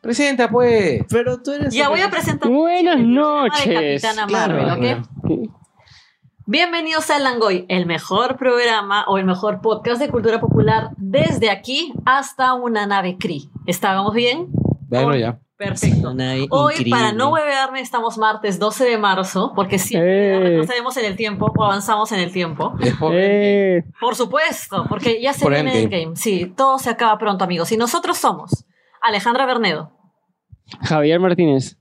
Presenta 0.00 0.48
pues. 0.48 1.02
Pero 1.10 1.42
tú 1.42 1.52
eres. 1.52 1.74
Ya 1.74 1.88
voy 1.88 2.00
a 2.00 2.10
presentar. 2.10 2.50
Buenas 2.50 2.96
el 2.96 3.12
noches. 3.14 4.02
Capitana 4.02 4.26
Claro, 4.26 4.54
Marvel, 4.62 5.02
¿ok? 5.24 5.48
Bienvenidos 6.46 7.10
a 7.10 7.18
El 7.18 7.24
Langoy, 7.24 7.66
el 7.68 7.86
mejor 7.86 8.36
programa 8.36 9.04
o 9.06 9.18
el 9.18 9.24
mejor 9.24 9.60
podcast 9.60 10.00
de 10.00 10.08
cultura 10.08 10.40
popular 10.40 10.88
desde 10.96 11.50
aquí 11.50 11.92
hasta 12.06 12.54
una 12.54 12.86
nave 12.86 13.16
Cree. 13.20 13.42
¿Estábamos 13.66 14.14
bien? 14.14 14.48
Bueno, 14.88 15.14
ya. 15.16 15.38
Perfecto. 15.56 16.14
Hoy, 16.48 16.72
increíble. 16.72 16.90
para 16.90 17.12
no 17.12 17.28
huevearme, 17.28 17.80
estamos 17.82 18.16
martes 18.16 18.58
12 18.58 18.84
de 18.86 18.96
marzo, 18.96 19.52
porque 19.54 19.78
siempre 19.78 20.34
Eh. 20.34 20.40
retrocedemos 20.40 20.96
en 20.96 21.04
el 21.04 21.16
tiempo 21.16 21.52
o 21.54 21.62
avanzamos 21.64 22.10
en 22.12 22.20
el 22.20 22.32
tiempo. 22.32 22.72
Por- 22.98 23.12
Eh, 23.14 23.84
Por 24.00 24.16
supuesto, 24.16 24.86
porque 24.88 25.20
ya 25.20 25.34
se 25.34 25.42
Por 25.42 25.52
viene 25.52 25.70
Endgame. 25.82 25.96
Endgame. 26.04 26.16
Sí, 26.16 26.50
todo 26.56 26.78
se 26.78 26.88
acaba 26.88 27.18
pronto, 27.18 27.44
amigos. 27.44 27.70
Y 27.72 27.76
nosotros 27.76 28.16
somos 28.16 28.64
Alejandra 29.00 29.46
Bernedo 29.46 29.92
Javier 30.82 31.18
Martínez. 31.20 31.76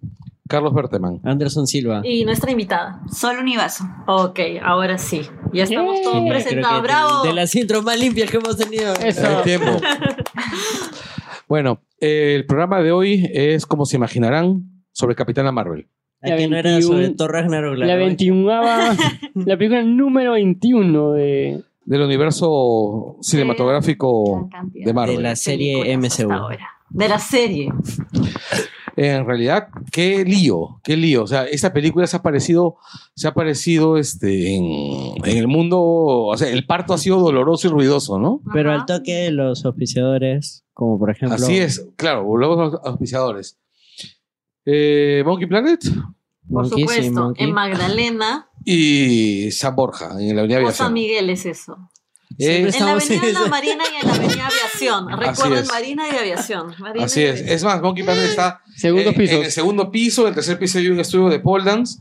Carlos 0.48 0.74
Berteman. 0.74 1.20
Anderson 1.24 1.68
Silva. 1.68 2.02
y 2.04 2.26
nuestra 2.26 2.50
invitada. 2.52 3.02
Sol 3.12 3.38
Universo. 3.40 3.84
Ok, 4.08 4.40
ahora 4.64 4.98
sí. 4.98 5.22
Ya 5.54 5.64
estamos 5.66 6.02
todos 6.02 6.28
presentados. 6.28 6.78
de- 6.78 6.82
¡Bravo! 6.82 7.24
De, 7.24 7.34
las 7.34 7.54
intros 7.56 7.84
más 7.84 8.00
limpias 8.00 8.32
que 8.32 8.38
hemos 8.38 8.58
tenido. 8.58 8.92
Eso. 8.96 9.38
El 9.38 9.44
tiempo. 9.44 9.68
bueno, 11.48 11.82
eh, 12.02 12.34
el 12.36 12.46
programa 12.48 12.82
de 12.82 12.92
hoy 12.92 13.30
es, 13.32 13.68
como 13.68 13.86
se 13.86 13.98
imaginarán, 13.98 14.64
sobre 14.92 15.14
Capitana 15.14 15.52
Marvel. 15.52 15.88
¿A 16.24 16.36
que 16.36 16.48
no 16.48 16.58
era 16.58 16.72
21, 16.72 16.94
sobre 16.96 17.10
Thor 17.12 17.32
Ragnarok? 17.32 17.78
La 17.78 17.96
21 17.96 18.52
la 19.46 19.58
película 19.58 19.84
número 19.84 20.34
21 20.34 21.12
de. 21.12 21.64
Del 21.86 22.02
universo 22.02 23.18
cinematográfico 23.22 24.50
de 24.74 24.94
Marvel. 24.94 25.18
De 25.18 25.24
la 25.24 25.36
serie 25.36 25.94
hasta 25.96 26.24
MCU. 26.26 26.32
ahora. 26.32 26.79
De 26.90 27.08
la 27.08 27.20
serie. 27.20 27.72
En 28.96 29.26
realidad, 29.26 29.70
qué 29.92 30.26
lío, 30.26 30.82
qué 30.84 30.98
lío. 30.98 31.24
O 31.24 31.28
sea, 31.28 31.46
esta 31.46 31.72
película 31.72 32.06
se 32.06 32.18
ha 32.18 32.20
aparecido, 32.20 32.76
se 33.16 33.28
ha 33.28 33.30
aparecido 33.32 33.98
este, 33.98 34.56
en, 34.56 35.14
en 35.24 35.38
el 35.38 35.48
mundo. 35.48 35.80
O 35.82 36.36
sea, 36.36 36.50
el 36.50 36.66
parto 36.66 36.94
ha 36.94 36.98
sido 36.98 37.18
doloroso 37.20 37.68
y 37.68 37.72
ruidoso, 37.72 38.20
¿no? 38.20 38.42
Pero 38.54 38.72
Ajá. 38.72 38.82
al 38.82 38.86
toque 38.86 39.14
de 39.14 39.32
los 39.32 39.64
auspiciadores, 39.64 40.66
como 40.74 41.00
por 41.00 41.12
ejemplo. 41.12 41.36
Así 41.36 41.58
es, 41.58 41.88
claro, 41.96 42.36
luego 42.36 42.56
los 42.56 42.74
auspiciadores. 42.84 43.58
Eh, 44.66 45.24
Monkey 45.26 45.48
Planet 45.48 45.82
Por 45.82 46.64
Monkey, 46.64 46.82
supuesto. 46.82 47.34
En 47.38 47.54
Magdalena 47.54 48.50
y 48.66 49.50
San 49.52 49.76
Borja, 49.76 50.12
en 50.20 50.36
la 50.36 50.42
Avenida 50.42 50.68
o 50.68 50.72
San. 50.72 50.94
Miguel 50.94 51.30
es 51.30 51.46
eso. 51.46 51.90
Eh, 52.40 52.58
En 52.58 52.64
la 52.64 52.70
Estamos 52.70 53.10
en 53.10 53.20
Avenida 53.20 53.42
La 53.42 53.48
Marina 53.48 53.84
y 53.92 54.02
en 54.02 54.08
la 54.08 54.16
Avenida 54.16 54.48
Aviación. 54.48 55.20
Recuerden. 55.20 55.68
Marina 55.68 56.04
y 56.08 56.16
Aviación. 56.16 56.74
Marina 56.80 57.06
así 57.06 57.20
y 57.20 57.24
es. 57.24 57.32
Aviación. 57.32 57.56
Es 57.56 57.64
más, 57.66 57.82
Monkey 57.82 58.04
Planet 58.04 58.24
está 58.24 58.62
Segundos 58.80 59.14
eh, 59.18 59.26
en 59.36 59.44
el 59.44 59.52
segundo 59.52 59.92
piso, 59.92 60.22
en 60.22 60.30
el 60.30 60.36
tercer 60.36 60.58
piso 60.58 60.80
hay 60.80 60.88
un 60.88 61.02
estudio 61.02 61.28
de 61.28 61.42
pole 61.42 61.66
dance. 61.66 62.00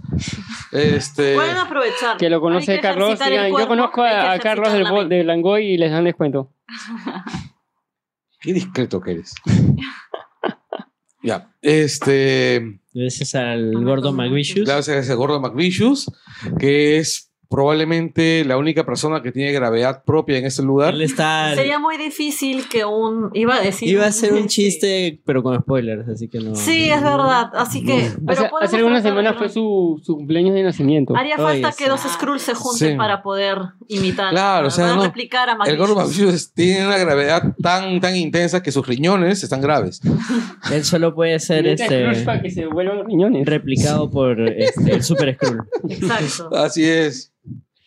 Este, 0.71 1.35
Pueden 1.35 1.57
aprovechar. 1.57 2.17
Que 2.19 2.31
lo 2.31 2.41
conoce 2.41 2.77
que 2.77 2.81
Carlos. 2.81 3.19
yo 3.19 3.67
conozco 3.67 4.03
a, 4.03 4.31
a 4.31 4.39
Carlos 4.39 4.73
del, 4.73 5.09
de 5.09 5.25
Langoy 5.25 5.73
y 5.73 5.77
les 5.77 5.91
dan 5.91 6.05
descuento. 6.05 6.53
qué 8.41 8.53
discreto 8.53 9.01
que 9.01 9.11
eres. 9.11 9.35
ya, 11.25 11.53
este. 11.63 12.81
Gracias 12.95 13.35
al 13.35 13.73
gordo 13.85 14.11
tomo 14.11 14.23
McVicious. 14.23 14.69
Gracias 14.69 14.97
a 14.97 15.01
ese 15.01 15.15
gordo 15.15 15.41
McVicious, 15.41 16.13
que 16.61 16.99
es 16.99 17.28
probablemente 17.49 18.45
la 18.45 18.57
única 18.59 18.85
persona 18.85 19.23
que 19.23 19.33
tiene 19.33 19.53
gravedad 19.53 20.03
propia 20.05 20.39
en 20.39 20.45
este 20.47 20.63
lugar. 20.63 20.95
Él 20.95 21.03
está. 21.03 21.55
Sería 21.55 21.79
muy 21.79 21.97
difícil 21.97 22.69
que 22.69 22.85
un. 22.85 23.31
Iba 23.35 23.57
a 23.57 23.61
decir. 23.61 23.89
Iba 23.89 24.07
a 24.07 24.13
ser 24.13 24.33
un 24.35 24.43
Sí. 24.49 24.63
chiste, 24.69 25.21
pero 25.25 25.43
con 25.43 25.59
spoilers, 25.61 26.09
así 26.09 26.29
que 26.29 26.41
no. 26.41 26.55
Sí, 26.55 26.91
es 26.91 27.03
verdad. 27.03 27.51
Así 27.55 27.85
que. 27.85 28.09
O 28.09 28.27
pero 28.27 28.41
sea, 28.41 28.51
podemos 28.51 28.63
hace 28.69 28.77
algunas 28.77 29.03
semanas 29.03 29.33
no- 29.35 29.39
fue 29.39 29.49
su, 29.49 30.01
su 30.03 30.17
cumpleaños 30.17 30.55
de 30.55 30.63
nacimiento. 30.63 31.17
Haría 31.17 31.37
Oye, 31.37 31.45
falta 31.63 31.73
sí. 31.73 31.83
que 31.85 31.91
dos 31.91 32.01
Skrulls 32.01 32.43
se 32.43 32.55
junten 32.55 32.93
Sí. 32.93 32.97
para 32.97 33.23
poder 33.23 33.59
imitar. 33.89 34.31
Claro, 34.31 34.69
o 34.69 34.71
sea, 34.71 34.95
no. 34.95 35.03
replicar 35.03 35.49
a 35.51 35.57
El. 35.67 35.79
McVicious 35.79 36.53
tiene 36.53 36.87
una 36.87 36.99
gravedad 36.99 37.55
tan, 37.63 38.01
tan 38.01 38.17
intensa 38.17 38.63
que 38.63 38.73
sus 38.73 38.87
riñones 38.87 39.43
están 39.43 39.61
graves. 39.61 40.01
Él 40.73 40.85
solo 40.85 41.15
puede 41.15 41.39
ser 41.41 41.67
este 41.67 42.25
para 42.25 42.43
que 42.43 42.51
se 42.51 42.67
vuelvan 42.67 43.07
riñones. 43.07 43.47
replicado 43.47 44.11
por 44.11 44.41
este, 44.41 44.93
el 44.93 45.03
Super 45.03 45.35
Skrull. 45.35 45.63
Exacto. 45.89 46.55
Así 46.55 46.85
es. 46.85 47.33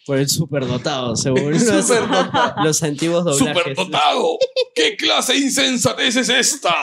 Por 0.06 0.17
el 0.17 0.28
superdotado, 0.29 1.16
según 1.16 1.51
los, 1.51 1.62
Superdotado. 1.62 2.63
los 2.63 2.84
antiguos 2.84 3.23
doblajes. 3.23 3.57
¡Superdotado! 3.63 4.38
¿Qué 4.75 4.95
clase 4.95 5.34
de 5.34 5.39
insensatez 5.39 6.16
es 6.16 6.29
esta? 6.29 6.73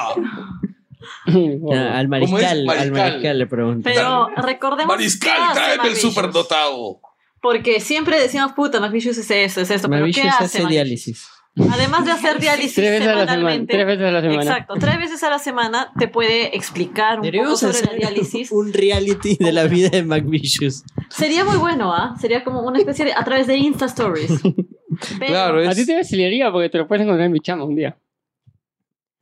Ah, 1.27 1.99
al 1.99 2.09
mariscal, 2.09 2.69
al 2.69 2.93
Mariscal. 2.93 3.39
le 3.39 3.47
pregunté. 3.47 3.91
Pero 3.93 4.29
recordemos. 4.37 4.95
Mariscal, 4.95 5.53
tráeme 5.53 5.89
el 5.89 5.97
superdotado. 5.97 7.01
Porque 7.41 7.81
siempre 7.81 8.21
decíamos, 8.21 8.53
puta, 8.53 8.81
McVicious 8.81 9.19
es 9.19 9.31
esto, 9.31 9.61
es 9.61 9.71
esto. 9.71 9.89
Pero 9.89 10.07
¿qué 10.07 10.11
McVicious 10.11 10.35
hace 10.41 10.59
hace 10.59 10.69
diálisis. 10.69 11.27
Además 11.71 12.05
de 12.05 12.13
hacer 12.13 12.39
diálisis 12.41 12.75
Tres 12.75 12.91
veces 12.91 13.09
a 13.09 13.13
la 13.15 13.21
semana. 13.21 13.33
semanalmente. 13.37 13.73
Tres 13.75 13.87
veces 13.87 14.05
a 14.07 14.11
la 14.11 14.21
semana. 14.21 14.43
Exacto, 14.43 14.75
tres 14.79 14.99
veces 14.99 15.23
a 15.23 15.31
la 15.31 15.39
semana 15.39 15.93
te 15.99 16.09
puede 16.09 16.57
explicar 16.57 17.21
un 17.21 17.31
poco 17.31 17.57
sobre 17.57 17.83
la 17.83 17.93
diálisis. 17.95 18.51
un 18.53 18.73
reality 18.73 19.37
de 19.39 19.53
la 19.53 19.65
vida 19.65 19.89
de 19.91 20.03
McVicious. 20.05 20.85
Sería 21.09 21.45
muy 21.45 21.57
bueno, 21.57 21.93
¿ah? 21.93 22.15
Sería 22.21 22.45
como 22.45 22.61
una 22.63 22.79
especie 22.79 23.05
de. 23.07 23.13
a 23.15 23.25
través 23.25 23.47
de 23.47 23.57
Insta 23.57 23.87
Stories. 23.87 24.31
Pero, 25.19 25.27
Claro, 25.27 25.69
A 25.69 25.75
ti 25.75 25.81
es. 25.83 25.87
te 25.87 25.95
vacilaría 25.95 26.51
porque 26.51 26.69
te 26.71 26.79
lo 26.79 26.89
puedes 26.89 27.03
encontrar 27.05 27.27
en 27.27 27.33
mi 27.33 27.41
chama 27.41 27.65
un 27.65 27.77
día. 27.77 27.97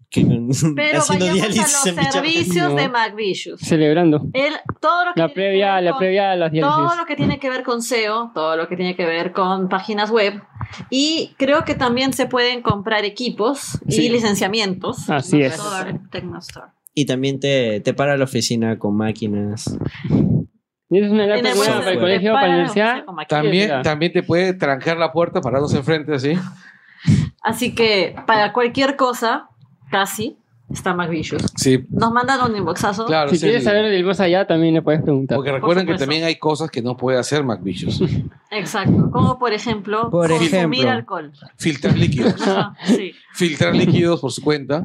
Que- 0.08 0.24
pero 0.76 1.00
vayamos 1.08 1.42
a 1.42 1.48
los 1.48 2.12
servicios 2.12 2.70
No. 2.70 2.76
de 2.76 2.88
McVicious. 2.88 3.60
Celebrando. 3.60 4.26
Él, 4.32 4.54
todo 4.80 5.04
lo 5.06 5.14
que 5.14 5.20
La 5.20 5.26
tiene 5.28 5.28
que 5.28 5.34
previa, 5.34 5.74
ver 5.74 5.84
la 5.84 5.90
con- 5.90 5.98
previa 5.98 6.30
a 6.32 6.36
las 6.36 6.52
diálisis. 6.52 6.76
Todo 6.76 6.96
lo 6.96 7.06
que 7.06 7.16
tiene 7.16 7.38
que 7.38 7.50
ver 7.50 7.62
con 7.64 7.82
SEO, 7.82 8.30
todo 8.34 8.56
lo 8.56 8.68
que 8.68 8.76
tiene 8.76 8.94
que 8.96 9.04
ver 9.04 9.32
con 9.32 9.68
páginas 9.68 10.10
web. 10.10 10.40
Y 10.90 11.34
creo 11.38 11.64
que 11.64 11.74
también 11.74 12.12
se 12.12 12.26
pueden 12.26 12.62
comprar 12.62 13.04
equipos 13.04 13.78
Sí. 13.88 14.06
y 14.06 14.08
licenciamientos. 14.08 15.08
Así 15.10 15.42
es. 15.42 15.60
Tecnostore. 16.10 16.66
Y 16.94 17.04
también 17.06 17.38
te, 17.40 17.80
te 17.80 17.92
para 17.92 18.16
la 18.16 18.24
oficina 18.24 18.78
con 18.78 18.96
máquinas. 18.96 19.76
¿Tienes 20.88 21.10
una 21.10 21.24
En 21.24 21.30
lata 21.30 21.50
el 21.52 21.58
para 21.58 21.90
el 21.90 21.98
colegio, 21.98 22.32
para 22.32 22.46
la 22.46 22.54
universidad? 22.54 23.04
También, 23.28 23.82
también 23.82 24.12
te 24.12 24.22
puede 24.22 24.54
trancar 24.54 24.96
la 24.96 25.12
puerta 25.12 25.40
parados 25.40 25.74
enfrente 25.74 26.14
así. 26.14 26.34
Así 27.42 27.74
que 27.74 28.14
para 28.26 28.52
cualquier 28.52 28.96
cosa, 28.96 29.48
casi, 29.90 30.36
está 30.72 30.94
McVicious. 30.94 31.42
Sí, 31.56 31.84
Nos 31.90 32.12
mandan 32.12 32.50
un 32.50 32.56
inboxazo. 32.56 33.06
claro. 33.06 33.28
Si 33.30 33.36
es 33.36 33.42
quieres 33.42 33.58
el- 33.60 33.64
saber 33.64 33.90
del 33.90 34.04
más 34.04 34.18
allá, 34.20 34.46
también 34.46 34.74
le 34.74 34.82
puedes 34.82 35.02
preguntar. 35.02 35.36
Porque 35.36 35.52
recuerden 35.52 35.86
que 35.86 35.94
también 35.94 36.24
hay 36.24 36.36
cosas 36.36 36.70
que 36.70 36.82
no 36.82 36.96
puede 36.96 37.18
hacer 37.18 37.44
McVicious. 37.44 38.00
Exacto. 38.50 39.10
Como 39.10 39.38
por 39.38 39.52
ejemplo, 39.52 40.10
Por 40.10 40.28
consumir 40.30 40.54
ejemplo. 40.54 40.90
alcohol. 40.90 41.32
Filtrar 41.56 41.96
líquidos. 41.96 42.40
Ajá, 42.40 42.74
sí. 42.84 43.12
Filtrar 43.32 43.74
líquidos 43.76 44.20
por 44.20 44.32
su 44.32 44.42
cuenta. 44.42 44.82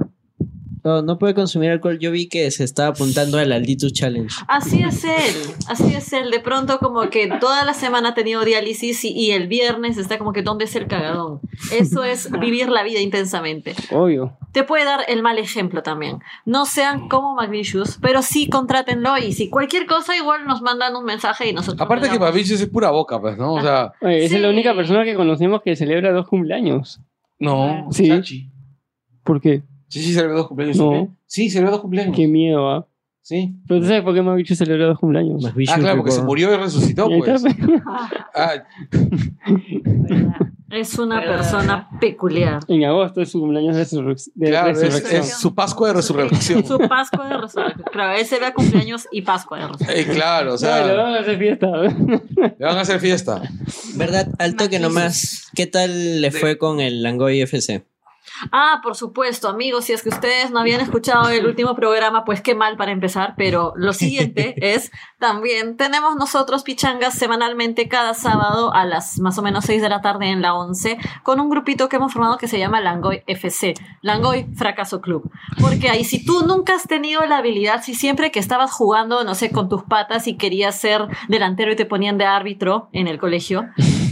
No, 0.84 1.02
no 1.02 1.20
puede 1.20 1.36
consumir 1.36 1.70
alcohol. 1.70 2.00
Yo 2.00 2.12
vi 2.12 2.28
que 2.28 2.50
se 2.52 2.64
estaba 2.64 2.90
apuntando 2.90 3.38
al 3.38 3.52
Alditus 3.52 3.94
Challenge. 3.94 4.34
Así 4.48 4.82
es 4.82 5.04
él, 5.04 5.36
así 5.68 5.94
es 5.94 6.12
él. 6.14 6.32
De 6.32 6.40
pronto 6.40 6.80
como 6.80 7.10
que 7.10 7.28
toda 7.40 7.64
la 7.66 7.74
semana 7.74 8.10
ha 8.10 8.14
tenido 8.14 8.44
diálisis 8.44 9.04
y, 9.06 9.10
y 9.12 9.32
el 9.32 9.48
viernes 9.48 9.98
está 9.98 10.18
como 10.18 10.34
que 10.34 10.42
¿dónde 10.42 10.66
es 10.66 10.76
el 10.76 10.88
cagadón? 10.88 11.40
Eso 11.72 12.04
es 12.04 12.32
vivir 12.32 12.70
la 12.70 12.84
vida 12.84 13.00
intensamente. 13.00 13.76
Obvio. 13.92 14.38
Te 14.52 14.64
puede 14.64 14.86
dar 14.86 15.02
el 15.08 15.22
mal 15.22 15.38
ejemplo 15.38 15.84
también. 15.84 16.20
No 16.46 16.66
sean 16.66 17.08
como 17.08 17.36
McVicious, 17.36 18.00
pero 18.02 18.22
sí 18.22 18.50
contrátenlo 18.50 19.18
y 19.18 19.34
si 19.34 19.50
cualquier 19.50 19.86
cosa 19.86 20.16
igual 20.16 20.46
nos 20.46 20.62
mandan 20.62 20.96
un 20.96 21.06
mensaje 21.06 21.50
y 21.50 21.54
nosotros... 21.54 21.82
Aparte 21.82 22.10
que. 22.10 22.20
McVicious 22.20 22.60
es 22.60 22.70
pura 22.70 22.90
boca, 22.90 23.22
pues, 23.22 23.38
¿no? 23.38 23.54
O 23.54 23.62
sea, 23.62 23.94
Oye, 24.02 24.26
esa 24.26 24.36
es 24.36 24.42
la 24.42 24.50
única 24.50 24.74
persona 24.76 25.04
que 25.04 25.16
conocemos 25.16 25.62
que 25.62 25.76
celebra 25.76 26.12
dos 26.12 26.28
cumpleaños. 26.28 27.00
no. 27.40 27.88
Sí. 27.92 28.08
Chachi. 28.10 28.50
¿Por 29.24 29.40
qué? 29.40 29.64
Sí, 29.92 30.02
sí, 30.02 30.14
celebra 30.14 30.38
dos 30.38 30.48
cumpleaños. 30.48 30.78
No. 30.78 31.16
¿sí? 31.28 31.44
Sí, 31.44 31.50
celebra 31.52 31.72
dos 31.72 31.82
cumpleaños. 31.82 32.16
Qué 32.16 32.28
miedo, 32.28 32.70
¿ah? 32.70 32.88
Sí. 33.22 33.54
Pero 33.68 33.82
tú 33.82 33.86
sabes 33.86 34.02
por 34.02 34.16
qué 34.16 34.22
me 34.24 34.32
ha 34.32 34.36
dicho 34.36 34.56
celebrar 34.56 34.88
dos 34.90 35.00
cumpleaños. 35.00 35.46
Ah, 35.46 35.54
claro, 35.78 35.98
porque 35.98 36.12
se 36.12 36.24
murió 36.24 36.52
y 36.54 36.58
resucitó, 36.58 37.08
Y 37.10 37.14
ahí 37.14 37.20
pues. 37.20 37.44
está. 37.46 37.56
Ah. 38.34 38.54
Es 40.72 40.98
una 40.98 41.20
persona 41.22 41.90
peculiar. 42.00 42.60
En 42.70 42.86
agosto 42.86 43.22
es 43.22 43.30
su 43.30 43.42
cumpleaños 43.42 43.76
de, 43.76 43.84
resurrec- 43.84 44.32
de 44.36 44.50
Claro, 44.52 44.70
es, 44.72 44.80
resurrección. 44.80 45.22
es 45.22 45.38
su 45.38 45.54
Pascua 45.54 45.90
de 45.90 45.94
Resurrección. 45.96 46.66
Su 46.66 46.80
Pascua 46.80 47.28
de 47.28 47.38
Resurrección. 47.38 47.86
Claro, 47.92 48.18
él 48.18 48.26
se 48.26 48.40
ve 48.40 48.46
a 48.46 48.54
cumpleaños 48.54 49.06
y 49.12 49.22
Pascua 49.24 49.58
de 49.60 49.68
Resurrección. 49.68 50.00
Eh, 50.12 50.14
claro, 50.14 50.46
o 50.54 50.54
No, 50.54 50.54
le 50.54 50.58
sea, 50.60 50.96
vamos 50.96 51.18
a 51.18 51.20
hacer 51.20 51.38
fiesta. 51.38 51.68
le 52.58 52.66
van 52.66 52.78
a 52.78 52.82
hacer 52.82 53.00
fiesta. 53.02 53.42
¿Verdad? 53.96 54.30
Al 54.40 54.52
toque 54.56 54.80
Maquis. 54.80 54.82
nomás. 54.82 55.48
¿Qué 55.54 55.68
tal 55.68 56.22
le 56.22 56.32
fue 56.32 56.58
con 56.58 56.80
el 56.80 57.04
Langoy 57.04 57.42
FC? 57.42 57.84
Ah, 58.52 58.80
por 58.82 58.96
supuesto, 58.96 59.50
amigos, 59.50 59.86
si 59.86 59.94
es 59.94 60.02
que 60.02 60.10
ustedes 60.10 60.52
no 60.52 60.60
habían 60.60 60.82
escuchado 60.82 61.30
el 61.30 61.46
último 61.46 61.76
programa, 61.76 62.26
pues 62.26 62.42
qué 62.42 62.56
mal 62.56 62.78
para 62.78 62.92
empezar, 62.92 63.36
pero 63.38 63.74
lo 63.76 63.94
siguiente 63.94 64.56
es, 64.74 64.92
también 65.20 65.78
tenemos 65.78 66.16
nosotros 66.16 66.64
pichangas 66.64 67.14
semanalmente 67.14 67.88
cada 67.88 68.14
sábado 68.14 68.74
a 68.74 68.86
las 68.86 69.20
más 69.20 69.38
o 69.38 69.42
menos 69.42 69.66
6 69.66 69.82
de 69.82 69.90
la 69.90 70.02
tarde 70.02 70.30
en 70.30 70.42
la 70.42 70.56
11, 70.56 70.98
con 71.24 71.40
un 71.40 71.50
grupito 71.50 71.90
que 71.90 71.98
hemos 71.98 72.14
formado 72.14 72.38
que 72.38 72.48
se 72.48 72.60
llama 72.60 72.82
Langoy 72.82 73.24
FC, 73.28 73.74
Langoy 74.02 74.48
Fracaso 74.56 75.02
Club. 75.02 75.30
Porque 75.60 75.90
ahí, 75.90 76.04
si 76.04 76.24
tú 76.26 76.46
nunca 76.46 76.76
has 76.76 76.84
tenido 76.84 77.26
la 77.26 77.38
habilidad, 77.38 77.84
si 77.84 77.94
siempre 77.94 78.32
que 78.32 78.40
estabas 78.40 78.72
jugando, 78.72 79.24
no 79.24 79.36
sé, 79.36 79.52
con 79.52 79.70
tus 79.70 79.84
patas 79.84 80.28
y 80.28 80.38
querías 80.38 80.76
ser 80.76 81.08
delantero 81.28 81.72
y 81.72 81.76
te 81.76 81.86
ponían 81.86 82.18
de 82.18 82.26
árbitro 82.26 82.90
en 82.94 83.08
el 83.08 83.20
colegio, 83.20 83.66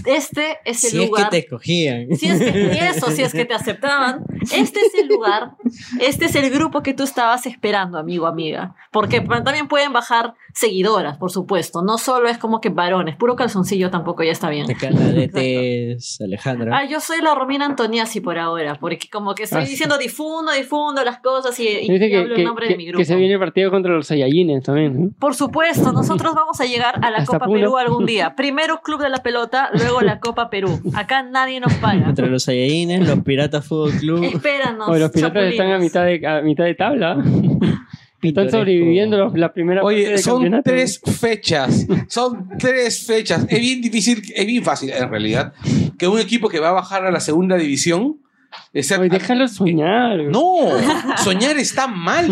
este 0.05 0.59
es 0.65 0.83
el 0.83 0.91
Si 0.91 0.97
es 0.97 1.03
que 1.03 1.07
lugar... 1.07 1.29
te 1.29 1.37
escogían. 1.39 2.15
Si 2.15 2.27
es 2.27 2.39
que, 2.39 2.71
y 2.73 2.77
eso, 2.77 3.11
si 3.11 3.21
es 3.21 3.33
que 3.33 3.45
te 3.45 3.53
aceptaban, 3.59 4.18
este 4.41 4.79
es 4.81 4.93
el 5.01 5.07
lugar, 5.07 5.51
este 6.01 6.25
es 6.25 6.35
el 6.35 6.49
grupo 6.49 6.81
que 6.83 6.93
tú 6.93 7.03
estabas 7.03 7.45
esperando, 7.45 7.97
amigo, 7.97 8.27
amiga. 8.27 8.75
Porque 8.91 9.21
también 9.21 9.67
pueden 9.67 9.93
bajar 9.93 10.33
seguidoras, 10.53 11.17
por 11.17 11.31
supuesto. 11.31 11.81
No 11.81 11.97
solo 11.97 12.27
es 12.29 12.37
como 12.37 12.59
que 12.61 12.69
varones, 12.69 13.15
puro 13.15 13.35
calzoncillo 13.35 13.89
tampoco 13.89 14.23
ya 14.23 14.31
está 14.31 14.49
bien. 14.49 14.65
Es 15.35 16.19
Alejandra. 16.21 16.77
Ah, 16.77 16.85
yo 16.85 16.99
soy 16.99 17.21
la 17.21 17.35
Romina 17.35 17.65
Antoniazzi 17.65 18.21
por 18.21 18.37
ahora, 18.37 18.75
porque 18.79 19.09
como 19.11 19.35
que 19.35 19.43
estoy 19.43 19.61
Ah, 19.61 19.65
sí. 19.65 19.71
diciendo 19.71 19.97
difundo, 19.97 20.51
difundo 20.51 21.03
las 21.03 21.19
cosas 21.19 21.59
y, 21.59 21.67
y 21.67 21.89
Dice 21.89 22.09
que, 22.09 22.17
hablo 22.17 22.35
que- 22.35 22.41
el 22.41 22.47
nombre 22.47 22.67
que- 22.67 22.73
de 22.73 22.77
mi 22.77 22.85
grupo. 22.85 22.97
que 22.99 23.05
se 23.05 23.15
viene 23.15 23.33
el 23.33 23.39
partido 23.39 23.69
contra 23.71 23.93
los 23.93 24.07
Saiyajines 24.07 24.63
también. 24.63 25.05
¿no? 25.05 25.11
Por 25.19 25.35
supuesto, 25.35 25.91
nosotros 25.91 26.33
vamos 26.33 26.59
a 26.61 26.65
llegar 26.65 26.95
a 27.03 27.09
la 27.11 27.17
Hasta 27.19 27.33
Copa 27.33 27.45
Puno. 27.45 27.59
Perú 27.59 27.77
algún 27.77 28.05
día. 28.05 28.35
Primero 28.35 28.81
Club 28.81 29.01
de 29.01 29.09
la 29.09 29.17
Pelota, 29.23 29.69
luego 29.73 30.01
la 30.01 30.19
Copa 30.19 30.49
Perú. 30.49 30.79
Acá 30.93 31.23
nadie 31.23 31.59
nos 31.59 31.73
paga. 31.75 32.07
Entre 32.09 32.27
los 32.27 32.43
Saiyajines, 32.43 33.07
los 33.07 33.19
Piratas 33.23 33.65
Fútbol 33.65 33.91
Club. 33.91 34.08
Espéranos. 34.17 34.89
Oye, 34.89 34.99
los 34.99 35.11
piratas 35.11 35.33
chapulines. 35.33 35.51
están 35.53 35.71
a 35.71 35.77
mitad 35.79 36.05
de, 36.05 36.27
a 36.27 36.41
mitad 36.41 36.63
de 36.65 36.75
tabla. 36.75 37.23
Están 38.21 38.51
sobreviviendo 38.51 39.17
los- 39.17 39.33
la 39.33 39.53
primera 39.53 39.81
parte 39.81 39.95
Oye, 39.95 40.09
del 40.09 40.19
son 40.19 40.33
campeonato. 40.41 40.69
tres 40.69 40.99
fechas. 41.19 41.87
Son 42.09 42.49
tres 42.59 43.05
fechas. 43.07 43.45
Es 43.49 43.61
bien 43.61 43.79
difícil, 43.81 44.21
es 44.35 44.45
bien 44.45 44.61
fácil 44.61 44.89
en 44.89 45.09
realidad 45.09 45.53
que 45.97 46.05
un 46.05 46.19
equipo 46.19 46.49
que 46.49 46.59
va 46.59 46.67
a 46.69 46.73
bajar 46.73 47.05
a 47.05 47.11
la 47.11 47.21
segunda 47.21 47.55
división. 47.55 48.17
Sea- 48.81 48.99
Oye, 48.99 49.09
déjalo 49.09 49.47
soñar. 49.47 50.17
No, 50.23 50.55
soñar 51.17 51.57
está 51.57 51.87
mal. 51.87 52.27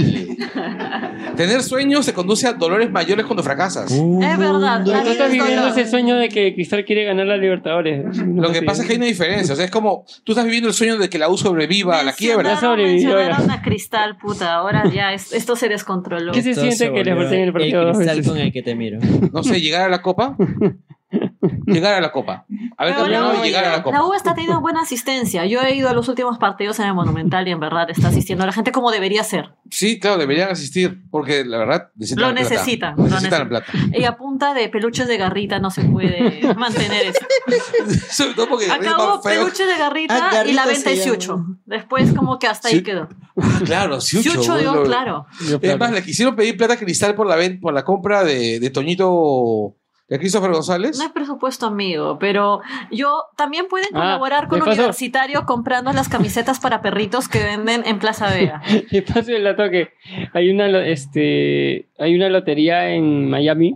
Tener 1.36 1.62
sueños 1.62 2.06
te 2.06 2.14
conduce 2.14 2.48
a 2.48 2.54
dolores 2.54 2.90
mayores 2.92 3.25
cuando 3.25 3.44
fracasas. 3.44 3.92
Es 3.92 4.38
verdad, 4.38 4.84
Tú 4.84 4.92
estás 4.92 5.31
viviendo 5.31 5.68
ese 5.68 5.88
sueño 5.88 6.16
de 6.16 6.30
que 6.30 6.54
Cristal 6.54 6.86
quiere 6.86 7.04
ganar 7.06 7.28
la 7.28 7.38
Libertadores. 7.38 8.18
Lo 8.18 8.52
que 8.52 8.62
pasa 8.64 8.81
es 8.81 8.88
que 8.88 8.94
hay 8.94 8.98
una 8.98 9.06
diferencia. 9.08 9.54
O 9.54 9.56
sea, 9.56 9.66
es 9.66 9.72
como 9.72 10.06
tú 10.24 10.31
estás 10.31 10.46
viviendo 10.46 10.68
el 10.69 10.74
sueño 10.74 10.98
de 10.98 11.10
que 11.10 11.19
la 11.19 11.30
U 11.30 11.38
sobreviva 11.38 12.00
a 12.00 12.04
la 12.04 12.14
quiebra. 12.14 12.54
Ya 12.54 12.60
sobrevivió, 12.60 13.18
a 13.18 13.62
Cristal, 13.62 14.18
puta. 14.18 14.56
Ahora 14.56 14.84
ya 14.92 15.14
es- 15.14 15.34
esto 15.34 15.56
se 15.56 15.69
descontroló. 15.69 16.31
¿Qué 16.31 16.42
se 16.42 16.56
siente 16.56 16.92
que 16.92 17.04
le 17.04 17.14
volvió 17.14 17.16
volteen 17.28 17.42
el 17.44 17.54
partido 17.54 17.86
dos 17.86 17.98
cristal 17.98 18.24
con 18.25 18.38
el 18.38 18.52
que 18.52 18.62
te 18.64 18.75
miro. 18.75 19.00
No 19.31 19.44
sé, 19.44 19.62
llegar 19.62 19.81
a 19.84 19.90
la 19.90 20.02
copa. 20.02 20.36
Llegar 21.66 21.94
a 21.94 22.01
la 22.01 22.12
copa. 22.12 22.45
Haber 22.78 22.95
campeonado 22.95 23.34
la 23.34 23.39
y 23.39 23.48
llegar 23.50 23.66
a 23.66 23.69
la 23.69 23.78
La 23.78 23.84
copa. 23.84 24.04
U 24.06 24.13
está 24.13 24.34
teniendo 24.34 24.60
buena 24.62 24.81
asistencia. 24.81 25.45
Yo 25.45 25.62
he 25.62 25.75
ido 25.75 25.89
a 25.89 25.94
los 25.94 26.07
últimos 26.10 26.38
partidos 26.38 26.80
en 26.80 26.88
el 26.88 26.94
Monumental 26.94 27.48
y 27.48 27.51
en 27.51 27.60
verdad 27.60 27.89
está 27.89 28.07
asistiendo 28.10 28.44
a 28.44 28.48
la 28.48 28.54
gente 28.54 28.72
como 28.72 28.92
debería 28.92 29.24
ser. 29.24 29.51
Sí, 29.69 30.00
claro, 30.00 30.18
deberían 30.18 30.50
asistir 30.50 31.01
porque 31.12 31.45
la 31.45 31.57
verdad 31.60 31.89
necesitan 31.95 32.22
Lo 32.24 32.28
la 32.30 32.34
plata. 32.36 32.50
necesitan, 32.56 32.95
lo 32.98 33.04
Necesitan 33.04 33.50
la 33.54 33.60
necesitan. 33.60 33.81
plata. 33.84 33.98
Y 34.00 34.04
a 34.06 34.18
punta 34.18 34.54
de 34.54 34.69
peluches 34.69 35.07
de 35.07 35.18
garrita 35.18 35.60
no 35.60 35.69
se 35.72 35.84
puede 35.84 36.54
mantener 36.57 37.07
eso. 37.07 37.19
Sobre 38.10 38.33
todo 38.33 38.50
porque 38.50 38.66
es 38.66 38.72
Acabó 38.72 39.16
más 39.16 39.24
feo. 39.24 39.44
peluche 39.44 39.66
de 39.66 39.78
garrita 39.78 40.16
Ah, 40.18 40.30
Garrita 40.33 40.51
y 40.51 40.54
la 40.56 40.66
venta 40.66 40.90
de. 40.90 40.98
Siucho. 40.98 41.45
Después 41.66 42.13
como 42.13 42.40
que 42.40 42.48
hasta 42.48 42.69
ahí 42.69 42.81
quedó. 42.83 43.07
Ah, 43.40 43.60
claro, 43.63 44.01
Siucho. 44.01 44.31
Siucho, 44.31 44.57
digo, 44.57 44.74
lo- 44.75 44.83
claro. 44.83 45.25
Es 45.62 45.78
más, 45.80 45.92
le 45.92 46.04
quisieron 46.04 46.36
pedir 46.36 46.57
plata 46.57 46.74
a 46.74 46.78
Cristal 46.78 47.16
la, 47.18 47.38
por 47.62 47.74
la 47.74 47.83
compra 47.86 48.24
de, 48.24 48.60
de 48.60 48.69
Toñito, 48.69 49.75
de 50.09 50.19
Christopher 50.19 50.51
González. 50.51 50.98
No 50.98 51.06
es 51.06 51.12
presupuesto 51.12 51.65
amigo, 51.65 52.18
pero 52.19 52.62
yo 52.92 53.25
también 53.36 53.68
pueden 53.68 53.89
Ah, 53.94 54.00
colaborar 54.00 54.48
con 54.48 54.59
de 54.59 54.65
paso- 54.65 54.77
Universitario 54.80 55.45
comprando 55.45 55.92
las 55.94 56.07
camisetas 56.09 56.59
para 56.59 56.81
perritos 56.81 57.27
que 57.27 57.44
venden 57.44 57.83
en 57.86 58.00
Plaza 58.00 58.30
Vega. 58.30 58.62
Y 58.92 59.01
paso 59.01 59.31
el 59.31 59.44
dato 59.44 59.69
que 59.69 59.89
hay 60.33 60.50
una, 60.50 60.68
lo- 60.69 60.80
este, 60.80 61.88
hay 62.00 62.15
una 62.15 62.30
lotería 62.30 62.89
en 62.92 63.30
Miami 63.30 63.75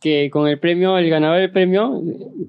que 0.00 0.30
con 0.30 0.46
el 0.46 0.60
premio, 0.60 0.96
el 0.96 1.10
ganador 1.10 1.38
del 1.40 1.50
premio, 1.50 2.00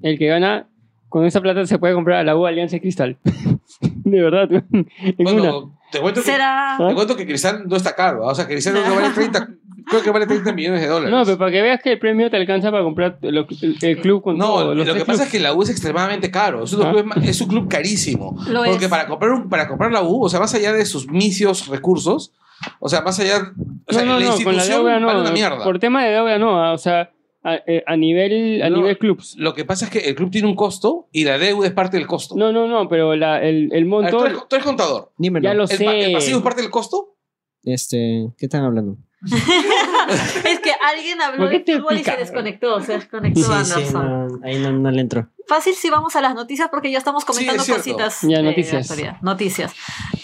el 0.02 0.16
que 0.18 0.26
gana, 0.28 0.68
con 1.08 1.24
esa 1.26 1.40
plata 1.40 1.66
se 1.66 1.78
puede 1.80 1.94
comprar 1.94 2.18
a 2.18 2.22
la 2.22 2.36
U 2.36 2.46
Alianza 2.46 2.76
y 2.76 2.80
Cristal. 2.80 3.18
De 3.80 4.20
verdad. 4.22 4.48
En 4.70 5.26
una. 5.26 5.32
Bueno, 5.50 5.78
te 5.90 5.98
cuento, 6.00 6.20
que, 6.20 6.26
Será. 6.30 6.76
te 6.78 6.94
cuento 6.94 7.16
que 7.16 7.26
Cristal 7.26 7.64
no 7.66 7.74
está 7.74 7.96
caro. 7.96 8.28
¿ah? 8.28 8.32
O 8.32 8.34
sea, 8.36 8.46
Cristal 8.46 8.74
que 8.74 8.88
vale 8.88 9.10
30, 9.12 9.48
creo 9.90 10.02
que 10.02 10.10
vale 10.10 10.26
30 10.26 10.52
millones 10.52 10.80
de 10.80 10.86
dólares. 10.86 11.10
No, 11.10 11.24
pero 11.24 11.36
para 11.38 11.50
que 11.50 11.60
veas 11.62 11.82
que 11.82 11.92
el 11.92 11.98
premio 11.98 12.30
te 12.30 12.36
alcanza 12.36 12.70
para 12.70 12.82
comprar 12.82 13.18
lo- 13.22 13.46
el, 13.62 13.76
el 13.82 14.00
club 14.00 14.22
con 14.22 14.38
No, 14.38 14.46
todo, 14.46 14.64
lo 14.68 14.74
los 14.76 14.86
que 14.86 14.92
tres 14.92 15.04
pasa 15.04 15.24
es 15.24 15.30
que 15.30 15.40
la 15.40 15.52
U 15.54 15.62
es 15.62 15.70
extremadamente 15.70 16.30
caro. 16.30 16.64
Es 16.64 16.72
un, 16.72 16.86
Ah. 16.86 16.90
club, 16.92 17.12
es 17.22 17.40
un 17.40 17.48
club 17.48 17.68
carísimo. 17.68 18.36
Lo 18.48 18.64
porque 18.64 18.84
es. 18.86 18.90
para 18.90 19.06
comprar 19.06 19.32
un, 19.32 19.48
para 19.48 19.68
comprar 19.68 19.92
la 19.92 20.02
U, 20.02 20.24
o 20.24 20.28
sea, 20.28 20.40
más 20.40 20.54
allá 20.54 20.72
de 20.72 20.84
sus 20.86 21.08
misios 21.10 21.68
recursos, 21.68 22.32
o 22.78 22.88
sea, 22.88 23.00
más 23.02 23.18
allá. 23.20 23.52
O 23.86 23.92
sea, 23.92 24.04
no, 24.04 24.14
no, 24.14 24.20
la 24.20 24.26
no, 24.26 24.32
con 24.32 24.44
la 24.44 24.50
institución 24.52 24.78
deuda 24.84 25.00
no. 25.00 25.06
vale 25.06 25.20
una 25.20 25.32
mierda. 25.32 25.64
Por 25.64 25.78
tema 25.78 26.04
de 26.04 26.10
deuda 26.12 26.38
no, 26.38 26.62
ah, 26.62 26.72
o 26.72 26.78
sea, 26.78 27.10
a, 27.42 27.54
eh, 27.66 27.82
a 27.86 27.96
nivel, 27.96 28.62
a 28.62 28.68
No. 28.68 28.76
nivel 28.76 28.98
clubs. 28.98 29.34
Lo 29.38 29.54
que 29.54 29.64
pasa 29.64 29.86
es 29.86 29.90
que 29.90 30.00
el 30.00 30.14
club 30.14 30.30
tiene 30.30 30.46
un 30.46 30.54
costo 30.54 31.08
y 31.10 31.24
la 31.24 31.38
deuda 31.38 31.66
es 31.66 31.72
parte 31.72 31.96
del 31.96 32.06
costo. 32.06 32.34
No, 32.36 32.52
no, 32.52 32.66
no, 32.68 32.86
pero 32.88 33.16
la, 33.16 33.42
el, 33.42 33.64
el 33.64 33.70
A 33.72 33.74
ver, 33.74 33.86
monto 33.86 34.18
tú, 34.18 34.24
eres, 34.26 34.38
tú 34.48 34.56
eres 34.56 34.66
contador. 34.66 35.10
Dímelo. 35.16 35.42
ya 35.44 35.54
lo 35.54 35.64
¿El, 35.64 35.68
pa- 35.84 35.94
el 35.94 36.04
sé. 36.06 36.12
pasivo 36.12 36.38
es 36.38 36.44
parte 36.44 36.60
del 36.60 36.70
costo? 36.70 37.16
Este, 37.64 38.28
¿qué 38.38 38.46
están 38.46 38.64
hablando? 38.64 38.96
Es 40.44 40.60
que 40.60 40.70
alguien 40.82 41.20
habló 41.20 41.44
¿Por 41.44 41.50
qué 41.50 41.58
de 41.72 41.78
fútbol 41.78 41.98
y 41.98 42.04
se 42.04 42.16
desconectó, 42.16 42.80
se 42.80 42.92
desconectó 42.94 43.40
Sí, 43.40 43.46
sí, 43.64 43.72
Anderson. 43.74 44.28
no, 44.28 44.38
ahí 44.44 44.58
no, 44.58 44.72
no 44.72 44.90
le 44.90 45.00
entró. 45.00 45.28
Fácil 45.46 45.74
si 45.74 45.90
vamos 45.90 46.16
a 46.16 46.20
las 46.20 46.34
noticias 46.34 46.68
porque 46.70 46.90
ya 46.90 46.98
estamos 46.98 47.24
comentando 47.24 47.62
es 47.62 47.68
cositas. 47.70 48.18
Ya, 48.22 48.40
noticias. 48.42 48.90
Noticias. 49.22 49.74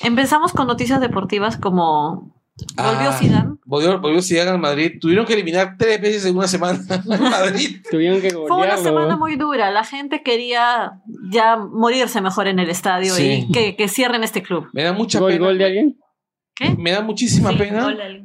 Empezamos 0.03 0.53
con 0.53 0.67
noticias 0.67 1.01
deportivas 1.01 1.57
como 1.57 2.33
volvió 2.77 3.11
Ah. 3.11 3.13
Zidane. 3.13 3.57
Volvió, 3.67 4.01
volvió 4.01 4.23
Zidane 4.23 4.51
al 4.53 4.59
Madrid. 4.59 4.93
Tuvieron 5.01 5.27
que 5.27 5.35
eliminar 5.35 5.75
tres 5.79 6.01
veces 6.01 6.25
en 6.25 6.37
una 6.37 6.49
semana 6.49 6.79
al 7.11 7.21
Madrid. 7.21 7.83
Tuvieron 7.91 8.21
que 8.23 8.31
Fue 8.31 8.57
una 8.57 8.77
semana 8.79 9.17
muy 9.17 9.37
dura. 9.37 9.71
La 9.71 9.85
gente 9.85 10.23
quería 10.23 11.01
ya 11.31 11.57
morirse 11.57 12.21
mejor 12.23 12.47
en 12.49 12.59
el 12.59 12.71
estadio 12.71 13.13
Sí. 13.15 13.47
y 13.49 13.53
que, 13.53 13.77
que 13.77 13.89
cierren 13.89 14.25
este 14.25 14.43
club. 14.43 14.69
Me 14.73 14.85
da 14.85 14.93
mucha 14.93 15.19
¿Gol, 15.21 15.33
pena. 15.33 15.45
gol 15.47 15.59
de 15.59 15.65
alguien? 15.67 15.99
¿Qué? 16.57 16.71
Me 16.79 16.91
da 16.93 17.03
muchísima 17.03 17.51
Sí, 17.51 17.57
pena. 17.59 17.83
gol 17.85 18.01
al- 18.01 18.25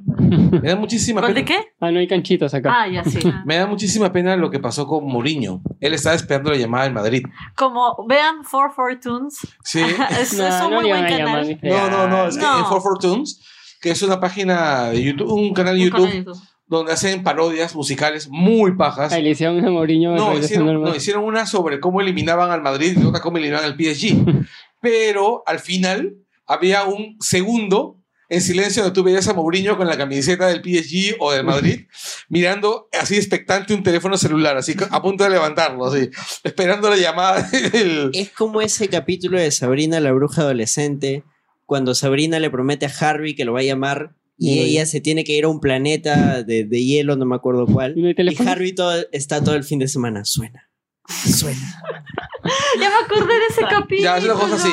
Me 0.61 0.69
da 0.69 0.75
muchísima 0.77 1.19
¿Gol 1.21 1.33
pena. 1.33 1.39
de 1.41 1.45
qué? 1.45 1.57
Ah, 1.81 1.91
no 1.91 1.99
hay 1.99 2.07
canchitos 2.07 2.53
acá. 2.53 2.71
Ah, 2.83 2.87
ya 2.87 3.03
sí. 3.03 3.19
Me 3.45 3.57
da 3.57 3.67
muchísima 3.67 4.11
pena 4.13 4.35
lo 4.37 4.49
que 4.49 4.59
pasó 4.59 4.87
con 4.87 5.05
Mourinho. 5.05 5.61
Él 5.81 5.93
estaba 5.93 6.15
esperando 6.15 6.49
la 6.51 6.57
llamada 6.57 6.85
del 6.85 6.93
Madrid. 6.93 7.23
Como 7.57 8.05
vean 8.07 8.43
For 8.45 8.71
Fortunes. 8.73 9.37
Sí. 9.63 9.81
es, 10.21 10.37
No, 10.37 10.47
es 10.47 10.61
un 10.63 10.71
no 10.71 10.81
muy 10.81 10.89
buen 10.89 11.03
canal. 11.05 11.59
No, 11.61 11.89
no, 11.89 12.07
no. 12.07 12.27
Es 12.27 12.37
que 12.37 12.45
en 12.45 12.65
For 12.65 12.81
Fortunes, 12.81 13.41
que 13.81 13.91
es 13.91 14.01
una 14.01 14.19
página 14.21 14.91
de 14.91 15.03
YouTube, 15.03 15.29
un 15.31 15.53
canal 15.53 15.75
de 15.75 15.81
YouTube, 15.83 15.97
canal 16.05 16.11
de 16.11 16.17
YouTube. 16.19 16.41
donde 16.67 16.93
hacen 16.93 17.23
parodias 17.23 17.75
musicales 17.75 18.29
muy 18.29 18.77
pajas. 18.77 19.11
Ahí 19.11 19.23
le 19.23 19.31
hicieron 19.31 19.65
a 19.65 19.69
Mourinho. 19.69 20.15
No, 20.15 20.37
hicieron, 20.37 20.81
no, 20.81 20.95
hicieron 20.95 21.25
una 21.25 21.45
sobre 21.45 21.81
cómo 21.81 21.99
eliminaban 21.99 22.49
al 22.51 22.61
Madrid 22.61 22.97
y 22.97 23.05
otra 23.05 23.19
cómo 23.19 23.37
eliminaban 23.37 23.65
al 23.69 23.75
PSG. 23.77 24.45
Pero 24.79 25.43
al 25.45 25.59
final 25.59 26.15
había 26.47 26.85
un 26.85 27.17
segundo 27.19 27.97
en 28.31 28.41
silencio 28.41 28.81
donde 28.81 28.95
tú 28.95 29.03
veías 29.03 29.27
a 29.27 29.33
Mourinho 29.33 29.75
con 29.75 29.87
la 29.87 29.97
camiseta 29.97 30.47
del 30.47 30.61
PSG 30.61 31.17
o 31.19 31.33
del 31.33 31.43
Madrid 31.43 31.81
mirando 32.29 32.87
así 32.97 33.17
expectante 33.17 33.73
un 33.73 33.83
teléfono 33.83 34.17
celular, 34.17 34.55
así 34.55 34.73
a 34.89 35.01
punto 35.01 35.25
de 35.25 35.31
levantarlo, 35.31 35.85
así, 35.85 36.09
esperando 36.45 36.89
la 36.89 36.95
llamada 36.95 37.41
del... 37.73 38.09
Es 38.13 38.29
como 38.29 38.61
ese 38.61 38.87
capítulo 38.87 39.37
de 39.37 39.51
Sabrina 39.51 39.99
la 39.99 40.13
bruja 40.13 40.43
adolescente, 40.43 41.25
cuando 41.65 41.93
Sabrina 41.93 42.39
le 42.39 42.49
promete 42.49 42.85
a 42.85 42.89
Harvey 42.97 43.35
que 43.35 43.43
lo 43.43 43.51
va 43.51 43.59
a 43.59 43.63
llamar 43.63 44.15
y 44.37 44.59
ella 44.59 44.85
se 44.85 45.01
tiene 45.01 45.25
que 45.25 45.33
ir 45.33 45.43
a 45.43 45.49
un 45.49 45.59
planeta 45.59 46.41
de, 46.41 46.63
de 46.63 46.83
hielo, 46.83 47.17
no 47.17 47.25
me 47.25 47.35
acuerdo 47.35 47.67
cuál. 47.67 47.97
¿Y 47.97 48.01
no 48.01 48.09
Y? 48.09 48.47
Harvey 48.47 48.73
todo, 48.73 49.05
está 49.11 49.43
todo 49.43 49.55
el 49.55 49.65
fin 49.65 49.77
de 49.77 49.87
semana. 49.87 50.23
Suena. 50.25 50.70
Suena. 51.11 51.59
Ya 52.79 52.89
me 52.89 52.95
acordé 53.05 53.33
de 53.35 53.45
ese 53.49 53.61
capítulo. 53.61 54.01
Ya, 54.01 54.17
es 54.17 54.23
una 54.23 54.33
cosa 54.33 54.55
así. 54.55 54.71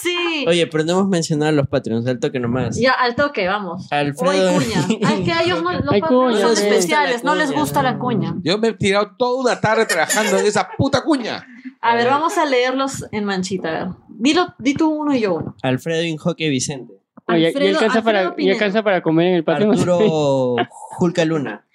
Sí. 0.00 0.44
Oye, 0.46 0.66
pero 0.66 0.84
no 0.84 0.92
hemos 0.92 1.08
mencionado 1.08 1.48
a 1.48 1.52
los 1.52 1.66
Patreons, 1.66 2.06
al 2.06 2.20
toque 2.20 2.38
nomás. 2.38 2.78
Ya, 2.78 2.92
al 2.92 3.16
toque, 3.16 3.48
vamos. 3.48 3.90
Alfredo. 3.90 4.52
O 4.52 4.60
hay 4.60 4.64
cuña. 4.64 4.86
Ay, 5.04 5.24
que 5.24 5.32
a 5.32 5.42
ellos 5.42 5.62
no, 5.62 5.72
los 5.72 6.00
cuña, 6.06 6.40
son 6.40 6.56
sí. 6.56 6.66
especiales, 6.66 7.24
no 7.24 7.34
les 7.34 7.50
gusta 7.50 7.82
la 7.82 7.98
cuña. 7.98 8.34
Yo 8.42 8.58
me 8.58 8.68
he 8.68 8.72
tirado 8.74 9.16
toda 9.18 9.40
una 9.40 9.60
tarde 9.60 9.86
trabajando 9.86 10.38
en 10.38 10.46
esa 10.46 10.68
puta 10.76 11.02
cuña. 11.02 11.44
A 11.80 11.96
ver, 11.96 12.06
vamos 12.06 12.38
a 12.38 12.44
leerlos 12.44 13.04
en 13.10 13.24
manchita. 13.24 13.68
A 13.68 13.72
ver. 13.72 13.88
Dilo, 14.08 14.54
di 14.58 14.74
tú 14.74 14.90
uno 14.90 15.14
y 15.14 15.20
yo 15.20 15.34
uno. 15.34 15.56
Alfredo 15.62 16.04
Injoque 16.04 16.48
Vicente. 16.48 16.94
Oye, 17.26 17.52
y 17.58 17.68
alcanza, 17.68 18.02
para, 18.02 18.34
y 18.36 18.50
alcanza 18.50 18.82
para 18.82 19.02
comer 19.02 19.28
en 19.28 19.34
el 19.34 19.44
patio. 19.44 19.70
Arturo 19.72 20.56
Julca 20.68 21.24
Luna. 21.24 21.66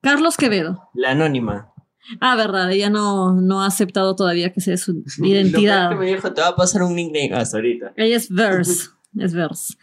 Carlos 0.00 0.36
Quevedo. 0.36 0.90
La 0.94 1.12
anónima. 1.12 1.73
Ah, 2.20 2.36
verdad, 2.36 2.70
ella 2.70 2.90
no, 2.90 3.32
no 3.40 3.62
ha 3.62 3.66
aceptado 3.66 4.14
todavía 4.16 4.52
que 4.52 4.60
sea 4.60 4.76
su 4.76 5.02
Lo 5.18 5.26
identidad. 5.26 5.90
que 5.90 5.94
me 5.96 6.06
dijo, 6.06 6.32
te 6.32 6.40
va 6.40 6.48
a 6.48 6.56
pasar 6.56 6.82
un 6.82 6.94
nickname 6.94 7.32
hasta 7.34 7.56
ahorita. 7.58 7.92
Ella 7.96 8.16
es 8.16 8.28
Verse. 8.30 8.88
Es 9.16 9.32
Verse. 9.32 9.74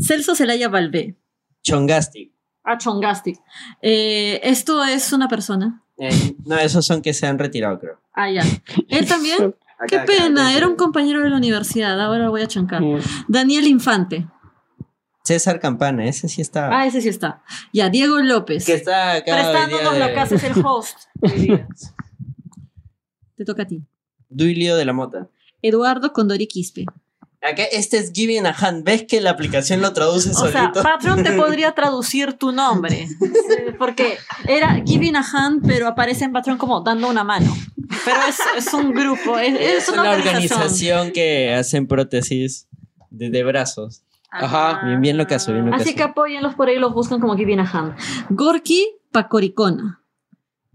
Celso 0.00 0.34
Celaya 0.34 0.68
Valvé. 0.68 1.16
Chongastic. 1.62 2.32
Ah, 2.64 2.76
Chongastic. 2.78 3.38
Eh, 3.80 4.40
Esto 4.42 4.82
es 4.84 5.12
una 5.12 5.28
persona. 5.28 5.84
Eh, 5.98 6.34
no, 6.44 6.58
esos 6.58 6.84
son 6.84 7.00
que 7.00 7.12
se 7.14 7.26
han 7.26 7.38
retirado, 7.38 7.78
creo. 7.78 8.00
Ah, 8.12 8.28
ya. 8.30 8.42
Él 8.88 9.06
también. 9.06 9.54
Qué 9.88 9.96
Acá, 9.96 10.04
pena, 10.04 10.48
acá. 10.48 10.56
era 10.56 10.68
un 10.68 10.76
compañero 10.76 11.22
de 11.22 11.30
la 11.30 11.36
universidad. 11.36 12.00
Ahora 12.00 12.28
voy 12.28 12.42
a 12.42 12.46
chancar. 12.48 12.82
Mm. 12.82 12.98
Daniel 13.28 13.66
Infante. 13.66 14.26
César 15.24 15.60
Campana, 15.60 16.04
ese 16.06 16.28
sí 16.28 16.40
está. 16.42 16.68
Ah, 16.76 16.86
ese 16.86 17.00
sí 17.00 17.08
está. 17.08 17.42
Ya, 17.72 17.88
Diego 17.90 18.18
López. 18.18 18.64
que 18.66 18.74
está 18.74 19.12
acá. 19.14 19.34
Prestándonos 19.34 19.96
la 19.98 20.08
de- 20.08 20.14
casa, 20.14 20.34
es 20.34 20.44
el 20.44 20.52
host. 20.64 20.98
Te 23.36 23.44
toca 23.44 23.62
a 23.62 23.66
ti. 23.66 23.82
Duilio 24.28 24.76
de 24.76 24.84
la 24.84 24.92
Mota. 24.92 25.28
Eduardo 25.62 26.12
Condori 26.12 26.46
Quispe. 26.46 26.86
Acá 27.40 27.64
este 27.72 27.98
es 27.98 28.12
Giving 28.12 28.46
a 28.46 28.50
Hand. 28.56 28.84
¿Ves 28.84 29.04
que 29.04 29.20
la 29.20 29.30
aplicación 29.30 29.80
lo 29.80 29.92
traduce 29.92 30.30
O 30.30 30.34
sea, 30.34 30.52
solito? 30.52 30.82
Patreon 30.82 31.24
te 31.24 31.32
podría 31.36 31.72
traducir 31.72 32.34
tu 32.34 32.52
nombre. 32.52 33.08
Porque 33.78 34.16
era 34.46 34.80
Giving 34.86 35.16
a 35.16 35.24
Hand, 35.32 35.66
pero 35.66 35.88
aparece 35.88 36.24
en 36.24 36.32
Patreon 36.32 36.56
como 36.58 36.80
dando 36.82 37.08
una 37.08 37.24
mano. 37.24 37.52
Pero 38.04 38.16
es, 38.28 38.38
es 38.66 38.72
un 38.74 38.92
grupo, 38.92 39.38
es, 39.38 39.54
es 39.60 39.82
es 39.84 39.88
una, 39.88 40.02
una 40.02 40.10
organización. 40.12 40.60
organización 40.60 41.10
que 41.12 41.52
hacen 41.54 41.86
prótesis 41.88 42.68
de, 43.10 43.30
de 43.30 43.42
brazos. 43.42 44.02
Ajá. 44.32 44.80
Bien, 44.86 45.00
bien 45.00 45.16
lo 45.18 45.26
caso, 45.26 45.52
bien 45.52 45.66
lo 45.66 45.74
Así 45.74 45.84
caso. 45.86 45.96
que 45.96 46.02
apóyenlos 46.02 46.54
por 46.54 46.68
ahí, 46.68 46.78
los 46.78 46.94
buscan 46.94 47.20
como 47.20 47.36
Giving 47.36 47.60
a 47.60 47.70
Hand. 47.70 47.94
Gorky 48.30 48.86
Pacoricona. 49.10 50.00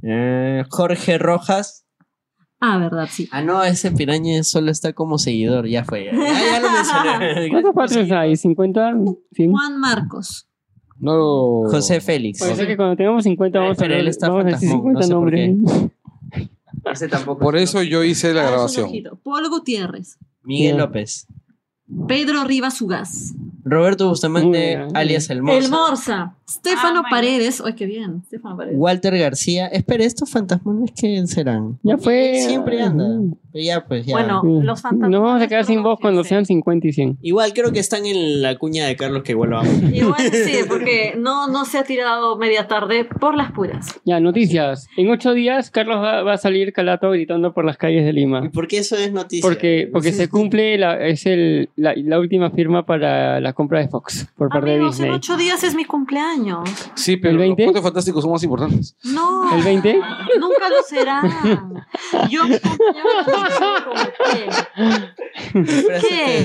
Eh, 0.03 0.63
Jorge 0.69 1.17
Rojas. 1.17 1.85
Ah, 2.59 2.77
verdad, 2.77 3.07
sí. 3.11 3.27
Ah, 3.31 3.41
no, 3.41 3.63
ese 3.63 3.91
piraña 3.91 4.43
solo 4.43 4.71
está 4.71 4.93
como 4.93 5.17
seguidor. 5.17 5.67
Ya 5.67 5.83
fue. 5.83 6.05
Ya, 6.05 6.11
ya, 6.13 6.59
lo 6.59 6.71
mencioné. 6.71 7.49
¿Cuántos 7.51 7.73
patrons 7.75 8.11
hay? 8.11 8.33
¿50? 8.33 9.15
¿100? 9.35 9.51
Juan 9.51 9.79
Marcos. 9.79 10.47
No. 10.99 11.63
José 11.69 12.01
Félix. 12.01 12.39
Ser 12.39 12.65
que 12.67 12.75
cuando 12.75 12.95
tengamos 12.95 13.23
50 13.23 13.59
vamos 13.59 13.77
a, 13.77 13.81
Pero 13.81 13.93
él 13.93 13.99
ver- 14.01 14.07
está 14.09 14.29
vamos 14.29 14.45
a 14.45 14.47
decir 14.49 14.69
fantasmón, 14.69 14.95
50 14.95 14.99
no 14.99 15.03
sé 15.05 15.13
por 15.13 15.23
nombres. 15.23 15.89
Ese 16.91 17.07
tampoco. 17.07 17.39
Por 17.39 17.57
eso 17.57 17.83
yo 17.83 18.03
hice 18.03 18.33
la 18.33 18.47
Ah, 18.47 18.51
grabación. 18.51 18.89
Paul 19.23 19.49
Gutiérrez. 19.49 20.17
Miguel. 20.43 20.77
López. 20.77 21.27
Pedro 22.07 22.43
Rivas 22.45 22.81
Ugaz. 22.81 23.33
Roberto 23.69 24.07
Bustamante, 24.09 24.77
bien. 24.77 24.95
alias 24.95 25.29
El 25.29 25.41
Morsa. 25.43 25.65
El 25.65 25.71
Morsa. 25.71 26.35
Stefano 26.49 27.01
Ah. 27.05 27.09
Paredes. 27.09 27.61
Ay, 27.65 27.73
qué 27.73 27.85
bien. 27.85 28.23
Stefano 28.27 28.57
Paredes. 28.57 28.75
Walter 28.77 29.17
García. 29.17 29.67
Espera, 29.67 30.03
¿estos 30.05 30.29
fantasmones 30.29 30.91
qué 30.95 31.25
serán? 31.27 31.77
Ya 31.83 31.97
fue. 31.97 32.41
Siempre 32.47 32.81
anda. 32.81 33.05
Pero 33.57 33.65
ya, 33.65 33.85
pues 33.87 34.05
ya. 34.05 34.11
Bueno, 34.13 34.41
Sí. 34.43 34.59
los 34.65 34.81
fantasmas. 34.81 35.09
Nos 35.09 35.21
vamos 35.21 35.41
a 35.41 35.47
quedar 35.47 35.65
sin 35.65 35.81
voz 35.81 35.97
cuando 35.99 36.23
sean 36.23 36.45
50 36.45 36.87
y 36.87 36.93
100. 36.93 37.17
Igual 37.23 37.53
creo 37.53 37.71
que 37.71 37.79
están 37.79 38.05
en 38.05 38.43
la 38.43 38.55
cuña 38.57 38.85
de 38.85 38.95
Carlos 38.95 39.23
que 39.23 39.31
igual 39.31 39.49
lo 39.49 39.57
amo. 39.59 39.71
Igual 39.91 40.31
sí, 40.31 40.57
porque 40.67 41.15
no, 41.17 41.47
no 41.47 41.65
se 41.65 41.79
ha 41.79 41.83
tirado 41.83 42.37
media 42.37 42.67
tarde 42.67 43.05
por 43.05 43.35
las 43.35 43.51
puras. 43.51 43.99
Ya, 44.05 44.19
noticias. 44.19 44.87
En 44.95 45.09
ocho 45.09 45.33
días, 45.33 45.71
Carlos 45.71 45.97
va, 45.97 46.21
va 46.21 46.33
a 46.33 46.37
salir 46.37 46.71
calato 46.71 47.09
gritando 47.09 47.51
por 47.53 47.65
las 47.65 47.77
calles 47.77 48.03
de 48.03 48.11
¿Y 48.11 48.13
Lima. 48.13 48.49
por 48.51 48.67
qué 48.67 48.77
eso 48.77 48.95
es 48.95 49.11
noticia? 49.11 49.41
Porque, 49.41 49.89
porque 49.91 50.11
se 50.11 50.29
cumple, 50.29 50.77
la, 50.77 51.03
es 51.07 51.25
el, 51.25 51.69
la, 51.75 51.93
la 51.95 52.19
última 52.19 52.51
firma 52.51 52.85
para 52.85 53.39
la 53.39 53.53
compra 53.53 53.79
de 53.79 53.87
Fox 53.87 54.27
por 54.37 54.49
parte 54.49 54.69
de 54.69 54.75
Amigos, 54.75 54.97
en 54.99 55.05
Disney. 55.05 55.15
ocho 55.17 55.35
días 55.37 55.63
es 55.63 55.73
mi 55.73 55.85
cumpleaños. 55.85 56.69
Sí, 56.93 57.17
pero 57.17 57.31
¿El 57.31 57.37
los 57.37 57.41
20? 57.47 57.63
cuentos 57.63 57.83
fantásticos 57.83 58.21
son 58.21 58.33
más 58.33 58.43
importantes. 58.43 58.95
No. 59.03 59.55
¿El 59.55 59.63
20? 59.63 59.95
Nunca 60.39 60.69
lo 60.69 60.83
serán. 60.87 61.27
Yo 62.29 62.41
cumpleaños 62.41 62.61
¿Qué? 65.53 66.39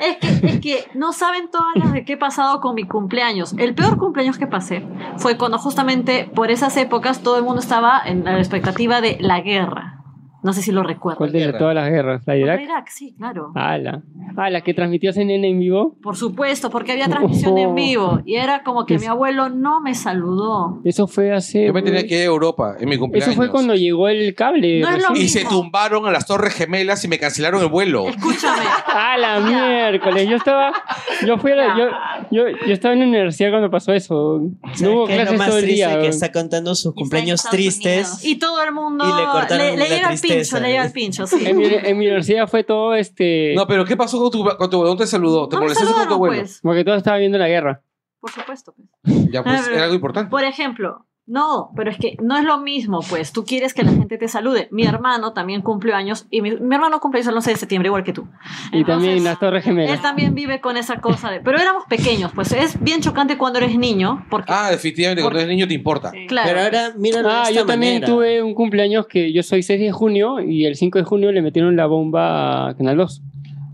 Es 0.00 0.16
que, 0.18 0.46
es 0.46 0.60
que 0.60 0.88
no 0.94 1.12
saben 1.12 1.50
todas 1.50 1.74
las 1.76 1.92
de 1.92 2.04
qué 2.04 2.14
he 2.14 2.16
pasado 2.16 2.60
con 2.60 2.74
mi 2.74 2.86
cumpleaños. 2.86 3.54
El 3.58 3.74
peor 3.74 3.98
cumpleaños 3.98 4.38
que 4.38 4.46
pasé 4.46 4.86
fue 5.16 5.36
cuando 5.36 5.58
justamente 5.58 6.30
por 6.34 6.50
esas 6.50 6.76
épocas 6.76 7.22
todo 7.22 7.36
el 7.38 7.44
mundo 7.44 7.60
estaba 7.60 8.00
en 8.04 8.24
la 8.24 8.38
expectativa 8.38 9.00
de 9.00 9.16
la 9.20 9.40
guerra. 9.40 10.03
No 10.44 10.52
sé 10.52 10.62
si 10.62 10.70
lo 10.70 10.82
recuerdan. 10.84 11.18
¿Cuál 11.18 11.32
de 11.32 11.38
guerra? 11.40 11.58
todas 11.58 11.74
las 11.74 11.90
guerras? 11.90 12.22
¿La 12.26 12.34
de 12.34 12.40
Irak? 12.40 12.60
Irak, 12.60 12.88
sí, 12.90 13.14
claro. 13.16 13.50
Ah, 13.56 13.78
la, 13.78 14.02
ah, 14.36 14.50
la 14.50 14.60
que 14.60 14.74
transmitió 14.74 15.12
CNN 15.12 15.48
en 15.48 15.58
vivo. 15.58 15.96
Por 16.02 16.16
supuesto, 16.16 16.70
porque 16.70 16.92
había 16.92 17.08
transmisión 17.08 17.56
en 17.58 17.74
vivo 17.74 18.20
y 18.26 18.36
era 18.36 18.62
como 18.62 18.86
que 18.86 18.94
Es- 18.96 19.00
mi 19.00 19.06
abuelo 19.08 19.48
no 19.48 19.80
me 19.80 19.94
saludó. 19.94 20.80
Eso 20.84 21.06
fue 21.06 21.32
hace. 21.32 21.66
Yo 21.66 21.72
me 21.72 21.82
tenía 21.82 22.06
que 22.06 22.14
ir 22.16 22.20
a 22.20 22.24
Europa 22.24 22.76
en 22.78 22.88
mi 22.88 22.96
cumpleaños. 22.98 23.28
Eso 23.28 23.36
fue 23.36 23.50
cuando 23.50 23.74
llegó 23.74 24.06
el 24.08 24.34
cable. 24.34 24.80
No 24.80 24.90
es 24.90 25.02
lo 25.02 25.08
recién. 25.08 25.26
Y 25.26 25.28
se 25.28 25.44
tumbaron 25.44 26.06
a 26.06 26.10
las 26.12 26.26
Torres 26.26 26.54
Gemelas 26.54 27.02
y 27.04 27.08
me 27.08 27.18
cancelaron 27.18 27.62
el 27.62 27.68
vuelo. 27.68 28.06
Escúchame. 28.08 28.62
Ah, 28.96 29.16
la 29.18 29.40
miércoles. 29.40 30.28
Yo 30.28 30.36
estaba. 30.36 30.72
Yo 31.26 31.36
fui 31.38 31.50
a 31.52 31.56
la- 31.56 31.76
yo, 31.76 31.88
yo, 32.30 32.56
yo 32.66 32.72
estaba 32.72 32.94
en 32.94 33.00
la 33.00 33.06
universidad 33.06 33.50
cuando 33.50 33.70
pasó 33.70 33.92
eso. 33.92 34.40
¿Sabes 34.62 34.82
No 34.82 34.92
hubo 34.92 35.06
qué 35.06 35.12
es 35.14 35.18
lo 35.18 35.22
clases 35.24 35.38
más 35.38 35.48
todo 35.48 35.58
el 35.58 35.64
triste? 35.64 35.88
día. 35.88 36.00
Que 36.00 36.06
está 36.08 36.30
contando 36.32 36.74
sus 36.74 36.94
cumpleaños 36.94 37.42
tristes. 37.50 38.24
Y 38.24 38.36
todo 38.38 38.62
el 38.62 38.72
mundo 38.72 39.04
Y 39.04 39.20
le 39.20 39.26
cortaron 39.26 39.66
le, 39.66 39.76
la. 39.76 40.12
Pincho, 40.36 40.60
le 40.60 40.68
llega 40.68 40.84
el 40.84 40.92
pincho, 40.92 41.26
sí. 41.26 41.46
En 41.46 41.56
mi, 41.56 41.64
en 41.66 41.98
mi 41.98 42.06
universidad 42.06 42.46
fue 42.48 42.64
todo 42.64 42.94
este. 42.94 43.54
No, 43.56 43.66
pero 43.66 43.84
¿qué 43.84 43.96
pasó 43.96 44.18
con 44.20 44.30
tu, 44.30 44.44
con 44.56 44.70
tu 44.70 44.76
abuelo? 44.76 44.94
¿No 44.94 44.96
te 44.96 45.06
saludó? 45.06 45.48
¿Te 45.48 45.56
No 45.56 45.62
molestaste 45.62 45.92
con 45.92 46.08
tu 46.08 46.14
abuelo? 46.14 46.36
pues. 46.42 46.60
Porque 46.62 46.84
todo 46.84 46.94
estaba 46.96 47.18
viendo 47.18 47.38
la 47.38 47.48
guerra. 47.48 47.82
Por 48.20 48.30
supuesto. 48.30 48.74
pues. 48.74 49.30
Ya, 49.30 49.42
pues, 49.42 49.56
Ah, 49.56 49.62
pero- 49.64 49.74
era 49.76 49.84
algo 49.84 49.94
importante. 49.96 50.30
Por 50.30 50.44
ejemplo, 50.44 51.06
no, 51.26 51.70
pero 51.74 51.90
es 51.90 51.96
que 51.96 52.16
no 52.22 52.36
es 52.36 52.44
lo 52.44 52.58
mismo, 52.58 53.00
pues. 53.08 53.32
Tú 53.32 53.44
quieres 53.44 53.72
que 53.72 53.82
la 53.82 53.92
gente 53.92 54.18
te 54.18 54.28
salude. 54.28 54.68
Mi 54.70 54.84
hermano 54.84 55.32
también 55.32 55.62
cumplió 55.62 55.96
años 55.96 56.26
y 56.30 56.42
mi, 56.42 56.50
mi 56.50 56.74
hermano 56.74 57.00
cumple 57.00 57.20
el 57.20 57.28
11 57.34 57.50
de 57.50 57.56
septiembre, 57.56 57.88
igual 57.88 58.04
que 58.04 58.12
tú. 58.12 58.26
Y 58.72 58.84
también 58.84 59.24
las 59.24 59.38
Torres 59.38 59.66
Él 59.66 59.70
Gemelas. 59.74 60.02
también 60.02 60.34
vive 60.34 60.60
con 60.60 60.76
esa 60.76 61.00
cosa 61.00 61.30
de. 61.30 61.40
Pero 61.40 61.58
éramos 61.58 61.84
pequeños, 61.88 62.30
pues 62.34 62.52
es 62.52 62.78
bien 62.82 63.00
chocante 63.00 63.38
cuando 63.38 63.58
eres 63.58 63.78
niño, 63.78 64.26
porque. 64.28 64.52
Ah, 64.52 64.70
definitivamente, 64.70 65.22
cuando 65.22 65.38
eres 65.38 65.48
niño 65.48 65.66
te 65.66 65.74
importa. 65.74 66.10
Sí. 66.10 66.26
claro. 66.26 66.48
Pero 66.48 66.60
ahora, 66.60 66.90
de 66.90 67.24
Ah, 67.26 67.50
yo 67.50 67.64
también 67.64 67.94
manera. 67.94 68.06
tuve 68.06 68.42
un 68.42 68.54
cumpleaños 68.54 69.06
que 69.06 69.32
yo 69.32 69.42
soy 69.42 69.62
6 69.62 69.80
de 69.80 69.92
junio 69.92 70.40
y 70.40 70.66
el 70.66 70.76
5 70.76 70.98
de 70.98 71.04
junio 71.04 71.32
le 71.32 71.40
metieron 71.40 71.74
la 71.76 71.86
bomba 71.86 72.68
a 72.68 72.76
Canal 72.76 72.98
2. 72.98 73.22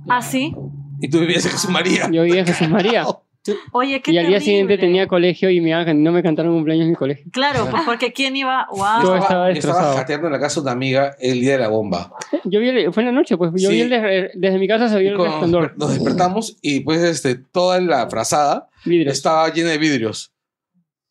Ah, 0.09 0.23
sí. 0.23 0.55
Y 1.01 1.09
tú 1.09 1.19
vivías 1.19 1.45
en 1.47 1.53
Jesús 1.53 1.71
María. 1.71 2.09
Yo 2.13 2.23
vivía 2.23 2.41
en 2.41 2.47
Jesús 2.47 2.69
María. 2.69 3.05
Oye, 3.73 4.03
qué 4.03 4.13
y 4.13 4.19
al 4.19 4.27
día 4.27 4.39
siguiente 4.41 4.77
tenía 4.77 5.07
colegio 5.07 5.49
y 5.49 5.61
me 5.63 5.71
no 5.95 6.13
me 6.13 6.23
cantaron 6.23 6.53
cumpleaños 6.53 6.85
en 6.85 6.91
mi 6.91 6.97
colegio. 6.97 7.25
Claro, 7.33 7.67
pues 7.71 7.83
porque 7.87 8.13
quién 8.13 8.37
iba. 8.37 8.67
Yo 8.71 8.77
¡Wow! 8.77 8.87
estaba 8.99 9.19
Estaba, 9.19 9.49
destrozado. 9.49 9.97
jateando 9.97 10.27
en 10.27 10.33
la 10.35 10.41
casa 10.41 10.57
de 10.57 10.63
una 10.65 10.73
amiga 10.73 11.17
el 11.19 11.41
día 11.41 11.53
de 11.53 11.59
la 11.59 11.69
bomba. 11.69 12.13
Yo 12.45 12.61
vi 12.61 12.69
el- 12.69 12.93
fue 12.93 13.03
en 13.03 13.07
la 13.07 13.13
noche, 13.13 13.37
pues 13.39 13.51
yo 13.55 13.71
Sí. 13.71 13.77
vi 13.77 13.81
el 13.83 13.89
de- 13.91 14.31
desde 14.35 14.59
mi 14.59 14.69
casa 14.69 14.89
se 14.91 14.99
vio 14.99 15.13
el 15.13 15.19
resplandor. 15.19 15.75
nos 15.79 15.91
despertamos 15.91 16.59
y 16.61 16.81
pues 16.81 17.01
este, 17.03 17.35
toda 17.37 17.81
la 17.81 18.09
frazada 18.11 18.69
Vidrios. 18.85 19.15
estaba 19.15 19.49
llena 19.53 19.71
de 19.71 19.79
vidrios. 19.79 20.33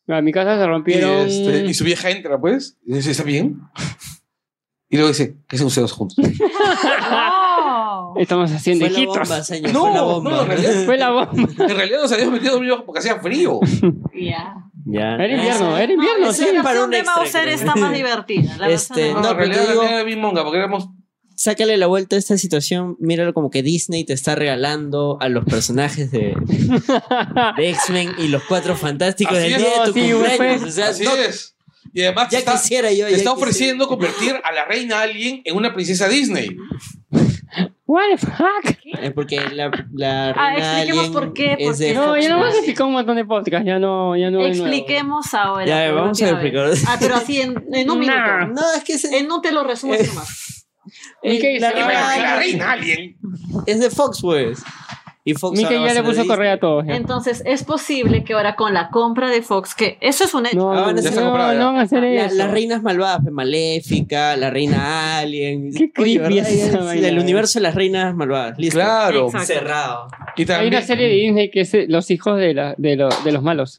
A 0.06 0.20
mi 0.22 0.32
casa 0.32 0.56
se 0.58 0.64
Y, 0.64 0.66
rompieron. 0.66 1.26
este, 1.28 1.66
y 1.66 1.74
su 1.74 1.84
vieja 1.84 2.10
entra, 2.10 2.40
pues, 2.40 2.76
y 2.86 2.94
dice, 2.94 3.10
¿está 3.10 3.24
bien? 3.24 3.60
Y 4.92 4.96
luego 4.96 5.10
dice, 5.10 5.36
¿qué 5.48 5.56
se 5.56 5.64
ustedes 5.64 5.92
juntos? 5.92 6.16
Estamos 8.16 8.50
haciendo 8.52 8.84
Fue 8.86 8.92
la 8.92 8.98
hijitos. 8.98 9.18
bomba, 9.28 9.42
señor. 9.44 9.72
No, 9.72 9.80
fue 9.82 9.90
la 9.92 9.96
no, 10.00 10.06
bomba. 10.06 10.40
en 10.42 10.46
realidad, 10.48 10.72
Fue 10.86 10.98
la 10.98 11.10
bomba. 11.10 11.48
en 11.68 11.76
realidad 11.76 12.00
nos 12.02 12.12
habíamos 12.12 12.34
metido 12.34 12.52
dormidos 12.54 12.82
porque 12.84 12.98
hacía 13.00 13.18
frío. 13.20 13.60
Ya. 14.14 14.54
Ya. 14.86 15.14
Era 15.14 15.32
invierno, 15.34 15.74
Ah, 15.74 15.82
era 15.82 15.92
invierno, 15.92 16.26
No, 16.26 16.32
sí. 16.32 16.46
para 16.62 16.84
un 16.84 16.90
de 16.90 16.98
extra, 16.98 17.16
Mauser 17.16 17.42
creo. 17.42 17.54
está 17.54 17.74
más 17.76 17.92
divertida. 17.94 18.56
La 18.58 18.68
Este, 18.68 19.12
No, 19.12 19.20
No, 19.20 19.30
en 19.30 19.36
pero 19.36 19.48
realidad 19.52 19.68
digo- 19.68 19.82
era 19.84 20.02
bien 20.02 20.20
monga 20.20 20.42
porque 20.42 20.58
éramos... 20.58 20.88
Sácale 21.36 21.76
la 21.78 21.86
vuelta 21.86 22.16
a 22.16 22.18
esta 22.18 22.36
situación. 22.36 22.96
Míralo 23.00 23.32
como 23.32 23.48
que 23.50 23.62
Disney 23.62 24.04
te 24.04 24.12
está 24.12 24.34
regalando 24.34 25.16
a 25.20 25.28
los 25.30 25.44
personajes 25.46 26.10
de, 26.10 26.34
de 27.56 27.70
X-Men 27.70 28.10
y 28.18 28.28
los 28.28 28.42
cuatro 28.44 28.76
fantásticos 28.76 29.38
Así 29.38 29.44
del 29.44 29.52
es, 29.54 29.58
día 29.58 29.68
de 29.84 29.86
tu 29.86 29.92
sí, 29.98 30.10
cumpleaños. 30.12 30.36
fue- 30.60 30.68
O 30.68 30.72
sea, 30.72 30.88
Así 30.88 31.04
no- 31.04 31.14
es. 31.14 31.56
Y 31.94 32.02
además 32.02 32.28
ya 32.30 32.38
está, 32.40 32.52
quisiera 32.52 32.90
yo. 32.92 33.06
te 33.06 33.12
ya 33.12 33.16
está 33.16 33.16
quisiera. 33.16 33.32
ofreciendo 33.32 33.88
convertir 33.88 34.34
a 34.44 34.52
la 34.52 34.64
reina 34.66 35.00
Alien 35.00 35.40
en 35.44 35.56
una 35.56 35.72
princesa 35.72 36.08
Disney. 36.08 36.56
What 37.86 38.02
the 38.10 38.18
fuck? 38.18 38.76
Eh, 38.84 39.10
porque 39.10 39.40
la, 39.52 39.70
la 39.92 40.30
Ah, 40.36 40.54
expliquemos 40.56 41.08
por 41.08 41.32
qué, 41.32 41.56
es 41.58 41.78
de 41.78 41.92
porque- 41.92 41.94
No, 41.94 42.04
Fox 42.14 42.22
ya 42.22 42.28
no 42.28 42.38
Music. 42.38 42.54
explicar 42.58 42.86
un 42.86 42.92
montón 42.92 43.16
de 43.16 43.24
podcasts, 43.24 43.66
ya 43.66 43.78
no, 43.78 44.16
ya 44.16 44.30
no. 44.30 44.44
Expliquemos 44.46 45.34
ahora. 45.34 45.66
Ya, 45.66 45.90
vamos 45.92 46.22
a 46.22 46.30
explicar. 46.30 46.70
Ah, 46.86 46.96
pero 47.00 47.16
así 47.16 47.40
en, 47.40 47.64
en 47.72 47.90
un 47.90 47.98
minuto. 47.98 48.18
No, 48.54 48.62
es 48.76 48.84
que 48.84 48.92
es, 48.94 49.04
En 49.04 49.30
un 49.30 49.42
te 49.42 49.50
lo 49.52 49.64
resumo 49.64 49.94
Eh. 49.94 49.98
reina 51.22 51.40
que 51.42 51.58
la 51.60 52.36
reina 52.38 52.70
Alien. 52.72 53.16
es 53.66 53.80
de 53.80 53.90
Fox, 53.90 54.20
pues. 54.22 54.62
Y 55.22 55.34
Fox 55.34 55.58
Mickey 55.58 55.76
ahora 55.76 55.80
va 55.80 55.86
ya 55.94 56.00
a 56.00 56.02
le 56.02 56.08
puso 56.08 56.26
correa 56.26 56.52
a 56.54 56.58
todos. 56.58 56.86
ya. 56.86 56.96
Entonces, 56.96 57.42
es 57.44 57.62
posible 57.62 58.24
que 58.24 58.32
ahora 58.32 58.56
con 58.56 58.72
la 58.72 58.88
compra 58.88 59.28
de 59.28 59.42
Fox, 59.42 59.74
que 59.74 59.98
eso 60.00 60.24
es 60.24 60.32
un 60.32 60.46
hecho. 60.46 60.56
No, 60.56 60.72
Ah, 60.72 60.80
van 60.86 60.90
a 60.90 60.92
no, 60.94 61.02
ser 61.02 61.14
no, 61.14 61.20
comprada 61.22 61.52
ya. 61.52 61.58
no 61.58 61.66
van 61.66 61.76
a 61.76 61.82
hacer 61.82 62.02
La- 62.02 62.24
eso. 62.26 62.34
las 62.36 62.50
reinas 62.50 62.82
malvadas, 62.82 63.20
pues, 63.22 63.32
Maléfica, 63.34 64.36
la 64.38 64.48
reina 64.50 65.18
Alien. 65.18 65.72
Qué 65.72 65.92
creepy 65.92 66.18
¿verdad? 66.18 66.38
es 66.38 66.48
esa 66.48 66.78
Es 66.78 66.84
vaina, 66.84 67.08
el 67.08 67.18
eh. 67.18 67.20
universo 67.20 67.58
de 67.58 67.62
las 67.64 67.74
reinas 67.74 68.14
malvadas. 68.14 68.58
Listo. 68.58 68.78
Claro. 68.78 69.26
Exacto. 69.26 69.46
Cerrado. 69.46 70.06
Y 70.36 70.40
Hay 70.42 70.46
también, 70.46 70.74
una 70.74 70.82
serie 70.82 71.06
de 71.08 71.14
Disney 71.14 71.50
que 71.50 71.60
es 71.60 71.74
eh, 71.74 71.84
Los 71.88 72.10
hijos 72.10 72.38
de, 72.38 72.54
la, 72.54 72.74
de, 72.78 72.96
lo- 72.96 73.08
de 73.22 73.32
los 73.32 73.42
malos. 73.42 73.78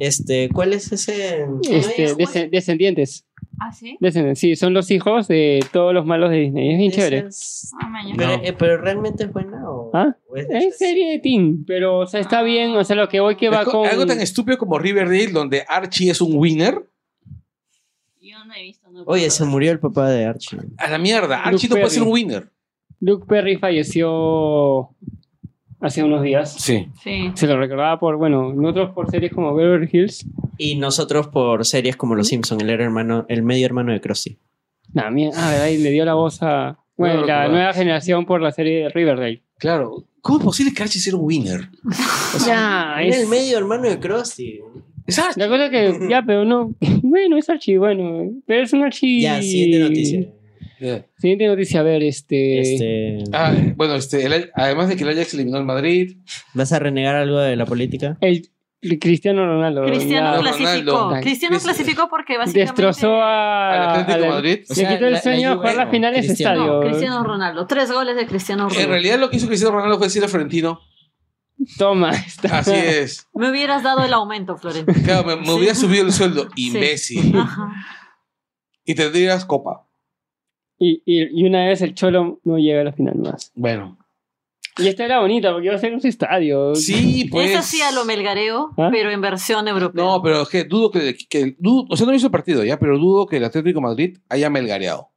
Este, 0.00 0.48
¿cuál 0.52 0.72
es 0.74 0.92
ese? 0.92 1.46
Este, 1.70 2.48
descendientes. 2.50 3.24
¿Ah, 3.60 3.72
sí? 3.72 3.96
Sí, 4.34 4.56
son 4.56 4.74
los 4.74 4.90
hijos 4.90 5.28
de 5.28 5.64
todos 5.72 5.94
los 5.94 6.04
malos 6.06 6.30
de 6.30 6.36
Disney. 6.38 6.72
Es 6.72 6.78
bien 6.78 6.90
chévere. 6.92 7.18
es- 7.28 7.72
Ah, 7.80 7.88
mañana. 7.88 8.14
Pero, 8.16 8.36
No. 8.36 8.42
eh, 8.44 8.52
pero 8.58 8.76
realmente 8.78 9.24
es 9.24 9.32
buena 9.32 9.70
o, 9.70 9.90
¿Ah? 9.94 10.16
o 10.28 10.36
es, 10.36 10.46
Es 10.50 10.78
serie 10.78 11.10
de 11.12 11.18
teen, 11.20 11.64
pero 11.66 11.98
o 12.00 12.06
sea, 12.06 12.20
está 12.20 12.42
bien. 12.42 12.70
O 12.76 12.82
sea, 12.84 12.96
lo 12.96 13.08
que 13.08 13.20
voy 13.20 13.36
que 13.36 13.48
va 13.48 13.64
con. 13.64 13.86
algo 13.86 14.06
tan 14.06 14.20
estúpido 14.20 14.58
como 14.58 14.78
Riverdale, 14.78 15.28
donde 15.32 15.64
Archie 15.68 16.10
es 16.10 16.20
un 16.20 16.36
winner. 16.36 16.82
Yo 18.20 18.44
no 18.44 18.54
he 18.54 18.62
visto. 18.62 18.90
No 18.90 19.02
Oye, 19.06 19.30
se 19.30 19.44
murió 19.44 19.70
el 19.72 19.78
papá 19.78 20.08
de 20.10 20.24
Archie. 20.24 20.58
A 20.78 20.90
la 20.90 20.98
mierda. 20.98 21.36
Luke 21.36 21.48
Archie 21.48 21.68
no 21.68 21.72
puede 21.74 21.84
Perry. 21.84 21.94
ser 21.94 22.02
un 22.02 22.12
winner. 22.12 22.50
Luke 23.00 23.26
Perry 23.28 23.56
falleció 23.56 24.90
hace 25.84 26.02
unos 26.02 26.22
días. 26.22 26.52
Sí. 26.52 26.88
Sí. 27.02 27.30
Se 27.34 27.46
lo 27.46 27.58
recordaba 27.58 27.98
por, 27.98 28.16
bueno, 28.16 28.52
nosotros 28.54 28.90
por 28.94 29.10
series 29.10 29.32
como 29.32 29.54
Beverly 29.54 29.88
Hills. 29.92 30.26
Y 30.58 30.76
nosotros 30.76 31.28
por 31.28 31.64
series 31.64 31.96
como 31.96 32.14
Los 32.14 32.28
Simpsons, 32.28 32.62
el 32.62 32.70
era 32.70 32.84
hermano, 32.84 33.26
el 33.28 33.42
medio 33.42 33.66
hermano 33.66 33.92
de 33.92 34.00
Krusty. 34.00 34.38
Nah, 34.92 35.10
mía, 35.10 35.30
ah, 35.36 35.50
¿verdad? 35.50 35.68
Y 35.68 35.78
le 35.78 35.90
dio 35.90 36.04
la 36.04 36.14
voz 36.14 36.42
a 36.42 36.78
bueno, 36.96 37.14
No 37.14 37.20
la 37.26 37.26
recordaba. 37.26 37.48
nueva 37.52 37.72
generación 37.72 38.24
por 38.26 38.40
la 38.40 38.52
serie 38.52 38.84
de 38.84 38.88
Riverdale. 38.90 39.42
Claro. 39.58 40.04
¿Cómo 40.20 40.38
es 40.38 40.44
posible 40.44 40.72
que 40.72 40.82
Archie 40.82 41.00
sea 41.00 41.16
un 41.16 41.24
winner? 41.24 41.68
Ya, 42.46 42.94
Era 42.98 43.06
es- 43.08 43.18
el 43.22 43.28
medio 43.28 43.58
hermano 43.58 43.88
de 43.88 43.98
Krusty. 43.98 44.60
Es 45.06 45.18
Archie. 45.18 45.40
La 45.42 45.48
cosa 45.48 45.70
que, 45.70 46.06
ya, 46.08 46.22
pero 46.24 46.44
no. 46.44 46.74
Bueno, 47.02 47.36
es 47.36 47.48
Archie, 47.50 47.78
bueno. 47.78 48.30
Pero 48.46 48.62
es 48.62 48.72
un 48.72 48.82
Archie. 48.82 49.20
Ya, 49.20 49.42
siguiente 49.42 49.78
noticia. 49.80 50.28
Yeah. 50.84 51.06
Siguiente 51.18 51.46
noticia, 51.46 51.80
a 51.80 51.82
ver, 51.82 52.02
este. 52.02 52.60
Este, 52.60 53.24
Ah, 53.32 53.54
bueno, 53.76 53.94
este, 53.94 54.26
el- 54.26 54.50
además 54.54 54.88
de 54.88 54.96
que 54.96 55.04
el 55.04 55.08
Ajax 55.10 55.32
eliminó 55.34 55.56
al 55.56 55.64
Madrid, 55.64 56.18
¿Vas 56.52 56.72
a 56.72 56.78
renegar 56.78 57.16
algo 57.16 57.38
de 57.38 57.56
la 57.56 57.64
política? 57.64 58.18
El, 58.20 58.50
el 58.82 58.98
Cristiano 58.98 59.46
Ronaldo. 59.46 59.86
Cristiano 59.86 60.38
clasificó. 60.40 60.92
Ronaldo. 60.98 61.20
Cristiano 61.22 61.58
clasificó 61.58 62.08
porque 62.10 62.36
básicamente. 62.36 62.60
destrozó 62.82 63.14
a. 63.22 63.70
al 63.72 64.00
Atlético 64.00 64.18
de 64.24 64.28
Madrid. 64.28 64.58
O 64.68 64.74
Le 64.74 64.88
quitó 64.88 65.06
el 65.06 65.12
la- 65.14 65.22
sueño 65.22 65.50
de 65.50 65.56
jugar 65.56 65.72
Juve, 65.74 65.84
la 65.86 65.90
final 65.90 66.12
de 66.12 66.18
ese 66.18 66.28
Cristiano. 66.28 66.60
estadio. 66.60 66.80
No, 66.80 66.86
Cristiano 66.86 67.24
Ronaldo. 67.24 67.66
Tres 67.66 67.90
goles 67.90 68.16
de 68.16 68.26
Cristiano 68.26 68.64
En 68.64 68.68
Ronaldo. 68.68 68.90
realidad 68.92 69.18
lo 69.18 69.30
que 69.30 69.36
hizo 69.38 69.46
Cristiano 69.46 69.74
Ronaldo 69.74 69.96
fue 69.96 70.08
decirle 70.08 70.26
a 70.26 70.28
Florentino, 70.28 70.80
Toma. 71.78 72.10
está- 72.10 72.58
así 72.58 72.72
es. 72.74 73.26
Me 73.32 73.48
hubieras 73.50 73.82
dado 73.82 74.04
el 74.04 74.12
aumento, 74.12 74.58
Florentino. 74.58 74.98
Claro, 75.02 75.24
me, 75.28 75.36
me 75.36 75.52
hubiera 75.54 75.74
subido 75.74 76.04
el 76.04 76.12
sueldo, 76.12 76.48
imbécil. 76.56 77.34
Ajá. 77.38 77.70
Y 78.84 78.94
tendrías 78.94 79.46
copa. 79.46 79.83
Y, 80.78 81.02
y, 81.04 81.40
y 81.40 81.46
una 81.46 81.66
vez 81.66 81.82
el 81.82 81.94
Cholo 81.94 82.40
no 82.44 82.58
llega 82.58 82.80
a 82.80 82.84
la 82.84 82.92
final 82.92 83.16
más. 83.16 83.52
Bueno. 83.54 83.98
Y 84.76 84.88
esta 84.88 85.04
era 85.04 85.20
bonita 85.20 85.52
porque 85.52 85.66
iba 85.66 85.76
a 85.76 85.78
ser 85.78 85.94
un 85.94 86.04
estadio. 86.04 86.74
Sí, 86.74 87.28
pues. 87.30 87.50
Eso 87.50 87.62
sí 87.62 87.80
a 87.80 87.92
lo 87.92 88.04
melgareo, 88.04 88.72
¿Ah? 88.76 88.88
pero 88.90 89.10
en 89.10 89.20
versión 89.20 89.68
europea. 89.68 90.04
No, 90.04 90.20
pero 90.20 90.42
es 90.42 90.48
que 90.48 90.64
dudo 90.64 90.90
que, 90.90 91.16
que 91.28 91.54
dudo, 91.58 91.86
o 91.88 91.96
sea, 91.96 92.06
no 92.06 92.12
visto 92.12 92.26
el 92.26 92.32
partido 92.32 92.64
ya, 92.64 92.78
pero 92.78 92.98
dudo 92.98 93.26
que 93.26 93.36
el 93.36 93.44
Atlético 93.44 93.78
de 93.78 93.86
Madrid 93.86 94.18
haya 94.28 94.50
melgareado. 94.50 95.10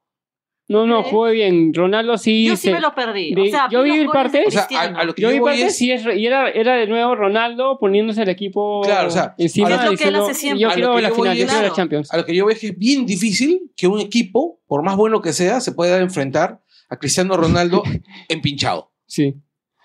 No, 0.69 0.86
no, 0.86 1.00
¿Eh? 1.00 1.03
jugó 1.09 1.29
bien. 1.29 1.74
Ronaldo 1.74 2.17
sí. 2.17 2.45
Yo 2.45 2.55
sí 2.57 2.63
se- 2.67 2.74
me 2.74 2.81
lo 2.81 2.93
perdí. 2.93 3.33
de- 3.33 3.41
o 3.41 3.45
sea, 3.45 3.69
yo 3.71 3.83
vi 3.83 4.05
parte- 4.07 4.43
O 4.45 4.51
sea, 4.51 4.67
a, 4.75 4.81
a 4.83 5.03
lo 5.05 5.15
que 5.15 5.21
Yo 5.21 5.29
yo, 5.29 5.36
vi 5.36 5.41
parte 5.41 5.62
es, 5.65 5.77
sí 5.77 5.91
es, 5.91 6.03
y 6.15 6.25
era, 6.25 6.50
era 6.50 6.75
de 6.75 6.88
nuevo 6.88 7.15
Ronaldo 7.15 7.77
poniéndose 7.79 8.24
el 8.24 8.29
equipo 8.29 8.81
Claro, 8.83 9.07
o 9.07 9.12
sea, 9.12 9.33
encima 9.38 9.69
lo 9.69 9.77
que 9.77 9.83
él 9.86 9.91
diciendo, 9.91 10.25
hace 10.25 10.33
siempre. 10.33 10.62
yo 10.62 10.69
quiero 10.71 11.00
la 11.00 11.09
yo 11.09 11.15
voy 11.15 11.15
final, 11.29 11.38
yo 11.38 11.45
quiero 11.47 11.67
la. 11.69 11.74
Champions. 11.74 12.13
a 12.13 12.17
lo 12.17 12.25
que 12.25 12.36
yo 12.36 12.45
veo 12.45 12.53
es 12.53 12.59
que 12.59 12.67
es 12.67 12.77
bien 12.77 13.05
difícil 13.05 13.71
que 13.77 13.88
un 13.88 14.00
equipo, 14.01 14.59
por 14.67 14.83
más 14.83 14.97
bueno 14.97 15.21
que 15.21 15.31
sea, 15.31 15.62
se 15.62 15.71
pueda 15.71 16.00
enfrentar 16.00 16.59
a 16.89 16.97
Cristiano 16.97 17.38
Ronaldo 17.38 17.83
empinchado. 18.29 18.91
Sí. 19.05 19.36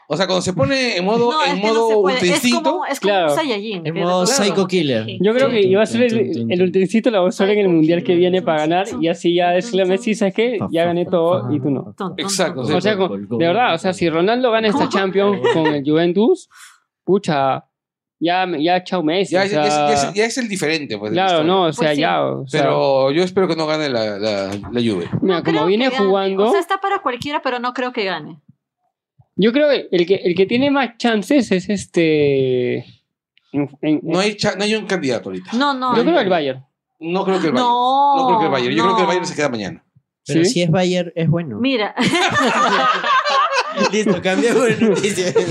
O 0.09 0.17
sea, 0.17 0.27
cuando 0.27 0.43
se 0.43 0.53
pone 0.53 0.97
en 0.99 1.05
modo, 1.05 1.31
No, 1.33 1.43
es 1.43 1.51
en 1.53 1.63
no 1.63 1.69
modo 1.69 1.99
ultra 2.01 2.19
Es 2.29 2.43
como, 2.53 2.85
es 2.85 3.01
como 3.01 3.13
Claro. 3.13 3.31
un 3.31 3.37
Saiyajin. 3.37 3.87
En 3.87 3.95
modo 3.95 4.25
Claro. 4.25 4.27
Psycho 4.27 4.67
Killer. 4.67 5.07
Yo 5.21 5.33
creo 5.33 5.49
que 5.49 5.61
iba 5.63 5.83
a 5.83 5.87
ser 5.87 6.03
el, 6.03 6.51
el 6.51 7.03
la 7.13 7.19
va 7.21 7.25
a 7.27 7.29
usar 7.29 7.49
en 7.51 7.59
el 7.61 7.69
mundial 7.69 8.03
que 8.03 8.15
viene 8.15 8.43
para 8.43 8.61
ganar 8.61 8.87
y 9.01 9.09
así 9.09 9.35
ya 9.35 9.51
decirle 9.51 9.83
a 9.83 9.87
Messi, 9.87 10.15
¿sabes 10.15 10.35
qué? 10.35 10.59
Ya 10.71 10.85
gané 10.85 11.07
todo 11.07 11.51
y 11.55 11.61
tú 11.61 11.71
no. 11.71 11.95
Exacto. 12.19 12.61
O 12.63 12.81
sea, 12.81 12.97
con- 12.97 13.27
de 13.29 13.47
verdad, 13.47 13.75
o 13.75 13.79
sea, 13.79 13.93
si 13.95 14.11
Ronaldo 14.11 14.51
gana 14.51 14.69
esta 14.69 14.89
Champions 14.89 15.41
con 15.55 15.67
el 15.69 15.83
Juventus, 15.85 16.49
pucha, 17.05 17.65
ya, 18.21 18.47
ya 18.59 18.85
chao 18.85 19.03
Messi. 19.03 19.33
ya, 19.35 19.41
o 19.41 19.45
es- 19.45 19.51
ya 19.53 19.67
es, 19.67 19.73
sea, 19.75 19.87
ya 19.89 19.95
es- 19.95 20.15
ya 20.15 20.25
es 20.27 20.39
el 20.39 20.49
diferente. 20.49 20.99
Pues, 20.99 21.13
claro, 21.13 21.43
no, 21.43 21.65
o 21.65 21.73
sea, 21.73 21.89
Pues 21.89 21.97
sí. 21.97 22.01
ya. 22.03 22.23
O 22.25 22.47
sea, 22.47 22.63
Pero 22.63 23.11
yo 23.13 23.23
espero 23.23 23.49
que 23.49 23.57
no 23.57 23.67
gane 23.67 23.89
la, 23.89 24.19
la, 24.19 24.47
la 24.49 24.81
Juve. 24.81 25.09
mira, 25.21 25.39
No 25.39 25.43
como 25.43 25.67
viene 25.67 25.89
jugando, 25.91 26.45
O 26.49 26.51
sea, 26.51 26.61
está 26.61 26.81
para 26.81 27.01
cualquiera, 27.01 27.41
pero 27.43 27.59
no 27.59 27.73
creo 27.73 27.93
que 27.93 28.05
gane. 28.05 28.39
Yo 29.37 29.53
creo 29.53 29.69
que 29.69 29.89
el 29.91 30.07
que, 30.07 30.15
el 30.17 30.35
que 30.35 30.47
tiene 30.47 30.71
más 30.71 30.97
chances 30.99 31.51
es 31.53 31.69
este. 31.69 32.79
en- 33.53 33.71
en- 33.81 34.01
No 34.03 34.19
hay, 34.19 34.37
cha- 34.37 34.57
no 34.57 34.65
hay 34.65 34.75
un 34.75 34.87
candidato 34.87 35.29
ahorita. 35.31 35.51
No, 35.55 35.75
no. 35.75 35.97
yo 35.97 36.03
creo 36.05 36.21
el 36.21 36.29
Bayern. 36.29 36.65
No 37.01 37.25
creo 37.25 37.41
que 37.41 37.47
el 37.49 37.53
Bayern. 37.53 37.69
No, 37.69 38.17
No, 38.17 38.27
creo 38.27 38.39
que 38.39 38.45
el 38.47 38.51
Bayern. 38.53 38.75
Yo 38.77 38.83
creo 38.85 38.97
que 38.97 39.03
el. 39.03 39.09
Bayern 39.09 39.27
se 39.27 39.35
queda 39.35 39.49
mañana. 39.49 39.85
Pero 40.27 40.45
¿Sí? 40.45 40.51
si 40.53 40.63
es 40.63 40.71
Bayer, 40.71 41.13
es 41.17 41.29
bueno. 41.29 41.59
Mira, 41.59 41.95
Listo, 43.93 44.21
cambiamos 44.23 44.65
de 44.67 44.77
noticia. 44.89 45.27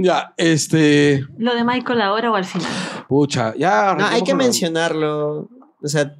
Ya, 0.00 0.32
este. 0.36 1.24
lo 1.38 1.54
de 1.56 1.64
Michael 1.64 2.00
ahora 2.02 2.30
o 2.30 2.34
al 2.36 2.44
final. 2.44 2.70
Pucha, 3.08 3.52
ya. 3.56 3.96
No, 3.98 4.06
hay 4.06 4.22
que 4.22 4.32
mencionarlo. 4.34 5.48
O 5.82 5.86
sea, 5.88 6.14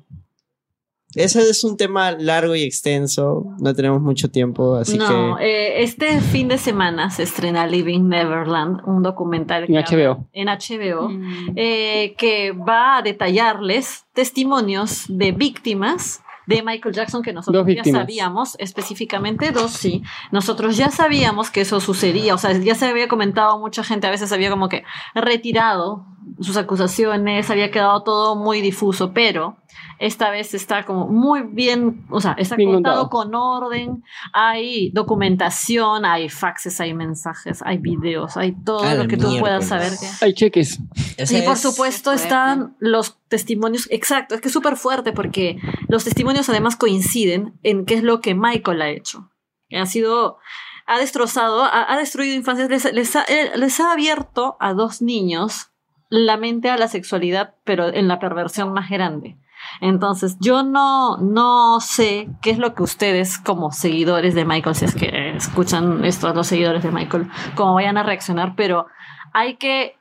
ese 1.15 1.41
es 1.43 1.65
un 1.65 1.77
tema 1.77 2.13
largo 2.13 2.55
y 2.55 2.63
extenso. 2.63 3.45
No 3.61 3.75
tenemos 3.75 4.01
mucho 4.03 4.31
tiempo, 4.31 4.75
así 4.77 4.99
no, 4.99 5.37
que. 5.39 5.45
eh, 5.47 5.83
este 5.83 6.21
fin 6.21 6.49
de 6.49 6.59
semana 6.59 7.11
se 7.11 7.23
estrena 7.23 7.67
Living 7.67 8.09
Neverland, 8.09 8.81
un 8.87 9.03
documental 9.03 9.65
En 9.69 9.75
HBO. 9.77 10.27
en 10.33 10.49
HBO, 10.49 11.09
Mm. 11.09 11.53
eh, 11.57 12.15
que 12.19 12.53
va 12.53 12.99
a 12.99 13.03
detallarles 13.03 14.05
testimonios 14.13 15.07
de 15.09 15.33
víctimas 15.33 16.21
de 16.47 16.63
Michael 16.63 16.95
Jackson 16.95 17.23
que 17.23 17.35
nosotros 17.35 17.67
ya 17.67 17.85
sabíamos, 17.85 18.57
específicamente 18.59 19.51
dos, 19.51 19.71
sí. 19.71 20.03
Nosotros 20.33 20.79
ya 20.79 20.91
sabíamos 20.91 21.51
que 21.51 21.61
eso 21.61 21.79
sucedía, 21.79 22.35
o 22.35 22.39
sea, 22.39 22.53
ya 22.57 22.75
se 22.75 22.87
había 22.87 23.07
comentado, 23.07 23.59
mucha 23.59 23.85
gente 23.85 24.07
a 24.07 24.11
veces 24.11 24.33
había 24.33 24.49
como 24.49 24.71
que 24.71 24.83
retirado 25.15 26.07
sus 26.41 26.57
acusaciones, 26.57 27.51
había 27.51 27.71
quedado 27.71 28.03
todo 28.03 28.37
muy 28.37 28.61
difuso, 28.61 29.13
pero 29.13 29.57
esta 29.99 30.31
vez 30.31 30.55
está 30.55 30.85
como 30.85 31.09
muy 31.09 31.43
bien, 31.43 32.07
o 32.11 32.21
sea, 32.21 32.33
está 32.39 32.55
Bien 32.57 32.73
contado 32.73 33.09
con 33.11 33.35
orden, 33.35 34.05
hay 34.33 34.91
documentación, 34.91 36.05
hay 36.05 36.29
faxes, 36.29 36.81
hay 36.81 36.95
mensajes, 36.95 37.63
hay 37.65 37.79
videos, 37.79 38.37
hay 38.37 38.53
todo 38.65 38.95
lo 38.95 39.09
que 39.09 39.17
tú 39.17 39.39
puedas 39.41 39.67
saber. 39.69 39.93
Hay 40.21 40.35
cheques. 40.35 40.79
Ese 41.17 41.39
Y 41.39 41.43
por 41.43 41.55
es- 41.55 41.61
supuesto 41.63 42.11
fuerte. 42.11 42.23
están 42.23 42.77
los 42.79 43.19
testimonios, 43.29 43.89
exacto, 43.91 44.35
es 44.35 44.41
que 44.41 44.49
es 44.49 44.55
súper 44.55 44.77
fuerte 44.77 45.13
porque 45.13 45.59
los 45.89 46.05
testimonios 46.05 46.49
además 46.49 46.77
coinciden 46.77 47.55
en 47.63 47.85
qué 47.85 47.95
es 47.95 48.03
lo 48.03 48.21
que 48.21 48.35
Michael 48.35 48.83
ha 48.83 48.91
hecho. 48.91 49.31
Ha 49.77 49.85
sido, 49.87 50.39
ha 50.87 50.99
destrozado, 50.99 51.63
ha, 51.65 51.93
ha 51.93 51.99
destruido 51.99 52.35
infancias, 52.35 52.71
les, 52.71 52.93
les 52.93 53.17
ha, 53.17 53.25
eh, 53.25 53.51
les 53.57 53.81
ha 53.81 53.93
abierto 53.93 54.57
a 54.61 54.73
dos 54.75 55.03
niños 55.03 55.71
la 56.09 56.37
mente 56.37 56.71
a 56.71 56.79
la 56.79 56.89
sexualidad, 56.89 57.55
pero 57.65 57.93
en 57.93 58.09
la 58.09 58.19
perversión 58.19 58.73
más 58.73 58.89
grande. 58.89 59.37
Entonces, 59.81 60.37
yo 60.41 60.63
no, 60.63 61.19
no 61.19 61.81
sé 61.81 62.29
qué 62.43 62.51
es 62.51 62.59
lo 62.59 62.75
que 62.75 62.83
ustedes, 62.83 63.39
como 63.39 63.73
seguidores 63.73 64.35
de 64.35 64.45
Michael, 64.45 64.75
si 64.75 64.85
es 64.85 64.95
que 64.95 65.37
escuchan 65.37 66.05
esto, 66.05 66.33
los 66.33 66.47
seguidores 66.47 66.83
de 66.83 66.91
Michael, 66.91 67.29
cómo 67.55 67.75
vayan 67.75 67.99
a 67.99 68.03
reaccionar, 68.03 68.55
pero 68.57 68.87
hay 69.33 69.57
que 69.57 69.97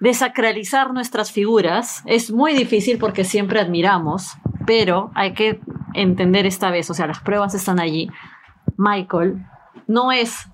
desacralizar 0.00 0.92
nuestras 0.92 1.32
figuras. 1.32 2.02
Es 2.06 2.30
muy 2.30 2.52
difícil 2.52 2.98
porque 2.98 3.24
siempre 3.24 3.60
admiramos, 3.60 4.36
pero 4.66 5.10
hay 5.14 5.32
que 5.32 5.60
entender 5.94 6.46
esta 6.46 6.70
vez, 6.70 6.90
o 6.90 6.94
sea, 6.94 7.06
las 7.06 7.20
pruebas 7.20 7.54
están 7.54 7.80
allí. 7.80 8.08
Michael 8.76 9.44
no 9.86 10.12
es, 10.12 10.48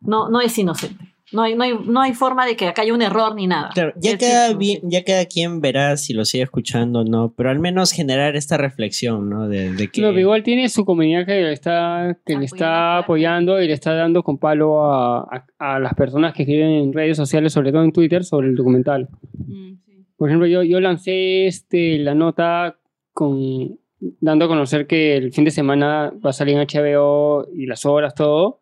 no, 0.00 0.28
no 0.28 0.40
es 0.40 0.58
inocente. 0.58 1.11
No 1.32 1.42
hay, 1.42 1.54
no, 1.54 1.64
hay, 1.64 1.72
no 1.86 2.00
hay 2.00 2.12
forma 2.14 2.44
de 2.46 2.56
que 2.56 2.66
acá 2.66 2.82
haya 2.82 2.92
un 2.92 3.00
error 3.02 3.34
ni 3.34 3.46
nada. 3.46 3.70
Claro, 3.72 3.92
ya 3.96 4.18
cada, 4.18 4.50
que- 4.50 4.56
bien, 4.56 4.80
ya 4.84 5.02
cada 5.04 5.24
quien 5.26 5.60
verá 5.60 5.96
si 5.96 6.12
lo 6.12 6.24
sigue 6.24 6.44
escuchando 6.44 7.00
o 7.00 7.04
no, 7.04 7.32
pero 7.36 7.50
al 7.50 7.58
menos 7.58 7.92
generar 7.92 8.36
esta 8.36 8.56
reflexión, 8.58 9.30
¿no? 9.30 9.48
De, 9.48 9.72
de 9.72 9.88
que... 9.88 10.02
Pero 10.02 10.18
igual 10.18 10.42
tiene 10.42 10.68
su 10.68 10.84
comunidad 10.84 11.24
que 11.26 11.32
le 11.40 11.52
está, 11.52 12.18
que 12.26 12.36
le 12.36 12.44
está 12.44 12.98
Apoyando, 12.98 13.52
apoyando 13.52 13.62
y 13.62 13.66
le 13.68 13.72
está 13.72 13.94
dando 13.94 14.22
con 14.22 14.38
palo 14.38 14.84
a, 14.84 15.20
a- 15.58 15.74
a 15.74 15.78
las 15.80 15.94
personas 15.94 16.34
que 16.34 16.42
escriben 16.42 16.70
en 16.70 16.92
redes 16.92 17.16
sociales, 17.16 17.52
sobre 17.52 17.72
todo 17.72 17.82
en 17.84 17.92
Twitter, 17.92 18.24
sobre 18.24 18.48
el 18.48 18.54
documental. 18.54 19.08
Mm, 19.38 19.74
sí. 19.86 20.06
Por 20.16 20.28
ejemplo, 20.28 20.46
yo, 20.46 20.62
yo 20.62 20.80
lancé 20.80 21.46
este, 21.46 21.98
la 21.98 22.14
nota 22.14 22.78
con, 23.12 23.78
dando 24.20 24.44
a 24.44 24.48
conocer 24.48 24.86
que 24.86 25.16
el 25.16 25.32
fin 25.32 25.44
de 25.44 25.50
semana 25.50 26.12
va 26.24 26.30
a 26.30 26.32
salir 26.32 26.56
en 26.56 26.66
HBO 26.66 27.46
y 27.54 27.66
las 27.66 27.84
horas, 27.86 28.14
todo. 28.14 28.61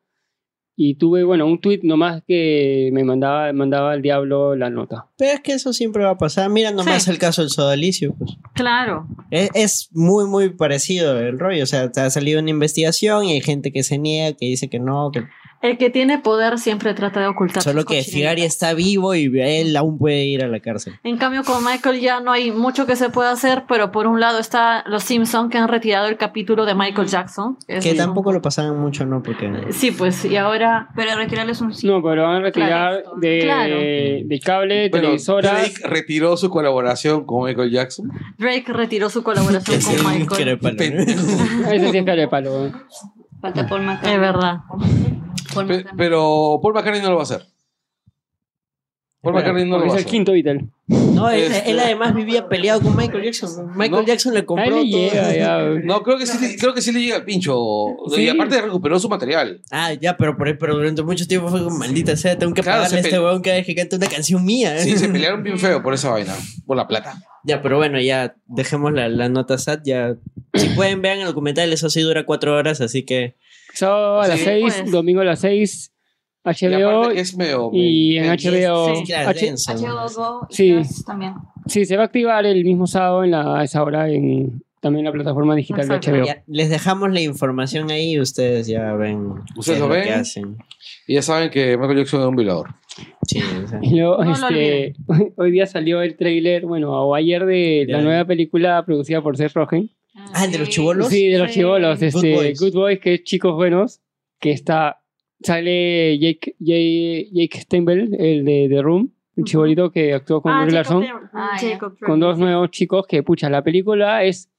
Y 0.82 0.94
tuve, 0.94 1.24
bueno, 1.24 1.44
un 1.44 1.60
tweet 1.60 1.80
nomás 1.82 2.22
que 2.26 2.88
me 2.94 3.04
mandaba, 3.04 3.52
mandaba 3.52 3.92
al 3.92 4.00
diablo 4.00 4.56
la 4.56 4.70
nota. 4.70 5.08
Pero 5.18 5.32
es 5.34 5.40
que 5.40 5.52
eso 5.52 5.74
siempre 5.74 6.04
va 6.04 6.12
a 6.12 6.16
pasar. 6.16 6.48
Mira 6.48 6.70
nomás 6.70 7.02
Sí. 7.02 7.10
el 7.10 7.18
caso 7.18 7.42
del 7.42 7.50
sodalicio. 7.50 8.14
Pues. 8.18 8.38
Claro. 8.54 9.06
Es, 9.30 9.50
es 9.52 9.88
muy, 9.92 10.24
muy 10.26 10.48
parecido 10.48 11.20
el 11.20 11.38
rollo. 11.38 11.64
O 11.64 11.66
sea, 11.66 11.92
te 11.92 12.00
ha 12.00 12.08
salido 12.08 12.40
una 12.40 12.48
investigación 12.48 13.26
y 13.26 13.32
hay 13.32 13.42
gente 13.42 13.72
que 13.72 13.82
se 13.82 13.98
niega, 13.98 14.34
que 14.34 14.46
dice 14.46 14.70
que 14.70 14.78
no, 14.78 15.10
que 15.12 15.24
El 15.62 15.76
que 15.76 15.90
tiene 15.90 16.18
poder 16.18 16.58
siempre 16.58 16.94
trata 16.94 17.20
de 17.20 17.26
ocultar. 17.26 17.62
solo 17.62 17.84
que. 17.84 18.02
Figari 18.02 18.42
está 18.42 18.72
vivo 18.72 19.14
y 19.14 19.30
él 19.40 19.76
aún 19.76 19.98
puede 19.98 20.24
ir 20.24 20.42
a 20.42 20.48
la 20.48 20.60
cárcel. 20.60 20.94
En 21.04 21.18
cambio, 21.18 21.44
con 21.44 21.62
Michael 21.62 22.00
ya 22.00 22.20
no 22.20 22.32
hay 22.32 22.50
mucho 22.50 22.86
que 22.86 22.96
se 22.96 23.10
pueda 23.10 23.30
hacer, 23.30 23.64
pero 23.68 23.92
por 23.92 24.06
un 24.06 24.20
lado 24.20 24.38
está 24.38 24.82
Los 24.86 25.02
Simpson 25.04 25.50
que 25.50 25.58
han 25.58 25.68
retirado 25.68 26.06
el 26.08 26.16
capítulo 26.16 26.64
de 26.64 26.74
Michael 26.74 27.08
Jackson. 27.08 27.58
Que 27.66 27.90
un- 27.90 27.96
tampoco 27.98 28.32
lo 28.32 28.40
pasaban 28.40 28.78
mucho, 28.80 29.04
¿no? 29.04 29.22
Porque... 29.22 29.50
Sí, 29.70 29.90
pues, 29.90 30.24
y 30.24 30.36
ahora 30.36 30.88
Pero 30.96 31.14
retirarles 31.16 31.60
un 31.60 31.74
sí. 31.74 31.86
No, 31.86 32.02
pero 32.02 32.22
van 32.22 32.36
a 32.36 32.40
retirar 32.40 33.02
Claro. 33.02 33.16
de, 33.20 33.40
Claro. 33.42 33.74
de 33.76 34.40
cable, 34.42 34.88
Bueno, 34.88 35.02
televisoras. 35.08 35.52
Drake 35.52 35.88
retiró 35.88 36.36
su 36.38 36.48
colaboración 36.48 37.26
con 37.26 37.44
Michael 37.44 37.70
Jackson. 37.70 38.10
Drake 38.38 38.64
retiró 38.72 39.10
su 39.10 39.22
colaboración 39.22 39.78
con 39.82 40.06
un 40.06 40.20
Michael. 40.20 40.94
Ese 41.70 41.90
sí 41.90 41.98
es 41.98 42.28
palo. 42.28 42.70
Falta 43.40 43.66
Paul 43.66 43.82
McCartney. 43.82 44.14
Es 44.14 44.20
verdad. 44.20 44.56
Paul 45.54 45.66
Pe- 45.66 45.76
McCartney. 45.78 45.98
pero 45.98 46.58
Paul 46.62 46.74
McCartney 46.74 47.02
no 47.02 47.08
lo 47.10 47.16
va 47.16 47.22
a 47.22 47.24
hacer. 47.24 47.46
Paul 49.22 49.34
McCartney 49.34 49.64
no 49.68 49.76
lo 49.76 49.80
va 49.80 49.84
a 49.84 49.86
es 49.88 49.92
el 49.92 49.98
hacer. 49.98 50.10
quinto 50.10 50.32
Beatle. 50.32 50.64
No, 50.86 51.28
él, 51.28 51.42
Este- 51.52 51.70
él 51.70 51.78
además 51.78 52.14
vivía 52.14 52.48
peleado 52.48 52.80
con 52.80 52.96
Michael 52.96 53.22
Jackson. 53.22 53.66
Michael 53.76 54.00
No. 54.00 54.06
Jackson 54.06 54.32
le 54.32 54.38
Ahí 54.40 54.46
compró 54.46 54.64
le 54.82 54.90
todo. 54.90 54.98
llega 55.00 55.34
ya. 55.36 55.58
No, 55.84 56.02
creo 56.02 56.16
que 56.16 56.26
sí, 56.26 56.38
le- 56.40 56.56
creo 56.56 56.72
que 56.72 56.80
sí 56.80 56.90
le 56.90 57.02
llega 57.02 57.16
el 57.16 57.24
pincho. 57.24 57.54
Sí. 58.14 58.22
Y 58.22 58.28
aparte 58.30 58.62
recuperó 58.62 58.98
su 58.98 59.10
material. 59.10 59.60
Ah, 59.70 59.92
ya, 59.92 60.16
pero, 60.16 60.38
por- 60.38 60.56
pero 60.56 60.74
durante 60.74 61.02
mucho 61.02 61.26
tiempo 61.28 61.48
fue 61.48 61.62
como 61.62 61.76
maldita 61.76 62.16
sea, 62.16 62.38
tengo 62.38 62.54
que 62.54 62.62
Claro, 62.62 62.78
pagarle 62.78 62.98
a 62.98 63.02
se 63.02 63.08
este 63.08 63.20
weón 63.20 63.42
cada 63.42 63.56
vez 63.56 63.66
que 63.66 63.74
canta 63.74 63.96
una 63.96 64.06
canción 64.08 64.42
mía. 64.42 64.74
¿eh? 64.78 64.80
Sí, 64.84 64.96
se 64.96 65.08
pelearon 65.10 65.42
bien 65.42 65.58
feo 65.58 65.82
por 65.82 65.92
esa 65.92 66.08
vaina. 66.10 66.34
Por 66.66 66.78
la 66.78 66.88
plata. 66.88 67.22
Ya, 67.44 67.60
pero 67.60 67.76
bueno, 67.76 68.00
ya 68.00 68.34
dejemos 68.46 68.90
la, 68.94 69.10
la 69.10 69.28
nota 69.28 69.58
SAT. 69.58 69.82
Ya, 69.84 70.16
si 70.54 70.68
pueden, 70.70 71.02
vean 71.02 71.18
el 71.20 71.26
documental. 71.26 71.70
Eso 71.74 71.90
sí 71.90 72.00
dura 72.00 72.24
cuatro 72.24 72.56
horas, 72.56 72.80
así 72.80 73.04
que. 73.04 73.36
Sábado 73.72 74.20
a 74.20 74.28
las 74.28 74.38
Sí, 74.38 74.44
6, 74.44 74.74
pues. 74.80 74.90
domingo 74.92 75.20
a 75.20 75.24
las 75.24 75.40
6, 75.40 75.92
Y 76.44 76.48
HBO. 76.48 77.08
que 77.10 77.20
es 77.20 77.36
medio. 77.36 77.70
Y 77.72 78.16
en 78.18 78.24
HBO. 78.30 78.94
Sí, 78.96 79.04
claro, 79.04 79.28
H- 79.30 79.46
denso. 79.46 79.72
HBO 79.72 80.08
Go 80.14 80.46
y 80.50 80.54
Sí. 80.54 81.04
También. 81.06 81.34
Sí, 81.66 81.84
se 81.84 81.96
va 81.96 82.02
a 82.02 82.06
activar 82.06 82.46
el 82.46 82.64
mismo 82.64 82.86
sábado 82.86 83.22
en 83.24 83.30
la, 83.32 83.60
a 83.60 83.64
esa 83.64 83.82
hora 83.82 84.08
en 84.08 84.62
también 84.80 85.04
la 85.04 85.12
plataforma 85.12 85.54
digital 85.54 85.82
Exacto. 85.84 86.10
de 86.10 86.18
HBO. 86.20 86.26
Ya, 86.26 86.42
les 86.46 86.70
dejamos 86.70 87.12
la 87.12 87.20
información 87.20 87.90
ahí 87.90 88.12
y 88.12 88.20
ustedes 88.20 88.66
ya 88.66 88.94
ven. 88.94 89.34
qué 89.52 89.58
Ustedes 89.60 89.76
es 89.78 89.82
lo 89.82 89.88
ven. 89.88 90.08
hacen. 90.14 90.56
Y 91.06 91.14
ya 91.14 91.22
saben 91.22 91.50
que 91.50 91.76
Michael 91.76 91.98
Jackson 91.98 92.20
es 92.22 92.26
un 92.26 92.36
violador. 92.36 92.68
Sí, 93.26 93.40
Y 93.82 93.96
luego, 94.00 94.24
No 94.24 94.32
este, 94.32 94.94
hoy 95.36 95.50
día 95.50 95.66
salió 95.66 96.00
el 96.00 96.16
tráiler, 96.16 96.64
bueno, 96.64 96.90
o 96.92 97.14
ayer 97.14 97.44
de 97.44 97.84
la 97.88 98.00
nueva 98.00 98.24
película 98.24 98.82
producida 98.86 99.20
por 99.22 99.36
Seth 99.36 99.52
Rogen. 99.52 99.90
Ah, 100.32 100.44
¿el 100.44 100.52
de 100.52 100.58
los 100.58 100.68
chibolos? 100.68 101.08
Sí, 101.08 101.28
de 101.28 101.38
los 101.38 101.48
Sí. 101.48 101.60
chivolos, 101.60 101.98
Good 101.98 102.04
este, 102.06 102.34
Boys. 102.34 102.60
Good 102.60 102.72
Boys, 102.74 103.00
que 103.00 103.14
es 103.14 103.24
Chicos 103.24 103.54
Buenos, 103.54 104.00
que 104.38 104.50
está, 104.52 105.02
sale 105.42 106.18
Jake, 106.18 106.54
Jake, 106.58 107.28
Jake 107.32 107.60
Steinfeld, 107.60 108.14
el 108.20 108.44
de 108.44 108.66
The 108.70 108.82
Room, 108.82 109.12
el 109.36 109.42
Ujú. 109.42 109.44
chibolito 109.50 109.90
que 109.90 110.12
actuó 110.12 110.40
con 110.42 110.52
Ah, 110.52 110.64
Brie 110.64 110.74
Larson, 110.74 111.04
Ah, 111.32 111.56
con 112.04 112.20
dos 112.20 112.38
nuevos 112.38 112.70
chicos 112.70 113.06
que, 113.06 113.22
pucha, 113.22 113.48
la 113.50 113.62
película 113.64 114.24
es, 114.24 114.50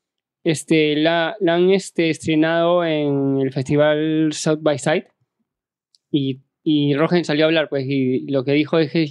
este, 0.43 0.95
la, 0.95 1.35
la 1.39 1.55
han 1.55 1.69
este, 1.71 2.09
estrenado 2.09 2.83
en 2.83 3.37
el 3.39 3.51
festival 3.53 4.29
South 4.33 4.59
by 4.61 4.79
Side 4.79 5.07
y, 6.11 6.41
y 6.63 6.95
Rogen 6.95 7.23
salió 7.25 7.45
a 7.45 7.47
hablar, 7.47 7.69
pues, 7.69 7.85
y 7.87 8.27
lo 8.29 8.43
que 8.43 8.53
dijo 8.53 8.79
es 8.79 8.91
que 8.91 9.07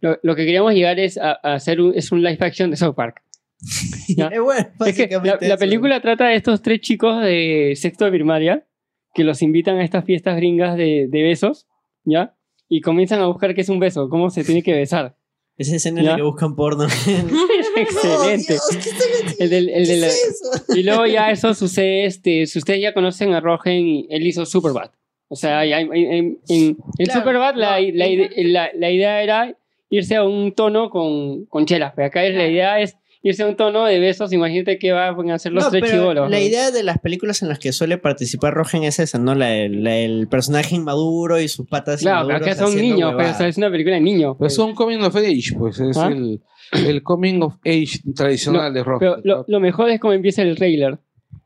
lo, 0.00 0.18
lo 0.22 0.34
que 0.36 0.44
queríamos 0.44 0.74
llegar 0.74 0.98
es 1.00 1.16
a, 1.18 1.32
a 1.42 1.54
hacer 1.54 1.80
un, 1.80 1.94
es 1.94 2.12
un 2.12 2.22
live 2.22 2.38
action 2.40 2.70
de 2.70 2.76
South 2.76 2.94
Park. 2.94 3.22
Ya. 4.16 4.26
Es 4.32 4.40
bueno, 4.40 4.66
Es 4.86 4.96
que 4.96 5.08
la, 5.22 5.38
la 5.40 5.56
película 5.56 6.00
trata 6.00 6.28
de 6.28 6.36
estos 6.36 6.62
tres 6.62 6.80
chicos 6.80 7.22
de 7.22 7.74
sexto 7.76 8.04
de 8.06 8.10
primaria 8.10 8.66
que 9.14 9.24
los 9.24 9.42
invitan 9.42 9.76
a 9.78 9.84
estas 9.84 10.04
fiestas 10.04 10.36
gringas 10.36 10.76
de, 10.76 11.06
de 11.08 11.22
besos, 11.22 11.66
¿ya? 12.04 12.34
Y 12.68 12.80
comienzan 12.80 13.20
a 13.20 13.26
buscar 13.26 13.54
qué 13.54 13.60
es 13.62 13.68
un 13.68 13.80
beso, 13.80 14.08
cómo 14.08 14.30
se 14.30 14.44
tiene 14.44 14.62
que 14.62 14.72
besar. 14.72 15.16
Esa 15.56 15.76
escena 15.76 16.00
en 16.00 16.04
¿Ya? 16.06 16.10
la 16.12 16.16
que 16.16 16.22
buscan 16.22 16.54
porno. 16.56 16.84
Excelente. 17.76 18.54
Dios, 18.54 18.78
¿qué? 18.82 19.44
El 19.44 19.50
del- 19.50 19.68
el 19.68 19.86
¿Qué 19.86 19.92
de 19.92 19.96
la- 20.00 20.06
es 20.06 20.24
eso? 20.24 20.74
y 20.78 20.82
luego 20.82 21.06
ya 21.06 21.30
eso 21.30 21.54
sucede, 21.54 22.06
este, 22.06 22.46
si 22.46 22.58
ustedes 22.58 22.80
ya 22.80 22.94
conocen 22.94 23.34
a 23.34 23.40
Rogen, 23.40 24.06
él 24.08 24.26
hizo 24.26 24.46
Superbad. 24.46 24.90
O 25.28 25.36
sea, 25.36 25.60
hay- 25.60 25.72
en, 25.72 25.92
en- 25.92 26.38
en 26.48 26.76
Claro, 27.04 27.20
Superbad 27.20 27.54
la, 27.56 27.80
no, 27.80 27.86
la 27.92 28.06
la- 28.36 28.70
la 28.74 28.90
idea 28.90 29.22
era 29.22 29.56
irse 29.90 30.16
a 30.16 30.24
un 30.24 30.52
tono 30.52 30.90
con, 30.90 31.44
con 31.46 31.66
chelas, 31.66 31.92
pero 31.94 32.06
acá 32.06 32.24
es, 32.24 32.34
la 32.34 32.46
idea 32.48 32.80
es 32.80 32.96
irse 33.22 33.42
a 33.42 33.46
un 33.46 33.56
tono 33.56 33.84
de 33.84 33.98
besos. 33.98 34.32
Imagínate 34.32 34.78
que 34.78 34.92
van 34.92 35.30
a 35.30 35.34
hacer 35.34 35.52
los 35.52 35.64
No, 35.64 35.70
tres 35.70 35.82
pero 35.84 35.94
chivolos. 36.02 36.30
La 36.30 36.38
¿no? 36.38 36.42
idea 36.42 36.70
de 36.70 36.82
las 36.82 36.98
películas 36.98 37.42
en 37.42 37.48
las 37.48 37.58
que 37.58 37.72
suele 37.72 37.98
participar 37.98 38.54
Rogen 38.54 38.84
es 38.84 38.98
esa, 38.98 39.18
¿no? 39.18 39.34
La, 39.34 39.46
del- 39.48 39.84
la- 39.84 39.96
el 39.96 40.28
personaje 40.28 40.74
inmaduro 40.76 41.40
y 41.40 41.48
sus 41.48 41.66
patas 41.66 42.00
Claro, 42.00 42.26
pero 42.26 42.38
inmaduros 42.38 42.58
acá 42.58 42.66
son 42.70 42.80
niños, 42.80 42.96
pues, 42.98 43.04
o 43.04 43.16
huevadas. 43.18 43.38
sea, 43.38 43.48
es 43.48 43.56
una 43.58 43.70
película 43.70 43.94
de 43.96 44.00
niños. 44.02 44.36
Pues 44.38 44.52
pues. 44.52 44.54
son 44.54 44.74
coming 44.74 44.98
of 45.02 45.14
age, 45.16 45.54
pues 45.58 45.80
es 45.80 45.96
¿Ah? 45.96 46.08
el, 46.08 46.40
el 46.72 47.02
coming 47.02 47.40
of 47.42 47.54
age 47.66 48.00
tradicional 48.14 48.72
de 48.72 48.82
rock. 48.84 49.00
Pero 49.00 49.16
lo, 49.24 49.44
lo 49.48 49.60
mejor 49.60 49.90
es 49.90 50.00
cómo 50.00 50.12
empieza 50.12 50.42
el 50.42 50.56
trailer. 50.56 50.98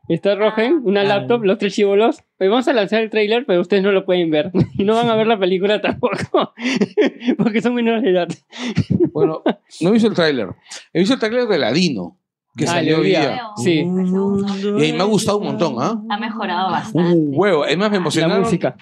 Está 0.07 0.35
Rogen, 0.35 0.81
una 0.83 1.01
Ah. 1.01 1.05
laptop, 1.05 1.43
los 1.43 1.57
tres 1.57 1.73
chivolos. 1.73 2.17
Pues 2.37 2.49
vamos 2.49 2.67
a 2.67 2.73
lanzar 2.73 3.01
el 3.01 3.09
trailer, 3.09 3.45
pero 3.45 3.61
ustedes 3.61 3.81
no 3.83 3.91
lo 3.91 4.05
pueden 4.05 4.29
ver. 4.29 4.51
Y 4.77 4.83
no 4.85 4.95
van 4.95 5.09
a 5.09 5.15
ver 5.15 5.27
la 5.27 5.39
película 5.39 5.81
tampoco. 5.81 6.53
Porque 7.37 7.61
son 7.61 7.73
menores 7.75 8.03
de 8.03 8.11
edad. 8.11 8.27
Bueno, 9.13 9.41
no 9.81 9.89
he 9.89 9.91
visto 9.93 10.07
el 10.07 10.13
tráiler. 10.13 10.49
He 10.93 10.99
visto 10.99 11.13
el 11.15 11.19
tráiler 11.19 11.47
de 11.47 11.57
Ladino, 11.57 12.19
que 12.55 12.65
Ah, 12.65 12.67
salió 12.67 12.99
hoy 12.99 13.07
día. 13.07 13.41
Sí. 13.57 13.83
Y 14.77 14.81
ahí 14.83 14.93
me 14.93 15.01
ha 15.01 15.05
gustado 15.05 15.39
un 15.39 15.45
montón, 15.47 15.75
¿ah? 15.79 16.01
Ha 16.09 16.17
mejorado 16.19 16.69
bastante. 16.71 17.13
Un 17.13 17.29
huevo. 17.33 17.63
Además 17.63 17.89
me 17.89 17.97
La 17.97 18.01
emocionaron. 18.01 18.43
música. 18.43 18.75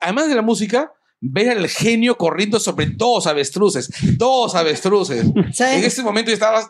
Además 0.00 0.28
de 0.28 0.34
la 0.34 0.42
música, 0.42 0.92
ver 1.20 1.50
al 1.56 1.68
genio 1.68 2.16
corriendo 2.16 2.58
sobre 2.58 2.86
dos 2.86 3.26
avestruces. 3.26 3.90
Dos 4.18 4.54
avestruces. 4.54 5.24
En 5.34 5.52
¿Sabes, 5.54 5.84
este 5.86 6.02
momento 6.02 6.30
yo 6.30 6.34
estaba. 6.34 6.60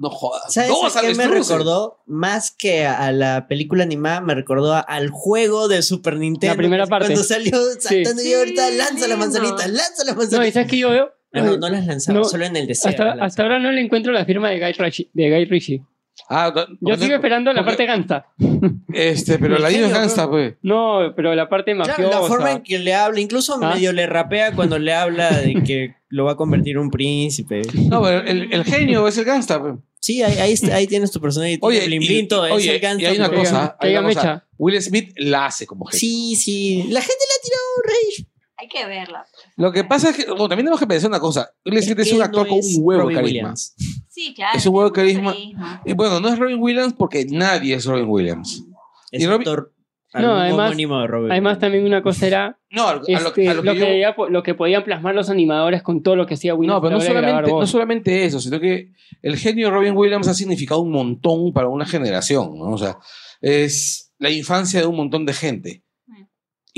No 0.00 0.10
jodas. 0.10 0.52
¿sabes 0.54 0.70
Dos 0.70 0.96
a 0.96 1.00
qué 1.00 1.14
me 1.14 1.26
recordó? 1.26 2.02
Más 2.06 2.52
que 2.52 2.86
a 2.86 3.10
la 3.12 3.48
película 3.48 3.82
animada, 3.82 4.20
me 4.20 4.34
recordó 4.34 4.72
a- 4.74 4.80
al 4.80 5.10
juego 5.10 5.66
de 5.68 5.82
Super 5.82 6.16
Nintendo. 6.16 6.54
La 6.54 6.56
primera 6.58 6.86
parte. 6.86 7.08
Cuando 7.08 7.24
salió 7.24 7.52
saltando 7.80 8.22
y 8.22 8.32
ahorita 8.32 8.68
Sí, 8.68 8.76
lanza 8.76 9.08
la 9.08 9.16
manzanita, 9.16 9.66
lanza 9.66 10.04
la 10.04 10.12
No, 10.12 10.16
y 10.16 10.16
manzanita. 10.18 10.52
sabes 10.52 10.70
que 10.70 10.78
yo 10.78 10.90
veo. 10.90 11.10
No, 11.32 11.44
no, 11.44 11.56
no 11.58 11.68
las 11.68 11.86
lanzaba, 11.86 12.18
No, 12.20 12.24
solo 12.24 12.46
en 12.46 12.56
el 12.56 12.66
deseo. 12.66 12.90
hasta 13.20 13.42
ahora 13.42 13.58
no 13.58 13.70
le 13.72 13.80
encuentro 13.82 14.12
la 14.12 14.24
firma 14.24 14.48
de 14.50 14.60
Guy 14.60 14.72
Ritchie. 14.72 15.10
De 15.12 15.30
Guy 15.30 15.44
Ritchie. 15.44 15.82
Ah, 16.28 16.52
Yo 16.80 16.96
sigo 16.96 17.14
esperando 17.14 17.52
la 17.52 17.64
parte 17.64 17.86
gangsta. 17.86 18.26
Este, 18.92 19.38
pero 19.38 19.56
El 19.56 19.64
es 19.64 19.70
genio, 19.70 19.90
gangsta, 19.90 20.28
pues. 20.28 20.54
No, 20.62 21.12
pero 21.14 21.34
la 21.34 21.48
parte 21.48 21.74
Claro, 21.74 21.88
mafiosa. 21.90 22.20
la 22.20 22.26
forma 22.26 22.52
en 22.52 22.62
que 22.62 22.78
le 22.78 22.94
habla, 22.94 23.20
incluso 23.20 23.58
¿Ah? 23.62 23.74
medio 23.74 23.92
le 23.92 24.06
rapea 24.06 24.52
cuando 24.52 24.78
le 24.78 24.92
habla 24.94 25.30
de 25.30 25.62
que 25.62 25.94
lo 26.08 26.24
va 26.24 26.32
a 26.32 26.36
convertir 26.36 26.76
en 26.76 26.82
un 26.82 26.90
príncipe. 26.90 27.62
No, 27.74 28.02
pero 28.02 28.20
el, 28.26 28.52
el 28.52 28.64
genio 28.64 29.06
es 29.06 29.16
el 29.18 29.24
gangsta, 29.24 29.60
pues. 29.60 29.74
Sí, 30.00 30.22
ahí, 30.22 30.54
ahí, 30.72 30.86
tienes 30.86 31.10
tu 31.10 31.20
personaje. 31.20 31.58
Oye, 31.60 31.80
Oye, 31.84 31.98
y- 32.00 32.28
todo, 32.28 32.46
es 32.46 32.52
oye, 32.52 32.74
el 32.74 32.80
gangsta, 32.80 33.02
y 33.02 33.06
hay 33.12 33.18
una 33.18 33.28
pero- 33.28 33.40
cosa, 33.40 33.76
hay 33.80 33.96
una 33.96 34.02
cosa. 34.08 34.44
Will 34.56 34.80
Smith 34.80 35.12
la 35.16 35.46
hace 35.46 35.66
como 35.66 35.84
genio. 35.86 35.98
Sí, 36.00 36.36
sí. 36.36 36.84
La 36.88 37.00
gente 37.00 37.14
le 37.18 37.34
ha 37.34 37.42
tirado 37.44 37.62
rage. 37.84 38.26
Hay 38.60 38.68
que 38.68 38.86
verla. 38.86 39.24
Lo 39.58 39.72
que 39.72 39.84
pasa 39.84 40.10
es 40.10 40.16
que, 40.16 40.24
bueno, 40.30 40.48
también 40.48 40.64
tenemos 40.66 40.80
que 40.80 40.86
pensar 40.86 41.10
una 41.10 41.20
cosa. 41.20 41.50
Will 41.66 41.82
Smith 41.82 41.98
es, 41.98 42.12
un 42.12 42.22
actor 42.22 42.44
no 42.46 42.48
con 42.50 42.58
un 42.58 42.74
huevo 42.78 43.08
de 43.08 43.14
carisma. 43.16 43.22
Williams. 43.48 43.74
Sí, 44.08 44.32
claro. 44.34 44.56
Es 44.56 44.64
un 44.66 44.74
huevo 44.74 44.88
de 44.88 44.94
carisma. 44.94 45.34
Y 45.84 45.92
bueno, 45.94 46.20
no 46.20 46.28
es 46.28 46.38
Robin 46.38 46.58
Williams 46.60 46.94
porque 46.96 47.26
nadie 47.28 47.74
es 47.74 47.84
Robin 47.84 48.06
Williams. 48.08 48.64
Es 49.10 49.22
Y 49.22 49.26
Robin- 49.26 49.40
actor 49.40 49.72
No, 50.14 50.36
además- 50.36 50.68
homónimo 50.70 51.00
de 51.00 51.06
Robin 51.06 51.30
Además, 51.32 51.50
Williams. 51.52 51.60
también 51.60 51.84
una 51.84 52.02
cosa 52.02 52.26
era 52.26 52.58
No, 52.70 52.88
a 52.88 52.94
lo, 52.94 53.00
a 53.00 53.20
lo- 53.20 53.28
este, 53.28 53.48
a 53.48 53.54
lo, 53.54 53.62
lo 53.62 53.72
que 53.72 53.78
yo- 53.78 53.84
que 53.84 53.90
debía- 53.90 54.14
lo 54.30 54.42
que 54.42 54.54
podían 54.54 54.84
plasmar 54.84 55.14
los 55.14 55.28
animadores 55.28 55.82
con 55.82 56.02
todo 56.02 56.16
lo 56.16 56.26
que 56.26 56.34
hacía 56.34 56.54
Williams. 56.54 56.76
No, 56.76 56.80
pero 56.80 56.92
no 56.96 57.00
de 57.02 57.06
solamente, 57.08 57.42
no 57.50 57.54
voz. 57.56 57.70
solamente 57.70 58.24
eso, 58.24 58.40
sino 58.40 58.60
que 58.60 58.92
el 59.22 59.36
genio 59.36 59.70
Robin 59.70 59.96
Williams 59.96 60.28
ha 60.28 60.34
significado 60.34 60.80
un 60.80 60.92
montón 60.92 61.52
para 61.52 61.68
una 61.68 61.84
generación, 61.84 62.56
¿no? 62.58 62.70
O 62.70 62.78
sea, 62.78 62.96
es 63.40 64.12
la 64.18 64.30
infancia 64.30 64.80
de 64.80 64.86
un 64.86 64.96
montón 64.96 65.26
de 65.26 65.32
gente. 65.32 65.82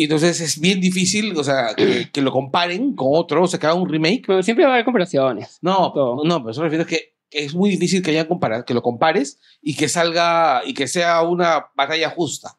Y 0.01 0.05
entonces 0.05 0.41
es 0.41 0.59
bien 0.59 0.81
difícil, 0.81 1.37
o 1.37 1.45
sea, 1.45 1.75
que, 1.77 2.09
que 2.13 2.23
lo 2.23 2.33
comparen 2.33 2.95
con 2.95 3.09
otro, 3.11 3.43
o 3.43 3.47
sea, 3.47 3.61
que 3.61 3.67
haga 3.67 3.75
un 3.75 3.87
remake. 3.87 4.25
Bueno, 4.27 4.43
siempre 4.43 4.65
va 4.65 4.71
a 4.71 4.75
haber 4.77 4.85
comparaciones. 4.87 5.59
No, 5.61 5.93
Todo. 5.93 6.25
no, 6.25 6.39
pero 6.39 6.51
eso 6.53 6.61
me 6.63 6.69
refiero 6.69 6.85
a 6.85 6.87
que, 6.87 7.17
que 7.29 7.45
es 7.45 7.55
muy 7.55 7.69
difícil 7.69 8.03
que 8.03 8.11
haya 8.13 8.27
compara- 8.27 8.65
que 8.65 8.73
lo 8.73 8.81
compares 8.81 9.39
y 9.61 9.77
que 9.77 9.89
salga 9.91 10.63
y 10.65 10.73
que 10.73 10.87
sea 10.89 11.21
una 11.21 11.67
batalla 11.77 12.09
justa. 12.09 12.57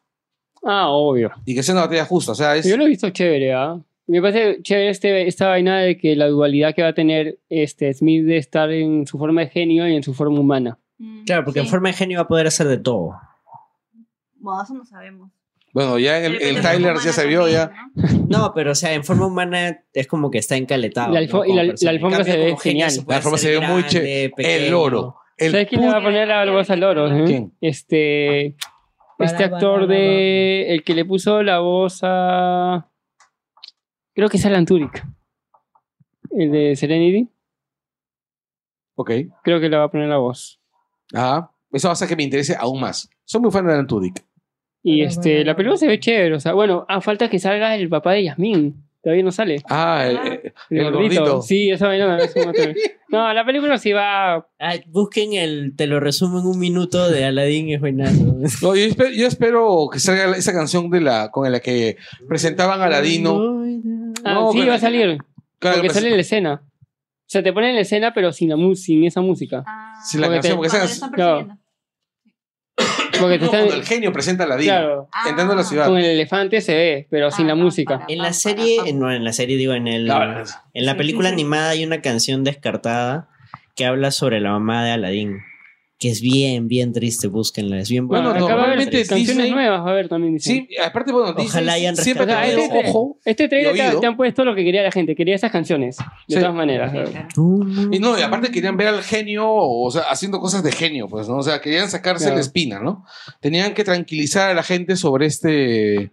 Ah, 0.62 0.90
obvio. 0.90 1.32
Y 1.44 1.56
que 1.56 1.64
sea 1.64 1.74
una 1.74 1.82
batalla 1.86 2.04
justa. 2.04 2.30
O 2.30 2.34
sea, 2.36 2.54
es. 2.54 2.64
Yo 2.64 2.76
lo 2.76 2.84
he 2.84 2.88
visto 2.88 3.10
chévere, 3.10 3.52
¿ah? 3.54 3.76
Me 4.06 4.22
parece 4.22 4.62
chévere 4.62 4.90
este, 4.90 5.26
esta 5.26 5.48
vaina 5.48 5.80
de 5.80 5.98
que 5.98 6.14
la 6.14 6.28
dualidad 6.28 6.76
que 6.76 6.82
va 6.82 6.88
a 6.90 6.94
tener 6.94 7.40
este 7.48 7.92
Smith 7.92 8.24
de 8.24 8.36
estar 8.36 8.70
en 8.70 9.04
su 9.08 9.18
forma 9.18 9.40
de 9.40 9.48
genio 9.48 9.88
y 9.88 9.96
en 9.96 10.04
su 10.04 10.14
forma 10.14 10.38
humana. 10.38 10.78
Mm, 10.98 11.24
Claro, 11.24 11.44
porque 11.44 11.58
sí. 11.58 11.66
en 11.66 11.70
forma 11.70 11.88
de 11.88 11.94
genio 11.94 12.18
va 12.18 12.22
a 12.22 12.28
poder 12.28 12.46
hacer 12.46 12.68
de 12.68 12.78
todo. 12.78 13.16
Bueno, 14.36 14.62
eso 14.62 14.74
no 14.74 14.84
sabemos. 14.84 15.32
Bueno, 15.72 15.98
ya 15.98 16.18
en 16.18 16.24
el, 16.26 16.42
el 16.42 16.60
Tyler 16.60 16.96
ya 17.02 17.12
se 17.12 17.26
vio 17.26 17.48
ya. 17.48 17.72
¿no? 17.94 18.26
No, 18.28 18.52
pero 18.54 18.72
o 18.72 18.74
sea, 18.74 18.92
en 18.92 19.04
forma 19.04 19.26
humana 19.26 19.84
es 19.94 20.06
como 20.06 20.30
que 20.30 20.38
está 20.38 20.56
encaletado. 20.56 21.12
La 21.14 21.20
¿no? 21.20 21.26
alfo- 21.26 21.30
Como 21.30 21.44
y 21.46 21.56
la- 21.56 21.62
persona. 21.72 21.90
la 21.92 21.94
alfombra 21.96 22.18
cambio, 22.18 22.32
se 22.34 22.38
ve 22.40 22.56
genial. 22.62 22.90
se 22.90 23.04
La 23.08 23.16
alfombra 23.16 23.38
se 23.38 23.50
ve 23.58 23.66
muy 23.66 23.86
chévere. 23.86 24.32
El 24.36 24.74
oro. 24.74 25.16
El 25.38 25.50
¿Sabes 25.52 25.68
quién 25.68 25.80
le 25.80 25.86
va 25.88 25.96
a 25.98 26.02
poner 26.02 26.28
la 26.28 26.50
voz 26.50 26.68
al 26.70 26.84
oro? 26.84 27.08
eh? 27.10 27.24
¿Quién? 27.26 27.52
Este. 27.60 28.54
Este 29.18 29.44
actor 29.44 29.86
de. 29.86 30.74
El 30.74 30.84
que 30.84 30.94
le 30.94 31.04
puso 31.04 31.42
la 31.42 31.60
voz 31.60 32.00
a. 32.02 32.88
Creo 34.14 34.28
que 34.28 34.36
es 34.36 34.44
Alan 34.46 34.66
Tudyk. 34.66 35.02
El 36.32 36.50
de 36.52 36.76
Serenity. 36.76 37.30
Ok. 38.94 39.10
Creo 39.42 39.58
que 39.60 39.68
le 39.68 39.76
va 39.76 39.84
a 39.84 39.90
poner 39.90 40.08
la 40.08 40.18
voz. 40.18 40.60
Ah, 41.14 41.50
eso 41.72 41.88
va 41.88 41.92
a 41.92 41.94
hacer 41.94 42.08
que 42.08 42.16
me 42.16 42.22
interese 42.24 42.54
aún 42.58 42.80
más. 42.80 43.08
Soy 43.24 43.40
muy 43.40 43.50
fan 43.50 43.66
de 43.66 43.72
Alan 43.72 43.86
Tudyk. 43.86 44.22
Y 44.82 45.02
este, 45.02 45.44
la 45.44 45.54
película 45.56 45.76
se 45.76 45.86
ve 45.86 46.00
chévere. 46.00 46.34
O 46.34 46.40
sea, 46.40 46.52
bueno, 46.54 46.84
a 46.88 47.00
falta 47.00 47.28
que 47.30 47.38
salga 47.38 47.74
el 47.76 47.88
papá 47.88 48.12
de 48.12 48.24
Yasmín. 48.24 48.84
Todavía 49.02 49.24
no 49.24 49.32
sale. 49.32 49.56
Ah, 49.68 50.06
el, 50.08 50.16
Ah. 50.16 50.22
El, 50.70 50.78
El 50.78 50.92
gordito. 50.92 51.20
gordito. 51.22 51.42
Sí, 51.42 51.70
esa 51.70 51.88
vaina 51.88 52.18
chévere. 52.32 52.74
No, 53.08 53.30
la 53.34 53.44
película 53.44 53.76
sí 53.76 53.92
va. 53.92 54.46
Ay, 54.58 54.84
busquen 54.86 55.34
el, 55.34 55.74
te 55.76 55.86
lo 55.86 56.00
resumo 56.00 56.38
en 56.40 56.46
un 56.46 56.58
minuto 56.58 57.10
de 57.10 57.26
Aladdin 57.26 57.68
es 57.70 57.80
buenazo. 57.80 58.24
No, 58.62 58.74
yo, 58.74 58.84
espero, 58.86 59.10
yo 59.10 59.26
espero 59.26 59.88
que 59.92 59.98
salga 59.98 60.34
esa 60.34 60.52
canción 60.54 60.88
de 60.88 61.00
la 61.02 61.30
con 61.30 61.50
la 61.52 61.60
que 61.60 61.96
presentaban 62.26 62.80
a 62.80 62.84
Aladino. 62.86 63.60
Ah, 64.24 64.34
No, 64.34 64.52
sí, 64.52 64.58
pero- 64.60 64.70
va 64.70 64.76
a 64.76 64.78
salir. 64.78 65.18
Claro, 65.58 65.76
porque 65.76 65.90
sale 65.90 66.08
en 66.08 66.14
la 66.14 66.20
escena. 66.22 66.62
O 66.64 67.24
sea, 67.32 67.42
te 67.42 67.52
ponen 67.52 67.70
en 67.70 67.76
la 67.76 67.82
escena, 67.82 68.14
pero 68.14 68.32
sin, 68.32 68.48
la 68.48 68.56
mu- 68.56 68.74
sin 68.76 69.04
esa 69.04 69.20
música. 69.20 69.62
Ah, 69.66 69.94
Sí, 70.04 70.16
la 70.18 70.28
Porque 70.28 70.36
canción, 70.36 70.52
te- 70.52 70.56
porque 70.56 70.68
esa 70.68 71.10
persiguiendo. 71.10 71.54
Porque 73.20 73.38
te 73.38 73.40
no, 73.40 73.46
están. 73.46 73.60
cuando 73.60 73.74
el 73.74 73.84
genio 73.84 74.12
presenta 74.12 74.44
a 74.44 74.46
Aladino 74.46 74.72
Claro, 74.72 75.08
Ah. 75.12 75.28
entrando 75.28 75.52
a 75.52 75.56
la 75.56 75.64
ciudad. 75.64 75.86
con 75.86 75.98
el 75.98 76.04
elefante 76.06 76.60
se 76.60 76.74
ve, 76.74 77.06
pero 77.10 77.30
sin 77.30 77.46
la 77.46 77.52
Ah, 77.52 77.56
música. 77.56 77.98
para, 78.00 78.06
En 78.12 78.18
la 78.18 78.32
serie, 78.32 78.78
en- 78.86 78.98
no, 78.98 79.12
en 79.12 79.24
la 79.24 79.32
serie 79.32 79.56
digo, 79.56 79.74
en 79.74 79.86
el 79.88 80.06
Claro. 80.06 80.44
en 80.74 80.86
la 80.86 80.96
película 80.96 81.28
animada 81.28 81.70
hay 81.70 81.84
una 81.84 82.00
canción 82.00 82.42
descartada 82.44 83.28
que 83.76 83.86
habla 83.86 84.10
sobre 84.10 84.40
la 84.40 84.50
mamá 84.50 84.84
de 84.84 84.90
Aladdin. 84.92 85.40
Que 86.02 86.08
es 86.10 86.20
bien, 86.20 86.66
bien 86.66 86.92
triste, 86.92 87.28
búsquenla, 87.28 87.78
es 87.78 87.88
bien 87.88 88.08
Bueno, 88.08 88.30
buena. 88.30 88.40
haber 88.44 88.56
normalmente 88.56 88.98
canciones 89.06 89.28
Disney- 89.28 89.50
nuevas, 89.52 89.86
a 89.86 89.92
ver, 89.92 90.08
también 90.08 90.34
dicen. 90.34 90.66
Sí, 90.68 90.76
aparte, 90.84 91.12
bueno, 91.12 91.28
Ojalá 91.30 91.42
Disney 91.44 91.70
hayan 91.76 91.96
siempre 91.96 92.26
tenido 92.26 92.58
este, 92.58 92.88
ojo. 92.88 93.18
este 93.24 93.48
trailer 93.48 93.72
te, 93.92 94.00
te 94.00 94.06
han 94.06 94.16
puesto 94.16 94.44
lo 94.44 94.56
que 94.56 94.64
quería 94.64 94.82
la 94.82 94.90
gente, 94.90 95.14
quería 95.14 95.36
esas 95.36 95.52
canciones. 95.52 95.98
De 96.26 96.34
Sí. 96.34 96.40
todas 96.40 96.54
maneras. 96.56 96.92
Y 97.92 98.00
no, 98.00 98.18
y 98.18 98.22
aparte 98.22 98.50
querían 98.50 98.76
ver 98.76 98.88
al 98.88 99.02
genio, 99.04 99.46
o 99.48 99.88
sea, 99.92 100.02
haciendo 100.10 100.40
cosas 100.40 100.64
de 100.64 100.72
genio, 100.72 101.06
pues, 101.08 101.28
¿no? 101.28 101.36
O 101.36 101.42
sea, 101.42 101.60
querían 101.60 101.88
sacarse 101.88 102.24
Claro. 102.24 102.34
la 102.36 102.40
espina, 102.40 102.80
¿no? 102.80 103.04
Tenían 103.40 103.72
que 103.74 103.84
tranquilizar 103.84 104.50
a 104.50 104.54
la 104.54 104.64
gente 104.64 104.96
sobre 104.96 105.26
este 105.26 106.10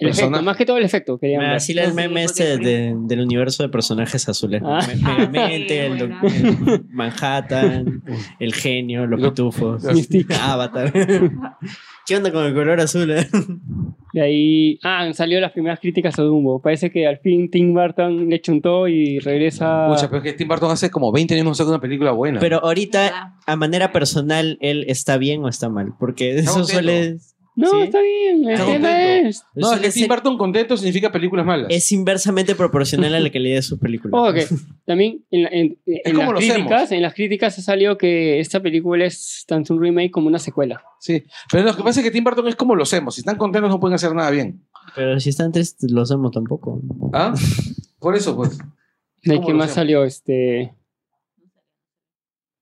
El 0.00 0.08
efecto, 0.08 0.42
más 0.42 0.56
que 0.56 0.64
todo 0.66 0.78
el 0.78 0.84
efecto. 0.84 1.18
Ver. 1.18 1.38
vacila 1.38 1.84
el 1.84 1.94
meme 1.94 2.24
este 2.24 2.56
de- 2.58 2.94
del 2.96 3.20
universo 3.20 3.62
de 3.62 3.68
personajes 3.68 4.28
azules. 4.28 4.62
Ah. 4.64 4.80
Megamente, 4.86 5.86
el, 5.86 6.00
el 6.02 6.84
Manhattan, 6.90 8.02
el 8.38 8.54
genio, 8.54 9.06
los 9.06 9.20
Lo- 9.20 9.28
pitufos. 9.30 9.84
Avatar. 10.40 10.92
¿Qué 12.06 12.16
onda 12.16 12.32
con 12.32 12.44
el 12.44 12.54
color 12.54 12.80
azul? 12.80 13.10
eh? 13.12 13.28
De 14.12 14.20
ahí. 14.22 14.78
Ah, 14.82 15.00
han 15.02 15.14
salido 15.14 15.40
las 15.40 15.52
primeras 15.52 15.78
críticas 15.78 16.18
a 16.18 16.22
Dumbo. 16.22 16.60
Parece 16.60 16.90
que 16.90 17.06
al 17.06 17.18
fin 17.18 17.48
Tim 17.50 17.72
Burton 17.72 18.28
le 18.28 18.40
chuntó 18.40 18.88
y 18.88 19.20
regresa. 19.20 19.86
Pucha, 19.88 20.08
pero 20.08 20.18
es 20.18 20.24
que 20.24 20.32
Tim 20.32 20.48
Burton 20.48 20.72
hace 20.72 20.90
como 20.90 21.12
20 21.12 21.34
años 21.34 21.46
no 21.46 21.54
saca 21.54 21.70
una 21.70 21.80
película 21.80 22.10
buena. 22.10 22.40
Pero 22.40 22.64
ahorita, 22.64 23.36
a 23.46 23.56
manera 23.56 23.92
personal, 23.92 24.58
¿él 24.60 24.84
está 24.88 25.18
bien 25.18 25.44
o 25.44 25.48
está 25.48 25.68
mal? 25.68 25.92
Porque 26.00 26.36
eso 26.38 26.64
suele... 26.64 27.18
no, 27.56 27.70
¿sí? 27.70 27.76
está 27.82 28.00
bien. 28.00 28.44
El 28.44 28.50
Está 28.50 28.66
tema 28.66 28.88
contento. 28.88 29.28
es. 29.28 29.44
no, 29.54 29.72
es 29.74 29.80
que 29.80 29.90
Tim 29.90 30.00
ser- 30.02 30.08
Burton 30.08 30.38
contento 30.38 30.76
significa 30.76 31.12
películas 31.12 31.44
malas. 31.44 31.66
es 31.70 31.92
inversamente 31.92 32.54
proporcional 32.54 33.14
a 33.14 33.20
la 33.20 33.30
calidad 33.30 33.56
de 33.56 33.62
sus 33.62 33.78
películas. 33.78 34.12
Ojo 34.18 34.32
que 34.32 34.46
también 34.86 35.24
en, 35.30 35.42
la- 35.42 35.48
en- 35.50 35.78
las 36.16 36.34
críticas, 36.34 36.92
en 36.92 37.02
las 37.02 37.14
críticas 37.14 37.58
ha 37.58 37.62
salido 37.62 37.98
que 37.98 38.40
esta 38.40 38.60
película 38.60 39.04
es 39.04 39.44
tanto 39.46 39.74
un 39.74 39.82
remake 39.82 40.10
como 40.10 40.28
una 40.28 40.38
secuela. 40.38 40.82
Sí. 41.00 41.24
Pero 41.50 41.64
lo 41.64 41.76
que 41.76 41.82
pasa 41.82 42.00
es 42.00 42.04
que 42.04 42.10
Tim 42.10 42.24
Burton 42.24 42.48
es 42.48 42.56
como 42.56 42.74
los 42.74 42.92
hemos. 42.92 43.14
Si 43.14 43.20
están 43.22 43.36
contentos 43.36 43.70
no 43.70 43.80
pueden 43.80 43.94
hacer 43.94 44.14
nada 44.14 44.30
bien. 44.30 44.62
Pero 44.94 45.18
si 45.20 45.30
están 45.30 45.52
tristes, 45.52 45.90
los 45.90 46.10
hemos 46.10 46.30
tampoco. 46.32 46.80
¿Ah? 47.12 47.34
Por 47.98 48.16
eso, 48.16 48.34
pues. 48.36 48.58
¿De 49.22 49.34
¿Cómo 49.36 49.46
qué 49.46 49.52
más 49.54 49.64
hacemos? 49.70 49.74
salió? 49.74 50.04
Este. 50.04 50.72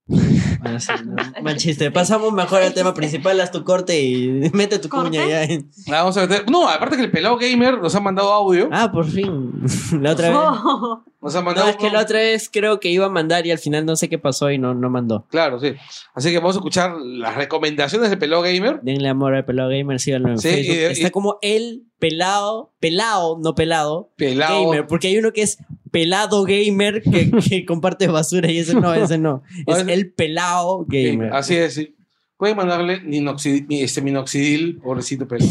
Sí, 0.08 0.92
no. 1.04 1.16
Mal 1.42 1.56
chiste. 1.56 1.90
Pasamos 1.90 2.32
mejor 2.32 2.62
al 2.62 2.72
tema 2.74 2.94
principal, 2.94 3.38
haz 3.40 3.50
tu 3.52 3.62
corte 3.64 4.00
y 4.00 4.28
mete 4.52 4.78
tu 4.78 4.88
¿Corte? 4.88 5.10
cuña 5.10 5.26
ya. 5.28 5.44
en- 5.44 5.70
Ah, 5.88 6.02
Vamos 6.02 6.16
a 6.16 6.22
meter. 6.22 6.50
No, 6.50 6.68
aparte 6.68 6.96
que 6.96 7.02
el 7.02 7.10
pelado 7.10 7.36
gamer 7.36 7.78
nos 7.78 7.94
ha 7.94 8.00
mandado 8.00 8.32
audio. 8.32 8.68
Ah, 8.72 8.90
por 8.90 9.06
fin. 9.06 9.52
La 10.00 10.12
otra 10.12 10.28
vez. 10.30 10.38
Oh, 10.40 11.04
Nos 11.20 11.34
ha 11.34 11.40
No, 11.40 11.44
mandado. 11.46 11.68
es 11.68 11.76
que 11.76 11.90
la 11.90 12.00
otra 12.00 12.18
vez 12.20 12.48
creo 12.52 12.80
que 12.80 12.90
iba 12.90 13.06
a 13.06 13.10
mandar 13.10 13.46
y 13.46 13.50
al 13.50 13.58
final 13.58 13.84
no 13.84 13.96
sé 13.96 14.08
qué 14.08 14.18
pasó 14.18 14.50
y 14.50 14.58
no, 14.58 14.72
no 14.74 14.88
mandó. 14.88 15.26
Claro, 15.30 15.58
sí. 15.60 15.74
Así 16.14 16.30
que 16.30 16.38
vamos 16.38 16.54
a 16.56 16.58
escuchar 16.60 16.94
las 16.96 17.34
recomendaciones 17.36 18.08
del 18.10 18.18
pelado 18.18 18.42
gamer. 18.42 18.80
Denle 18.82 19.08
amor 19.08 19.34
al 19.34 19.44
pelado 19.44 19.68
gamer, 19.70 19.98
síganlo 20.00 20.28
en 20.30 20.38
Sí, 20.38 20.48
Facebook. 20.48 20.74
y- 20.76 20.84
Está 20.84 21.10
como 21.10 21.38
el 21.42 21.82
pelado, 21.98 22.70
pelado, 22.78 23.38
no 23.42 23.54
pelado, 23.56 24.10
Pelado. 24.16 24.62
gamer. 24.70 24.86
Porque 24.86 25.08
hay 25.08 25.18
uno 25.18 25.32
que 25.32 25.42
es 25.42 25.58
pelado 25.90 26.44
gamer 26.44 27.02
que, 27.02 27.30
que 27.48 27.64
comparte 27.64 28.06
basura 28.06 28.50
y 28.50 28.58
ese 28.58 28.74
no, 28.74 28.94
ese 28.94 29.18
no. 29.18 29.42
Es 29.66 29.86
el 29.86 30.12
pelado 30.12 30.84
gamer. 30.88 31.32
Así 31.32 31.56
es, 31.56 31.74
sí. 31.74 31.94
Pueden 32.36 32.56
mandarle 32.56 33.00
minoxidil, 33.00 33.66
este 33.70 34.00
minoxidil, 34.00 34.78
pobrecito 34.78 35.26
pelado. 35.26 35.50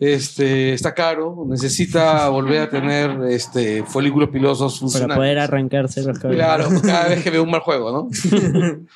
Este, 0.00 0.72
está 0.74 0.92
caro, 0.92 1.46
necesita 1.48 2.28
volver 2.28 2.62
a 2.62 2.68
tener 2.68 3.22
este, 3.30 3.84
folículos 3.84 4.30
pilosos 4.30 4.92
Para 4.92 5.14
poder 5.14 5.38
arrancarse 5.38 6.02
los 6.02 6.18
cabellos. 6.18 6.44
Claro, 6.44 6.68
cada 6.82 7.08
vez 7.08 7.22
que 7.22 7.30
ve 7.30 7.40
un 7.40 7.50
mal 7.50 7.60
juego, 7.60 7.92
¿no? 7.92 8.08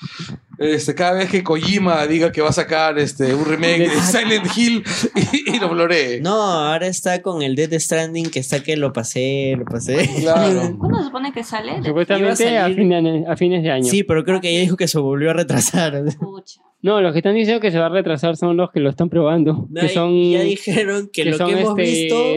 Este, 0.58 0.94
cada 0.94 1.12
vez 1.12 1.30
que 1.30 1.44
Kojima 1.44 2.04
diga 2.06 2.32
que 2.32 2.40
va 2.40 2.48
a 2.48 2.52
sacar 2.52 2.98
este, 2.98 3.32
un 3.34 3.44
remake 3.44 3.88
de 3.88 4.00
Silent 4.02 4.46
Hill 4.56 4.82
y, 5.32 5.54
y 5.54 5.58
lo 5.60 5.68
floree. 5.70 6.20
No, 6.20 6.32
ahora 6.42 6.88
está 6.88 7.22
con 7.22 7.42
el 7.42 7.54
Dead 7.54 7.72
Stranding 7.78 8.28
que 8.30 8.40
está 8.40 8.60
que 8.62 8.76
lo 8.76 8.92
pasé, 8.92 9.54
lo 9.56 9.64
pasé. 9.64 10.08
Claro. 10.20 10.76
¿Cuándo 10.78 10.98
se 10.98 11.04
supone 11.04 11.32
que 11.32 11.44
sale? 11.44 11.82
Supuestamente 11.84 12.58
a 12.58 12.64
a, 12.64 12.68
salir- 12.68 12.76
fin 12.76 12.88
de- 12.88 13.24
a 13.28 13.36
fines 13.36 13.62
de 13.62 13.70
año. 13.70 13.84
Sí, 13.84 14.02
pero 14.02 14.24
creo 14.24 14.40
que 14.40 14.50
ella 14.50 14.60
dijo 14.60 14.76
que 14.76 14.88
se 14.88 14.98
volvió 14.98 15.30
a 15.30 15.34
retrasar. 15.34 16.02
Pucha. 16.18 16.60
No, 16.80 17.00
los 17.00 17.12
que 17.12 17.18
están 17.18 17.34
diciendo 17.34 17.60
que 17.60 17.72
se 17.72 17.78
va 17.78 17.86
a 17.86 17.88
retrasar 17.88 18.36
son 18.36 18.56
los 18.56 18.70
que 18.70 18.78
lo 18.78 18.88
están 18.88 19.08
probando. 19.08 19.66
No, 19.68 19.80
que 19.80 19.88
son, 19.88 20.12
ya 20.30 20.42
dijeron 20.42 21.10
que, 21.12 21.24
que 21.24 21.30
lo 21.30 21.36
son, 21.36 21.48
que 21.48 21.60
hemos 21.60 21.78
este, 21.78 21.82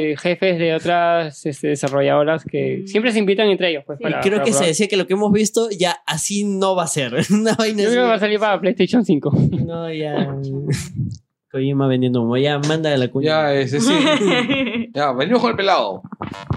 visto. 0.08 0.22
jefes 0.24 0.58
de 0.58 0.74
otras 0.74 1.46
este, 1.46 1.68
desarrolladoras 1.68 2.44
que 2.44 2.80
Mm. 2.84 2.88
siempre 2.88 3.12
se 3.12 3.20
invitan 3.20 3.48
entre 3.50 3.70
ellos. 3.70 3.84
Pues, 3.86 4.00
Sí, 4.00 4.04
para- 4.04 4.20
creo 4.22 4.34
para 4.40 4.46
que 4.46 4.54
se 4.54 4.66
decía 4.66 4.88
que 4.88 4.98
lo 4.98 5.06
que 5.06 5.14
hemos 5.14 5.32
visto 5.32 5.70
ya 5.70 5.98
así 6.08 6.44
no 6.44 6.76
va 6.76 6.84
a 6.84 6.88
ser. 6.88 7.14
Una 7.32 7.54
vaina 7.54 7.84
Yo 7.84 7.90
creo 7.90 8.04
que 8.04 8.10
va 8.10 8.16
a 8.16 8.20
salir 8.20 8.40
para 8.40 8.60
PlayStation 8.60 9.06
5. 9.06 9.32
No, 9.66 9.94
ya. 9.94 10.36
Kojima 11.52 11.88
vendiendo 11.88 12.22
humo. 12.24 12.36
Ya, 12.38 12.58
manda 12.60 12.96
la 12.98 13.10
cuña. 13.10 13.28
Ya, 13.28 13.54
ese 13.54 13.80
sí. 13.80 13.94
Ya, 14.96 15.12
venimos 15.14 15.42
con 15.42 15.52
el 15.52 15.56
pelado. 15.58 16.02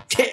¿Qué? 0.09 0.31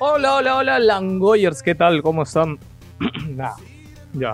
Hola, 0.00 0.34
hola, 0.34 0.56
hola, 0.56 0.78
Langoyers, 0.80 1.62
¿qué 1.62 1.76
tal? 1.76 2.02
¿Cómo 2.02 2.24
están? 2.24 2.58
Nah, 3.36 3.54
ya. 4.12 4.32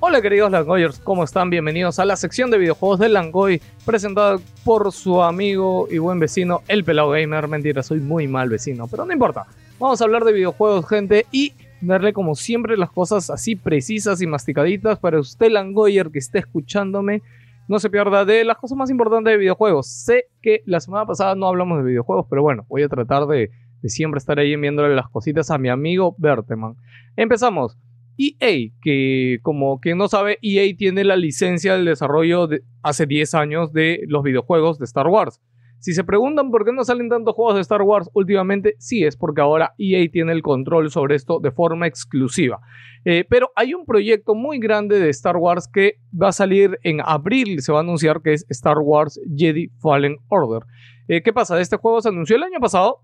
Hola 0.00 0.22
queridos 0.22 0.50
Langoyers, 0.50 0.98
¿cómo 0.98 1.24
están? 1.24 1.50
Bienvenidos 1.50 1.98
a 1.98 2.06
la 2.06 2.16
sección 2.16 2.50
de 2.50 2.56
videojuegos 2.56 2.98
de 2.98 3.10
Langoy, 3.10 3.60
presentada 3.84 4.38
por 4.64 4.90
su 4.90 5.22
amigo 5.22 5.86
y 5.90 5.98
buen 5.98 6.18
vecino, 6.18 6.62
el 6.66 6.82
Pelado 6.82 7.10
Gamer. 7.10 7.46
Mentira, 7.46 7.82
soy 7.82 8.00
muy 8.00 8.26
mal 8.26 8.48
vecino, 8.48 8.88
pero 8.88 9.04
no 9.04 9.12
importa. 9.12 9.44
Vamos 9.78 10.00
a 10.00 10.04
hablar 10.04 10.24
de 10.24 10.32
videojuegos, 10.32 10.88
gente, 10.88 11.26
y 11.30 11.52
darle 11.82 12.12
como 12.12 12.34
siempre 12.34 12.76
las 12.76 12.90
cosas 12.90 13.30
así 13.30 13.56
precisas 13.56 14.22
y 14.22 14.26
masticaditas 14.26 14.98
para 14.98 15.18
usted 15.18 15.50
Langoyer 15.50 16.10
que 16.10 16.18
esté 16.18 16.38
escuchándome. 16.38 17.22
No 17.68 17.78
se 17.78 17.90
pierda 17.90 18.24
de 18.24 18.44
las 18.44 18.56
cosas 18.58 18.76
más 18.76 18.90
importantes 18.90 19.32
de 19.32 19.38
videojuegos. 19.38 19.86
Sé 19.88 20.26
que 20.40 20.62
la 20.66 20.80
semana 20.80 21.06
pasada 21.06 21.34
no 21.34 21.46
hablamos 21.46 21.78
de 21.78 21.84
videojuegos, 21.90 22.26
pero 22.28 22.42
bueno, 22.42 22.64
voy 22.68 22.82
a 22.82 22.88
tratar 22.88 23.26
de, 23.26 23.50
siempre 23.84 24.18
estar 24.18 24.38
ahí 24.38 24.52
enviándole 24.52 24.94
las 24.94 25.08
cositas 25.08 25.50
a 25.50 25.58
mi 25.58 25.68
amigo 25.68 26.14
Berteman. 26.18 26.76
Empezamos. 27.16 27.76
EA, 28.18 28.70
que 28.82 29.38
como 29.42 29.80
quien 29.80 29.96
no 29.98 30.06
sabe, 30.06 30.38
EA 30.42 30.76
tiene 30.76 31.02
la 31.02 31.16
licencia 31.16 31.74
del 31.74 31.86
desarrollo 31.86 32.46
de 32.46 32.62
hace 32.82 33.06
10 33.06 33.34
años 33.34 33.72
de 33.72 34.04
los 34.06 34.22
videojuegos 34.22 34.78
de 34.78 34.84
Star 34.84 35.06
Wars. 35.06 35.40
Si 35.82 35.94
se 35.94 36.04
preguntan 36.04 36.52
por 36.52 36.64
qué 36.64 36.72
no 36.72 36.84
salen 36.84 37.08
tantos 37.08 37.34
juegos 37.34 37.56
de 37.56 37.60
Star 37.60 37.82
Wars 37.82 38.08
últimamente, 38.14 38.76
sí 38.78 39.02
es 39.02 39.16
porque 39.16 39.40
ahora 39.40 39.74
EA 39.78 40.08
tiene 40.12 40.30
el 40.30 40.40
control 40.40 40.92
sobre 40.92 41.16
esto 41.16 41.40
de 41.40 41.50
forma 41.50 41.88
exclusiva. 41.88 42.60
Eh, 43.04 43.24
pero 43.28 43.50
hay 43.56 43.74
un 43.74 43.84
proyecto 43.84 44.36
muy 44.36 44.60
grande 44.60 45.00
de 45.00 45.10
Star 45.10 45.36
Wars 45.36 45.66
que 45.66 45.96
va 46.14 46.28
a 46.28 46.32
salir 46.32 46.78
en 46.84 47.00
abril, 47.04 47.62
se 47.62 47.72
va 47.72 47.78
a 47.78 47.82
anunciar 47.82 48.22
que 48.22 48.32
es 48.32 48.46
Star 48.48 48.78
Wars 48.78 49.20
Jedi 49.36 49.72
Fallen 49.80 50.18
Order. 50.28 50.62
Eh, 51.08 51.20
¿Qué 51.20 51.32
pasa? 51.32 51.60
Este 51.60 51.78
juego 51.78 52.00
se 52.00 52.10
anunció 52.10 52.36
el 52.36 52.44
año 52.44 52.60
pasado, 52.60 53.00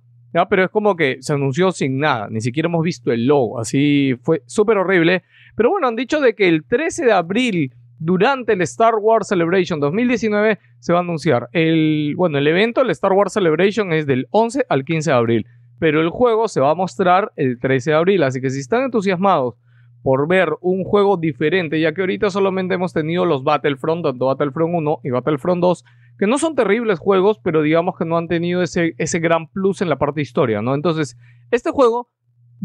pero 0.48 0.62
es 0.62 0.70
como 0.70 0.94
que 0.94 1.16
se 1.18 1.32
anunció 1.32 1.72
sin 1.72 1.98
nada, 1.98 2.28
ni 2.30 2.40
siquiera 2.40 2.68
hemos 2.68 2.84
visto 2.84 3.10
el 3.10 3.26
logo, 3.26 3.58
así 3.58 4.14
fue 4.22 4.44
súper 4.46 4.78
horrible. 4.78 5.24
Pero 5.56 5.70
bueno, 5.70 5.88
han 5.88 5.96
dicho 5.96 6.20
de 6.20 6.36
que 6.36 6.48
el 6.48 6.64
13 6.64 7.06
de 7.06 7.12
abril, 7.12 7.74
durante 7.98 8.52
el 8.52 8.62
Star 8.62 8.94
Wars 8.96 9.28
Celebration 9.28 9.80
2019, 9.80 10.58
se 10.78 10.92
va 10.92 11.00
a 11.00 11.02
anunciar. 11.02 11.48
El, 11.52 12.14
bueno, 12.16 12.38
el 12.38 12.46
evento, 12.46 12.80
el 12.80 12.90
Star 12.90 13.12
Wars 13.12 13.32
Celebration, 13.32 13.92
es 13.92 14.06
del 14.06 14.26
11 14.30 14.66
al 14.68 14.84
15 14.84 15.10
de 15.10 15.16
abril, 15.16 15.46
pero 15.78 16.00
el 16.00 16.10
juego 16.10 16.48
se 16.48 16.60
va 16.60 16.70
a 16.70 16.74
mostrar 16.74 17.32
el 17.36 17.58
13 17.58 17.90
de 17.90 17.96
abril, 17.96 18.22
así 18.22 18.40
que 18.40 18.50
si 18.50 18.60
están 18.60 18.84
entusiasmados 18.84 19.54
por 20.02 20.28
ver 20.28 20.50
un 20.60 20.84
juego 20.84 21.16
diferente, 21.16 21.80
ya 21.80 21.92
que 21.92 22.02
ahorita 22.02 22.30
solamente 22.30 22.74
hemos 22.74 22.92
tenido 22.92 23.24
los 23.24 23.42
Battlefront, 23.42 24.04
tanto 24.04 24.26
Battlefront 24.26 24.74
1 24.74 25.00
y 25.04 25.10
Battlefront 25.10 25.60
2, 25.60 25.84
que 26.18 26.26
no 26.26 26.38
son 26.38 26.54
terribles 26.54 26.98
juegos, 26.98 27.38
pero 27.42 27.62
digamos 27.62 27.96
que 27.96 28.04
no 28.04 28.16
han 28.16 28.28
tenido 28.28 28.62
ese, 28.62 28.94
ese 28.98 29.18
gran 29.18 29.48
plus 29.48 29.82
en 29.82 29.88
la 29.88 29.98
parte 29.98 30.16
de 30.16 30.22
historia, 30.22 30.62
¿no? 30.62 30.74
Entonces, 30.74 31.16
este 31.50 31.70
juego 31.70 32.08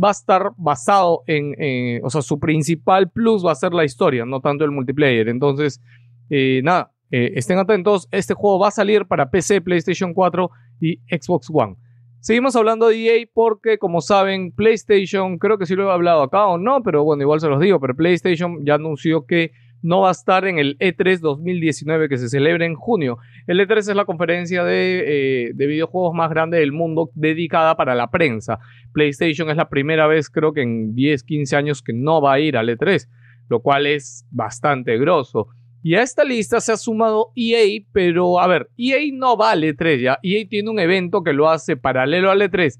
va 0.02 0.10
a 0.10 0.12
estar 0.12 0.52
basado 0.58 1.24
en, 1.28 1.56
eh, 1.60 2.02
o 2.04 2.10
sea, 2.10 2.22
su 2.22 2.40
principal 2.40 3.10
plus 3.10 3.46
va 3.46 3.52
a 3.52 3.56
ser 3.56 3.74
la 3.74 3.84
historia, 3.84 4.26
no 4.26 4.42
tanto 4.42 4.64
el 4.64 4.72
multiplayer. 4.72 5.30
Entonces, 5.30 5.82
eh, 6.30 6.62
nada, 6.64 6.92
eh, 7.12 7.34
estén 7.36 7.60
atentos, 7.60 8.08
este 8.12 8.34
juego 8.34 8.60
va 8.60 8.70
a 8.70 8.72
salir 8.72 9.06
para 9.06 9.30
PC, 9.30 9.62
PlayStation 9.62 10.14
4 10.14 10.50
y 10.82 10.98
Xbox 11.10 11.50
One. 11.54 11.76
Seguimos 12.20 12.56
hablando 12.56 12.88
de 12.88 12.96
EA 12.98 13.28
porque, 13.34 13.78
como 13.78 14.00
saben, 14.00 14.52
PlayStation, 14.54 15.38
creo 15.38 15.58
que 15.58 15.66
sí 15.66 15.76
lo 15.76 15.90
he 15.90 15.92
hablado 15.92 16.24
acá 16.24 16.48
o 16.48 16.58
no, 16.58 16.82
pero 16.82 17.04
bueno, 17.04 17.22
igual 17.22 17.42
se 17.42 17.50
los 17.50 17.60
digo, 17.60 17.80
pero 17.80 17.96
PlayStation 17.96 18.66
ya 18.66 18.76
anunció 18.76 19.26
que 19.26 19.52
no 19.84 20.02
va 20.02 20.10
a 20.10 20.12
estar 20.14 20.48
en 20.48 20.58
el 20.58 20.78
E 20.80 20.96
E3 20.96 21.20
2019 21.20 22.10
que 22.10 22.18
se 22.18 22.30
celebra 22.30 22.66
en 22.66 22.74
junio. 22.74 23.20
El 23.46 23.60
E3 23.60 23.78
es 23.78 23.96
la 23.96 24.06
conferencia 24.06 24.64
de, 24.64 25.04
eh, 25.06 25.52
de 25.54 25.68
videojuegos 25.68 26.16
más 26.16 26.30
grande 26.30 26.58
del 26.58 26.72
mundo 26.72 27.12
dedicada 27.14 27.76
para 27.76 27.94
la 27.94 28.10
prensa. 28.10 28.60
PlayStation 28.94 29.50
es 29.50 29.58
la 29.58 29.70
primera 29.70 30.08
vez, 30.08 30.30
creo 30.30 30.54
que 30.54 30.62
en 30.62 30.96
10, 30.96 31.24
15 31.24 31.56
años, 31.56 31.84
que 31.84 31.94
no 31.94 32.22
va 32.22 32.34
a 32.34 32.40
ir 32.40 32.58
al 32.58 32.70
E3, 32.70 33.08
lo 33.50 33.60
cual 33.60 33.86
es 33.86 34.26
bastante 34.32 34.98
grosso. 34.98 35.50
Y 35.86 35.96
a 35.96 36.02
esta 36.02 36.24
lista 36.24 36.62
se 36.62 36.72
ha 36.72 36.78
sumado 36.78 37.34
EA, 37.36 37.84
pero 37.92 38.40
a 38.40 38.48
ver, 38.48 38.70
EA 38.78 39.00
no 39.12 39.36
va 39.36 39.52
al 39.52 39.64
E3 39.64 40.00
ya. 40.00 40.18
EA 40.24 40.48
tiene 40.48 40.70
un 40.70 40.80
evento 40.80 41.24
que 41.24 41.34
lo 41.34 41.50
hace 41.50 41.76
paralelo 41.76 42.32
al 42.32 42.42
E3. 42.42 42.80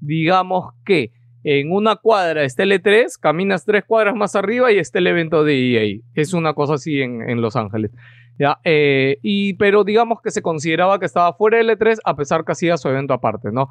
Digamos 0.00 0.72
que 0.84 1.10
en 1.44 1.70
una 1.70 1.96
cuadra 1.96 2.42
está 2.42 2.62
el 2.62 2.72
E3, 2.72 3.18
caminas 3.20 3.66
tres 3.66 3.84
cuadras 3.84 4.16
más 4.16 4.34
arriba 4.34 4.72
y 4.72 4.78
está 4.78 4.98
el 4.98 5.06
evento 5.06 5.44
de 5.44 5.74
EA. 5.74 6.00
Es 6.14 6.32
una 6.32 6.54
cosa 6.54 6.74
así 6.74 7.02
en, 7.02 7.40
Los 7.42 7.54
Ángeles. 7.54 7.90
¿ya? 8.38 8.58
Eh, 8.64 9.18
y, 9.22 9.52
pero 9.54 9.84
digamos 9.84 10.22
que 10.22 10.30
se 10.30 10.40
consideraba 10.40 10.98
que 10.98 11.04
estaba 11.04 11.34
fuera 11.34 11.58
del 11.58 11.68
E3 11.68 11.98
a 12.02 12.16
pesar 12.16 12.44
que 12.44 12.52
hacía 12.52 12.78
su 12.78 12.88
evento 12.88 13.12
aparte, 13.12 13.52
¿no? 13.52 13.68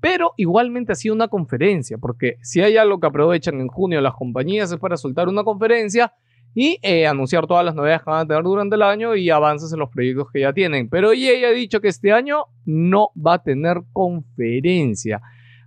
Pero 0.00 0.32
igualmente 0.36 0.92
hacía 0.92 1.12
una 1.12 1.28
conferencia, 1.28 1.96
porque 1.96 2.38
si 2.42 2.60
hay 2.60 2.76
algo 2.76 2.98
que 2.98 3.06
aprovechan 3.06 3.60
en 3.60 3.68
junio 3.68 4.00
las 4.00 4.14
compañías 4.14 4.72
es 4.72 4.78
para 4.78 4.96
soltar 4.96 5.28
una 5.28 5.44
conferencia 5.44 6.12
y 6.54 6.80
eh, 6.82 7.06
anunciar 7.06 7.46
todas 7.46 7.64
las 7.64 7.76
novedades 7.76 8.02
que 8.02 8.10
van 8.10 8.24
a 8.24 8.26
tener 8.26 8.42
durante 8.42 8.74
el 8.74 8.82
año 8.82 9.14
y 9.14 9.30
avances 9.30 9.72
en 9.72 9.78
los 9.78 9.90
proyectos 9.90 10.26
que 10.32 10.40
ya 10.40 10.52
tienen. 10.52 10.88
Pero 10.88 11.12
EA 11.12 11.48
ha 11.48 11.52
dicho 11.52 11.80
que 11.80 11.86
este 11.86 12.10
año 12.12 12.46
no 12.64 13.10
va 13.16 13.34
a 13.34 13.42
tener 13.44 13.82
conferencia. 13.92 15.22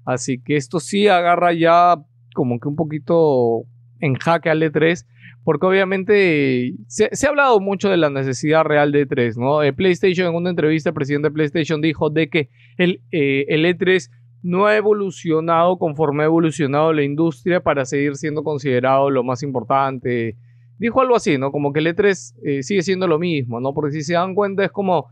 Así 0.06 0.40
que 0.40 0.56
esto 0.56 0.80
sí 0.80 1.08
agarra 1.08 1.54
ya 1.54 1.96
como 2.34 2.60
que 2.60 2.68
un 2.68 2.76
poquito 2.76 3.64
en 4.00 4.16
jaque 4.16 4.50
al 4.50 4.62
E3, 4.62 5.06
porque 5.44 5.66
obviamente 5.66 6.74
se, 6.88 7.06
ha 7.06 7.30
hablado 7.30 7.60
mucho 7.60 7.90
de 7.90 7.98
la 7.98 8.10
necesidad 8.10 8.64
real 8.64 8.92
de 8.92 9.08
E3, 9.08 9.38
¿no? 9.38 9.64
Eh, 9.64 9.74
PlayStation, 9.74 10.28
en 10.28 10.36
una 10.36 10.50
entrevista, 10.50 10.90
el 10.90 10.96
presidente 10.96 11.30
de 11.30 11.34
PlayStation 11.34 11.82
dijo 11.82 12.10
de 12.10 12.30
que 12.30 12.50
el, 12.78 13.02
eh, 13.12 13.46
el 13.48 13.66
E3 13.66 14.10
no 14.46 14.68
ha 14.68 14.76
evolucionado 14.76 15.78
conforme 15.78 16.22
ha 16.22 16.28
evolucionado 16.28 16.94
la 16.94 17.02
industria 17.02 17.62
para 17.62 17.84
seguir 17.84 18.16
siendo 18.16 18.44
considerado 18.44 19.10
lo 19.10 19.24
más 19.24 19.42
importante. 19.42 20.38
Dijo 20.78 21.02
algo 21.02 21.16
así, 21.16 21.38
¿no? 21.40 21.52
Como 21.52 21.74
que 21.74 21.80
el 21.80 21.88
E3 21.88 22.36
eh, 22.44 22.62
sigue 22.62 22.84
siendo 22.84 23.08
lo 23.08 23.18
mismo, 23.18 23.60
¿no? 23.60 23.74
Porque 23.74 23.94
si 23.94 24.04
se 24.04 24.14
dan 24.14 24.36
cuenta 24.36 24.64
es 24.64 24.72
como, 24.72 25.08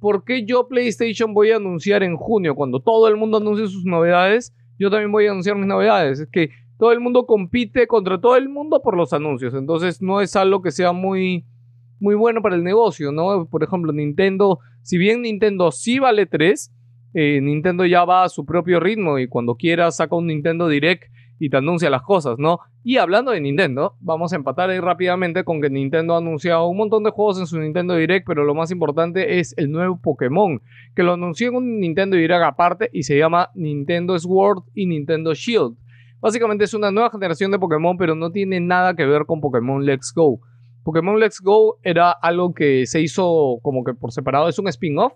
¿por 0.00 0.24
qué 0.24 0.44
yo 0.44 0.66
PlayStation 0.66 1.34
voy 1.34 1.52
a 1.52 1.56
anunciar 1.56 2.02
en 2.02 2.16
junio 2.16 2.54
cuando 2.54 2.80
todo 2.80 3.06
el 3.06 3.16
mundo 3.16 3.36
anuncia 3.36 3.66
sus 3.66 3.84
novedades? 3.84 4.54
Yo 4.78 4.90
también 4.90 5.12
voy 5.12 5.26
a 5.26 5.30
anunciar 5.30 5.56
mis 5.56 5.66
novedades. 5.66 6.20
Es 6.20 6.28
que 6.32 6.50
todo 6.78 6.92
el 6.92 7.00
mundo 7.00 7.26
compite 7.26 7.86
contra 7.86 8.20
todo 8.20 8.36
el 8.36 8.48
mundo 8.48 8.80
por 8.82 8.96
los 8.96 9.12
anuncios. 9.12 9.54
Entonces 9.54 10.00
no 10.00 10.20
es 10.22 10.34
algo 10.34 10.62
que 10.62 10.70
sea 10.70 10.92
muy, 10.92 11.44
muy 12.00 12.14
bueno 12.14 12.40
para 12.40 12.56
el 12.56 12.64
negocio, 12.64 13.12
¿no? 13.12 13.46
Por 13.46 13.62
ejemplo, 13.62 13.92
Nintendo, 13.92 14.58
si 14.82 14.96
bien 14.96 15.22
Nintendo 15.22 15.70
sí 15.70 15.98
vale 15.98 16.24
3, 16.24 16.72
eh, 17.12 17.40
Nintendo 17.42 17.84
ya 17.84 18.04
va 18.04 18.24
a 18.24 18.28
su 18.28 18.46
propio 18.46 18.80
ritmo 18.80 19.18
y 19.18 19.28
cuando 19.28 19.56
quiera 19.56 19.90
saca 19.90 20.16
un 20.16 20.28
Nintendo 20.28 20.68
Direct 20.68 21.04
y 21.40 21.48
te 21.48 21.56
anuncia 21.56 21.88
las 21.88 22.02
cosas, 22.02 22.38
¿no? 22.38 22.60
Y 22.84 22.98
hablando 22.98 23.32
de 23.32 23.40
Nintendo, 23.40 23.96
vamos 23.98 24.32
a 24.32 24.36
empatar 24.36 24.68
ahí 24.68 24.78
rápidamente 24.78 25.42
con 25.42 25.62
que 25.62 25.70
Nintendo 25.70 26.14
ha 26.14 26.18
anunciado 26.18 26.68
un 26.68 26.76
montón 26.76 27.02
de 27.02 27.10
juegos 27.10 27.40
en 27.40 27.46
su 27.46 27.58
Nintendo 27.58 27.96
Direct, 27.96 28.26
pero 28.26 28.44
lo 28.44 28.54
más 28.54 28.70
importante 28.70 29.40
es 29.40 29.54
el 29.56 29.70
nuevo 29.70 29.98
Pokémon, 30.00 30.60
que 30.94 31.02
lo 31.02 31.14
anunció 31.14 31.48
en 31.48 31.56
un 31.56 31.80
Nintendo 31.80 32.18
Direct 32.18 32.44
aparte 32.44 32.90
y 32.92 33.04
se 33.04 33.16
llama 33.16 33.48
Nintendo 33.54 34.18
Sword 34.18 34.64
y 34.74 34.84
Nintendo 34.84 35.32
Shield. 35.32 35.76
Básicamente 36.20 36.64
es 36.64 36.74
una 36.74 36.90
nueva 36.90 37.10
generación 37.10 37.50
de 37.50 37.58
Pokémon, 37.58 37.96
pero 37.96 38.14
no 38.14 38.30
tiene 38.30 38.60
nada 38.60 38.94
que 38.94 39.06
ver 39.06 39.24
con 39.24 39.40
Pokémon 39.40 39.82
Let's 39.82 40.12
Go. 40.14 40.40
Pokémon 40.84 41.18
Let's 41.18 41.40
Go 41.40 41.78
era 41.82 42.10
algo 42.10 42.52
que 42.52 42.84
se 42.84 43.00
hizo 43.00 43.60
como 43.62 43.82
que 43.82 43.94
por 43.94 44.12
separado, 44.12 44.46
es 44.46 44.58
un 44.58 44.68
spin-off, 44.68 45.14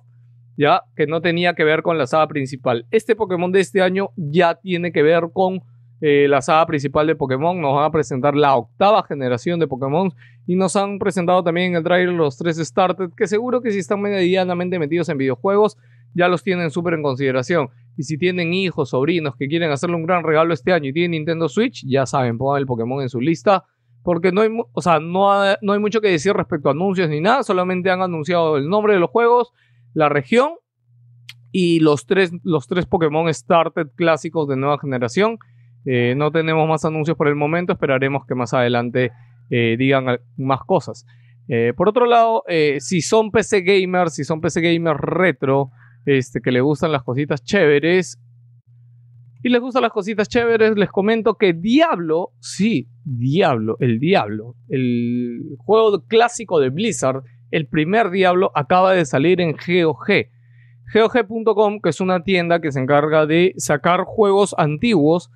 ya 0.56 0.84
que 0.96 1.06
no 1.06 1.20
tenía 1.20 1.52
que 1.52 1.64
ver 1.64 1.82
con 1.82 1.98
la 1.98 2.06
saga 2.06 2.28
principal. 2.28 2.86
Este 2.90 3.14
Pokémon 3.14 3.52
de 3.52 3.60
este 3.60 3.82
año 3.82 4.08
ya 4.16 4.54
tiene 4.54 4.90
que 4.90 5.02
ver 5.02 5.24
con 5.34 5.60
eh, 6.00 6.26
la 6.28 6.42
saga 6.42 6.66
principal 6.66 7.06
de 7.06 7.16
Pokémon. 7.16 7.60
Nos 7.60 7.74
van 7.74 7.84
a 7.84 7.90
presentar 7.90 8.34
la 8.34 8.56
octava 8.56 9.02
generación 9.04 9.60
de 9.60 9.66
Pokémon 9.66 10.12
y 10.46 10.56
nos 10.56 10.76
han 10.76 10.98
presentado 10.98 11.42
también 11.42 11.72
en 11.72 11.76
el 11.76 11.84
trailer 11.84 12.14
los 12.14 12.36
tres 12.36 12.56
Started, 12.58 13.10
que 13.16 13.26
seguro 13.26 13.60
que 13.60 13.70
si 13.70 13.78
están 13.78 14.00
medianamente 14.00 14.78
metidos 14.78 15.08
en 15.08 15.18
videojuegos 15.18 15.76
ya 16.14 16.28
los 16.28 16.42
tienen 16.42 16.70
súper 16.70 16.94
en 16.94 17.02
consideración. 17.02 17.68
Y 17.96 18.04
si 18.04 18.18
tienen 18.18 18.54
hijos, 18.54 18.90
sobrinos 18.90 19.36
que 19.36 19.48
quieren 19.48 19.70
hacerle 19.70 19.96
un 19.96 20.04
gran 20.04 20.24
regalo 20.24 20.54
este 20.54 20.72
año 20.72 20.90
y 20.90 20.92
tienen 20.92 21.12
Nintendo 21.12 21.48
Switch, 21.48 21.84
ya 21.86 22.06
saben, 22.06 22.38
pongan 22.38 22.60
el 22.60 22.66
Pokémon 22.66 23.02
en 23.02 23.08
su 23.08 23.20
lista. 23.20 23.64
Porque 24.02 24.32
no 24.32 24.42
hay, 24.42 24.50
o 24.72 24.82
sea, 24.82 25.00
no, 25.00 25.32
no 25.62 25.72
hay 25.72 25.78
mucho 25.78 26.00
que 26.00 26.08
decir 26.08 26.34
respecto 26.34 26.68
a 26.68 26.72
anuncios 26.72 27.08
ni 27.08 27.20
nada, 27.20 27.42
solamente 27.42 27.90
han 27.90 28.02
anunciado 28.02 28.58
el 28.58 28.68
nombre 28.68 28.92
de 28.92 29.00
los 29.00 29.08
juegos, 29.10 29.52
la 29.94 30.10
región 30.10 30.50
y 31.50 31.80
los 31.80 32.04
tres, 32.04 32.32
los 32.42 32.66
tres 32.66 32.84
Pokémon 32.84 33.32
Started 33.32 33.88
clásicos 33.96 34.46
de 34.46 34.56
nueva 34.56 34.78
generación. 34.78 35.38
Eh, 35.84 36.14
no 36.16 36.30
tenemos 36.30 36.68
más 36.68 36.84
anuncios 36.84 37.16
por 37.16 37.28
el 37.28 37.34
momento, 37.34 37.72
esperaremos 37.72 38.26
que 38.26 38.34
más 38.34 38.54
adelante 38.54 39.12
eh, 39.50 39.76
digan 39.78 40.18
más 40.36 40.60
cosas. 40.66 41.06
Eh, 41.48 41.72
por 41.76 41.88
otro 41.88 42.06
lado, 42.06 42.42
si 42.78 43.02
son 43.02 43.30
PC 43.30 43.60
gamers, 43.62 44.14
si 44.14 44.24
son 44.24 44.40
PC 44.40 44.60
gamers 44.60 44.98
retro, 44.98 45.70
este, 46.06 46.40
que 46.40 46.52
le 46.52 46.60
gustan 46.60 46.92
las 46.92 47.02
cositas 47.02 47.42
chéveres, 47.44 48.18
y 49.42 49.50
les 49.50 49.60
gustan 49.60 49.82
las 49.82 49.92
cositas 49.92 50.26
chéveres, 50.26 50.74
les 50.74 50.88
comento 50.88 51.34
que 51.34 51.52
Diablo, 51.52 52.30
sí, 52.40 52.88
Diablo, 53.04 53.76
el 53.78 54.00
Diablo, 54.00 54.54
el 54.70 55.56
juego 55.58 56.02
clásico 56.06 56.60
de 56.60 56.70
Blizzard, 56.70 57.22
el 57.50 57.66
primer 57.66 58.08
Diablo 58.08 58.50
acaba 58.54 58.94
de 58.94 59.04
salir 59.04 59.42
en 59.42 59.52
GOG. 59.52 60.30
GOG.com, 60.94 61.80
que 61.82 61.90
es 61.90 62.00
una 62.00 62.24
tienda 62.24 62.62
que 62.62 62.72
se 62.72 62.80
encarga 62.80 63.26
de 63.26 63.52
sacar 63.58 64.04
juegos 64.04 64.54
antiguos 64.56 65.30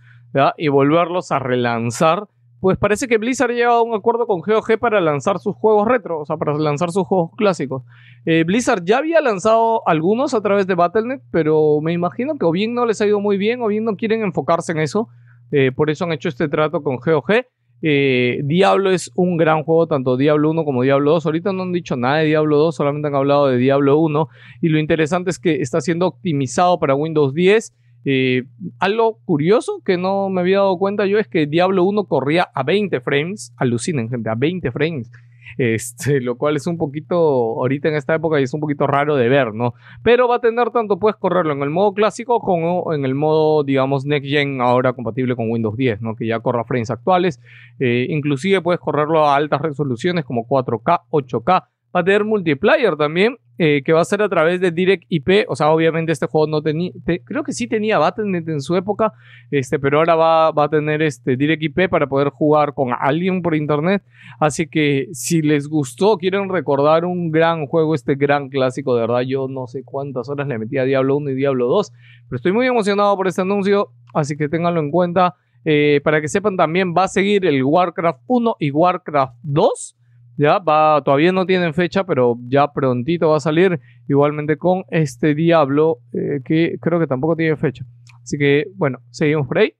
y 0.56 0.68
volverlos 0.68 1.32
a 1.32 1.38
relanzar 1.38 2.28
pues 2.60 2.76
parece 2.76 3.06
que 3.06 3.18
Blizzard 3.18 3.52
ha 3.52 3.54
llegado 3.54 3.78
a 3.78 3.82
un 3.82 3.94
acuerdo 3.94 4.26
con 4.26 4.40
GOG 4.40 4.78
para 4.80 5.00
lanzar 5.00 5.38
sus 5.38 5.54
juegos 5.54 5.86
retro, 5.86 6.20
o 6.20 6.26
sea, 6.26 6.36
para 6.36 6.56
lanzar 6.58 6.90
sus 6.90 7.06
juegos 7.06 7.30
clásicos. 7.36 7.84
Eh, 8.26 8.42
Blizzard 8.44 8.84
ya 8.84 8.98
había 8.98 9.20
lanzado 9.20 9.86
algunos 9.86 10.34
a 10.34 10.40
través 10.40 10.66
de 10.66 10.74
Battle.net, 10.74 11.20
pero 11.30 11.80
me 11.80 11.92
imagino 11.92 12.36
que 12.36 12.44
o 12.44 12.50
bien 12.50 12.74
no 12.74 12.84
les 12.84 13.00
ha 13.00 13.06
ido 13.06 13.20
muy 13.20 13.38
bien 13.38 13.62
o 13.62 13.68
bien 13.68 13.84
no 13.84 13.96
quieren 13.96 14.22
enfocarse 14.22 14.72
en 14.72 14.78
eso. 14.78 15.08
Eh, 15.52 15.70
por 15.72 15.88
eso 15.88 16.04
han 16.04 16.12
hecho 16.12 16.28
este 16.28 16.48
trato 16.48 16.82
con 16.82 16.96
GOG. 16.96 17.46
Eh, 17.80 18.40
Diablo 18.42 18.90
es 18.90 19.12
un 19.14 19.36
gran 19.36 19.62
juego, 19.62 19.86
tanto 19.86 20.16
Diablo 20.16 20.50
1 20.50 20.64
como 20.64 20.82
Diablo 20.82 21.12
2. 21.12 21.26
Ahorita 21.26 21.52
no 21.52 21.62
han 21.62 21.72
dicho 21.72 21.94
nada 21.96 22.18
de 22.18 22.26
Diablo 22.26 22.58
2, 22.58 22.74
solamente 22.74 23.06
han 23.06 23.14
hablado 23.14 23.46
de 23.46 23.56
Diablo 23.56 23.98
1. 23.98 24.28
Y 24.62 24.68
lo 24.68 24.80
interesante 24.80 25.30
es 25.30 25.38
que 25.38 25.62
está 25.62 25.80
siendo 25.80 26.08
optimizado 26.08 26.80
para 26.80 26.96
Windows 26.96 27.34
10. 27.34 27.72
Eh, 28.04 28.44
algo 28.78 29.18
curioso 29.24 29.82
que 29.84 29.96
no 29.96 30.28
me 30.30 30.40
había 30.40 30.58
dado 30.58 30.78
cuenta 30.78 31.06
yo 31.06 31.18
es 31.18 31.28
que 31.28 31.46
Diablo 31.46 31.84
1 31.84 32.04
corría 32.04 32.48
a 32.54 32.62
20 32.62 33.00
frames. 33.00 33.52
Alucinen, 33.56 34.08
gente, 34.08 34.30
a 34.30 34.34
20 34.34 34.70
frames. 34.72 35.10
Este, 35.56 36.20
lo 36.20 36.36
cual 36.36 36.56
es 36.56 36.66
un 36.66 36.78
poquito, 36.78 37.16
ahorita 37.16 37.88
en 37.88 37.96
esta 37.96 38.14
época 38.14 38.38
es 38.38 38.54
un 38.54 38.60
poquito 38.60 38.86
raro 38.86 39.16
de 39.16 39.28
ver, 39.28 39.54
¿no? 39.54 39.74
Pero 40.02 40.28
va 40.28 40.36
a 40.36 40.40
tener 40.40 40.70
tanto, 40.70 40.98
puedes 40.98 41.16
correrlo 41.16 41.52
en 41.52 41.62
el 41.62 41.70
modo 41.70 41.94
clásico 41.94 42.40
como 42.40 42.92
en 42.92 43.04
el 43.04 43.14
modo, 43.14 43.64
digamos, 43.64 44.04
Next 44.04 44.28
Gen, 44.28 44.60
ahora 44.60 44.92
compatible 44.92 45.34
con 45.34 45.50
Windows 45.50 45.76
10, 45.76 46.00
¿no? 46.00 46.14
Que 46.14 46.26
ya 46.26 46.38
corra 46.40 46.64
frames 46.64 46.90
actuales. 46.90 47.40
Eh, 47.80 48.06
inclusive 48.08 48.60
puedes 48.60 48.80
correrlo 48.80 49.26
a 49.26 49.34
altas 49.34 49.60
resoluciones 49.60 50.24
como 50.24 50.46
4K, 50.46 51.02
8K. 51.10 51.64
Va 51.94 52.00
a 52.00 52.04
tener 52.04 52.24
multiplayer 52.24 52.96
también, 52.96 53.38
eh, 53.56 53.82
que 53.84 53.92
va 53.92 54.02
a 54.02 54.04
ser 54.04 54.20
a 54.22 54.28
través 54.28 54.60
de 54.60 54.70
Direct 54.70 55.04
IP. 55.08 55.46
O 55.48 55.56
sea, 55.56 55.70
obviamente 55.70 56.12
este 56.12 56.26
juego 56.26 56.46
no 56.46 56.62
tenía, 56.62 56.92
te- 57.04 57.24
creo 57.24 57.42
que 57.42 57.52
sí 57.52 57.66
tenía 57.66 57.98
Battle.net 57.98 58.46
en 58.48 58.60
su 58.60 58.76
época, 58.76 59.12
este, 59.50 59.78
pero 59.78 59.98
ahora 59.98 60.14
va, 60.14 60.50
va 60.52 60.64
a 60.64 60.68
tener 60.68 61.00
este 61.02 61.36
Direct 61.36 61.62
IP 61.62 61.88
para 61.88 62.06
poder 62.06 62.28
jugar 62.28 62.74
con 62.74 62.90
alguien 62.98 63.40
por 63.42 63.54
internet. 63.54 64.02
Así 64.38 64.68
que 64.68 65.06
si 65.12 65.40
les 65.42 65.66
gustó, 65.68 66.18
quieren 66.18 66.48
recordar 66.50 67.04
un 67.06 67.30
gran 67.30 67.66
juego, 67.66 67.94
este 67.94 68.14
gran 68.16 68.48
clásico, 68.50 68.94
de 68.94 69.00
verdad, 69.00 69.22
yo 69.22 69.48
no 69.48 69.66
sé 69.66 69.82
cuántas 69.82 70.28
horas 70.28 70.46
le 70.46 70.58
metí 70.58 70.76
a 70.78 70.84
Diablo 70.84 71.16
1 71.16 71.30
y 71.30 71.34
Diablo 71.34 71.66
2, 71.68 71.92
pero 72.28 72.36
estoy 72.36 72.52
muy 72.52 72.66
emocionado 72.66 73.16
por 73.16 73.26
este 73.28 73.40
anuncio, 73.40 73.92
así 74.14 74.36
que 74.36 74.48
ténganlo 74.48 74.80
en 74.80 74.90
cuenta. 74.90 75.34
Eh, 75.64 76.00
para 76.04 76.20
que 76.20 76.28
sepan 76.28 76.56
también, 76.56 76.94
va 76.96 77.04
a 77.04 77.08
seguir 77.08 77.44
el 77.44 77.64
Warcraft 77.64 78.20
1 78.28 78.56
y 78.60 78.70
Warcraft 78.70 79.34
2. 79.42 79.96
Ya 80.38 80.60
va, 80.60 81.02
todavía 81.04 81.32
no 81.32 81.44
tienen 81.46 81.74
fecha, 81.74 82.04
pero 82.04 82.36
ya 82.46 82.72
prontito 82.72 83.30
va 83.30 83.38
a 83.38 83.40
salir. 83.40 83.80
Igualmente 84.08 84.56
con 84.56 84.84
este 84.88 85.34
Diablo, 85.34 85.98
eh, 86.12 86.40
que 86.44 86.78
creo 86.80 87.00
que 87.00 87.08
tampoco 87.08 87.34
tiene 87.34 87.56
fecha. 87.56 87.84
Así 88.22 88.38
que, 88.38 88.66
bueno, 88.76 89.00
seguimos 89.10 89.48
por 89.48 89.58
ahí. 89.58 89.72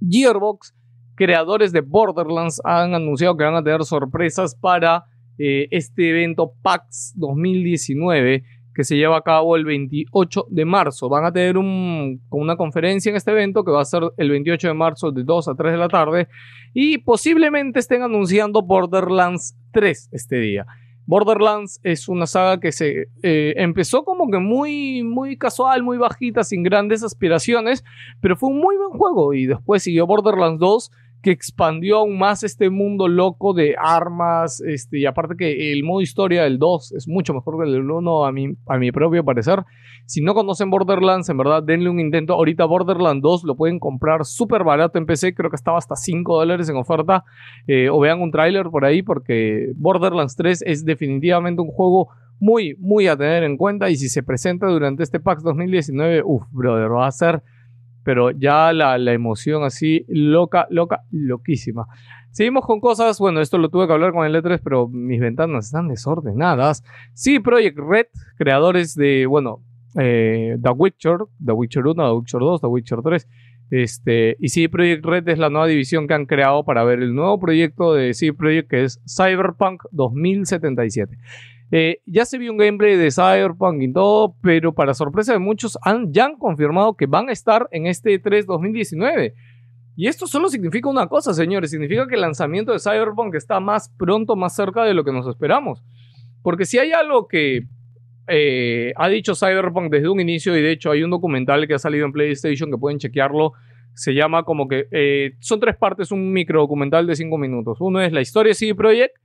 Gearbox, 0.00 0.74
creadores 1.14 1.72
de 1.72 1.82
Borderlands, 1.82 2.62
han 2.64 2.94
anunciado 2.94 3.36
que 3.36 3.44
van 3.44 3.54
a 3.54 3.62
tener 3.62 3.84
sorpresas 3.84 4.54
para 4.54 5.04
eh, 5.36 5.68
este 5.70 6.08
evento 6.08 6.54
PAX 6.62 7.12
2019 7.16 8.44
que 8.74 8.84
se 8.84 8.96
lleva 8.96 9.16
a 9.18 9.22
cabo 9.22 9.56
el 9.56 9.64
28 9.64 10.46
de 10.50 10.64
marzo. 10.64 11.08
Van 11.08 11.24
a 11.24 11.32
tener 11.32 11.56
un, 11.56 12.20
una 12.30 12.56
conferencia 12.56 13.10
en 13.10 13.16
este 13.16 13.30
evento 13.30 13.64
que 13.64 13.70
va 13.70 13.82
a 13.82 13.84
ser 13.84 14.02
el 14.16 14.30
28 14.30 14.68
de 14.68 14.74
marzo 14.74 15.12
de 15.12 15.22
2 15.22 15.48
a 15.48 15.54
3 15.54 15.72
de 15.72 15.78
la 15.78 15.88
tarde 15.88 16.28
y 16.72 16.98
posiblemente 16.98 17.78
estén 17.78 18.02
anunciando 18.02 18.62
Borderlands 18.62 19.56
3 19.72 20.08
este 20.12 20.36
día. 20.40 20.66
Borderlands 21.06 21.80
es 21.82 22.08
una 22.08 22.26
saga 22.26 22.60
que 22.60 22.72
se 22.72 23.08
eh, 23.22 23.54
empezó 23.56 24.04
como 24.04 24.30
que 24.30 24.38
muy, 24.38 25.02
muy 25.02 25.36
casual, 25.36 25.82
muy 25.82 25.98
bajita, 25.98 26.44
sin 26.44 26.62
grandes 26.62 27.02
aspiraciones, 27.02 27.84
pero 28.20 28.36
fue 28.36 28.48
un 28.48 28.58
muy 28.58 28.76
buen 28.76 28.98
juego 28.98 29.34
y 29.34 29.46
después 29.46 29.82
siguió 29.82 30.06
Borderlands 30.06 30.58
2 30.60 30.90
que 31.24 31.30
expandió 31.30 32.00
aún 32.00 32.18
más 32.18 32.42
este 32.42 32.68
mundo 32.68 33.08
loco 33.08 33.54
de 33.54 33.74
armas, 33.82 34.60
este, 34.60 34.98
y 34.98 35.06
aparte 35.06 35.36
que 35.36 35.72
el 35.72 35.82
modo 35.82 36.02
historia 36.02 36.44
del 36.44 36.58
2 36.58 36.92
es 36.92 37.08
mucho 37.08 37.32
mejor 37.32 37.56
que 37.58 37.64
el 37.64 37.72
del 37.72 37.90
1 37.90 38.26
a 38.26 38.30
mi, 38.30 38.54
a 38.66 38.76
mi 38.76 38.92
propio 38.92 39.24
parecer. 39.24 39.64
Si 40.04 40.20
no 40.20 40.34
conocen 40.34 40.68
Borderlands, 40.68 41.30
en 41.30 41.38
verdad 41.38 41.62
denle 41.62 41.88
un 41.88 41.98
intento. 41.98 42.34
Ahorita 42.34 42.66
Borderlands 42.66 43.22
2 43.22 43.44
lo 43.44 43.56
pueden 43.56 43.78
comprar 43.78 44.26
súper 44.26 44.64
barato 44.64 44.98
en 44.98 45.06
PC, 45.06 45.34
creo 45.34 45.48
que 45.48 45.56
estaba 45.56 45.78
hasta 45.78 45.96
5 45.96 46.36
dólares 46.36 46.68
en 46.68 46.76
oferta, 46.76 47.24
eh, 47.66 47.88
o 47.88 47.98
vean 48.00 48.20
un 48.20 48.30
tráiler 48.30 48.66
por 48.68 48.84
ahí 48.84 49.02
porque 49.02 49.72
Borderlands 49.76 50.36
3 50.36 50.62
es 50.66 50.84
definitivamente 50.84 51.62
un 51.62 51.68
juego 51.68 52.10
muy, 52.38 52.76
muy 52.78 53.06
a 53.06 53.16
tener 53.16 53.44
en 53.44 53.56
cuenta 53.56 53.88
y 53.88 53.96
si 53.96 54.10
se 54.10 54.22
presenta 54.22 54.66
durante 54.66 55.02
este 55.02 55.20
PAX 55.20 55.42
2019, 55.42 56.22
uff, 56.22 56.44
brother, 56.50 56.92
va 56.92 57.06
a 57.06 57.12
ser 57.12 57.42
pero 58.04 58.30
ya 58.30 58.72
la, 58.72 58.98
la, 58.98 59.12
emoción 59.12 59.64
así 59.64 60.04
loca, 60.08 60.66
loca, 60.70 61.02
loquísima. 61.10 61.86
Seguimos 62.30 62.66
con 62.66 62.80
cosas, 62.80 63.18
bueno, 63.18 63.40
esto 63.40 63.58
lo 63.58 63.68
tuve 63.68 63.86
que 63.86 63.92
hablar 63.92 64.12
con 64.12 64.26
el 64.26 64.34
E3, 64.34 64.60
pero 64.62 64.88
mis 64.88 65.20
ventanas 65.20 65.66
están 65.66 65.88
desordenadas. 65.88 66.82
Sí, 67.12 67.38
Project 67.38 67.78
Red, 67.78 68.06
creadores 68.36 68.94
de, 68.94 69.26
bueno, 69.26 69.62
eh, 69.98 70.56
The 70.60 70.70
Witcher, 70.70 71.18
The 71.44 71.52
Witcher 71.52 71.86
1, 71.86 71.94
The 71.94 72.12
Witcher 72.12 72.40
2, 72.40 72.60
The 72.60 72.66
Witcher 72.66 73.02
3. 73.02 73.28
Este, 73.70 74.36
y 74.40 74.48
sí, 74.48 74.68
Project 74.68 75.04
Red 75.04 75.28
es 75.28 75.38
la 75.38 75.48
nueva 75.48 75.66
división 75.66 76.06
que 76.06 76.14
han 76.14 76.26
creado 76.26 76.64
para 76.64 76.84
ver 76.84 77.00
el 77.00 77.14
nuevo 77.14 77.38
proyecto 77.38 77.94
de 77.94 78.12
CD 78.14 78.32
Projekt 78.32 78.70
que 78.70 78.84
es 78.84 79.00
Cyberpunk 79.06 79.82
2077. 79.92 81.16
Eh, 81.70 82.00
ya 82.06 82.24
se 82.24 82.38
vio 82.38 82.52
un 82.52 82.58
gameplay 82.58 82.96
de 82.96 83.10
Cyberpunk 83.10 83.82
y 83.82 83.92
todo, 83.92 84.36
pero 84.42 84.74
para 84.74 84.94
sorpresa 84.94 85.32
de 85.32 85.38
muchos 85.38 85.78
han, 85.82 86.12
ya 86.12 86.26
han 86.26 86.36
confirmado 86.36 86.94
que 86.94 87.06
van 87.06 87.28
a 87.28 87.32
estar 87.32 87.68
en 87.72 87.86
este 87.86 88.20
E3 88.20 88.44
2019. 88.44 89.34
Y 89.96 90.08
esto 90.08 90.26
solo 90.26 90.48
significa 90.48 90.88
una 90.88 91.06
cosa, 91.06 91.32
señores, 91.32 91.70
significa 91.70 92.06
que 92.06 92.16
el 92.16 92.20
lanzamiento 92.20 92.72
de 92.72 92.80
Cyberpunk 92.80 93.34
está 93.34 93.60
más 93.60 93.88
pronto, 93.96 94.34
más 94.34 94.54
cerca 94.54 94.84
de 94.84 94.94
lo 94.94 95.04
que 95.04 95.12
nos 95.12 95.26
esperamos. 95.28 95.82
Porque 96.42 96.64
si 96.64 96.78
hay 96.78 96.92
algo 96.92 97.28
que 97.28 97.66
eh, 98.26 98.92
ha 98.96 99.08
dicho 99.08 99.34
Cyberpunk 99.34 99.90
desde 99.90 100.08
un 100.08 100.20
inicio, 100.20 100.56
y 100.56 100.62
de 100.62 100.72
hecho 100.72 100.90
hay 100.90 101.02
un 101.02 101.10
documental 101.10 101.66
que 101.66 101.74
ha 101.74 101.78
salido 101.78 102.06
en 102.06 102.12
PlayStation 102.12 102.70
que 102.70 102.78
pueden 102.78 102.98
chequearlo, 102.98 103.52
se 103.94 104.12
llama 104.12 104.42
como 104.42 104.66
que 104.66 104.88
eh, 104.90 105.36
son 105.38 105.60
tres 105.60 105.76
partes, 105.76 106.10
un 106.10 106.32
micro 106.32 106.60
documental 106.60 107.06
de 107.06 107.14
cinco 107.14 107.38
minutos. 107.38 107.78
Uno 107.80 108.00
es 108.00 108.12
la 108.12 108.20
historia 108.20 108.50
de 108.50 108.54
CD 108.54 108.74
Projekt, 108.74 109.16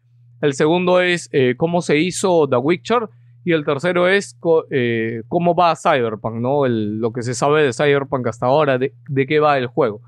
el 0.42 0.54
segundo 0.54 1.02
es 1.02 1.30
eh, 1.32 1.56
cómo 1.58 1.82
se 1.82 1.98
hizo 1.98 2.48
The 2.48 2.58
Witcher. 2.58 3.10
Y 3.46 3.54
el 3.54 3.66
tercero 3.66 4.08
es 4.08 4.38
eh, 4.70 5.24
cómo 5.28 5.56
va 5.56 5.76
Cyberpunk, 5.76 6.36
¿no? 6.36 6.66
El, 6.66 7.00
lo 7.00 7.12
que 7.14 7.24
se 7.24 7.34
sabe 7.34 7.64
de 7.64 7.74
Cyberpunk 7.74 8.28
hasta 8.28 8.46
ahora, 8.46 8.78
de, 8.78 8.94
de 9.08 9.26
qué 9.26 9.40
va 9.40 9.58
el 9.58 9.68
juego. 9.68 10.02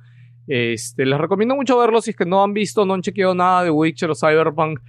Este, 0.48 1.06
les 1.06 1.18
recomiendo 1.18 1.56
mucho 1.56 1.78
verlo 1.78 2.02
si 2.02 2.12
es 2.12 2.16
que 2.16 2.26
no 2.26 2.44
han 2.44 2.54
visto, 2.54 2.86
no 2.86 2.94
han 2.94 3.02
chequeado 3.02 3.34
nada 3.34 3.64
de 3.64 3.72
Witcher 3.72 4.10
o 4.12 4.16
Cyberpunk. 4.16 4.80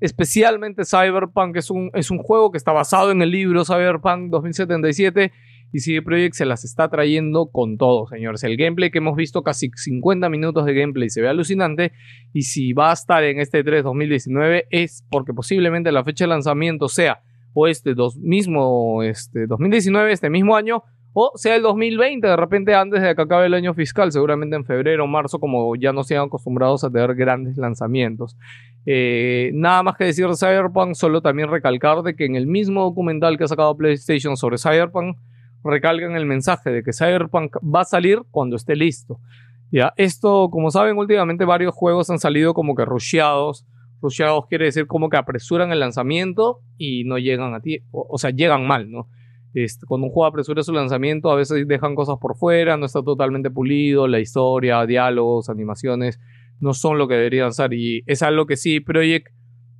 Especialmente 0.00 0.84
Cyberpunk 0.84 1.56
es 1.56 1.70
un, 1.70 1.90
es 1.94 2.10
un 2.10 2.18
juego 2.18 2.50
que 2.50 2.58
está 2.58 2.72
basado 2.72 3.12
en 3.12 3.22
el 3.22 3.30
libro 3.30 3.64
Cyberpunk 3.64 4.30
2077 4.30 5.32
y 5.72 5.80
CD 5.80 6.02
Projekt 6.02 6.34
se 6.34 6.44
las 6.44 6.64
está 6.64 6.88
trayendo 6.88 7.46
con 7.50 7.78
todo, 7.78 8.06
señores. 8.06 8.44
El 8.44 8.56
gameplay 8.56 8.90
que 8.90 8.98
hemos 8.98 9.16
visto, 9.16 9.42
casi 9.42 9.70
50 9.74 10.28
minutos 10.28 10.66
de 10.66 10.74
gameplay, 10.74 11.08
se 11.08 11.22
ve 11.22 11.28
alucinante. 11.28 11.92
Y 12.32 12.42
si 12.42 12.74
va 12.74 12.90
a 12.90 12.92
estar 12.92 13.24
en 13.24 13.40
este 13.40 13.64
3 13.64 13.82
2019 13.82 14.66
es 14.70 15.04
porque 15.10 15.32
posiblemente 15.32 15.90
la 15.90 16.04
fecha 16.04 16.24
de 16.24 16.28
lanzamiento 16.28 16.88
sea 16.88 17.22
o 17.54 17.66
este 17.66 17.94
dos, 17.94 18.16
mismo 18.18 19.02
este 19.02 19.46
2019, 19.46 20.12
este 20.12 20.30
mismo 20.30 20.56
año, 20.56 20.84
o 21.12 21.32
sea 21.34 21.56
el 21.56 21.62
2020, 21.62 22.26
de 22.26 22.36
repente 22.36 22.74
antes 22.74 23.02
de 23.02 23.14
que 23.14 23.22
acabe 23.22 23.46
el 23.46 23.54
año 23.54 23.74
fiscal, 23.74 24.10
seguramente 24.10 24.56
en 24.56 24.64
febrero 24.64 25.04
o 25.04 25.06
marzo, 25.06 25.38
como 25.38 25.76
ya 25.76 25.92
no 25.92 26.02
se 26.04 26.16
han 26.16 26.26
acostumbrados 26.26 26.84
a 26.84 26.90
tener 26.90 27.14
grandes 27.14 27.58
lanzamientos. 27.58 28.36
Eh, 28.86 29.50
nada 29.54 29.82
más 29.82 29.96
que 29.96 30.04
decir 30.04 30.26
de 30.26 30.36
Cyberpunk, 30.36 30.94
solo 30.94 31.20
también 31.20 31.50
recalcar 31.50 32.02
de 32.02 32.14
que 32.14 32.24
en 32.24 32.36
el 32.36 32.46
mismo 32.46 32.82
documental 32.82 33.36
que 33.36 33.44
ha 33.44 33.48
sacado 33.48 33.76
PlayStation 33.76 34.36
sobre 34.36 34.56
Cyberpunk, 34.56 35.16
recalcan 35.64 36.16
el 36.16 36.26
mensaje 36.26 36.70
de 36.70 36.82
que 36.82 36.92
Cyberpunk 36.92 37.56
va 37.62 37.82
a 37.82 37.84
salir 37.84 38.22
cuando 38.30 38.56
esté 38.56 38.76
listo. 38.76 39.20
Ya, 39.70 39.92
esto, 39.96 40.50
como 40.50 40.70
saben, 40.70 40.98
últimamente 40.98 41.44
varios 41.44 41.74
juegos 41.74 42.10
han 42.10 42.18
salido 42.18 42.52
como 42.54 42.74
que 42.74 42.84
rusheados. 42.84 43.64
Rusheados 44.02 44.46
quiere 44.46 44.66
decir 44.66 44.86
como 44.86 45.08
que 45.08 45.16
apresuran 45.16 45.72
el 45.72 45.80
lanzamiento 45.80 46.60
y 46.76 47.04
no 47.04 47.18
llegan 47.18 47.54
a 47.54 47.60
ti, 47.60 47.80
o, 47.90 48.06
o 48.10 48.18
sea, 48.18 48.30
llegan 48.30 48.66
mal, 48.66 48.90
¿no? 48.90 49.08
Este, 49.54 49.86
cuando 49.86 50.06
un 50.06 50.12
juego 50.12 50.26
apresura 50.26 50.62
su 50.62 50.72
lanzamiento, 50.72 51.30
a 51.30 51.36
veces 51.36 51.68
dejan 51.68 51.94
cosas 51.94 52.16
por 52.18 52.36
fuera, 52.36 52.76
no 52.76 52.86
está 52.86 53.02
totalmente 53.02 53.50
pulido, 53.50 54.08
la 54.08 54.18
historia, 54.18 54.84
diálogos, 54.86 55.50
animaciones, 55.50 56.20
no 56.58 56.72
son 56.74 56.96
lo 56.96 57.06
que 57.06 57.14
deberían 57.14 57.52
ser. 57.52 57.72
Y 57.74 58.02
es 58.06 58.22
algo 58.22 58.46
que 58.46 58.56
sí, 58.56 58.80
Project 58.80 59.28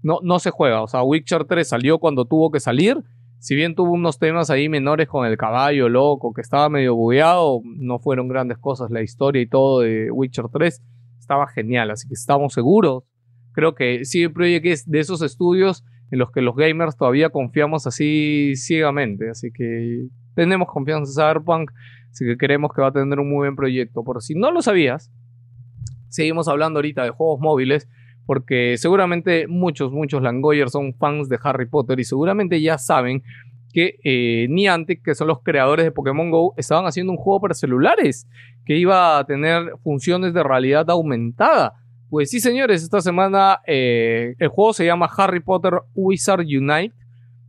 no, 0.03 0.18
no 0.22 0.39
se 0.39 0.51
juega. 0.51 0.83
O 0.83 0.89
sea, 0.89 1.03
Witcher 1.03 1.45
3 1.45 1.66
salió 1.66 1.99
cuando 1.99 2.26
tuvo 2.26 2.51
que 2.51 2.61
salir 2.61 3.03
si 3.43 3.57
bien 3.57 3.74
tuvo 3.74 3.90
unos 3.90 4.20
temas 4.20 4.51
ahí 4.51 4.68
menores 4.68 5.09
con 5.09 5.26
el 5.26 5.36
caballo 5.36 5.88
loco, 5.88 6.32
que 6.32 6.40
estaba 6.40 6.68
medio 6.68 6.95
bugueado, 6.95 7.61
no 7.64 7.99
fueron 7.99 8.28
grandes 8.28 8.57
cosas. 8.57 8.93
La 8.93 9.03
historia 9.03 9.43
y 9.43 9.49
todo 9.49 9.80
de 9.80 10.12
Witcher 10.12 10.45
3 10.49 10.80
estaba 11.18 11.49
genial, 11.49 11.90
así 11.90 12.07
que 12.07 12.14
estamos 12.14 12.53
seguros. 12.53 13.03
Creo 13.51 13.74
que 13.74 14.05
CD 14.05 14.30
Projekt 14.30 14.66
es 14.66 14.88
de 14.88 15.01
esos 15.01 15.22
estudios 15.22 15.84
en 16.12 16.20
los 16.20 16.30
que 16.30 16.40
los 16.40 16.55
gamers 16.55 16.97
todavía 16.97 17.30
confiamos 17.30 17.88
así 17.88 18.53
ciegamente. 18.55 19.28
Así 19.28 19.51
que 19.51 20.07
tenemos 20.36 20.68
confianza 20.68 21.11
en 21.11 21.34
Cyberpunk, 21.34 21.72
así 22.12 22.24
que 22.24 22.36
creemos 22.36 22.70
que 22.72 22.80
va 22.80 22.88
a 22.88 22.93
tener 22.93 23.18
un 23.18 23.28
muy 23.28 23.38
buen 23.38 23.57
proyecto. 23.57 24.05
Por 24.05 24.22
si 24.22 24.36
no 24.36 24.53
lo 24.53 24.62
sabías, 24.62 25.11
seguimos 26.11 26.47
hablando 26.47 26.78
ahorita 26.78 27.03
de 27.03 27.11
juegos 27.11 27.40
móviles, 27.40 27.88
porque 28.33 28.78
seguramente 28.78 29.47
muchos, 29.47 29.93
muchos 29.93 30.22
Langoyers 30.22 30.72
son 30.72 30.95
fans 30.95 31.28
de 31.28 31.39
Harry 31.43 31.66
Potter 31.66 32.01
y 32.01 32.05
seguramente 32.05 32.62
ya 32.62 32.78
saben 32.78 33.22
que 33.74 33.99
eh, 34.03 34.47
Niantic, 34.49 35.05
que 35.05 35.14
son 35.14 35.28
los 35.28 35.43
creadores 35.43 35.85
de 35.85 35.91
Pokémon 35.91 36.30
Go, 36.30 36.55
estaban 36.57 36.87
haciendo 36.87 37.12
un 37.12 37.18
juego 37.18 37.43
para 37.43 37.53
celulares 37.53 38.26
que 38.64 38.78
iba 38.78 39.18
a 39.18 39.24
tener 39.26 39.74
funciones 39.85 40.33
de 40.33 40.43
realidad 40.43 40.89
aumentada. 40.89 41.74
Pues 42.09 42.30
sí, 42.30 42.41
señores, 42.41 42.83
esta 42.83 43.03
semana 43.03 43.61
eh, 43.66 44.35
el 44.39 44.49
juego 44.49 44.72
se 44.72 44.87
llama 44.87 45.11
Harry 45.14 45.41
Potter 45.41 45.83
Wizard 45.95 46.47
Unite. 46.47 46.95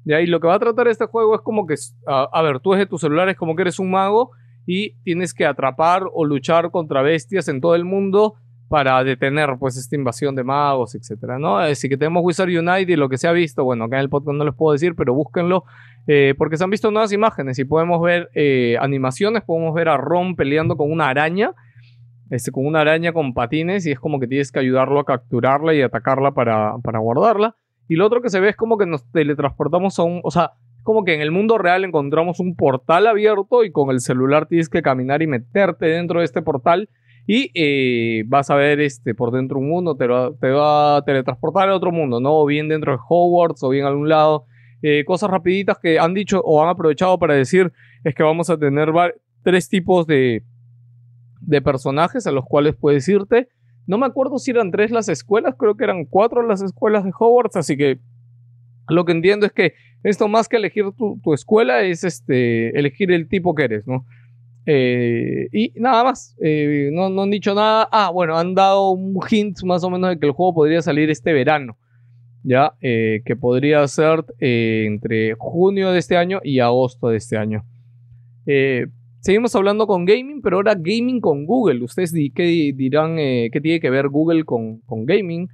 De 0.03 0.15
ahí 0.15 0.25
lo 0.25 0.41
que 0.41 0.47
va 0.47 0.55
a 0.55 0.59
tratar 0.59 0.89
este 0.89 1.05
juego 1.05 1.33
es 1.35 1.41
como 1.43 1.65
que, 1.65 1.75
a, 2.05 2.41
ver, 2.41 2.59
tú 2.59 2.73
desde 2.73 2.87
tu 2.87 2.97
celular 2.97 3.29
es 3.29 3.37
como 3.37 3.55
que 3.55 3.61
eres 3.61 3.79
un 3.79 3.89
mago 3.89 4.31
y 4.65 4.95
tienes 5.03 5.33
que 5.33 5.45
atrapar 5.45 6.03
o 6.11 6.25
luchar 6.25 6.71
contra 6.71 7.01
bestias 7.01 7.47
en 7.47 7.61
todo 7.61 7.73
el 7.73 7.85
mundo 7.85 8.35
para 8.73 9.03
detener 9.03 9.51
pues 9.59 9.77
esta 9.77 9.95
invasión 9.95 10.33
de 10.33 10.43
magos, 10.43 10.95
etcétera, 10.95 11.37
¿no? 11.37 11.59
Así 11.59 11.87
que 11.87 11.95
tenemos 11.95 12.23
Wizard 12.25 12.49
Unite 12.49 12.91
y 12.91 12.95
lo 12.95 13.07
que 13.07 13.19
se 13.19 13.27
ha 13.27 13.31
visto, 13.31 13.63
bueno, 13.63 13.83
acá 13.83 13.97
en 13.97 14.01
el 14.01 14.09
podcast 14.09 14.35
no 14.35 14.43
les 14.43 14.55
puedo 14.55 14.73
decir, 14.73 14.95
pero 14.95 15.13
búsquenlo, 15.13 15.63
eh, 16.07 16.33
porque 16.39 16.57
se 16.57 16.63
han 16.63 16.71
visto 16.71 16.89
nuevas 16.89 17.13
imágenes 17.13 17.59
y 17.59 17.65
podemos 17.65 18.01
ver 18.01 18.31
eh, 18.33 18.75
animaciones, 18.81 19.43
podemos 19.43 19.75
ver 19.75 19.89
a 19.89 19.97
Ron 19.97 20.35
peleando 20.35 20.75
con 20.75 20.91
una 20.91 21.07
araña, 21.07 21.53
este, 22.31 22.49
con 22.51 22.65
una 22.65 22.81
araña 22.81 23.13
con 23.13 23.35
patines 23.35 23.85
y 23.85 23.91
es 23.91 23.99
como 23.99 24.19
que 24.19 24.25
tienes 24.25 24.51
que 24.51 24.57
ayudarlo 24.57 24.99
a 24.99 25.05
capturarla 25.05 25.75
y 25.75 25.83
atacarla 25.83 26.31
para, 26.31 26.73
para 26.83 26.97
guardarla. 26.97 27.55
Y 27.87 27.95
lo 27.95 28.07
otro 28.07 28.23
que 28.23 28.31
se 28.31 28.39
ve 28.39 28.49
es 28.49 28.55
como 28.55 28.79
que 28.79 28.87
nos 28.87 29.07
teletransportamos 29.11 29.99
a 29.99 30.03
un, 30.03 30.19
o 30.23 30.31
sea, 30.31 30.53
como 30.81 31.05
que 31.05 31.13
en 31.13 31.21
el 31.21 31.29
mundo 31.29 31.59
real 31.59 31.85
encontramos 31.85 32.39
un 32.39 32.55
portal 32.55 33.05
abierto 33.05 33.63
y 33.63 33.71
con 33.71 33.91
el 33.91 33.99
celular 33.99 34.47
tienes 34.47 34.67
que 34.67 34.81
caminar 34.81 35.21
y 35.21 35.27
meterte 35.27 35.85
dentro 35.85 36.21
de 36.21 36.25
este 36.25 36.41
portal 36.41 36.89
y 37.25 37.51
eh, 37.53 38.23
vas 38.27 38.49
a 38.49 38.55
ver 38.55 38.81
este, 38.81 39.15
por 39.15 39.31
dentro 39.31 39.59
un 39.59 39.69
mundo, 39.69 39.95
te, 39.95 40.07
va, 40.07 40.31
te 40.39 40.49
va 40.49 40.97
a 40.97 41.05
teletransportar 41.05 41.69
a 41.69 41.75
otro 41.75 41.91
mundo, 41.91 42.19
¿no? 42.19 42.39
O 42.39 42.45
bien 42.45 42.67
dentro 42.67 42.91
de 42.91 42.99
Hogwarts 43.07 43.63
o 43.63 43.69
bien 43.69 43.85
a 43.85 43.89
algún 43.89 44.09
lado. 44.09 44.45
Eh, 44.81 45.05
cosas 45.05 45.29
rapiditas 45.29 45.79
que 45.79 45.97
han 45.97 46.13
dicho 46.13 46.41
o 46.43 46.61
han 46.61 46.67
aprovechado 46.67 47.17
para 47.17 47.35
decir 47.35 47.71
es 48.03 48.13
que 48.13 48.23
vamos 48.23 48.49
a 48.49 48.57
tener 48.57 48.89
tres 49.41 49.69
tipos 49.69 50.05
de, 50.05 50.43
de 51.39 51.61
personajes 51.61 52.27
a 52.27 52.31
los 52.31 52.45
cuales 52.45 52.75
puedes 52.75 53.07
irte. 53.07 53.47
No 53.87 53.97
me 53.97 54.05
acuerdo 54.05 54.39
si 54.39 54.51
eran 54.51 54.71
tres 54.71 54.91
las 54.91 55.07
escuelas, 55.07 55.55
creo 55.57 55.77
que 55.77 55.85
eran 55.85 56.03
cuatro 56.05 56.45
las 56.45 56.61
escuelas 56.61 57.05
de 57.05 57.11
Hogwarts, 57.17 57.55
así 57.55 57.77
que 57.77 57.99
lo 58.89 59.05
que 59.05 59.13
entiendo 59.13 59.45
es 59.45 59.53
que 59.53 59.73
esto 60.03 60.27
más 60.27 60.49
que 60.49 60.57
elegir 60.57 60.91
tu, 60.97 61.19
tu 61.23 61.33
escuela 61.33 61.83
es 61.83 62.03
este, 62.03 62.77
elegir 62.77 63.11
el 63.11 63.29
tipo 63.29 63.55
que 63.55 63.63
eres, 63.63 63.87
¿no? 63.87 64.05
Eh, 64.65 65.49
y 65.51 65.73
nada 65.75 66.03
más, 66.05 66.37
eh, 66.41 66.89
no, 66.93 67.21
han 67.21 67.29
dicho 67.29 67.53
nada. 67.53 67.87
Ah, 67.91 68.11
bueno, 68.11 68.37
han 68.37 68.55
dado 68.55 68.91
un 68.91 69.19
hint 69.29 69.63
más 69.63 69.83
o 69.83 69.89
menos 69.89 70.09
de 70.11 70.19
que 70.19 70.25
el 70.25 70.31
juego 70.31 70.53
podría 70.53 70.81
salir 70.81 71.09
este 71.09 71.33
verano, 71.33 71.77
ya, 72.43 72.73
eh, 72.81 73.21
que 73.25 73.35
podría 73.35 73.85
ser 73.87 74.25
entre 74.39 75.35
junio 75.37 75.91
de 75.91 75.99
este 75.99 76.17
año 76.17 76.39
y 76.43 76.59
agosto 76.59 77.09
de 77.09 77.17
este 77.17 77.37
año. 77.37 77.65
seguimos 79.19 79.55
hablando 79.55 79.87
con 79.87 80.05
gaming, 80.05 80.41
pero 80.41 80.57
ahora 80.57 80.75
gaming 80.75 81.19
con 81.19 81.45
Google. 81.45 81.83
Ustedes 81.83 82.13
dirán 82.13 83.17
qué 83.17 83.59
tiene 83.61 83.79
que 83.79 83.89
ver 83.89 84.07
Google 84.09 84.43
con, 84.45 84.79
con 84.81 85.05
gaming. 85.05 85.47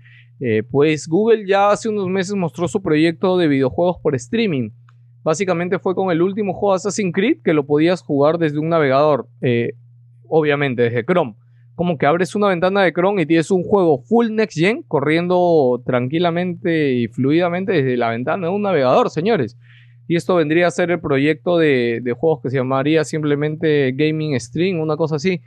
pues 0.72 1.08
Google 1.08 1.46
ya 1.48 1.72
hace 1.72 1.90
unos 1.90 2.08
meses 2.08 2.36
mostró 2.36 2.68
su 2.68 2.82
proyecto 2.82 3.38
de 3.38 3.48
videojuegos 3.48 3.98
por 4.02 4.16
streaming. 4.16 4.70
Básicamente 5.24 5.80
fue 5.80 5.96
con 5.96 6.12
el 6.12 6.22
último 6.22 6.54
juego 6.54 6.74
Assassin's 6.74 7.14
Creed 7.14 7.38
que 7.44 7.54
lo 7.54 7.66
podías 7.66 8.02
jugar 8.02 8.38
desde 8.38 8.60
un 8.60 8.70
navegador, 8.70 9.28
eh, 9.42 9.74
obviamente 10.28 10.84
desde 10.84 11.06
Chrome. 11.06 11.36
Como 11.76 11.98
que 11.98 12.06
abres 12.06 12.36
una 12.36 12.48
ventana 12.48 12.84
de 12.84 12.94
Chrome 12.94 13.22
y 13.22 13.26
tienes 13.26 13.52
un 13.52 13.64
juego 13.64 14.00
full 14.00 14.32
next 14.32 14.58
gen 14.58 14.84
corriendo 14.84 15.82
tranquilamente 15.86 16.94
y 16.94 17.08
fluidamente 17.08 17.72
desde 17.72 17.98
la 17.98 18.10
ventana 18.10 18.48
de 18.48 18.54
un 18.54 18.62
navegador, 18.62 19.10
señores. 19.10 19.58
Y 20.08 20.16
esto 20.16 20.36
vendría 20.36 20.68
a 20.68 20.72
ser 20.72 20.92
el 20.92 21.00
proyecto 21.00 21.58
de, 21.58 22.00
de 22.02 22.14
juegos 22.14 22.42
que 22.42 22.50
se 22.50 22.58
llamaría 22.58 23.04
simplemente 23.04 23.92
Gaming 23.94 24.40
Stream, 24.40 24.80
una 24.80 24.98
cosa 24.98 25.18
así. 25.18 25.42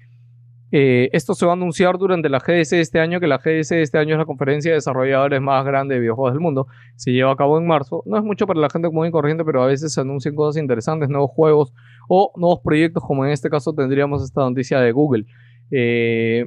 Eh, 0.74 1.10
esto 1.12 1.34
se 1.34 1.44
va 1.44 1.52
a 1.52 1.54
anunciar 1.54 1.98
durante 1.98 2.30
la 2.30 2.38
GDC 2.38 2.72
este 2.80 2.98
año, 2.98 3.20
que 3.20 3.26
la 3.26 3.36
GDC 3.36 3.72
este 3.82 3.98
año 3.98 4.14
es 4.14 4.18
la 4.18 4.24
conferencia 4.24 4.70
de 4.70 4.76
desarrolladores 4.76 5.38
más 5.42 5.66
grande 5.66 5.94
de 5.94 6.00
videojuegos 6.00 6.32
del 6.32 6.40
mundo. 6.40 6.66
Se 6.96 7.12
lleva 7.12 7.30
a 7.30 7.36
cabo 7.36 7.58
en 7.58 7.66
marzo. 7.66 8.02
No 8.06 8.16
es 8.16 8.24
mucho 8.24 8.46
para 8.46 8.58
la 8.58 8.70
gente 8.70 8.88
común 8.88 9.06
y 9.06 9.10
corriente, 9.10 9.44
pero 9.44 9.62
a 9.62 9.66
veces 9.66 9.92
se 9.92 10.00
anuncian 10.00 10.34
cosas 10.34 10.60
interesantes, 10.60 11.10
nuevos 11.10 11.30
juegos 11.30 11.74
o 12.08 12.32
nuevos 12.36 12.60
proyectos, 12.64 13.04
como 13.06 13.26
en 13.26 13.32
este 13.32 13.50
caso 13.50 13.74
tendríamos 13.74 14.24
esta 14.24 14.40
noticia 14.40 14.80
de 14.80 14.92
Google. 14.92 15.26
Eh, 15.70 16.46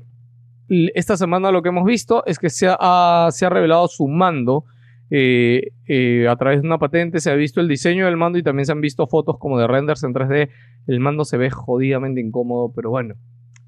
esta 0.96 1.18
semana 1.18 1.52
lo 1.52 1.62
que 1.62 1.70
hemos 1.70 1.86
visto 1.86 2.26
es 2.26 2.40
que 2.40 2.50
se 2.50 2.68
ha, 2.68 3.30
revelado 3.42 3.88
su 3.88 4.08
mando. 4.08 4.66
Eh, 5.12 6.26
a 6.28 6.36
través 6.36 6.64
de 6.64 6.68
una 6.68 6.80
patente 6.80 7.20
se 7.20 7.30
ha 7.30 7.36
visto 7.36 7.62
el 7.62 7.68
diseño 7.68 8.06
del 8.06 8.18
mando 8.18 8.40
y 8.40 8.44
también 8.44 8.66
se 8.66 8.72
han 8.72 8.82
visto 8.82 9.06
fotos 9.06 9.38
como 9.38 9.60
de 9.60 9.68
renders 9.68 10.04
en 10.04 10.16
3D. 10.16 10.50
El 10.88 11.00
mando 11.00 11.26
se 11.26 11.38
ve 11.38 11.52
jodidamente 11.52 12.22
incómodo, 12.22 12.74
pero 12.74 12.90
bueno 12.90 13.14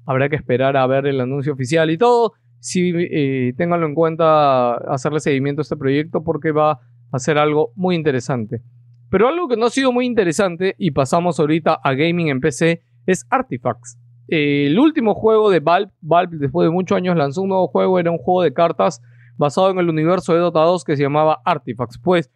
habrá 0.08 0.30
que 0.30 0.36
esperar 0.36 0.74
a 0.78 0.86
ver 0.86 1.06
el 1.06 1.20
anuncio 1.20 1.52
oficial 1.52 1.90
y 1.90 1.98
todo. 1.98 2.32
Sí, 2.60 2.92
eh, 2.96 3.52
ténganlo 3.58 3.86
en 3.86 3.94
cuenta 3.94 4.74
hacerle 4.74 5.20
seguimiento 5.20 5.60
a 5.60 5.64
este 5.64 5.76
proyecto 5.76 6.24
porque 6.24 6.50
va 6.50 6.80
a 7.12 7.18
ser 7.18 7.36
algo 7.36 7.72
muy 7.76 7.94
interesante. 7.94 8.62
Pero 9.10 9.28
algo 9.28 9.48
que 9.48 9.58
no 9.58 9.66
ha 9.66 9.70
sido 9.70 9.92
muy 9.92 10.06
interesante 10.06 10.74
y 10.78 10.92
pasamos 10.92 11.38
ahorita 11.38 11.74
a 11.74 11.92
gaming 11.92 12.28
en 12.28 12.40
PC 12.40 12.82
es 13.06 13.26
Artifacts. 13.28 13.98
El 14.28 14.78
último 14.78 15.14
juego 15.14 15.50
de 15.50 15.60
Valve, 15.60 15.92
Valve 16.00 16.38
después 16.38 16.66
de 16.66 16.72
muchos 16.72 16.96
años 16.96 17.14
lanzó 17.14 17.42
un 17.42 17.50
nuevo 17.50 17.68
juego, 17.68 17.98
era 17.98 18.10
un 18.10 18.18
juego 18.18 18.42
de 18.42 18.54
cartas 18.54 19.02
basado 19.36 19.70
en 19.70 19.78
el 19.78 19.90
universo 19.90 20.32
de 20.32 20.40
Dota 20.40 20.60
2 20.60 20.84
que 20.84 20.96
se 20.96 21.02
llamaba 21.02 21.42
Artifacts. 21.44 21.98
Pues, 22.02 22.30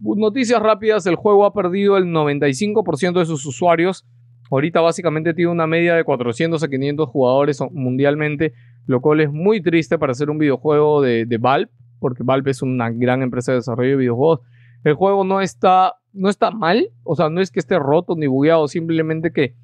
noticias 0.00 0.60
rápidas, 0.60 1.06
el 1.06 1.14
juego 1.14 1.44
ha 1.44 1.54
perdido 1.54 1.96
el 1.96 2.06
95% 2.06 3.20
de 3.20 3.26
sus 3.26 3.46
usuarios 3.46 4.04
Ahorita 4.52 4.82
básicamente 4.82 5.32
tiene 5.32 5.50
una 5.50 5.66
media 5.66 5.94
de 5.94 6.04
400 6.04 6.62
a 6.62 6.68
500 6.68 7.08
jugadores 7.08 7.58
mundialmente, 7.72 8.52
lo 8.84 9.00
cual 9.00 9.22
es 9.22 9.32
muy 9.32 9.62
triste 9.62 9.98
para 9.98 10.12
hacer 10.12 10.28
un 10.28 10.36
videojuego 10.36 11.00
de, 11.00 11.24
de 11.24 11.38
Valve, 11.38 11.70
porque 11.98 12.22
Valve 12.22 12.50
es 12.50 12.60
una 12.60 12.90
gran 12.90 13.22
empresa 13.22 13.52
de 13.52 13.58
desarrollo 13.58 13.92
de 13.92 13.96
videojuegos. 13.96 14.40
El 14.84 14.92
juego 14.92 15.24
no 15.24 15.40
está, 15.40 15.94
no 16.12 16.28
está 16.28 16.50
mal, 16.50 16.90
o 17.02 17.16
sea, 17.16 17.30
no 17.30 17.40
es 17.40 17.50
que 17.50 17.60
esté 17.60 17.78
roto 17.78 18.14
ni 18.14 18.26
bugueado, 18.26 18.68
simplemente 18.68 19.32
que 19.32 19.54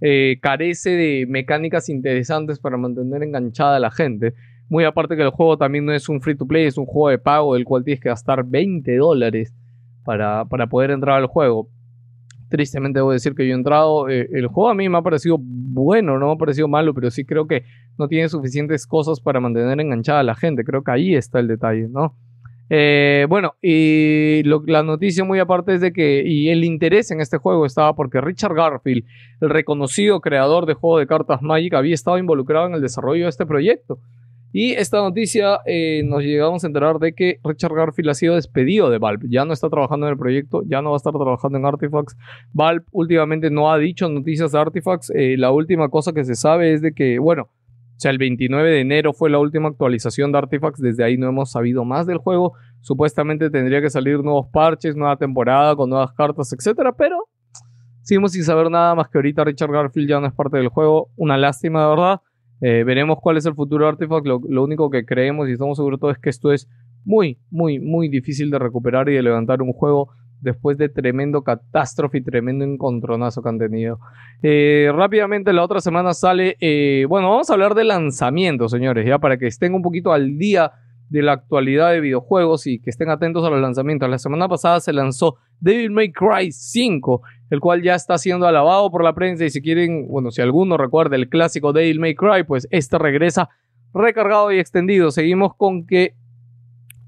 eh, 0.00 0.38
carece 0.40 0.92
de 0.92 1.26
mecánicas 1.28 1.90
interesantes 1.90 2.58
para 2.58 2.78
mantener 2.78 3.22
enganchada 3.22 3.76
a 3.76 3.80
la 3.80 3.90
gente. 3.90 4.32
Muy 4.70 4.84
aparte 4.84 5.14
que 5.14 5.24
el 5.24 5.30
juego 5.30 5.58
también 5.58 5.84
no 5.84 5.92
es 5.92 6.08
un 6.08 6.22
free 6.22 6.36
to 6.36 6.46
play, 6.46 6.64
es 6.64 6.78
un 6.78 6.86
juego 6.86 7.10
de 7.10 7.18
pago 7.18 7.52
del 7.52 7.66
cual 7.66 7.84
tienes 7.84 8.00
que 8.00 8.08
gastar 8.08 8.46
20 8.46 8.96
dólares 8.96 9.52
para, 10.04 10.46
para 10.46 10.68
poder 10.68 10.90
entrar 10.90 11.18
al 11.18 11.26
juego. 11.26 11.68
Tristemente 12.48 12.98
debo 13.00 13.12
decir 13.12 13.34
que 13.34 13.46
yo 13.46 13.52
he 13.54 13.56
entrado. 13.58 14.08
eh, 14.08 14.28
el 14.32 14.46
juego 14.46 14.70
a 14.70 14.74
mí 14.74 14.88
me 14.88 14.98
ha 14.98 15.02
parecido 15.02 15.36
bueno, 15.40 16.18
no 16.18 16.26
me 16.28 16.32
ha 16.32 16.36
parecido 16.36 16.68
malo, 16.68 16.94
pero 16.94 17.10
sí 17.10 17.24
creo 17.24 17.46
que 17.46 17.64
no 17.98 18.08
tiene 18.08 18.28
suficientes 18.28 18.86
cosas 18.86 19.20
para 19.20 19.40
mantener 19.40 19.80
enganchada 19.80 20.20
a 20.20 20.24
la 20.24 20.34
gente. 20.34 20.64
Creo 20.64 20.82
que 20.82 20.90
ahí 20.90 21.14
está 21.14 21.40
el 21.40 21.48
detalle, 21.48 21.88
¿no? 21.88 22.14
Eh, 22.70 23.26
bueno, 23.30 23.54
y 23.62 24.42
lo- 24.44 24.62
la 24.66 24.82
noticia 24.82 25.24
muy 25.24 25.38
aparte 25.38 25.74
es 25.74 25.80
de 25.80 25.90
que, 25.92 26.22
y 26.26 26.50
el 26.50 26.64
interés 26.64 27.10
en 27.10 27.20
este 27.22 27.38
juego 27.38 27.64
estaba 27.64 27.94
porque 27.94 28.20
Richard 28.20 28.54
Garfield, 28.54 29.04
el 29.40 29.48
reconocido 29.50 30.20
creador 30.20 30.66
de 30.66 30.74
juego 30.74 30.98
de 30.98 31.06
cartas 31.06 31.40
Magic, 31.40 31.72
había 31.74 31.94
estado 31.94 32.18
involucrado 32.18 32.66
en 32.66 32.74
el 32.74 32.82
desarrollo 32.82 33.24
de 33.24 33.30
este 33.30 33.46
proyecto. 33.46 33.98
Y 34.52 34.72
esta 34.72 34.98
noticia 34.98 35.60
eh, 35.66 36.02
nos 36.04 36.22
llegamos 36.22 36.64
a 36.64 36.66
enterar 36.66 36.98
de 36.98 37.12
que 37.12 37.38
Richard 37.44 37.74
Garfield 37.74 38.10
ha 38.10 38.14
sido 38.14 38.34
despedido 38.34 38.88
de 38.88 38.98
Valve. 38.98 39.26
Ya 39.28 39.44
no 39.44 39.52
está 39.52 39.68
trabajando 39.68 40.06
en 40.06 40.12
el 40.12 40.18
proyecto, 40.18 40.62
ya 40.66 40.80
no 40.80 40.90
va 40.90 40.96
a 40.96 40.98
estar 40.98 41.12
trabajando 41.12 41.58
en 41.58 41.66
Artifacts. 41.66 42.16
Valve 42.52 42.84
últimamente 42.92 43.50
no 43.50 43.70
ha 43.70 43.78
dicho 43.78 44.08
noticias 44.08 44.52
de 44.52 44.58
Artifacts. 44.58 45.10
Eh, 45.14 45.36
la 45.36 45.50
última 45.50 45.90
cosa 45.90 46.12
que 46.12 46.24
se 46.24 46.34
sabe 46.34 46.72
es 46.72 46.80
de 46.80 46.92
que, 46.92 47.18
bueno, 47.18 47.42
o 47.98 48.00
sea, 48.00 48.10
el 48.10 48.18
29 48.18 48.70
de 48.70 48.80
enero 48.80 49.12
fue 49.12 49.28
la 49.28 49.38
última 49.38 49.68
actualización 49.68 50.32
de 50.32 50.38
Artifacts. 50.38 50.80
Desde 50.80 51.04
ahí 51.04 51.18
no 51.18 51.28
hemos 51.28 51.50
sabido 51.50 51.84
más 51.84 52.06
del 52.06 52.18
juego. 52.18 52.54
Supuestamente 52.80 53.50
tendría 53.50 53.82
que 53.82 53.90
salir 53.90 54.20
nuevos 54.20 54.46
parches, 54.52 54.96
nueva 54.96 55.16
temporada 55.16 55.74
con 55.74 55.90
nuevas 55.90 56.12
cartas, 56.12 56.52
etcétera, 56.52 56.92
pero 56.92 57.18
seguimos 58.02 58.32
sin 58.32 58.44
saber 58.44 58.70
nada 58.70 58.94
más 58.94 59.08
que 59.08 59.18
ahorita 59.18 59.44
Richard 59.44 59.72
Garfield 59.72 60.08
ya 60.08 60.20
no 60.20 60.28
es 60.28 60.32
parte 60.32 60.56
del 60.58 60.68
juego. 60.68 61.10
Una 61.16 61.36
lástima, 61.36 61.82
de 61.82 61.88
verdad. 61.88 62.20
Eh, 62.60 62.84
veremos 62.84 63.18
cuál 63.20 63.36
es 63.36 63.46
el 63.46 63.54
futuro 63.54 63.84
de 63.84 63.90
Artifact. 63.90 64.26
Lo, 64.26 64.62
único 64.62 64.90
que 64.90 65.04
creemos 65.04 65.48
y 65.48 65.52
estamos 65.52 65.76
seguros 65.76 66.00
todos 66.00 66.16
es 66.16 66.20
que 66.20 66.30
esto 66.30 66.52
es 66.52 66.68
muy, 67.04 67.38
muy, 67.50 67.78
muy 67.78 68.08
difícil 68.08 68.50
de 68.50 68.58
recuperar 68.58 69.08
y 69.08 69.14
de 69.14 69.22
levantar 69.22 69.62
un 69.62 69.72
juego 69.72 70.10
después 70.40 70.78
de 70.78 70.88
tremendo 70.88 71.42
catástrofe 71.42 72.18
y 72.18 72.22
tremendo 72.22 72.64
encontronazo 72.64 73.42
que 73.42 73.48
han 73.48 73.58
tenido. 73.58 73.98
Eh, 74.42 74.90
rápidamente, 74.94 75.52
la 75.52 75.64
otra 75.64 75.80
semana 75.80 76.12
sale. 76.14 76.56
eh, 76.60 77.06
bueno, 77.08 77.30
vamos 77.30 77.50
a 77.50 77.54
hablar 77.54 77.74
de 77.74 77.84
lanzamientos, 77.84 78.70
señores, 78.70 79.06
ya 79.06 79.18
para 79.18 79.36
que 79.36 79.46
estén 79.46 79.74
un 79.74 79.82
poquito 79.82 80.12
al 80.12 80.38
día 80.38 80.72
de 81.08 81.22
la 81.22 81.32
actualidad 81.32 81.92
de 81.92 82.00
videojuegos 82.00 82.66
y 82.66 82.80
que 82.80 82.90
estén 82.90 83.10
atentos 83.10 83.44
a 83.44 83.50
los 83.50 83.60
lanzamientos. 83.60 84.08
La 84.08 84.18
semana 84.18 84.48
pasada 84.48 84.80
se 84.80 84.92
lanzó 84.92 85.36
Devil 85.60 85.90
May 85.90 86.12
Cry 86.12 86.52
5, 86.52 87.22
el 87.50 87.60
cual 87.60 87.82
ya 87.82 87.94
está 87.94 88.18
siendo 88.18 88.46
alabado 88.46 88.90
por 88.90 89.02
la 89.02 89.14
prensa 89.14 89.44
y 89.44 89.50
si 89.50 89.62
quieren, 89.62 90.08
bueno, 90.08 90.30
si 90.30 90.42
alguno 90.42 90.76
recuerda 90.76 91.16
el 91.16 91.28
clásico 91.28 91.72
Devil 91.72 92.00
May 92.00 92.14
Cry, 92.14 92.44
pues 92.46 92.68
este 92.70 92.98
regresa 92.98 93.48
recargado 93.94 94.52
y 94.52 94.58
extendido. 94.58 95.10
Seguimos 95.10 95.54
con 95.56 95.86
que 95.86 96.14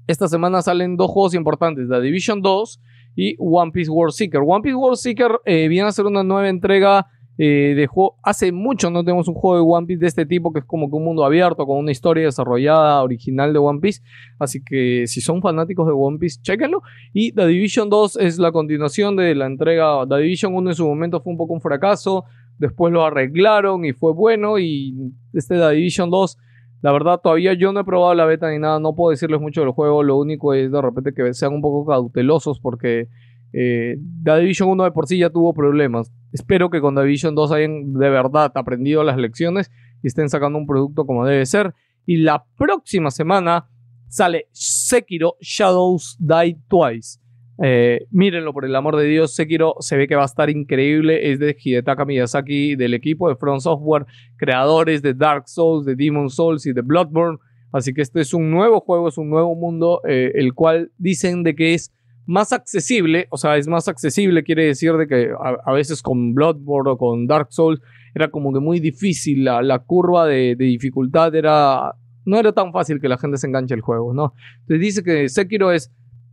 esta 0.07 0.27
semana 0.27 0.61
salen 0.61 0.97
dos 0.97 1.11
juegos 1.11 1.33
importantes, 1.35 1.87
The 1.87 2.01
Division 2.01 2.41
2 2.41 2.81
y 3.15 3.35
One 3.39 3.71
Piece 3.71 3.89
World 3.89 4.13
Seeker. 4.13 4.41
One 4.45 4.61
Piece 4.61 4.75
World 4.75 4.97
Seeker 4.97 5.39
eh, 5.45 5.67
viene 5.67 5.87
a 5.87 5.91
ser 5.91 6.05
una 6.05 6.23
nueva 6.23 6.49
entrega 6.49 7.07
eh, 7.43 7.73
de 7.73 7.87
juego. 7.87 8.19
Hace 8.21 8.51
mucho 8.51 8.91
no 8.91 9.03
tenemos 9.03 9.27
un 9.27 9.33
juego 9.33 9.55
de 9.55 9.63
One 9.75 9.87
Piece 9.87 9.99
de 10.01 10.05
este 10.05 10.27
tipo, 10.27 10.53
que 10.53 10.59
es 10.59 10.65
como 10.65 10.91
que 10.91 10.95
un 10.95 11.03
mundo 11.03 11.25
abierto, 11.25 11.65
con 11.65 11.79
una 11.79 11.89
historia 11.89 12.25
desarrollada 12.25 13.01
original 13.01 13.51
de 13.51 13.57
One 13.57 13.79
Piece. 13.79 14.03
Así 14.37 14.63
que 14.63 15.07
si 15.07 15.21
son 15.21 15.41
fanáticos 15.41 15.87
de 15.87 15.93
One 15.93 16.19
Piece, 16.19 16.39
chéquenlo. 16.43 16.83
Y 17.13 17.31
The 17.31 17.47
Division 17.47 17.89
2 17.89 18.17
es 18.17 18.37
la 18.37 18.51
continuación 18.51 19.15
de 19.15 19.33
la 19.33 19.47
entrega. 19.47 20.05
The 20.07 20.17
Division 20.17 20.53
1 20.53 20.69
en 20.69 20.75
su 20.75 20.87
momento 20.87 21.19
fue 21.19 21.31
un 21.31 21.37
poco 21.37 21.55
un 21.55 21.61
fracaso. 21.61 22.25
Después 22.59 22.93
lo 22.93 23.03
arreglaron 23.03 23.85
y 23.85 23.93
fue 23.93 24.13
bueno. 24.13 24.59
Y 24.59 24.95
este 25.33 25.55
The 25.55 25.71
Division 25.71 26.11
2 26.11 26.37
la 26.83 26.91
verdad, 26.91 27.21
todavía 27.23 27.53
yo 27.53 27.73
no 27.73 27.79
he 27.79 27.83
probado 27.83 28.13
la 28.15 28.25
beta 28.25 28.49
ni 28.49 28.57
nada, 28.57 28.79
no 28.79 28.95
puedo 28.95 29.11
decirles 29.11 29.41
mucho 29.41 29.61
del 29.61 29.71
juego. 29.71 30.03
Lo 30.03 30.17
único 30.17 30.53
es 30.53 30.71
de 30.71 30.81
repente 30.81 31.13
que 31.13 31.33
sean 31.33 31.53
un 31.53 31.61
poco 31.61 31.87
cautelosos 31.87 32.59
porque 32.59 33.07
eh, 33.53 33.97
Division 33.99 34.69
1 34.69 34.83
de 34.85 34.91
por 34.91 35.07
sí 35.07 35.17
ya 35.17 35.29
tuvo 35.29 35.53
problemas. 35.53 36.11
Espero 36.31 36.69
que 36.69 36.81
con 36.81 36.95
Division 36.95 37.35
2 37.35 37.51
hayan 37.51 37.93
de 37.93 38.09
verdad 38.09 38.51
aprendido 38.55 39.03
las 39.03 39.17
lecciones 39.17 39.71
y 40.01 40.07
estén 40.07 40.29
sacando 40.29 40.57
un 40.57 40.65
producto 40.65 41.05
como 41.05 41.25
debe 41.25 41.45
ser. 41.45 41.73
Y 42.05 42.17
la 42.17 42.45
próxima 42.57 43.11
semana 43.11 43.67
sale 44.07 44.47
Sekiro 44.51 45.35
Shadows 45.39 46.17
Die 46.19 46.57
Twice. 46.67 47.19
Eh, 47.63 48.07
mírenlo 48.09 48.53
por 48.53 48.65
el 48.65 48.75
amor 48.75 48.97
de 48.97 49.05
Dios, 49.05 49.35
Sekiro 49.35 49.75
se 49.81 49.95
ve 49.95 50.07
que 50.07 50.15
va 50.15 50.23
a 50.23 50.25
estar 50.25 50.49
increíble. 50.49 51.31
Es 51.31 51.39
de 51.39 51.55
Hidetaka 51.59 52.05
Miyazaki, 52.05 52.75
del 52.75 52.93
equipo 52.93 53.29
de 53.29 53.35
Front 53.35 53.61
Software, 53.61 54.05
creadores 54.37 55.01
de 55.01 55.13
Dark 55.13 55.47
Souls, 55.47 55.85
de 55.85 55.95
Demon 55.95 56.29
Souls 56.29 56.65
y 56.65 56.73
de 56.73 56.81
Bloodborne. 56.81 57.37
Así 57.71 57.93
que 57.93 58.01
este 58.01 58.21
es 58.21 58.33
un 58.33 58.49
nuevo 58.51 58.81
juego, 58.81 59.07
es 59.07 59.17
un 59.17 59.29
nuevo 59.29 59.55
mundo, 59.55 60.01
eh, 60.07 60.31
el 60.35 60.53
cual 60.53 60.91
dicen 60.97 61.43
de 61.43 61.55
que 61.55 61.73
es 61.73 61.93
más 62.25 62.53
accesible, 62.53 63.27
o 63.29 63.37
sea, 63.37 63.57
es 63.57 63.67
más 63.67 63.87
accesible, 63.87 64.43
quiere 64.43 64.65
decir 64.65 64.93
de 64.93 65.07
que 65.07 65.31
a, 65.39 65.71
veces 65.73 66.01
con 66.01 66.33
Bloodborne 66.33 66.91
o 66.91 66.97
con 66.97 67.27
Dark 67.27 67.47
Souls 67.51 67.81
era 68.13 68.29
como 68.29 68.53
que 68.53 68.59
muy 68.59 68.79
difícil, 68.79 69.43
la, 69.45 69.79
curva 69.79 70.27
de, 70.27 70.55
dificultad 70.55 71.33
era, 71.35 71.95
no 72.25 72.37
era 72.37 72.51
tan 72.51 72.71
fácil 72.71 72.99
que 72.99 73.09
la 73.09 73.17
gente 73.17 73.37
se 73.37 73.47
enganche 73.47 73.73
al 73.73 73.81
juego, 73.81 74.13
¿no? 74.13 74.33
Entonces 74.61 74.79
dice 74.79 75.03
que 75.03 75.29
Sekiro 75.29 75.71
es 75.71 75.91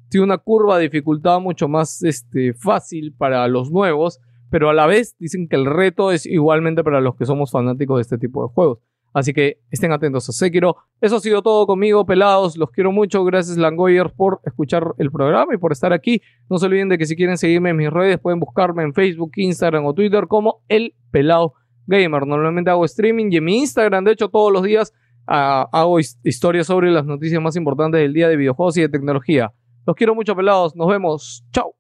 tiene 0.09 0.25
una 0.25 0.39
curva 0.39 0.79
de 0.79 0.85
dificultad 0.85 1.41
mucho 1.41 1.69
más 1.69 2.03
este, 2.03 2.55
fácil 2.55 3.15
para 3.17 3.47
los 3.49 3.71
nuevos, 3.71 4.21
pero 4.51 4.71
a 4.71 4.75
la 4.75 4.87
vez 4.87 5.17
dicen 5.19 5.49
que 5.49 5.57
el 5.57 5.67
reto 5.67 6.13
es 6.13 6.25
igualmente 6.25 6.83
para 6.83 7.01
los 7.01 7.17
que 7.17 7.27
somos 7.27 7.51
fanáticos 7.51 7.99
de 7.99 8.03
este 8.03 8.19
tipo 8.19 8.43
de 8.43 8.53
juegos. 8.55 8.79
Así 9.15 9.33
que 9.33 9.59
estén 9.71 9.91
atentos 9.93 10.29
a 10.29 10.33
Sekiro. 10.33 10.77
Eso 11.01 11.17
ha 11.17 11.21
sido 11.21 11.43
todo 11.43 11.67
conmigo, 11.67 12.05
pelados. 12.07 12.57
Los 12.57 12.71
quiero 12.71 12.93
mucho. 12.93 13.25
Gracias, 13.25 13.57
Langoyer, 13.57 14.13
por 14.17 14.41
escuchar 14.45 14.95
el 14.99 15.11
programa 15.11 15.55
y 15.55 15.59
por 15.59 15.73
estar 15.73 15.93
aquí. 15.93 16.21
No 16.51 16.59
se 16.59 16.67
olviden 16.67 16.89
de 16.89 16.99
que 16.99 17.07
si 17.07 17.17
quieren 17.17 17.37
seguirme 17.39 17.71
en 17.71 17.77
mis 17.77 17.91
redes, 17.91 18.19
pueden 18.19 18.39
buscarme 18.41 18.83
en 18.83 18.93
Facebook, 18.95 19.33
Instagram 19.37 19.87
o 19.87 19.95
Twitter 19.95 20.27
como 20.29 20.63
El 20.69 20.95
Pelado 21.11 21.55
Gamer. 21.87 22.27
Normalmente 22.27 22.71
hago 22.71 22.85
streaming 22.85 23.31
y 23.33 23.37
en 23.39 23.45
mi 23.45 23.59
Instagram, 23.61 24.05
de 24.05 24.13
hecho, 24.13 24.29
todos 24.29 24.53
los 24.53 24.63
días 24.63 24.93
ah, 25.27 25.67
hago 25.73 25.99
his- 26.01 26.19
historias 26.23 26.67
sobre 26.67 26.91
las 26.91 27.07
noticias 27.07 27.41
más 27.41 27.57
importantes 27.57 28.01
del 28.01 28.13
día 28.13 28.29
de 28.29 28.37
videojuegos 28.37 28.77
y 28.77 28.83
de 28.83 28.89
tecnología. 28.91 29.53
Los 29.87 29.97
quiero 29.97 30.15
mucho, 30.15 30.37
pelados. 30.37 30.77
Nos 30.77 30.87
vemos. 30.89 31.45
Chao. 31.53 31.78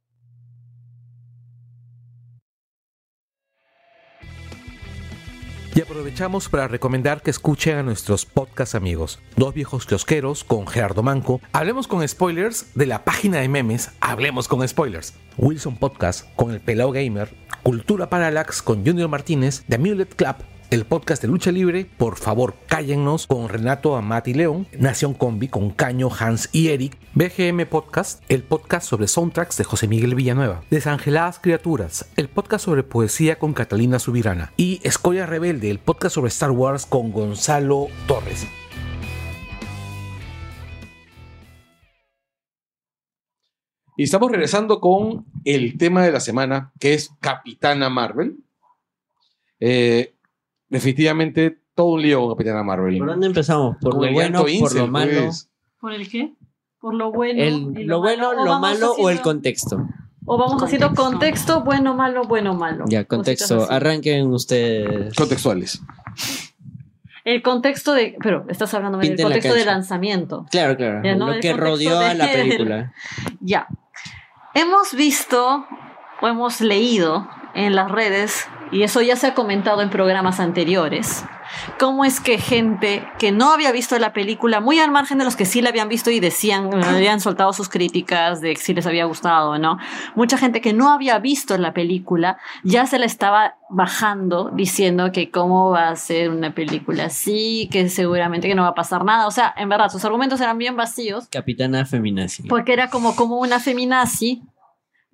Y 5.78 5.80
aprovechamos 5.80 6.48
para 6.48 6.66
recomendar 6.66 7.22
que 7.22 7.30
escuchen 7.30 7.76
a 7.76 7.84
nuestros 7.84 8.26
podcast 8.26 8.74
amigos, 8.74 9.20
Dos 9.36 9.54
Viejos 9.54 9.86
Kiosqueros 9.86 10.42
con 10.42 10.66
Gerardo 10.66 11.04
Manco, 11.04 11.40
Hablemos 11.52 11.86
con 11.86 12.08
Spoilers 12.08 12.74
de 12.74 12.86
la 12.86 13.04
página 13.04 13.38
de 13.38 13.48
memes 13.48 13.92
Hablemos 14.00 14.48
con 14.48 14.66
Spoilers, 14.66 15.14
Wilson 15.36 15.76
Podcast 15.76 16.34
con 16.34 16.50
El 16.50 16.60
Pelao 16.60 16.90
Gamer, 16.90 17.32
Cultura 17.62 18.10
Parallax 18.10 18.60
con 18.60 18.84
Junior 18.84 19.08
Martínez, 19.08 19.62
The 19.68 19.76
Amulet 19.76 20.16
Club, 20.16 20.34
el 20.70 20.84
podcast 20.84 21.22
de 21.22 21.28
lucha 21.28 21.50
libre, 21.50 21.86
por 21.96 22.16
favor 22.16 22.54
cállennos. 22.66 23.26
Con 23.26 23.48
Renato 23.48 23.96
Amati 23.96 24.34
León, 24.34 24.66
Nación 24.78 25.14
Combi 25.14 25.48
con 25.48 25.70
Caño, 25.70 26.08
Hans 26.16 26.50
y 26.52 26.68
Eric, 26.68 26.98
BGM 27.14 27.66
Podcast, 27.66 28.22
el 28.28 28.42
podcast 28.42 28.86
sobre 28.86 29.08
soundtracks 29.08 29.56
de 29.56 29.64
José 29.64 29.88
Miguel 29.88 30.14
Villanueva, 30.14 30.62
Desangeladas 30.70 31.38
Criaturas, 31.38 32.10
el 32.16 32.28
podcast 32.28 32.64
sobre 32.66 32.82
poesía 32.82 33.38
con 33.38 33.54
Catalina 33.54 33.98
Subirana. 33.98 34.52
Y 34.56 34.80
Escoria 34.82 35.26
Rebelde, 35.26 35.70
el 35.70 35.78
podcast 35.78 36.14
sobre 36.14 36.28
Star 36.28 36.50
Wars 36.50 36.86
con 36.86 37.12
Gonzalo 37.12 37.88
Torres. 38.06 38.46
Y 43.96 44.04
estamos 44.04 44.30
regresando 44.30 44.80
con 44.80 45.26
el 45.44 45.76
tema 45.76 46.04
de 46.04 46.12
la 46.12 46.20
semana, 46.20 46.72
que 46.78 46.94
es 46.94 47.10
Capitana 47.20 47.90
Marvel. 47.90 48.36
Eh, 49.58 50.14
definitivamente 50.68 51.58
todo 51.74 51.86
un 51.92 52.02
lío 52.02 52.20
con 52.20 52.30
Capitana 52.34 52.62
Marvel. 52.62 52.98
¿Por 52.98 53.08
dónde 53.08 53.26
empezamos? 53.26 53.76
¿Por 53.80 53.92
Con 53.96 54.06
lo 54.06 54.12
bueno, 54.12 54.44
por 54.60 54.74
lo 54.74 54.86
malo? 54.88 55.20
pues. 55.24 55.50
¿Por 55.80 55.92
el 55.92 56.08
qué? 56.08 56.34
¿Por 56.80 56.94
lo 56.94 57.12
bueno? 57.12 57.42
El- 57.42 57.78
y 57.80 57.84
lo 57.84 58.00
bueno, 58.00 58.30
¿O 58.30 58.34
lo 58.34 58.44
vamos 58.50 58.60
malo 58.60 58.86
o 58.92 59.08
el 59.10 59.16
haciendo- 59.18 59.22
contexto. 59.22 59.88
O 60.30 60.36
vamos 60.36 60.62
haciendo 60.62 60.92
Contexto. 60.94 61.62
bueno, 61.64 61.94
malo, 61.94 62.22
bueno, 62.24 62.52
malo. 62.54 62.84
Ya, 62.86 63.04
contexto. 63.04 63.66
Arranquen 63.70 64.26
ustedes. 64.30 65.14
Contextuales. 65.14 65.80
El 67.24 67.42
contexto 67.42 67.92
de. 67.94 68.16
Pero 68.22 68.44
estás 68.48 68.72
hablando 68.74 68.98
del 68.98 69.16
la 69.16 69.22
contexto 69.22 69.54
de 69.54 69.64
lanzamiento. 69.64 70.46
Claro, 70.50 70.76
claro. 70.76 71.00
Ya, 71.02 71.14
¿no? 71.14 71.28
Lo 71.28 71.32
El 71.34 71.40
que 71.40 71.52
rodeó 71.54 71.98
a 71.98 72.12
la 72.14 72.26
película. 72.30 72.92
Ya. 73.40 73.68
Hemos 74.54 74.94
visto 74.94 75.66
o 76.20 76.28
hemos 76.28 76.60
leído 76.60 77.26
en 77.54 77.74
las 77.74 77.90
redes, 77.90 78.46
y 78.72 78.82
eso 78.82 79.00
ya 79.02 79.16
se 79.16 79.26
ha 79.26 79.34
comentado 79.34 79.82
en 79.82 79.90
programas 79.90 80.40
anteriores, 80.40 81.24
cómo 81.78 82.04
es 82.04 82.20
que 82.20 82.38
gente 82.38 83.06
que 83.18 83.32
no 83.32 83.52
había 83.52 83.72
visto 83.72 83.98
la 83.98 84.12
película, 84.12 84.60
muy 84.60 84.78
al 84.78 84.90
margen 84.90 85.18
de 85.18 85.24
los 85.24 85.36
que 85.36 85.44
sí 85.44 85.62
la 85.62 85.70
habían 85.70 85.88
visto 85.88 86.10
y 86.10 86.20
decían, 86.20 86.70
habían 86.84 87.20
soltado 87.20 87.52
sus 87.52 87.68
críticas 87.68 88.40
de 88.40 88.56
si 88.56 88.74
les 88.74 88.86
había 88.86 89.04
gustado 89.04 89.50
o 89.50 89.58
no, 89.58 89.78
mucha 90.14 90.38
gente 90.38 90.60
que 90.60 90.72
no 90.72 90.90
había 90.90 91.18
visto 91.18 91.56
la 91.58 91.72
película 91.72 92.38
ya 92.64 92.86
se 92.86 92.98
la 92.98 93.06
estaba 93.06 93.56
bajando 93.70 94.50
diciendo 94.52 95.12
que 95.12 95.30
cómo 95.30 95.70
va 95.70 95.88
a 95.88 95.96
ser 95.96 96.30
una 96.30 96.54
película 96.54 97.06
así, 97.06 97.68
que 97.70 97.88
seguramente 97.88 98.48
que 98.48 98.54
no 98.54 98.62
va 98.62 98.68
a 98.68 98.74
pasar 98.74 99.04
nada. 99.04 99.26
O 99.26 99.30
sea, 99.30 99.54
en 99.56 99.68
verdad, 99.68 99.88
sus 99.88 100.04
argumentos 100.04 100.40
eran 100.40 100.58
bien 100.58 100.76
vacíos 100.76 101.28
Capitana 101.28 101.84
Feminazi. 101.84 102.44
porque 102.48 102.72
era 102.72 102.88
como, 102.88 103.14
como 103.14 103.38
una 103.38 103.60
feminazi 103.60 104.42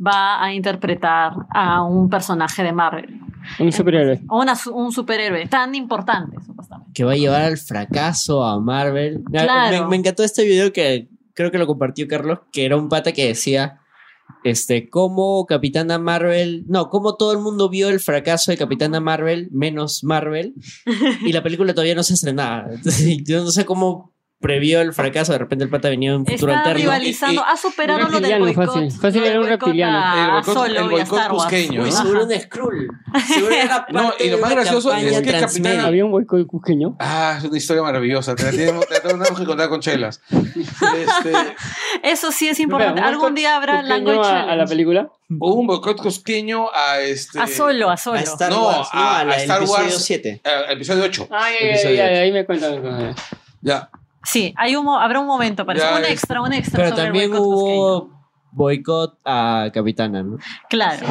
va 0.05 0.43
a 0.43 0.53
interpretar 0.53 1.33
a 1.51 1.83
un 1.83 2.09
personaje 2.09 2.63
de 2.63 2.73
Marvel. 2.73 3.21
Un 3.59 3.73
superhéroe. 3.73 4.21
O 4.29 4.41
una 4.41 4.55
un 4.73 4.93
superhéroe 4.93 5.47
tan 5.47 5.75
importante, 5.75 6.37
supuestamente. 6.45 6.93
Que 6.95 7.05
va 7.05 7.13
a 7.13 7.17
llevar 7.17 7.43
al 7.43 7.59
fracaso 7.59 8.45
a 8.45 8.61
Marvel. 8.61 9.23
Ah, 9.27 9.43
Claro. 9.45 9.85
Me, 9.85 9.91
me 9.91 9.97
encantó 9.97 10.23
este 10.25 10.45
video 10.45 10.73
que 10.73 11.09
creo 11.35 11.51
que 11.51 11.59
lo 11.59 11.67
compartió 11.67 12.07
Carlos, 12.09 12.41
que 12.53 12.65
era 12.65 12.77
un 12.77 12.89
pata 12.89 13.13
que 13.13 13.27
decía. 13.27 13.81
Este, 14.43 14.89
cómo 14.89 15.45
Capitana 15.47 15.99
Marvel, 15.99 16.65
no, 16.67 16.89
cómo 16.89 17.17
todo 17.17 17.33
el 17.33 17.39
mundo 17.39 17.69
vio 17.69 17.89
el 17.89 18.01
fracaso 18.01 18.51
de 18.51 18.59
Capitana 18.59 19.01
Marvel, 19.01 19.49
menos 19.53 20.03
Marvel, 20.05 20.55
y 21.23 21.33
la 21.33 21.43
película 21.43 21.73
todavía 21.75 21.95
no 21.95 22.03
se 22.03 22.15
estrenaba. 22.15 22.67
Entonces, 22.71 23.19
yo 23.25 23.43
no 23.43 23.51
sé 23.51 23.65
cómo 23.65 24.14
previó 24.45 24.83
el 24.83 24.93
fracaso, 24.93 25.33
de 25.33 25.39
repente 25.39 25.65
el 25.65 25.71
pata 25.71 25.89
venía 25.89 26.11
en 26.11 26.17
un 26.17 26.27
futuro 26.27 26.53
Está 26.53 26.65
alterno. 26.71 26.81
rivalizando, 26.93 27.33
Y- 27.41 27.45
y- 27.45 27.49
ha 27.51 27.57
superado 27.57 28.09
lo 28.11 28.21
del 28.21 28.39
boicot. 28.41 28.67
fácil. 28.67 28.93
Fácil 28.93 29.25
era 29.25 29.41
un 29.41 29.47
reptiliano. 29.47 29.99
a- 29.99 30.25
El 30.25 30.31
boicot- 30.45 30.53
Solo 30.55 30.81
el 30.81 30.89
boicot 30.91 31.29
cusqueño, 31.29 31.83
¿no? 31.87 31.91
seguro 31.91 32.25
un 32.27 32.31
Skrull. 32.41 32.89
Seguro 33.27 33.55
era 33.55 33.87
No, 33.91 34.13
y 34.21 34.29
lo 34.29 34.37
de 34.37 34.43
más 34.43 34.51
gracioso 34.51 34.93
es 34.93 35.21
que 35.23 35.33
transmedia. 35.33 35.87
Había 35.87 36.05
un 36.05 36.11
boicot 36.11 36.47
cusqueño. 36.47 36.97
Ah, 37.01 37.37
es 37.39 37.45
una 37.45 37.57
historia 37.57 37.83
maravillosa. 37.83 38.35
Te 38.35 38.43
la 38.43 38.51
tenemos, 38.51 38.87
te 38.87 38.95
la 38.95 39.01
tenemos 39.01 39.39
que 39.41 39.47
contar 39.47 39.69
con 39.71 39.81
chelas. 39.81 40.21
Este, 40.31 41.33
Eso 42.03 42.31
sí 42.31 42.49
es 42.49 42.61
importante. 42.61 43.01
Espera, 43.01 43.09
¿un 43.17 43.23
Algún 43.23 43.35
día 43.35 43.57
habrá 43.57 43.81
cusqueño 43.81 43.97
Language 43.97 44.29
a, 44.31 44.43
a 44.53 44.57
la 44.57 44.67
película. 44.67 45.09
hubo 45.31 45.55
un 45.55 45.67
boicot 45.67 45.97
cosqueño 46.03 46.67
a 46.73 47.01
este. 47.01 47.41
A 47.41 47.47
solo, 47.47 47.89
a 47.91 47.97
solo. 47.97 48.19
A 48.19 48.23
Star 48.23 48.51
No, 48.51 48.67
Wars, 48.67 48.89
no, 48.93 49.01
a- 49.01 49.21
a, 49.21 49.25
la 49.25 49.33
a 49.33 49.37
Star 49.39 49.59
episodio 49.63 49.85
Wars. 49.85 50.05
7. 50.05 50.41
a- 50.45 50.73
episodio 50.73 51.05
8. 51.05 51.29
Ay, 51.31 51.55
ay, 51.61 51.69
Episodio 51.71 52.03
ay, 52.05 52.11
ocho. 52.11 52.21
ahí 52.21 52.33
me 52.33 52.45
cuentan. 52.45 53.15
Ya. 53.63 53.91
Sí, 54.25 54.53
hay 54.57 54.75
un, 54.77 54.85
mo- 54.85 54.99
habrá 54.99 55.21
un 55.21 55.27
momento 55.27 55.65
para 55.67 55.79
eso. 55.79 55.89
Un 55.99 56.05
extra, 56.05 56.41
un 56.43 56.53
extra 56.53 56.77
Pero 56.79 56.91
sobre 56.91 57.03
el 57.03 57.07
también 57.09 57.33
hubo 57.35 58.11
boicot 58.53 59.19
a 59.25 59.69
Capitana, 59.73 60.23
¿no? 60.23 60.39
Claro. 60.71 61.07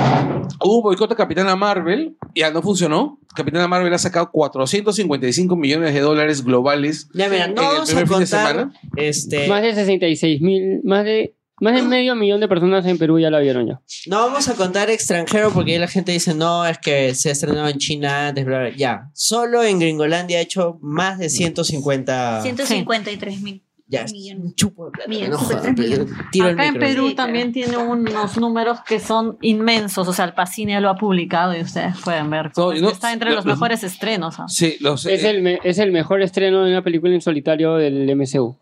Hubo 0.61 0.82
boicot 0.82 1.11
a 1.11 1.16
Capitana 1.16 1.55
Marvel. 1.55 2.16
Ya 2.36 2.51
no 2.51 2.61
funcionó. 2.61 3.20
Capitana 3.36 3.68
Marvel 3.68 3.93
ha 3.93 3.97
sacado 3.97 4.30
455 4.32 5.55
millones 5.55 5.93
de 5.93 5.99
dólares 5.99 6.43
globales 6.43 7.09
Ya, 7.14 7.28
mira, 7.30 7.45
en 7.45 7.55
no 7.55 7.61
el 7.61 7.68
vamos 7.68 7.82
a 7.82 7.86
primer 7.93 8.07
fin 8.07 8.20
de 8.20 8.26
semana. 8.28 8.74
este, 8.95 9.47
Más 9.47 9.61
de 9.61 9.74
66 9.76 10.41
mil, 10.41 10.82
más 10.84 11.03
de 11.03 11.36
Más 11.64 11.76
de 11.76 11.82
medio 11.84 12.16
millón 12.16 12.39
de 12.39 12.47
personas 12.47 12.86
en 12.86 12.97
Perú 12.97 13.20
ya 13.20 13.30
la 13.30 13.39
vieron 13.39 13.68
ya. 13.68 13.82
No 14.07 14.18
vamos 14.20 14.47
a 14.49 14.55
contar 14.55 14.89
extranjero 14.89 15.51
porque 15.51 15.74
ahí 15.74 15.80
la 15.80 15.88
gente 15.88 16.11
dice, 16.11 16.34
no, 16.36 16.66
es 16.66 16.78
que 16.78 17.16
se 17.16 17.30
ha 17.30 17.32
estrenado 17.32 17.68
en 17.70 17.78
China 17.78 18.28
antes, 18.28 18.45
bla, 18.45 18.59
bla". 18.59 18.70
Ya, 18.76 19.09
solo 19.14 19.64
en 19.64 19.80
Gringolandia 19.80 20.39
ha 20.39 20.41
hecho 20.41 20.78
más 20.82 21.18
de 21.20 21.30
150... 21.30 22.41
153 22.41 23.41
mil. 23.41 23.64
Ya, 23.86 24.05
millones. 24.05 24.45
un 24.45 24.55
chupo 24.55 24.86
de 24.86 24.91
plata, 24.91 25.09
Millones, 25.09 25.30
no 25.32 25.38
jodas, 25.38 25.64
53 25.66 25.89
pero 25.97 26.05
millones. 26.05 26.30
tiro 26.32 26.47
el 26.47 26.53
Acá 26.53 26.68
en. 26.68 26.80
Perú 26.80 27.07
Sí, 27.09 27.16
también 27.16 27.51
tiene 27.51 27.78
unos 27.78 28.38
números 28.38 28.80
que 28.88 28.99
son 28.99 29.38
inmensos. 29.41 30.07
O 30.07 30.14
sea, 30.14 30.26
el 30.26 30.34
Pacini 30.34 30.80
lo 30.80 30.89
ha 30.89 30.95
publicado 30.95 31.55
y 31.55 31.61
ustedes 31.61 31.95
pueden 32.03 32.30
ver. 32.30 32.51
No, 32.57 32.74
no- 32.74 32.89
Está 32.89 33.14
entre 33.14 33.30
lo- 33.30 33.36
los 33.36 33.45
los- 33.45 33.55
mejores 33.55 33.84
estrenos. 33.84 34.39
¿ah? 34.39 34.45
Sí, 34.47 34.78
los, 34.80 35.05
Es 35.05 35.24
eh, 35.24 35.30
el, 35.30 35.43
me- 35.43 35.59
es 35.64 35.78
el 35.78 35.91
mejor 35.91 36.22
estreno 36.24 36.64
de 36.64 36.72
una 36.72 36.82
película 36.82 37.14
en 37.14 37.22
solitario 37.22 37.76
del 37.76 38.09
MCU. 38.16 38.57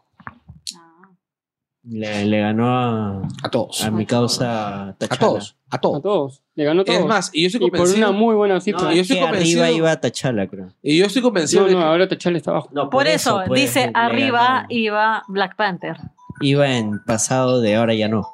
Le, 1.83 2.25
le 2.25 2.39
ganó 2.39 2.69
a, 2.69 3.21
a 3.43 3.49
todos. 3.49 3.83
a 3.83 3.89
mi 3.89 4.05
causa 4.05 4.89
A 4.89 4.93
Tachala. 4.93 5.19
todos. 5.19 5.57
A 5.71 5.75
A 5.77 5.81
todos. 5.81 6.01
todos. 6.03 6.43
Le 6.55 6.63
ganó 6.65 6.81
a 6.81 6.85
todos. 6.85 6.99
Es 6.99 7.05
más, 7.05 7.29
y 7.33 7.41
yo 7.41 7.47
estoy 7.47 7.67
y 7.67 7.69
por 7.71 7.79
convencido. 7.79 8.09
una 8.09 8.17
muy 8.19 8.35
buena 8.35 8.53
No, 8.55 8.61
cifra. 8.61 8.81
Y 8.91 8.95
yo 8.97 9.01
es 9.01 9.09
estoy 9.09 9.17
que 9.17 9.23
convencido- 9.23 9.63
arriba 9.63 9.77
iba 9.77 9.95
Tachala, 9.99 10.47
creo. 10.47 10.67
Y 10.83 10.97
yo 10.99 11.05
estoy 11.05 11.21
convencido 11.23 11.63
no, 11.63 11.67
de 11.69 11.73
no, 11.73 11.79
que- 11.79 11.85
ahora 11.85 12.07
T'Challa 12.07 12.37
está 12.37 12.51
abajo. 12.51 12.69
No, 12.71 12.89
Por 12.89 13.07
eso, 13.07 13.41
pues, 13.47 13.59
dice 13.61 13.87
le 13.87 13.91
arriba 13.95 14.65
iba 14.69 15.23
Black 15.27 15.55
Panther. 15.55 15.97
Iba 16.41 16.69
en 16.77 17.03
pasado 17.03 17.61
de 17.61 17.75
ahora 17.75 17.93
ya 17.95 18.07
no. 18.07 18.27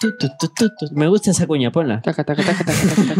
Tu, 0.00 0.16
tu, 0.16 0.28
tu, 0.38 0.46
tu, 0.54 0.68
tu. 0.68 0.94
Me 0.94 1.08
gusta 1.08 1.32
esa 1.32 1.46
cuña, 1.48 1.72
ponla. 1.72 2.00
Taca, 2.02 2.22
taca, 2.22 2.44
taca. 2.44 2.64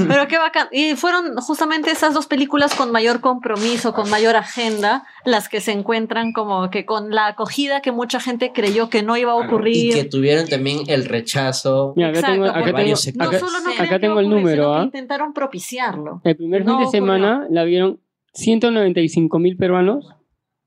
Pero 0.09 0.29
qué 0.29 0.39
bacán. 0.39 0.69
Y 0.71 0.95
fueron 0.95 1.35
justamente 1.39 1.91
esas 1.91 2.15
dos 2.15 2.27
películas 2.29 2.75
con 2.75 2.93
mayor 2.93 3.21
compromiso, 3.21 3.93
con 3.95 4.09
mayor 4.11 4.37
agenda, 4.37 5.05
las 5.25 5.49
que 5.49 5.61
se 5.61 5.73
encuentran 5.73 6.33
como 6.33 6.71
que 6.71 6.85
con 6.87 7.11
la 7.11 7.27
acogida 7.27 7.81
que 7.81 7.91
mucha 7.91 8.21
gente 8.21 8.53
creyó 8.55 8.89
que 8.91 9.03
no 9.03 9.17
iba 9.17 9.33
a 9.33 9.37
Y 9.37 9.41
que 9.41 9.47
ocurrir. 9.47 10.09
tuvieron 10.09 10.47
también 10.49 10.79
el 10.87 11.05
rechazo. 11.07 11.95
Mira, 11.97 12.11
acá 12.11 12.19
Exacto, 12.21 12.35
tengo, 12.45 12.47
acá 12.57 12.65
tengo, 12.75 12.95
No 13.17 13.25
acá- 13.25 13.39
solo 13.41 13.61
no 13.61 13.73
sí. 13.73 13.83
acá 13.83 13.99
tengo 13.99 14.21
el 14.21 14.29
número, 14.29 14.75
¿ah? 14.75 14.85
Intentaron 14.85 15.33
propiciarlo. 15.33 16.21
El 16.23 16.37
primer 16.37 16.65
No 16.65 16.73
fin 16.75 16.79
de 16.79 16.85
ocurrió. 16.85 17.01
semana 17.01 17.47
la 17.51 17.65
vieron 17.65 18.01
195 18.35 19.39
mil 19.41 19.57
peruanos, 19.57 20.15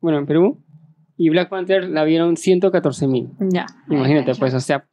bueno, 0.02 0.18
en 0.18 0.26
Perú, 0.26 0.62
y 1.16 1.30
Black 1.30 1.48
Panther 1.50 1.88
la 1.88 2.04
vieron 2.04 2.36
114 2.36 3.08
mil. 3.08 3.30
Ya. 3.40 3.66
Imagínate, 3.90 4.36
pues, 4.36 4.54
o 4.54 4.60
sea, 4.60 4.88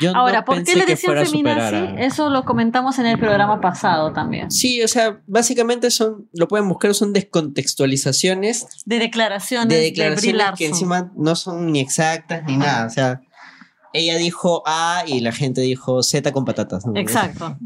Yo 0.00 0.12
no 0.12 0.18
Ahora, 0.20 0.44
¿por 0.44 0.62
qué 0.64 0.74
le 0.74 0.84
que 0.84 0.92
decían 0.92 1.24
feminazi? 1.24 1.76
a- 1.76 2.00
Eso 2.04 2.28
lo 2.30 2.44
comentamos 2.44 2.98
en 2.98 3.06
el 3.06 3.18
programa 3.18 3.60
pasado 3.60 4.12
también. 4.12 4.50
Sí, 4.50 4.82
o 4.82 4.88
sea, 4.88 5.20
básicamente 5.26 5.90
son, 5.90 6.28
lo 6.32 6.48
pueden 6.48 6.68
buscar, 6.68 6.92
son 6.94 7.12
descontextualizaciones 7.12 8.66
De 8.86 8.98
declaraciones 8.98 9.68
de 9.68 9.76
de, 9.76 9.82
declaraciones 9.82 10.36
Larson. 10.38 10.56
que 10.56 10.66
encima 10.66 11.12
no 11.16 11.36
son 11.36 11.70
ni 11.72 11.80
exactas 11.80 12.42
ni 12.46 12.56
nada. 12.56 12.86
O 12.86 12.90
sea, 12.90 13.20
ella 13.92 14.16
dijo 14.16 14.62
A 14.66 15.04
y 15.06 15.20
la 15.20 15.30
gente 15.32 15.60
dijo 15.60 16.02
Z 16.02 16.32
con 16.32 16.44
patatas. 16.44 16.84
¿no? 16.86 16.96
Exacto. 16.98 17.56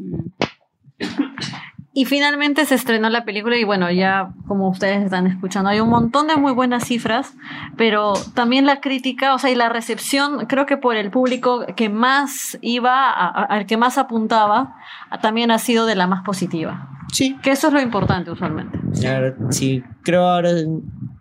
Y 2.01 2.05
finalmente 2.05 2.65
se 2.65 2.77
estrenó 2.77 3.09
la 3.11 3.25
película 3.25 3.57
y 3.57 3.65
bueno, 3.65 3.91
ya 3.91 4.31
como 4.47 4.69
ustedes 4.69 5.03
están 5.03 5.27
escuchando, 5.27 5.69
hay 5.71 5.81
un 5.81 5.89
montón 5.89 6.29
de 6.29 6.37
muy 6.37 6.53
buenas 6.53 6.85
cifras, 6.85 7.35
pero 7.77 8.13
también 8.35 8.67
la 8.67 8.81
crítica, 8.81 9.35
o 9.35 9.39
sea, 9.41 9.51
y 9.51 9.57
la 9.57 9.69
recepción, 9.69 10.47
creo 10.47 10.65
que 10.65 10.77
por 10.77 10.95
el 10.97 11.11
público 11.11 11.67
que 11.75 11.89
más 11.89 12.57
iba, 12.61 13.11
a- 13.11 13.27
a- 13.27 13.45
al 13.47 13.67
que 13.67 13.77
más 13.77 13.99
apuntaba, 13.99 14.77
también 15.23 15.51
ha 15.51 15.59
sido 15.59 15.87
de 15.87 15.97
la 15.97 16.07
más 16.07 16.23
positiva. 16.23 16.89
Sí. 17.13 17.37
Que 17.43 17.51
eso 17.51 17.67
es 17.67 17.73
lo 17.73 17.81
importante 17.81 18.31
usualmente. 18.31 18.79
Ahora, 19.09 19.35
sí, 19.51 19.83
creo 20.05 20.23
ahora 20.29 20.51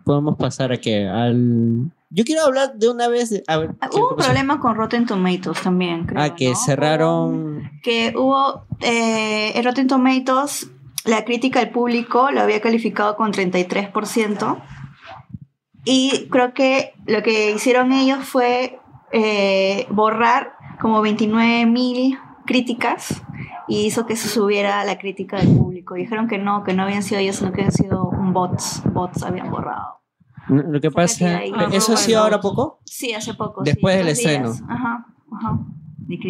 podemos 0.04 0.36
pasar 0.36 0.70
a 0.70 0.76
que 0.76 1.08
al... 1.08 1.90
Yo 2.10 2.24
quiero 2.24 2.42
hablar 2.42 2.74
de 2.74 2.88
una 2.88 3.08
vez... 3.08 3.42
a 3.46 3.58
ver, 3.58 3.70
Ah, 3.80 3.88
¿qué 3.90 3.98
Hubo 3.98 4.10
un 4.10 4.16
problema 4.16 4.60
con 4.60 4.76
Rotten 4.76 5.04
Tomatoes 5.04 5.60
también, 5.60 6.06
creo. 6.06 6.22
Ah, 6.22 6.34
que 6.34 6.50
¿no? 6.50 6.56
cerraron... 6.56 7.70
Que 7.82 8.14
hubo. 8.16 8.64
Eh, 8.80 9.52
en 9.54 9.64
Rotten 9.64 9.88
Tomatoes, 9.88 10.70
la 11.04 11.24
crítica 11.24 11.60
al 11.60 11.70
público 11.70 12.30
lo 12.30 12.40
había 12.40 12.60
calificado 12.60 13.16
con 13.16 13.32
33%. 13.32 14.62
Y 15.84 16.28
creo 16.30 16.54
que 16.54 16.94
lo 17.06 17.22
que 17.22 17.52
hicieron 17.52 17.92
ellos 17.92 18.24
fue 18.24 18.78
eh, 19.12 19.86
borrar 19.90 20.54
como 20.80 21.02
29.000 21.02 22.18
críticas 22.46 23.22
y 23.68 23.86
hizo 23.86 24.06
que 24.06 24.16
se 24.16 24.28
subiera 24.28 24.82
la 24.84 24.98
crítica 24.98 25.36
del 25.36 25.56
público. 25.56 25.94
Dijeron 25.94 26.26
que 26.26 26.38
no, 26.38 26.64
que 26.64 26.72
no 26.72 26.84
habían 26.84 27.02
sido 27.02 27.20
ellos, 27.20 27.36
sino 27.36 27.52
que 27.52 27.60
habían 27.60 27.72
sido 27.72 28.08
un 28.08 28.32
bots. 28.32 28.82
Bots 28.92 29.22
habían 29.22 29.50
borrado. 29.50 29.97
Lo 30.48 30.80
que 30.80 30.90
pasa... 30.90 31.38
ahí- 31.38 31.52
¿Eso 31.72 31.92
ha 31.94 31.96
sido 31.96 32.20
ahora 32.20 32.40
poco? 32.40 32.80
Sí, 32.84 33.12
hace 33.14 33.34
poco. 33.34 33.62
Después 33.62 33.94
sí, 33.94 33.98
del 33.98 34.08
estreno. 34.08 34.52
Ajá, 34.68 35.06
ajá. 35.32 35.58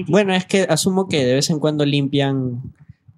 Bueno, 0.08 0.34
es 0.34 0.44
que 0.44 0.62
asumo 0.62 1.06
que 1.08 1.24
de 1.24 1.34
vez 1.34 1.50
en 1.50 1.60
cuando 1.60 1.84
limpian 1.84 2.60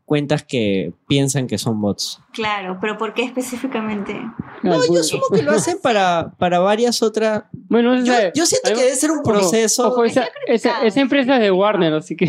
cuentas 0.04 0.42
que 0.42 0.92
piensan 1.06 1.46
que 1.46 1.56
son 1.56 1.80
bots. 1.80 2.20
Claro, 2.32 2.78
pero 2.80 2.98
¿por 2.98 3.14
qué 3.14 3.22
específicamente? 3.22 4.20
No, 4.62 4.76
yo 4.92 5.00
asumo 5.00 5.22
que 5.32 5.42
lo 5.42 5.52
hacen 5.52 5.78
para, 5.82 6.32
para 6.36 6.58
varias 6.58 7.02
otras... 7.02 7.44
bueno, 7.52 7.94
Yo, 8.04 8.12
yo 8.34 8.44
siento 8.44 8.70
que 8.74 8.84
debe 8.84 8.96
ser 8.96 9.10
un 9.12 9.22
proceso... 9.22 9.88
Ojo, 9.88 10.04
esa, 10.04 10.26
esa, 10.46 10.82
esa 10.84 11.00
empresa 11.00 11.36
es 11.36 11.42
de 11.42 11.50
Warner, 11.50 11.94
así 11.94 12.16
que. 12.16 12.28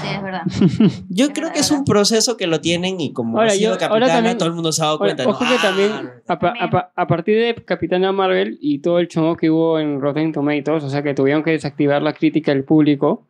Sí, 0.00 0.06
es 0.14 0.22
verdad. 0.22 0.42
Yo 1.08 1.24
Es 1.26 1.30
creo 1.32 1.42
verdad, 1.44 1.52
que 1.54 1.60
es 1.60 1.70
un 1.70 1.84
proceso 1.84 2.36
que 2.36 2.46
lo 2.46 2.60
tienen 2.60 3.00
y 3.00 3.12
como 3.12 3.38
Ahora, 3.38 3.50
ha 3.52 3.54
sido 3.54 3.72
yo- 3.72 3.78
capitana, 3.78 3.94
ahora 3.94 4.06
también- 4.14 4.38
todo 4.38 4.48
el 4.48 4.54
mundo 4.54 4.72
se 4.72 4.82
ha 4.82 4.86
dado 4.86 4.98
cuenta. 4.98 5.24
¿no? 5.24 5.30
ojo 5.30 5.44
que 5.44 5.56
también, 5.62 5.90
Ah, 5.92 6.12
a, 6.28 6.38
pa- 6.38 6.54
a 6.58 6.70
pa- 6.70 6.92
a 6.96 7.06
partir 7.06 7.38
de 7.38 7.54
Capitana 7.64 8.12
Marvel 8.12 8.58
y 8.60 8.80
todo 8.80 8.98
el 8.98 9.08
chongo 9.08 9.36
que 9.36 9.50
hubo 9.50 9.78
en 9.78 10.00
Rotten 10.00 10.32
Tomatoes, 10.32 10.84
o 10.84 10.88
sea 10.90 11.02
que 11.02 11.14
tuvieron 11.14 11.42
que 11.42 11.50
desactivar 11.52 12.02
la 12.02 12.12
crítica 12.12 12.52
del 12.52 12.64
público, 12.64 13.26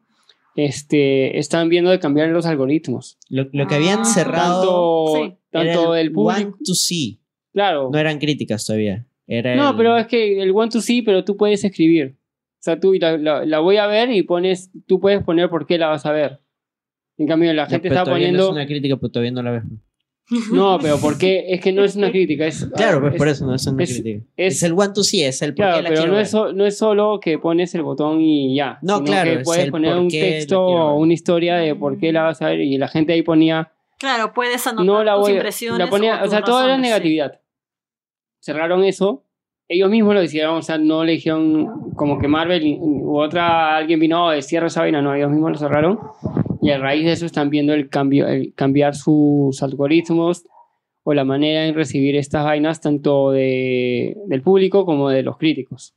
este, 0.56 1.38
están 1.38 1.68
viendo 1.68 1.90
de 1.90 1.98
cambiar 2.00 2.28
los 2.28 2.46
algoritmos. 2.46 3.18
lo, 3.28 3.46
lo 3.52 3.66
que 3.66 3.74
habían 3.76 4.00
Ah. 4.00 4.04
cerrado 4.04 5.12
Tanto, 5.12 5.14
sí. 5.14 5.38
era 5.52 5.64
tanto 5.74 5.94
el 5.96 6.12
público. 6.12 6.40
One 6.48 6.52
to 6.64 6.74
See. 6.74 7.20
Claro. 7.52 7.90
No 7.92 7.98
eran 7.98 8.18
críticas 8.18 8.64
todavía. 8.66 9.06
Era 9.26 9.54
No, 9.56 9.70
el- 9.70 9.76
pero 9.76 9.96
es 9.96 10.06
que 10.06 10.42
el 10.42 10.50
one 10.54 10.70
to 10.70 10.80
see, 10.80 11.02
pero 11.02 11.24
tú 11.24 11.36
puedes 11.36 11.62
escribir. 11.64 12.16
O 12.58 12.62
sea, 12.62 12.78
tú 12.78 12.92
la, 12.94 13.16
la- 13.16 13.44
la 13.46 13.58
voy 13.60 13.76
a 13.78 13.86
ver 13.86 14.10
y 14.10 14.22
pones, 14.22 14.70
tú 14.86 15.00
puedes 15.00 15.22
poner 15.22 15.48
por 15.48 15.66
qué 15.66 15.78
la 15.78 15.88
vas 15.88 16.04
a 16.04 16.12
ver. 16.12 16.40
En 17.20 17.26
cambio, 17.28 17.52
la 17.52 17.66
gente 17.66 17.86
está 17.88 18.04
poniendo. 18.04 18.38
No 18.38 18.44
es 18.46 18.50
una 18.52 18.66
crítica, 18.66 18.96
pero 18.96 19.10
todavía 19.10 19.30
no 19.32 19.42
la 19.42 19.50
ves. 19.52 19.62
No, 20.52 20.78
pero 20.80 20.96
¿por 20.98 21.18
qué? 21.18 21.46
Es 21.48 21.60
que 21.60 21.72
no 21.72 21.82
es 21.84 21.96
una 21.96 22.10
crítica. 22.10 22.46
Es, 22.46 22.64
Claro, 22.76 23.00
pues 23.00 23.14
es- 23.14 23.18
por 23.18 23.28
eso 23.28 23.44
no 23.46 23.54
es 23.54 23.66
una 23.66 23.82
es- 23.82 23.92
crítica. 23.94 24.24
Es, 24.36 24.54
es- 24.56 24.62
el 24.62 24.72
One 24.72 24.92
to 24.94 25.02
See, 25.02 25.22
es 25.24 25.42
el 25.42 25.54
por 25.54 25.64
Claro, 25.64 25.76
qué 25.78 25.82
la 25.82 25.88
pero 25.90 26.06
no 26.06 26.12
ver. 26.14 26.22
es, 26.22 26.30
so- 26.30 26.52
no 26.52 26.66
es 26.66 26.78
solo 26.78 27.18
que 27.20 27.38
pones 27.38 27.74
el 27.74 27.82
botón 27.82 28.20
y 28.20 28.54
ya. 28.56 28.78
No, 28.82 28.96
sino 28.98 29.06
claro, 29.06 29.30
Que 29.32 29.36
es 29.38 29.44
puedes 29.44 29.64
el 29.64 29.70
poner 29.72 29.96
un 29.96 30.04
la 30.04 30.10
texto 30.10 30.62
o 30.64 30.94
una 30.98 31.12
historia 31.12 31.56
de 31.56 31.74
por 31.74 31.98
qué 31.98 32.12
la 32.12 32.22
vas 32.22 32.40
a 32.42 32.46
ver 32.46 32.60
y 32.60 32.78
la 32.78 32.88
gente 32.88 33.12
ahí 33.12 33.22
ponía. 33.22 33.72
Claro, 33.98 34.32
puedes 34.32 34.66
anotar 34.66 34.86
No 34.86 35.02
la 35.04 35.14
tus 35.16 35.20
voy 35.22 35.32
impresiones. 35.32 35.78
La 35.80 35.88
ponía, 35.90 36.16
o 36.20 36.22
tus 36.22 36.30
sea, 36.30 36.42
todo 36.42 36.58
era 36.60 36.68
razones, 36.68 36.86
sí. 36.86 36.90
negatividad. 36.92 37.40
Cerraron 38.40 38.84
eso. 38.84 39.24
Ellos 39.68 39.90
mismos 39.90 40.14
lo 40.14 40.22
hicieron, 40.22 40.56
o 40.56 40.62
sea, 40.62 40.78
no 40.78 41.04
le 41.04 41.12
dijeron 41.12 41.92
como 41.94 42.18
que 42.18 42.26
Marvel 42.28 42.78
u 42.80 43.18
otra, 43.18 43.76
alguien 43.76 44.00
vino, 44.00 44.26
"Oh, 44.28 44.42
cierra 44.42 44.66
esa 44.68 44.80
vaina, 44.80 45.00
no, 45.02 45.14
ellos 45.14 45.30
mismos 45.30 45.52
lo 45.52 45.58
cerraron. 45.58 45.98
Y 46.62 46.70
a 46.70 46.78
raíz 46.78 47.04
de 47.04 47.12
eso 47.12 47.26
están 47.26 47.48
viendo 47.50 47.72
el 47.72 47.88
cambio, 47.88 48.26
el 48.28 48.52
cambiar 48.54 48.94
sus 48.94 49.62
algoritmos 49.62 50.44
o 51.04 51.14
la 51.14 51.24
manera 51.24 51.66
en 51.66 51.74
recibir 51.74 52.16
estas 52.16 52.44
vainas, 52.44 52.80
tanto 52.80 53.30
de, 53.30 54.16
del 54.26 54.42
público 54.42 54.84
como 54.84 55.08
de 55.08 55.22
los 55.22 55.38
críticos. 55.38 55.94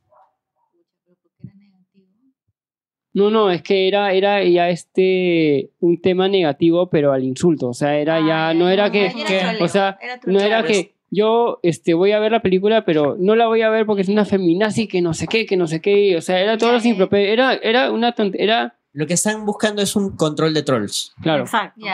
No, 3.12 3.30
no, 3.30 3.50
es 3.50 3.62
que 3.62 3.86
era, 3.86 4.12
era 4.12 4.42
ya 4.42 4.70
este 4.70 5.70
un 5.78 6.00
tema 6.00 6.28
negativo, 6.28 6.88
pero 6.90 7.12
al 7.12 7.22
insulto. 7.22 7.68
O 7.68 7.74
sea, 7.74 7.96
era 7.98 8.18
ya, 8.26 8.54
no 8.54 8.68
era 8.68 8.90
que, 8.90 9.06
Era 9.06 9.14
que- 9.14 9.38
troleo, 9.38 9.64
o 9.64 9.68
sea, 9.68 9.98
era 10.02 10.20
no 10.26 10.40
era 10.40 10.64
que 10.64 10.94
yo 11.10 11.60
este, 11.62 11.94
voy 11.94 12.10
a 12.10 12.18
ver 12.18 12.32
la 12.32 12.42
película, 12.42 12.84
pero 12.84 13.16
no 13.16 13.36
la 13.36 13.46
voy 13.46 13.62
a 13.62 13.70
ver 13.70 13.86
porque 13.86 14.02
es 14.02 14.08
una 14.08 14.24
feminazi 14.24 14.88
que 14.88 15.00
no 15.00 15.14
sé 15.14 15.28
qué, 15.28 15.46
que 15.46 15.56
no 15.56 15.68
sé 15.68 15.80
qué. 15.80 16.16
O 16.16 16.20
sea, 16.22 16.40
era 16.40 16.58
todo 16.58 16.70
Ya, 16.70 16.74
los 16.74 16.84
imprope- 16.86 17.28
Era, 17.28 17.54
era 17.54 17.92
una 17.92 18.12
tontería. 18.12 18.44
Era, 18.44 18.74
Lo 18.94 19.06
que 19.06 19.14
están 19.14 19.44
buscando 19.44 19.82
es 19.82 19.94
un 19.96 20.16
control 20.16 20.54
de 20.54 20.62
trolls. 20.62 21.12
claro. 21.20 21.42
Exacto. 21.44 21.84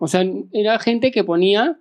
O 0.00 0.08
sea, 0.08 0.24
era 0.52 0.78
gente 0.80 1.10
que 1.12 1.22
ponía 1.22 1.78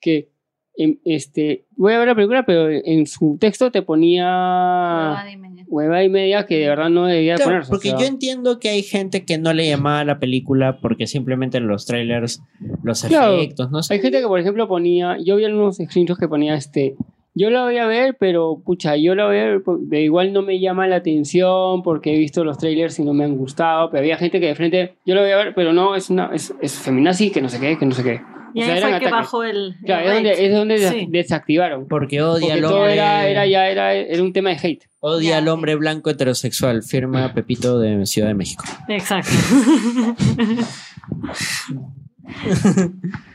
que 0.00 0.30
em, 0.76 0.98
este, 1.04 1.66
voy 1.76 1.92
a 1.92 1.98
ver 1.98 2.08
la 2.08 2.14
película, 2.16 2.44
pero 2.44 2.68
en 2.68 3.06
su 3.06 3.36
texto 3.40 3.70
te 3.70 3.82
ponía 3.82 4.24
Huevada 4.26 5.30
y 5.30 5.36
media. 5.36 5.64
hueva 5.68 6.02
y 6.04 6.08
media 6.08 6.46
que 6.46 6.58
de 6.58 6.68
verdad 6.68 6.90
no 6.90 7.06
debía 7.06 7.36
Claro, 7.36 7.50
ponerse. 7.50 7.68
o 7.68 7.70
porque 7.70 7.90
sea, 7.90 7.98
yo 8.00 8.06
entiendo 8.06 8.58
que 8.58 8.70
hay 8.70 8.82
gente 8.82 9.24
que 9.24 9.38
no 9.38 9.52
le 9.52 9.68
llamaba 9.68 10.04
la 10.04 10.18
película 10.18 10.78
porque 10.80 11.06
simplemente 11.06 11.58
en 11.58 11.68
los 11.68 11.86
trailers, 11.86 12.42
los 12.82 13.04
Claro. 13.04 13.34
efectos, 13.36 13.70
no 13.70 13.82
sé. 13.82 13.94
Hay 13.94 14.00
gente 14.00 14.20
que, 14.20 14.26
por 14.26 14.40
ejemplo, 14.40 14.66
ponía. 14.66 15.16
Yo 15.24 15.36
vi 15.36 15.44
algunos 15.44 15.76
screenshots 15.76 16.18
que 16.18 16.28
ponía 16.28 16.54
este. 16.54 16.96
Yo 17.36 17.50
la 17.50 17.64
voy 17.64 17.76
a 17.78 17.86
ver, 17.86 18.16
pero 18.18 18.62
pucha, 18.64 18.96
yo 18.96 19.14
la 19.16 19.26
voy 19.26 19.36
a 19.38 19.44
ver, 19.44 19.62
de 19.80 20.02
igual 20.02 20.32
no 20.32 20.42
me 20.42 20.60
llama 20.60 20.86
la 20.86 20.96
atención 20.96 21.82
porque 21.82 22.14
he 22.14 22.18
visto 22.18 22.44
los 22.44 22.58
trailers 22.58 22.98
y 23.00 23.04
no 23.04 23.12
me 23.12 23.24
han 23.24 23.36
gustado. 23.36 23.90
Pero 23.90 24.00
había 24.02 24.16
gente 24.16 24.38
que 24.40 24.46
de 24.46 24.54
frente, 24.54 24.94
yo 25.04 25.14
la 25.16 25.22
voy 25.22 25.30
a 25.32 25.36
ver, 25.36 25.54
pero 25.54 25.72
no, 25.72 25.96
es 25.96 26.10
una 26.10 26.30
es, 26.32 26.54
es 26.60 26.78
feminazi, 26.78 27.30
que 27.30 27.42
no 27.42 27.48
sé 27.48 27.58
qué, 27.58 27.76
que 27.76 27.86
no 27.86 27.92
sé 27.92 28.04
qué. 28.04 28.20
Y 28.56 28.62
O 28.62 28.64
sea, 28.66 28.74
ahí 28.74 28.80
fue 28.82 28.88
que 28.90 28.94
ataques. 28.96 29.10
bajó 29.10 29.42
el. 29.42 29.56
el 29.56 29.76
Claro, 29.84 30.06
es 30.08 30.14
donde, 30.14 30.46
es 30.46 30.52
donde 30.54 30.78
Sí. 30.78 31.06
desactivaron. 31.10 31.88
Porque 31.88 32.22
odia 32.22 32.40
Porque 32.40 32.52
al 32.52 32.60
todo 32.60 32.76
hombre. 32.78 32.92
era, 32.94 33.26
era 33.26 33.46
ya 33.48 33.68
era, 33.68 33.94
era 33.94 34.22
un 34.22 34.32
tema 34.32 34.50
de 34.50 34.56
hate. 34.62 34.84
Odia 35.00 35.30
Ya, 35.30 35.38
al 35.38 35.48
hombre 35.48 35.74
blanco 35.74 36.08
heterosexual. 36.10 36.84
Firma 36.84 37.34
Pepito 37.34 37.80
de 37.80 38.06
Ciudad 38.06 38.28
de 38.28 38.34
México. 38.34 38.62
Exacto. 38.88 39.32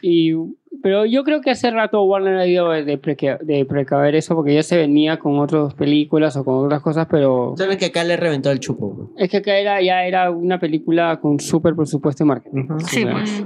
Y, 0.01 0.31
pero 0.81 1.05
yo 1.05 1.23
creo 1.23 1.41
que 1.41 1.51
hace 1.51 1.69
rato 1.71 2.03
Warner 2.03 2.37
ha 2.37 2.45
ido 2.47 2.69
de, 2.69 2.97
preca- 3.01 3.39
de 3.41 3.65
precaver 3.65 4.15
eso 4.15 4.35
porque 4.35 4.53
ya 4.53 4.63
se 4.63 4.77
venía 4.77 5.17
con 5.19 5.39
otras 5.39 5.73
películas 5.73 6.35
o 6.37 6.43
con 6.45 6.65
otras 6.65 6.81
cosas, 6.81 7.07
pero 7.09 7.53
Solo 7.57 7.77
que 7.77 7.85
acá 7.87 8.03
le 8.03 8.15
reventó 8.17 8.51
el 8.51 8.59
chupo. 8.59 8.87
güey. 8.89 9.07
es 9.17 9.29
que 9.29 9.37
acá 9.37 9.55
era, 9.57 9.81
ya 9.81 10.03
era 10.05 10.31
una 10.31 10.59
película 10.59 11.19
con 11.19 11.39
súper 11.39 11.75
presupuesto 11.75 12.23
de 12.23 12.27
marketing. 12.27 12.67
Sí, 12.85 13.03
O 13.03 13.07
sea, 13.07 13.11
pues. 13.11 13.45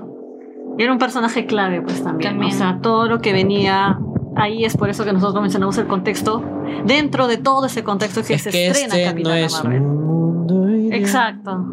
Y 0.77 0.83
era 0.83 0.91
un 0.91 0.97
personaje 0.99 1.45
clave, 1.45 1.81
pues 1.81 2.03
también. 2.03 2.31
También. 2.31 2.51
O 2.51 2.55
sea, 2.57 2.79
todo 2.81 3.07
lo 3.07 3.19
que 3.19 3.31
venía 3.33 3.99
ahí 4.35 4.65
es 4.65 4.75
por 4.75 4.89
eso 4.89 5.05
que 5.05 5.13
nosotros 5.13 5.39
mencionamos 5.41 5.77
el 5.77 5.85
contexto. 5.87 6.43
Dentro 6.85 7.27
de 7.27 7.37
todo 7.37 7.67
ese 7.67 7.83
contexto 7.83 8.21
que 8.23 8.33
Es 8.33 8.41
se 8.41 8.49
que 8.49 8.67
estrena 8.67 8.95
este 8.95 9.03
no 9.05 9.11
Capitana 9.11 9.39
es 9.39 9.63
Marvel. 9.63 9.81
un 9.81 10.03
mundo 10.05 10.69
ideal. 10.69 10.99
Exacto. 10.99 11.65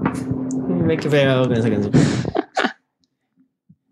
Ve 0.87 0.97
que 0.99 1.09
feo 1.09 1.43
con 1.45 1.53
esa 1.55 1.71
canción. 1.71 1.93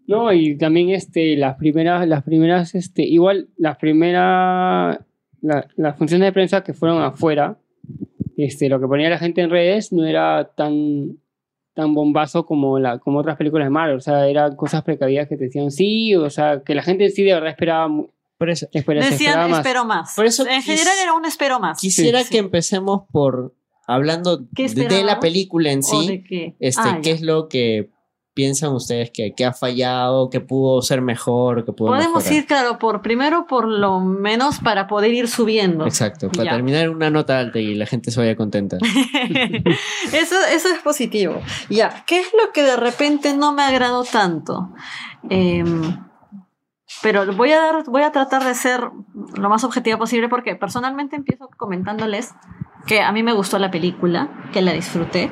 No, 0.08 0.32
y 0.32 0.56
también 0.58 0.88
este, 0.90 1.36
las 1.36 1.56
primeras, 1.56 2.08
las 2.08 2.24
primeras, 2.24 2.74
este, 2.74 3.02
igual 3.02 3.48
las 3.56 3.76
primeras, 3.76 4.98
la- 5.40 5.68
las 5.76 5.96
funciones 5.96 6.26
de 6.26 6.32
prensa 6.32 6.64
que 6.64 6.72
fueron 6.74 7.00
afuera, 7.02 7.58
este, 8.36 8.68
lo 8.68 8.80
que 8.80 8.86
ponía 8.88 9.08
la 9.10 9.18
gente 9.18 9.40
en 9.42 9.50
redes 9.50 9.92
no 9.92 10.04
era 10.06 10.50
tan, 10.56 11.18
tan 11.74 11.94
bombazo 11.94 12.46
como, 12.46 12.78
la, 12.78 12.98
como 12.98 13.18
otras 13.18 13.36
películas 13.36 13.66
de 13.66 13.70
Marvel, 13.70 13.96
o 13.96 14.00
sea, 14.00 14.26
eran 14.28 14.56
cosas 14.56 14.82
precavidas 14.82 15.28
que 15.28 15.36
te 15.36 15.44
decían 15.44 15.70
sí, 15.70 16.14
o 16.16 16.30
sea, 16.30 16.62
que 16.64 16.74
la 16.74 16.82
gente 16.82 17.04
en 17.04 17.10
sí 17.12 17.22
de 17.22 17.34
verdad 17.34 17.50
esperaba, 17.50 17.88
Por 18.38 18.50
eso, 18.50 18.66
espera- 18.72 19.00
Decían 19.00 19.12
esperaba 19.30 19.48
más. 19.48 19.58
espero 19.58 19.84
más. 19.84 20.14
Por 20.16 20.26
eso 20.26 20.46
en 20.48 20.62
general 20.62 20.94
era 21.02 21.12
un 21.14 21.24
espero 21.24 21.60
más. 21.60 21.80
quisiera 21.80 22.22
Sí. 22.22 22.30
que 22.30 22.38
empecemos 22.38 23.02
por 23.12 23.54
hablando 23.86 24.46
¿Qué 24.54 24.68
de, 24.68 25.02
la 25.04 25.18
película 25.20 25.70
en 25.72 25.80
¿O 25.80 25.82
sí. 25.82 26.08
de 26.08 26.22
qué? 26.24 26.54
Este, 26.60 26.82
Ah, 26.84 27.00
¿Qué 27.02 27.10
es 27.10 27.20
lo 27.22 27.48
que 27.48 27.90
piensan 28.38 28.72
ustedes 28.72 29.10
que, 29.12 29.34
que 29.34 29.44
ha 29.44 29.52
fallado, 29.52 30.30
que 30.30 30.38
pudo 30.38 30.80
ser 30.80 31.00
mejor, 31.02 31.64
que 31.64 31.72
pudo 31.72 31.88
Podemos 31.88 32.22
mejorar? 32.22 32.32
ir, 32.32 32.46
claro, 32.46 32.78
por 32.78 33.02
primero 33.02 33.48
por 33.48 33.66
lo 33.66 33.98
menos 33.98 34.60
para 34.60 34.86
poder 34.86 35.12
ir 35.12 35.26
subiendo. 35.26 35.84
Exacto, 35.86 36.28
para 36.30 36.44
Ya. 36.44 36.50
terminar 36.52 36.88
una 36.88 37.10
nota 37.10 37.36
alta 37.40 37.58
y 37.58 37.74
la 37.74 37.84
gente 37.86 38.12
se 38.12 38.20
vaya 38.20 38.36
contenta. 38.36 38.78
eso, 40.12 40.36
eso 40.54 40.68
es 40.68 40.78
positivo. 40.84 41.40
Ya, 41.68 42.04
¿qué 42.06 42.20
es 42.20 42.28
lo 42.32 42.52
que 42.52 42.62
de 42.62 42.76
repente 42.76 43.36
no 43.36 43.52
me 43.52 43.62
agradó 43.64 44.04
tanto? 44.04 44.70
Em, 45.28 45.98
pero 47.02 47.26
voy 47.34 47.50
a, 47.50 47.58
dar, 47.58 47.84
voy 47.88 48.02
a 48.02 48.12
tratar 48.12 48.44
de 48.44 48.54
ser 48.54 48.88
lo 49.34 49.48
más 49.48 49.64
objetiva 49.64 49.98
posible 49.98 50.28
porque 50.28 50.54
personalmente 50.54 51.16
empiezo 51.16 51.48
comentándoles 51.56 52.34
que 52.86 53.02
a 53.02 53.12
mí 53.12 53.22
me 53.22 53.32
gustó 53.32 53.58
la 53.58 53.70
película, 53.70 54.28
que 54.52 54.62
la 54.62 54.72
disfruté. 54.72 55.30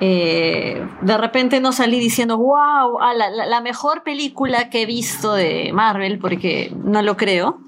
Eh, 0.00 0.86
de 1.02 1.18
repente 1.18 1.60
no 1.60 1.72
salí 1.72 1.98
diciendo, 1.98 2.36
wow, 2.38 2.98
ah, 3.00 3.14
la, 3.16 3.30
la- 3.30 3.46
la 3.46 3.60
mejor 3.60 4.02
película 4.02 4.68
que 4.70 4.82
he 4.82 4.86
visto 4.86 5.34
de 5.34 5.72
Marvel, 5.72 6.18
porque 6.18 6.72
no 6.84 7.02
lo 7.02 7.16
creo. 7.16 7.58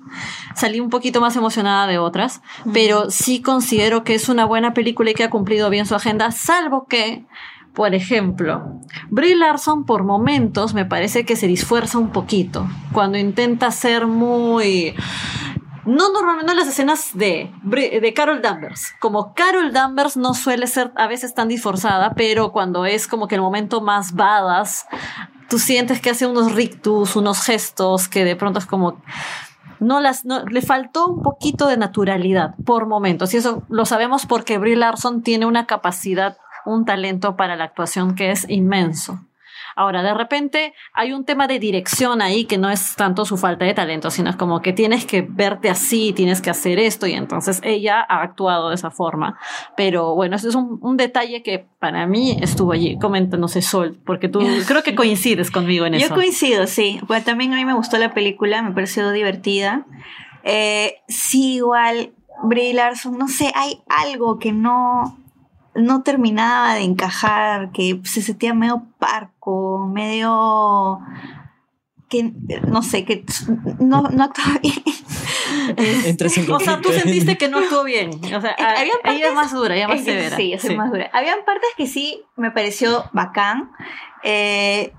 Salí 0.55 0.81
un 0.81 0.91
poquito 0.91 1.21
más 1.21 1.37
emocionada 1.37 1.87
de 1.87 1.99
otras, 1.99 2.41
pero 2.73 3.11
sí 3.11 3.43
considero 3.43 4.05
que 4.05 4.15
es 4.15 4.29
una 4.29 4.45
buena 4.45 4.73
película 4.75 5.11
y 5.11 5.15
que 5.15 5.25
ha 5.25 5.31
cumplido 5.31 5.69
bien 5.71 5.87
su 5.87 5.95
agenda, 5.95 6.31
salvo 6.31 6.87
que, 6.89 7.27
por 7.75 7.95
ejemplo, 7.95 8.63
Brie 9.11 9.35
Larson 9.37 9.85
por 9.85 10.05
momentos 10.05 10.73
me 10.73 10.87
parece 10.87 11.27
que 11.27 11.37
se 11.37 11.47
disfuerza 11.47 11.99
un 11.99 12.11
poquito 12.11 12.67
cuando 12.93 13.19
intenta 13.19 13.71
ser 13.71 14.07
muy... 14.07 14.95
No 15.87 16.13
normalmente, 16.13 16.53
no 16.53 16.59
las 16.59 16.69
escenas 16.69 17.11
de, 17.15 17.51
de 17.63 18.13
Carol 18.15 18.43
Danvers. 18.43 18.93
Como 19.01 19.33
Carol 19.35 19.73
Danvers 19.73 20.17
no 20.17 20.35
suele 20.35 20.67
ser 20.67 20.93
a 20.97 21.07
veces 21.07 21.33
tan 21.35 21.49
disforzada, 21.49 22.15
pero 22.15 22.53
cuando 22.53 22.85
es 22.87 23.07
como 23.07 23.29
que 23.29 23.37
el 23.37 23.41
momento 23.41 23.81
más 23.81 24.13
badass, 24.15 24.87
tú 25.49 25.59
sientes 25.59 26.01
que 26.01 26.11
hace 26.11 26.27
unos 26.27 26.53
rictus, 26.55 27.15
unos 27.17 27.41
gestos 27.43 28.09
que 28.09 28.25
de 28.25 28.35
pronto 28.37 28.59
es 28.59 28.67
como 28.67 29.01
no 29.79 30.01
las 30.01 30.25
no- 30.25 30.45
le 30.45 30.63
faltó 30.63 31.07
un 31.07 31.23
poquito 31.23 31.67
de 31.69 31.77
naturalidad 31.77 32.55
por 32.65 32.87
momentos 32.87 33.35
y 33.35 33.37
eso 33.37 33.63
lo 33.69 33.85
sabemos 33.85 34.25
porque 34.25 34.57
Brie 34.59 34.75
Larson 34.75 35.23
tiene 35.23 35.45
una 35.45 35.67
capacidad 35.67 36.39
un 36.65 36.87
talento 36.87 37.37
para 37.37 37.57
la 37.57 37.65
actuación 37.65 38.15
que 38.15 38.31
es 38.31 38.49
inmenso 38.49 39.21
ahora 39.77 40.03
de 40.03 40.15
repente 40.15 40.75
hay 40.93 41.13
un 41.13 41.25
tema 41.25 41.47
de 41.47 41.59
dirección 41.59 42.23
ahí 42.23 42.45
que 42.45 42.59
no 42.59 42.71
es 42.71 42.97
tanto 42.97 43.25
su 43.25 43.37
falta 43.37 43.65
de 43.65 43.75
talento 43.75 44.11
sino 44.11 44.31
es 44.31 44.37
como 44.37 44.61
que 44.61 44.73
tienes 44.73 45.07
que 45.07 45.23
verte 45.23 45.71
así 45.71 46.13
tienes 46.13 46.41
que 46.41 46.51
hacer 46.51 46.79
esto 46.79 47.07
y 47.07 47.13
entonces 47.13 47.61
ella 47.63 48.05
ha 48.09 48.23
actuado 48.23 48.69
de 48.69 48.75
esa 48.75 48.91
forma 48.91 49.39
pero 49.77 50.15
bueno 50.15 50.37
eso 50.37 50.49
es 50.49 50.55
un, 50.55 50.79
un 50.83 50.97
detalle 50.97 51.43
que 51.43 51.67
para 51.79 52.07
mí 52.07 52.39
estuvo 52.41 52.73
allí 52.73 52.99
coméntanos 52.99 53.57
Sol 53.65 53.99
porque 54.05 54.29
tú 54.29 54.41
creo 54.67 54.83
que 54.83 54.95
coincides 54.95 55.51
conmigo 55.51 55.87
en 55.87 55.95
Yo 55.95 56.07
eso 56.07 56.15
coincido, 56.15 56.67
sí. 56.67 57.01
Bueno, 57.07 57.25
también 57.25 57.53
a 57.53 57.57
mí 57.57 57.65
me 57.65 57.75
gustó 57.75 57.99
la 57.99 58.13
película, 58.13 58.63
me 58.63 58.73
pareció 58.73 59.11
divertida. 59.13 59.87
Eh, 60.45 60.97
sí, 61.09 61.57
igual, 61.57 62.13
Brie 62.45 62.75
Larson, 62.75 63.19
no 63.19 63.29
sé, 63.29 63.53
hay 63.55 63.83
algo 63.89 64.39
que 64.39 64.53
no, 64.53 65.19
no 65.77 66.03
terminaba 66.03 66.75
de 66.75 66.83
encajar, 66.83 67.71
que 67.73 68.01
se 68.05 68.23
sentía 68.23 68.55
medio 68.55 68.85
parco, 68.99 69.87
medio 69.93 71.01
que 72.09 72.33
no 72.69 72.83
sé, 72.83 73.05
que 73.05 73.25
no, 73.81 74.03
no 74.03 74.25
actuaba 74.25 74.59
bien. 74.63 74.75
Entras 76.05 76.37
en 76.39 76.51
O 76.51 76.61
sea, 76.61 76.81
tú 76.81 76.91
sentiste 76.91 77.37
que 77.37 77.49
no 77.49 77.59
actuó 77.59 77.83
bien. 77.85 78.11
O 78.37 78.41
sea, 78.41 78.55
que 78.55 78.63
había 78.63 78.83
ella 78.85 78.93
es 78.95 79.03
partes- 79.03 79.35
más 79.35 79.53
dura, 79.53 79.75
ella 79.75 79.85
es 79.87 79.91
más 79.97 80.05
severa. 80.05 80.37
Sí, 80.37 80.51
yo 80.53 80.59
soy 80.59 80.77
más 80.77 80.91
dura. 80.91 81.11
Habían 81.13 81.39
partes 81.45 81.69
que 81.77 81.87
sí 81.87 82.23
me 82.37 82.51
pareció 82.51 83.05
bacán, 83.13 83.71
eh, 84.23 84.93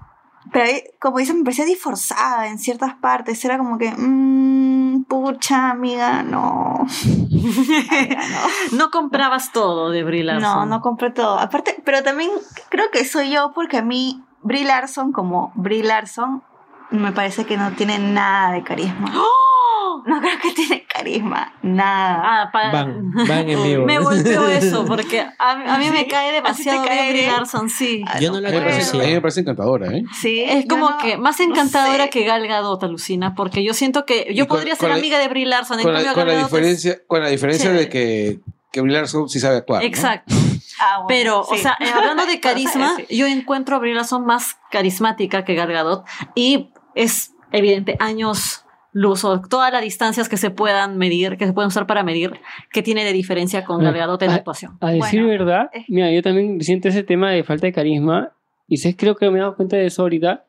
pero 0.51 0.65
ahí, 0.65 0.83
como 0.99 1.17
dicen, 1.19 1.37
me 1.37 1.43
parecía 1.43 1.65
disforzada 1.65 2.47
en 2.47 2.59
ciertas 2.59 2.95
partes. 2.95 3.43
Era 3.43 3.57
como 3.57 3.77
que, 3.77 3.91
mmm, 3.91 5.03
pucha, 5.05 5.71
amiga, 5.71 6.23
no. 6.23 6.85
Amiga, 7.05 8.21
no. 8.71 8.77
No 8.77 8.91
comprabas 8.91 9.51
todo 9.51 9.89
de 9.89 10.03
Brie 10.03 10.23
Larson. 10.23 10.41
No, 10.41 10.65
no 10.65 10.81
compré 10.81 11.11
todo. 11.11 11.39
Aparte, 11.39 11.81
pero 11.85 12.03
también 12.03 12.29
creo 12.69 12.91
que 12.91 13.05
soy 13.05 13.31
yo 13.31 13.51
porque 13.53 13.77
a 13.77 13.81
mí 13.81 14.23
Brie 14.41 14.65
Larson 14.65 15.11
como 15.11 15.51
Brie 15.55 15.83
Larson 15.83 16.43
me 16.91 17.11
parece 17.11 17.45
que 17.45 17.57
no 17.57 17.71
tiene 17.73 17.99
nada 17.99 18.51
de 18.53 18.63
carisma. 18.63 19.11
¡Oh! 19.15 20.03
No 20.05 20.21
creo 20.21 20.37
que 20.41 20.51
tiene 20.53 20.85
carisma, 20.85 21.53
nada. 21.63 22.21
Ah, 22.23 22.49
pa- 22.53 22.71
Van, 22.71 23.11
van 23.27 23.49
en 23.49 23.63
vivo. 23.63 23.85
Me 23.85 23.99
volteó 23.99 24.47
eso, 24.47 24.85
porque 24.85 25.21
a, 25.37 25.55
mí- 25.55 25.63
a 25.67 25.77
mí 25.79 25.89
me 25.89 26.07
cae 26.07 26.31
demasiado 26.33 26.79
¿así 26.81 26.87
te 26.87 26.93
bien 26.93 27.03
cae 27.05 27.13
bien? 27.13 27.31
Larson, 27.31 27.69
sí. 27.69 28.03
Ah, 28.07 28.19
Yo 28.19 28.31
no 28.31 28.39
la 28.39 28.49
A 28.49 28.51
mí 28.51 28.57
me 28.57 28.63
parece- 28.63 28.91
conocía. 28.91 29.01
a 29.03 29.07
mí 29.07 29.13
me 29.15 29.21
parece 29.21 29.39
encantadora, 29.41 29.87
¿eh? 29.91 30.03
Sí, 30.21 30.41
Es 30.47 30.65
como 30.67 30.91
no- 30.91 30.97
que 30.97 31.17
más 31.17 31.39
no 31.39 31.45
encantadora 31.45 32.05
sé. 32.05 32.09
que 32.11 32.23
Gal 32.25 32.47
Gadot, 32.47 32.81
alucina, 32.83 33.33
porque 33.35 33.63
yo 33.63 33.73
siento 33.73 34.05
que 34.05 34.31
yo 34.33 34.47
podría 34.47 34.75
con 34.77 34.89
ser 34.89 34.97
amiga 34.97 35.19
de 35.19 35.27
Brie 35.27 35.45
Larson, 35.45 35.79
en 35.79 35.83
Con 35.85 35.93
la, 35.93 35.99
cambio 36.03 36.13
con 36.13 36.27
la 36.27 36.33
Gal 36.33 36.41
Gadot 36.43 36.45
es- 36.45 36.51
diferencia, 36.83 37.01
con 37.07 37.21
la 37.23 37.29
diferencia 37.29 37.71
de 37.71 37.89
que, 37.89 38.39
que 38.71 38.81
Brie 38.81 38.93
Larson 38.95 39.27
sí 39.27 39.39
sabe 39.39 39.57
actuar. 39.57 39.81
¿no? 39.81 39.87
Exacto. 39.87 40.33
Ah, 40.79 41.01
bueno, 41.01 41.07
Pero, 41.07 41.39
o 41.41 41.57
sea, 41.57 41.75
hablando 41.95 42.27
de 42.27 42.33
Sí. 42.33 42.39
carisma, 42.39 42.95
yo 43.09 43.25
encuentro 43.25 43.77
a 43.77 43.79
Brie 43.79 43.95
Larson 43.95 44.23
más 44.27 44.57
carismática 44.69 45.43
que 45.43 45.55
Gal 45.55 45.71
Gadot 45.73 46.05
y 46.35 46.69
es 46.97 47.33
evidente 47.51 47.95
años 47.99 48.63
luz 48.91 49.23
o 49.23 49.41
todas 49.41 49.71
las 49.71 49.81
distancias 49.83 50.27
que 50.27 50.37
se 50.37 50.49
puedan 50.49 50.97
medir, 50.97 51.37
que 51.37 51.45
se 51.45 51.53
pueden 51.53 51.67
usar 51.67 51.85
para 51.85 52.03
medir, 52.03 52.39
que 52.71 52.81
tiene 52.81 53.03
de 53.03 53.13
diferencia 53.13 53.63
con 53.63 53.83
Gal 53.83 53.93
Gadot 53.93 54.21
en 54.23 54.31
Ah, 54.31 54.35
actuación. 54.35 54.77
A 54.81 54.91
decir 54.91 55.21
Bueno, 55.23 55.27
verdad, 55.45 55.69
eh. 55.73 55.85
mira, 55.87 56.11
yo 56.11 56.21
también 56.23 56.59
siento 56.61 56.87
ese 56.87 57.03
tema 57.03 57.29
de 57.31 57.43
falta 57.43 57.67
de 57.67 57.73
carisma 57.73 58.31
y 58.67 58.77
sé, 58.77 58.95
creo 58.95 59.15
que 59.15 59.29
me 59.29 59.37
he 59.37 59.41
dado 59.41 59.55
cuenta 59.55 59.77
de 59.77 59.85
eso 59.85 60.01
ahorita. 60.01 60.45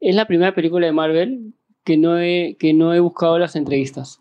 Es 0.00 0.14
la 0.14 0.26
primera 0.26 0.54
película 0.54 0.86
de 0.86 0.92
Marvel 0.92 1.54
que 1.84 1.96
no 1.96 2.18
he, 2.18 2.56
que 2.58 2.72
no 2.72 2.94
he 2.94 3.00
buscado 3.00 3.38
las 3.38 3.56
entrevistas. 3.56 4.20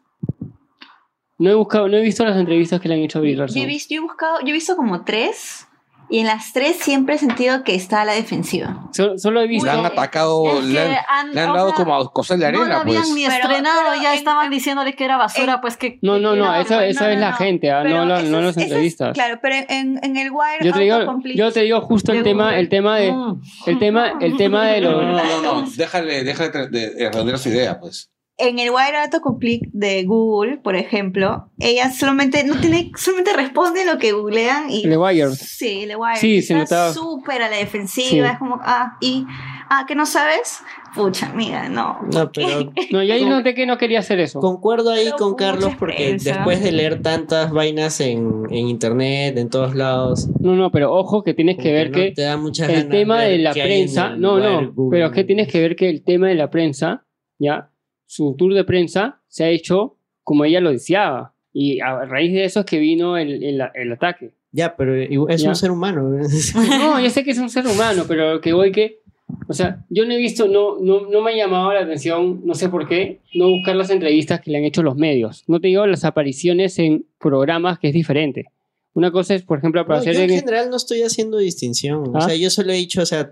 No 1.37 1.49
he 1.49 1.55
buscado, 1.55 1.87
no 1.87 1.97
he 1.97 2.01
visto 2.01 2.23
las 2.25 2.37
entrevistas 2.37 2.79
que 2.81 2.87
le 2.87 2.95
han 2.95 2.99
hecho 3.01 3.19
a 3.19 3.21
Brie 3.21 3.35
Larson. 3.35 3.57
Yo 3.57 3.63
he, 3.63 3.67
visto, 3.67 3.93
yo 3.95 4.01
he 4.01 4.03
buscado, 4.03 4.39
yo 4.41 4.49
he 4.49 4.53
visto 4.53 4.75
como 4.75 5.03
tres 5.03 5.67
y 6.11 6.19
en 6.19 6.27
las 6.27 6.53
tres 6.53 6.77
siempre 6.77 7.15
he 7.15 7.17
sentido 7.17 7.63
que 7.63 7.73
está 7.73 8.01
a 8.01 8.05
la 8.05 8.13
defensiva. 8.13 8.89
Solo, 8.91 9.17
solo 9.17 9.41
he 9.41 9.47
visto. 9.47 9.65
Le 9.65 9.71
han 9.71 9.85
atacado, 9.85 10.59
Es 10.59 10.65
le 10.65 10.79
han, 10.79 11.31
le 11.33 11.39
han 11.41 11.53
dado 11.53 11.69
sea, 11.69 11.75
como 11.77 11.95
a 11.95 12.11
cosas 12.11 12.37
de 12.37 12.51
no 12.51 12.59
la 12.59 12.63
arena, 12.65 12.81
habían 12.81 13.01
pues. 13.03 13.13
ni 13.15 13.25
Pero- 13.25 13.35
estrenado, 13.43 13.81
pero 13.89 14.01
ya 14.03 14.11
en- 14.13 14.17
estaban 14.19 14.45
en- 14.45 14.51
diciéndole 14.51 14.93
que 14.93 15.05
era 15.05 15.17
basura, 15.17 15.53
en- 15.55 15.61
pues 15.61 15.77
que... 15.77 15.97
No, 16.01 16.19
no, 16.19 16.35
no, 16.35 16.45
No, 16.45 16.55
esa, 16.55 16.75
no, 16.75 16.81
esa 16.81 17.05
no, 17.05 17.09
es 17.13 17.19
la 17.19 17.29
no. 17.31 17.37
gente, 17.37 17.71
Pero 17.83 18.05
no, 18.05 18.15
eso 18.17 18.27
no 18.29 18.41
las 18.41 18.49
eso 18.51 18.59
es- 18.59 18.65
entrevistas. 18.65 19.13
claro, 19.13 19.39
pero 19.41 19.55
en, 19.69 19.99
en 20.03 20.17
el 20.17 20.29
Wire 20.31 20.57
yo, 20.65 20.73
te 20.73 20.79
digo, 20.81 20.99
yo 21.35 21.51
te 21.51 21.61
digo 21.61 21.81
justo 21.81 22.11
el 22.11 22.23
tema, 22.23 22.57
el 22.57 22.67
tema 22.69 22.97
de, 22.97 23.11
Mm. 23.11 23.41
el 23.67 23.79
tema, 23.79 24.13
el 24.19 24.35
tema 24.37 24.65
de 24.67 24.81
No, 24.81 24.91
los. 24.91 25.03
no, 25.03 25.41
no, 25.41 25.61
no, 25.61 25.69
Déjale, 25.75 26.23
déjale 26.23 26.67
de, 26.67 26.89
de 26.93 27.09
redondear 27.09 27.39
su 27.39 27.49
idea, 27.49 27.79
pues. 27.79 28.09
En 28.37 28.57
el 28.57 28.69
Wire 28.71 28.97
Autocomplete 28.97 29.69
de 29.71 30.03
Google, 30.03 30.57
por 30.57 30.75
ejemplo, 30.75 31.51
ella 31.59 31.91
solamente 31.91 32.43
no 32.43 32.59
tiene, 32.59 32.91
solamente 32.97 33.33
responde 33.33 33.85
lo 33.85 33.99
que 33.99 34.13
googlean 34.13 34.69
y 34.71 34.81
The 34.83 34.97
Wired. 34.97 35.29
sí, 35.33 35.85
The 35.87 35.95
Wire 35.95 36.15
Sí, 36.17 36.41
se 36.41 36.53
está 36.59 36.75
notaba. 36.87 36.93
súper 36.93 37.41
a 37.43 37.49
la 37.49 37.57
defensiva, 37.57 38.09
Sí. 38.27 38.33
es 38.33 38.39
como 38.39 38.59
ah 38.63 38.97
y 39.01 39.25
Ah, 39.73 39.85
¿que 39.87 39.95
no 39.95 40.05
sabes? 40.05 40.59
Pucha, 40.95 41.27
amiga, 41.27 41.69
no. 41.69 41.99
No, 42.11 42.29
pero 42.33 42.71
No, 42.91 43.01
yo 43.03 43.13
ahí 43.13 43.23
noté 43.23 43.53
que 43.53 43.65
no 43.65 43.77
quería 43.77 43.99
hacer 43.99 44.19
eso. 44.19 44.41
concuerdo 44.41 44.91
ahí 44.91 45.05
Pero 45.05 45.15
con 45.15 45.35
Carlos 45.35 45.73
porque 45.79 45.95
prensa. 45.95 46.33
después 46.33 46.61
de 46.61 46.73
leer 46.73 47.01
tantas 47.01 47.51
vainas 47.53 48.01
en, 48.01 48.43
en 48.49 48.67
internet, 48.67 49.37
en 49.37 49.49
todos 49.49 49.73
lados, 49.73 50.27
No, 50.41 50.55
no, 50.57 50.71
pero 50.71 50.91
ojo 50.93 51.23
que 51.23 51.33
tienes 51.33 51.57
que 51.57 51.71
ver 51.71 51.89
no 51.91 51.95
que 51.95 52.11
te 52.11 52.23
da 52.23 52.35
muchas 52.35 52.67
el 52.69 52.89
tema 52.89 53.21
de 53.21 53.37
la 53.37 53.53
prensa, 53.53 54.09
no, 54.09 54.39
no, 54.39 54.73
Google. 54.73 54.97
pero 54.97 55.05
es 55.07 55.13
que 55.13 55.23
tienes 55.23 55.47
que 55.47 55.61
ver 55.61 55.77
que 55.77 55.89
el 55.89 56.03
tema 56.03 56.27
de 56.27 56.35
la 56.35 56.49
prensa, 56.49 57.05
ya, 57.39 57.70
su 58.11 58.35
tour 58.37 58.53
de 58.53 58.65
prensa 58.65 59.21
se 59.29 59.45
ha 59.45 59.49
hecho 59.49 59.95
como 60.25 60.43
ella 60.43 60.59
lo 60.59 60.69
deseaba. 60.71 61.33
Y 61.53 61.79
a 61.79 62.03
raíz 62.03 62.33
de 62.33 62.43
eso 62.43 62.59
es 62.59 62.65
que 62.65 62.77
vino 62.77 63.15
el, 63.17 63.41
el, 63.41 63.61
el 63.73 63.91
ataque. 63.93 64.31
Ya, 64.51 64.75
pero 64.75 64.93
es 65.29 65.41
Ya. 65.41 65.47
un 65.49 65.55
ser 65.55 65.71
humano. 65.71 66.09
No, 66.79 66.99
yo 66.99 67.09
sé 67.09 67.23
que 67.23 67.31
es 67.31 67.37
un 67.37 67.49
ser 67.49 67.65
humano, 67.67 68.03
pero 68.09 68.33
lo 68.33 68.41
que 68.41 68.51
voy 68.51 68.73
que, 68.73 68.99
o 69.47 69.53
sea, 69.53 69.85
yo 69.89 70.05
no 70.05 70.11
he 70.13 70.17
visto, 70.17 70.49
no, 70.49 70.77
no, 70.81 71.07
no 71.09 71.21
me 71.21 71.31
ha 71.31 71.35
llamado 71.37 71.71
la 71.71 71.79
atención, 71.81 72.41
no 72.43 72.53
sé 72.53 72.67
por 72.67 72.85
qué, 72.85 73.19
no 73.33 73.49
buscar 73.49 73.77
las 73.77 73.89
entrevistas 73.89 74.41
que 74.41 74.51
le 74.51 74.57
han 74.57 74.65
hecho 74.65 74.83
los 74.83 74.97
medios. 74.97 75.45
No 75.47 75.61
te 75.61 75.69
digo 75.69 75.87
las 75.87 76.03
apariciones 76.03 76.77
en 76.79 77.05
programas 77.17 77.79
que 77.79 77.87
es 77.87 77.93
diferente. 77.93 78.47
Una 78.93 79.09
cosa 79.09 79.35
es, 79.35 79.43
por 79.43 79.59
ejemplo, 79.59 79.79
No, 79.79 79.85
aparecer 79.85 80.15
yo 80.15 80.21
en 80.23 80.31
en... 80.31 80.39
general 80.39 80.69
no 80.69 80.75
estoy 80.75 81.01
haciendo 81.03 81.37
distinción. 81.37 82.09
O 82.13 82.17
¿Ah? 82.17 82.21
sea, 82.27 82.35
yo 82.35 82.49
solo 82.49 82.73
he 82.73 82.75
dicho, 82.75 83.01
o 83.01 83.05
sea, 83.05 83.31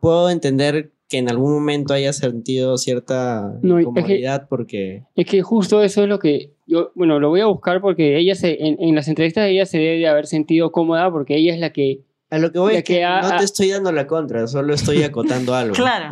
puedo 0.00 0.30
entender 0.30 0.92
que 1.12 1.18
en 1.18 1.28
algún 1.30 1.52
momento 1.52 1.92
haya 1.94 2.12
sentido 2.12 2.76
cierta 2.78 3.52
No, 3.62 3.78
es 3.78 3.84
que- 3.84 3.90
incomodidad 3.90 4.48
porque... 4.48 5.04
Es 5.14 5.26
que 5.26 5.42
justo 5.42 5.82
eso 5.82 6.02
es 6.02 6.08
lo 6.08 6.18
que 6.18 6.54
yo, 6.66 6.90
bueno, 6.94 7.20
lo 7.20 7.28
voy 7.28 7.40
a 7.42 7.46
buscar 7.46 7.80
porque 7.82 8.16
ella 8.18 8.34
se, 8.34 8.66
en, 8.66 8.76
en 8.80 8.94
las 8.94 9.06
entrevistas 9.08 9.46
ella 9.46 9.66
se 9.66 9.76
debe 9.78 9.98
de 9.98 10.08
haber 10.08 10.26
sentido 10.26 10.72
cómoda 10.72 11.10
porque 11.12 11.36
ella 11.36 11.52
es 11.52 11.60
la 11.60 11.70
que, 11.70 12.00
A 12.30 12.38
lo 12.38 12.50
que 12.50 12.58
voy 12.58 12.74
es 12.76 12.84
que, 12.84 12.94
que 12.94 13.04
ha- 13.04 13.20
no 13.20 13.36
te 13.36 13.44
estoy 13.44 13.68
dando 13.68 13.92
la 13.92 14.06
contra, 14.06 14.46
solo 14.46 14.72
estoy 14.74 15.02
acotando 15.02 15.54
algo. 15.54 15.74
Claro. 15.74 16.08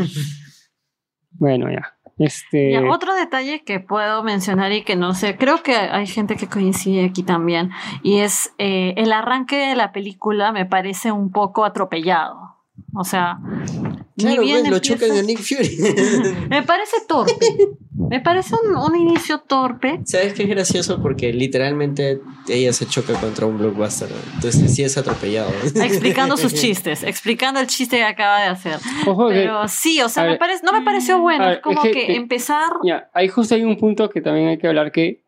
bueno, 1.32 1.70
ya, 1.70 1.94
este, 2.18 2.72
Ya, 2.72 2.82
otro 2.90 3.14
detalle 3.14 3.62
que 3.64 3.80
puedo 3.80 4.22
mencionar 4.22 4.72
y 4.72 4.82
que 4.84 4.96
no 4.96 5.14
sé, 5.14 5.36
creo 5.38 5.62
que 5.62 5.74
hay 5.74 6.06
gente 6.06 6.36
que 6.36 6.46
coincide 6.48 7.04
aquí 7.06 7.22
también, 7.22 7.70
y 8.02 8.18
es 8.18 8.52
eh, 8.58 8.92
el 8.98 9.12
arranque 9.12 9.56
de 9.56 9.76
la 9.76 9.92
película 9.92 10.52
me 10.52 10.66
parece 10.66 11.10
un 11.12 11.30
poco 11.32 11.64
atropellado. 11.64 12.49
O 12.94 13.04
sea, 13.04 13.38
ni 14.16 14.24
Claro, 14.24 14.42
bien 14.42 14.58
pues, 14.60 14.70
lo 14.70 14.76
empieza- 14.76 14.98
chocan 15.06 15.18
a 15.18 15.22
Nick 15.22 15.38
Fury. 15.38 15.76
me 16.50 16.62
parece 16.62 16.96
torpe. 17.08 17.32
Me 18.08 18.20
parece 18.20 18.54
un, 18.56 18.74
un 18.76 18.96
inicio 18.96 19.38
torpe. 19.40 20.00
¿Sabes 20.04 20.32
qué 20.34 20.42
es 20.44 20.48
gracioso? 20.48 21.00
Porque 21.00 21.32
literalmente 21.32 22.20
ella 22.48 22.72
se 22.72 22.86
choca 22.86 23.12
contra 23.14 23.46
un 23.46 23.58
blockbuster. 23.58 24.08
Entonces 24.34 24.74
sí 24.74 24.82
es 24.82 24.96
atropellado. 24.98 25.50
Explicando 25.74 26.36
sus 26.36 26.52
chistes, 26.54 27.02
explicando 27.04 27.60
el 27.60 27.66
chiste 27.68 27.98
que 27.98 28.04
acaba 28.04 28.40
de 28.40 28.48
hacer. 28.48 28.78
ojo 29.06 29.28
que, 29.28 29.34
Pero 29.34 29.68
sí, 29.68 30.00
o 30.02 30.08
sea, 30.08 30.24
me 30.24 30.36
parece, 30.38 30.64
no 30.64 30.72
me 30.72 30.82
pareció 30.82 31.20
bueno. 31.20 31.44
A 31.44 31.48
ver, 31.48 31.56
es 31.58 31.62
como 31.62 31.82
es 31.82 31.88
que- 31.88 31.92
que, 32.00 32.06
que- 32.08 32.16
empezar. 32.16 32.70
ya, 32.84 33.10
ahí 33.14 33.28
justo 33.28 33.54
hay 33.54 33.62
un 33.64 33.76
punto 33.76 34.10
que 34.10 34.20
también 34.20 34.48
hay 34.48 34.58
que 34.58 34.66
hablar 34.66 34.90
que 34.92 35.22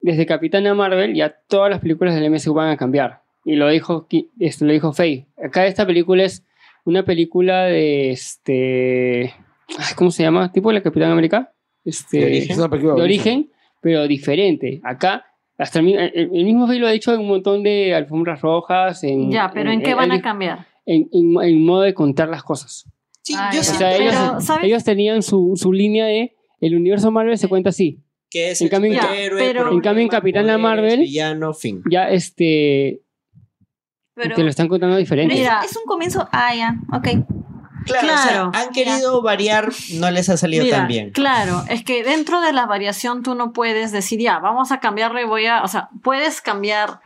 desde 0.00 0.24
Capitana 0.26 0.72
Marvel 0.74 1.14
ya 1.14 1.30
todas 1.48 1.70
las 1.70 1.80
películas 1.80 2.14
del 2.14 2.30
MCU 2.30 2.54
van 2.54 2.70
a 2.70 2.76
cambiar. 2.76 3.22
Y 3.44 3.56
lo 3.56 3.68
dijo, 3.68 4.06
esto 4.38 4.64
lo 4.64 4.72
dijo 4.72 4.92
Faye. 4.94 5.26
Acá 5.42 5.66
esta 5.66 5.84
película 5.86 6.24
es 6.24 6.42
una 6.84 7.04
película 7.04 7.64
de 7.64 8.10
este... 8.10 9.34
ay, 9.78 9.94
¿Cómo 9.96 10.10
se 10.10 10.22
llama? 10.22 10.52
¿Tipo 10.52 10.70
la 10.72 10.82
Capitana 10.82 11.12
América? 11.12 11.52
Este, 11.84 12.18
De 12.18 12.24
origen. 12.26 12.50
Es 12.52 12.58
una 12.58 12.68
película 12.70 12.94
de 12.94 13.02
origen, 13.02 13.50
pero 13.80 14.06
diferente. 14.08 14.80
Acá, 14.84 15.24
hasta 15.58 15.80
el, 15.80 15.88
el- 15.94 16.30
el 16.32 16.44
mismo 16.44 16.66
Faye 16.66 16.78
lo 16.80 16.86
ha 16.86 16.92
dicho 16.92 17.12
en 17.12 17.20
un 17.20 17.28
montón 17.28 17.62
de 17.62 17.94
alfombras 17.94 18.40
rojas. 18.40 19.02
En, 19.04 19.30
Ya, 19.30 19.50
pero 19.52 19.70
¿en 19.70 19.82
qué 19.82 19.90
él 19.90 19.96
van 19.96 20.12
a 20.12 20.20
cambiar? 20.22 20.66
En, 20.86 21.08
en- 21.12 21.42
en 21.42 21.64
modo 21.64 21.82
de 21.82 21.94
contar 21.94 22.28
las 22.28 22.42
cosas. 22.42 22.84
Sí, 23.22 23.34
Ay, 23.38 23.54
yo 23.54 23.60
o 23.60 23.64
sea, 23.64 23.90
Pero, 23.90 24.02
ellos, 24.02 24.44
¿sabes? 24.44 24.64
ellos 24.64 24.84
tenían 24.84 25.22
su, 25.22 25.54
su 25.56 25.72
línea 25.72 26.04
de 26.06 26.34
el 26.60 26.74
universo 26.76 27.10
Marvel 27.10 27.38
se 27.38 27.48
cuenta 27.48 27.70
así. 27.70 28.00
que 28.30 28.50
es 28.50 28.60
en 28.60 28.68
cambio- 28.68 28.92
Ya, 28.92 29.02
superhéroe, 29.02 29.40
pero- 29.46 29.72
En 29.72 29.80
cambio, 29.80 30.02
en 30.02 30.08
poderes, 30.08 30.58
Marvel- 30.58 31.00
Villano, 31.00 31.54
fin. 31.54 31.82
Ya 31.90 32.10
este 32.10 33.00
Pero 34.14 34.34
te 34.36 34.42
lo 34.42 34.50
están 34.50 34.68
contando 34.68 34.96
diferente. 34.96 35.34
Mira. 35.34 35.62
es 35.64 35.76
un 35.76 35.84
comienzo. 35.84 36.28
Ah, 36.32 36.54
ya, 36.54 36.76
ok. 36.92 37.08
Claro, 37.84 38.06
Claro. 38.06 38.48
o 38.48 38.52
sea, 38.52 38.62
han 38.62 38.72
querido 38.72 39.20
variar, 39.22 39.70
no 39.94 40.10
les 40.10 40.28
ha 40.30 40.36
salido 40.36 40.64
Mira, 40.64 40.78
tan 40.78 40.88
bien. 40.88 41.10
Claro, 41.10 41.64
es 41.68 41.84
que 41.84 42.02
dentro 42.02 42.40
de 42.40 42.52
la 42.52 42.64
variación 42.64 43.22
tú 43.22 43.34
no 43.34 43.52
puedes 43.52 43.92
decir, 43.92 44.20
ya, 44.20 44.38
vamos 44.38 44.72
a 44.72 44.80
cambiarle, 44.80 45.26
voy 45.26 45.46
a, 45.46 45.62
o 45.62 45.68
sea, 45.68 45.90
puedes 46.02 46.40
cambiar 46.40 47.00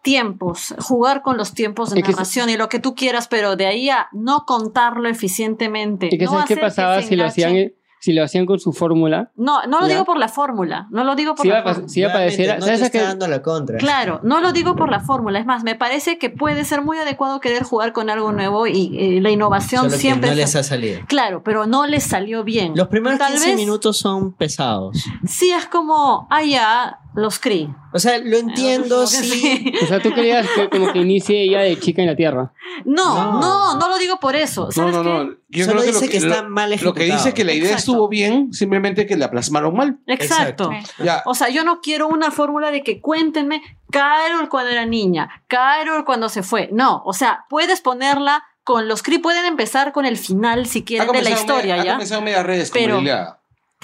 tiempos, 0.00 0.74
jugar 0.78 1.22
con 1.22 1.36
los 1.36 1.52
tiempos 1.54 1.90
de 1.90 2.00
Es 2.00 2.06
que 2.06 2.12
narración 2.12 2.48
y 2.50 2.56
lo 2.56 2.68
que 2.68 2.78
tú 2.78 2.94
quieras, 2.94 3.28
pero 3.28 3.56
de 3.56 3.66
ahí 3.66 3.90
a 3.90 4.08
no 4.12 4.44
contarlo 4.46 5.08
eficientemente. 5.08 6.08
¿Y 6.10 6.18
qué 6.18 6.24
no 6.24 6.32
sabes 6.32 6.46
qué 6.46 6.54
que 6.54 6.60
pasaba 6.60 7.02
si 7.02 7.16
lo 7.16 7.26
hacían 7.26 7.72
si 8.04 8.12
lo 8.12 8.22
hacían 8.22 8.44
con 8.46 8.58
su 8.60 8.72
fórmula? 8.72 9.30
No, 9.36 9.62
no 9.66 9.80
lo 9.80 9.86
Ya. 9.88 9.94
digo 9.94 10.04
por 10.04 10.18
la 10.18 10.28
fórmula, 10.28 10.86
no 10.90 11.04
lo 11.04 11.14
digo 11.14 11.34
por 11.34 11.42
Si 11.44 11.48
la 11.48 11.62
fórmula. 11.62 11.88
si 11.88 12.02
no 12.02 12.08
¿sabes 12.10 12.36
te 12.36 12.72
está 12.74 12.90
qué? 12.90 13.00
dando 13.00 13.26
la 13.28 13.40
contra. 13.42 13.78
Claro, 13.78 14.20
no 14.22 14.40
lo 14.40 14.52
digo 14.52 14.76
por 14.76 14.90
la 14.90 15.00
fórmula, 15.00 15.38
es 15.38 15.46
más, 15.46 15.62
me 15.64 15.74
parece 15.74 16.18
que 16.18 16.28
puede 16.30 16.64
ser 16.64 16.82
muy 16.82 16.98
adecuado 16.98 17.40
querer 17.40 17.62
jugar 17.62 17.92
con 17.92 18.10
algo 18.10 18.32
nuevo 18.32 18.66
y 18.66 18.96
eh, 18.98 19.20
la 19.20 19.30
innovación 19.30 19.82
Solo 19.84 19.92
que 19.92 19.98
siempre... 19.98 20.26
no 20.28 20.32
es- 20.32 20.38
les 20.38 20.56
ha 20.56 20.62
salido. 20.62 21.00
Claro, 21.06 21.42
pero 21.42 21.66
no 21.66 21.86
les 21.86 22.04
salió 22.04 22.44
bien. 22.44 22.74
Los 22.76 22.88
primeros 22.88 23.18
Tal 23.18 23.32
15 23.32 23.46
vez 23.48 23.56
minutos 23.56 23.96
son 23.98 24.32
pesados. 24.34 25.02
Sí 25.26 25.50
es 25.50 25.66
como, 25.66 26.26
ah, 26.30 26.42
ya, 26.42 26.98
los 27.14 27.38
Cree. 27.38 27.68
O 27.92 27.98
sea, 27.98 28.18
lo 28.18 28.36
entiendo, 28.36 29.06
sí. 29.06 29.72
O 29.82 29.86
sea, 29.86 30.00
tú 30.00 30.12
querías 30.12 30.46
que 30.50 30.68
como 30.68 30.92
que 30.92 30.98
inicie 30.98 31.42
ella 31.44 31.60
de 31.60 31.78
chica 31.78 32.02
en 32.02 32.08
la 32.08 32.16
tierra. 32.16 32.52
No, 32.84 33.14
No. 33.14 33.40
no, 33.40 33.78
no, 33.78 33.88
lo 33.88 33.98
digo 33.98 34.18
por 34.18 34.34
eso. 34.36 34.66
No, 34.66 34.72
¿Sabes 34.72 34.94
no, 34.96 35.02
no. 35.04 35.30
Yo 35.48 35.64
Solo 35.66 35.80
creo 35.82 35.92
que 35.92 35.92
dice 35.92 36.06
lo 36.06 36.10
que, 36.12 36.18
que, 36.18 36.26
está 36.26 36.42
lo, 36.42 36.50
mal 36.50 36.70
lo 36.70 36.74
ejecutado. 36.74 37.06
que 37.06 37.12
dice 37.12 37.34
que 37.34 37.44
la 37.44 37.52
idea 37.52 37.70
Exacto. 37.70 37.92
estuvo 37.92 38.08
bien, 38.08 38.52
simplemente 38.52 39.06
que 39.06 39.16
la 39.16 39.30
plasmaron 39.30 39.74
mal. 39.76 39.98
Exacto. 40.06 40.72
Exacto. 40.72 41.04
Ya. 41.04 41.22
O 41.26 41.34
sea, 41.34 41.48
yo 41.50 41.62
no 41.64 41.80
quiero 41.80 42.08
una 42.08 42.30
fórmula 42.32 42.70
de 42.72 42.82
que 42.82 43.00
cuéntenme 43.00 43.62
Carol 43.90 44.48
cuando 44.48 44.72
era 44.72 44.84
niña, 44.86 45.42
Carol 45.46 46.04
cuando 46.04 46.28
se 46.28 46.42
fue. 46.42 46.68
No, 46.72 47.02
o 47.04 47.12
sea, 47.12 47.44
puedes 47.48 47.80
ponerla 47.80 48.42
con 48.64 48.88
los 48.88 49.02
Cree, 49.02 49.18
pueden 49.20 49.44
empezar 49.44 49.92
con 49.92 50.06
el 50.06 50.16
final 50.16 50.66
si 50.66 50.82
quieren 50.82 51.06
de 51.12 51.22
la 51.22 51.30
historia, 51.30 51.76
media- 51.76 51.82
Ha 51.82 51.84
¿ya? 51.84 51.92
comenzado 51.92 52.22
media 52.22 52.42
redes 52.42 52.70
como 52.70 52.84
Pero-. 52.84 53.00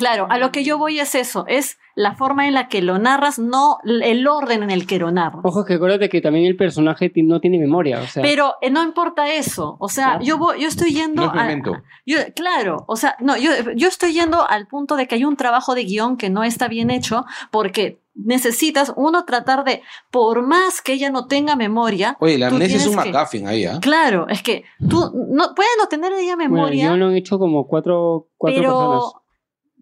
Claro, 0.00 0.26
a 0.30 0.38
lo 0.38 0.50
que 0.50 0.64
yo 0.64 0.78
voy 0.78 0.98
es 0.98 1.14
eso, 1.14 1.44
es 1.46 1.78
la 1.94 2.14
forma 2.14 2.46
en 2.48 2.54
la 2.54 2.68
que 2.68 2.80
lo 2.80 2.98
narras, 2.98 3.38
no 3.38 3.76
el 3.84 4.26
orden 4.26 4.62
en 4.62 4.70
el 4.70 4.86
que 4.86 4.98
lo 4.98 5.10
narras. 5.10 5.42
Ojo 5.44 5.66
que 5.66 5.74
acuérdate 5.74 6.08
que 6.08 6.22
también 6.22 6.46
el 6.46 6.56
personaje 6.56 7.12
no 7.16 7.38
tiene 7.38 7.58
memoria, 7.58 8.00
o 8.00 8.06
sea, 8.06 8.22
Pero 8.22 8.54
eh, 8.62 8.70
no 8.70 8.82
importa 8.82 9.30
eso, 9.30 9.76
o 9.78 9.90
sea, 9.90 10.16
¿No? 10.16 10.22
yo 10.22 10.38
voy, 10.38 10.62
yo 10.62 10.68
estoy 10.68 10.94
yendo 10.94 11.26
No 11.26 11.34
es 11.34 11.38
a-. 11.38 11.82
Yo, 12.06 12.16
claro, 12.34 12.84
o 12.86 12.96
sea, 12.96 13.14
no, 13.20 13.36
yo, 13.36 13.50
yo 13.76 13.88
estoy 13.88 14.14
yendo 14.14 14.48
al 14.48 14.66
punto 14.68 14.96
de 14.96 15.06
que 15.06 15.16
hay 15.16 15.24
un 15.26 15.36
trabajo 15.36 15.74
de 15.74 15.84
guion 15.84 16.16
que 16.16 16.30
no 16.30 16.44
está 16.44 16.66
bien 16.66 16.90
hecho 16.90 17.26
porque 17.50 18.00
necesitas 18.14 18.94
uno 18.96 19.26
tratar 19.26 19.64
de, 19.64 19.82
por 20.10 20.40
más 20.40 20.80
que 20.80 20.94
ella 20.94 21.10
no 21.10 21.26
tenga 21.26 21.56
memoria, 21.56 22.16
Oye, 22.20 22.38
la 22.38 22.48
amnesia 22.48 22.78
es 22.78 22.86
un 22.86 22.96
que- 23.02 23.10
McGuffin 23.12 23.46
ahí, 23.46 23.66
¿ah? 23.66 23.78
claro, 23.82 24.26
es 24.28 24.42
que 24.42 24.64
tú 24.88 25.12
no 25.30 25.54
puedes 25.54 25.72
no 25.78 25.86
tener 25.88 26.14
ella 26.14 26.36
bueno, 26.36 26.54
memoria, 26.54 26.86
yo 26.88 26.96
lo 26.96 27.08
han 27.08 27.14
hecho 27.14 27.38
como 27.38 27.66
cuatro, 27.66 28.28
cuatro 28.38 28.58
pero 28.62 28.70
personas. 28.70 29.12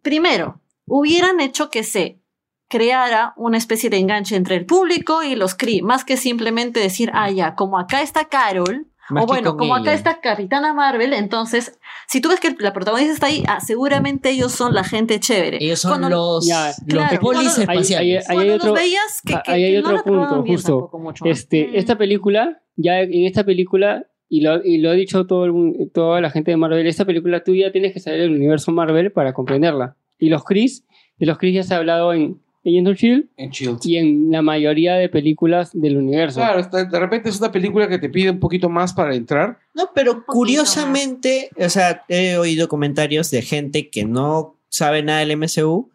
Primero, 0.03 0.61
hubieran 0.87 1.41
hecho 1.41 1.71
que 1.71 1.83
se 1.85 2.21
creara 2.69 3.33
una 3.37 3.57
especie 3.57 3.89
de 3.91 3.99
enganche 3.99 4.37
entre 4.37 4.57
el 4.57 4.67
público 4.67 5.23
y 5.23 5.35
los 5.35 5.55
Cree, 5.55 5.83
más 5.83 6.05
que 6.05 6.17
simplemente 6.17 6.81
decir, 6.81 7.11
ah, 7.15 7.31
ya, 7.31 7.55
como 7.55 7.79
acá 7.79 8.03
está 8.03 8.27
Carol, 8.27 8.87
Más 9.11 9.25
o 9.25 9.27
bueno, 9.27 9.57
como 9.57 9.75
acá 9.75 9.95
está 9.95 10.21
Capitana 10.21 10.75
Marvel, 10.75 11.15
entonces, 11.15 11.79
si 12.09 12.21
tú 12.21 12.29
ves 12.29 12.41
que 12.41 12.55
la 12.59 12.75
protagonista 12.75 13.15
está 13.15 13.27
ahí, 13.29 13.43
ah, 13.49 13.61
seguramente 13.61 14.29
ellos 14.29 14.53
son 14.53 14.75
la 14.75 14.85
gente 14.85 15.19
chévere. 15.19 15.57
Ellos 15.63 15.81
son 15.81 15.93
Cuando- 15.93 16.09
los, 16.11 16.47
Ya, 16.47 16.75
los 16.87 17.09
polis 17.19 17.21
cuando- 17.21 17.39
Ahí- 17.41 17.61
espaciales. 17.63 18.29
ahí- 18.29 18.37
hay 18.39 18.51
otro- 18.51 18.75
veías 18.75 19.23
que, 19.25 19.35
ah, 19.35 19.43
que- 19.43 19.53
ahí 19.53 19.65
hay 19.65 19.73
que 19.73 19.79
otro 19.79 19.93
no 19.97 20.03
punto, 20.05 20.45
justo. 20.47 20.91
Este, 21.25 21.69
Mm. 21.69 21.77
esta 21.77 21.97
película, 21.97 22.61
ya 22.77 23.01
en 23.01 23.25
esta 23.25 23.45
película, 23.45 24.05
y 24.29 24.41
lo, 24.43 24.63
y 24.65 24.79
lo 24.79 24.91
ha 24.91 24.95
dicho 24.95 25.27
todo 25.27 25.45
el 25.47 25.91
toda 25.93 26.21
la 26.21 26.31
gente 26.31 26.51
de 26.51 26.57
Marvel, 26.57 26.87
esta 26.87 27.05
película 27.05 27.43
tú 27.45 27.55
ya 27.55 27.73
tienes 27.73 27.93
que 27.93 28.01
saber 28.01 28.21
el 28.21 28.31
universo 28.31 28.73
Marvel 28.73 29.11
para 29.13 29.33
comprenderla. 29.33 29.97
Y 30.19 30.29
los 30.29 30.45
Chris, 30.45 30.85
de 31.19 31.27
los 31.27 31.39
Chris 31.39 31.55
ya 31.55 31.63
se 31.63 31.75
ha 31.75 31.79
hablado 31.79 32.13
en 32.13 32.39
Agents 32.67 32.91
of 32.91 32.97
Shield 32.99 33.25
En 33.37 33.51
Shield. 33.51 33.79
y 33.85 33.97
en 33.97 34.31
la 34.31 34.43
mayoría 34.43 34.95
de 34.97 35.09
películas 35.09 35.71
del 35.73 35.97
universo. 35.97 36.41
Claro, 36.41 36.63
de 36.63 36.99
repente 36.99 37.29
es 37.31 37.39
una 37.39 37.53
película 37.53 37.89
que 37.89 37.99
te 37.99 38.11
pide 38.11 38.31
un 38.31 38.41
poquito 38.41 38.69
más 38.69 38.93
para 38.93 39.15
entrar. 39.15 39.59
No, 39.75 39.91
pero 39.95 40.25
curiosamente, 40.27 41.51
o 41.57 41.69
sea, 41.69 42.05
he 42.09 42.37
oído 42.37 42.69
comentarios 42.69 43.31
de 43.31 43.43
gente 43.43 43.89
que 43.89 44.05
no 44.05 44.57
sabe 44.69 45.03
nada 45.03 45.21
del 45.21 45.37
MCU 45.37 45.91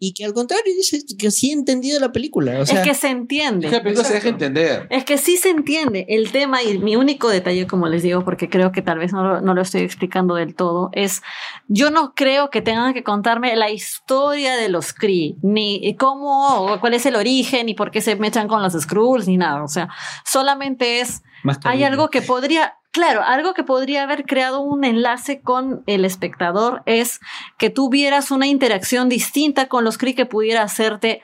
y 0.00 0.14
que 0.14 0.24
al 0.24 0.32
contrario 0.32 0.72
dice 0.76 1.00
que 1.18 1.30
sí 1.30 1.50
ha 1.50 1.54
entendido 1.54 1.98
la 1.98 2.12
película. 2.12 2.60
O 2.60 2.66
sea, 2.66 2.80
es 2.80 2.88
que 2.88 2.94
se 2.94 3.08
entiende. 3.08 3.66
Es 3.66 3.70
que 3.70 3.78
la 3.78 3.82
película 3.82 4.06
se 4.06 4.14
deja 4.14 4.28
entender. 4.28 4.86
Es 4.90 5.04
que 5.04 5.18
sí 5.18 5.36
se 5.36 5.50
entiende 5.50 6.06
el 6.08 6.30
tema 6.30 6.62
y 6.62 6.78
mi 6.78 6.96
único 6.96 7.28
detalle, 7.28 7.66
como 7.66 7.88
les 7.88 8.02
digo, 8.02 8.24
porque 8.24 8.48
creo 8.48 8.70
que 8.70 8.82
tal 8.82 8.98
vez 8.98 9.12
no 9.12 9.24
lo, 9.24 9.40
no 9.40 9.54
lo 9.54 9.62
estoy 9.62 9.82
explicando 9.82 10.36
del 10.36 10.54
todo, 10.54 10.90
es 10.92 11.22
yo 11.66 11.90
no 11.90 12.14
creo 12.14 12.50
que 12.50 12.62
tengan 12.62 12.94
que 12.94 13.02
contarme 13.02 13.54
la 13.56 13.70
historia 13.70 14.56
de 14.56 14.68
los 14.68 14.92
Kree, 14.92 15.36
ni 15.42 15.96
cómo, 15.96 16.64
o 16.64 16.80
cuál 16.80 16.94
es 16.94 17.04
el 17.06 17.16
origen, 17.16 17.66
ni 17.66 17.74
por 17.74 17.90
qué 17.90 18.00
se 18.00 18.16
mechan 18.16 18.48
con 18.48 18.62
los 18.62 18.74
Skrulls, 18.74 19.26
ni 19.26 19.36
nada. 19.36 19.64
O 19.64 19.68
sea, 19.68 19.88
solamente 20.24 21.00
es, 21.00 21.22
hay 21.64 21.84
algo 21.84 22.08
que 22.08 22.22
podría, 22.22 22.77
Claro, 22.90 23.22
algo 23.22 23.52
que 23.54 23.64
podría 23.64 24.02
haber 24.02 24.24
creado 24.24 24.60
un 24.60 24.84
enlace 24.84 25.40
con 25.40 25.82
el 25.86 26.04
espectador 26.04 26.82
es 26.86 27.20
que 27.58 27.70
tú 27.70 27.90
vieras 27.90 28.30
una 28.30 28.46
interacción 28.46 29.08
distinta 29.08 29.66
con 29.68 29.84
los 29.84 29.98
Kree 29.98 30.14
que 30.14 30.26
pudiera 30.26 30.62
hacerte 30.62 31.20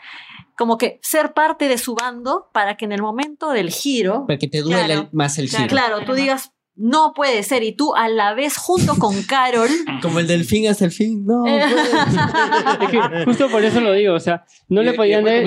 como 0.57 0.79
que 0.79 1.01
ser 1.03 1.33
parte 1.33 1.67
de 1.69 1.79
su 1.79 1.95
bando 1.95 2.49
para 2.53 2.77
que 2.77 2.85
en 2.85 2.93
el 2.93 3.03
momento 3.03 3.51
del 3.51 3.71
giro, 3.71 4.25
Para 4.27 4.39
que 4.39 4.47
te 4.47 4.61
duela 4.61 4.85
Claro. 4.85 5.09
más 5.13 5.39
el 5.39 5.49
giro. 5.49 5.67
claro, 5.69 6.05
tú 6.05 6.13
digas, 6.13 6.53
no 6.77 7.13
puede 7.15 7.43
ser, 7.45 7.63
y 7.65 7.73
tú 7.73 7.95
a 7.97 8.09
la 8.09 8.35
vez 8.35 8.57
junto 8.57 8.95
con 8.97 9.23
Carol, 9.23 9.69
Como 10.03 10.21
el 10.21 10.27
delfín 10.29 10.69
hasta 10.69 10.85
el 10.85 10.91
fin. 10.93 11.25
No. 11.25 11.45
Es 11.47 12.89
que 12.91 13.25
justo 13.25 13.49
por 13.49 13.65
eso 13.65 13.81
lo 13.81 13.93
digo, 13.93 14.15
o 14.15 14.21
sea, 14.21 14.45
no 14.69 14.83
Y- 14.83 14.87
le 14.87 14.93
podían 14.93 15.25
dar, 15.25 15.43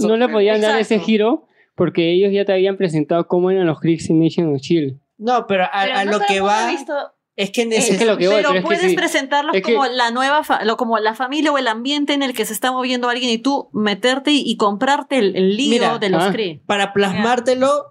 no, 0.00 0.16
le 0.16 0.28
podían 0.28 0.60
dar 0.60 0.78
ese 0.80 0.98
giro 0.98 1.46
porque 1.74 2.12
ellos 2.12 2.32
ya 2.32 2.44
te 2.44 2.52
habían 2.52 2.76
presentado 2.76 3.26
cómo 3.28 3.50
eran 3.50 3.66
los 3.66 3.80
Kriegs 3.80 4.08
in 4.10 4.20
Nation 4.20 4.54
of 4.54 4.60
Chill. 4.60 4.98
No, 5.22 5.46
pero 5.46 5.64
a, 5.64 5.70
Pero 5.84 5.98
a 5.98 6.04
no 6.04 6.10
lo 6.12 6.20
que 6.20 6.40
va 6.40 6.66
visto- 6.68 6.94
es 7.34 7.50
que 7.50 7.62
Es 7.62 7.96
que 7.98 8.04
lo 8.04 8.18
que 8.18 8.26
voy, 8.28 8.36
pero 8.36 8.48
pero 8.50 8.58
es 8.58 8.62
que 8.62 8.66
puedes 8.66 8.90
sí. 8.90 8.94
presentarlos 8.96 9.54
Es 9.54 9.62
que- 9.62 9.72
como 9.74 9.86
la 9.86 10.10
nueva, 10.10 10.44
fa- 10.44 10.64
lo, 10.64 10.76
como 10.76 10.98
la 10.98 11.14
familia 11.14 11.50
o 11.52 11.56
el 11.58 11.66
ambiente 11.68 12.12
en 12.12 12.22
el 12.22 12.34
que 12.34 12.44
se 12.44 12.52
está 12.52 12.70
moviendo 12.72 13.08
alguien 13.08 13.30
y 13.30 13.38
tú 13.38 13.70
meterte 13.72 14.32
y, 14.32 14.42
y 14.44 14.56
comprarte 14.58 15.18
el, 15.18 15.34
el 15.36 15.56
lío 15.56 15.70
Mira, 15.70 15.98
de 15.98 16.10
los 16.10 16.22
ah. 16.24 16.30
Kree. 16.32 16.62
para 16.66 16.92
plasmártelo, 16.92 17.86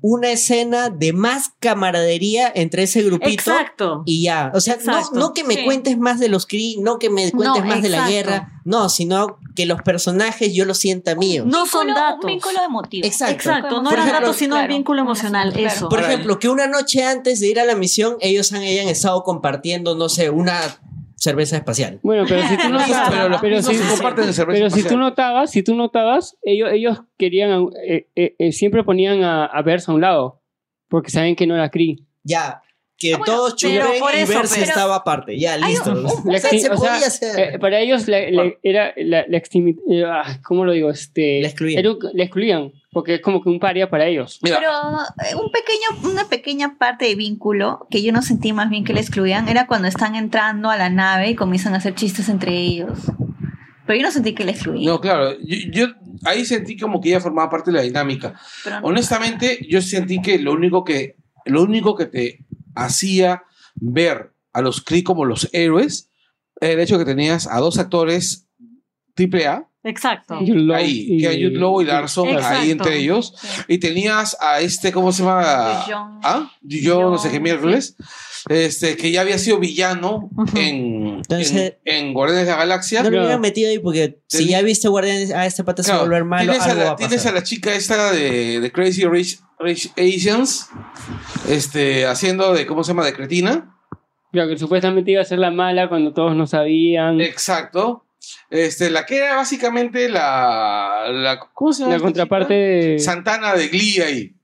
una 0.00 0.30
escena 0.30 0.88
de 0.88 1.12
más 1.12 1.50
camaradería 1.58 2.50
entre 2.54 2.84
ese 2.84 3.02
grupito. 3.02 3.30
Exacto. 3.50 4.02
Y 4.06 4.22
ya, 4.22 4.52
o 4.54 4.60
sea, 4.60 4.78
no, 4.84 5.00
no 5.12 5.32
que 5.34 5.42
me 5.44 5.54
Sí. 5.56 5.64
cuentes 5.64 5.98
más 5.98 6.20
de 6.20 6.28
los 6.28 6.46
Kree, 6.46 6.76
no 6.80 6.98
que 6.98 7.10
me 7.10 7.30
cuentes 7.32 7.62
No, 7.62 7.68
más 7.68 7.82
de 7.82 7.88
la 7.88 8.08
guerra, 8.08 8.62
no, 8.64 8.88
sino 8.88 9.38
que 9.56 9.66
los 9.66 9.82
personajes 9.82 10.54
yo 10.54 10.64
los 10.64 10.78
sienta 10.78 11.16
míos. 11.16 11.46
No 11.46 11.66
son 11.66 11.88
Vínculo- 11.88 11.94
datos. 12.00 12.24
Un 12.24 12.30
vínculo 12.30 12.58
emotivo. 12.64 13.06
Exacto. 13.06 13.34
Exacto, 13.34 13.82
no 13.82 13.90
eran 13.90 14.08
datos, 14.08 14.36
sino 14.36 14.54
el 14.54 14.60
claro, 14.62 14.74
vínculo 14.74 15.02
una 15.02 15.10
emocional, 15.10 15.52
claro. 15.52 15.66
eso. 15.66 15.88
Por 15.88 16.00
ejemplo, 16.00 16.38
que 16.38 16.48
una 16.48 16.68
noche 16.68 17.02
antes 17.02 17.40
de 17.40 17.48
ir 17.48 17.58
a 17.58 17.64
la 17.64 17.74
misión, 17.74 18.16
ellos 18.20 18.52
han, 18.52 18.62
hayan 18.62 18.86
estado 18.86 19.24
compartiendo, 19.24 19.96
no 19.96 20.08
sé, 20.08 20.30
una 20.30 20.60
cerveza 21.16 21.56
espacial. 21.56 21.98
Bueno, 22.02 22.24
pero 22.28 22.46
si 22.46 22.56
tú 22.56 22.68
notabas, 22.70 23.10
Pero 23.10 23.28
los 23.30 23.40
pero 23.40 23.62
si, 23.62 23.76
pero 24.46 24.70
si 24.70 24.82
tú 24.84 24.96
notabas, 24.98 25.50
si 25.50 25.62
tú 25.62 25.74
notabas, 25.74 26.36
ellos, 26.42 26.68
ellos 26.72 27.02
querían, 27.18 27.68
eh, 27.88 28.08
eh, 28.14 28.36
eh, 28.38 28.52
siempre 28.52 28.84
ponían 28.84 29.24
a, 29.24 29.46
a 29.46 29.62
Verse 29.62 29.90
a 29.90 29.94
un 29.94 30.02
lado, 30.02 30.42
porque 30.88 31.10
saben 31.10 31.34
que 31.34 31.46
no 31.46 31.54
era 31.54 31.70
Kree. 31.70 31.96
Ya, 32.22 32.60
que 32.98 33.12
Ah, 33.14 33.18
bueno, 33.18 33.32
todos 33.34 33.56
chupen 33.56 33.74
y 33.76 33.76
eso, 34.20 34.32
ver 34.38 34.46
si 34.46 34.54
pero- 34.60 34.66
estaba 34.70 34.96
aparte. 34.96 35.38
Ya, 35.38 35.56
listo. 35.58 35.94
La 35.94 36.08
O 36.08 36.38
sea, 36.38 36.50
exti- 36.50 36.60
se 36.60 36.70
o 36.70 36.76
sea, 36.78 36.92
podía 36.92 37.06
hacer. 37.06 37.54
eh, 37.54 37.58
para 37.58 37.78
ellos 37.80 38.08
la- 38.08 38.30
la- 38.30 38.52
era 38.62 38.92
la, 38.96 39.24
la 39.28 39.36
eh, 39.38 40.04
ah, 40.06 40.38
¿cómo 40.42 40.64
lo 40.64 40.72
digo? 40.72 40.90
Este, 40.90 41.40
La 41.42 41.48
excluían. 41.48 41.78
era 41.84 41.94
la 42.14 42.24
excluían, 42.24 42.72
porque 42.92 43.16
es 43.16 43.20
como 43.20 43.42
que 43.42 43.50
un 43.50 43.60
paria 43.60 43.90
para 43.90 44.06
ellos. 44.06 44.38
Mira, 44.42 44.58
Pero 44.58 44.70
eh, 45.30 45.34
un 45.34 45.50
pequeño, 45.50 46.10
una 46.10 46.28
pequeña 46.28 46.78
parte 46.78 47.04
de 47.04 47.14
vínculo 47.16 47.86
que 47.90 48.02
yo 48.02 48.12
no 48.12 48.22
sentí 48.22 48.52
más 48.54 48.70
bien 48.70 48.84
que 48.84 48.94
le 48.94 49.00
excluían 49.00 49.48
era 49.48 49.66
cuando 49.66 49.88
están 49.88 50.14
entrando 50.14 50.70
a 50.70 50.76
la 50.78 50.88
nave 50.88 51.28
y 51.30 51.34
comienzan 51.34 51.74
a 51.74 51.78
hacer 51.78 51.94
chistes 51.94 52.28
entre 52.30 52.52
ellos. 52.56 52.98
Pero 53.86 53.98
yo 53.98 54.02
no 54.06 54.10
sentí 54.10 54.34
que 54.34 54.44
le 54.44 54.52
excluían. 54.52 54.86
no, 54.86 55.00
claro, 55.00 55.36
yo, 55.44 55.56
yo 55.70 55.86
ahí 56.24 56.44
sentí 56.44 56.76
como 56.76 57.00
que 57.00 57.10
ella 57.10 57.20
formaba 57.20 57.50
parte 57.50 57.70
de 57.70 57.76
la 57.76 57.82
dinámica. 57.82 58.34
Pero 58.64 58.80
no. 58.80 58.86
Honestamente, 58.88 59.58
yo 59.68 59.80
sentí 59.82 60.20
que 60.22 60.38
lo 60.38 60.52
único 60.54 60.82
que, 60.82 61.14
lo 61.44 61.62
único 61.62 61.94
que 61.94 62.06
te 62.06 62.40
hacía 62.76 63.42
ver 63.74 64.32
a 64.52 64.60
los 64.62 64.80
Kree 64.82 65.02
como 65.04 65.24
los 65.24 65.48
héroes 65.52 66.10
era 66.60 66.72
el 66.74 66.80
hecho 66.80 66.98
que 66.98 67.04
tenías 67.04 67.46
a 67.46 67.58
dos 67.58 67.78
actores 67.78 68.46
triple 69.14 69.46
A 69.46 69.68
Exacto. 69.82 70.34
Ahí, 70.74 71.06
y- 71.10 71.20
que 71.20 71.28
a 71.28 71.30
Jude 71.30 71.50
Law 71.58 71.80
y 71.80 71.84
Larson 71.84 72.28
Exacto. 72.30 72.58
ahí 72.58 72.70
entre 72.72 72.98
ellos 72.98 73.34
Sí. 73.40 73.48
y 73.68 73.78
tenías 73.78 74.36
a 74.40 74.60
este 74.60 74.90
cómo 74.92 75.12
se 75.12 75.22
llama 75.22 75.84
Dijon. 75.86 76.20
ah 76.24 76.50
yo 76.60 77.10
no 77.10 77.18
sé 77.18 77.28
qué 77.28 77.34
Dijon, 77.34 77.42
miércoles 77.44 77.96
este 78.48 78.96
que 78.96 79.10
ya 79.10 79.22
había 79.22 79.38
sido 79.38 79.58
villano 79.58 80.30
en, 80.54 81.16
Entonces- 81.16 81.74
en, 81.84 82.06
en 82.06 82.14
Guardianes 82.14 82.46
de 82.46 82.52
la 82.52 82.58
Galaxia. 82.58 83.02
No 83.02 83.10
lo 83.10 83.18
hubieran 83.20 83.40
metido 83.40 83.68
ahí 83.70 83.78
porque 83.78 84.20
si 84.28 84.48
ya 84.48 84.62
viste 84.62 84.88
Guardianes, 84.88 85.32
a 85.32 85.46
este 85.46 85.64
pata 85.64 85.82
se 85.82 85.92
va 85.92 85.98
a 85.98 86.02
volver 86.02 86.24
malo, 86.24 86.52
tienes, 86.52 86.66
a 86.68 86.74
va 86.74 86.84
la, 86.84 86.90
a 86.92 86.96
tienes 86.96 87.14
a 87.20 87.24
pasar. 87.24 87.34
la 87.34 87.42
chica 87.42 87.74
esta 87.74 88.12
de, 88.12 88.60
de 88.60 88.72
Crazy 88.72 89.04
Rich, 89.04 89.40
Rich 89.58 89.92
Asians 89.96 90.68
este 91.48 92.06
haciendo 92.06 92.52
de 92.54 92.66
cómo 92.66 92.84
se 92.84 92.88
llama 92.92 93.04
de 93.04 93.12
cretina. 93.12 93.72
Claro, 94.32 94.48
que 94.50 94.58
supuestamente 94.58 95.12
iba 95.12 95.22
a 95.22 95.24
ser 95.24 95.38
la 95.38 95.50
mala 95.50 95.88
cuando 95.88 96.12
todos 96.12 96.36
no 96.36 96.46
sabían. 96.46 97.20
exacto. 97.20 98.02
Este 98.50 98.90
la 98.90 99.06
que 99.06 99.18
era 99.18 99.36
básicamente 99.36 100.08
la, 100.08 101.06
la 101.12 101.38
¿cómo 101.54 101.72
se 101.72 101.82
llama 101.82 101.94
la 101.94 102.00
contraparte 102.00 102.54
chica? 102.54 102.92
de... 102.92 102.98
Santana 102.98 103.54
de 103.54 103.68
Glee 103.68 104.00
ahí 104.00 104.35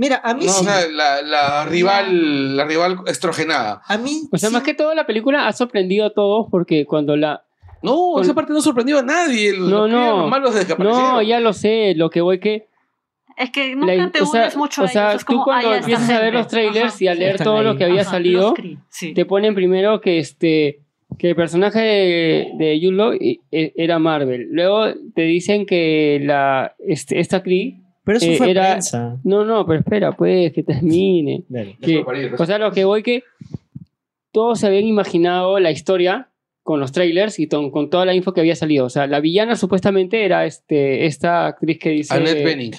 Mira, 0.00 0.20
a 0.24 0.32
mí 0.32 0.46
no, 0.46 0.52
sí. 0.52 0.60
o 0.60 0.64
sea, 0.64 0.88
la, 0.88 1.20
la 1.20 1.64
rival 1.66 2.56
la 2.56 2.64
rival 2.64 3.00
estrogenada 3.06 3.82
a 3.86 3.98
mí 3.98 4.22
O 4.32 4.38
sea, 4.38 4.48
sí. 4.48 4.54
más 4.54 4.62
que 4.62 4.72
todo 4.72 4.94
la 4.94 5.04
película 5.06 5.46
ha 5.46 5.52
sorprendido 5.52 6.06
a 6.06 6.10
todos 6.14 6.46
porque 6.50 6.86
cuando 6.86 7.16
la... 7.16 7.42
no 7.82 8.12
Con- 8.14 8.22
esa 8.24 8.32
parte 8.34 8.52
no 8.54 8.62
sorprendió 8.62 8.98
a 8.98 9.02
nadie 9.02 9.52
los, 9.52 9.68
No, 9.68 9.86
no. 9.86 10.20
los 10.22 10.30
malos 10.30 10.54
No, 10.78 11.20
ya 11.20 11.38
lo 11.40 11.52
sé, 11.52 11.92
lo 11.96 12.08
que 12.08 12.22
voy 12.22 12.40
que... 12.40 12.66
Es 13.36 13.50
que 13.50 13.74
nunca 13.76 13.94
la- 13.94 14.10
te 14.10 14.22
o 14.22 14.26
sea, 14.26 14.42
unes 14.42 14.56
mucho 14.56 14.82
o 14.84 14.88
sea, 14.88 15.10
ellos. 15.10 15.20
Es 15.20 15.26
tú 15.26 15.32
como, 15.34 15.44
cuando 15.44 15.74
empiezas 15.74 16.08
a 16.10 16.20
ver 16.20 16.32
los 16.34 16.46
trailers 16.48 16.94
Ajá. 16.94 17.04
y 17.04 17.08
a 17.08 17.14
leer 17.14 17.38
todo 17.42 17.58
ahí. 17.58 17.64
lo 17.64 17.76
que 17.76 17.84
había 17.84 18.02
Ajá, 18.02 18.10
salido, 18.12 18.54
sí. 18.88 19.12
te 19.14 19.24
ponen 19.26 19.54
primero 19.54 20.00
que 20.00 20.18
este 20.18 20.80
que 21.18 21.30
el 21.30 21.36
personaje 21.36 21.80
de, 21.80 22.48
de 22.58 22.78
Jude 22.80 22.96
Law 22.96 23.12
e- 23.14 23.40
e- 23.50 23.72
era 23.76 23.98
Marvel. 23.98 24.46
Luego 24.52 24.86
te 25.14 25.22
dicen 25.22 25.66
que 25.66 26.20
la 26.22 26.74
este, 26.86 27.18
esta 27.18 27.42
Kree 27.42 27.79
Pero 28.04 28.18
eso 28.18 28.26
eh, 28.30 28.36
fue 28.36 28.50
era- 28.50 28.70
prensa. 28.72 29.18
no, 29.24 29.44
no, 29.44 29.66
pero 29.66 29.80
espera, 29.80 30.12
pues 30.12 30.52
que 30.52 30.62
termine. 30.62 31.44
Dale. 31.48 31.76
Que- 31.80 32.04
o 32.38 32.46
sea, 32.46 32.58
lo 32.58 32.72
que 32.72 32.84
voy 32.84 33.02
que 33.02 33.22
todos 34.32 34.60
se 34.60 34.66
habían 34.66 34.84
imaginado 34.84 35.58
la 35.58 35.70
historia 35.70 36.28
con 36.62 36.78
los 36.80 36.92
trailers 36.92 37.38
y 37.38 37.46
ton- 37.46 37.70
con 37.70 37.90
toda 37.90 38.04
la 38.06 38.14
info 38.14 38.32
que 38.32 38.40
había 38.40 38.54
salido. 38.56 38.84
O 38.86 38.90
sea, 38.90 39.06
la 39.06 39.20
villana 39.20 39.56
supuestamente 39.56 40.24
era 40.24 40.44
este 40.46 41.06
esta 41.06 41.46
actriz 41.46 41.78
que 41.78 41.90
dice 41.90 42.14
Annette 42.14 42.44
Bening 42.44 42.72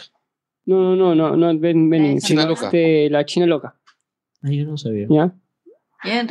No, 0.66 0.96
no, 0.96 1.16
no, 1.16 1.36
no, 1.36 1.36
no 1.54 1.60
Ben 1.60 1.90
Bening, 1.90 2.22
sino 2.22 2.42
China 2.42 2.46
loca. 2.50 2.66
este, 2.68 3.10
la 3.10 3.26
China 3.26 3.46
loca, 3.48 3.76
Ay, 4.44 4.58
yo 4.60 4.66
no 4.66 4.78
sabía. 4.78 5.08
¿ya? 5.10 5.34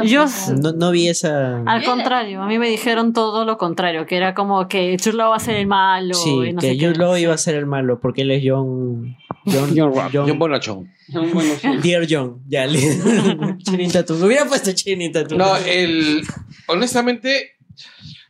Yo. 0.05 0.27
No, 0.61 0.73
no 0.73 0.91
vi 0.91 1.09
esa. 1.09 1.63
Al 1.65 1.85
contrario, 1.85 2.43
a 2.43 2.47
mí 2.47 2.59
me 2.59 2.69
dijeron 2.69 3.13
todo 3.13 3.45
lo 3.45 3.57
contrario, 3.57 4.07
que 4.07 4.17
era 4.17 4.35
como 4.35 4.67
que 4.67 4.97
Churlo 4.97 5.31
va 5.31 5.37
a 5.37 5.41
ser 5.41 5.57
el 5.57 5.67
malo. 5.67 6.15
Sí, 6.15 6.31
y 6.31 6.53
no 6.53 6.61
que 6.61 6.75
Law 6.75 7.17
iba 7.17 7.35
a 7.35 7.39
ser 7.39 7.55
el 7.55 7.67
malo 7.67 8.01
porque 8.01 8.23
él 8.23 8.33
es 8.33 8.43
John. 8.45 9.17
John. 9.47 9.75
John. 9.77 10.11
John 10.13 10.39
Bonachón 10.39 10.91
sí. 11.11 11.69
Dear 11.83 12.07
John. 12.09 12.43
Ya, 12.49 12.67
Tatum. 13.93 14.21
Me 14.21 14.27
hubiera 14.27 14.47
puesto 14.47 14.73
Channing 14.73 15.13
Tatum. 15.13 15.39
No, 15.39 15.57
el, 15.57 16.23
honestamente, 16.67 17.57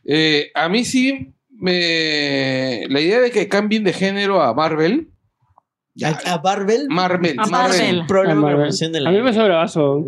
eh, 0.05 0.51
a 0.53 0.69
mí 0.69 0.85
sí 0.85 1.33
me. 1.49 2.85
La 2.89 2.99
idea 2.99 3.19
de 3.19 3.31
que 3.31 3.47
cambien 3.47 3.83
de 3.83 3.93
género 3.93 4.41
a 4.41 4.53
Marvel. 4.53 5.10
A, 6.03 6.33
a 6.33 6.41
Marvel. 6.41 6.87
Marvel, 6.89 7.39
A 7.39 7.45
Marvel. 7.47 7.79
Marvel. 7.79 8.05
Problema 8.07 8.39
A 8.51 8.55
Marvel. 8.55 8.71
de 8.91 8.99
la. 9.01 9.09
A 9.09 9.11
mí 9.11 9.17
me 9.19 9.23
pareció 9.23 9.43
bravazo. 9.45 10.05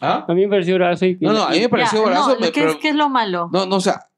¿Ah? 0.00 0.24
A 0.28 0.34
mí 0.34 0.42
me 0.42 0.48
pareció 0.48 0.74
bravazo. 0.74 1.06
y- 1.06 1.18
No, 1.20 1.32
no, 1.32 1.42
a 1.44 1.50
mí 1.50 1.56
me 1.56 1.62
Ya, 1.62 1.68
pareció 1.68 2.00
no, 2.00 2.06
brazo, 2.06 2.36
¿qué, 2.38 2.50
pero. 2.54 2.70
es, 2.72 2.76
¿Qué 2.76 2.88
es 2.90 2.94
lo 2.94 3.08
malo? 3.08 3.48
No, 3.52 3.66
no, 3.66 3.76
o 3.76 3.80
sea, 3.80 4.08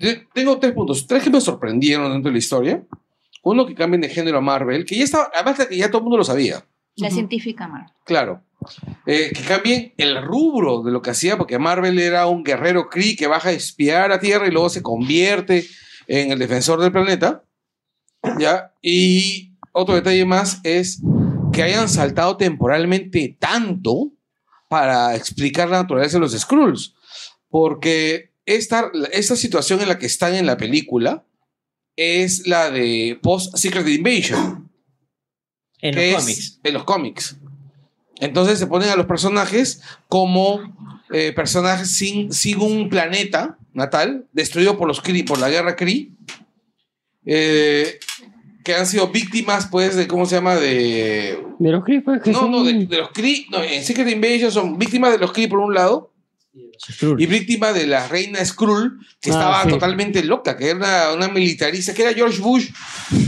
te- 0.00 0.26
tengo 0.32 0.58
tres 0.58 0.72
puntos. 0.72 1.06
Tres 1.06 1.22
que 1.22 1.30
me 1.30 1.40
sorprendieron 1.40 2.12
dentro 2.12 2.28
de 2.30 2.32
la 2.32 2.38
historia. 2.38 2.82
Uno, 3.44 3.66
que 3.66 3.74
cambien 3.74 4.00
de 4.00 4.08
género 4.08 4.38
a 4.38 4.40
Marvel, 4.40 4.84
que 4.84 4.96
ya 4.96 5.04
estaba, 5.04 5.30
además 5.34 5.58
de 5.58 5.68
que 5.68 5.76
ya 5.76 5.88
todo 5.88 5.98
el 5.98 6.02
mundo 6.04 6.18
lo 6.18 6.24
sabía. 6.24 6.64
La 6.96 7.06
Ujú. 7.08 7.14
científica, 7.16 7.66
Mar. 7.66 7.86
Claro. 8.04 8.42
Eh, 9.06 9.32
que 9.34 9.42
cambien 9.42 9.92
el 9.96 10.22
rubro 10.22 10.82
de 10.82 10.92
lo 10.92 11.02
que 11.02 11.10
hacía, 11.10 11.36
porque 11.36 11.58
Marvel 11.58 11.98
era 11.98 12.26
un 12.26 12.44
guerrero 12.44 12.88
Kree 12.88 13.16
que 13.16 13.26
baja 13.26 13.48
a 13.48 13.52
espiar 13.52 14.12
a 14.12 14.20
Tierra 14.20 14.46
y 14.46 14.52
luego 14.52 14.68
se 14.68 14.82
convierte 14.82 15.64
en 16.06 16.30
el 16.30 16.38
defensor 16.38 16.80
del 16.80 16.92
planeta. 16.92 17.42
¿Ya? 18.38 18.72
Y 18.80 19.51
otro 19.72 19.94
detalle 19.94 20.24
más 20.24 20.60
es 20.62 21.00
que 21.52 21.62
hayan 21.62 21.88
saltado 21.88 22.36
temporalmente 22.36 23.36
tanto 23.38 24.12
para 24.68 25.14
explicar 25.16 25.68
la 25.68 25.82
naturaleza 25.82 26.16
de 26.16 26.20
los 26.20 26.32
Skrulls. 26.32 26.94
Porque 27.48 28.32
esta, 28.46 28.90
esta 29.12 29.36
situación 29.36 29.80
en 29.80 29.88
la 29.88 29.98
que 29.98 30.06
están 30.06 30.34
en 30.34 30.46
la 30.46 30.56
película 30.56 31.24
es 31.96 32.46
la 32.46 32.70
de 32.70 33.18
Post-Secret 33.22 33.86
Invasion 33.86 34.70
En 35.80 35.94
los 35.94 36.22
cómics. 36.22 36.60
En 36.62 36.74
los 36.74 36.84
cómics. 36.84 37.36
Entonces 38.20 38.58
se 38.58 38.66
ponen 38.66 38.88
a 38.88 38.96
los 38.96 39.06
personajes 39.06 39.82
como 40.08 40.60
eh, 41.12 41.32
personajes 41.32 41.90
sin, 41.90 42.32
sin 42.32 42.60
un 42.60 42.88
planeta 42.88 43.58
natal, 43.74 44.26
destruido 44.32 44.78
por 44.78 44.88
los 44.88 45.00
Kree, 45.00 45.24
por 45.24 45.38
la 45.38 45.50
guerra 45.50 45.76
Kree, 45.76 46.12
eh, 47.24 47.98
que 48.64 48.74
han 48.74 48.86
sido 48.86 49.08
víctimas, 49.08 49.66
pues, 49.70 49.96
de, 49.96 50.06
¿cómo 50.06 50.26
se 50.26 50.36
llama? 50.36 50.54
De... 50.56 51.38
De 51.58 51.70
los 51.70 51.84
Kree, 51.84 52.00
pues, 52.00 52.22
que 52.22 52.30
No, 52.30 52.40
son- 52.40 52.50
no, 52.50 52.64
de, 52.64 52.86
de 52.86 52.96
los 52.98 53.10
Kree, 53.10 53.46
no, 53.50 53.62
en 53.62 53.82
Secret 53.84 54.08
Invasion 54.08 54.50
son 54.52 54.78
víctimas 54.78 55.12
de 55.12 55.18
los 55.18 55.32
Kree 55.32 55.48
por 55.48 55.58
un 55.58 55.74
lado, 55.74 56.12
y 57.18 57.26
víctima 57.26 57.72
de 57.72 57.86
la 57.86 58.08
reina 58.08 58.44
Skrull, 58.44 58.98
que 59.20 59.30
Ah, 59.30 59.34
estaba 59.34 59.62
sí. 59.64 59.70
totalmente 59.70 60.22
loca, 60.24 60.56
que 60.56 60.70
era 60.70 60.76
una, 60.78 61.12
una 61.12 61.28
militarista, 61.28 61.94
que 61.94 62.02
era 62.02 62.12
George 62.14 62.40
Bush, 62.40 62.68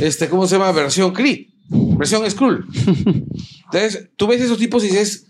este, 0.00 0.28
¿cómo 0.28 0.46
se 0.46 0.56
llama? 0.56 0.72
Versión 0.72 1.12
Kree, 1.12 1.48
versión 1.68 2.28
Skrull. 2.30 2.66
Entonces, 3.64 4.08
tú 4.16 4.26
ves 4.26 4.40
esos 4.40 4.58
tipos 4.58 4.82
y 4.84 4.88
dices, 4.88 5.26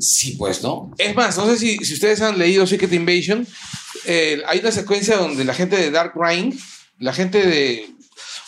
Sí, 0.00 0.36
pues, 0.38 0.62
¿no? 0.62 0.92
Es 0.96 1.16
más, 1.16 1.36
no 1.36 1.46
sé 1.46 1.58
si, 1.58 1.76
si 1.78 1.94
ustedes 1.94 2.20
han 2.22 2.38
leído 2.38 2.66
Secret 2.68 2.92
Invasion. 2.92 3.44
eh, 4.04 4.40
hay 4.46 4.60
una 4.60 4.70
secuencia 4.70 5.16
donde 5.16 5.44
la 5.44 5.54
gente 5.54 5.76
de 5.76 5.90
Dark 5.90 6.12
Reign, 6.14 6.56
la 7.00 7.12
gente 7.12 7.44
de. 7.44 7.86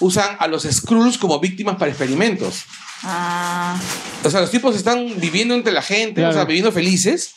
Usan 0.00 0.36
a 0.38 0.46
los 0.46 0.62
Skrulls 0.64 1.18
como 1.18 1.38
víctimas 1.40 1.76
para 1.76 1.90
experimentos. 1.90 2.64
Ah, 3.02 3.78
O 4.24 4.28
sea, 4.30 4.40
los 4.40 4.50
tipos 4.50 4.74
están 4.76 5.06
viviendo 5.20 5.54
entre 5.54 5.72
la 5.72 5.82
gente, 5.82 6.20
o 6.22 6.24
sea, 6.26 6.32
Claro. 6.32 6.46
viviendo 6.48 6.72
felices. 6.72 7.34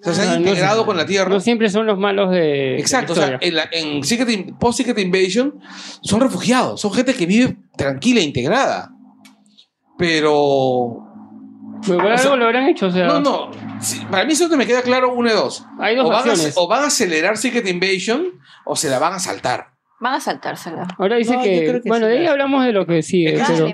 O 0.00 0.04
sea, 0.04 0.14
se 0.14 0.22
han 0.22 0.28
no 0.42 0.48
integrado 0.50 0.80
sé. 0.82 0.86
con 0.86 0.96
la 0.96 1.06
Tierra. 1.06 1.28
No 1.28 1.40
siempre 1.40 1.68
son 1.70 1.86
los 1.86 1.98
malos 1.98 2.30
de. 2.30 2.78
Exacto, 2.78 3.12
o 3.12 3.14
de 3.16 3.20
la 3.20 3.26
sea, 3.26 3.34
historia. 3.36 3.48
en, 3.48 3.54
la- 3.56 3.68
en 3.96 4.04
Secret 4.04 4.30
In- 4.30 4.56
Post 4.58 4.78
Secret 4.78 4.98
Invasion 4.98 5.58
son 6.02 6.20
refugiados, 6.20 6.80
son 6.80 6.92
gente 6.92 7.14
que 7.14 7.26
vive 7.26 7.56
tranquila 7.76 8.20
e 8.20 8.24
integrada. 8.24 8.90
Pero. 9.98 11.04
Pero 11.86 11.98
por 11.98 12.06
o 12.12 12.16
sea, 12.16 12.24
algo 12.24 12.36
lo 12.36 12.44
habrán 12.46 12.68
hecho, 12.68 12.86
o 12.86 12.90
sea. 12.90 13.06
No, 13.06 13.20
no. 13.20 13.50
sí, 13.80 14.00
para 14.10 14.24
mí 14.24 14.32
eso 14.32 14.48
me 14.56 14.66
queda 14.66 14.82
claro 14.82 15.12
una 15.14 15.30
de 15.30 15.36
dos. 15.36 15.64
Hay 15.80 15.96
dos 15.96 16.06
O 16.06 16.10
van, 16.10 16.28
a, 16.28 16.32
opciones. 16.32 16.54
o 16.56 16.68
van 16.68 16.84
a 16.84 16.86
acelerar 16.86 17.36
Secret 17.36 17.66
Invasion 17.68 18.24
o 18.64 18.76
se 18.76 18.88
la 18.88 18.98
van 18.98 19.14
a 19.14 19.18
saltar. 19.18 19.72
Van 20.00 20.14
a 20.14 20.20
saltársela. 20.20 20.88
Ahora 20.98 21.16
dice 21.16 21.36
No, 21.36 21.42
que. 21.42 21.80
bueno, 21.86 22.06
sí 22.06 22.12
de 22.12 22.18
ahí 22.18 22.26
hablamos 22.26 22.64
de 22.64 22.72
lo 22.72 22.86
que 22.86 23.02
sigue. 23.02 23.38
Pero, 23.46 23.66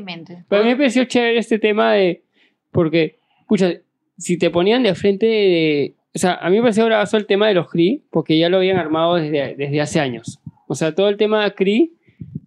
pero 0.48 0.62
a 0.62 0.64
mí 0.64 0.70
me 0.70 0.76
pareció 0.76 1.04
chévere 1.04 1.38
este 1.38 1.58
tema 1.58 1.92
de. 1.92 2.22
Porque, 2.70 3.18
escucha, 3.40 3.72
si 4.18 4.38
te 4.38 4.50
ponían 4.50 4.82
de 4.82 4.94
frente 4.94 5.26
de. 5.26 5.94
O 6.14 6.18
sea, 6.18 6.34
a 6.34 6.48
mí 6.48 6.56
me 6.56 6.62
pareció 6.62 6.84
bravazo 6.86 7.16
el 7.16 7.26
tema 7.26 7.48
de 7.48 7.54
los 7.54 7.68
Kree, 7.68 8.02
porque 8.10 8.38
ya 8.38 8.48
lo 8.48 8.58
habían 8.58 8.78
armado 8.78 9.16
desde, 9.16 9.56
desde 9.56 9.80
hace 9.80 10.00
años. 10.00 10.40
O 10.68 10.74
sea, 10.74 10.94
todo 10.94 11.08
el 11.08 11.16
tema 11.16 11.44
de 11.44 11.54
Kree 11.54 11.90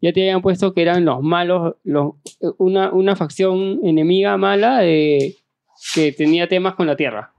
ya 0.02 0.14
te 0.14 0.22
habían 0.22 0.42
puesto 0.42 0.74
que 0.74 0.82
eran 0.82 1.06
los 1.06 1.22
malos, 1.22 1.76
los, 1.84 2.14
una, 2.58 2.92
una 2.92 3.16
facción 3.16 3.80
enemiga 3.84 4.38
mala 4.38 4.80
de, 4.80 5.36
que 5.94 6.12
tenía 6.12 6.48
temas 6.48 6.76
con 6.76 6.88
la 6.88 6.96
Tierra. 6.96 7.34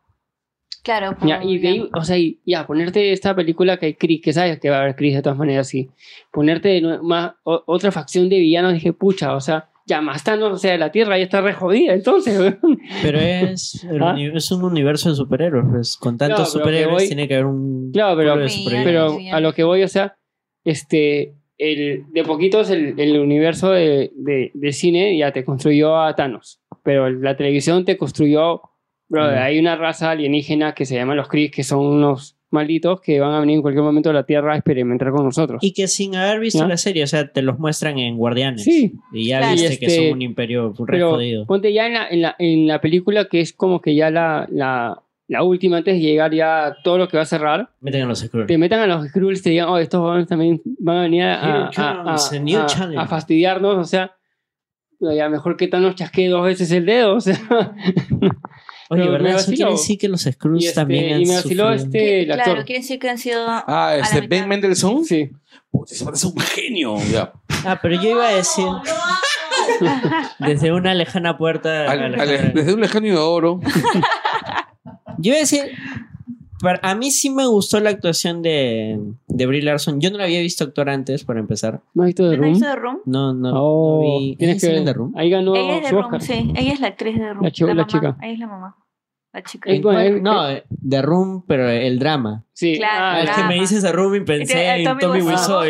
Claro. 0.88 1.16
Ya, 1.22 1.44
y 1.44 1.58
de 1.58 1.88
o 1.94 2.02
sea, 2.02 2.16
y, 2.16 2.38
ya, 2.46 2.66
ponerte 2.66 3.12
esta 3.12 3.34
película 3.36 3.76
que 3.76 3.86
hay 3.86 3.94
Chris, 3.94 4.22
que 4.22 4.32
sabes 4.32 4.58
que 4.58 4.70
va 4.70 4.78
a 4.78 4.80
haber 4.80 4.96
Chris 4.96 5.14
de 5.16 5.20
todas 5.22 5.36
maneras, 5.38 5.68
sí. 5.68 5.90
Ponerte 6.32 6.68
de 6.70 6.80
nue- 6.82 7.02
más, 7.02 7.32
o- 7.44 7.62
otra 7.66 7.92
facción 7.92 8.30
de 8.30 8.38
villanos, 8.38 8.72
dije, 8.72 8.94
pucha, 8.94 9.34
o 9.36 9.40
sea, 9.40 9.68
ya 9.86 10.00
más 10.00 10.24
Thanos, 10.24 10.52
o 10.52 10.56
sea, 10.56 10.78
la 10.78 10.90
Tierra 10.90 11.18
ya 11.18 11.24
está 11.24 11.42
re 11.42 11.52
jodida, 11.52 11.92
entonces, 11.92 12.38
weón. 12.38 12.78
Pero 13.02 13.18
es, 13.18 13.84
el 13.84 14.02
¿Ah? 14.02 14.12
uni- 14.14 14.30
es 14.34 14.50
un 14.50 14.64
universo 14.64 15.10
de 15.10 15.16
superhéroes. 15.16 15.66
pues, 15.70 15.96
con 15.98 16.16
tantos 16.16 16.36
Claro, 16.38 16.50
superhéroes 16.50 16.94
voy- 16.94 17.06
tiene 17.06 17.28
que 17.28 17.34
haber 17.34 17.46
un. 17.46 17.90
Claro, 17.92 18.16
pero- 18.16 18.36
de. 18.38 18.48
Pero 18.84 19.18
a 19.32 19.40
lo 19.40 19.52
que 19.52 19.64
voy, 19.64 19.82
o 19.82 19.88
sea, 19.88 20.16
este, 20.64 21.34
el, 21.58 22.04
de 22.12 22.24
poquitos 22.24 22.70
el, 22.70 22.98
el 22.98 23.18
universo 23.18 23.70
de, 23.72 24.10
de, 24.14 24.50
de 24.54 24.72
cine 24.72 25.16
ya 25.18 25.32
te 25.32 25.44
construyó 25.44 25.96
a 26.00 26.14
Thanos, 26.14 26.60
pero 26.82 27.10
la 27.10 27.36
televisión 27.36 27.84
te 27.84 27.96
construyó, 27.96 28.62
bro, 29.08 29.24
Mm. 29.24 29.38
hay 29.38 29.58
una 29.58 29.76
raza 29.76 30.10
alienígena 30.10 30.74
que 30.74 30.84
se 30.86 30.94
llama 30.96 31.14
los 31.14 31.28
Kree, 31.28 31.50
que 31.50 31.64
son 31.64 31.80
unos 31.86 32.36
malditos 32.50 33.00
que 33.02 33.20
van 33.20 33.34
a 33.34 33.40
venir 33.40 33.56
en 33.56 33.62
cualquier 33.62 33.84
momento 33.84 34.08
a 34.08 34.14
la 34.14 34.24
Tierra 34.24 34.54
a 34.54 34.56
experimentar 34.56 35.10
con 35.10 35.22
nosotros. 35.24 35.62
Y 35.62 35.72
que 35.74 35.86
sin 35.86 36.16
haber 36.16 36.40
visto 36.40 36.60
¿Ya? 36.60 36.66
la 36.68 36.76
serie, 36.78 37.02
o 37.04 37.06
sea, 37.06 37.30
te 37.30 37.42
los 37.42 37.58
muestran 37.58 37.98
en 37.98 38.16
Guardianes. 38.16 38.64
Sí. 38.64 38.94
Y 39.12 39.28
ya 39.28 39.38
Claro. 39.40 39.52
viste 39.52 39.74
Y 39.74 39.76
que 39.78 39.86
este- 39.86 40.04
son 40.08 40.12
un 40.14 40.22
imperio 40.22 40.72
re 40.78 40.84
Pero 40.86 41.10
jodido. 41.10 41.44
ponte 41.46 41.72
ya 41.74 41.86
en 41.86 41.92
la, 41.94 42.08
en 42.08 42.22
la, 42.22 42.36
en 42.38 42.66
la 42.66 42.80
película 42.80 43.26
que 43.26 43.40
es 43.40 43.52
como 43.52 43.82
que 43.82 43.94
ya 43.94 44.10
la, 44.10 44.46
la, 44.50 45.02
la 45.26 45.42
última 45.42 45.76
antes 45.76 45.94
de 45.96 46.00
llegar 46.00 46.32
ya 46.32 46.66
a 46.68 46.76
todo 46.82 46.96
lo 46.96 47.06
que 47.08 47.18
va 47.18 47.24
a 47.24 47.26
cerrar, 47.26 47.68
Meten 47.82 48.02
a 48.04 48.06
los 48.06 48.20
Skrulls. 48.20 48.46
te 48.46 48.56
metan 48.56 48.80
a 48.80 48.86
los 48.86 49.06
Skrulls 49.08 49.40
y 49.40 49.42
te 49.42 49.50
digan, 49.50 49.68
oh, 49.68 49.76
estos 49.76 50.00
jóvenes 50.00 50.26
también 50.26 50.62
van 50.80 50.96
a 50.96 51.02
venir 51.02 51.24
a, 51.24 51.66
a, 51.66 51.70
a- 51.76 52.14
a 53.02 53.06
fastidiarnos, 53.06 53.76
o 53.76 53.84
sea, 53.84 54.12
ya 55.00 55.28
mejor 55.28 55.58
que 55.58 55.68
Thanos 55.68 55.96
chasquee 55.96 56.28
dos 56.28 56.44
veces 56.46 56.72
el 56.72 56.86
dedo, 56.86 57.16
o 57.16 57.20
sea. 57.20 57.38
Oye, 58.90 59.02
pero 59.02 59.12
¿verdad? 59.12 59.36
Eso 59.40 59.52
quiere 59.52 59.70
decir 59.72 59.98
que 59.98 60.08
los 60.08 60.22
Skrulls 60.22 60.62
Y, 60.62 60.66
este, 60.68 60.80
también 60.80 61.14
han 61.14 61.20
y 61.22 61.26
me 61.26 61.34
vaciló 61.36 61.64
sufrido. 61.72 61.84
este, 61.86 62.22
el 62.22 62.30
actor. 62.32 62.44
Claro, 62.52 62.64
quiere 62.66 62.80
decir 62.80 62.98
que 62.98 63.08
han 63.10 63.18
sido. 63.18 63.44
Ah, 63.46 63.96
este 64.00 64.22
mitad. 64.22 64.28
Ben 64.30 64.48
Mendelssohn. 64.48 65.04
Sí. 65.04 65.30
Puta, 65.70 65.92
ese 65.94 66.26
un 66.26 66.38
genio. 66.40 66.96
Ya. 67.10 67.32
Ah, 67.66 67.78
pero 67.82 68.00
yo 68.00 68.10
iba 68.10 68.26
a 68.28 68.34
decir. 68.34 68.64
Desde 70.38 70.72
una 70.72 70.94
lejana 70.94 71.36
puerta. 71.36 71.90
Al- 71.90 72.14
al- 72.18 72.52
desde 72.54 72.74
un 72.74 72.80
lejano 72.80 73.06
inodoro. 73.06 73.60
Yo 75.18 75.30
iba 75.30 75.36
a 75.36 75.40
decir. 75.40 75.62
para- 76.60 76.80
a 76.82 76.94
mí 76.94 77.10
sí 77.10 77.28
me 77.30 77.46
gustó 77.46 77.78
la 77.80 77.90
actuación 77.90 78.40
de, 78.42 78.98
de 79.38 79.46
Brie 79.46 79.62
Larson. 79.62 80.00
Yo 80.00 80.10
no 80.10 80.18
la 80.18 80.24
había 80.24 80.40
visto 80.40 80.64
actuar 80.64 80.90
antes, 80.90 81.24
para 81.24 81.40
empezar. 81.40 81.80
¿No 81.94 82.02
has 82.02 82.08
visto 82.08 82.28
The 82.28 82.36
¿No 82.36 82.42
Room? 82.42 82.60
The? 82.60 83.10
No, 83.10 83.32
no, 83.34 83.50
Oh, 83.54 84.02
no 84.02 84.18
vi. 84.20 84.36
tienes 84.36 84.62
¿Ella 84.62 84.72
que 84.72 84.76
ver. 84.80 84.84
The 84.84 84.92
Room? 84.92 85.12
Ahí 85.16 85.30
ganó 85.30 85.54
Ella 85.56 85.76
es 85.78 85.82
de 85.84 85.90
Room, 85.90 86.04
Oscar. 86.04 86.20
sí. 86.22 86.52
Ella 86.54 86.72
es 86.72 86.80
la 86.80 86.88
actriz 86.88 87.18
de 87.18 87.32
Room. 87.32 87.44
La 87.44 87.50
chica- 87.50 87.68
la 87.68 87.74
mamá. 87.74 87.86
chica. 87.86 88.16
Ella 88.22 88.32
es 88.32 88.38
la 88.38 88.46
mamá. 88.46 88.76
La 89.32 89.42
chica. 89.42 89.70
No, 90.22 90.42
The 90.88 91.02
Room, 91.02 91.44
pero 91.46 91.68
el 91.68 91.98
drama. 91.98 92.44
Sí. 92.54 92.76
Claro, 92.78 93.18
Ah, 93.18 93.22
es 93.22 93.30
que 93.36 93.44
me 93.44 93.54
dices 93.60 93.82
The 93.82 93.92
Room 93.92 94.14
y 94.14 94.18
Eh, 94.18 94.20
pensé 94.22 94.66
en 94.82 94.98
Tommy 94.98 95.20
Wiseau. 95.20 95.62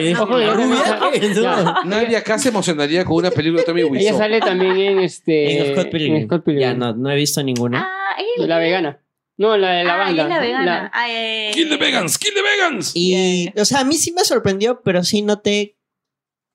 Nadie 1.85 2.16
acá 2.16 2.39
se 2.39 2.49
emocionaría 2.51 3.05
con 3.05 3.16
una 3.16 3.31
película 3.31 3.61
de 3.62 3.66
Tommy 3.66 3.81
Ella 3.82 3.90
Wiseau. 3.90 4.19
sale 4.19 4.40
también 4.40 4.77
en 4.77 4.99
este. 5.01 5.69
En 5.69 5.74
Scott 5.74 5.90
Pilgrim. 5.90 6.28
Ya, 6.61 6.74
no, 6.74 6.95
no 6.95 7.11
he 7.11 7.16
visto 7.16 7.43
ninguna. 7.43 7.82
Ah, 7.90 8.16
ella 8.19 8.47
La 8.47 8.59
vegana. 8.59 9.01
No, 9.39 9.56
la 9.56 9.70
de 9.70 9.85
la 9.85 9.94
ah, 9.94 9.97
banda. 9.98 10.23
es 10.24 10.28
la 10.28 10.40
vegana. 10.40 10.90
La- 10.93 11.52
Kill 11.52 11.69
the 11.69 11.77
vegans, 11.77 12.19
kill 12.19 12.35
the 12.35 12.43
vegans. 12.43 12.90
Y, 12.94 13.48
o 13.59 13.65
sea, 13.65 13.81
a 13.81 13.85
mí 13.85 13.94
sí 13.94 14.12
me 14.12 14.24
sorprendió, 14.24 14.82
pero 14.82 15.05
sí 15.05 15.23
noté 15.23 15.78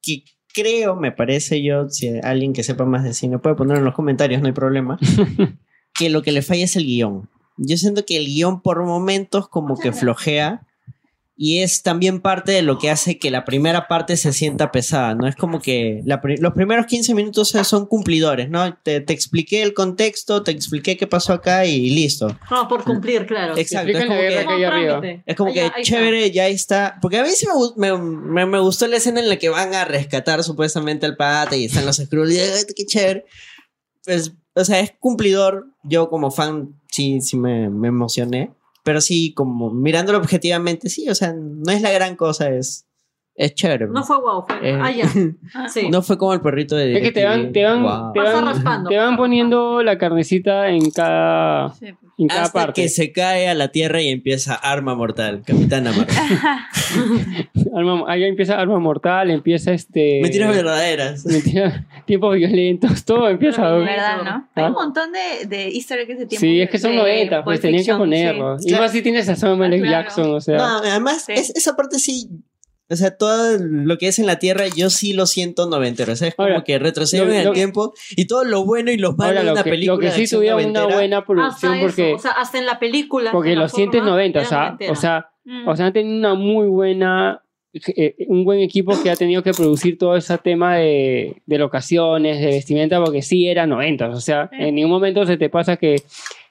que 0.01 0.25
creo, 0.53 0.95
me 0.97 1.13
parece 1.13 1.63
yo, 1.63 1.89
si 1.89 2.09
alguien 2.21 2.51
que 2.51 2.61
sepa 2.61 2.83
más 2.83 3.05
de 3.05 3.13
cine 3.13 3.39
puede 3.39 3.55
ponerlo 3.55 3.79
en 3.79 3.85
los 3.85 3.95
comentarios, 3.95 4.41
no 4.41 4.47
hay 4.47 4.53
problema, 4.53 4.99
que 5.95 6.09
lo 6.09 6.21
que 6.21 6.33
le 6.33 6.41
falla 6.41 6.65
es 6.65 6.75
el 6.75 6.85
guion. 6.85 7.29
Yo 7.55 7.77
siento 7.77 8.05
que 8.05 8.17
el 8.17 8.25
guion 8.25 8.61
por 8.61 8.83
momentos 8.83 9.47
como 9.47 9.79
que 9.79 9.93
flojea 9.93 10.67
y 11.35 11.59
es 11.61 11.81
también 11.81 12.21
parte 12.21 12.51
de 12.51 12.61
lo 12.61 12.77
que 12.77 12.91
hace 12.91 13.17
que 13.17 13.31
la 13.31 13.43
primera 13.43 13.87
parte 13.87 14.17
se 14.17 14.33
sienta 14.33 14.71
pesada, 14.71 15.15
¿no? 15.15 15.27
Es 15.27 15.35
como 15.35 15.59
que 15.61 16.01
la 16.05 16.21
pri- 16.21 16.37
los 16.37 16.53
primeros 16.53 16.85
15 16.85 17.15
minutos 17.15 17.49
son 17.63 17.87
cumplidores, 17.87 18.49
¿no? 18.51 18.75
Te, 18.83 19.01
te 19.01 19.13
expliqué 19.13 19.63
el 19.63 19.73
contexto, 19.73 20.43
te 20.43 20.51
expliqué 20.51 20.95
qué 20.95 21.07
pasó 21.07 21.33
acá 21.33 21.65
y 21.65 21.89
listo. 21.89 22.37
No, 22.51 22.67
por 22.67 22.83
cumplir, 22.83 23.25
claro. 23.25 23.57
Exacto. 23.57 23.89
Es 23.97 24.05
como 24.05 24.19
guerra 24.19 25.01
que, 25.01 25.23
es 25.25 25.35
como 25.35 25.49
que 25.51 25.55
ya, 25.57 25.63
ahí 25.63 25.81
está. 25.81 25.81
chévere, 25.81 26.31
ya 26.31 26.47
está. 26.49 26.97
Porque 27.01 27.17
a 27.17 27.23
mí 27.23 27.29
sí 27.31 27.47
me, 27.77 27.97
me, 27.97 27.97
me- 27.97 28.45
me 28.45 28.59
gustó 28.59 28.85
la 28.87 28.97
escena 28.97 29.19
en 29.19 29.29
la 29.29 29.37
que 29.37 29.49
van 29.49 29.73
a 29.73 29.85
rescatar 29.85 30.43
supuestamente 30.43 31.07
al 31.07 31.15
pata 31.17 31.55
y 31.55 31.65
están 31.65 31.85
los 31.87 31.97
Skrulls. 31.97 32.31
y, 32.35 32.39
"Ay, 32.39 32.63
qué 32.75 32.85
chévere. 32.85 33.25
Pues, 34.05 34.33
o 34.53 34.63
sea, 34.65 34.79
es 34.81 34.93
cumplidor. 34.99 35.65
Yo 35.83 36.09
como 36.09 36.29
fan 36.29 36.79
sí, 36.91 37.21
sí 37.21 37.37
me, 37.37 37.69
me 37.71 37.87
emocioné. 37.87 38.51
Pero 38.83 38.99
sí, 39.01 39.33
como 39.33 39.71
mirándolo 39.71 40.17
objetivamente, 40.17 40.89
sí, 40.89 41.09
o 41.09 41.15
sea, 41.15 41.33
no 41.33 41.71
es 41.71 41.81
la 41.81 41.91
gran 41.91 42.15
cosa, 42.15 42.49
es, 42.49 42.85
es 43.35 43.55
chévere. 43.55 43.87
No 43.87 44.03
fue 44.03 44.19
wow, 44.19 44.43
fue. 44.45 44.57
Eh, 44.69 44.77
Ah, 44.81 44.91
ya. 44.91 45.07
Sí. 45.69 45.89
no 45.89 46.01
fue 46.01 46.17
como 46.17 46.33
el 46.33 46.41
perrito 46.41 46.75
de 46.75 46.95
Es 46.97 47.01
que 47.01 47.11
te 47.11 47.23
van, 47.25 47.51
te 47.53 47.63
van, 47.63 47.81
Wow. 47.81 48.11
te 48.13 48.19
van, 48.19 48.45
raspando. 48.45 48.89
te 48.89 48.97
van 48.97 49.15
poniendo 49.17 49.81
la 49.81 49.97
carnecita 49.97 50.67
en 50.69 50.91
cada, 50.91 51.69
Sí. 51.75 51.87
En 52.17 52.27
cada 52.27 52.43
Hasta 52.43 52.59
parte. 52.59 52.81
que 52.83 52.89
se 52.89 53.11
cae 53.11 53.47
a 53.49 53.53
la 53.55 53.69
tierra 53.69 54.01
y 54.01 54.09
empieza 54.09 54.53
Arma 54.53 54.93
Mortal, 54.95 55.41
Capitana 55.45 55.91
Marvel. 55.91 56.15
Ahí 58.07 58.23
empieza 58.23 58.59
arma 58.59 58.79
mortal, 58.79 59.31
empieza 59.31 59.71
este. 59.73 60.19
Mentiras 60.21 60.55
verdaderas. 60.55 61.25
mentira- 61.25 61.85
tiempos 62.05 62.35
violentos, 62.35 63.03
todo 63.05 63.27
empieza. 63.29 63.67
¿Verdad, 63.71 64.23
no? 64.23 64.47
Hay 64.55 64.63
¿Ah? 64.63 64.67
un 64.67 64.73
montón 64.73 65.09
de, 65.11 65.45
de 65.47 65.69
easter 65.69 65.99
eggs 65.99 66.19
de 66.19 66.25
tiempo. 66.27 66.41
Sí, 66.41 66.61
es 66.61 66.69
que 66.69 66.77
son 66.77 66.91
de 66.91 66.97
90, 66.97 67.43
pues 67.43 67.61
tenían 67.61 67.83
que 67.85 67.93
ponerlo. 67.95 68.59
sí. 68.59 68.69
Y 68.69 68.73
más 68.73 68.91
si 68.91 69.01
tienes 69.01 69.27
a 69.29 69.35
Samuel 69.35 69.73
L. 69.73 69.81
Claro. 69.87 70.03
Jackson, 70.03 70.33
o 70.35 70.41
sea. 70.41 70.57
No, 70.57 70.77
además, 70.79 71.23
Sí. 71.25 71.33
es- 71.33 71.49
esa 71.55 71.75
parte 71.75 71.97
sí. 71.99 72.29
O 72.89 72.95
sea, 72.95 73.17
todo 73.17 73.57
lo 73.59 73.97
que 73.97 74.07
es 74.09 74.19
en 74.19 74.25
la 74.27 74.37
Tierra, 74.39 74.65
yo 74.67 74.89
sí 74.89 75.13
lo 75.13 75.25
siento 75.25 75.67
noventero. 75.69 76.13
O 76.13 76.15
sea, 76.15 76.27
es 76.27 76.35
como 76.35 76.49
Ahora, 76.49 76.63
que 76.63 76.77
retroceden 76.79 77.29
en 77.31 77.35
el 77.37 77.45
lo- 77.45 77.53
tiempo 77.53 77.93
y 78.15 78.25
todo 78.27 78.43
lo 78.43 78.65
bueno 78.65 78.91
y 78.91 78.97
lo 78.97 79.13
malo 79.13 79.29
Ahora, 79.29 79.39
de 79.39 79.45
lo 79.47 79.51
una 79.53 79.63
que, 79.63 79.69
película. 79.71 79.95
lo 79.95 79.99
que 80.01 80.11
sí 80.11 80.35
tuvieron 80.35 80.65
una 80.65 80.85
buena 80.87 81.17
Hasta 81.19 81.25
producción 81.27 81.73
eso, 81.75 81.85
porque, 81.87 82.13
o 82.13 82.19
sea, 82.19 82.31
hasta 82.31 82.59
en 82.59 82.65
la 82.65 82.79
película. 82.79 83.31
porque 83.31 83.55
lo 83.55 83.67
sientes 83.69 84.03
90, 84.03 84.41
o 84.41 84.45
sea, 84.45 84.77
o 84.89 84.95
sea, 84.95 85.29
Mm. 85.45 85.67
o 85.67 85.75
sea, 85.75 85.87
han 85.87 85.93
tenido 85.93 86.17
una 86.19 86.35
muy 86.35 86.67
buena, 86.67 87.41
eh, 87.73 88.15
un 88.27 88.45
buen 88.45 88.59
equipo 88.59 88.93
que 89.01 89.09
ha 89.09 89.15
tenido 89.17 89.43
que 89.43 89.51
producir 89.51 89.97
todo 89.97 90.15
ese 90.15 90.37
tema 90.37 90.77
de, 90.77 91.41
de 91.45 91.57
locaciones, 91.57 92.39
de 92.39 92.45
vestimenta, 92.47 93.03
porque 93.03 93.21
sí 93.21 93.47
era 93.47 93.65
90, 93.67 94.07
o 94.09 94.21
sea, 94.21 94.49
en 94.53 94.75
ningún 94.75 94.91
momento 94.91 95.25
se 95.25 95.35
te 95.35 95.49
pasa 95.49 95.75
que, 95.77 96.01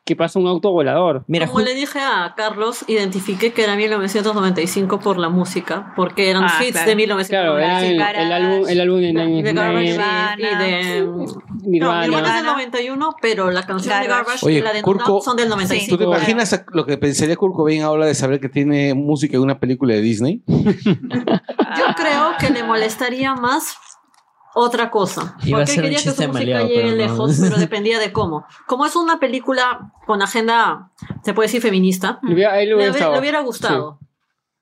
que 0.04 0.16
pasa 0.16 0.38
un 0.40 0.48
auto 0.48 0.72
volador. 0.72 1.24
Mira, 1.28 1.46
Como 1.46 1.60
le 1.60 1.74
dije 1.74 2.00
a 2.00 2.34
Carlos, 2.36 2.84
identifiqué 2.88 3.52
que 3.52 3.62
era 3.62 3.76
1995 3.76 4.98
por 4.98 5.16
la 5.18 5.28
música, 5.28 5.92
porque 5.94 6.28
eran 6.28 6.42
Ah, 6.44 6.58
hits 6.60 6.72
claro. 6.72 7.16
de 7.16 7.24
Claro, 7.26 7.58
era 7.58 7.80
el, 7.86 7.96
1995. 7.96 8.20
El 8.20 8.32
álbum, 8.32 8.68
el 8.68 8.80
álbum 8.80 9.00
de 9.00 9.06
de 9.06 9.12
Nine 9.12 9.52
Garbage 9.52 10.38
y 10.38 10.56
de... 10.56 11.00
No, 11.02 11.26
Nirvana. 11.64 12.02
Nirvana 12.02 12.02
es 12.02 12.10
del 12.10 12.10
Nirvana. 12.10 12.42
91, 12.52 13.16
pero 13.22 13.50
la 13.52 13.62
canción 13.64 14.00
de 14.00 14.08
Garbage. 14.08 14.44
Oye, 14.46 14.58
y 14.58 14.60
la 14.62 14.72
de 14.72 14.82
No 14.82 14.86
Kurko- 14.88 15.22
son 15.22 15.36
del 15.36 15.46
¿Tú 15.46 15.50
95. 15.54 15.98
te 15.98 16.04
imaginas 16.04 16.64
lo 16.72 16.84
que 16.84 16.98
pensaría 16.98 17.36
Kurt 17.36 17.54
Cobain 17.54 17.82
ahora 17.82 18.06
de 18.06 18.14
saber 18.16 18.40
que 18.40 18.48
tiene 18.48 18.94
música 18.94 19.36
en 19.36 19.42
una 19.44 19.60
película 19.60 19.94
de 19.94 20.00
Disney? 20.00 20.42
Yo 20.48 21.84
creo 21.96 22.32
que 22.40 22.50
le 22.50 22.64
molestaría 22.64 23.34
más 23.34 23.76
otra 24.54 24.90
cosa. 24.90 25.36
Iba 25.44 25.58
Porque 25.60 25.74
quería 25.74 25.98
que 25.98 26.02
su 26.04 26.08
música 26.10 26.28
maleado, 26.32 26.66
llegue 26.68 26.80
pero 26.80 26.90
no. 26.90 26.96
lejos, 26.96 27.38
pero 27.42 27.56
dependía 27.56 27.98
de 27.98 28.12
cómo. 28.12 28.44
Como 28.66 28.86
es 28.86 28.94
una 28.96 29.18
película 29.18 29.92
con 30.06 30.22
agenda, 30.22 30.90
se 31.24 31.34
puede 31.34 31.46
decir 31.48 31.62
feminista, 31.62 32.18
Le 32.22 32.34
hubiera- 32.34 32.60
él 32.60 32.68
le 32.70 32.74
hubiera 32.76 33.10
le 33.12 33.18
hubiera 33.18 33.40
gustado. 33.40 33.98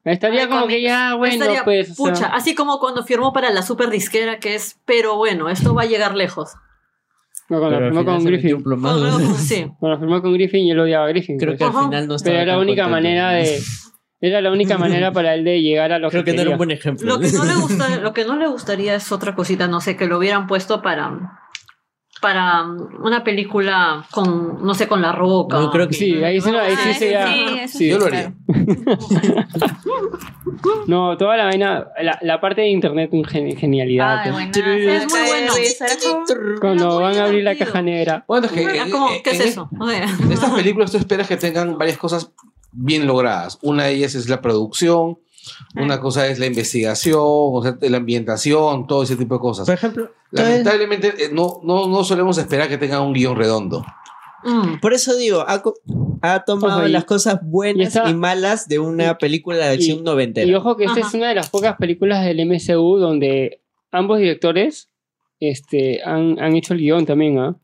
Estaría 0.03 0.43
Hay 0.45 0.49
como 0.49 0.67
que 0.67 0.81
ya, 0.81 1.15
bueno, 1.15 1.35
Estaría, 1.35 1.63
pues. 1.63 1.91
o 1.91 1.95
sea, 1.95 2.05
pucha, 2.15 2.27
así 2.29 2.55
como 2.55 2.79
cuando 2.79 3.05
firmó 3.05 3.33
para 3.35 3.51
la 3.51 3.61
super 3.63 3.91
disquera, 3.91 4.39
que 4.39 4.55
es, 4.55 4.81
pero 4.87 5.17
bueno, 5.17 5.51
esto 5.51 5.75
va 5.75 5.83
a 5.83 5.87
llegar 5.87 6.15
lejos. 6.17 6.53
no, 7.51 7.59
cuando 7.59 7.79
firmó 7.79 8.05
con 8.07 8.25
Griffin. 8.25 8.63
Cuando- 8.63 9.35
sí. 9.35 9.71
Cuando 9.79 9.99
firmó 9.99 10.23
con 10.23 10.33
Griffin, 10.33 10.67
yo 10.69 10.75
lo 10.75 10.85
odiaba 10.85 11.05
a 11.05 11.09
Griffin. 11.09 11.37
Creo 11.37 11.51
pues. 11.57 11.59
que 11.71 11.77
al 11.77 11.85
final 11.85 12.09
no 12.09 12.15
estaba 12.15 12.33
Pero 12.33 12.43
era 12.43 12.53
la 12.55 12.59
única 12.61 12.85
contento. 12.85 13.09
manera 13.09 13.31
de. 13.33 13.61
Era 14.23 14.41
la 14.41 14.51
única 14.53 14.77
manera 14.79 15.13
para 15.13 15.35
él 15.35 15.45
de 15.45 15.63
llegar 15.63 15.93
a 15.93 15.99
lo 15.99 16.11
Creo 16.11 16.25
que 16.25 16.33
que 16.33 16.37
no 16.37 16.43
era 16.43 16.51
un 16.53 16.59
buen 16.59 16.71
ejemplo. 16.71 17.07
Lo 17.07 17.19
que 17.21 17.31
no 17.33 17.45
le 17.45 17.55
gusta, 17.55 17.97
lo 18.03 18.13
que 18.13 18.25
no 18.25 18.37
le 18.37 18.47
gustaría 18.49 18.95
es 18.95 19.11
otra 19.13 19.35
cosita, 19.35 19.67
no 19.69 19.81
sé, 19.81 19.97
que 19.97 20.07
lo 20.07 20.19
hubieran 20.19 20.47
puesto 20.47 20.83
para 20.83 21.37
para 22.21 22.65
una 23.03 23.25
película 23.25 24.05
con 24.11 24.63
no 24.63 24.75
sé 24.75 24.87
con 24.87 25.01
la 25.01 25.11
roca. 25.13 25.59
No, 25.59 25.71
creo 25.71 25.89
que- 25.89 25.95
Sí, 25.95 26.23
ahí 26.23 26.39
sí, 26.39 26.51
no, 26.51 26.59
ahí 26.59 26.77
sí 26.77 26.93
sería- 26.93 27.67
sí. 27.67 27.89
Yo 27.89 27.99
lo 27.99 28.05
haría. 28.07 28.35
No, 30.87 31.17
toda 31.17 31.37
la 31.39 31.45
vaina, 31.45 31.87
la, 32.03 32.19
la 32.21 32.41
parte 32.41 32.61
de 32.63 32.69
internet, 32.69 33.11
un 33.13 33.25
genialidad. 33.25 34.19
Ay, 34.25 34.31
buena. 34.33 34.51
Es 34.97 35.11
muy 35.11 35.21
bueno. 35.29 35.53
Cuando 36.61 37.01
van 37.01 37.17
a 37.17 37.25
abrir 37.25 37.43
la 37.45 37.57
caja 37.57 37.81
negra. 37.83 38.25
Bueno, 38.29 38.47
es 38.47 38.53
que 38.53 38.63
en- 38.65 39.23
¿Qué 39.25 39.31
es 39.31 39.41
en- 39.41 39.49
eso? 39.49 39.71
O 39.79 39.89
sea, 39.89 40.05
En 40.05 40.33
estas 40.33 40.51
películas 40.53 40.91
tú 40.91 40.99
esperas 40.99 41.27
que 41.29 41.37
tengan 41.37 41.79
varias 41.79 41.97
cosas 41.97 42.33
bien 42.73 43.07
logradas. 43.07 43.59
Una 43.63 43.85
de 43.85 43.95
ellas 43.95 44.15
es 44.15 44.29
la 44.29 44.41
producción, 44.41 45.19
una 45.77 46.01
cosa 46.01 46.27
es 46.29 46.39
la 46.39 46.47
investigación, 46.47 47.19
o 47.23 47.63
sea, 47.63 47.77
la 47.81 47.97
ambientación, 47.97 48.87
todo 48.87 49.03
ese 49.03 49.17
tipo 49.17 49.35
de 49.35 49.41
cosas. 49.41 49.67
Por 49.67 49.75
ejemplo, 49.75 50.11
Lamentablemente 50.33 51.09
eh, 51.25 51.31
no, 51.33 51.61
no, 51.65 51.89
no 51.89 52.05
solemos 52.05 52.39
esperar 52.39 52.69
que 52.69 52.79
tengan 52.79 53.03
un 53.03 53.13
guion 53.13 53.37
redondo. 53.37 53.85
mm. 54.45 54.79
por 54.81 54.93
eso 54.95 55.17
digo, 55.17 55.45
ha, 55.47 55.63
ha 56.23 56.45
tomado 56.45 56.79
Ojo, 56.81 56.89
y- 56.89 56.93
las 56.93 57.05
cosas 57.05 57.41
buenas 57.43 57.79
y 57.79 57.99
esta- 57.99 58.09
y 58.11 58.15
malas 58.15 58.69
de 58.69 58.79
una 58.79 59.19
película 59.19 59.57
de 59.59 59.65
acción 59.75 59.99
Y 59.99 60.03
noventera. 60.03 60.59
ojo 60.59 60.77
que 60.77 60.85
esta 60.85 61.01
Ajá. 61.01 61.09
es 61.09 61.15
una 61.15 61.29
de 61.29 61.35
las 61.35 61.51
pocas 61.51 61.77
películas 61.79 62.25
del 62.25 62.39
MCU 62.47 62.99
donde 62.99 63.61
ambos 63.91 64.19
directores 64.19 64.89
este, 65.41 66.03
han, 66.05 66.39
han 66.39 66.55
hecho 66.55 66.75
el 66.75 66.81
guion 66.81 67.07
también, 67.07 67.39
¿ah? 67.39 67.57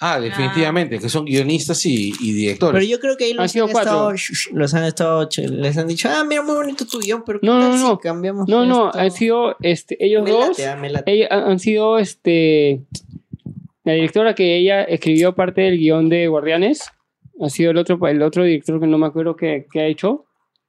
Ah, 0.00 0.20
definitivamente, 0.20 0.98
que 1.00 1.08
son 1.08 1.24
guionistas 1.24 1.84
y, 1.84 2.12
y 2.20 2.32
directores. 2.32 2.72
Pero 2.80 2.88
yo 2.90 3.00
creo 3.00 3.16
que 3.16 3.24
ahí 3.24 3.30
Han 3.32 3.38
los 3.38 3.50
sido 3.52 3.64
han, 3.64 3.70
estado, 3.70 4.12
los 4.52 4.74
han 4.74 4.84
estado, 4.84 5.28
les 5.50 5.76
han 5.76 5.88
dicho, 5.88 6.08
ah, 6.08 6.22
mira, 6.24 6.42
muy 6.42 6.54
bonito 6.54 6.86
tu 6.86 7.00
guion, 7.00 7.24
pero 7.26 7.40
¿qué 7.40 7.46
No, 7.46 7.58
tal 7.58 7.70
no, 7.72 7.76
si 7.78 7.82
no. 7.82 7.98
cambiamos 7.98 8.48
No, 8.48 8.64
no, 8.64 8.86
esto? 8.88 8.98
han 9.00 9.10
sido 9.10 9.56
este, 9.60 9.96
ellos 10.04 10.22
Me 10.22 10.30
dos. 10.30 10.48
late, 10.50 10.66
ah, 10.68 10.76
me 10.76 10.88
late. 10.90 11.10
Ella- 11.12 11.28
han 11.30 11.42
han 11.50 11.58
sido 11.58 11.98
este 11.98 12.82
la 13.84 13.94
directora 13.94 14.34
que 14.34 14.56
ella 14.56 14.82
escribió 14.84 15.34
parte 15.34 15.62
del 15.62 15.78
guion 15.78 16.08
de 16.08 16.28
Guardianes 16.28 16.90
ha 17.40 17.48
sido 17.48 17.70
el 17.70 17.78
otro 17.78 17.98
el 18.06 18.22
otro 18.22 18.44
director 18.44 18.78
que 18.80 18.86
no 18.86 18.98
me 18.98 19.06
acuerdo 19.06 19.34
que, 19.34 19.66
que 19.72 19.80
ha 19.80 19.86
hecho 19.86 20.26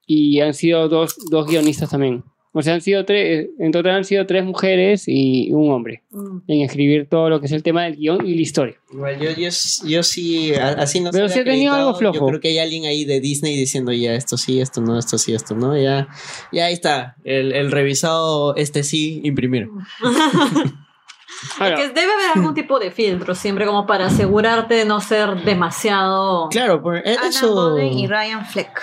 y 0.07 0.39
han 0.39 0.53
sido 0.53 0.88
dos, 0.89 1.15
dos 1.30 1.45
guionistas 1.47 1.89
también 1.91 2.23
o 2.51 2.61
sea 2.63 2.73
han 2.73 2.81
sido 2.81 3.05
tres 3.05 3.49
en 3.59 3.71
total 3.71 3.97
han 3.97 4.03
sido 4.05 4.26
tres 4.26 4.43
mujeres 4.43 5.03
y 5.07 5.51
un 5.51 5.71
hombre 5.71 6.03
Mm. 6.11 6.39
en 6.47 6.61
escribir 6.61 7.07
todo 7.07 7.30
lo 7.30 7.39
que 7.39 7.45
es 7.45 7.51
el 7.51 7.61
tema 7.61 7.84
del 7.84 7.95
guion 7.95 8.26
y 8.26 8.34
la 8.34 8.41
historia 8.41 8.76
Igual 8.91 9.19
yo, 9.19 9.30
yo, 9.31 9.49
yo 9.85 10.03
sí, 10.03 10.53
así 10.55 10.99
no 10.99 11.11
Pero 11.11 11.27
se 11.27 11.35
sí 11.35 11.39
ve 11.43 11.49
ha 11.51 11.53
tenido 11.53 11.73
algo 11.76 11.93
flojo. 11.93 12.19
Yo 12.21 12.26
creo 12.26 12.39
que 12.39 12.47
hay 12.47 12.57
alguien 12.59 12.85
ahí 12.85 13.05
de 13.05 13.19
Disney 13.19 13.55
diciendo 13.55 13.91
ya 13.93 14.15
esto 14.15 14.35
sí, 14.38 14.59
esto 14.59 14.81
no, 14.81 14.97
esto 14.97 15.19
sí, 15.19 15.34
esto 15.35 15.53
no. 15.55 15.77
Ya, 15.80 16.07
ya 16.51 16.65
ahí 16.65 16.73
está. 16.73 17.15
El, 17.23 17.51
el 17.53 17.71
revisado, 17.71 18.55
este 18.55 18.81
sí, 18.81 19.21
imprimir. 19.23 19.69
Ahora, 21.59 21.76
Que 21.77 21.88
debe 21.89 22.11
haber 22.11 22.26
algún 22.35 22.53
tipo 22.53 22.80
de 22.80 22.91
filtro 22.91 23.34
siempre 23.35 23.65
como 23.65 23.85
para 23.85 24.07
asegurarte 24.07 24.73
de 24.73 24.85
no 24.85 24.99
ser 24.99 25.43
demasiado. 25.45 26.49
Claro, 26.49 26.81
por 26.81 26.97
e- 26.97 27.03
Anna 27.15 27.27
eso. 27.30 27.53
Boden 27.53 27.93
y 27.97 28.07
Ryan 28.07 28.45
Fleck, 28.45 28.81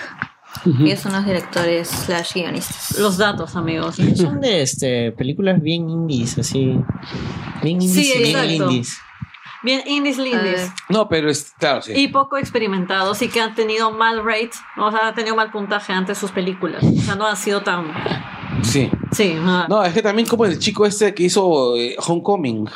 ujú. 0.65 0.85
que 0.85 0.97
son 0.97 1.13
los 1.13 1.25
directores 1.25 1.87
slash 1.87 2.33
guionistas. 2.33 2.97
Los 2.99 3.17
datos, 3.17 3.55
amigos. 3.55 3.95
Son 4.15 4.39
de 4.41 4.61
este, 4.61 5.11
películas 5.11 5.61
bien 5.61 5.89
indies, 5.89 6.37
así. 6.37 6.79
Bien 7.63 7.81
indies 7.81 7.93
Sí, 7.93 8.13
y 8.15 8.17
bien 8.23 8.37
exacto. 8.37 8.71
indies. 8.71 8.97
Bien, 9.63 9.81
indies 9.87 10.17
lindis. 10.19 10.69
Ah, 10.69 10.75
No, 10.89 11.09
pero 11.09 11.29
es, 11.31 11.51
claro, 11.57 11.81
sí. 11.81 11.91
Y 11.95 12.07
poco 12.09 12.37
experimentados 12.37 13.21
y 13.23 13.27
que 13.27 13.41
han 13.41 13.55
tenido 13.55 13.91
mal 13.91 14.23
rate, 14.23 14.51
o 14.77 14.91
sea, 14.91 15.07
han 15.09 15.15
tenido 15.15 15.35
mal 15.35 15.51
puntaje 15.51 15.91
antes 15.93 16.17
sus 16.17 16.31
películas. 16.31 16.83
O 16.83 17.01
sea, 17.01 17.15
no 17.15 17.25
han 17.25 17.35
sido 17.35 17.61
tan. 17.61 17.91
sí. 18.63 18.89
Sí, 19.11 19.35
ah. 19.39 19.65
No, 19.67 19.83
es 19.83 19.93
que 19.93 20.01
también 20.01 20.27
como 20.27 20.45
el 20.45 20.59
chico 20.59 20.85
este 20.85 21.13
que 21.13 21.23
hizo 21.23 21.75
eh, 21.75 21.95
Homecoming, 22.05 22.69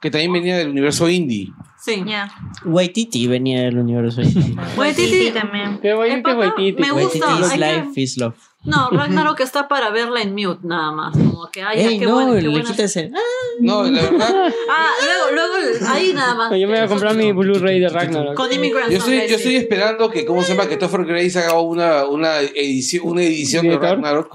que 0.00 0.10
también 0.10 0.32
venía 0.32 0.58
del 0.58 0.68
universo 0.68 1.08
indie. 1.08 1.52
Sí. 1.86 2.04
Ya. 2.06 2.30
Waititi 2.64 3.26
venía 3.26 3.62
del 3.62 3.78
universo. 3.78 4.20
Waititi 4.76 5.30
también. 5.30 5.78
Qué 5.80 5.94
bonito 5.94 6.16
El 6.16 6.22
pata 6.22 6.36
Waititi. 6.38 6.82
me 6.82 6.90
gusta. 6.90 7.26
Waititi's 7.26 7.50
hay 7.52 7.58
que- 7.58 7.82
Life 7.86 8.00
is 8.00 8.16
Love. 8.18 8.34
No, 8.64 8.90
Ragnarok 8.92 9.38
está 9.40 9.68
para 9.68 9.90
verla 9.90 10.20
en 10.22 10.34
mute 10.34 10.66
nada 10.66 10.90
más. 10.90 11.16
Como 11.16 11.48
que, 11.52 11.62
ay, 11.62 11.78
ya, 11.78 11.88
Ey, 11.88 11.98
qué 12.00 12.04
no, 12.06 12.14
buena, 12.14 12.34
qué 12.34 12.42
le 12.42 12.48
buena. 12.48 12.68
Ah, 12.68 13.20
No, 13.60 13.84
la 13.84 14.02
verdad, 14.02 14.52
Ah, 14.68 14.88
luego, 15.04 15.52
luego, 15.52 15.86
ahí 15.88 16.12
nada 16.12 16.34
más. 16.34 16.50
yo 16.50 16.66
me 16.66 16.74
voy 16.74 16.78
a 16.78 16.88
comprar 16.88 17.14
mi 17.14 17.30
Blu-ray 17.30 17.78
de 17.78 17.88
Ragnarok 17.88 18.34
Con 18.34 18.52
Immigrant 18.52 18.90
yo 18.90 18.98
estoy, 18.98 19.28
yo 19.28 19.36
estoy 19.36 19.56
esperando 19.56 20.10
que, 20.10 20.26
¿cómo 20.26 20.42
se 20.42 20.54
llama? 20.54 20.68
Que 20.68 20.76
Topher 20.76 21.04
Grace 21.04 21.38
haga 21.38 21.60
una, 21.60 22.04
una 22.06 22.40
edición, 22.40 23.06
una 23.06 23.22
edición 23.22 23.68
de. 23.68 23.78
Ragnarok. 23.78 24.34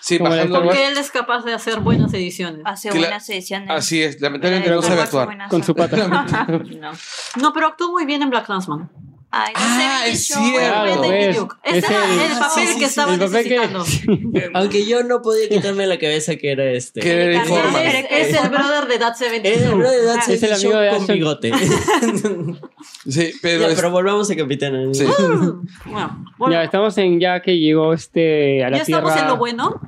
Sí. 0.00 0.18
Porque 0.18 0.86
él 0.88 0.96
es 0.96 1.10
capaz 1.10 1.44
de 1.44 1.52
hacer 1.52 1.80
buenas 1.80 2.12
ediciones. 2.14 2.62
Hace 2.64 2.88
Que 2.88 2.94
la- 3.00 3.08
buenas 3.08 3.28
ediciones. 3.28 3.68
Así 3.70 4.02
es, 4.02 4.20
lamentablemente 4.20 4.70
no 4.70 4.80
Pero 4.80 4.88
sabe 4.88 5.02
actuar. 5.02 5.48
con 5.48 5.62
su 5.62 5.74
pata 5.74 5.96
No. 6.08 6.92
No, 7.40 7.52
pero 7.52 7.66
actuó 7.68 7.90
muy 7.90 8.06
bien 8.06 8.22
en 8.22 8.30
Black 8.30 8.46
Clansman. 8.46 8.90
Ay, 9.32 9.52
no 9.54 9.60
Ah, 9.62 10.00
sé, 10.04 10.10
es 10.10 10.28
yo- 10.28 10.34
cierto. 10.40 11.48
Es 11.62 11.76
Ese 11.84 11.86
era 11.94 12.04
el- 12.04 12.20
el 12.32 12.38
papel 12.38 12.50
sí, 12.66 12.72
sí, 12.72 12.72
que 12.74 12.78
sí, 12.80 12.84
estaba 12.84 13.14
el 13.14 13.18
que- 13.20 13.26
necesitando. 13.28 13.84
Aunque 14.54 14.86
yo 14.86 15.04
no 15.04 15.22
podía 15.22 15.48
quitarme 15.48 15.86
la 15.86 15.98
cabeza 16.00 16.34
que 16.34 16.50
era 16.50 16.64
este. 16.72 17.00
Que 17.00 17.12
era 17.36 17.42
Es, 17.44 18.06
es 18.32 18.42
el 18.42 18.48
brother 18.50 18.86
de 18.88 18.98
That 18.98 19.14
Era 19.22 19.36
el 19.36 19.42
72. 19.42 19.78
bro 19.78 19.90
de 19.90 20.04
That 20.04 20.18
Es 20.18 20.28
el 20.28 20.38
70 20.40 20.56
amigo 20.56 20.78
de 20.80 20.90
con 20.90 21.06
bigote. 21.06 21.52
Sí, 23.08 23.32
pero, 23.42 23.60
Ya, 23.62 23.68
es- 23.68 23.74
pero 23.76 23.90
volvamos 23.90 24.30
a 24.30 24.36
Capitana. 24.36 24.78
Bueno, 24.88 25.64
ya 25.86 26.16
bueno, 26.38 26.60
estamos 26.62 26.98
en 26.98 27.20
ya 27.20 27.40
que 27.40 27.58
llegó 27.58 27.92
este 27.94 28.64
a 28.64 28.70
la 28.70 28.78
ya 28.78 28.82
estamos 28.82 29.12
tierra 29.12 29.26
en 29.26 29.28
lo 29.32 29.36
bueno. 29.36 29.80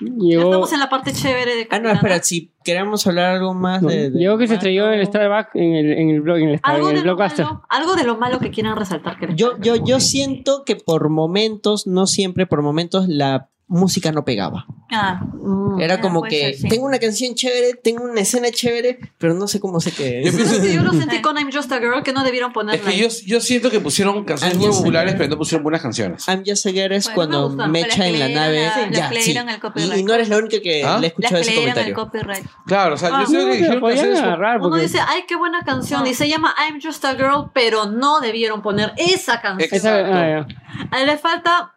Ya 0.00 0.08
llegó 0.18 0.44
estamos 0.44 0.72
en 0.72 0.80
la 0.80 0.88
parte 0.88 1.12
chévere 1.12 1.54
de 1.56 1.68
Ah, 1.70 1.78
no, 1.78 1.90
espera, 1.90 2.22
si 2.22 2.52
queremos 2.66 3.06
hablar 3.06 3.36
algo 3.36 3.54
más 3.54 3.80
no, 3.80 3.88
de. 3.88 4.10
de- 4.10 4.18
llegó 4.18 4.36
que 4.36 4.46
se 4.48 4.54
estrelló 4.54 4.92
en 4.92 4.98
el. 5.00 5.06
Starbucks 5.06 5.54
en 5.54 5.74
el 5.74 5.92
en 5.92 6.10
el 6.10 6.20
blog 6.20 6.36
en 6.38 6.48
el, 6.50 6.60
Algo 6.62 6.88
en 6.88 6.94
de, 6.96 7.00
el 7.00 7.06
lo 7.06 7.14
blockbuster 7.14 7.44
malo, 7.46 7.62
algo 7.70 7.94
de 7.94 8.04
lo 8.04 8.18
malo 8.18 8.38
que 8.40 8.50
quieran 8.50 8.76
resaltar. 8.76 9.18
Que 9.18 9.34
Yo, 9.34 9.56
yo, 9.60 9.76
yo 9.76 10.00
siento 10.00 10.64
que 10.64 10.76
por 10.76 11.08
momentos, 11.08 11.86
no 11.86 12.06
siempre, 12.06 12.46
por 12.46 12.60
momentos 12.62 13.08
la 13.08 13.48
música 13.68 14.12
no 14.12 14.24
pegaba. 14.24 14.66
Ah, 14.92 15.20
Mm. 15.34 15.80
Era 15.80 15.94
Ah, 15.94 16.00
como 16.00 16.22
que 16.22 16.40
ser, 16.40 16.54
sí. 16.56 16.68
tengo 16.68 16.86
una 16.86 16.98
canción 16.98 17.34
chévere, 17.34 17.74
tengo 17.74 18.04
una 18.04 18.20
escena 18.20 18.50
chévere, 18.50 18.98
pero 19.18 19.34
no 19.34 19.46
sé 19.48 19.60
cómo 19.60 19.80
sé 19.80 19.90
qué 19.92 20.22
Yo 20.22 20.30
es. 20.30 20.34
pienso 20.36 20.54
Sí, 20.62 20.74
yo 20.74 20.82
lo 20.82 20.92
sentí 20.92 21.20
con 21.20 21.36
I'm 21.36 21.50
Just 21.52 21.70
a 21.72 21.78
Girl 21.78 22.02
que 22.02 22.12
no 22.12 22.24
debieron 22.24 22.50
es 22.50 22.54
ponerla. 22.54 22.90
que 22.90 22.96
yo, 22.96 23.08
yo 23.26 23.40
siento 23.40 23.70
que 23.70 23.80
pusieron 23.80 24.24
canciones 24.24 24.56
Ah, 24.56 24.60
muy 24.60 24.68
populares, 24.70 25.14
pero 25.16 25.28
no 25.28 25.36
pusieron 25.38 25.62
buenas 25.64 25.82
canciones. 25.82 26.26
I'm 26.28 26.42
Just 26.46 26.66
a 26.66 26.70
Girl 26.70 26.92
es 26.92 27.12
Bueno, 27.14 27.48
cuando 27.54 27.68
me 27.68 27.84
que 27.86 28.04
en 28.06 28.18
la 28.18 28.28
nave. 28.28 28.62
las 28.62 28.90
ya, 28.90 29.10
que 29.10 29.20
sí. 29.22 29.36
Y, 29.76 29.98
y 29.98 30.02
no 30.04 30.14
eres 30.14 30.28
la 30.28 30.38
única 30.38 30.60
que 30.60 30.84
¿Ah? 30.84 30.98
le 31.00 31.12
que 31.12 31.26
ese 31.26 31.34
le 31.34 31.40
dieron 31.42 31.78
el 31.78 31.94
comentario. 31.94 31.94
copyright. 31.94 32.46
Claro, 32.66 32.94
o 32.94 32.98
sea, 32.98 33.10
Ah, 33.12 33.20
yo 33.22 33.26
sé 33.26 33.36
que 33.36 33.52
se 33.52 33.58
hicieron 33.58 33.80
podían 33.80 34.16
agarrar 34.16 34.58
Uno 34.60 34.68
porque 34.70 34.82
dice, 34.82 34.98
ay, 35.06 35.22
qué 35.28 35.36
buena 35.36 35.62
canción. 35.64 36.02
No. 36.02 36.08
Y 36.08 36.14
se 36.14 36.28
llama 36.28 36.54
I'm 36.68 36.80
Just 36.82 37.04
a 37.04 37.14
Girl, 37.14 37.50
pero 37.52 37.86
no 37.86 38.20
debieron 38.20 38.62
poner 38.62 38.92
esa 38.96 39.40
canción. 39.40 39.68
Exacto. 39.72 40.12
ah, 40.12 40.46
él 41.00 41.06
le 41.06 41.18
falta. 41.18 41.72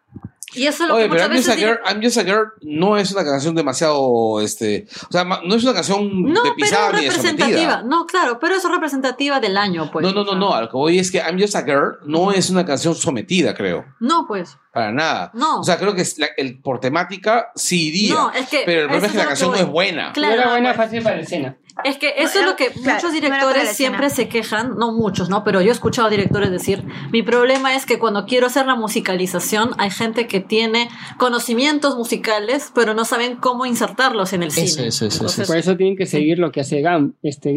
Y 0.53 0.65
eso 0.65 0.83
es 0.83 0.89
lo 0.89 0.95
Oye, 0.95 1.03
que 1.03 1.09
pero 1.11 1.23
I'm 1.23 1.35
Just, 1.35 1.49
a. 1.49 1.55
Girl, 1.55 1.79
I'm 1.85 2.01
Just 2.01 2.17
a 2.17 2.23
Girl 2.23 2.53
no 2.61 2.97
es 2.97 3.11
una 3.11 3.23
canción 3.23 3.53
demasiado, 3.53 4.41
este, 4.41 4.87
o 5.07 5.11
sea, 5.11 5.23
no 5.23 5.55
es 5.55 5.63
una 5.63 5.73
canción 5.73 6.23
No, 6.23 6.41
de 6.43 6.49
pero 6.51 6.55
pisada 6.55 6.91
ni 6.93 7.03
de 7.03 7.09
representativa. 7.11 7.83
No, 7.83 8.05
claro, 8.05 8.39
pero 8.39 8.55
es 8.55 8.63
representativa 8.63 9.39
del 9.39 9.57
año, 9.57 9.89
pues. 9.91 10.03
No, 10.03 10.11
no, 10.11 10.23
no, 10.23 10.35
no, 10.35 10.53
a 10.55 10.61
lo 10.61 10.69
que 10.69 10.77
voy 10.77 10.97
es 10.99 11.11
que 11.11 11.19
I'm 11.19 11.39
Just 11.39 11.55
a 11.55 11.63
Girl 11.63 11.99
no 12.05 12.31
es 12.31 12.49
una 12.49 12.65
canción 12.65 12.95
sometida, 12.95 13.53
creo, 13.53 13.85
No, 13.99 14.25
pues. 14.27 14.57
Para 14.73 14.91
nada. 14.91 15.31
No. 15.33 15.59
O 15.61 15.63
sea, 15.63 15.77
creo 15.77 15.95
que 15.95 16.03
la- 16.17 16.29
el, 16.37 16.59
por 16.59 16.79
temática 16.79 17.51
sí 17.55 17.87
iría, 17.87 18.13
No, 18.13 18.31
es 18.31 18.47
que. 18.49 18.63
pero 18.65 18.81
el 18.81 18.87
problema 18.87 19.07
es 19.07 19.11
que 19.13 19.17
la 19.17 19.25
canción 19.25 19.49
no 19.51 19.55
voy. 19.57 19.65
es 19.65 19.71
buena. 19.71 20.13
Claro, 20.13 20.35
no 20.35 20.41
era 20.41 20.51
buena 20.51 20.73
fácil 20.75 21.01
para 21.01 21.15
la 21.17 21.21
escena 21.23 21.57
Es 21.85 21.97
que 21.97 22.13
eso 22.17 22.39
es 22.39 22.45
lo 22.45 22.55
que 22.55 22.67
Claro, 22.67 22.95
muchos 22.95 23.03
no 23.03 23.11
directores 23.11 23.69
siempre 23.75 24.09
se 24.09 24.27
quejan, 24.27 24.75
no 24.77 24.91
muchos, 24.91 25.29
¿no? 25.29 25.43
Pero 25.43 25.61
yo 25.61 25.69
he 25.69 25.71
escuchado 25.71 26.09
directores 26.09 26.51
decir, 26.51 26.83
mi 27.11 27.23
problema 27.23 27.73
es 27.75 27.85
que 27.85 27.97
cuando 27.99 28.25
quiero 28.25 28.47
hacer 28.47 28.65
la 28.65 28.75
musicalización 28.75 29.71
hay 29.77 29.89
gente 29.89 30.27
que 30.27 30.39
tiene 30.41 30.89
conocimientos 31.17 31.95
musicales, 31.97 32.71
pero 32.75 32.93
no 32.93 33.05
saben 33.05 33.37
cómo 33.37 33.65
insertarlos 33.65 34.33
en 34.33 34.43
el 34.43 34.49
Eso, 34.49 34.59
cine. 34.67 34.87
eso, 34.87 35.05
eso, 35.05 35.15
Entonces, 35.21 35.47
por 35.47 35.57
eso 35.57 35.77
tienen 35.77 35.95
que 35.97 36.05
seguir 36.05 36.37
lo 36.39 36.51
que 36.51 36.61
hace 36.61 36.81
Gam 36.81 37.13
este 37.23 37.49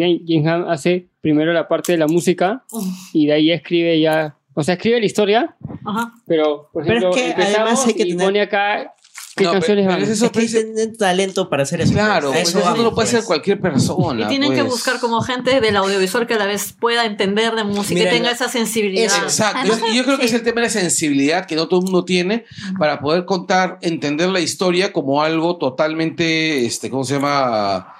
Ham 0.46 0.68
hace 0.68 1.08
primero 1.20 1.52
la 1.52 1.68
parte 1.68 1.92
de 1.92 1.98
la 1.98 2.06
música 2.06 2.64
y 3.12 3.26
de 3.26 3.32
ahí 3.34 3.50
escribe 3.52 4.00
ya 4.00 4.36
o 4.54 4.62
sea 4.62 4.74
escribe 4.74 5.00
la 5.00 5.06
historia 5.06 5.56
ajá. 5.84 6.12
pero 6.26 6.68
por 6.72 6.84
Pero 6.86 6.98
ejemplo 7.10 7.16
es 7.16 7.34
que 7.34 7.42
además 7.42 7.86
hay 7.86 7.94
que 7.94 8.02
y 8.02 8.10
tener- 8.10 8.26
pone 8.26 8.40
acá 8.42 8.94
¿Qué 9.34 9.44
No, 9.44 9.52
canciones 9.52 9.86
pero- 9.86 9.92
van? 9.92 10.00
pero 10.02 10.12
eso- 10.12 10.26
Es 10.26 10.30
que 10.30 10.46
tienen 10.46 10.94
talento 10.98 11.48
para 11.48 11.62
hacer 11.62 11.80
eso. 11.80 11.94
Claro, 11.94 12.28
A 12.28 12.32
pues 12.32 12.50
eso 12.50 12.58
eso 12.58 12.76
no 12.76 12.82
lo 12.82 12.94
puede 12.94 13.08
hacer 13.08 13.20
pues. 13.20 13.26
cualquier 13.28 13.60
persona. 13.62 14.26
Y 14.26 14.28
tienen 14.28 14.50
que 14.52 14.58
pues. 14.60 14.72
buscar 14.74 15.00
como 15.00 15.22
gente 15.22 15.58
del 15.62 15.74
audiovisual 15.76 16.26
que 16.26 16.34
a 16.34 16.36
la 16.36 16.44
vez 16.44 16.74
pueda 16.78 17.06
entender 17.06 17.54
de 17.54 17.64
música 17.64 17.98
Mira, 17.98 18.12
y 18.12 18.18
tenga 18.18 18.30
esa 18.30 18.50
sensibilidad. 18.50 19.04
Exacto. 19.22 19.60
Además, 19.60 19.80
Yo, 19.88 19.94
yo 19.94 20.04
creo 20.04 20.18
que 20.18 20.24
sí. 20.28 20.34
es 20.34 20.34
el 20.34 20.42
tema 20.42 20.56
de 20.60 20.66
la 20.66 20.70
sensibilidad 20.70 21.46
que 21.46 21.56
no 21.56 21.66
todo 21.66 21.80
el 21.80 21.84
mundo 21.84 22.04
tiene 22.04 22.44
para 22.78 23.00
poder 23.00 23.24
contar, 23.24 23.78
entender 23.80 24.28
la 24.28 24.40
historia 24.40 24.92
como 24.92 25.22
algo 25.22 25.56
totalmente, 25.56 26.66
este, 26.66 26.90
¿cómo 26.90 27.04
se 27.04 27.14
llama? 27.14 27.94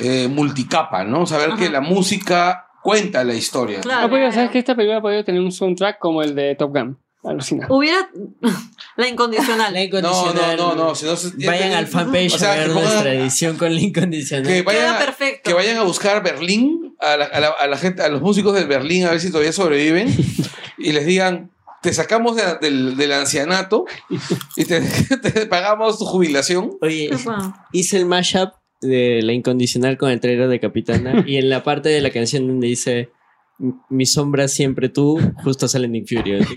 Eh, 0.00 0.28
multicapa, 0.28 1.02
¿no? 1.02 1.26
Saber 1.26 1.54
que 1.54 1.70
la 1.70 1.80
música 1.80 2.66
cuenta 2.82 3.24
la 3.24 3.34
historia. 3.34 3.80
Claro. 3.80 4.02
No, 4.02 4.10
porque 4.10 4.32
sabes 4.32 4.50
que 4.50 4.58
esta 4.58 4.74
película 4.74 5.00
podría 5.00 5.24
tener 5.24 5.40
un 5.40 5.52
soundtrack 5.52 5.98
como 5.98 6.22
el 6.22 6.34
de 6.34 6.54
Top 6.54 6.72
Gun. 6.76 6.98
Alucina. 7.24 7.66
Hubiera 7.68 8.08
la 8.96 9.08
incondicional. 9.08 9.72
La 9.72 9.82
incondicional. 9.82 10.56
no, 10.56 10.74
no, 10.74 10.84
no. 10.88 10.94
si 10.94 11.04
no 11.04 11.16
se- 11.16 11.32
Vayan 11.46 11.72
al 11.72 11.86
fanpage 11.88 12.34
O 12.34 12.38
sea, 12.38 12.52
a 12.52 12.56
ver 12.56 12.68
pongan- 12.70 12.82
nuestra 12.82 13.12
edición 13.12 13.56
con 13.56 13.74
la 13.74 13.80
incondicional. 13.80 14.46
que 14.46 14.62
vayan, 14.62 14.82
Queda 14.82 14.96
a- 14.96 14.98
perfecto. 15.04 15.40
que 15.50 15.54
vayan 15.54 15.76
a 15.78 15.82
buscar 15.82 16.22
Berlín, 16.22 16.94
a 17.00 17.16
la, 17.16 17.24
a 17.26 17.40
la- 17.40 17.48
a 17.48 17.66
la 17.66 17.76
gente, 17.76 18.02
a 18.02 18.08
los 18.08 18.22
músicos 18.22 18.54
del 18.54 18.66
Berlín, 18.68 19.04
a 19.06 19.10
ver 19.10 19.20
si 19.20 19.30
todavía 19.30 19.52
sobreviven, 19.52 20.14
y 20.78 20.92
les 20.92 21.06
digan, 21.06 21.50
te 21.82 21.92
sacamos 21.92 22.36
de- 22.36 22.56
del, 22.60 22.96
del 22.96 23.12
ancianato 23.12 23.84
y 24.56 24.64
te, 24.64 24.80
te 25.22 25.46
pagamos 25.46 25.98
tu 25.98 26.04
jubilación. 26.06 26.70
Oye, 26.80 27.10
hice 27.72 27.96
el 27.98 28.06
mashup 28.06 28.52
de 28.80 29.20
la 29.22 29.32
incondicional 29.32 29.96
con 29.96 30.10
el 30.10 30.20
trailer 30.20 30.48
de 30.48 30.60
Capitana 30.60 31.22
y 31.26 31.36
en 31.36 31.48
la 31.48 31.62
parte 31.64 31.88
de 31.88 32.00
la 32.00 32.10
canción 32.10 32.46
donde 32.46 32.68
dice 32.68 33.10
mi 33.88 34.06
sombra 34.06 34.46
siempre 34.46 34.88
tú, 34.88 35.18
justo 35.42 35.66
sale 35.66 35.88
Nick 35.88 36.08
Fury. 36.08 36.46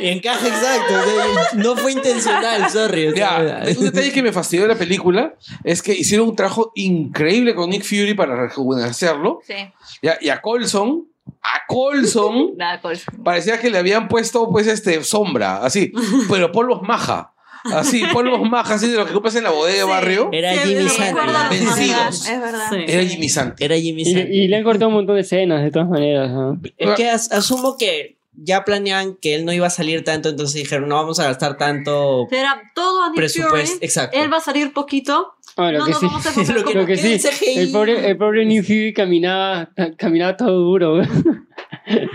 encaja 0.00 0.48
exacto. 0.48 0.94
o 0.94 1.02
sea, 1.04 1.48
no 1.54 1.76
fue 1.76 1.92
intencional, 1.92 2.68
sorry. 2.70 3.08
o 3.08 3.12
sea, 3.14 3.64
Ya, 3.64 3.78
un 3.78 3.84
detalle 3.84 4.12
que 4.12 4.22
me 4.22 4.32
fastidió 4.32 4.62
de 4.62 4.68
la 4.68 4.78
película 4.78 5.34
es 5.64 5.82
que 5.82 5.94
hicieron 5.94 6.28
un 6.28 6.36
trabajo 6.36 6.72
increíble 6.74 7.54
con 7.54 7.70
Nick 7.70 7.84
Fury 7.84 8.14
para 8.14 8.36
rejuvenecerlo. 8.36 9.40
Sí. 9.46 9.54
Ya, 10.02 10.18
y 10.20 10.28
a 10.28 10.40
Colson, 10.40 11.06
a 11.42 11.66
Colson, 11.66 12.54
pues. 12.80 13.04
parecía 13.24 13.60
que 13.60 13.70
le 13.70 13.78
habían 13.78 14.08
puesto 14.08 14.50
pues 14.50 14.66
este 14.66 15.02
sombra, 15.04 15.64
así, 15.64 15.92
pero 16.28 16.52
polvos 16.52 16.82
maja. 16.82 17.32
Así, 17.64 18.02
polvos 18.12 18.40
maja, 18.50 18.74
así 18.74 18.88
de 18.88 18.96
lo 18.96 19.06
que 19.06 19.12
compras 19.12 19.34
en 19.36 19.44
la 19.44 19.50
bodega 19.50 19.78
de 19.78 19.82
Sí. 19.84 19.88
barrio. 19.88 20.28
Era 20.32 20.52
Sí, 20.54 20.68
Jimmy 20.68 20.88
Santi. 20.88 21.26
los 21.26 21.50
Vencidos. 21.50 22.28
Es 22.28 22.40
verdad. 22.40 22.66
Sí. 22.70 22.76
Era 22.88 23.04
Jimmy 23.04 23.28
Santi. 23.28 23.64
Era 23.64 23.76
Jimmy 23.76 24.02
Y, 24.02 24.04
Santi. 24.14 24.32
y 24.32 24.48
le 24.48 24.56
han 24.56 24.64
cortado 24.64 24.88
un 24.88 24.94
montón 24.94 25.14
de 25.16 25.20
escenas, 25.22 25.62
de 25.62 25.70
todas 25.70 25.88
maneras. 25.88 26.30
¿no? 26.30 26.60
Es 26.76 26.90
que 26.96 27.08
as- 27.10 27.30
asumo 27.32 27.76
que 27.78 28.16
ya 28.34 28.64
planeaban 28.64 29.16
que 29.20 29.34
él 29.34 29.44
no 29.44 29.52
iba 29.52 29.66
a 29.66 29.70
salir 29.70 30.04
tanto, 30.04 30.30
entonces 30.30 30.54
dijeron, 30.62 30.88
no 30.88 30.96
vamos 30.96 31.20
a 31.20 31.24
gastar 31.24 31.58
tanto 31.58 32.26
Será 32.30 32.62
todo 32.74 33.12
presupuesto. 33.14 33.74
Fury. 33.74 33.84
Exacto. 33.86 34.18
Él 34.18 34.32
va 34.32 34.38
a 34.38 34.40
salir 34.40 34.72
poquito. 34.72 35.34
Ah, 35.56 35.70
lo 35.70 35.80
no 35.80 35.84
que 35.84 35.90
nos 35.90 36.00
sí. 36.00 36.06
vamos 36.06 36.26
a 36.26 36.30
Lo 36.54 36.64
que- 36.64 36.74
Lo 36.74 36.86
que 36.86 36.96
sí, 36.96 37.28
el 37.56 37.70
pobre, 37.70 38.08
el 38.08 38.16
pobre 38.16 38.46
Nick 38.46 38.64
Fury 38.66 38.94
caminaba, 38.94 39.68
caminaba 39.98 40.34
todo 40.36 40.50
duro. 40.58 41.02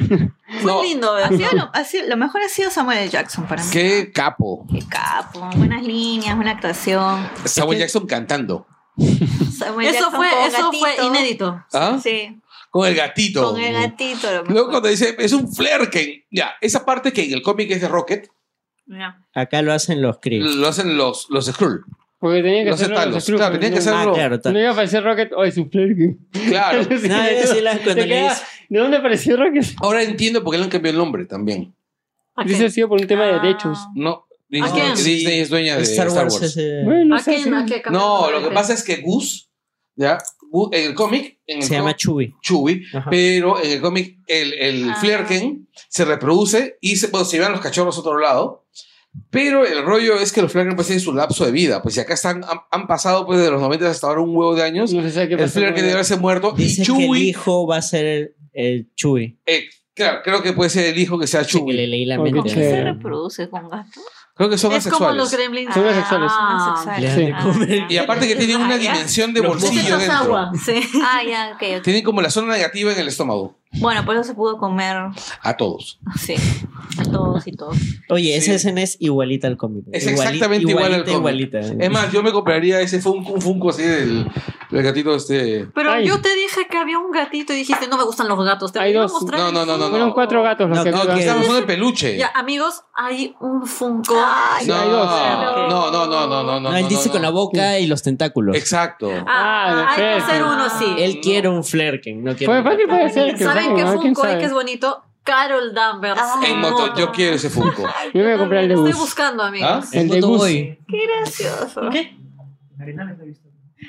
Fue 0.61 0.71
No. 0.71 0.81
lindo, 0.83 1.11
Ha 1.11 1.29
¿verdad? 1.29 1.37
sido 1.37 1.51
lo, 1.53 1.69
ha 1.73 1.83
sido- 1.83 2.07
lo 2.07 2.17
mejor 2.17 2.41
ha 2.41 2.49
sido 2.49 2.69
Samuel 2.71 2.99
L. 2.99 3.09
Jackson 3.09 3.45
para 3.47 3.63
mí. 3.63 3.69
Qué 3.71 4.11
capo. 4.13 4.65
Qué 4.71 4.79
capo. 4.87 5.49
Buenas 5.55 5.83
líneas, 5.83 6.35
buena 6.35 6.51
actuación. 6.51 7.27
Samuel 7.45 7.79
Jackson 7.79 8.07
cantando. 8.07 8.65
Samuel 9.57 9.87
Eso 9.87 9.99
Jackson 10.05 10.15
fue, 10.15 10.29
con 10.29 10.47
eso 10.47 10.71
fue 10.73 11.05
inédito. 11.05 11.63
¿Ah? 11.73 11.99
Sí, 12.01 12.39
Con 12.69 12.87
el 12.87 12.95
gatito. 12.95 13.51
con 13.51 13.59
el 13.61 13.73
gatito. 13.73 14.31
lo 14.31 14.43
Luego 14.45 14.69
cuando 14.69 14.89
dice, 14.89 15.15
es 15.19 15.33
un 15.33 15.51
flerken. 15.53 16.23
Ya, 16.31 16.51
esa 16.61 16.85
parte 16.85 17.11
que 17.13 17.23
en 17.25 17.33
el 17.33 17.41
cómic 17.41 17.69
es 17.71 17.81
de 17.81 17.87
Rocket, 17.87 18.29
Ya. 18.87 19.19
Acá 19.35 19.61
lo 19.61 19.73
hacen 19.73 20.01
los 20.01 20.19
Kree. 20.19 20.39
lo 20.39 20.67
hacen 20.67 20.97
los, 20.97 21.27
los 21.29 21.45
Skrull. 21.47 21.83
Porque 22.19 22.41
tenía 22.41 22.63
que 22.63 22.69
hacerlo 22.71 22.95
los 23.05 23.23
Skrulls, 23.23 23.39
Claro, 23.41 23.53
tenían 23.55 23.73
que 23.73 23.79
hacerlo. 23.79 24.11
Ah, 24.11 24.13
claro. 24.15 24.35
No 24.37 24.41
tal. 24.41 24.57
iba 24.57 24.69
a 24.69 24.71
aparecer 24.71 25.03
Rocket, 25.03 25.31
oh, 25.35 25.43
es 25.43 25.57
un 25.57 25.69
flirky. 25.69 26.17
Claro. 26.47 26.83
Sí, 26.83 26.89
No, 27.07 27.29
yo 27.29 27.53
sí 27.53 27.61
la- 27.61 27.73
te 27.77 27.83
cuando 27.83 28.05
le 28.07 28.21
dice- 28.23 28.41
¿De 28.69 28.79
dónde 28.79 28.97
apareció 28.97 29.37
Rocket? 29.37 29.65
Ahora 29.81 30.03
entiendo 30.03 30.43
por 30.43 30.51
qué 30.53 30.57
le 30.57 30.63
han 30.65 30.69
cambiado 30.69 30.97
el 30.97 31.03
nombre 31.03 31.25
también. 31.25 31.73
¿A 32.35 32.43
Dice 32.43 32.65
ha 32.65 32.69
sido 32.69 32.87
por 32.89 32.99
un 33.01 33.07
tema 33.07 33.25
de 33.25 33.33
Ah. 33.33 33.39
derechos. 33.41 33.79
No, 33.95 34.25
Disney, 34.49 34.71
quién? 34.71 34.95
Disney 34.95 35.39
es 35.39 35.49
dueña 35.49 35.75
de 35.77 35.83
Star 35.83 36.09
Wars. 36.09 36.41
ese- 36.41 36.83
Bueno, 36.83 37.15
¿A 37.15 37.19
sé, 37.19 37.35
quién? 37.35 37.53
¿A 37.53 37.65
qué 37.65 37.81
No, 37.91 38.29
lo 38.31 38.41
que 38.47 38.53
pasa 38.53 38.73
es 38.73 38.83
que 38.83 38.97
Gus, 38.97 39.49
¿ya? 39.95 40.17
En 40.71 40.87
el 40.89 40.93
cómic, 40.93 41.39
en 41.45 41.57
el 41.57 41.63
se 41.63 41.73
llama 41.75 41.93
Chewie. 41.95 42.33
Chewie, 42.41 42.81
Ajá. 42.93 43.09
pero 43.09 43.61
en 43.61 43.69
el 43.71 43.81
cómic 43.81 44.19
el, 44.27 44.53
el 44.53 44.89
Ah. 44.91 44.95
Flerken 45.01 45.67
se 45.89 46.05
reproduce 46.05 46.77
y 46.79 46.95
se, 46.95 47.07
bueno, 47.07 47.25
se 47.25 47.37
llevan 47.37 47.51
los 47.51 47.61
cachorros 47.61 47.97
a 47.97 47.99
otro 47.99 48.17
lado. 48.19 48.63
Pero 49.31 49.65
el 49.65 49.83
rollo 49.83 50.19
es 50.19 50.31
que 50.31 50.41
los 50.43 50.51
Flerken 50.51 50.75
pues 50.75 50.87
tienen 50.87 51.03
su 51.03 51.11
lapso 51.11 51.43
de 51.43 51.51
vida. 51.51 51.81
Pues 51.81 51.95
si 51.95 51.99
acá 52.01 52.13
están, 52.13 52.43
han, 52.43 52.59
han 52.71 52.85
pasado 52.87 53.25
pues 53.25 53.39
de 53.41 53.49
los 53.49 53.59
90 53.59 53.89
hasta 53.89 54.07
ahora 54.07 54.21
un 54.21 54.29
huevo 54.35 54.53
de 54.55 54.61
años. 54.63 54.93
No 54.93 55.01
qué 55.27 55.33
El. 55.33 55.49
Flerken 55.49 55.81
debe 55.81 55.93
haberse 55.93 56.17
muerto. 56.17 56.51
Dice 56.55 56.83
y 56.83 56.85
que 56.85 56.91
el 56.91 56.97
Chewie, 56.99 57.23
hijo 57.23 57.65
va 57.67 57.77
a 57.77 57.81
ser 57.81 58.35
el, 58.57 58.87
Chewie. 58.95 59.37
eh, 59.45 59.65
claro, 59.93 60.21
creo 60.23 60.41
que 60.43 60.53
puede 60.53 60.69
ser 60.69 60.85
el 60.85 60.99
hijo 60.99 61.17
que 61.19 61.27
sea 61.27 61.43
Sí, 61.43 61.63
que 61.65 61.73
le 61.73 61.87
leí 61.87 62.05
la 62.05 62.17
mente. 62.17 62.31
¿Por 62.39 62.43
qué 62.45 62.49
se 62.53 62.83
reproduce 62.83 63.49
con 63.49 63.69
gato? 63.69 64.01
Creo 64.35 64.49
que 64.51 64.57
son 64.59 64.71
Es 64.73 64.83
como 64.83 65.07
asexuales. 65.07 65.17
los 65.17 65.31
gremlins. 65.31 65.73
Son 65.73 65.87
asexuales. 65.87 66.31
Ah, 66.31 66.73
asexuales. 66.77 67.15
Le 67.17 67.25
Sí. 67.25 67.31
Ah, 67.33 67.87
Y 67.89 67.97
aparte 67.97 68.27
que 68.27 68.35
tienen 68.35 68.57
una 68.57 68.75
Ah, 68.75 68.77
ya. 68.77 68.91
dimensión 68.93 69.33
de 69.33 69.41
bolsillo 69.41 69.97
dentro. 69.97 70.15
agua. 70.15 70.51
Sí. 70.63 70.73
Ah, 71.03 71.21
ya, 71.27 71.51
ok, 71.55 71.77
ok. 71.77 71.83
Tienen 71.83 72.03
como 72.03 72.21
la 72.21 72.29
zona 72.29 72.53
negativa 72.53 72.91
en 72.93 72.99
el 72.99 73.07
estómago. 73.07 73.57
Bueno, 73.73 74.05
por 74.05 74.15
eso 74.15 74.23
se 74.23 74.33
pudo 74.33 74.57
comer. 74.57 74.97
A 75.43 75.57
todos. 75.57 75.99
Sí. 76.19 76.35
A 76.99 77.03
todos 77.03 77.45
y 77.47 77.51
todos. 77.51 77.77
Oye, 78.09 78.35
esa 78.35 78.45
Sí. 78.47 78.51
escena 78.53 78.81
es 78.81 78.97
igualita 78.99 79.47
al 79.47 79.57
cómic. 79.57 79.83
Es 79.91 80.05
Iguali- 80.07 80.13
exactamente 80.13 80.71
igual 80.71 80.93
al 80.93 81.01
cómic. 81.03 81.17
igualita. 81.17 81.59
Es 81.59 81.89
más, 81.91 82.11
yo 82.11 82.23
me 82.23 82.31
compraría 82.31 82.79
ese 82.81 82.99
Funko, 83.01 83.33
un 83.33 83.41
Funko 83.41 83.69
así 83.69 83.83
del, 83.83 84.25
del 84.71 84.83
gatito 84.83 85.13
este. 85.15 85.67
Pero 85.75 85.91
Ay. 85.91 86.07
yo 86.07 86.19
te 86.21 86.33
dije 86.33 86.67
que 86.71 86.77
había 86.77 86.97
un 86.97 87.11
gatito 87.11 87.53
y 87.53 87.57
dijiste, 87.57 87.87
no 87.87 87.97
me 87.97 88.03
gustan 88.05 88.27
los 88.29 88.43
gatos. 88.43 88.71
Te 88.71 88.79
Hay 88.79 88.93
voy 88.93 88.99
a 88.99 89.01
dos. 89.03 89.11
mostrar 89.11 89.39
No, 89.41 89.51
no, 89.51 89.65
no, 89.65 89.77
no. 89.77 89.89
Fueron 89.89 90.11
cuatro 90.13 90.41
gatos 90.43 90.69
los 90.69 90.77
No, 90.79 90.83
que 90.83 90.91
no, 90.91 91.03
No, 91.03 91.13
que- 91.13 91.19
estamos 91.19 91.53
de 91.55 91.61
peluche. 91.63 92.17
Ya, 92.17 92.31
amigos, 92.33 92.83
hay 92.95 93.35
un 93.41 93.65
Funko. 93.67 94.13
no, 94.15 94.25
hay 94.25 94.65
dos. 94.65 95.09
no, 95.69 95.91
no, 95.91 96.07
no, 96.07 96.27
no, 96.27 96.43
no, 96.43 96.59
No, 96.59 96.75
él 96.77 96.87
dice 96.87 97.07
no, 97.07 97.11
con 97.13 97.21
no. 97.21 97.27
la 97.27 97.31
boca 97.31 97.79
y 97.79 97.85
los 97.87 98.01
tentáculos. 98.01 98.55
Exacto. 98.55 99.09
Ah, 99.27 99.45
Ah, 99.69 99.75
de 99.75 99.81
hay 99.83 99.95
que 100.17 100.23
hacer 100.23 100.43
uno 100.43 100.63
así. 100.63 100.85
Él 100.97 101.19
quiere 101.21 101.49
un 101.49 101.63
Flerken, 101.63 102.23
no 102.23 102.35
quiere 102.35 102.63
fácil 102.63 102.87
puede 102.87 103.09
ser. 103.09 103.35
que 103.35 103.43
¿Saben 103.61 103.75
qué 103.75 103.83
¿no? 103.83 103.89
¿Quién 103.91 104.01
Funko 104.01 104.23
hay 104.23 104.29
sabe? 104.29 104.39
que 104.39 104.45
es 104.45 104.53
bonito? 104.53 105.03
Carol 105.23 105.73
Danvers. 105.73 106.21
Ah. 106.21 106.39
En 106.45 106.59
moto, 106.61 106.95
yo 106.95 107.11
quiero 107.11 107.35
ese 107.35 107.49
Funko. 107.49 107.83
Yo 108.13 108.21
me 108.21 108.23
voy 108.23 108.31
a 108.33 108.37
comprar 108.37 108.63
el 108.63 108.69
de 108.69 108.75
Estoy 108.75 108.91
bus. 108.93 109.01
buscando, 109.01 109.43
amigos. 109.43 109.69
¿Ah? 109.69 109.83
El 109.91 110.07
de 110.07 110.21
bus. 110.21 110.45
Qué 110.45 110.77
gracioso. 110.87 111.81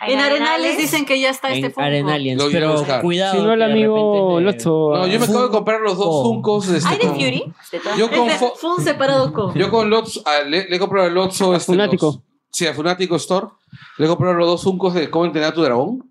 En 0.06 0.20
Arenales 0.20 0.76
dicen 0.76 1.06
que 1.06 1.20
ya 1.20 1.30
está 1.30 1.48
En 1.48 1.54
este 1.54 1.70
Funko. 1.70 1.82
Arenalians, 1.82 2.38
Lo 2.42 2.46
voy 2.46 2.56
a 2.56 2.58
pero 2.58 3.00
cuidado. 3.00 3.36
Si 3.36 3.42
no, 3.42 3.52
el 3.52 3.62
amigo 3.62 4.40
Lotso. 4.40 4.90
No, 4.94 5.06
yo 5.06 5.18
me 5.18 5.24
acabo 5.24 5.44
de 5.44 5.50
comprar 5.50 5.80
los 5.80 5.96
dos. 5.96 6.22
Funkos. 6.24 6.68
Este, 6.68 6.88
¿Hay 6.88 6.98
de 6.98 7.08
Fury? 7.08 7.52
Yo 7.96 8.10
con, 8.10 8.28
Fun 8.30 8.82
separado 8.84 9.32
con. 9.32 9.54
yo 9.54 9.70
con 9.70 9.88
Lotso, 9.90 10.22
ah, 10.26 10.42
le, 10.44 10.66
he 10.74 10.78
comprado 10.78 11.06
al 11.06 11.14
Lotso. 11.14 11.54
Este, 11.54 11.72
Funático. 11.72 12.22
sí, 12.50 12.66
a 12.66 12.74
Funático 12.74 13.16
Store. 13.16 13.46
Le 13.98 14.06
he 14.06 14.08
comprado 14.08 14.34
los 14.34 14.46
dos 14.46 14.62
Funkos 14.64 14.94
de 14.94 15.08
cómo 15.08 15.24
entrenar 15.24 15.52
a 15.52 15.54
tu 15.54 15.62
dragón. 15.62 16.07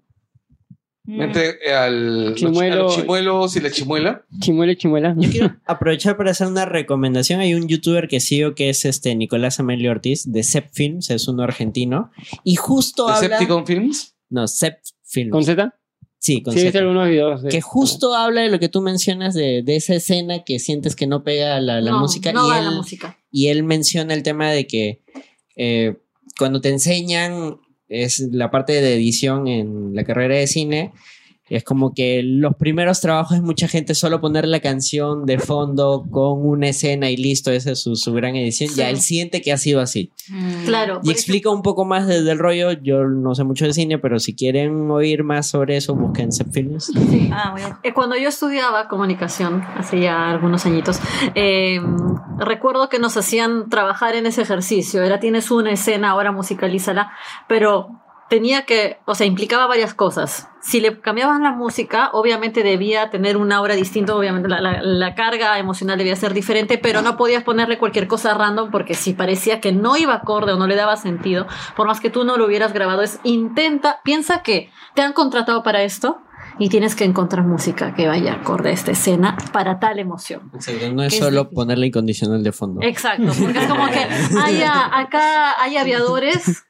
Mm. 1.10 1.22
Entre 1.22 1.50
eh, 1.66 1.74
al, 1.74 2.34
Chimuelo. 2.36 2.74
a 2.74 2.78
los 2.84 2.96
chimuelos 2.98 3.56
y 3.56 3.62
la 3.62 3.72
chimuela. 3.72 4.26
Chimuela, 4.42 4.76
chimuela. 4.76 5.16
Yo 5.18 5.30
quiero 5.32 5.56
aprovechar 5.66 6.18
para 6.18 6.32
hacer 6.32 6.48
una 6.48 6.66
recomendación. 6.66 7.40
Hay 7.40 7.54
un 7.54 7.68
youtuber 7.70 8.10
que 8.10 8.20
sigo 8.20 8.56
que 8.56 8.70
es 8.70 8.84
este 8.84 9.16
Nicolás 9.16 9.60
Amelio 9.62 9.90
Ortiz 9.92 10.30
de 10.30 10.44
Zep 10.44 10.70
Films, 10.74 11.10
es 11.10 11.28
uno 11.30 11.44
argentino. 11.44 12.12
Y 12.44 12.56
justo 12.58 13.08
habla. 13.08 13.22
Decepticon 13.30 13.66
Films. 13.66 14.16
No, 14.30 14.48
Zep 14.50 14.80
Films. 15.06 15.32
¿Con 15.32 15.44
Z? 15.46 15.74
Sí, 16.20 16.42
con 16.44 16.54
Sí, 16.54 16.60
Z. 16.60 16.78
algunos 16.80 17.08
videos. 17.08 17.42
de- 17.44 17.50
Que 17.50 17.62
justo 17.62 18.14
habla 18.14 18.42
de 18.42 18.50
lo 18.50 18.60
que 18.60 18.68
tú 18.68 18.82
mencionas 18.82 19.34
de, 19.34 19.62
de 19.64 19.76
esa 19.78 19.96
escena 19.96 20.44
que 20.44 20.60
sientes 20.60 20.96
que 20.96 21.08
no 21.08 21.24
pega 21.24 21.62
la, 21.62 21.80
la 21.80 21.92
No, 21.92 22.00
música. 22.00 22.34
No 22.34 22.48
y, 22.48 22.50
va 22.50 22.60
él, 22.60 22.66
la 22.66 22.72
música. 22.72 23.18
y 23.32 23.48
él 23.48 23.64
menciona 23.64 24.14
el 24.14 24.24
tema 24.24 24.52
de 24.52 24.68
que 24.68 25.04
eh, 25.56 25.96
cuando 26.38 26.60
te 26.60 26.68
enseñan 26.70 27.60
es 27.90 28.20
la 28.20 28.52
parte 28.52 28.74
de 28.74 28.96
edición 28.96 29.48
en 29.48 29.96
la 29.96 30.04
carrera 30.04 30.36
de 30.36 30.48
cine. 30.48 30.92
Es 31.50 31.64
como 31.64 31.94
que 31.94 32.22
los 32.24 32.56
primeros 32.56 33.00
trabajos 33.02 33.38
es 33.38 33.42
mucha 33.44 33.68
gente 33.68 33.96
solo 33.96 34.20
poner 34.20 34.48
la 34.48 34.60
canción 34.60 35.26
de 35.26 35.40
fondo 35.40 36.06
con 36.12 36.46
una 36.46 36.68
escena 36.70 37.10
y 37.10 37.18
listo, 37.18 37.52
esa 37.52 37.72
es 37.72 37.82
su, 37.82 37.96
su 37.96 38.12
gran 38.14 38.36
edición. 38.36 38.70
Sí. 38.70 38.76
Ya 38.76 38.90
él 38.90 39.00
siente 39.00 39.42
que 39.42 39.52
ha 39.54 39.58
sido 39.58 39.80
así. 39.82 40.12
Mm. 40.30 40.66
Claro. 40.66 41.00
Y 41.04 41.12
explica 41.12 41.50
un 41.50 41.62
poco 41.62 41.86
más 41.86 42.06
de- 42.08 42.22
del 42.24 42.38
rollo. 42.40 42.72
Yo 42.74 43.06
no 43.06 43.34
sé 43.36 43.44
mucho 43.44 43.66
de 43.66 43.74
cine, 43.74 43.98
pero 43.98 44.20
si 44.20 44.36
quieren 44.36 44.92
oír 44.92 45.24
más 45.24 45.48
sobre 45.48 45.78
eso, 45.78 45.96
busquen 45.96 46.32
Zep 46.32 46.52
Films. 46.52 46.92
Sí. 47.10 47.30
Ah, 47.32 47.56
a- 47.58 47.80
Eh, 47.84 47.94
Cuando 47.94 48.16
yo 48.18 48.28
estudiaba 48.30 48.88
comunicación, 48.88 49.64
hace 49.78 50.02
ya 50.02 50.30
algunos 50.30 50.66
añitos, 50.66 51.00
eh, 51.36 51.80
recuerdo 52.38 52.90
que 52.90 53.00
nos 53.00 53.16
hacían 53.18 53.70
trabajar 53.70 54.16
en 54.16 54.26
ese 54.26 54.42
ejercicio. 54.42 55.02
Era 55.04 55.20
tienes 55.20 55.50
una 55.52 55.72
escena, 55.72 56.10
ahora 56.12 56.32
musicalízala, 56.32 57.12
pero 57.48 57.90
tenía 58.30 58.64
que, 58.66 58.98
o 59.06 59.16
sea, 59.16 59.26
implicaba 59.26 59.68
varias 59.68 59.94
cosas. 59.94 60.50
Si 60.62 60.82
le 60.82 61.00
cambiaban 61.00 61.44
la 61.44 61.52
música, 61.52 62.10
obviamente 62.14 62.62
debía 62.64 63.10
tener 63.10 63.38
una 63.38 63.56
aura 63.58 63.76
distinta, 63.76 64.16
obviamente 64.16 64.50
la, 64.50 64.60
la- 64.60 64.82
la 64.82 65.16
carga 65.16 65.58
emocional 65.60 65.98
debía 65.98 66.16
ser 66.16 66.34
diferente, 66.34 66.78
pero 66.78 67.02
no 67.02 67.16
podías 67.16 67.44
ponerle 67.44 67.78
cualquier 67.78 68.08
cosa 68.08 68.34
random 68.34 68.70
porque 68.72 68.94
si 68.96 69.14
parecía 69.14 69.62
que 69.62 69.72
no 69.72 69.96
iba 69.96 70.14
acorde 70.16 70.52
o 70.54 70.58
no 70.58 70.68
le 70.68 70.76
daba 70.76 70.98
sentido, 70.98 71.48
por 71.76 71.88
más 71.88 72.02
que 72.02 72.10
tú 72.10 72.26
no 72.26 72.36
lo 72.38 72.46
hubieras 72.46 72.74
grabado, 72.74 73.02
es 73.02 73.20
intenta, 73.24 74.02
piensa 74.04 74.42
que 74.44 74.70
te 74.94 75.02
han 75.02 75.14
contratado 75.14 75.64
para 75.64 75.84
esto 75.84 76.20
y 76.60 76.70
tienes 76.70 76.96
que 76.96 77.04
encontrar 77.06 77.46
música 77.46 77.94
que 77.94 78.08
vaya 78.08 78.34
acorde 78.34 78.70
a 78.70 78.74
esta 78.74 78.92
escena 78.92 79.38
para 79.54 79.80
tal 79.80 80.00
emoción. 80.00 80.52
Exacto, 80.54 80.92
no 80.94 81.04
es 81.04 81.18
solo 81.18 81.50
ponerle 81.50 81.88
incondicional 81.88 82.44
de 82.44 82.52
fondo. 82.52 82.82
Exacto, 82.82 83.32
porque 83.40 83.60
es 83.60 83.68
como 83.68 83.86
que 83.88 84.00
haya, 84.44 84.98
acá 84.98 85.62
hay 85.62 85.78
aviadores 85.78 86.66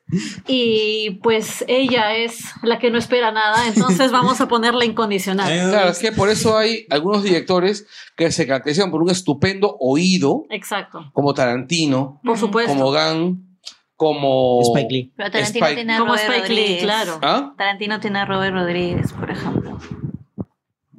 y 0.47 1.19
pues 1.21 1.65
ella 1.67 2.15
es 2.15 2.39
la 2.63 2.79
que 2.79 2.89
no 2.91 2.97
espera 2.97 3.31
nada, 3.31 3.67
entonces 3.67 4.11
vamos 4.11 4.39
a 4.41 4.47
ponerla 4.47 4.85
incondicional. 4.85 5.47
Claro, 5.69 5.89
es 5.89 5.99
que 5.99 6.11
por 6.11 6.29
eso 6.29 6.57
hay 6.57 6.85
algunos 6.89 7.23
directores 7.23 7.85
que 8.15 8.31
se 8.31 8.47
caracterizan 8.47 8.89
por 8.91 9.01
un 9.03 9.09
estupendo 9.09 9.75
oído, 9.79 10.43
Exacto, 10.49 11.09
como 11.13 11.33
Tarantino, 11.33 12.19
por 12.23 12.37
supuesto. 12.37 12.73
como 12.73 12.91
Gunn, 12.91 13.59
como 13.95 14.61
Spike 14.61 14.87
Lee. 14.91 15.13
Pero 15.17 15.31
Tarantino 15.31 15.65
Spike- 15.65 15.75
tiene 15.75 15.93
a 15.93 15.99
Como 15.99 16.11
Robert 16.13 16.29
Spike 16.29 16.49
Lee, 16.53 16.61
Rodríguez. 16.61 16.83
claro. 16.83 17.19
¿Ah? 17.23 17.53
Tarantino 17.57 17.99
tiene 17.99 18.19
a 18.19 18.25
Robert 18.25 18.53
Rodríguez, 18.53 19.11
por 19.13 19.29
ejemplo. 19.31 19.79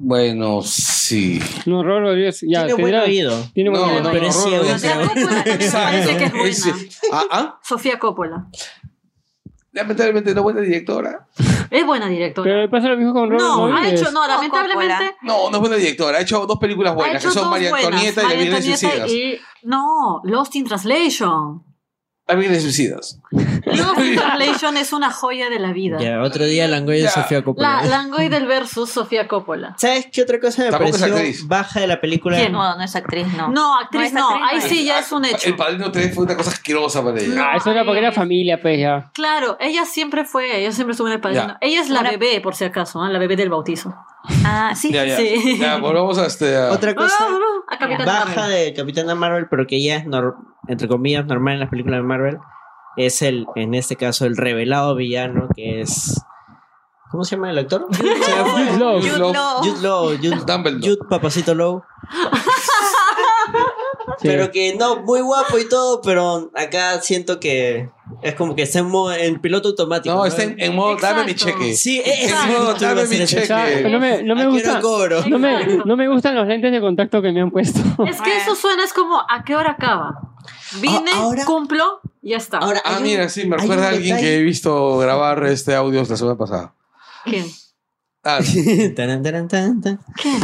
Bueno, 0.01 0.63
sí. 0.63 1.41
No, 1.67 1.83
Robert 1.83 2.07
Rodríguez, 2.07 2.41
ya, 2.43 2.67
Tiene 2.67 2.75
buen 2.81 2.93
tendrá- 2.95 3.03
oído. 3.05 3.47
Tiene 3.53 3.71
buen 3.71 3.83
No, 3.83 3.89
oído. 3.89 4.03
no, 4.05 4.11
pero 4.13 4.23
no, 4.23 4.29
es 4.29 4.37
Robert 4.45 4.79
ciego. 4.79 4.79
Sofía 4.79 4.95
Coppola 5.09 5.45
también 5.45 5.59
me 5.59 5.73
parece 5.73 6.17
que 6.17 6.25
es 6.25 6.33
buena. 6.33 6.49
Ese- 6.49 6.89
ah, 7.13 7.25
ah. 7.33 7.59
Sofía 7.65 7.99
Coppola. 7.99 8.47
Lamentablemente 9.79 10.35
no 10.35 10.43
buena 10.43 10.61
directora. 10.61 11.29
Es 11.71 11.87
buena 11.87 12.09
directora. 12.09 12.51
Pero 12.51 12.71
pasa 12.71 12.89
lo 12.89 12.97
mismo 12.97 13.13
con 13.13 13.31
Robert 13.31 13.41
no, 13.45 13.67
ha 13.67 13.71
Rodríguez. 13.71 14.01
hecho, 14.01 14.11
no, 14.11 14.27
lamentablemente. 14.27 15.15
No, 15.23 15.51
no 15.51 15.57
es 15.57 15.61
buena 15.61 15.77
directora. 15.77 16.19
Ha 16.19 16.21
hecho 16.23 16.47
dos 16.47 16.59
películas 16.59 16.93
Ha 16.93 16.97
buenas, 16.97 17.25
que 17.25 17.31
son 17.31 17.49
María 17.51 17.73
Antonieta 17.75 18.23
y 18.23 18.27
La 18.27 18.33
Virgen 18.35 18.55
Antonieta 18.55 18.79
Suicidas. 18.79 19.11
y- 19.13 19.39
No, 19.63 20.21
Lost 20.25 20.57
in 20.57 20.65
Translation. 20.65 21.63
La 22.27 22.35
Virgen 22.35 22.61
Suicidas. 22.61 23.21
Lost 23.31 23.99
in 24.05 24.17
Translation 24.17 24.77
es 24.77 24.93
una 24.93 25.11
joya 25.11 25.51
de 25.51 25.59
la 25.59 25.73
vida. 25.73 25.99
Ya, 26.01 26.23
otro 26.23 26.45
día 26.45 26.67
Langoy 26.69 26.97
de 26.99 27.03
Ya. 27.05 27.11
Sofía 27.11 27.43
Coppola. 27.45 27.83
La 27.83 27.85
Langoy 27.89 28.29
del 28.29 28.47
versus 28.47 28.91
Sofía 28.91 29.29
Coppola. 29.29 29.75
¿Sabes 29.79 30.09
qué 30.13 30.23
otra 30.23 30.41
cosa 30.41 30.63
me 30.65 30.71
Tampoco 30.71 30.99
pareció 30.99 31.47
baja 31.47 31.81
de 31.81 31.87
la 31.87 32.01
película? 32.01 32.37
¿Quién? 32.39 32.53
No, 32.53 32.77
no 32.77 32.83
es 32.83 32.97
actriz, 32.97 33.27
no. 33.37 33.49
No, 33.49 33.79
actriz 33.79 34.13
no, 34.13 34.29
actriz, 34.31 34.49
ahí 34.51 34.59
no 34.61 34.67
sí 34.77 34.85
ya 34.85 34.99
es 35.01 35.13
un 35.13 35.25
hecho. 35.25 35.49
El 35.49 35.57
Padrino 35.57 35.91
3 35.93 36.15
fue 36.15 36.25
una 36.25 36.37
cosa 36.37 36.51
asquerosa 36.51 37.03
para 37.05 37.21
ella. 37.21 37.51
Ah, 37.53 37.57
eso 37.57 37.71
era 37.71 37.85
porque 37.85 37.99
era 38.01 38.13
familia, 38.13 38.61
pues 38.61 38.79
ya. 38.81 39.11
Claro, 39.15 39.57
ella 39.61 39.85
siempre 39.85 40.25
fue, 40.25 40.61
ella 40.61 40.73
siempre 40.73 40.93
estuvo 40.93 41.09
en 41.09 41.15
el 41.15 41.21
padrino. 41.21 41.47
Ya. 41.49 41.59
Ella 41.61 41.81
es 41.81 41.91
la 41.91 41.99
Ahora- 42.01 42.11
bebé, 42.13 42.41
por 42.41 42.55
si 42.55 42.65
acaso, 42.65 43.05
¿eh? 43.07 43.13
la 43.13 43.19
bebé 43.19 43.37
del 43.37 43.51
bautizo. 43.51 43.95
Ah, 44.45 44.73
sí. 44.75 44.93
Ya, 44.93 45.05
ya. 45.05 45.17
Sí. 45.17 45.59
Ya, 45.59 45.77
volvamos 45.77 46.19
a 46.19 46.27
este. 46.27 46.57
a- 46.57 46.71
Otra 46.73 46.95
cosa 46.95 47.15
Ah, 47.21 47.75
a 47.75 47.79
Capitán 47.79 48.07
baja 48.07 48.25
Marvel. 48.43 48.51
de 48.65 48.75
Capitana 48.75 49.15
Marvel, 49.15 49.47
pero 49.51 49.67
que 49.67 49.83
ya 49.83 49.97
es, 49.97 50.05
entre 50.69 50.89
comillas, 50.89 51.25
normal 51.27 51.55
en 51.55 51.61
las 51.61 51.69
películas 51.71 51.99
de 52.01 52.03
Marvel, 52.03 52.39
es 52.99 53.23
el, 53.23 53.47
en 53.57 53.75
este 53.75 53.97
caso, 53.97 54.27
el 54.27 54.37
revelado 54.37 54.95
villano 54.95 55.49
que 55.55 55.81
es... 55.81 56.21
¿Cómo 57.11 57.25
se 57.25 57.37
llama 57.37 57.51
el 57.51 57.59
actor? 57.59 57.87
Jude 57.97 58.79
Law. 58.79 59.01
Jude 59.01 59.19
Law. 59.19 59.33
Jude 59.63 59.83
Law, 59.83 60.07
Jude, 60.23 60.43
Dumbledore. 60.47 60.81
Jude 60.97 61.09
Papacito 61.09 61.55
Low. 61.55 61.83
Sí. 64.21 64.27
Pero 64.27 64.51
que 64.51 64.75
no, 64.75 65.03
muy 65.03 65.21
guapo 65.21 65.59
y 65.59 65.69
todo, 65.69 66.01
pero 66.03 66.51
acá 66.57 67.01
siento 67.01 67.39
que 67.39 67.89
es 68.23 68.35
como 68.35 68.57
que 68.57 68.63
está 68.63 68.81
en, 68.81 68.87
modo- 68.89 69.13
en 69.13 69.41
piloto 69.41 69.69
automático. 69.69 70.13
No, 70.13 70.25
está 70.27 70.43
en, 70.43 70.59
en 70.61 70.75
modo 70.75 70.97
dame 70.97 71.25
mi 71.25 71.31
Exacto. 71.33 71.59
cheque. 71.61 71.75
Sí, 71.75 72.03
es 72.05 72.33
En 72.33 72.53
modo 72.53 72.75
dame 72.75 73.05
mi 73.07 73.25
cheque. 73.27 73.87
no 73.89 74.01
me, 74.01 74.23
no 74.25 74.35
me 74.35 74.47
gusta. 74.49 74.75
no 74.75 74.81
cobro. 74.81 75.25
No 75.29 75.39
me, 75.39 75.77
no 75.85 75.97
me 75.97 76.09
gustan 76.09 76.35
los 76.35 76.49
lentes 76.49 76.73
de 76.73 76.81
contacto 76.81 77.23
que 77.23 77.31
me 77.31 77.43
han 77.43 77.51
puesto. 77.53 77.79
Es 78.07 78.21
que 78.21 78.37
eso 78.39 78.57
suena, 78.57 78.83
es 78.83 78.93
como, 78.93 79.21
¿a 79.21 79.45
qué 79.45 79.55
hora 79.55 79.73
acaba? 79.73 80.15
Vine, 80.81 81.11
Ah, 81.15 81.19
ahora- 81.19 81.45
cumplo, 81.45 82.01
ya 82.23 82.37
está. 82.37 82.59
Ahora, 82.59 82.81
Ah, 82.85 83.01
mira, 83.01 83.29
sí, 83.29 83.47
me 83.47 83.57
recuerda 83.57 83.87
a 83.87 83.89
alguien 83.91 84.17
detalle- 84.17 84.21
que 84.23 84.37
he 84.39 84.43
visto 84.43 84.99
grabar 84.99 85.45
este 85.47 85.75
audio 85.75 86.03
la 86.05 86.17
semana 86.17 86.37
pasada. 86.37 86.75
¿Quién? 87.25 87.47
Ah, 88.25 88.41
Taran, 88.97 89.23
taran. 89.23 90.01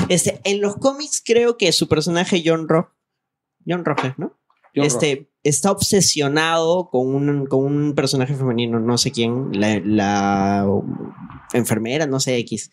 Este, 0.09 0.41
en 0.45 0.61
los 0.61 0.77
cómics 0.77 1.23
creo 1.25 1.57
que 1.59 1.73
su 1.73 1.89
personaje 1.89 2.43
John 2.45 2.69
Rock, 2.69 2.91
John 3.67 3.85
Rogers, 3.85 4.19
¿no? 4.19 4.33
John 4.75 4.87
este, 4.87 5.31
está 5.43 5.71
obsesionado 5.71 6.89
con 6.91 7.07
un, 7.15 7.47
con 7.47 7.65
un 7.65 7.95
personaje 7.95 8.35
femenino, 8.35 8.81
no 8.81 8.97
sé 8.99 9.11
quién, 9.13 9.51
la, 9.53 9.81
la 9.85 10.67
enfermera, 11.53 12.07
no 12.07 12.19
sé 12.21 12.37
X. 12.39 12.71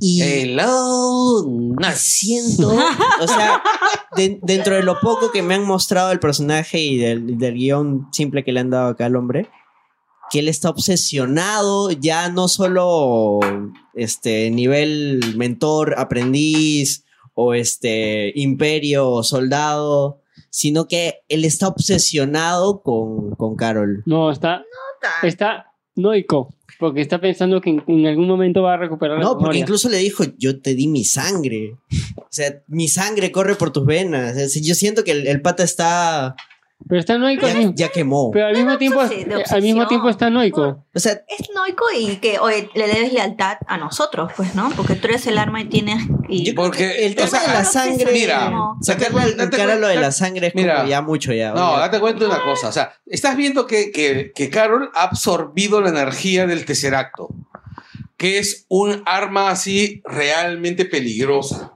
Y 0.00 0.22
Hello, 0.22 1.44
Nazi. 1.78 2.26
siento, 2.40 2.70
o 2.70 3.26
sea, 3.28 3.62
de- 4.16 4.38
dentro 4.42 4.74
de 4.76 4.82
lo 4.82 4.98
poco 5.00 5.30
que 5.30 5.42
me 5.42 5.54
han 5.54 5.64
mostrado 5.66 6.10
el 6.12 6.18
personaje 6.20 6.80
y 6.80 6.96
del, 6.96 7.36
del 7.38 7.54
guion 7.54 8.08
simple 8.12 8.42
que 8.42 8.52
le 8.52 8.60
han 8.60 8.70
dado 8.70 8.88
acá 8.88 9.06
al 9.06 9.16
hombre, 9.16 9.48
que 10.30 10.38
él 10.38 10.48
está 10.48 10.70
obsesionado 10.70 11.90
ya 11.90 12.28
no 12.30 12.48
solo 12.48 13.40
este 13.94 14.50
nivel 14.50 15.20
mentor, 15.36 15.94
aprendiz 15.98 17.04
o 17.34 17.52
este 17.54 18.32
imperio 18.36 19.10
o 19.10 19.22
soldado, 19.22 20.22
sino 20.50 20.86
que 20.88 21.20
él 21.28 21.44
está 21.44 21.68
obsesionado 21.68 22.82
con, 22.82 23.32
con 23.36 23.54
Carol. 23.56 24.02
No, 24.06 24.30
está, 24.30 24.62
está 25.22 25.66
noico. 25.94 26.54
Porque 26.80 27.02
está 27.02 27.20
pensando 27.20 27.60
que 27.60 27.70
en, 27.70 27.84
en 27.86 28.06
algún 28.06 28.26
momento 28.26 28.62
va 28.62 28.74
a 28.74 28.76
recuperar 28.78 29.18
la 29.18 29.22
No, 29.22 29.38
porque 29.38 29.58
incluso 29.58 29.88
le 29.90 29.98
dijo, 29.98 30.24
yo 30.38 30.60
te 30.60 30.74
di 30.74 30.88
mi 30.88 31.04
sangre. 31.04 31.76
O 32.16 32.26
sea, 32.30 32.62
mi 32.66 32.88
sangre 32.88 33.30
corre 33.30 33.54
por 33.54 33.70
tus 33.70 33.84
venas. 33.84 34.34
O 34.34 34.48
sea, 34.48 34.62
yo 34.62 34.74
siento 34.74 35.04
que 35.04 35.12
el, 35.12 35.26
el 35.26 35.42
pata 35.42 35.62
está... 35.62 36.34
Pero 36.88 37.00
está 37.00 37.18
noico. 37.18 37.46
Ya, 37.46 37.70
ya 37.74 37.88
quemó. 37.88 38.30
Pero 38.32 38.46
al 38.46 38.56
mismo 38.56 38.78
tiempo, 38.78 39.02
eh, 39.02 39.44
al 39.48 39.62
mismo 39.62 39.86
tiempo 39.86 40.08
está 40.08 40.30
noico. 40.30 40.84
O 40.94 40.98
sea, 40.98 41.12
Es 41.28 41.50
noico 41.54 41.84
y 41.96 42.16
que 42.16 42.38
oye, 42.38 42.68
le 42.74 42.88
debes 42.88 43.12
lealtad 43.12 43.58
a 43.66 43.76
nosotros, 43.76 44.32
pues, 44.36 44.54
¿no? 44.54 44.70
Porque 44.76 44.94
tú 44.94 45.06
eres 45.08 45.26
el 45.26 45.38
arma 45.38 45.60
y 45.60 45.66
tienes. 45.66 46.02
Y 46.28 46.52
Porque, 46.52 46.78
que 46.78 47.06
el 47.06 47.12
o 47.12 47.16
tema 47.16 47.28
sea, 47.28 47.40
de 47.42 47.48
la 47.48 47.64
sangre... 47.64 48.12
mira, 48.12 48.52
sacarle 48.80 49.42
en 49.42 49.50
cara 49.50 49.76
lo 49.76 49.88
de 49.88 49.96
la 49.96 50.10
sangre 50.12 50.48
es 50.48 50.54
Mira. 50.54 50.76
como 50.76 50.88
ya 50.88 51.02
mucho 51.02 51.32
ya. 51.32 51.52
No, 51.52 51.72
oye. 51.72 51.80
date 51.80 52.00
cuenta 52.00 52.20
de 52.24 52.30
una 52.30 52.42
cosa. 52.42 52.68
O 52.68 52.72
sea, 52.72 52.92
estás 53.06 53.36
viendo 53.36 53.66
que, 53.66 53.90
que, 53.92 54.32
que 54.34 54.50
Carol 54.50 54.90
ha 54.94 55.04
absorbido 55.04 55.80
la 55.80 55.90
energía 55.90 56.46
del 56.46 56.64
Tesseracto, 56.64 57.28
que 58.16 58.38
es 58.38 58.66
un 58.68 59.02
arma 59.06 59.50
así 59.50 60.02
realmente 60.04 60.84
peligrosa. 60.84 61.72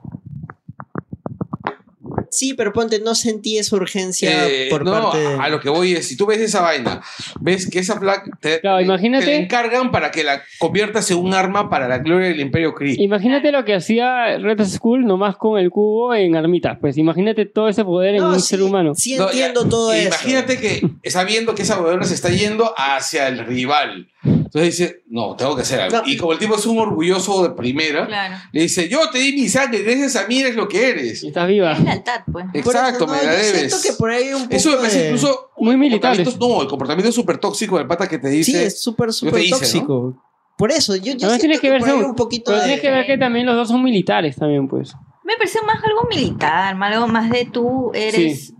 Sí, 2.35 2.53
pero 2.53 2.73
ponte, 2.73 2.99
no 2.99 3.15
sentí 3.15 3.57
esa 3.57 3.75
urgencia 3.75 4.47
Eh, 4.47 4.67
por 4.69 4.83
no, 4.83 4.91
parte 4.91 5.19
de... 5.19 5.35
a 5.39 5.49
lo 5.49 5.59
que 5.59 5.69
voy 5.69 5.93
es, 5.93 6.07
si 6.07 6.17
tú 6.17 6.25
ves 6.25 6.39
esa 6.39 6.61
vaina, 6.61 7.01
ves 7.39 7.69
que 7.69 7.79
esa 7.79 7.99
placa 7.99 8.29
te, 8.41 8.59
Claro, 8.59 8.81
imagínate- 8.81 9.25
te 9.25 9.31
la 9.31 9.37
encargan 9.37 9.91
para 9.91 10.11
que 10.11 10.23
la 10.23 10.41
conviertas 10.59 11.09
en 11.11 11.17
un 11.17 11.33
arma 11.33 11.69
para 11.69 11.87
la 11.87 11.99
gloria 11.99 12.27
del 12.27 12.39
Imperio 12.41 12.73
Kree. 12.73 12.95
Imagínate 12.99 13.51
lo 13.51 13.63
que 13.63 13.73
hacía 13.75 14.37
Red 14.37 14.65
Skull 14.65 15.05
nomás 15.05 15.37
con 15.37 15.59
el 15.59 15.69
cubo 15.69 16.13
en 16.13 16.35
armitas. 16.35 16.77
Pues 16.81 16.97
imagínate 16.97 17.45
todo 17.45 17.69
ese 17.69 17.85
poder 17.85 18.15
en 18.15 18.21
No, 18.21 18.29
un 18.33 18.39
sí, 18.41 18.47
ser 18.47 18.61
humano. 18.61 18.93
Sí 18.95 19.15
No, 19.15 19.27
entiendo 19.27 19.63
ya, 19.63 19.69
todo 19.69 19.93
eso. 19.93 20.07
Imagínate 20.07 20.59
que 20.59 21.09
sabiendo 21.09 21.55
que 21.55 21.61
esa 21.61 21.79
huevona 21.81 22.03
se 22.05 22.15
está 22.15 22.29
yendo 22.29 22.73
hacia 22.77 23.27
el 23.27 23.45
rival. 23.45 24.09
Entonces 24.25 24.77
dice, 24.77 25.03
no, 25.07 25.35
tengo 25.35 25.55
que 25.55 25.61
hacer 25.61 25.79
algo. 25.81 25.97
No. 25.97 26.03
Y 26.05 26.17
como 26.17 26.33
el 26.33 26.39
tipo 26.39 26.55
es 26.55 26.65
un 26.65 26.79
orgulloso 26.79 27.43
de 27.43 27.51
primera, 27.51 28.07
Claro. 28.07 28.35
le 28.51 28.61
dice, 28.61 28.89
yo 28.89 29.09
te 29.11 29.19
di 29.19 29.33
mi 29.33 29.47
sangre, 29.49 29.83
gracias 29.83 30.15
a 30.15 30.27
mí 30.27 30.39
eres 30.39 30.55
lo 30.55 30.67
que 30.67 30.89
eres. 30.89 31.23
Y 31.23 31.27
estás 31.27 31.47
viva. 31.47 31.71
Es 31.73 31.79
lealtad, 31.81 32.21
pues. 32.31 32.45
Eso, 32.53 32.69
Exacto, 32.71 33.05
no, 33.05 33.13
me 33.13 33.23
la 33.23 33.31
debes. 33.31 33.51
siento 33.51 33.77
que 33.81 33.93
por 33.93 34.09
ahí 34.11 34.33
un 34.33 34.43
poco 34.43 34.55
Eso 34.55 34.69
me 34.71 34.77
parece 34.77 34.99
de- 34.99 35.05
incluso... 35.07 35.49
Muy 35.57 35.77
militares. 35.77 36.17
comportamiento- 36.19 36.55
No, 36.55 36.61
el 36.61 36.67
comportamiento 36.67 37.11
súper 37.11 37.37
tóxico 37.37 37.77
del 37.77 37.87
pata 37.87 38.07
que 38.07 38.17
te 38.19 38.29
dice... 38.29 38.51
Sí, 38.51 38.57
es 38.57 38.81
súper, 38.81 39.13
súper 39.13 39.49
tóxico. 39.49 40.21
Por 40.57 40.71
eso, 40.71 40.95
yo, 40.95 41.13
yo 41.13 41.29
siento 41.29 41.47
que 41.47 41.59
que 41.59 41.69
ver 41.69 41.79
por 41.81 41.89
ahí 41.89 41.95
un 41.97 42.15
poquito 42.15 42.45
Pero 42.51 42.57
de... 42.59 42.63
tienes 42.65 42.81
que 42.81 42.89
ver 42.91 43.05
que 43.05 43.17
también 43.17 43.45
los 43.45 43.55
dos 43.55 43.67
son 43.67 43.83
militares 43.83 44.35
también, 44.37 44.67
pues. 44.67 44.93
Me 45.23 45.33
pareció 45.37 45.61
más 45.63 45.77
algo 45.83 46.07
militar, 46.09 46.75
más 46.75 46.93
algo 46.93 47.07
más 47.07 47.29
de 47.29 47.45
tú 47.45 47.91
eres 47.93 48.53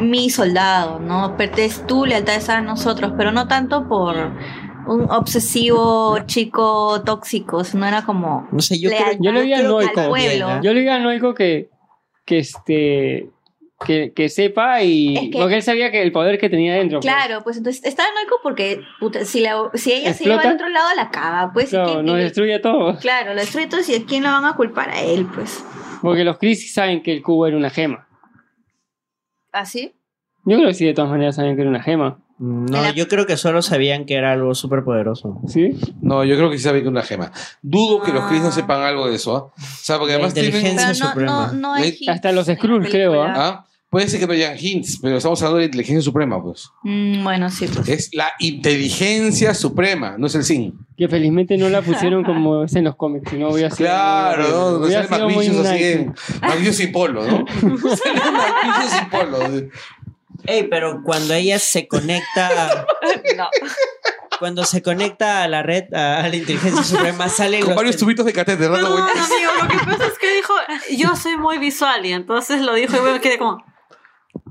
mi 0.00 0.30
soldado, 0.30 0.98
¿no? 0.98 1.36
Perteneces 1.36 1.86
tú, 1.86 2.04
lealtad 2.06 2.48
a 2.50 2.60
nosotros, 2.60 3.12
pero 3.16 3.30
no 3.30 3.46
tanto 3.46 3.88
por 3.88 4.16
un 4.86 5.10
obsesivo 5.10 6.18
chico 6.26 7.02
tóxico, 7.04 7.62
no 7.74 7.86
era 7.86 8.02
como 8.02 8.48
No 8.52 8.60
sé, 8.60 8.78
yo 8.80 8.90
creo, 8.90 9.18
Yo 9.20 9.32
le 9.32 9.42
vi 9.42 9.52
a 9.52 9.58
al 9.58 9.68
Noico. 9.68 10.16
Yo 10.62 10.72
le 10.74 10.80
digo 10.80 10.92
a 10.92 10.98
Noico 10.98 11.34
que, 11.34 11.70
que 12.24 12.38
este 12.38 13.30
que, 13.84 14.12
que 14.12 14.28
sepa 14.28 14.80
y 14.82 15.16
Es 15.16 15.30
que- 15.32 15.38
porque 15.38 15.56
él 15.56 15.62
sabía 15.62 15.90
que 15.90 16.02
el 16.02 16.12
poder 16.12 16.38
que 16.38 16.48
tenía 16.48 16.74
dentro. 16.74 17.00
pues. 17.00 17.12
Claro, 17.12 17.42
pues 17.42 17.56
entonces 17.56 17.84
está 17.84 18.04
noico 18.14 18.36
porque 18.40 18.80
puta, 19.00 19.24
si, 19.24 19.40
la, 19.40 19.56
si 19.74 19.92
ella 19.92 20.14
se 20.14 20.22
lleva 20.24 20.40
al 20.40 20.54
otro 20.54 20.68
lado 20.68 20.88
la 20.94 21.10
caga, 21.10 21.50
pues. 21.52 21.66
¿y 21.66 21.70
Claro, 21.70 21.92
quién- 21.94 22.06
nos 22.06 22.16
destruye 22.18 22.54
a 22.54 22.62
todos. 22.62 23.00
Claro, 23.00 23.34
lo 23.34 23.40
destruye 23.40 23.66
todo 23.66 23.80
y 23.86 23.94
a 23.94 24.04
quién 24.06 24.22
lo 24.22 24.30
van 24.30 24.44
a 24.44 24.54
culpar 24.54 24.88
a 24.90 25.00
él, 25.02 25.26
pues. 25.34 25.64
Porque 26.00 26.22
los 26.22 26.38
Chris 26.38 26.72
saben 26.72 27.02
que 27.02 27.12
el 27.12 27.22
cubo 27.22 27.46
era 27.46 27.56
una 27.56 27.70
gema. 27.70 28.06
¿Así? 29.52 29.94
Yo 30.44 30.56
creo 30.56 30.68
que 30.68 30.74
sí, 30.74 30.86
de 30.86 30.94
todas 30.94 31.10
maneras 31.10 31.36
saben 31.36 31.54
que 31.56 31.62
era 31.62 31.70
una 31.70 31.82
gema. 31.82 32.18
No, 32.44 32.92
yo 32.92 33.06
creo 33.06 33.24
que 33.24 33.36
solo 33.36 33.62
sabían 33.62 34.04
que 34.04 34.14
era 34.14 34.32
algo 34.32 34.54
súper 34.56 34.82
poderoso. 34.82 35.40
¿Sí? 35.46 35.78
No, 36.00 36.24
yo 36.24 36.36
creo 36.36 36.50
que 36.50 36.58
sí 36.58 36.64
sabe 36.64 36.78
que 36.80 36.86
es 36.86 36.90
una 36.90 37.02
gema. 37.04 37.30
Dudo 37.62 38.02
que 38.02 38.12
los 38.12 38.24
Chris 38.24 38.42
no 38.42 38.48
Ah. 38.48 38.52
sepan 38.52 38.82
algo 38.82 39.08
de 39.08 39.14
eso. 39.14 39.36
¿ah? 39.36 39.40
O 39.56 39.64
sea, 39.80 39.98
porque 39.98 40.12
La 40.14 40.18
además 40.18 40.34
tienen... 40.34 40.52
Pero 40.52 40.74
no, 40.74 40.88
no, 40.88 40.94
suprema. 40.94 41.52
no 41.54 41.74
hay 41.74 41.96
Hasta 42.08 42.32
los 42.32 42.46
Skrulls, 42.48 42.88
creo, 42.90 43.12
película. 43.12 43.34
¿Ah? 43.36 43.66
Puede 43.90 44.08
ser 44.08 44.20
que 44.20 44.26
no 44.26 44.32
hayan 44.32 44.56
hints, 44.58 44.98
pero 45.02 45.18
estamos 45.18 45.40
hablando 45.42 45.58
de 45.58 45.64
la 45.64 45.66
inteligencia 45.66 46.00
suprema, 46.02 46.42
pues. 46.42 46.70
Mm, 46.82 47.22
bueno, 47.22 47.50
sí, 47.50 47.66
pues. 47.72 47.86
Es 47.90 48.10
la 48.14 48.28
inteligencia 48.40 49.52
suprema, 49.54 50.16
no 50.18 50.26
es 50.28 50.34
el 50.34 50.44
sin. 50.44 50.78
Que 50.96 51.08
felizmente 51.08 51.58
no 51.58 51.68
la 51.68 51.82
pusieron 51.82 52.24
como 52.24 52.64
es 52.64 52.74
en 52.74 52.84
los 52.84 52.96
cómics, 52.96 53.30
si 53.30 53.36
no 53.36 53.50
hubiera 53.50 53.70
sido. 53.70 53.88
Claro, 53.90 54.48
¿no? 54.48 54.78
No 54.78 54.86
hubiera 54.86 55.06
sale 55.06 55.16
sido 55.16 55.28
muy 55.28 55.46
McVicious 55.46 55.66
así 55.66 55.74
nice. 55.78 55.92
en 55.92 56.14
McVicious 56.40 56.76
sin 56.76 56.92
polo, 56.92 57.22
¿no? 57.26 57.44
Sale 57.96 58.20
McVicious 58.32 58.92
sin 58.98 59.10
polo. 59.10 59.38
Ey, 60.46 60.64
pero 60.64 61.02
cuando 61.04 61.34
ella 61.34 61.58
se 61.58 61.86
conecta, 61.88 62.86
No. 63.36 63.48
cuando 64.38 64.64
se 64.64 64.82
conecta 64.82 65.42
a 65.42 65.48
la 65.48 65.62
red, 65.62 65.92
a, 65.94 66.26
la 66.28 66.34
inteligencia 66.36 66.82
suprema, 66.82 67.28
salen 67.28 67.60
Con 67.60 67.70
los 67.70 67.76
varios 67.76 67.96
tubitos 67.96 68.26
de 68.26 68.32
catéter 68.32 68.70
Perdón, 68.70 69.02
vueltas. 69.02 69.30
amigo, 69.30 69.50
lo 69.62 69.68
que 69.68 69.76
pasa 69.84 70.06
es 70.06 70.18
que 70.18 70.34
dijo, 70.34 70.54
yo 70.96 71.14
soy 71.16 71.36
muy 71.36 71.58
visual 71.58 72.04
y 72.06 72.12
entonces 72.12 72.60
lo 72.60 72.74
dijo 72.74 72.96
y 72.96 73.00
me 73.12 73.20
quedé 73.20 73.38
como, 73.38 73.64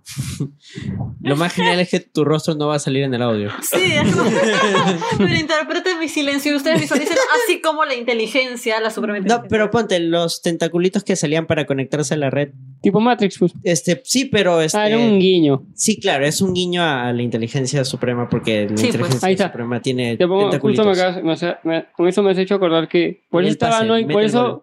Lo 1.22 1.36
más 1.36 1.54
genial 1.54 1.80
es 1.80 1.90
que 1.90 2.00
tu 2.00 2.24
rostro 2.26 2.56
no 2.56 2.68
va 2.68 2.76
a 2.76 2.80
salir 2.80 3.04
en 3.04 3.14
el 3.14 3.22
audio. 3.22 3.50
sí, 3.62 3.78
es 3.94 4.16
como- 4.16 4.30
pero 5.18 5.36
interpreten 5.36 6.00
mi 6.00 6.08
silencio 6.08 6.52
y 6.52 6.56
ustedes 6.56 6.82
visualicen 6.82 7.18
así 7.46 7.62
como 7.62 7.86
la 7.86 7.96
inteligencia, 7.96 8.80
la 8.80 8.90
suprema 8.90 9.20
No, 9.20 9.44
pero 9.50 9.70
ponte 9.72 10.00
los 10.00 10.42
tentaculitos 10.42 11.04
que 11.04 11.16
salían 11.16 11.46
para 11.48 11.66
conectarse 11.66 12.14
a 12.14 12.18
la 12.18 12.30
red. 12.30 12.50
Tipo 12.82 13.00
Matrix, 13.00 13.38
pues. 13.38 13.54
Este, 13.64 14.02
sí, 14.04 14.26
pero 14.26 14.60
este, 14.62 14.78
Ah, 14.78 14.88
era 14.88 14.98
un 14.98 15.20
guiño. 15.20 15.64
sí, 15.76 16.00
claro, 16.00 16.26
es 16.26 16.42
un 16.42 16.54
guiño 16.54 16.82
a 16.84 17.14
la 17.14 17.22
inteligencia 17.22 17.86
suprema 17.86 18.28
porque 18.28 18.62
la 18.64 18.70
Sí, 18.70 18.74
pues. 18.74 18.84
inteligencia 18.86 19.28
Ahí 19.28 19.34
está. 19.34 19.48
suprema 19.50 19.82
tiene 19.82 20.18
Te 20.18 20.26
pongo, 20.28 20.50
justo 20.52 20.52
tentaculitos. 20.52 20.86
me 20.88 20.92
acabas- 20.94 21.24
me 21.24 21.32
hace- 21.34 21.58
me- 21.64 21.86
con 21.96 22.08
eso 22.08 22.24
me 22.24 22.32
has 22.32 22.38
hecho 22.40 22.56
acordar 22.56 22.88
que 22.88 23.22
por 23.30 23.44
eso 23.44 23.52
estaba 23.52 23.84
no, 23.84 23.96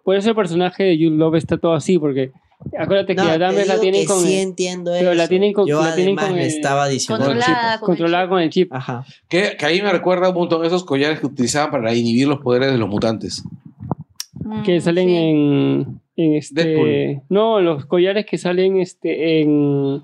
por 0.03 0.17
eso 0.17 0.31
el 0.31 0.35
personaje 0.35 0.83
de 0.83 0.97
Jude 0.97 1.17
Love 1.17 1.37
está 1.37 1.59
todo 1.59 1.75
así, 1.75 1.99
porque 1.99 2.33
acuérdate 2.79 3.15
que 3.15 3.23
No, 3.23 3.39
la 3.39 3.81
tienen 3.81 4.05
con 4.07 4.21
sí 4.21 4.35
el- 4.35 4.41
entiendo 4.49 4.93
pero 4.99 5.15
la 5.15 5.25
eso. 5.25 5.29
tienen 5.31 5.53
con- 5.53 5.67
Yo 5.67 5.83
la 5.83 5.95
tienen 5.95 6.19
además 6.19 6.33
con 6.33 6.39
el- 6.41 6.47
estaba 6.47 6.89
diciendo. 6.89 7.25
Controlada 7.25 7.63
con 7.63 7.73
el 7.73 7.81
controlada 7.99 8.29
con 8.29 8.41
el 8.41 8.51
chip. 8.51 8.73
Ajá. 8.73 9.05
Que, 9.29 9.57
que 9.59 9.67
ahí 9.67 9.81
me 9.83 9.93
recuerda 9.93 10.29
un 10.31 10.35
montón 10.35 10.65
esos 10.65 10.85
collares 10.85 11.21
que 11.21 11.27
utilizaban 11.27 11.71
para 11.71 11.95
inhibir 11.95 12.29
los 12.29 12.41
poderes 12.41 12.71
de 12.73 12.79
los 12.79 12.89
mutantes. 12.89 13.43
Mm, 14.45 14.63
que 14.63 14.81
salen 14.81 15.09
sí. 15.09 15.17
en, 15.17 16.01
en 16.17 16.35
este 16.35 16.65
Deadpool. 16.65 17.23
no 17.29 17.61
los 17.61 17.85
collares 17.87 18.25
que 18.27 18.39
salen 18.39 18.79
este 18.81 19.41
en 19.43 20.03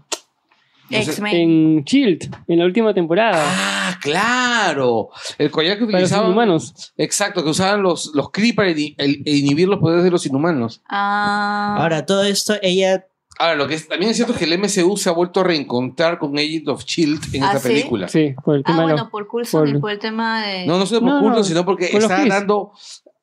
X-Men. 0.90 1.34
en 1.34 1.84
Shield 1.84 2.34
en 2.48 2.58
la 2.58 2.64
última 2.66 2.92
temporada 2.94 3.42
Ah, 3.46 3.96
claro. 4.00 5.08
El 5.38 5.50
collar 5.50 5.78
que 5.78 5.86
para 5.86 6.00
los 6.00 6.10
utilizaban. 6.10 6.32
humanos 6.32 6.92
Exacto, 6.96 7.42
que 7.42 7.50
usaban 7.50 7.82
los, 7.82 8.12
los 8.14 8.30
Kree 8.30 8.52
para 8.52 8.70
ini- 8.70 8.94
el- 8.98 9.22
e 9.24 9.36
inhibir 9.36 9.68
los 9.68 9.78
poderes 9.80 10.04
de 10.04 10.10
los 10.10 10.24
inhumanos. 10.26 10.82
Ah, 10.88 11.76
Ahora, 11.78 12.04
todo 12.06 12.22
esto, 12.24 12.54
ella. 12.62 13.06
Ahora, 13.38 13.56
lo 13.56 13.66
que 13.66 13.74
es- 13.74 13.88
también 13.88 14.10
es 14.10 14.16
cierto 14.16 14.32
es 14.32 14.38
que 14.38 14.44
el 14.44 14.52
MCU 14.52 14.96
se 14.96 15.08
ha 15.08 15.12
vuelto 15.12 15.40
a 15.40 15.44
reencontrar 15.44 16.18
con 16.18 16.38
Agent 16.38 16.68
of 16.68 16.84
Shield 16.84 17.34
en 17.34 17.42
¿Ah, 17.42 17.46
esta 17.48 17.58
sí? 17.60 17.68
película. 17.68 18.06
sí 18.08 18.34
por 18.44 18.54
el 18.56 18.62
ah 18.64 18.68
tema 18.70 18.86
de 18.86 18.92
bueno, 18.92 19.10
por 19.10 19.26
Coulson 19.26 19.60
por- 19.66 19.68
y 19.76 19.80
por 19.80 19.90
el 19.90 19.98
tema 19.98 20.40
de... 20.46 20.66
No, 20.66 20.78
no 20.78 20.86
solo 20.86 21.00
por 21.00 21.32
No, 21.32 21.42
sino 21.44 21.64
porque 21.64 21.88
por 21.88 22.02
está 22.02 22.24
dando, 22.26 22.72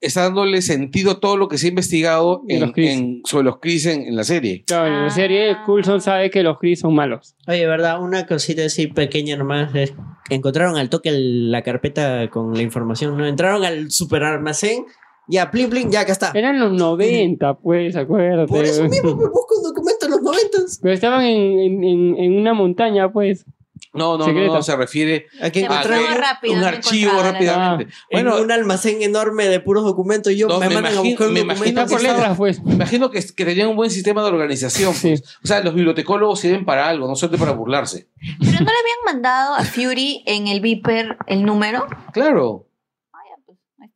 está 0.02 0.23
dándole 0.23 0.61
sentido 0.61 1.11
a 1.11 1.19
todo 1.19 1.38
lo 1.38 1.48
que 1.48 1.57
se 1.57 1.68
ha 1.68 1.69
investigado 1.69 2.41
en- 2.49 2.60
los 2.61 2.72
en- 2.76 3.22
sobre 3.23 3.45
los 3.45 3.60
Kree 3.60 3.80
en, 3.91 4.02
en 4.07 4.15
la 4.15 4.23
serie. 4.23 4.64
claro, 4.65 4.88
en 4.88 4.94
la 5.02 5.06
Ah. 5.06 5.10
serie 5.11 5.56
Coulson 5.65 6.02
sabe 6.02 6.30
que 6.32 6.41
los 6.44 6.57
Kree 6.60 6.76
son 6.76 6.94
malos 6.95 7.36
Oye, 7.48 7.65
¿verdad? 7.68 8.02
Una 8.02 8.26
cosita 8.26 8.65
así 8.65 8.88
pequeña 8.88 9.38
nomás. 9.38 9.73
es- 9.76 9.94
encontraron 10.30 10.78
al 10.78 10.90
toque 10.90 11.10
el- 11.10 11.52
la 11.52 11.61
carpeta 11.61 12.28
con 12.30 12.53
la 12.53 12.61
información, 12.61 13.18
¿no? 13.18 13.26
Entraron 13.28 13.64
al 13.64 13.91
super 13.91 14.23
almacén. 14.23 14.86
Ya, 15.28 15.49
plin, 15.52 15.69
plin, 15.69 15.90
ya, 15.91 16.02
acá 16.02 16.11
está. 16.14 16.32
eran 16.34 16.60
los 16.60 16.73
90 16.73 17.53
pues 17.53 17.95
acuérdate 17.95 18.48
Por 18.48 18.65
eso 18.65 18.84
mismo, 18.86 19.15
pues, 19.15 19.30
busco 19.32 19.56
un 19.57 19.64
documento 19.64 20.06
en 20.06 20.11
los 20.11 20.22
noventas. 20.22 20.80
pero 20.82 20.94
estaban 20.94 21.23
en, 21.23 21.60
en, 21.60 21.84
en- 21.84 22.18
en 22.18 22.34
una 22.40 22.53
montaña 22.53 23.11
pues 23.14 23.45
No, 23.93 24.18
no, 24.18 24.26
no, 24.27 24.45
no, 24.53 24.63
se 24.63 24.73
refiere 24.77 25.27
a 25.41 25.49
que 25.49 25.68
rápido, 25.68 26.53
un 26.55 26.63
archivo 26.63 27.11
rápidamente. 27.22 27.93
en 28.09 28.23
Bueno, 28.23 28.41
un 28.41 28.49
almacén 28.49 29.01
enorme 29.01 29.47
de 29.49 29.59
puros 29.59 29.84
documentos. 29.84 30.34
Yo 30.34 30.47
No, 30.47 30.59
me, 30.59 30.69
me 30.69 30.76
mandan 30.76 30.93
imagino- 30.93 31.01
a 31.01 31.09
buscar 31.09 31.27
un 31.27 31.34
me 31.34 31.39
documento. 31.41 31.63
imagino 31.65 31.81
está 31.81 31.91
por 31.93 31.99
que 31.99 32.05
estaba- 32.07 32.19
letras 32.19 32.38
pues 32.38 32.63
me 32.63 32.73
imagino 32.76 33.11
que, 33.11 33.19
que 33.35 33.45
tenían 33.45 33.68
un 33.68 33.76
buen 33.76 33.89
sistema 33.91 34.22
de 34.23 34.30
organización. 34.30 34.93
Sí. 34.93 35.09
pues. 35.09 35.38
O 35.43 35.47
sea, 35.47 35.59
los 35.61 35.73
bibliotecólogos 35.73 36.39
sirven 36.39 36.63
para 36.63 36.88
algo, 36.88 37.05
no 37.07 37.15
solo 37.18 37.38
para 37.38 37.51
burlarse. 37.51 38.07
Pero 38.39 38.51
no 38.51 38.59
le 38.59 38.80
habían 38.80 39.03
mandado 39.05 39.55
a 39.55 39.63
Fury 39.65 40.23
en 40.26 40.47
el 40.47 40.61
Viper 40.61 41.18
el 41.27 41.43
número. 41.43 41.85
Claro. 42.13 42.68
Ah, 43.11 43.18
ya, 43.30 43.43
pues, 43.45 43.57
ahí 43.81 43.88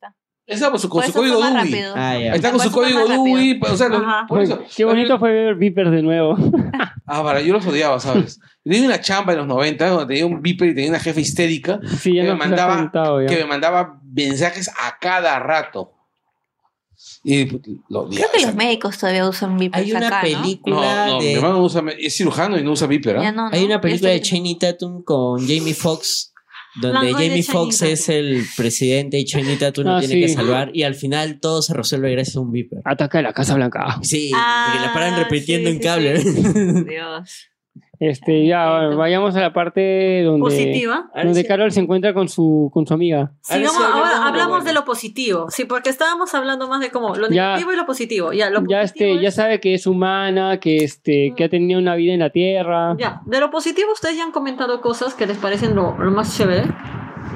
está. 0.46 0.54
Esa 0.54 0.70
pues, 0.70 0.86
con 0.86 1.02
su 1.04 1.12
código. 1.12 1.40
Ah. 1.42 2.10
Ahí 2.10 2.26
está 2.28 2.50
con 2.52 2.60
su 2.60 2.70
código 2.70 3.00
pues, 3.60 3.72
O 3.72 3.76
sea, 3.76 3.88
lo- 3.88 3.98
Ajá. 3.98 4.26
por 4.28 4.40
eso. 4.40 4.62
qué 4.76 4.84
bonito 4.84 5.18
fue 5.18 5.32
ver 5.32 5.54
Vipers 5.56 5.90
de 5.90 6.02
nuevo 6.02 6.36
Ah, 7.08 7.22
para, 7.22 7.40
yo 7.40 7.52
los 7.52 7.64
odiaba, 7.66 8.00
¿sabes? 8.00 8.40
Tenía 8.64 8.86
una 8.86 9.00
chamba 9.00 9.32
en 9.32 9.38
los 9.38 9.46
90 9.46 9.88
donde 9.88 10.06
tenía 10.14 10.26
un 10.26 10.42
beeper 10.42 10.68
y 10.70 10.74
tenía 10.74 10.90
una 10.90 10.98
jefa 11.00 11.20
histérica 11.20 11.78
sí 12.00 12.14
ya 12.16 12.22
Que 12.22 12.28
me 12.32 12.34
mandaba- 12.36 12.76
contado 12.76 13.20
ya. 13.22 13.28
que 13.28 13.36
me 13.36 13.44
mandaba 13.46 14.00
mensajes 14.04 14.68
a 14.68 14.98
cada 15.00 15.38
rato. 15.38 15.92
Y 17.22 17.44
pues, 17.44 17.62
lo 17.88 18.00
odiaba. 18.02 18.28
Creo 18.30 18.40
que 18.40 18.46
los 18.46 18.54
médicos 18.56 18.98
todavía 18.98 19.28
usan 19.28 19.56
Viper 19.58 19.80
Hay 19.80 19.92
una 19.92 20.06
acá, 20.08 20.16
¿no? 20.16 20.22
película 20.42 20.76
No, 21.06 21.12
no, 21.12 21.18
mi 21.18 21.24
de. 21.24 21.32
hermano 21.34 21.54
no 21.54 21.62
usa, 21.64 21.82
es 21.98 22.16
cirujano 22.16 22.58
y 22.58 22.64
no 22.64 22.72
usa 22.72 22.86
beeper. 22.86 23.18
¿ah? 23.18 23.48
Hay 23.52 23.64
una 23.64 23.80
película 23.80 24.10
de 24.10 24.20
Channing 24.20 24.58
Tatum 24.58 25.02
con 25.04 25.40
Jamie 25.46 25.74
Foxx. 25.74 26.32
Donde 26.80 27.12
Jamie 27.12 27.42
Foxx 27.42 27.82
es 27.82 28.08
el 28.08 28.44
presidente 28.56 29.18
y 29.18 29.24
Channing 29.24 29.58
Tatum 29.58 29.84
lo 29.84 29.90
Ah, 29.96 30.00
tiene 30.00 30.14
sí. 30.14 30.20
que 30.20 30.28
salvar. 30.28 30.70
Y 30.74 30.82
al 30.82 30.94
final 30.94 31.40
todo 31.40 31.62
se 31.62 31.72
resuelve 31.74 32.10
gracias 32.12 32.36
a 32.36 32.40
un 32.40 32.52
Viper. 32.52 32.80
ataca 32.84 33.18
a 33.18 33.22
la 33.22 33.32
Casa 33.32 33.54
Blanca 33.54 33.98
Sí, 34.02 34.30
Ah, 34.34 34.68
porque 34.70 34.86
la 34.86 34.92
paran 34.92 35.16
repitiendo 35.18 35.70
sí, 35.70 35.76
en 35.76 35.82
sí, 35.82 35.86
cable. 35.88 36.84
Dios. 36.84 37.48
este 38.00 38.46
ya 38.46 38.66
vayamos 38.96 39.34
a 39.36 39.40
la 39.40 39.52
parte 39.52 40.22
donde 40.24 40.40
Positiva. 40.40 41.10
Donde. 41.14 41.44
Carol 41.46 41.70
se 41.72 41.80
encuentra 41.80 42.12
con 42.14 42.28
su 42.28 42.70
con 42.72 42.86
su 42.86 42.94
amiga 42.94 43.32
Sigamos, 43.40 43.76
ahora 43.76 44.26
hablamos 44.26 44.48
bueno. 44.50 44.64
de 44.64 44.72
lo 44.74 44.84
positivo, 44.84 45.46
sí, 45.50 45.64
porque 45.64 45.90
estábamos 45.90 46.34
hablando 46.34 46.68
más 46.68 46.80
de 46.80 46.90
como 46.90 47.14
lo 47.14 47.28
Ya- 47.28 47.48
negativo 47.52 47.72
y 47.72 47.76
lo 47.76 47.86
positivo. 47.86 48.32
Ya, 48.32 48.50
lo 48.50 48.60
ya 48.66 48.80
positivo 48.82 49.10
este 49.10 49.22
ya 49.22 49.28
es- 49.28 49.34
sabe 49.34 49.60
que 49.60 49.74
es 49.74 49.86
humana 49.86 50.58
que 50.60 50.78
este 50.78 51.32
que 51.36 51.44
ha 51.44 51.48
tenido 51.48 51.78
una 51.80 51.94
vida 51.94 52.12
en 52.14 52.20
la 52.20 52.30
tierra 52.30 52.96
Ya, 52.98 53.20
de 53.26 53.40
lo 53.40 53.50
positivo 53.50 53.92
ustedes 53.92 54.16
ya 54.16 54.24
han 54.24 54.32
comentado 54.32 54.80
cosas 54.80 55.14
que 55.14 55.26
les 55.26 55.38
parecen 55.38 55.74
lo, 55.74 55.96
lo 55.98 56.10
más 56.10 56.36
chévere. 56.36 56.64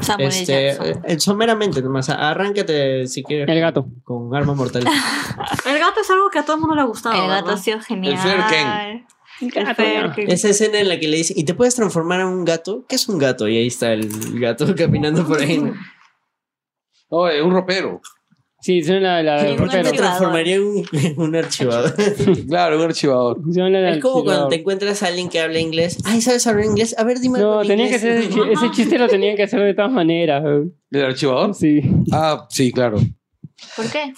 Samuel 0.00 0.28
Este, 0.28 0.68
Jackson. 0.78 1.02
eh, 1.04 1.20
someramente 1.20 1.82
nomás. 1.82 2.08
Arráncate 2.08 3.06
si 3.06 3.22
quieres. 3.22 3.46
El 3.48 3.60
gato. 3.60 3.86
Con 4.04 4.34
arma 4.34 4.54
mortal. 4.54 4.82
El 5.66 5.78
gato 5.78 6.00
es 6.00 6.10
algo 6.10 6.30
que 6.30 6.38
a 6.38 6.42
todo 6.44 6.54
el 6.54 6.60
mundo 6.60 6.74
le 6.74 6.80
ha 6.80 6.84
gustado. 6.84 7.14
El 7.16 7.28
gato 7.28 7.32
ha 7.32 7.42
¿verdad? 7.50 7.56
sido 7.62 7.80
genial. 7.80 8.14
El 8.14 9.04
gato. 9.48 9.82
Esa 10.26 10.48
escena 10.50 10.80
en 10.80 10.88
la 10.88 10.98
que 11.00 11.08
le 11.08 11.16
dice, 11.18 11.34
¿y 11.36 11.44
te 11.44 11.54
puedes 11.54 11.74
transformar 11.74 12.20
en 12.20 12.26
un 12.26 12.44
gato? 12.44 12.84
¿Qué 12.88 12.96
es 12.96 13.08
un 13.08 13.18
gato? 13.18 13.48
Y 13.48 13.56
ahí 13.56 13.66
está 13.68 13.92
el 13.92 14.08
gato 14.38 14.74
caminando 14.76 15.26
por 15.26 15.40
ahí. 15.40 15.58
¿no? 15.58 15.74
No, 17.10 17.28
es 17.28 17.42
un 17.42 17.50
ropero. 17.50 18.00
sí 18.60 18.84
son 18.84 19.02
la, 19.02 19.20
la 19.20 19.40
Sí, 19.40 19.44
del 19.46 19.52
un 19.54 19.58
¿Por 19.58 19.68
qué 19.70 19.76
ropero. 19.78 19.90
te 19.90 19.98
transformaría 19.98 20.54
en 20.56 20.62
un, 20.62 20.84
en 20.92 21.20
un 21.20 21.34
archivador? 21.34 21.92
Claro, 22.48 22.76
un 22.78 22.82
archivador. 22.84 23.38
Es 23.88 23.98
como 24.00 24.22
cuando 24.22 24.46
te 24.48 24.56
encuentras 24.56 25.02
a 25.02 25.08
alguien 25.08 25.28
que 25.28 25.40
habla 25.40 25.58
inglés. 25.58 25.98
Ay, 26.04 26.20
¿sabes 26.20 26.46
hablar 26.46 26.66
inglés? 26.66 26.94
A 26.98 27.02
ver, 27.04 27.18
dime 27.18 27.40
no 27.40 27.62
en 27.62 27.66
tenía 27.68 27.88
que 27.88 27.96
inglés. 27.96 28.00
ser 28.02 28.18
ese, 28.18 28.28
chi- 28.28 28.52
ese 28.52 28.70
chiste 28.70 28.96
lo 28.98 29.08
tenían 29.08 29.34
que 29.34 29.42
hacer 29.42 29.60
de 29.60 29.74
todas 29.74 29.90
maneras 29.90 30.44
¿El 30.92 31.04
archivador? 31.04 31.52
sí 31.54 31.80
Ah, 32.12 32.46
sí, 32.48 32.70
claro. 32.70 32.98
¿Por 33.76 33.90
qué? 33.90 34.12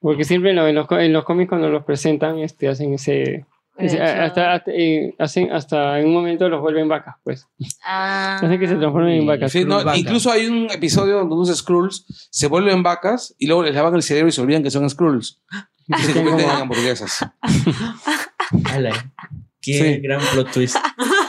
porque 0.00 0.22
siempre 0.24 0.50
en, 0.50 0.56
lo- 0.56 0.68
en 0.68 0.74
los, 0.76 0.86
en 0.92 1.12
los 1.12 1.24
cómics 1.24 1.48
cuando 1.48 1.68
los 1.68 1.84
presentan 1.84 2.38
este 2.38 2.68
hacen 2.68 2.94
ese 2.94 3.44
hasta, 3.78 4.52
hasta, 4.54 4.70
eh, 4.72 5.14
hacen 5.18 5.50
hasta 5.52 5.98
en 6.00 6.06
un 6.08 6.12
momento 6.14 6.48
los 6.48 6.60
vuelven 6.60 6.86
vacas 6.88 7.16
pues 7.24 7.46
Ah. 7.84 8.36
hacen 8.42 8.58
que 8.60 8.68
se 8.68 8.74
transformen 8.76 9.20
en 9.20 9.26
vacas 9.26 9.50
Sí, 9.52 9.64
no, 9.64 9.74
Skrull 9.80 9.84
vaca. 9.86 9.98
incluso 9.98 10.30
hay 10.30 10.46
un 10.46 10.68
episodio 10.70 11.16
donde 11.18 11.34
unos 11.34 11.56
Skrulls 11.56 12.28
se 12.30 12.46
vuelven 12.48 12.82
vacas 12.82 13.34
y 13.38 13.46
luego 13.46 13.62
les 13.62 13.74
lavan 13.74 13.94
el 13.94 14.02
cerebro 14.02 14.28
y 14.28 14.32
se 14.32 14.40
olvidan 14.42 14.62
que 14.62 14.70
son 14.70 14.88
Skrulls. 14.88 15.40
Y 15.88 16.02
se 16.02 16.12
convierten 16.14 16.44
en 16.48 16.50
hamburguesas. 16.56 17.18
Ala, 18.72 19.12
Qué 19.60 19.72
Sí. 19.74 20.00
gran 20.00 20.20
plot 20.32 20.52
twist. 20.52 20.76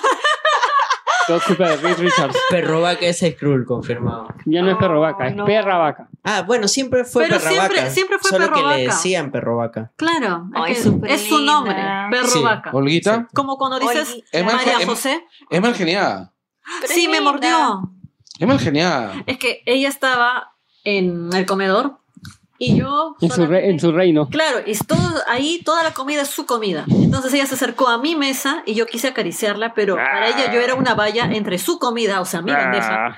todo 1.40 1.42
culpa 1.48 1.70
de 1.70 1.78
Reed 1.78 1.98
Richards 1.98 2.38
Perro 2.50 2.82
vaca 2.82 3.06
es 3.06 3.20
Skrull, 3.20 3.66
confirmado. 3.66 4.28
ya 4.46 4.62
no 4.62 4.72
es 4.72 4.78
perro 4.78 5.00
vaca 5.02 5.28
es 5.28 5.36
no. 5.36 5.46
perra 5.46 5.78
vaca 5.78 6.08
Ah, 6.24 6.44
bueno, 6.46 6.68
siempre 6.68 7.04
fue 7.04 7.24
Pero 7.26 7.38
perra 7.40 7.50
siempre- 7.50 7.78
vaca. 7.82 7.90
siempre 7.90 8.18
fue 8.20 8.30
Solo 8.30 8.44
perro 8.46 8.56
que 8.56 8.62
le 8.62 8.68
vaca. 8.68 8.96
decían 8.96 9.32
perro 9.32 9.58
vaca. 9.58 9.92
Claro, 9.96 10.50
Ay, 10.54 10.74
es, 10.74 10.78
que 10.78 10.84
súper 10.84 11.12
es 11.12 11.22
su 11.28 11.38
linda. 11.38 11.54
nombre, 11.54 11.76
perro 12.12 12.28
Sí. 12.28 12.44
vaca. 12.44 12.70
Olguita, 12.74 13.28
Como 13.34 13.58
cuando 13.58 13.80
dices 13.80 14.08
Olguita. 14.10 14.28
Es 14.32 14.46
más- 14.46 14.54
María 14.54 14.86
José. 14.86 15.26
es 15.50 15.62
mal 15.62 15.74
geniada. 15.74 16.34
Sí, 16.88 17.08
me 17.08 17.22
mordió. 17.22 17.92
Es 18.40 18.48
mal 18.48 18.60
geniada. 18.60 19.14
Es 19.26 19.38
que 19.40 19.64
ella 19.66 19.90
estaba 19.90 20.54
en 20.84 21.30
el 21.34 21.46
comedor 21.48 21.98
y 22.64 22.78
yo... 22.78 23.16
En 23.20 23.32
su, 23.32 23.46
re- 23.48 23.70
en 23.72 23.80
su 23.80 23.92
reino. 23.92 24.28
Claro, 24.30 24.60
y 24.66 24.78
todo, 24.78 25.00
ahí 25.28 25.62
toda 25.66 25.82
la 25.84 25.94
comida 25.94 26.22
es 26.22 26.30
su 26.30 26.46
comida. 26.46 26.86
Entonces 26.88 27.34
ella 27.34 27.48
se 27.48 27.56
acercó 27.56 27.88
a 27.88 27.98
mi 27.98 28.16
mesa 28.16 28.62
y 28.68 28.76
yo 28.76 28.86
quise 28.86 29.08
acariciarla, 29.08 29.74
pero 29.74 29.96
para 29.96 30.28
ella 30.28 30.54
yo 30.54 30.60
era 30.62 30.76
una 30.76 30.94
valla 30.94 31.26
entre 31.32 31.58
su 31.58 31.80
comida, 31.80 32.22
o 32.22 32.26
sea, 32.26 32.42
mi 32.44 32.52
bandeja, 32.52 33.16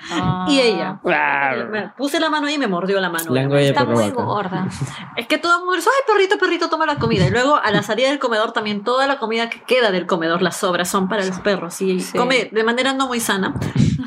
y 0.47 0.59
ella. 0.61 0.99
Ah. 1.05 1.55
Me 1.69 1.89
puse 1.89 2.19
la 2.21 2.29
mano 2.29 2.47
ahí 2.47 2.53
y 2.55 2.57
me 2.57 2.67
mordió 2.67 3.01
la 3.01 3.09
mano. 3.09 3.35
Está 3.57 3.83
muy 3.83 4.09
vaca. 4.11 4.23
gorda. 4.23 4.67
Es 5.17 5.27
que 5.27 5.37
todo 5.37 5.53
el 5.53 5.59
mundo 5.59 5.75
dice, 5.75 5.89
ay, 5.93 6.13
perrito, 6.13 6.37
perrito, 6.37 6.69
toma 6.69 6.85
la 6.85 6.95
comida. 6.95 7.25
Y 7.27 7.29
luego 7.29 7.57
a 7.57 7.69
la 7.71 7.83
salida 7.83 8.09
del 8.09 8.19
comedor 8.19 8.53
también 8.53 8.83
toda 8.85 9.07
la 9.07 9.19
comida 9.19 9.49
que 9.49 9.61
queda 9.63 9.91
del 9.91 10.05
comedor, 10.05 10.41
las 10.41 10.55
sobras, 10.57 10.89
son 10.89 11.09
para 11.09 11.25
los 11.25 11.39
perros. 11.39 11.81
Y 11.81 11.99
Sí. 11.99 12.17
come 12.17 12.49
de 12.51 12.63
manera 12.63 12.93
no 12.93 13.07
muy 13.07 13.19
sana, 13.19 13.53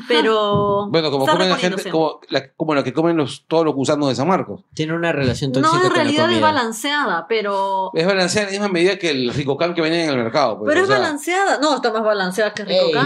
pero... 0.07 0.87
Bueno, 0.89 1.11
como 1.11 1.25
comen 1.25 1.49
la 1.49 1.55
gente, 1.57 1.89
como 1.89 2.19
la, 2.29 2.51
como 2.53 2.75
la 2.75 2.83
que 2.83 2.93
comen 2.93 3.17
los, 3.17 3.45
todos 3.47 3.65
los 3.65 3.73
gusanos 3.75 4.09
de 4.09 4.15
San 4.15 4.27
Marcos. 4.27 4.61
Tiene 4.73 4.93
una 4.93 5.11
relación 5.11 5.51
tóxica 5.51 5.75
No, 5.77 5.81
en 5.83 5.87
con 5.89 5.97
la 5.97 6.03
realidad 6.03 6.31
es 6.31 6.41
balanceada, 6.41 7.25
pero... 7.27 7.91
Es 7.93 8.05
balanceada 8.05 8.47
en 8.49 8.55
la 8.55 8.59
misma 8.61 8.73
medida 8.73 8.97
que 8.97 9.09
el 9.09 9.33
ricocán 9.33 9.73
que 9.73 9.81
venden 9.81 10.01
en 10.01 10.09
el 10.09 10.17
mercado. 10.17 10.59
pues, 10.59 10.69
Pero 10.69 10.81
es 10.81 10.87
sea, 10.87 10.97
balanceada. 10.99 11.59
No, 11.59 11.75
está 11.75 11.91
más 11.91 12.03
balanceada 12.03 12.53
que 12.53 12.63
Ey. 12.63 12.91
Rico 12.93 12.99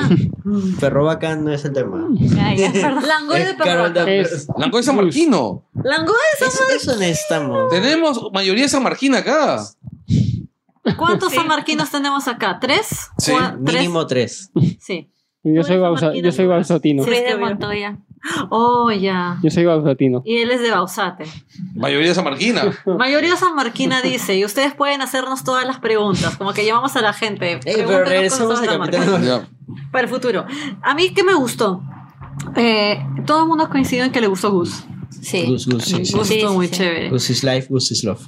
Perro 0.80 1.06
vaca 1.06 1.36
no 1.36 1.52
es 1.52 1.64
el 1.66 1.74
tema. 1.74 2.08
Langoy 3.08 3.40
de 3.44 3.54
perro. 3.54 3.86
Es- 4.08 4.48
Langoy 4.58 4.80
es 4.80 4.86
sanmarquino. 4.86 5.64
Langoy 5.84 6.16
Eso, 6.40 6.64
eso 6.76 6.96
necesitamos. 6.98 7.70
Tenemos 7.70 8.20
mayoría 8.34 8.68
sanmarquina 8.68 9.20
acá. 9.20 9.64
¿Cuántos 10.98 11.34
sanmarquinos 11.36 11.90
tenemos 11.92 12.28
acá? 12.28 12.58
¿Tres? 12.60 12.88
Sí. 13.18 13.34
Mínimo 13.60 14.08
tres. 14.08 14.50
Sí. 14.80 15.10
Yo 15.44 15.64
soy, 15.64 15.78
bausa- 15.78 16.06
Marquina, 16.08 16.26
yo 16.28 16.32
soy 16.32 16.46
¿no? 16.46 16.52
bausatino. 16.52 17.04
Soy 17.04 17.16
Sí, 17.16 17.24
de 17.24 17.38
Montoya. 17.38 17.98
Oh, 18.52 18.92
ya. 18.92 19.40
Yo 19.42 19.50
soy 19.50 19.66
bausatino. 19.66 20.22
Y 20.24 20.38
él 20.38 20.52
es 20.52 20.62
de 20.62 20.70
Bausate. 20.70 21.24
Mayoría 21.74 22.14
sanmarquina. 22.14 22.62
Mayoría 22.86 23.36
sanmarquina 23.36 24.02
dice, 24.04 24.38
y 24.38 24.46
ustedes 24.46 24.76
pueden 24.76 25.02
hacernos 25.02 25.44
todas 25.44 25.66
las 25.66 25.80
preguntas, 25.80 26.38
como 26.38 26.54
que 26.54 26.64
llamamos 26.64 26.96
a 26.96 27.02
la 27.02 27.14
gente. 27.14 27.54
Ey, 27.66 27.84
pero 27.88 28.04
cosas 28.30 28.68
a. 28.68 29.48
Para 29.92 30.04
el 30.04 30.10
futuro. 30.10 30.46
A 30.84 30.94
mí, 30.94 31.12
¿qué 31.14 31.24
me 31.24 31.34
gustó? 31.34 31.82
Eh, 32.56 33.04
todo 33.26 33.42
el 33.44 33.48
mundo 33.48 33.70
coincidió 33.70 34.04
en 34.04 34.12
que 34.12 34.22
le 34.22 34.28
gustó 34.28 34.52
Gus. 34.52 34.86
Sí. 35.10 35.22
Sí. 35.22 35.46
Gus 35.48 35.64
Sí, 35.84 36.02
estuvo 36.02 36.24
sí, 36.24 36.46
muy 36.54 36.68
sí. 36.68 36.74
chévere. 36.76 37.10
Goose 37.10 37.34
is 37.34 37.44
life, 37.44 37.68
goose 37.70 37.94
is 37.94 38.04
love. 38.04 38.22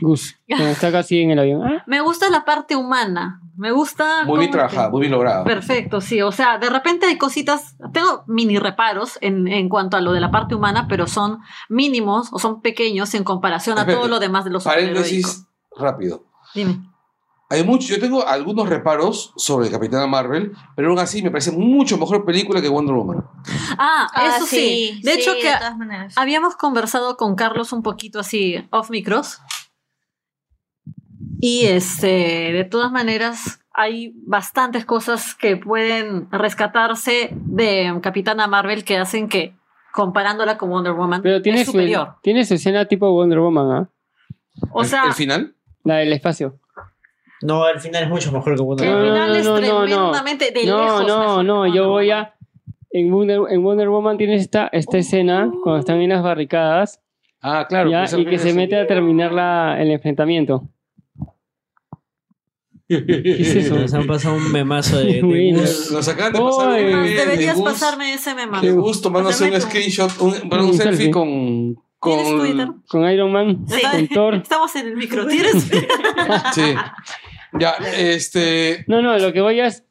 Gus. 0.00 0.36
Cuando 0.48 0.66
está 0.70 0.92
casi 0.92 1.20
en 1.20 1.30
el 1.30 1.38
avión. 1.38 1.62
Ah, 1.62 1.82
Me 1.86 2.00
gusta 2.02 2.28
la 2.30 2.44
parte 2.44 2.76
humana. 2.76 3.40
Me 3.56 3.70
gusta... 3.70 4.24
Muy 4.24 4.38
bien 4.40 4.50
trabajada, 4.50 4.90
muy 4.90 5.00
bien 5.00 5.12
lograda. 5.12 5.44
Perfecto, 5.44 6.00
sí. 6.00 6.20
O 6.22 6.32
sea, 6.32 6.58
de 6.58 6.70
repente 6.70 7.06
hay 7.06 7.18
cositas, 7.18 7.76
tengo 7.92 8.24
mini 8.26 8.58
reparos 8.58 9.18
en, 9.20 9.46
en 9.48 9.68
cuanto 9.68 9.96
a 9.96 10.00
lo 10.00 10.12
de 10.12 10.20
la 10.20 10.30
parte 10.30 10.54
humana, 10.54 10.86
pero 10.88 11.06
son 11.06 11.40
mínimos 11.68 12.28
o 12.32 12.38
son 12.38 12.60
pequeños 12.62 13.14
en 13.14 13.24
comparación 13.24 13.78
a 13.78 13.86
todo 13.86 14.08
lo 14.08 14.18
demás 14.18 14.44
de 14.44 14.50
los. 14.50 14.64
Paréntesis 14.64 15.46
rápido. 15.76 16.24
Dime. 16.54 16.90
Hay 17.50 17.62
mucho, 17.62 17.86
yo 17.88 18.00
tengo 18.00 18.26
algunos 18.26 18.68
reparos 18.68 19.32
sobre 19.36 19.70
Capitana 19.70 20.06
Marvel, 20.06 20.52
pero 20.74 20.88
aún 20.88 20.98
así 20.98 21.22
me 21.22 21.30
parece 21.30 21.52
mucho 21.52 21.98
mejor 21.98 22.24
película 22.24 22.60
que 22.60 22.68
Wonder 22.68 22.94
Woman. 22.94 23.24
Ah, 23.78 24.08
Ah, 24.14 24.36
eso 24.36 24.46
sí. 24.46 24.98
De 25.04 25.12
hecho, 25.12 25.32
que 25.34 25.48
de 25.48 25.74
maneras. 25.76 26.14
habíamos 26.16 26.56
conversado 26.56 27.16
con 27.16 27.36
Carlos 27.36 27.72
un 27.72 27.82
poquito 27.82 28.18
así 28.18 28.66
off 28.70 28.90
micros. 28.90 29.40
Y 31.40 31.66
este, 31.66 32.52
de 32.52 32.64
todas 32.64 32.90
maneras, 32.92 33.60
hay 33.72 34.12
bastantes 34.26 34.84
cosas 34.84 35.34
que 35.34 35.56
pueden 35.56 36.30
rescatarse 36.30 37.30
de 37.32 37.98
Capitana 38.02 38.46
Marvel 38.46 38.84
que 38.84 38.96
hacen 38.98 39.28
que, 39.28 39.54
comparándola 39.92 40.56
con 40.58 40.70
Wonder 40.70 40.92
Woman, 40.92 41.22
pero 41.22 41.42
tiene 41.42 41.60
es 41.60 41.66
su, 41.66 41.72
superior. 41.72 42.14
tiene 42.22 42.44
su 42.44 42.54
escena 42.54 42.86
tipo 42.86 43.10
Wonder 43.12 43.40
Woman, 43.40 43.70
¿ah? 43.72 43.88
O 44.72 44.82
¿El- 44.82 44.88
sea, 44.88 45.04
¿El 45.06 45.12
final? 45.12 45.54
La 45.82 45.96
del 45.96 46.12
espacio. 46.12 46.58
No, 47.42 47.64
al 47.64 47.78
final 47.80 48.04
es 48.04 48.08
mucho 48.08 48.32
mejor 48.32 48.56
que 48.56 48.62
Wonder 48.62 48.86
que 48.86 48.92
el 48.92 48.98
No, 48.98 49.04
Woman. 49.04 49.14
no, 49.18 49.24
final 49.34 49.36
es 49.36 49.44
no, 49.44 49.60
no, 49.60 49.80
no. 49.80 49.84
tremendamente 49.86 50.50
de 50.52 50.66
No, 50.66 50.84
lejos 50.84 51.06
no, 51.06 51.18
mejor 51.20 51.44
no, 51.44 51.66
yo 51.66 51.88
voy 51.88 52.08
Woman. 52.08 52.24
a... 52.24 52.34
En 52.90 53.10
Wonder, 53.10 53.40
en 53.50 53.62
Wonder 53.64 53.88
Woman 53.88 54.16
tienes 54.16 54.40
esta, 54.40 54.68
esta 54.72 54.98
escena 54.98 55.50
cuando 55.64 55.80
están 55.80 56.00
en 56.00 56.10
las 56.10 56.22
barricadas 56.22 57.00
Ah, 57.42 57.66
claro. 57.68 57.90
ya, 57.90 58.00
pues, 58.08 58.14
y 58.14 58.24
que 58.24 58.38
se 58.38 58.54
mete 58.54 58.78
a 58.78 58.86
terminar 58.86 59.32
la, 59.32 59.76
el 59.82 59.90
enfrentamiento. 59.90 60.68
¿Qué 62.88 63.36
es 63.40 63.54
eso? 63.56 63.76
Nos 63.78 63.94
han 63.94 64.06
pasado 64.06 64.36
un 64.36 64.52
memazo 64.52 64.98
de, 64.98 65.04
de. 65.14 65.20
Goose. 65.22 65.92
Nos 65.94 66.08
acaban 66.08 66.32
de 66.34 66.38
pasar 66.40 66.68
Oy. 66.68 66.80
un 66.84 66.90
meme 66.90 67.08
de 67.08 67.14
Deberías 67.14 67.56
Gus- 67.56 67.64
pasarme 67.64 68.12
ese 68.14 68.34
meme. 68.34 68.60
de 68.60 68.70
Gus 68.72 69.00
tomándose 69.00 69.44
un 69.44 69.50
Pasarme 69.50 69.64
tu- 69.64 69.70
screenshot, 69.70 70.20
un, 70.20 70.48
bueno, 70.48 70.64
un 70.64 70.70
Un 70.70 70.76
selfie 70.76 70.96
selfie. 70.96 71.10
con... 71.10 71.76
¿Tienes 72.02 72.28
Twitter? 72.36 72.66
con 72.66 72.82
Con 72.86 73.10
Iron 73.10 73.32
Man, 73.32 73.64
Sí. 73.66 73.80
con 73.90 74.08
Thor. 74.14 74.34
Estamos 74.34 74.76
en 74.76 74.88
el 74.88 74.96
micro. 74.96 75.26
¿Tienes? 75.26 75.62
sí. 76.54 76.74
Ya, 77.58 77.70
este... 77.96 78.84
No, 78.88 79.00
no, 79.00 79.16
lo 79.16 79.32
que 79.32 79.40
voy 79.40 79.60
es... 79.60 79.83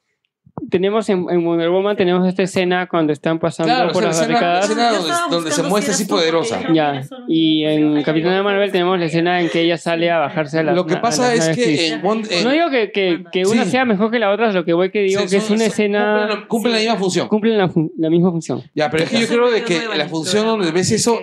Tenemos 0.74 1.08
en, 1.10 1.28
en 1.30 1.46
Wonder 1.46 1.70
Woman, 1.70 1.96
tenemos 1.96 2.28
esta 2.28 2.42
escena 2.42 2.88
cuando 2.88 3.14
están 3.14 3.38
pasando 3.38 3.72
Claro, 3.72 3.92
por 3.94 4.04
o 4.04 4.08
las 4.08 4.18
sea, 4.18 4.28
la 4.28 4.34
escena, 4.34 4.50
la 4.52 4.60
barricadas. 4.60 4.70
escena 4.70 4.92
donde, 5.20 5.36
donde 5.36 5.52
se 5.52 5.62
muestra 5.62 5.94
así 5.94 6.06
poderosa. 6.06 6.62
Ya, 6.74 7.04
y 7.28 7.64
en 7.64 8.02
Capitana 8.02 8.42
Marvel 8.42 8.72
tenemos 8.72 8.98
la 8.98 9.06
escena 9.06 9.40
en 9.40 9.50
que 9.50 9.62
ella 9.62 9.78
sale 9.78 10.10
a 10.10 10.18
bajarse 10.18 10.58
a 10.58 10.64
las 10.64 10.76
Lo 10.76 10.88
que 10.88 10.96
a 10.96 11.02
pasa 11.02 11.34
las 11.36 11.50
es 11.50 11.56
que 11.56 11.88
en, 11.90 12.02
No 12.02 12.50
digo 12.50 12.72
que, 12.72 12.92
que, 12.92 13.24
que 13.32 13.46
una 13.46 13.66
Sí. 13.66 13.70
sea 13.70 13.86
mejor 13.86 14.10
que 14.10 14.18
la 14.18 14.32
otra, 14.32 14.52
lo 14.52 14.66
que 14.66 14.74
voy 14.74 14.90
que 14.90 15.02
digo 15.04 15.22
sí, 15.22 15.28
que 15.28 15.38
es 15.38 15.50
una 15.52 15.60
son- 15.60 15.68
escena... 15.68 16.28
Cumplen, 16.28 16.48
cumplen 16.48 16.74
la 16.74 16.80
misma 16.80 16.96
función. 16.98 17.28
Cumplen 17.28 17.58
la, 17.60 17.72
la 18.00 18.10
misma 18.10 18.32
función. 18.32 18.64
Ya, 18.74 18.90
pero 18.90 19.04
es 19.04 19.12
que 19.12 19.20
yo 19.20 19.28
creo 19.28 19.52
de 19.52 19.60
es 19.60 19.64
que 19.66 19.80
la 19.96 20.08
función 20.10 20.48
donde 20.48 20.72
ves 20.72 20.90
eso, 20.92 21.20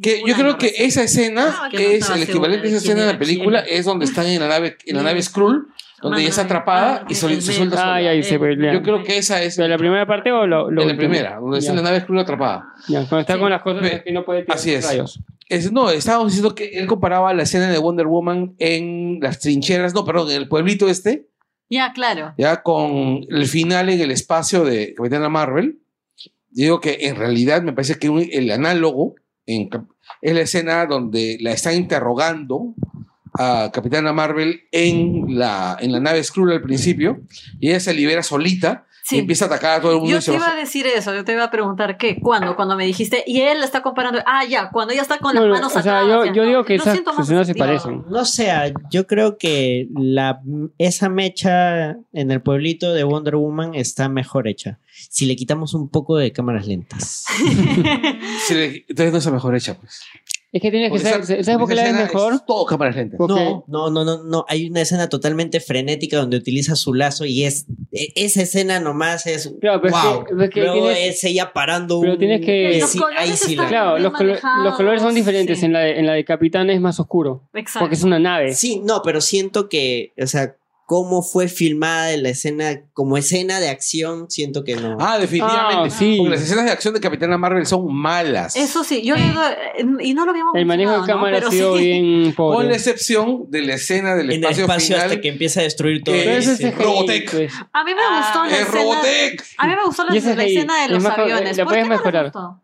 que 0.00 0.22
yo 0.26 0.34
creo 0.34 0.56
que 0.56 0.72
esa 0.78 1.02
escena 1.02 1.54
Ah, 1.60 1.68
que 1.70 1.76
no 1.76 1.82
es 1.90 1.94
estaba 2.00 2.16
el 2.16 2.22
equivalente 2.22 2.66
a 2.66 2.70
esa 2.70 2.78
escena 2.78 3.02
en 3.02 3.06
la 3.08 3.18
película, 3.18 3.60
es 3.60 3.84
donde 3.84 4.06
están 4.06 4.26
en 4.26 4.40
la 4.40 4.48
nave, 4.48 4.76
en 4.86 4.96
la 4.96 5.02
nave 5.02 5.20
Skrull, 5.22 5.66
donde 6.02 6.20
ella 6.20 6.28
está 6.30 6.42
atrapada 6.42 7.04
y 7.08 7.14
se, 7.14 7.40
se 7.40 7.52
suelta 7.52 7.76
Ah, 7.76 7.80
sola. 7.84 8.02
ya, 8.02 8.14
y 8.14 8.22
se 8.22 8.38
pelea. 8.38 8.72
Yo 8.74 8.82
creo 8.82 9.02
que 9.04 9.16
esa 9.18 9.42
es 9.42 9.56
¿Pero 9.56 9.68
la 9.68 9.78
primera 9.78 10.06
parte 10.06 10.30
o 10.32 10.46
lo, 10.46 10.70
lo 10.70 10.82
en 10.82 10.88
la 10.88 10.96
primera, 10.96 11.36
donde 11.40 11.58
está 11.60 11.70
en 11.70 11.76
la 11.76 11.82
nave 11.82 12.00
Skrull 12.00 12.18
atrapada. 12.18 12.64
Ya, 12.88 13.00
cuando 13.08 13.20
está 13.20 13.34
Sí. 13.34 13.40
con 13.40 13.50
las 13.50 13.62
cosas 13.62 13.82
Ve, 13.82 14.02
que 14.04 14.12
no 14.12 14.24
puede 14.24 14.42
tirar 14.42 14.56
así 14.58 14.72
es. 14.74 14.86
rayos. 14.86 15.20
Es- 15.48 15.70
no, 15.72 15.90
estábamos 15.90 16.28
diciendo 16.32 16.54
que 16.54 16.70
él 16.78 16.86
comparaba 16.86 17.32
la 17.34 17.42
escena 17.44 17.70
de 17.70 17.78
Wonder 17.78 18.06
Woman 18.06 18.54
en 18.58 19.20
las 19.20 19.38
trincheras, 19.38 19.94
no, 19.94 20.04
perdón, 20.04 20.30
en 20.30 20.36
el 20.36 20.48
pueblito 20.48 20.88
este, 20.88 21.28
Ya, 21.70 21.92
claro. 21.92 22.34
ya 22.36 22.62
con 22.62 23.20
el 23.30 23.46
final 23.46 23.88
en 23.88 24.00
el 24.00 24.10
espacio 24.10 24.64
de 24.64 24.94
Capitana 24.94 25.28
Marvel. 25.28 25.78
Digo 26.50 26.80
que 26.80 26.98
en 27.02 27.16
realidad 27.16 27.62
me 27.62 27.72
parece 27.72 27.98
que 27.98 28.08
un- 28.10 28.28
el 28.30 28.50
análogo 28.50 29.14
en 29.46 29.68
es 30.20 30.34
la 30.34 30.40
escena 30.40 30.86
donde 30.86 31.38
la 31.40 31.52
están 31.52 31.74
interrogando 31.74 32.74
a 33.38 33.70
Capitana 33.72 34.12
Marvel 34.12 34.62
en 34.72 35.38
la, 35.38 35.76
en 35.80 35.92
la 35.92 36.00
nave 36.00 36.22
Skrull 36.22 36.52
al 36.52 36.62
principio 36.62 37.20
y 37.60 37.70
ella 37.70 37.80
se 37.80 37.94
libera 37.94 38.22
solita 38.22 38.86
Sí. 39.04 39.16
y 39.16 39.18
empieza 39.18 39.46
a 39.46 39.48
atacar 39.48 39.78
a 39.78 39.80
todo 39.80 39.94
el 39.94 39.98
mundo 39.98 40.12
Yo 40.12 40.20
te 40.24 40.30
iba 40.30 40.38
baja. 40.38 40.52
a 40.52 40.56
decir 40.56 40.86
eso, 40.86 41.12
yo 41.12 41.24
te 41.24 41.32
iba 41.32 41.42
a 41.42 41.50
preguntar 41.50 41.96
qué, 41.98 42.20
cuándo, 42.20 42.54
cuando 42.54 42.76
me 42.76 42.86
dijiste, 42.86 43.24
y 43.26 43.40
él 43.40 43.60
está 43.64 43.82
comparando, 43.82 44.20
ah, 44.26 44.44
ya, 44.44 44.70
cuando 44.70 44.92
ella 44.92 45.02
está 45.02 45.18
con 45.18 45.34
las 45.34 45.42
manos 45.44 45.74
o 45.74 45.82
sea, 45.82 46.02
atadas, 46.02 46.06
yo, 46.28 46.32
yo 46.32 46.42
no, 46.44 46.48
digo 46.48 46.64
que 46.64 46.76
esas 46.76 47.00
escenas 47.18 47.48
se 47.48 47.56
parecen. 47.56 48.04
No 48.08 48.24
sé, 48.24 48.72
yo 48.92 49.08
creo 49.08 49.38
que 49.38 49.88
la, 49.92 50.40
esa 50.78 51.08
mecha 51.08 51.96
en 52.12 52.30
el 52.30 52.42
pueblito 52.42 52.94
de 52.94 53.02
Wonder 53.02 53.34
Woman 53.34 53.74
está 53.74 54.08
mejor 54.08 54.46
hecha. 54.46 54.78
Si 55.10 55.26
le 55.26 55.34
quitamos 55.34 55.74
un 55.74 55.88
poco 55.88 56.16
de 56.16 56.30
cámaras 56.30 56.68
lentas. 56.68 57.24
Se 58.46 58.54
le- 58.54 58.84
Entonces 58.88 59.12
no 59.12 59.18
es 59.18 59.24
la 59.26 59.32
mejor 59.32 59.56
hecha, 59.56 59.74
pues. 59.74 60.00
Es 60.54 60.60
que 60.60 60.70
tienes 60.70 60.92
que 60.92 60.98
saber, 60.98 61.20
esa- 61.22 61.42
¿sabes 61.44 61.58
por 61.58 61.66
qué 61.68 61.74
la 61.74 61.84
ves 61.84 61.94
mejor? 61.94 62.34
es 62.34 62.44
todo 62.44 62.66
cámaras 62.66 62.94
lentas. 62.94 63.16
Porque- 63.16 63.34
No, 63.42 63.64
no, 63.68 63.90
no, 63.90 64.04
no, 64.04 64.22
no. 64.22 64.44
Hay 64.48 64.68
una 64.68 64.82
escena 64.82 65.08
totalmente 65.08 65.60
frenética 65.60 66.18
donde 66.18 66.36
utiliza 66.36 66.76
su 66.76 66.92
lazo 66.92 67.24
y 67.24 67.44
es 67.44 67.64
e- 67.90 68.12
esa 68.16 68.42
escena 68.42 68.78
nomás 68.78 69.26
es 69.26 69.50
Claro, 69.62 69.80
pero 69.80 69.96
es 69.96 70.02
wow. 70.04 70.42
es 70.42 70.50
que 70.50 70.60
Luego 70.60 70.88
tienes- 70.88 71.16
es 71.16 71.24
ella 71.24 71.52
parando 71.54 72.00
pero 72.00 72.12
un- 72.12 72.18
tienes 72.18 72.44
que- 72.44 72.78
Los 72.80 72.90
sí, 72.90 72.98
colores 72.98 73.18
ahí 73.20 73.32
sí 73.34 73.56
la- 73.56 73.68
Claro, 73.68 73.98
los, 73.98 74.12
colo- 74.12 74.28
manejados, 74.30 74.64
los 74.64 74.74
colores 74.76 75.00
son 75.02 75.14
diferentes. 75.14 75.58
sí. 75.58 75.64
En, 75.64 75.72
la 75.72 75.80
de, 75.80 75.98
en 75.98 76.06
la 76.06 76.12
de 76.12 76.24
Capitán 76.26 76.68
es 76.68 76.80
más 76.82 77.00
oscuro. 77.00 77.48
Exacto. 77.54 77.80
Porque 77.80 77.94
es 77.94 78.02
una 78.02 78.18
nave. 78.18 78.52
Sí, 78.54 78.82
no, 78.84 79.00
pero 79.02 79.22
siento 79.22 79.70
que, 79.70 80.12
o 80.22 80.26
sea, 80.26 80.54
cómo 80.92 81.22
fue 81.22 81.48
filmada 81.48 82.14
la 82.18 82.28
escena, 82.28 82.82
como 82.92 83.16
escena 83.16 83.60
de 83.60 83.70
acción, 83.70 84.30
siento 84.30 84.62
que 84.62 84.76
no. 84.76 84.98
Ah, 85.00 85.18
definitivamente. 85.18 85.88
Ah, 85.88 85.90
sí. 85.98 86.16
Porque 86.18 86.32
las 86.32 86.42
escenas 86.42 86.66
de 86.66 86.70
acción 86.70 86.92
de 86.92 87.00
Capitana 87.00 87.38
Marvel 87.38 87.64
son 87.64 87.90
malas. 87.94 88.54
Eso 88.56 88.84
sí, 88.84 89.00
yo 89.02 89.14
digo, 89.16 89.40
eh, 89.42 89.86
y 90.00 90.12
no 90.12 90.26
lo 90.26 90.32
habíamos 90.32 90.54
El 90.54 90.66
manejo 90.66 91.00
de 91.00 91.06
cámara 91.06 91.38
ha 91.38 91.50
sido 91.50 91.78
sí. 91.78 91.84
bien 91.84 92.22
Con 92.36 92.52
pobre. 92.52 92.68
la 92.68 92.74
excepción 92.74 93.46
de 93.50 93.62
la 93.62 93.74
escena 93.76 94.14
del 94.14 94.26
en 94.26 94.36
el 94.36 94.42
espacio, 94.42 94.64
espacio 94.64 94.96
final. 94.96 95.00
hasta 95.08 95.20
que 95.22 95.28
empieza 95.28 95.60
a 95.60 95.62
destruir 95.62 96.04
todo. 96.04 96.14
que 96.14 96.20
Pero 96.24 96.36
ese 96.36 96.52
es 96.52 96.60
ese- 96.60 96.72
pues. 97.30 97.52
A 97.72 97.84
mí 97.84 97.94
me 97.94 98.02
Ah, 98.02 98.18
gustó 98.20 98.44
la 98.44 98.52
¡Es 98.60 98.66
escena. 98.68 98.82
Robotech! 98.82 99.44
A 99.56 99.66
mí 99.66 99.74
me 99.74 99.84
gustó 99.86 100.04
la, 100.04 100.10
la 100.12 100.16
escena 100.44 100.76
de 100.76 100.84
es 100.84 100.90
los 100.90 101.04
aviones. 101.06 101.56
la 101.56 101.64
¿Por 101.64 101.72
puedes 101.72 101.84
qué 101.84 101.88
mejorar. 101.90 102.24
gustó? 102.26 102.62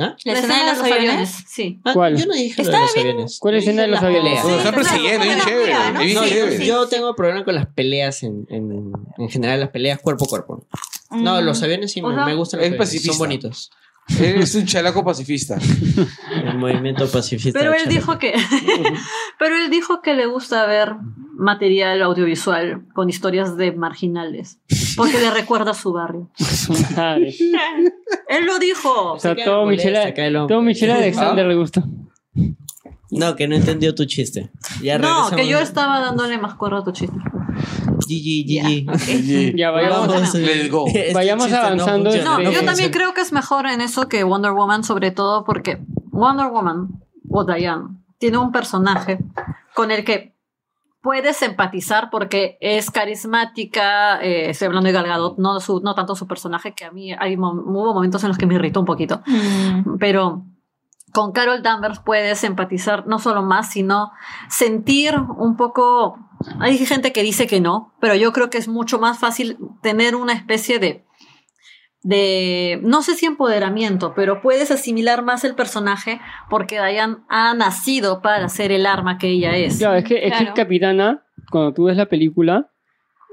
¿Ah? 0.00 0.16
La 0.24 0.32
escena 0.32 0.58
de 0.64 0.72
los 0.72 0.92
aviones. 0.92 1.44
Sí. 1.46 1.80
Ah, 1.84 1.92
¿Cuál? 1.92 2.16
Yo 2.16 2.26
no 2.26 2.34
dije 2.34 2.62
lo 2.62 2.70
de 2.70 2.78
los 2.78 2.94
bien. 2.94 3.06
aviones. 3.08 3.38
¿Cuál 3.40 3.54
Yo 3.54 3.58
escena 3.58 3.82
de 3.82 3.88
los 3.88 3.94
las 4.00 4.04
aviones? 4.04 4.42
Bueno, 4.42 4.58
están 4.58 4.74
persiguiendo, 4.74 5.24
bien 5.24 5.38
la 5.38 5.44
chévere. 5.44 5.62
pelea, 5.64 5.90
¿no? 5.92 6.00
bien 6.00 6.14
No, 6.14 6.22
yo- 6.22 6.28
chévere. 6.28 6.66
yo 6.66 6.88
tengo 6.88 7.14
problema 7.16 7.44
con 7.44 7.54
las 7.54 7.66
peleas 7.66 8.22
en, 8.22 8.46
en, 8.48 8.92
en 9.18 9.28
general, 9.28 9.60
las 9.60 9.70
peleas 9.70 10.00
cuerpo 10.00 10.24
a 10.26 10.28
cuerpo. 10.28 10.66
No, 11.10 11.40
Mm. 11.40 11.44
los 11.44 11.62
aviones 11.62 11.90
sí 11.92 12.00
O 12.02 12.08
me, 12.08 12.14
sea, 12.14 12.26
me 12.26 12.34
gustan 12.34 12.60
los 12.60 12.68
es 12.68 13.02
son 13.04 13.18
bonitos. 13.18 13.70
Eres 14.20 14.54
un 14.54 14.64
chalaco 14.64 15.04
pacifista. 15.04 15.58
El 16.44 16.56
movimiento 16.58 17.06
pacifista. 17.10 17.58
Pero 17.58 17.74
él 17.74 17.88
dijo 17.88 18.18
que, 18.18 18.32
pero 19.38 19.56
él 19.56 19.68
dijo 19.70 20.00
que 20.00 20.14
le 20.14 20.26
gusta 20.26 20.64
ver 20.66 20.94
material 21.36 22.02
audiovisual 22.02 22.84
con 22.94 23.10
historias 23.10 23.56
de 23.56 23.72
marginales, 23.72 24.58
porque 24.98 25.18
le 25.18 25.30
recuerda 25.30 25.70
a 25.70 25.74
su 25.74 25.92
barrio. 25.92 26.28
Madre. 26.96 27.34
Él 28.28 28.44
lo 28.44 28.58
dijo. 28.58 29.12
O 29.14 29.18
sea, 29.18 29.34
todo 29.34 29.64
Michelle, 29.64 30.12
todo 30.46 30.60
Michelle 30.60 30.92
Alexander 30.92 31.46
le 31.46 31.54
gusta. 31.54 31.82
No, 33.10 33.36
que 33.36 33.48
no 33.48 33.56
entendió 33.56 33.94
tu 33.94 34.04
chiste. 34.04 34.50
Ya 34.82 34.98
No, 34.98 35.30
que 35.34 35.48
yo 35.48 35.58
estaba 35.60 36.00
dándole 36.00 36.36
más 36.36 36.54
cuerda 36.56 36.80
a 36.80 36.84
tu 36.84 36.92
chiste. 36.92 37.16
GG, 38.06 38.84
GG. 38.86 39.56
Ya 39.56 39.70
vayamos, 39.70 40.08
Vamos. 40.08 40.34
Let's 40.34 40.70
go. 40.70 40.86
Este 40.86 41.14
Vayamos 41.14 41.50
no 41.50 41.56
avanzando. 41.56 42.10
funciona, 42.10 42.38
No, 42.38 42.50
Sí. 42.50 42.56
yo 42.56 42.64
también 42.64 42.90
creo 42.90 43.14
que 43.14 43.22
es 43.22 43.32
mejor 43.32 43.66
en 43.66 43.80
eso 43.80 44.08
que 44.08 44.24
Wonder 44.24 44.52
Woman, 44.52 44.84
sobre 44.84 45.10
todo 45.10 45.44
porque 45.44 45.78
Wonder 46.10 46.48
Woman 46.48 46.88
o 47.30 47.44
Diane 47.44 47.84
tiene 48.18 48.38
un 48.38 48.52
personaje 48.52 49.18
con 49.74 49.90
el 49.90 50.04
que 50.04 50.34
puedes 51.00 51.40
empatizar 51.42 52.10
porque 52.10 52.58
es 52.60 52.90
carismática, 52.90 54.20
eh, 54.22 54.50
estoy 54.50 54.66
hablando 54.66 54.86
de 54.88 54.92
Gal 54.92 55.06
Gadot, 55.06 55.38
no, 55.38 55.60
su- 55.60 55.80
no 55.80 55.94
tanto 55.94 56.14
su 56.16 56.26
personaje, 56.26 56.74
que 56.74 56.84
a 56.84 56.90
mí 56.90 57.12
hay 57.12 57.36
hubo 57.36 57.94
momentos 57.94 58.22
en 58.24 58.28
los 58.28 58.38
que 58.38 58.46
me 58.46 58.54
irritó 58.54 58.80
un 58.80 58.86
poquito, 58.86 59.22
pero 59.98 60.44
con 61.12 61.32
Carol 61.32 61.62
Danvers 61.62 62.00
puedes 62.00 62.44
empatizar 62.44 63.06
no 63.06 63.18
solo 63.18 63.42
más, 63.42 63.70
sino 63.70 64.10
sentir 64.50 65.14
un 65.38 65.56
poco... 65.56 66.18
Hay 66.60 66.76
gente 66.78 67.12
que 67.12 67.22
dice 67.22 67.46
que 67.46 67.60
no, 67.60 67.94
pero 68.00 68.14
yo 68.14 68.32
creo 68.32 68.50
que 68.50 68.58
es 68.58 68.68
mucho 68.68 68.98
más 68.98 69.18
fácil 69.18 69.56
tener 69.82 70.14
una 70.14 70.34
especie 70.34 70.78
de 70.78 71.04
de, 72.02 72.80
no 72.82 73.02
sé 73.02 73.14
si 73.14 73.26
empoderamiento, 73.26 74.12
pero 74.14 74.40
puedes 74.40 74.70
asimilar 74.70 75.22
más 75.22 75.44
el 75.44 75.54
personaje 75.54 76.20
porque 76.48 76.76
Diane 76.76 77.16
ha 77.28 77.54
nacido 77.54 78.22
para 78.22 78.48
ser 78.48 78.70
el 78.72 78.86
arma 78.86 79.18
que 79.18 79.28
ella 79.28 79.56
es. 79.56 79.78
Claro, 79.78 79.96
es 79.96 80.04
que, 80.04 80.16
es 80.26 80.32
que 80.32 80.38
Claro. 80.38 80.54
Capitana, 80.54 81.22
cuando 81.50 81.72
tú 81.74 81.84
ves 81.84 81.96
la 81.96 82.06
película, 82.06 82.70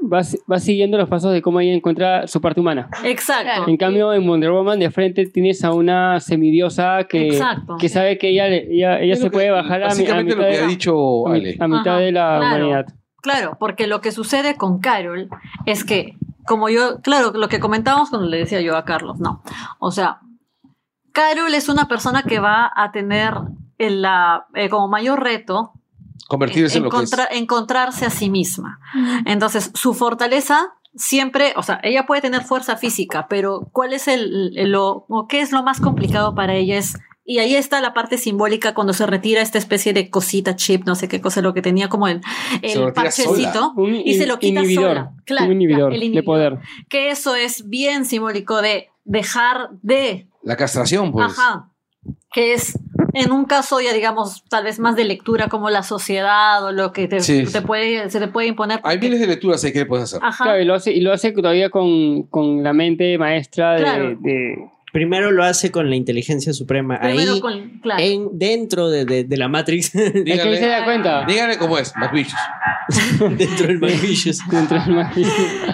vas, 0.01 0.37
vas 0.47 0.63
siguiendo 0.63 0.97
los 0.97 1.07
pasos 1.07 1.31
de 1.31 1.41
cómo 1.41 1.59
ella 1.59 1.73
encuentra 1.73 2.27
su 2.27 2.41
parte 2.41 2.59
humana. 2.59 2.89
Exacto. 3.03 3.69
En 3.69 3.77
cambio, 3.77 4.13
en 4.13 4.27
Wonder 4.27 4.51
Woman, 4.51 4.79
de 4.79 4.89
frente 4.91 5.25
tienes 5.27 5.63
a 5.63 5.71
una 5.71 6.19
semidiosa 6.19 7.05
que, 7.09 7.27
Exacto. 7.29 7.77
que 7.79 7.87
sabe 7.89 8.17
que 8.17 8.29
ella, 8.29 8.47
ella, 8.47 8.99
ella 8.99 9.15
se 9.15 9.29
puede 9.29 9.51
bajar 9.51 9.83
a, 9.83 9.91
a 9.91 9.95
mitad, 9.95 10.21
lo 10.21 10.35
que 10.35 10.35
de, 10.43 10.57
ha 10.59 10.67
dicho 10.67 11.27
a 11.27 11.31
mi- 11.31 11.39
Ale. 11.39 11.57
a 11.59 11.67
mitad 11.67 11.87
Ajá, 11.95 11.99
de 11.99 12.11
la 12.11 12.37
claro. 12.39 12.45
humanidad. 12.65 12.85
Claro, 13.25 13.57
porque 13.59 13.87
lo 13.87 14.01
que 14.01 14.11
sucede 14.11 14.55
con 14.55 14.77
Carol 14.79 15.29
es 15.65 15.83
que, 15.83 16.15
como 16.45 16.69
yo, 16.69 17.01
claro, 17.01 17.31
lo 17.31 17.49
que 17.49 17.59
comentábamos 17.59 18.11
cuando 18.11 18.27
le 18.27 18.37
decía 18.37 18.61
yo 18.61 18.77
a 18.77 18.85
Carlos, 18.85 19.19
no. 19.19 19.41
O 19.79 19.89
sea, 19.89 20.19
Carol 21.11 21.51
es 21.55 21.67
una 21.67 21.87
persona 21.87 22.21
que 22.21 22.37
va 22.39 22.71
a 22.75 22.91
tener 22.91 23.33
en 23.79 24.03
la, 24.03 24.45
eh, 24.53 24.69
como 24.69 24.87
mayor 24.87 25.23
reto 25.23 25.71
Convertirse 26.27 26.77
en 26.77 26.83
lo 26.83 26.91
que 26.91 26.97
es. 26.97 27.11
encontra- 27.11 27.27
encontrarse 27.31 28.05
a 28.05 28.11
sí 28.11 28.29
misma. 28.29 28.79
Entonces, 29.25 29.71
su 29.73 29.95
fortaleza 29.95 30.73
siempre, 30.95 31.53
o 31.57 31.63
sea, 31.63 31.79
ella 31.81 32.05
puede 32.05 32.21
tener 32.21 32.43
fuerza 32.43 32.77
física, 32.77 33.25
pero 33.27 33.67
¿cuál 33.71 33.93
es 33.93 34.07
el, 34.07 34.53
el- 34.55 34.71
lo, 34.71 35.05
o 35.09 35.27
qué 35.27 35.41
es 35.41 35.51
lo 35.51 35.63
más 35.63 35.79
complicado 35.81 36.35
para 36.35 36.53
ella? 36.53 36.77
Es, 36.77 36.97
y 37.27 37.39
ahí 37.39 37.55
está 37.55 37.81
la 37.81 37.93
parte 37.93 38.17
simbólica 38.19 38.73
cuando 38.75 38.93
se 38.93 39.05
retira 39.07 39.41
esta 39.41 39.57
especie 39.57 39.93
de 39.93 40.09
cosita, 40.11 40.55
chip, 40.55 40.85
no 40.85 40.93
sé 40.95 41.07
qué 41.07 41.19
cosa, 41.21 41.41
lo 41.41 41.53
que 41.55 41.61
tenía 41.63 41.89
como 41.89 42.07
el, 42.07 42.21
el 42.61 42.93
parchecito, 42.93 43.73
Un 43.75 43.95
y 43.95 44.13
se 44.13 44.27
lo 44.27 44.37
quita 44.37 44.59
inhibidor, 44.61 44.89
sola. 44.97 45.11
Claro, 45.25 45.45
un 45.47 45.53
inhibidor, 45.53 45.93
el 45.93 45.99
de 45.99 46.05
inhibidor. 46.05 46.25
poder. 46.25 46.59
que 46.87 47.09
eso 47.09 47.35
es 47.35 47.67
bien 47.67 48.05
simbólico 48.05 48.61
de 48.61 48.89
dejar 49.05 49.69
de 49.81 50.27
La 50.43 50.55
castración, 50.55 51.11
pues. 51.11 51.25
Ajá. 51.37 51.71
Que 52.31 52.53
es, 52.53 52.77
en 53.13 53.31
un 53.31 53.45
caso 53.45 53.79
ya 53.81 53.91
digamos, 53.93 54.43
tal 54.49 54.65
vez 54.65 54.77
más 54.77 54.95
de 54.95 55.05
lectura 55.05 55.47
como 55.47 55.69
la 55.71 55.81
sociedad 55.83 56.63
o 56.63 56.71
lo 56.71 56.91
que 56.91 57.07
te, 57.07 57.21
Sí. 57.21 57.45
te 57.45 57.61
puede, 57.63 58.09
se 58.11 58.19
te 58.19 58.27
puede 58.27 58.47
imponer. 58.47 58.79
Hay 58.83 58.99
miles 58.99 59.19
de 59.19 59.25
lecturas 59.27 59.63
ahí 59.63 59.71
que 59.73 59.79
le 59.79 59.85
puedes 59.87 60.03
hacer. 60.03 60.19
Ajá. 60.21 60.43
Claro, 60.43 60.61
y 60.61 60.65
lo 60.65 60.75
hace, 60.75 60.91
y 60.91 61.01
lo 61.01 61.11
hace 61.13 61.31
todavía 61.31 61.69
con, 61.71 62.23
con 62.23 62.61
la 62.61 62.73
mente 62.73 63.17
maestra 63.17 63.73
de, 63.73 63.81
Claro. 63.81 64.15
de- 64.19 64.69
Primero 64.95 65.29
lo 65.31 65.43
hace 65.43 65.71
con 65.71 65.89
la 65.89 65.97
inteligencia 65.97 66.53
suprema. 66.53 66.97
Primero 67.01 67.33
ahí, 67.33 67.41
con- 67.41 67.79
claro. 67.81 68.01
en, 68.01 68.29
dentro 68.31 68.89
de, 68.89 69.03
de- 69.03 69.25
de 69.25 69.37
la 69.37 69.49
Matrix, 69.49 69.93
Es 69.95 70.13
que 70.13 70.31
ahí 70.41 70.55
se 70.57 70.67
da 70.67 70.85
cuenta. 70.85 71.25
díganle 71.27 71.57
cómo 71.57 71.77
es, 71.77 71.93
McVicious. 71.97 72.39
dentro 73.37 73.67
del 73.67 73.79
McVicious. 73.79 74.39
Dentro 74.49 74.79
del. 74.79 75.05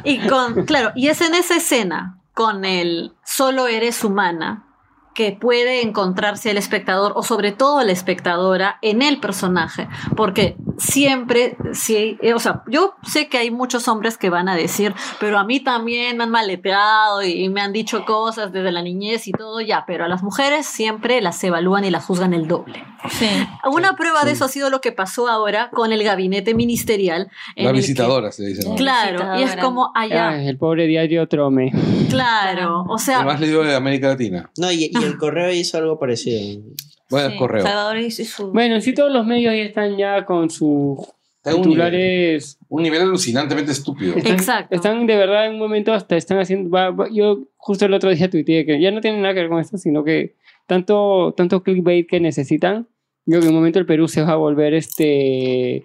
Y 0.05 0.17
con, 0.27 0.65
claro, 0.65 0.91
y 0.95 1.09
es 1.09 1.21
en 1.21 1.35
esa 1.35 1.57
escena 1.57 2.17
con 2.33 2.65
el 2.65 3.11
solo 3.23 3.67
eres 3.67 4.03
humana 4.03 4.65
que 5.13 5.31
puede 5.33 5.81
encontrarse 5.81 6.51
el 6.51 6.57
espectador 6.57 7.11
o 7.15 7.23
sobre 7.23 7.51
todo 7.51 7.83
la 7.83 7.91
espectadora 7.91 8.77
en 8.81 9.01
el 9.01 9.19
personaje, 9.19 9.87
porque 10.15 10.55
siempre, 10.77 11.57
sí, 11.73 12.17
eh, 12.21 12.33
o 12.33 12.39
sea, 12.39 12.63
yo 12.67 12.95
sé 13.03 13.27
que 13.27 13.37
hay 13.37 13.51
muchos 13.51 13.87
hombres 13.87 14.17
que 14.17 14.29
van 14.29 14.47
a 14.49 14.55
decir, 14.55 14.93
pero 15.19 15.37
a 15.37 15.43
mí 15.43 15.59
también 15.59 16.17
me 16.17 16.23
han 16.23 16.29
maleteado 16.29 17.21
y 17.23 17.49
me 17.49 17.61
han 17.61 17.73
dicho 17.73 18.05
cosas 18.05 18.51
desde 18.51 18.71
la 18.71 18.81
niñez 18.81 19.27
y 19.27 19.31
todo 19.31 19.61
ya, 19.61 19.83
pero 19.85 20.05
a 20.05 20.07
las 20.07 20.23
mujeres 20.23 20.65
siempre 20.65 21.21
las 21.21 21.43
evalúan 21.43 21.83
y 21.85 21.91
las 21.91 22.05
juzgan 22.05 22.33
el 22.33 22.47
doble. 22.47 22.83
Sí. 23.09 23.27
Una 23.71 23.95
prueba 23.95 24.23
de 24.23 24.31
eso 24.31 24.45
ha 24.45 24.47
sido 24.47 24.69
lo 24.69 24.79
que 24.79 24.91
pasó 24.91 25.27
ahora 25.27 25.69
con 25.71 25.91
el 25.91 26.03
gabinete 26.03 26.53
ministerial. 26.53 27.29
en 27.55 27.65
La 27.65 27.71
el 27.71 27.75
que- 27.75 27.81
visitadora, 27.81 28.31
se 28.31 28.45
dice. 28.45 28.67
¿no? 28.67 28.75
Claro, 28.75 29.19
y 29.19 29.43
es 29.43 29.45
Visitadora. 29.45 29.61
como 29.63 29.91
allá, 29.95 30.29
Ay, 30.29 30.47
el 30.47 30.57
pobre 30.57 30.85
diario 30.87 31.27
Trome. 31.27 31.71
claro, 32.09 32.85
o 32.87 32.97
sea, 32.97 33.17
Además 33.17 33.39
le 33.39 33.47
dio 33.47 33.63
de 33.63 33.75
América 33.75 34.07
Latina. 34.09 34.49
No, 34.57 34.71
y, 34.71 34.85
y 34.93 35.00
el 35.05 35.17
correo 35.17 35.51
hizo 35.51 35.77
algo 35.77 35.97
parecido. 35.99 36.61
Bueno, 37.09 37.31
Sí, 37.31 37.37
correo. 37.37 37.63
Salvador 37.63 37.97
hizo 37.99 38.23
su. 38.23 38.51
Bueno, 38.51 38.79
sí 38.81 38.93
todos 38.93 39.11
los 39.11 39.25
medios 39.25 39.53
ya 39.53 39.61
están 39.63 39.97
ya 39.97 40.25
con 40.25 40.49
sus 40.49 40.99
Está 41.43 41.55
un 41.55 41.61
nivel, 41.61 41.71
titulares. 41.91 42.57
un 42.69 42.83
nivel 42.83 43.01
alucinantemente 43.01 43.71
estúpido. 43.71 44.15
Están, 44.15 44.33
Exacto. 44.33 44.75
Están 44.75 45.05
de 45.07 45.15
verdad 45.15 45.47
en 45.47 45.53
un 45.53 45.59
momento 45.59 45.91
hasta 45.93 46.15
están 46.15 46.39
haciendo. 46.39 46.69
va- 46.69 46.91
va- 46.91 47.09
yo 47.11 47.39
justo 47.57 47.85
el 47.85 47.93
otro 47.93 48.09
día 48.13 48.29
tuiteé 48.29 48.65
que 48.65 48.79
ya 48.79 48.91
no 48.91 49.01
tiene 49.01 49.19
nada 49.19 49.33
que 49.33 49.41
ver 49.41 49.49
con 49.49 49.59
esto, 49.59 49.77
sino 49.77 50.03
que 50.03 50.35
tanto, 50.67 51.33
tanto 51.35 51.63
clickbait 51.63 52.07
que 52.07 52.19
necesitan. 52.19 52.87
Yo 53.25 53.39
que 53.39 53.45
en 53.47 53.51
un 53.51 53.55
momento 53.57 53.79
el 53.79 53.85
Perú 53.85 54.07
se 54.07 54.21
va 54.21 54.31
a 54.31 54.35
volver 54.35 54.73
este. 54.73 55.83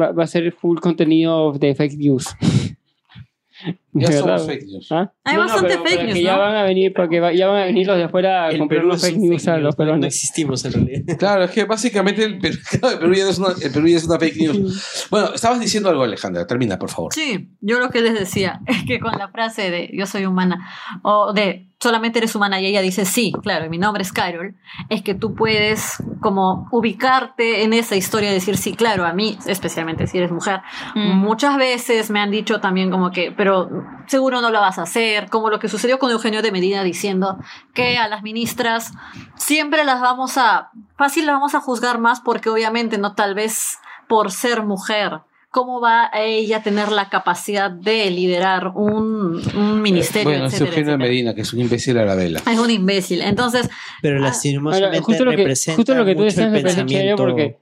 Va, 0.00 0.12
va 0.12 0.24
a 0.24 0.26
ser 0.26 0.52
full 0.52 0.78
contenido 0.78 1.52
de 1.52 1.74
fake 1.74 1.96
news. 1.98 2.28
Ya 4.10 4.12
somos 4.18 4.46
fake 4.46 4.64
news. 4.66 4.92
¿Ah? 4.92 5.12
Hay 5.24 5.36
bastante 5.36 5.68
pero 5.68 5.84
fake 5.84 6.02
news, 6.04 6.14
que 6.14 6.22
ya 6.22 6.32
¿no? 6.34 6.38
van 6.40 6.56
a 6.56 6.62
venir, 6.62 6.92
porque 6.94 7.20
va- 7.20 7.32
ya 7.32 7.46
van 7.48 7.62
a 7.62 7.64
venir 7.66 7.86
los 7.86 7.96
de 7.96 8.04
afuera 8.04 8.46
a 8.48 8.56
comprar 8.58 8.84
los 8.84 9.00
fake 9.00 9.16
news 9.18 9.46
a 9.48 9.52
los 9.56 9.62
no- 9.62 9.68
No 9.70 9.76
peruanos. 9.76 10.06
existimos 10.06 10.64
en 10.64 10.72
realidad. 10.72 11.02
Claro, 11.18 11.44
es 11.44 11.50
que 11.50 11.64
básicamente 11.64 12.24
el 12.24 12.38
Perú, 12.38 12.56
el 12.92 12.98
Perú 12.98 13.14
ya 13.14 13.28
es 13.28 13.38
una, 13.38 13.48
el 13.60 13.70
Perú 13.72 13.86
ya 13.88 13.96
es 13.96 14.04
una 14.04 14.18
fake 14.18 14.36
news. 14.36 15.06
Bueno, 15.10 15.34
estabas 15.34 15.60
diciendo 15.60 15.88
algo, 15.90 16.02
Alejandra. 16.04 16.46
Termina, 16.46 16.78
por 16.78 16.90
favor. 16.90 17.12
Sí, 17.12 17.50
yo 17.60 17.78
lo 17.78 17.90
que 17.90 18.00
les 18.00 18.18
decía 18.18 18.60
es 18.66 18.84
que 18.84 19.00
con 19.00 19.12
la 19.18 19.28
frase 19.28 19.70
de 19.70 19.90
yo 19.92 20.06
soy 20.06 20.26
humana 20.26 20.68
o 21.02 21.32
de 21.32 21.64
solamente 21.80 22.18
eres 22.18 22.34
humana 22.34 22.60
y 22.60 22.66
ella 22.66 22.80
dice 22.82 23.04
sí, 23.04 23.32
claro, 23.40 23.66
y 23.66 23.68
mi 23.68 23.78
nombre 23.78 24.02
es 24.02 24.12
Carol, 24.12 24.56
es 24.88 25.00
que 25.02 25.14
tú 25.14 25.36
puedes 25.36 26.02
como 26.20 26.66
ubicarte 26.72 27.62
en 27.62 27.72
esa 27.72 27.94
historia 27.94 28.30
y 28.30 28.34
decir 28.34 28.56
sí, 28.56 28.74
claro, 28.74 29.04
a 29.06 29.12
mí, 29.12 29.38
especialmente 29.46 30.08
si 30.08 30.18
eres 30.18 30.32
mujer, 30.32 30.60
Mm. 30.96 31.12
muchas 31.18 31.56
veces 31.56 32.10
me 32.10 32.18
han 32.18 32.32
dicho 32.32 32.58
también 32.60 32.90
como 32.90 33.12
que, 33.12 33.30
pero 33.30 33.70
seguro 34.06 34.40
no 34.40 34.50
lo 34.50 34.60
vas 34.60 34.78
a 34.78 34.82
hacer, 34.82 35.28
como 35.28 35.50
lo 35.50 35.58
que 35.58 35.68
sucedió 35.68 35.98
con 35.98 36.10
Eugenio 36.10 36.42
de 36.42 36.52
Medina 36.52 36.82
diciendo 36.82 37.38
que 37.74 37.98
a 37.98 38.08
las 38.08 38.22
ministras 38.22 38.92
siempre 39.36 39.84
las 39.84 40.00
vamos 40.00 40.38
a, 40.38 40.70
fácil 40.96 41.26
las 41.26 41.34
vamos 41.36 41.54
a 41.54 41.60
juzgar 41.60 41.98
más 41.98 42.20
porque 42.20 42.48
obviamente 42.50 42.98
no 42.98 43.14
tal 43.14 43.34
vez 43.34 43.78
por 44.08 44.30
ser 44.32 44.62
mujer. 44.62 45.20
¿Cómo 45.50 45.80
va 45.80 46.10
a 46.12 46.20
ella 46.22 46.62
tener 46.62 46.92
la 46.92 47.08
capacidad 47.08 47.70
de 47.70 48.10
liderar 48.10 48.68
un, 48.74 49.40
un 49.56 49.80
ministerio? 49.80 50.28
bueno, 50.30 50.46
es 50.46 50.52
etcétera, 50.52 50.70
Eugenio 50.70 50.92
etcétera? 50.92 51.08
Medina, 51.08 51.34
que 51.34 51.40
es 51.40 51.52
un 51.54 51.60
imbécil 51.60 51.96
a 51.98 52.04
la 52.04 52.14
vela. 52.14 52.42
Es 52.46 52.58
un 52.58 52.70
imbécil. 52.70 53.22
Entonces, 53.22 53.68
Pero 54.02 54.18
Ah, 54.18 54.24
lastimosamente 54.24 54.98
Ahora, 54.98 55.02
justo 55.02 55.24
lo 55.24 55.30
que, 55.30 55.36
representa 55.38 55.76
justo 55.76 55.94
lo 55.94 56.04
que 56.04 56.12
tú 56.14 56.22
mucho 56.22 56.36
decías 56.36 56.52
el 56.52 56.62
pensamiento. 56.62 57.16
porque 57.16 57.58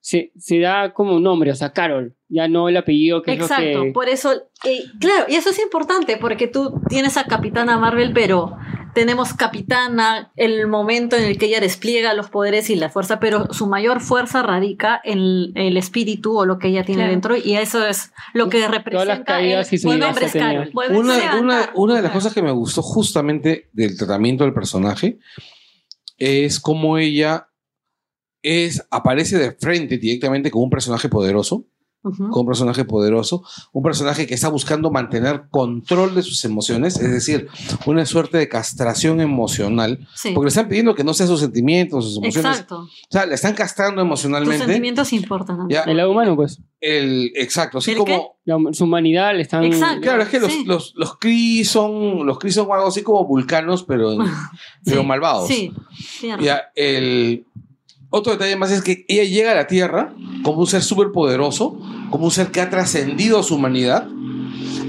se, 0.00 0.32
se 0.36 0.58
da 0.60 0.92
como 0.92 1.14
un 1.16 1.22
nombre, 1.22 1.50
o 1.50 1.54
sea, 1.54 1.72
Carol, 1.72 2.14
ya 2.30 2.48
no 2.48 2.68
el 2.68 2.76
apellido 2.76 3.22
que 3.22 3.32
Exacto, 3.32 3.64
es 3.64 3.76
lo 3.76 3.82
que... 3.84 3.90
por 3.92 4.08
eso, 4.08 4.32
eh, 4.64 4.84
claro, 5.00 5.26
y 5.28 5.34
eso 5.34 5.50
es 5.50 5.58
importante 5.58 6.16
porque 6.16 6.46
tú 6.46 6.80
tienes 6.88 7.16
a 7.16 7.24
Capitana 7.24 7.76
Marvel, 7.76 8.12
pero 8.14 8.56
tenemos 8.94 9.34
Capitana, 9.34 10.32
el 10.36 10.66
momento 10.66 11.16
en 11.16 11.24
el 11.24 11.38
que 11.38 11.46
ella 11.46 11.60
despliega 11.60 12.12
los 12.14 12.28
poderes 12.30 12.70
y 12.70 12.76
la 12.76 12.88
fuerza, 12.88 13.20
pero 13.20 13.52
su 13.52 13.66
mayor 13.66 14.00
fuerza 14.00 14.42
radica 14.42 15.00
en 15.04 15.52
el 15.56 15.76
espíritu 15.76 16.36
o 16.38 16.44
lo 16.46 16.58
que 16.58 16.68
ella 16.68 16.82
tiene 16.84 17.02
Claro. 17.02 17.10
dentro 17.12 17.36
y 17.36 17.56
eso 17.56 17.86
es 17.86 18.12
lo 18.32 18.48
que 18.48 18.66
representa 18.66 19.04
las 19.16 19.20
caídas 19.24 19.68
el- 19.68 19.74
y 19.74 19.78
subidas 19.78 19.94
el 19.96 20.00
nombre 20.00 20.30
que 20.32 20.96
Una, 20.98 21.36
una, 21.40 21.70
una 21.74 21.94
de 21.96 22.02
las 22.02 22.10
cosas 22.12 22.32
que 22.34 22.42
me 22.42 22.50
gustó 22.52 22.82
justamente 22.82 23.68
del 23.72 23.96
tratamiento 23.96 24.44
del 24.44 24.54
personaje 24.54 25.18
es 26.18 26.60
cómo 26.60 26.98
ella 26.98 27.48
es, 28.42 28.86
aparece 28.90 29.38
de 29.38 29.52
frente 29.52 29.98
directamente 29.98 30.50
como 30.50 30.64
un 30.64 30.70
personaje 30.70 31.08
poderoso 31.08 31.66
Como 32.02 32.40
un 32.40 32.46
personaje 32.46 32.84
poderoso, 32.86 33.42
un 33.72 33.82
personaje 33.82 34.26
que 34.26 34.32
está 34.34 34.48
buscando 34.48 34.90
mantener 34.90 35.44
control 35.50 36.14
de 36.14 36.22
sus 36.22 36.42
emociones, 36.46 36.96
es 36.98 37.10
decir, 37.10 37.48
una 37.84 38.06
suerte 38.06 38.38
de 38.38 38.48
castración 38.48 39.20
emocional, 39.20 40.06
Sí. 40.14 40.30
porque 40.34 40.46
le 40.46 40.48
están 40.48 40.68
pidiendo 40.68 40.94
que 40.94 41.04
no 41.04 41.12
sea 41.12 41.26
sus 41.26 41.40
sentimientos, 41.40 42.04
sus 42.06 42.16
emociones, 42.16 42.52
Exacto. 42.52 42.78
o 42.84 42.88
sea, 43.10 43.26
le 43.26 43.34
están 43.34 43.52
castrando 43.54 44.00
Tus 44.00 44.06
emocionalmente. 44.06 44.64
sentimientos 44.64 45.12
importan. 45.12 45.58
¿no? 45.58 45.68
Ya, 45.68 45.82
El 45.82 45.98
lado 45.98 46.10
humano, 46.12 46.36
pues. 46.36 46.62
el, 46.80 47.32
exacto, 47.34 47.78
así 47.78 47.90
¿El 47.90 47.98
como... 47.98 48.36
La- 48.44 48.56
su 48.72 48.84
humanidad 48.84 49.34
le 49.36 49.42
están. 49.42 49.62
Exacto. 49.64 50.00
Claro, 50.00 50.22
es 50.22 50.28
que 50.30 50.40
los, 50.40 50.50
Sí. 50.50 50.64
los, 50.64 50.94
los 50.96 51.18
Kree 51.18 51.64
son, 51.64 52.26
los 52.26 52.38
Kree 52.38 52.50
son 52.52 52.66
algo 52.72 52.88
así 52.88 53.02
como 53.02 53.26
vulcanos, 53.26 53.84
pero, 53.84 54.16
pero 54.84 55.00
Sí. 55.02 55.06
malvados. 55.06 55.48
Sí. 55.48 55.72
Ya, 56.40 56.62
el 56.74 57.44
otro 58.10 58.32
detalle 58.32 58.56
más 58.56 58.70
es 58.70 58.82
que 58.82 59.04
ella 59.08 59.24
llega 59.24 59.52
a 59.52 59.54
la 59.54 59.66
Tierra 59.66 60.14
como 60.42 60.60
un 60.60 60.66
ser 60.66 60.82
súper 60.82 61.12
poderoso, 61.12 61.78
como 62.10 62.24
un 62.24 62.30
ser 62.30 62.48
que 62.48 62.60
ha 62.60 62.68
trascendido 62.68 63.42
su 63.42 63.54
humanidad, 63.54 64.08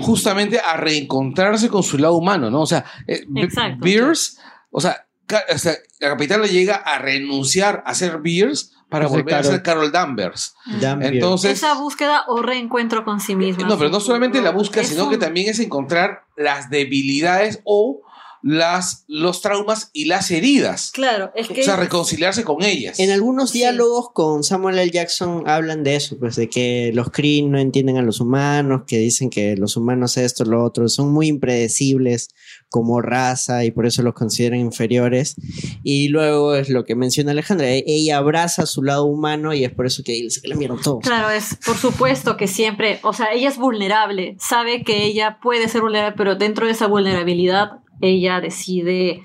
justamente 0.01 0.59
a 0.59 0.77
reencontrarse 0.77 1.69
con 1.69 1.83
su 1.83 1.97
lado 1.97 2.15
humano, 2.15 2.49
¿no? 2.49 2.61
O 2.61 2.65
sea, 2.65 2.83
eh, 3.07 3.25
Exacto. 3.35 3.83
Beers, 3.83 4.39
o 4.71 4.81
sea, 4.81 5.07
o 5.53 5.57
sea, 5.57 5.73
la 5.99 6.09
capitana 6.09 6.45
llega 6.45 6.75
a 6.75 6.97
renunciar 6.97 7.83
a 7.85 7.93
ser 7.93 8.19
Beers 8.19 8.73
para 8.89 9.05
A 9.05 9.07
volver 9.07 9.35
a 9.35 9.43
ser 9.43 9.63
Carol 9.63 9.89
Danvers. 9.89 10.53
Damn 10.81 11.01
Entonces, 11.01 11.53
Esa 11.53 11.75
búsqueda 11.75 12.25
o 12.27 12.41
reencuentro 12.41 13.05
con 13.05 13.21
sí 13.21 13.35
misma. 13.35 13.65
no, 13.65 13.77
pero 13.77 13.89
no 13.89 14.01
solamente 14.01 14.41
la 14.41 14.51
búsqueda, 14.51 14.83
sino 14.83 15.09
que 15.09 15.17
también 15.17 15.49
es 15.49 15.59
encontrar 15.59 16.25
las 16.35 16.69
debilidades 16.69 17.61
o 17.63 18.01
las, 18.43 19.03
los 19.07 19.41
traumas 19.41 19.89
y 19.93 20.05
las 20.05 20.31
heridas. 20.31 20.91
Claro, 20.93 21.31
es 21.35 21.47
que. 21.47 21.61
O 21.61 21.63
sea, 21.63 21.75
reconciliarse 21.75 22.43
con 22.43 22.63
ellas. 22.63 22.99
En 22.99 23.11
algunos 23.11 23.51
Sí. 23.51 23.59
diálogos 23.59 24.09
con 24.13 24.43
Samuel 24.43 24.79
L. 24.79 24.91
Jackson 24.91 25.43
hablan 25.47 25.83
de 25.83 25.95
eso, 25.95 26.17
pues 26.19 26.35
de 26.35 26.49
que 26.49 26.91
los 26.93 27.11
Kree 27.11 27.41
no 27.43 27.59
entienden 27.59 27.97
a 27.97 28.01
los 28.01 28.19
humanos, 28.19 28.83
que 28.87 28.97
dicen 28.97 29.29
que 29.29 29.55
los 29.55 29.77
humanos 29.77 30.17
esto, 30.17 30.43
lo 30.45 30.63
otro, 30.63 30.87
son 30.89 31.11
muy 31.13 31.27
impredecibles 31.27 32.29
como 32.69 33.01
raza 33.01 33.65
y 33.65 33.71
por 33.71 33.85
eso 33.85 34.01
los 34.01 34.13
consideran 34.13 34.59
inferiores. 34.59 35.35
Y 35.83 36.07
luego 36.07 36.55
es 36.55 36.69
lo 36.69 36.85
que 36.85 36.95
menciona 36.95 37.31
Alejandra, 37.31 37.67
e- 37.69 37.83
ella 37.85 38.17
abraza 38.17 38.65
su 38.65 38.81
lado 38.83 39.05
humano 39.05 39.53
y 39.53 39.63
es 39.65 39.71
por 39.71 39.85
eso 39.85 40.03
que 40.03 40.29
saca 40.29 40.47
la 40.47 40.55
mierda 40.55 40.75
a 40.75 40.81
todos. 40.81 40.99
Claro, 41.03 41.29
es 41.29 41.55
por 41.65 41.77
supuesto 41.77 42.37
que 42.37 42.47
siempre, 42.47 42.99
o 43.03 43.13
sea, 43.13 43.27
ella 43.33 43.49
es 43.49 43.57
vulnerable, 43.57 44.37
sabe 44.39 44.83
que 44.83 45.03
ella 45.05 45.39
puede 45.41 45.67
ser 45.67 45.81
vulnerable, 45.81 46.15
pero 46.17 46.35
dentro 46.35 46.65
de 46.65 46.71
esa 46.71 46.87
vulnerabilidad, 46.87 47.71
ella 48.01 48.41
decide 48.41 49.23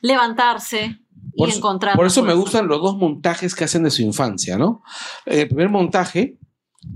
levantarse 0.00 0.98
Por 1.36 1.48
y 1.48 1.50
eso- 1.50 1.58
encontrar. 1.58 1.96
Por 1.96 2.06
eso 2.06 2.22
me 2.22 2.34
gustan 2.34 2.68
los 2.68 2.80
dos 2.80 2.96
montajes 2.96 3.54
que 3.54 3.64
hacen 3.64 3.82
de 3.82 3.90
su 3.90 4.02
infancia, 4.02 4.56
¿no? 4.56 4.82
El 5.26 5.48
primer 5.48 5.68
montaje, 5.68 6.37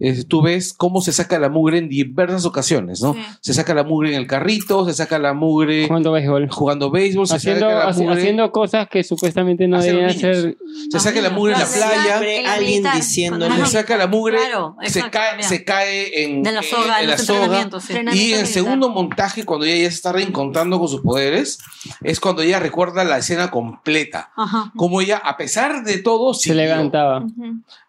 es- 0.00 0.26
tú 0.28 0.42
ves 0.42 0.72
cómo 0.72 1.00
se 1.00 1.12
saca 1.12 1.38
la 1.38 1.48
mugre 1.48 1.78
en 1.78 1.88
diversas 1.88 2.44
ocasiones, 2.44 3.00
¿no? 3.02 3.14
Sí. 3.14 3.20
Se 3.40 3.54
saca 3.54 3.74
la 3.74 3.84
mugre 3.84 4.10
en 4.10 4.14
el 4.16 4.26
carrito, 4.26 4.84
se 4.86 4.94
saca 4.94 5.18
la 5.18 5.32
mugre 5.34 5.86
Jugando 5.86 6.12
béisbol. 6.12 6.48
jugando 6.50 6.90
béisbol, 6.90 7.26
se 7.26 7.36
Haciendo, 7.36 7.68
saca 7.70 7.86
la 7.88 7.92
mugre, 7.92 8.20
haciendo 8.20 8.52
cosas 8.52 8.88
que 8.88 9.02
supuestamente 9.04 9.66
no 9.68 9.78
niños. 9.78 10.14
hacer. 10.16 10.56
se 10.90 11.00
saca 11.00 11.20
la 11.20 11.30
mugre 11.30 11.54
en 11.54 11.60
la 11.60 11.66
playa, 11.66 12.52
alguien 12.54 12.84
diciéndole 12.94 13.56
se 13.56 13.66
saca 13.66 13.96
la 13.96 14.06
mugre, 14.06 14.38
Claro, 14.38 14.76
se, 14.84 15.08
cae, 15.10 15.42
se 15.42 15.64
cae 15.64 16.24
en, 16.24 16.42
de 16.42 16.52
la 16.52 16.62
soga, 16.62 16.98
en 16.98 17.04
en 17.04 17.10
la 17.10 17.18
soga. 17.18 17.68
sí. 17.80 17.94
Y 18.12 18.32
en 18.34 18.40
el 18.40 18.46
segundo 18.46 18.88
montaje, 18.88 19.44
cuando 19.44 19.66
ella 19.66 19.82
ya 19.84 19.90
se 19.90 19.96
está 19.96 20.12
reencontrando 20.12 20.78
con 20.78 20.88
sus 20.88 21.00
poderes, 21.00 21.58
es 22.02 22.20
cuando 22.20 22.42
ella 22.42 22.60
recuerda 22.60 23.04
la 23.04 23.18
escena 23.18 23.50
completa. 23.50 24.30
Ajá. 24.36 24.72
Como 24.76 25.00
ella, 25.00 25.18
a 25.24 25.36
pesar 25.36 25.84
de 25.84 25.98
todo, 25.98 26.34
Se 26.34 26.50
siguió, 26.50 26.62
levantaba. 26.62 27.24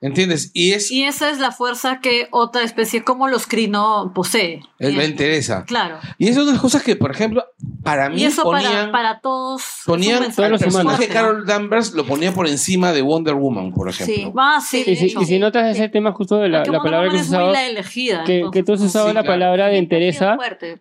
¿Entiendes? 0.01 0.51
Y 0.53 0.71
es, 0.73 0.91
Y 0.91 1.03
esa 1.03 1.29
es 1.29 1.39
la 1.39 1.51
fuerza 1.51 1.82
que 2.01 2.27
otra 2.31 2.63
especie 2.63 3.03
como 3.03 3.27
los 3.27 3.47
Krino 3.47 4.11
posee. 4.15 4.61
es- 4.79 4.93
le 4.95 5.03
Y- 5.05 5.07
interesa. 5.09 5.63
Claro. 5.65 5.97
Y 6.17 6.27
es 6.27 6.35
una 6.35 6.47
de 6.47 6.51
las 6.53 6.61
cosas 6.61 6.83
que, 6.83 6.95
por 6.95 7.11
ejemplo, 7.11 7.45
para 7.83 8.09
mí 8.09 8.21
Y 8.21 8.25
eso 8.25 8.43
ponían, 8.43 8.71
para, 8.71 8.91
para 8.91 9.19
todos. 9.21 9.61
un 9.85 9.93
ponían 9.93 10.33
todos 10.35 10.49
los 10.49 10.61
humanos. 10.61 10.99
de 10.99 11.07
Carol 11.07 11.45
Danvers 11.45 11.93
lo 11.93 12.05
ponía 12.05 12.33
por 12.33 12.47
encima 12.47 12.91
de 12.91 13.01
Wonder 13.01 13.35
Woman, 13.35 13.71
por 13.73 13.89
ejemplo. 13.89 14.15
Sí. 14.15 14.31
Ah, 14.37 14.59
sí, 14.65 14.83
de 14.83 14.91
Y 14.91 14.95
si, 14.95 15.05
hecho. 15.05 15.21
y 15.21 15.25
si 15.25 15.39
notas 15.39 15.73
ese 15.75 15.87
tema 15.89 16.11
justo 16.11 16.37
de 16.37 16.49
la, 16.49 16.63
la 16.65 16.81
palabra 16.81 17.09
que 17.09 17.15
muy 17.17 17.21
usaba, 17.25 17.51
la 17.51 17.67
elegida. 17.67 18.23
que, 18.25 18.43
que 18.51 18.63
tú 18.63 18.73
has 18.73 18.81
entonces- 18.81 18.87
usado 18.89 19.07
Sí, 19.09 19.13
la 19.13 19.21
claro. 19.23 19.33
palabra 19.33 19.67
de. 19.67 19.77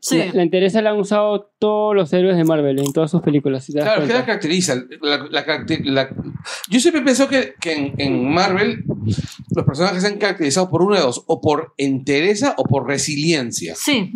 Sí. 0.01 0.19
la, 0.19 0.27
la 0.33 0.43
entereza 0.43 0.83
la 0.83 0.91
han 0.91 0.99
usado 0.99 1.49
todos 1.59 1.95
los 1.95 2.12
héroes 2.12 2.37
de 2.37 2.45
Marvel 2.45 2.79
en 2.79 2.93
todas 2.93 3.11
sus 3.11 3.20
películas. 3.23 3.65
si 3.65 3.73
Claro, 3.73 4.07
¿qué 4.07 4.12
la 4.12 4.24
caracteriza? 4.24 4.74
La- 5.01 5.19
la 5.31 5.45
la- 5.85 6.09
Yo 6.69 6.81
siempre 6.81 7.03
pienso 7.03 7.29
que, 7.29 7.55
que 7.61 7.73
en, 7.74 7.95
en 7.99 8.33
Marvel 8.33 8.85
los 9.55 9.65
personajes 9.65 10.03
se 10.03 10.09
han 10.09 10.19
caracterizado 10.19 10.69
por 10.70 10.83
de 10.97 11.02
dos, 11.02 11.23
o 11.27 11.40
por 11.40 11.74
entereza 11.78 12.55
o 12.59 12.64
por 12.64 12.86
resiliencia. 12.86 13.74
Sí. 13.77 14.12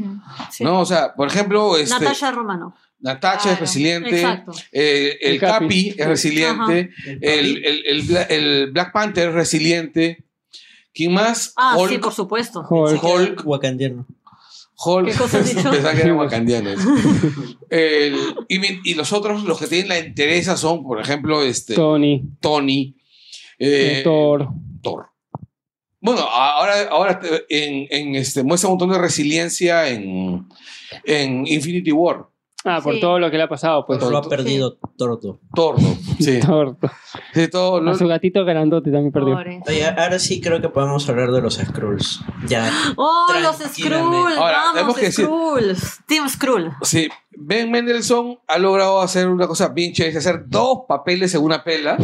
Sí. 0.50 0.64
¿No? 0.64 0.80
O 0.80 0.86
sea, 0.86 1.14
por 1.14 1.28
ejemplo, 1.28 1.76
este, 1.76 1.94
Natasha 1.98 2.30
Romano. 2.32 2.74
Natasha 2.98 3.52
es 3.52 3.60
resiliente, 3.60 4.16
Exacto. 4.16 4.52
eh, 4.72 5.18
el, 5.20 5.32
El 5.34 5.40
Capi. 5.40 5.64
Capi 5.90 5.94
es 5.98 6.06
resiliente, 6.08 6.90
el, 7.20 7.64
el- 7.64 7.82
el 7.86 8.02
Bla- 8.08 8.26
el 8.30 8.70
Black 8.72 8.92
Panther 8.92 9.28
es 9.28 9.34
resiliente. 9.34 10.24
¿Quién 10.94 11.12
más? 11.12 11.52
Ah, 11.56 11.76
Hulk. 11.76 11.90
sí, 11.92 11.98
por 11.98 12.14
supuesto. 12.14 12.64
Hulk. 12.68 13.02
Hulk. 13.04 13.42
Wakandiano. 13.46 14.06
Hulk. 14.82 15.08
¿Qué 15.10 15.14
cosa 15.14 15.38
has 15.40 15.46
dicho? 15.54 15.70
Pensaba 15.70 15.94
que 15.94 16.00
eran 16.02 16.16
wakandianos. 16.16 16.80
El- 17.68 18.16
y, 18.48 18.94
los 18.94 19.12
otros, 19.12 19.44
los 19.44 19.58
que 19.58 19.66
tienen 19.66 19.88
la 19.88 19.98
entereza 19.98 20.56
son, 20.56 20.82
por 20.82 20.98
ejemplo, 21.00 21.42
este, 21.42 21.74
Tony, 21.74 22.22
Tony, 22.40 22.96
eh, 23.58 24.00
Thor. 24.04 24.48
Thor. 24.82 25.10
Bueno, 26.06 26.20
ahora, 26.20 26.88
ahora 26.88 27.20
en, 27.48 27.88
en 27.90 28.14
este, 28.14 28.44
muestra 28.44 28.68
un 28.68 28.74
montón 28.74 28.90
de 28.90 28.98
resiliencia 28.98 29.88
en, 29.88 30.46
en 31.02 31.44
Infinity 31.48 31.90
War. 31.90 32.28
Ah, 32.68 32.80
por 32.82 32.94
Sí. 32.94 33.00
todo 33.00 33.20
lo 33.20 33.30
que 33.30 33.36
le 33.36 33.44
ha 33.44 33.48
pasado, 33.48 33.86
pues. 33.86 34.02
Lo 34.02 34.18
ha 34.18 34.22
perdido 34.28 34.76
Torto. 34.98 35.38
Tordo. 35.54 35.80
Sí. 36.18 36.40
Thor. 36.44 36.76
Sí, 37.32 37.46
todo 37.48 37.80
lo- 37.80 37.92
A 37.92 37.94
su 37.94 38.06
gatito 38.08 38.44
grandote 38.44 38.90
también 38.90 39.12
perdió. 39.12 39.36
Oye, 39.36 39.86
ahora 39.86 40.18
sí 40.18 40.40
creo 40.40 40.60
que 40.60 40.68
podemos 40.68 41.08
hablar 41.08 41.30
de 41.30 41.40
los 41.40 41.54
Skrulls. 41.54 42.20
Ya. 42.48 42.68
¡Oh, 42.96 43.26
los 43.40 43.56
Tranquilamente. 43.58 44.16
Skrull! 44.16 44.32
Ahora, 44.38 44.58
tenemos 44.72 44.74
¡Vamos, 44.82 44.96
que 44.96 45.06
decir- 45.06 45.24
Skrulls! 45.26 46.00
Team 46.08 46.28
Skrull. 46.28 46.72
Sí, 46.82 47.08
Ben 47.38 47.70
Mendelssohn 47.70 48.38
ha 48.48 48.58
logrado 48.58 49.00
hacer 49.00 49.28
una 49.28 49.46
cosa 49.46 49.68
bien 49.68 49.92
chévere, 49.92 50.18
hacer 50.18 50.44
dos 50.48 50.80
papeles 50.88 51.34
en 51.34 51.42
una 51.42 51.62
pela. 51.62 51.96
Mm. 51.98 52.02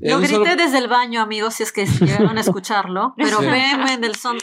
En 0.00 0.10
Lo 0.10 0.16
un 0.16 0.22
grité 0.22 0.34
solo- 0.36 0.56
desde 0.56 0.78
el 0.78 0.88
baño, 0.88 1.20
amigos, 1.20 1.54
si 1.54 1.64
es 1.64 1.72
que 1.72 1.84
llegaron 1.84 2.38
a 2.38 2.40
escucharlo. 2.40 3.12
Pero 3.18 3.40
Sí. 3.40 3.46
Ben 3.46 3.84
Mendelssohn. 3.84 4.38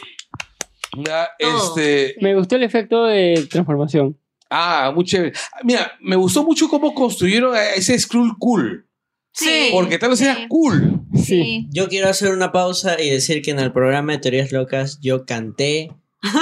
Ya, 0.96 1.28
Todo. 1.38 1.76
este, 1.76 2.16
Me 2.20 2.34
gustó 2.34 2.56
el 2.56 2.64
efecto 2.64 3.04
de 3.04 3.46
transformación. 3.50 4.16
Ah, 4.50 4.92
muy 4.94 5.04
chévere. 5.04 5.32
Mira, 5.64 5.92
me 6.00 6.16
gustó 6.16 6.44
mucho 6.44 6.68
cómo 6.68 6.92
construyeron 6.94 7.54
a 7.54 7.70
ese 7.70 7.98
Skrull 7.98 8.36
cool. 8.38 8.86
Sí. 9.32 9.68
Porque 9.72 9.98
tal 9.98 10.10
vez 10.10 10.20
era 10.22 10.34
Sí. 10.34 10.46
cool. 10.48 11.00
Sí. 11.14 11.68
Yo 11.70 11.88
quiero 11.88 12.08
hacer 12.08 12.32
una 12.32 12.50
pausa 12.52 13.00
y 13.00 13.08
decir 13.10 13.42
que 13.42 13.52
en 13.52 13.60
el 13.60 13.72
programa 13.72 14.12
de 14.12 14.18
Teorías 14.18 14.50
Locas 14.52 14.98
yo 15.00 15.24
canté 15.24 15.90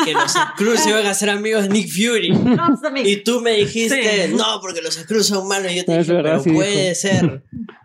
que 0.06 0.12
los 0.12 0.32
Skrulls 0.54 0.86
iban 0.86 1.06
a 1.06 1.14
ser 1.14 1.30
amigos 1.30 1.64
de 1.64 1.68
Nick 1.68 1.88
Fury. 1.90 2.32
Y 3.04 3.16
tú 3.22 3.40
me 3.42 3.52
dijiste, 3.52 4.26
Sí. 4.28 4.34
no, 4.34 4.58
porque 4.60 4.80
los 4.82 4.94
Skrulls 4.94 5.26
son 5.26 5.46
malos. 5.46 5.70
Y 5.70 5.76
yo 5.76 5.84
te 5.84 5.92
Es 5.98 6.06
dije, 6.06 6.16
verdad, 6.16 6.30
pero 6.32 6.42
sí 6.42 6.50
puede 6.50 6.94
ser. 6.94 7.44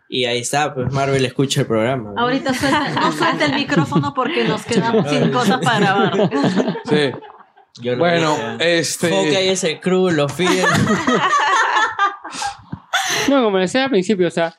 Y 0.10 0.26
ahí 0.26 0.40
está, 0.40 0.74
pues 0.74 0.92
Marvel 0.94 1.26
escucha 1.26 1.62
el 1.62 1.68
programa. 1.68 2.14
¿no? 2.16 2.22
Ahorita 2.22 2.54
suelta, 2.54 2.90
no 2.92 3.12
suelta 3.12 3.46
el 3.46 3.56
micrófono 3.56 4.14
porque 4.16 4.44
nos 4.46 4.64
quedamos 4.64 5.10
sin 5.10 5.32
cosas 5.32 5.60
para 5.64 5.80
grabar. 5.80 6.30
Sí. 6.88 7.12
Yo 7.82 7.94
lo 7.94 7.98
Bueno, 8.00 8.36
dije. 8.60 8.80
este. 8.80 9.10
Hawkeye 9.10 9.52
es 9.52 9.64
el 9.64 9.78
Skrull, 9.78 10.16
los 10.16 10.32
Fear. 10.32 10.68
No, 13.30 13.44
como 13.44 13.58
decía 13.58 13.86
al 13.86 13.90
principio, 13.90 14.28
o 14.28 14.32
sea, 14.32 14.56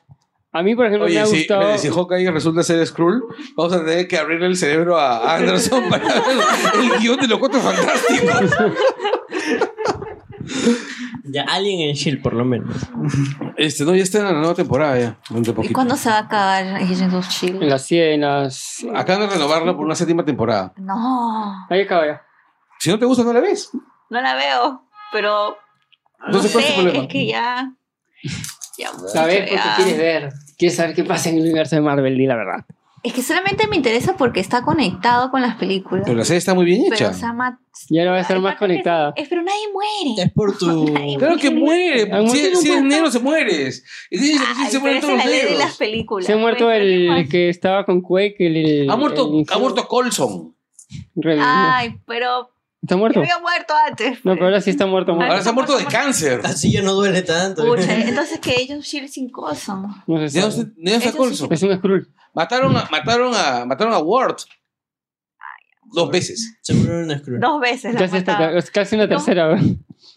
a 0.51 0.63
mí, 0.63 0.75
por 0.75 0.85
ejemplo, 0.85 1.07
me 1.07 1.19
ha 1.19 1.25
si, 1.25 1.39
gustado. 1.39 1.61
mire, 1.65 1.77
si 1.77 1.89
Hawkeye 1.89 2.31
resulta 2.31 2.63
ser 2.63 2.85
Skrull, 2.85 3.23
vamos 3.55 3.73
a 3.73 3.83
tener 3.85 4.07
que 4.07 4.17
abrirle 4.17 4.47
el 4.47 4.55
cerebro 4.57 4.97
a 4.99 5.35
Anderson 5.35 5.83
para 5.89 6.03
ver 6.05 6.23
el 6.93 6.99
guion 6.99 7.17
de 7.19 7.27
los 7.27 7.39
cuatro 7.39 7.59
fantásticos. 7.59 8.51
ya, 11.25 11.43
Alien 11.43 11.89
en 11.89 11.95
Shield, 11.95 12.21
por 12.21 12.33
lo 12.33 12.43
menos. 12.45 12.75
Este, 13.57 13.83
no, 13.83 13.95
ya 13.95 14.03
está 14.03 14.19
en 14.19 14.25
la 14.25 14.31
nueva 14.33 14.53
temporada 14.55 14.97
ya. 14.99 15.17
¿Y 15.63 15.71
cuándo 15.73 15.95
se 15.95 16.09
va 16.09 16.15
a 16.17 16.19
acabar 16.21 16.63
Agents 16.75 17.13
of 17.13 17.13
En 17.13 17.21
Shield? 17.29 17.63
las 17.63 17.85
100, 17.85 18.13
en 18.13 18.21
las. 18.21 18.85
Acaban 18.95 19.27
de 19.27 19.33
renovarla 19.35 19.75
por 19.75 19.85
una 19.85 19.95
séptima 19.95 20.23
temporada. 20.25 20.73
No, 20.77 21.65
Ahí 21.69 21.81
acaba 21.81 22.05
ya. 22.07 22.21
Si 22.85 22.91
no 22.91 22.99
te 22.99 23.05
gusta, 23.05 23.23
no 23.23 23.33
la 23.33 23.39
ves. 23.39 23.71
no 24.11 24.21
la 24.21 24.35
veo, 24.35 24.83
pero 25.11 25.57
no 26.19 26.25
Entonces, 26.27 26.51
¿cuál 26.51 26.63
es 26.63 26.69
sé, 26.69 26.75
problema? 26.75 27.03
es 27.03 27.07
que 27.09 27.25
ya... 27.25 27.73
ya 28.77 28.91
¿Sabes? 29.11 29.39
Porque 29.39 29.55
ya. 29.55 29.73
quieres 29.75 29.97
ver. 29.97 30.29
Quieres 30.55 30.77
saber 30.77 30.95
qué 30.95 31.03
pasa 31.03 31.29
en 31.29 31.37
el 31.37 31.41
universo 31.41 31.75
de 31.75 31.81
Marvel, 31.81 32.15
di 32.15 32.27
la 32.27 32.35
verdad. 32.35 32.65
Es 33.01 33.13
que 33.13 33.23
solamente 33.23 33.67
me 33.67 33.75
interesa 33.75 34.15
porque 34.17 34.39
está 34.39 34.61
conectado 34.61 35.31
con 35.31 35.41
las 35.41 35.55
películas. 35.55 36.03
Pero 36.05 36.15
la 36.17 36.25
serie 36.25 36.37
está 36.37 36.53
muy 36.53 36.65
bien 36.65 36.83
Pero, 36.83 36.95
hecha. 36.95 37.09
o 37.09 37.13
sea, 37.13 37.33
ma- 37.33 37.59
Ya 37.89 38.05
no 38.05 38.11
va 38.11 38.17
a 38.17 38.21
estar 38.21 38.39
más 38.39 38.55
conectada. 38.57 39.13
Es, 39.15 39.27
pero 39.29 39.41
nadie 39.41 39.61
muere. 39.73 40.23
Es 40.23 40.31
por 40.31 40.55
tu. 40.57 40.85
Claro 41.17 41.37
que 41.37 41.49
muere. 41.49 42.05
Si, 42.29 42.55
si 42.55 42.71
eres 42.71 42.83
negro, 42.83 43.09
se 43.11 43.19
mueres. 43.19 43.83
Y 44.11 44.17
si- 44.19 44.37
se 44.37 44.43
pero 44.69 44.79
mueren 44.81 45.01
todos 45.01 45.13
es 45.13 45.25
los 45.25 45.25
de 45.25 45.39
las 45.43 45.57
negros. 45.57 45.77
películas. 45.77 46.25
Se 46.27 46.33
ha 46.33 46.37
muerto 46.37 46.65
pues, 46.65 46.79
pero 46.79 46.85
¿qué 47.15 47.19
el 47.21 47.29
que 47.29 47.49
estaba 47.49 47.83
con 47.85 48.01
Quake, 48.01 48.35
el, 48.39 48.57
el- 48.57 48.89
Ha 48.91 48.95
muerto, 48.95 49.31
el 49.39 49.45
ha 49.51 49.57
muerto 49.57 49.87
Colson. 49.87 50.55
Ay, 51.39 51.99
pero 52.05 52.51
¿Está 52.85 52.97
muerto? 52.97 53.19
había 53.19 53.39
muerto 53.39 53.73
antes. 53.87 54.23
No, 54.23 54.33
pero 54.33 54.45
ahora 54.45 54.61
sí 54.61 54.69
está 54.69 54.85
muerto. 54.85 55.13
muerto. 55.15 55.31
Ahora 55.31 55.43
se 55.43 55.49
ha 55.49 55.53
muerto 55.53 55.75
de 55.77 55.85
cáncer. 55.85 56.41
Así 56.43 56.71
ya 56.71 56.81
no 56.83 56.93
duele 56.93 57.23
tanto. 57.23 57.65
Pucha, 57.65 57.95
entonces 57.95 58.39
que 58.39 58.55
ellos 58.61 58.85
Shield 58.85 59.09
sin 59.09 59.29
cosa. 59.29 59.75
No 60.07 60.19
se 60.27 60.29
sabe. 60.41 60.45
no 60.77 60.89
se 60.91 60.95
Ellos 60.95 61.07
acuerdan. 61.07 61.35
sí 61.37 61.47
Es 61.49 61.63
un 61.63 61.77
Skrull. 61.77 62.13
Mataron 62.33 62.75
a, 62.77 62.87
mataron 62.91 63.33
a, 63.35 63.65
mataron 63.65 63.93
a 63.93 63.99
Ward. 63.99 64.35
Dos 65.93 66.09
veces. 66.11 66.57
Seguro 66.61 66.93
era 66.95 67.05
una 67.05 67.17
Skrull. 67.19 67.39
Dos 67.39 67.61
veces 67.61 67.93
la 67.93 67.99
Casi, 68.01 68.17
hasta- 68.17 68.31
mataron. 68.33 68.57
es 68.57 68.71
casi 68.71 68.95
una 68.95 69.07
tercera. 69.07 69.55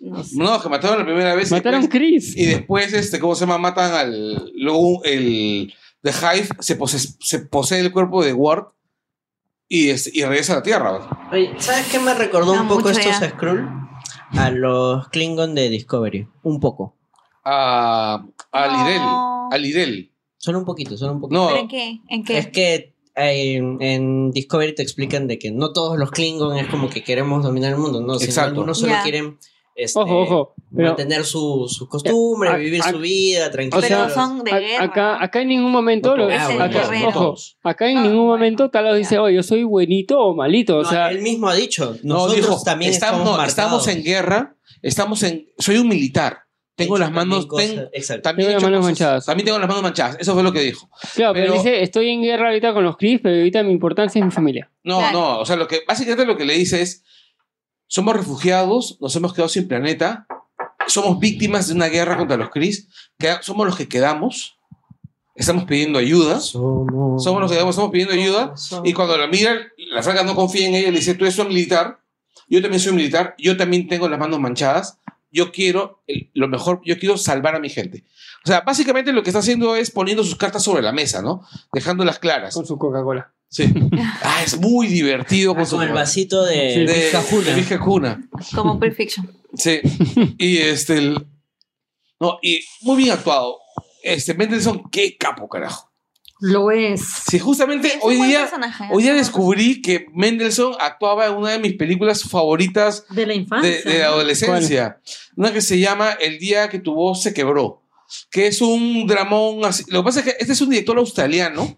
No 0.01 0.25
sé. 0.25 0.37
No, 0.37 0.61
que 0.61 0.69
mataron 0.69 0.99
la 0.99 1.05
primera 1.05 1.35
vez. 1.35 1.51
Mataron 1.51 1.85
a 1.85 1.89
Chris. 1.89 2.37
Y 2.37 2.47
después, 2.47 2.93
este, 2.93 3.19
¿cómo 3.19 3.35
se 3.35 3.41
llama? 3.47 3.59
Matan 3.59 3.93
al. 3.93 4.51
Luego 4.57 5.03
el. 5.05 5.73
The 6.03 6.11
Hive 6.11 6.49
se, 6.61 6.77
pose- 6.77 7.17
se 7.21 7.39
posee 7.41 7.81
el 7.81 7.93
cuerpo 7.93 8.23
de 8.23 8.33
Ward 8.33 8.67
y, 9.69 9.91
y 9.91 10.25
regresa 10.25 10.55
a 10.55 10.57
la 10.57 10.63
Tierra. 10.63 11.29
Oye, 11.33 11.53
¿sabes 11.59 11.87
qué 11.89 11.99
me 11.99 12.15
recordó 12.15 12.55
Ah, 12.55 12.63
un 12.63 12.69
poco 12.69 12.91
estos 12.91 13.21
ya. 13.21 13.31
Skrull? 13.31 13.69
A 14.33 14.51
los 14.51 15.09
Klingon 15.09 15.55
de 15.55 15.69
Discovery. 15.71 16.29
Un 16.43 16.61
poco. 16.61 16.97
A. 17.45 18.25
A 18.53 18.67
No. 18.67 18.85
Lidel. 18.85 19.01
A 19.53 19.59
Lidel. 19.59 20.13
Solo 20.37 20.59
un 20.59 20.65
poquito, 20.65 20.97
solo 20.97 21.13
un 21.15 21.21
poquito. 21.21 21.41
No. 21.41 21.49
¿Pero 21.49 21.61
en 21.61 21.69
qué? 21.69 22.01
¿En 22.09 22.25
qué? 22.25 22.39
Es 22.39 22.47
que 22.49 22.95
en, 23.15 23.83
en 23.83 24.31
Discovery 24.31 24.75
te 24.75 24.83
explican 24.83 25.27
de 25.27 25.39
que 25.39 25.51
no 25.51 25.73
todos 25.73 25.99
los 25.99 26.11
Klingon 26.11 26.57
es 26.59 26.69
como 26.69 26.89
que 26.89 27.03
queremos 27.03 27.43
dominar 27.43 27.73
el 27.73 27.79
mundo, 27.79 28.01
no, 28.01 28.15
sino 28.19 28.29
Exacto. 28.29 28.51
algunos 28.51 28.79
solo 28.79 28.95
quieren 29.03 29.39
este, 29.75 29.99
Ojo, 29.99 30.21
ojo. 30.23 30.55
Pero, 30.75 30.89
mantener 30.89 31.25
su- 31.25 31.67
sus 31.69 31.89
costumbres, 31.89 32.53
a- 32.53 32.57
vivir 32.57 32.83
a- 32.83 32.91
su 32.91 32.99
vida, 32.99 33.51
tranquilos. 33.51 33.85
Pero 33.89 34.11
son 34.11 34.45
de 34.45 34.51
a- 34.53 34.59
guerra. 34.59 34.85
acá, 34.85 35.23
acá 35.23 35.41
en 35.43 35.49
ningún 35.49 35.73
momento, 35.73 36.11
No 36.11 36.17
lo- 36.25 36.31
el 36.31 36.37
acá, 36.39 36.91
ojo, 37.07 37.37
acá 37.63 37.91
en 37.91 38.03
ningún 38.03 38.27
momento 38.27 38.69
Talos 38.71 38.97
dice, 38.99 39.19
oye, 39.19 39.37
yo 39.37 39.43
soy 39.43 39.63
buenito 39.65 40.19
o 40.21 40.35
malito. 40.35 40.79
O 40.79 40.83
No, 40.83 40.89
sea, 40.91 41.11
él 41.11 41.21
mismo 41.23 41.49
ha 41.49 41.55
dicho, 41.55 41.97
No, 42.03 42.15
nosotros 42.15 42.37
dijo, 42.37 42.63
también 42.65 42.91
estamos, 42.91 43.21
estamos, 43.21 43.39
no, 43.39 43.45
estamos 43.45 43.89
en 43.89 44.03
guerra. 44.05 44.57
Estamos 44.83 45.23
en. 45.23 45.49
Soy 45.59 45.79
un 45.79 45.89
militar. 45.89 46.41
Tengo 46.77 46.95
Hecho 46.97 47.01
las 47.01 47.11
manos. 47.13 47.49
también 47.49 47.69
ten- 47.71 47.77
cosas- 47.79 47.91
exacto. 47.95 48.23
también, 48.23 48.49
Tengo 48.51 48.61
las 48.61 48.63
manos 48.71 48.79
cosas- 48.79 48.91
manchadas. 48.91 49.27
También 49.27 49.45
tengo 49.47 49.59
las 49.59 49.69
manos 49.69 49.83
manchadas. 49.83 50.17
Eso 50.21 50.35
fue 50.35 50.43
lo 50.45 50.53
que 50.53 50.61
dijo. 50.61 50.89
claro, 51.17 51.33
pero, 51.35 51.47
pero- 51.47 51.55
dice, 51.63 51.83
estoy 51.83 52.11
en 52.11 52.23
guerra 52.23 52.49
ahorita 52.49 52.73
con 52.73 52.85
los 52.85 52.97
Chris, 52.97 53.19
pero 53.21 53.35
ahorita 53.37 53.63
mi 53.65 53.73
importancia 53.73 54.21
es 54.21 54.25
mi 54.25 54.31
familia. 54.31 54.71
No, 54.85 54.99
Claro. 54.99 55.19
no. 55.19 55.39
O 55.41 55.45
sea, 55.47 55.57
lo 55.57 55.67
que, 55.67 55.81
básicamente 55.89 56.25
lo 56.25 56.37
que 56.37 56.45
le 56.45 56.55
dice 56.55 56.81
es: 56.83 57.03
somos 57.89 58.15
refugiados, 58.15 58.99
nos 59.01 59.17
hemos 59.17 59.33
quedado 59.33 59.49
sin 59.49 59.67
planeta, 59.67 60.27
somos 60.89 61.19
víctimas 61.19 61.69
de 61.69 61.75
una 61.75 61.87
guerra 61.87 62.17
contra 62.17 62.37
los 62.37 62.51
que 62.51 63.39
somos 63.43 63.67
los 63.67 63.77
que 63.77 63.89
quedamos, 63.89 64.57
estamos 65.35 65.65
pidiendo 65.65 65.99
ayuda. 65.99 66.41
Somos, 66.41 67.23
Somos 67.25 67.41
los 67.41 67.51
que 67.51 67.57
quedamos, 67.57 67.75
estamos 67.75 67.91
pidiendo 67.93 68.15
ayuda. 68.15 68.55
Y 68.85 68.93
cuando 68.93 69.17
la 69.17 69.27
mira, 69.27 69.57
la 69.93 70.03
flaca 70.03 70.23
no 70.25 70.35
confía 70.35 70.67
en 70.69 70.75
ella, 70.75 70.91
le 70.91 70.99
dice, 70.99 71.15
tú 71.15 71.25
eres 71.25 71.39
un 71.39 71.49
militar, 71.49 72.01
yo 72.49 72.61
también 72.63 72.81
soy 72.81 72.93
militar, 72.93 73.35
yo 73.39 73.57
también 73.57 73.89
tengo 73.89 74.09
las 74.09 74.19
manos 74.19 74.41
manchadas, 74.41 74.99
yo 75.31 75.53
quiero 75.53 76.03
el- 76.07 76.31
lo 76.35 76.49
mejor, 76.49 76.81
yo 76.85 76.99
quiero 76.99 77.17
salvar 77.19 77.55
a 77.55 77.61
mi 77.61 77.69
gente. 77.69 78.05
O 78.45 78.49
sea, 78.49 78.63
básicamente 78.63 79.13
lo 79.13 79.23
que 79.23 79.31
está 79.31 79.41
haciendo 79.41 79.77
es 79.77 79.91
poniendo 79.91 80.25
sus 80.25 80.37
cartas 80.37 80.63
sobre 80.63 80.83
la 80.83 80.93
mesa, 80.93 81.21
¿no? 81.23 81.43
Dejándolas 81.73 82.19
claras. 82.19 82.55
Con 82.55 82.65
su 82.67 82.79
Coca-Cola. 82.79 83.33
Sí. 83.51 83.73
Ah, 84.23 84.43
es 84.45 84.59
muy 84.61 84.87
divertido 84.89 85.55
con 85.55 85.63
Ah, 85.63 85.67
su... 85.67 85.77
con 85.77 85.87
el 85.87 85.93
vasito 85.95 86.45
de, 86.45 86.75
Sí. 86.75 86.87
de, 86.87 87.65
Cajuna. 87.69 88.29
Como 88.55 88.79
Pulp 88.79 88.95
Fiction. 88.95 89.31
Sí. 89.55 89.81
Y 90.39 90.59
este... 90.59 90.99
el- 90.99 91.27
no, 92.21 92.39
y 92.43 92.61
muy 92.83 92.97
bien 93.03 93.13
actuado. 93.13 93.59
Este, 94.03 94.35
Mendelssohn, 94.35 94.89
qué 94.91 95.17
capo, 95.17 95.49
carajo. 95.49 95.91
Lo 96.41 96.71
es. 96.71 97.01
Sí, 97.29 97.39
justamente 97.39 97.89
Es 97.89 97.95
un 98.03 98.11
hoy 98.21 98.27
día... 98.29 98.41
personaje, 98.41 98.85
Hoy 98.93 99.03
día 99.03 99.15
descubrí 99.15 99.83
que 99.83 100.07
Mendelssohn 100.15 100.75
actuaba 100.81 101.27
en 101.27 101.35
una 101.35 101.51
de 101.51 101.59
mis 101.59 101.75
películas 101.75 102.23
favoritas 102.25 103.05
De 103.11 103.27
la 103.27 103.35
infancia. 103.35 103.81
de 103.85 103.99
la 104.01 104.07
adolescencia. 104.07 105.01
Una 105.37 105.53
que 105.53 105.61
se 105.61 105.79
llama 105.81 106.11
El 106.13 106.39
día 106.39 106.69
que 106.69 106.79
tu 106.81 106.95
voz 106.95 107.23
se 107.23 107.35
quebró. 107.35 107.83
Que 108.31 108.47
es 108.47 108.61
un 108.63 109.07
dramón 109.07 109.65
así. 109.65 109.85
Lo 109.89 110.01
que 110.03 110.05
pasa 110.05 110.21
es 110.21 110.25
que 110.27 110.37
este 110.39 110.53
es 110.53 110.61
un 110.61 110.71
director 110.71 110.97
australiano 110.99 111.77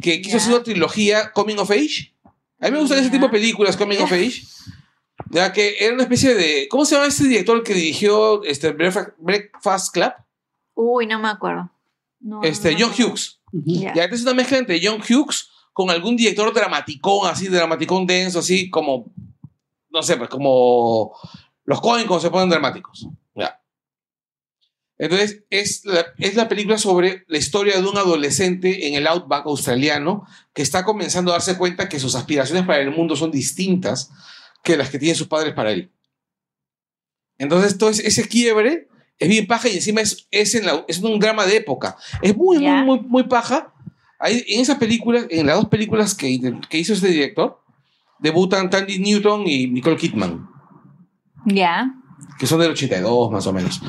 que 0.00 0.20
quiso 0.22 0.36
hacer 0.36 0.54
una 0.54 0.62
trilogía 0.62 1.32
Coming 1.32 1.58
of 1.58 1.70
Age. 1.70 2.14
A 2.60 2.66
mí 2.66 2.72
me 2.72 2.78
gustan 2.80 2.98
ese 2.98 3.10
tipo 3.10 3.26
de 3.26 3.32
películas, 3.32 3.76
Coming 3.76 3.98
of 3.98 4.12
Age. 4.12 4.42
Ya 5.30 5.52
que 5.52 5.76
era 5.80 5.94
una 5.94 6.02
especie 6.04 6.34
de. 6.34 6.68
¿Cómo 6.68 6.84
se 6.84 6.94
llama 6.94 7.06
este 7.08 7.24
director 7.24 7.62
que 7.62 7.74
dirigió 7.74 8.42
este 8.44 8.72
Breakfast, 8.72 9.92
Club? 9.92 10.12
Uy, 10.74 11.06
no 11.06 11.18
me 11.18 11.28
acuerdo. 11.28 11.70
No, 12.20 12.42
Este, 12.42 12.72
no, 12.72 12.78
John 12.80 12.92
no. 12.98 13.06
Hughes. 13.06 13.40
Ya. 13.52 13.94
Ya, 13.94 14.04
esta 14.04 14.16
es 14.16 14.22
una 14.22 14.34
mezcla 14.34 14.58
entre 14.58 14.80
John 14.82 15.00
Hughes 15.00 15.48
con 15.72 15.90
algún 15.90 16.16
director 16.16 16.52
dramaticón, 16.52 17.28
así, 17.28 17.48
dramaticón 17.48 18.06
denso, 18.06 18.38
así 18.40 18.70
como, 18.70 19.12
no 19.90 20.02
sé, 20.02 20.16
pues 20.16 20.28
como 20.28 21.12
los 21.64 21.80
Coen 21.80 22.06
cuando 22.06 22.20
se 22.20 22.30
ponen 22.30 22.50
dramáticos. 22.50 23.06
Entonces, 25.04 25.42
es 25.50 25.84
la, 25.84 26.06
es 26.18 26.36
la 26.36 26.48
película 26.48 26.78
sobre 26.78 27.24
la 27.26 27.36
historia 27.38 27.80
de 27.80 27.88
un 27.88 27.96
adolescente 27.98 28.86
en 28.86 28.94
el 28.94 29.08
outback 29.08 29.44
australiano 29.46 30.24
que 30.54 30.62
está 30.62 30.84
comenzando 30.84 31.32
a 31.32 31.34
darse 31.34 31.58
cuenta 31.58 31.88
que 31.88 31.98
sus 31.98 32.14
aspiraciones 32.14 32.64
para 32.64 32.80
el 32.80 32.92
mundo 32.92 33.16
son 33.16 33.32
distintas 33.32 34.10
que 34.62 34.76
las 34.76 34.90
que 34.90 35.00
tienen 35.00 35.16
sus 35.16 35.26
padres 35.26 35.54
para 35.54 35.72
él. 35.72 35.90
Entonces, 37.38 37.76
todo 37.78 37.90
ese- 37.90 38.28
quiebre 38.28 38.88
es 39.18 39.28
bien 39.28 39.46
paja 39.48 39.68
y 39.68 39.74
encima 39.74 40.00
es, 40.02 40.28
es, 40.30 40.54
en 40.54 40.66
la- 40.66 40.84
es 40.86 40.98
un 41.00 41.18
drama 41.18 41.46
de 41.46 41.56
época. 41.56 41.96
Es 42.20 42.36
muy, 42.36 42.58
muy, 42.84 42.98
muy, 42.98 43.00
muy 43.08 43.22
paja. 43.24 43.74
Ahí, 44.20 44.44
en 44.46 44.60
esas 44.60 44.78
películas, 44.78 45.26
en 45.30 45.46
las 45.46 45.56
dos 45.56 45.68
películas 45.68 46.14
que, 46.14 46.40
que 46.70 46.78
hizo 46.78 46.92
este 46.92 47.08
director, 47.08 47.60
debutan 48.20 48.70
Tandy 48.70 49.00
Newton 49.00 49.48
y 49.48 49.66
Nicole 49.66 49.96
Kidman, 49.96 50.48
Ya. 51.46 51.92
Que 52.38 52.46
son 52.46 52.60
del 52.60 52.70
82 52.72 53.30
más 53.30 53.46
o 53.46 53.52
menos. 53.52 53.80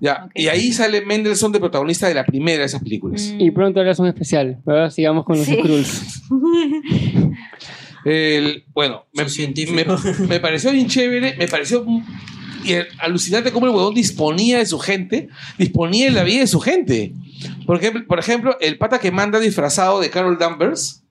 Ya. 0.00 0.28
Y 0.34 0.46
ahí 0.48 0.72
sale 0.72 1.04
Mendelssohn 1.04 1.52
de 1.52 1.60
protagonista 1.60 2.06
de 2.08 2.14
la 2.14 2.24
primera 2.24 2.60
de 2.60 2.64
esas 2.66 2.82
películas. 2.82 3.32
Mm. 3.34 3.40
Y 3.40 3.50
pronto 3.50 3.80
harás 3.80 3.98
un 3.98 4.06
especial, 4.06 4.60
¿verdad? 4.64 4.90
Sigamos 4.90 5.24
con 5.24 5.36
los 5.38 5.46
Sí. 5.46 5.56
Skrulls. 5.56 6.22
El- 8.04 8.64
bueno, 8.72 9.06
me, 9.12 9.24
me- 9.24 10.26
me 10.28 10.40
pareció 10.40 10.70
bien 10.72 10.86
chévere, 10.86 11.34
me 11.36 11.48
pareció 11.48 11.84
y 12.64 12.72
el- 12.72 12.86
alucinante 13.00 13.52
cómo 13.52 13.66
el 13.66 13.72
huevón 13.72 13.94
disponía 13.94 14.58
de 14.58 14.66
su 14.66 14.78
gente, 14.78 15.28
disponía 15.58 16.06
de 16.06 16.12
la 16.12 16.22
vida 16.22 16.40
de 16.40 16.46
su 16.46 16.60
gente. 16.60 17.12
Por 17.66 17.76
ejemplo, 17.76 18.04
por 18.06 18.18
ejemplo, 18.18 18.56
el 18.60 18.78
pata 18.78 18.98
que 18.98 19.10
manda 19.10 19.40
disfrazado 19.40 20.00
de 20.00 20.10
Carol 20.10 20.38
Danvers 20.38 21.02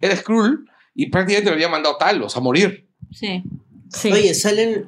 era 0.00 0.16
Skrull 0.16 0.68
y 0.94 1.06
prácticamente 1.10 1.50
lo 1.50 1.54
había 1.54 1.68
mandado 1.68 1.96
talos 1.96 2.36
a 2.36 2.40
morir. 2.40 2.88
Sí. 3.12 3.42
Sí. 3.90 4.10
Oye, 4.10 4.34
salen 4.34 4.86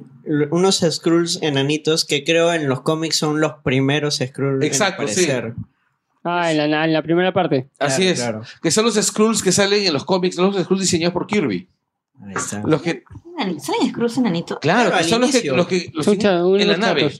unos 0.50 0.84
Skrulls 0.88 1.38
enanitos 1.42 2.04
que 2.04 2.24
creo 2.24 2.52
en 2.52 2.68
los 2.68 2.82
cómics 2.82 3.16
son 3.16 3.40
los 3.40 3.52
primeros 3.64 4.18
Skrulls 4.24 4.64
Exacto, 4.64 5.02
en 5.02 5.08
sí. 5.08 5.24
aparecer. 5.30 5.54
Ah, 6.24 6.50
en 6.52 6.70
la, 6.70 6.84
en 6.84 6.92
la 6.92 7.02
primera 7.02 7.32
parte. 7.32 7.68
Así 7.78 8.02
Claro, 8.02 8.12
es. 8.12 8.20
claro. 8.20 8.42
Que 8.62 8.70
son 8.70 8.84
los 8.84 8.94
Skrulls 8.96 9.42
que 9.42 9.52
salen 9.52 9.86
en 9.86 9.92
los 9.92 10.04
cómics, 10.04 10.36
los 10.36 10.56
Skrulls 10.62 10.82
diseñados 10.82 11.12
por 11.14 11.26
Kirby. 11.26 11.68
Ahí 12.20 12.34
está. 12.34 12.60
Los 12.66 12.82
que, 12.82 13.04
¿Salen 13.60 13.88
Skrulls 13.90 14.18
enanitos? 14.18 14.58
claro, 14.60 14.90
Claro, 14.90 15.04
que 15.04 15.08
son 15.10 15.20
los 15.20 15.30
que, 15.30 15.44
los 15.52 15.66
que 15.68 15.90
los 15.94 16.04
que- 16.06 16.28
unos 16.28 16.60
en 16.60 16.68
la 16.68 16.76
nave. 16.76 17.12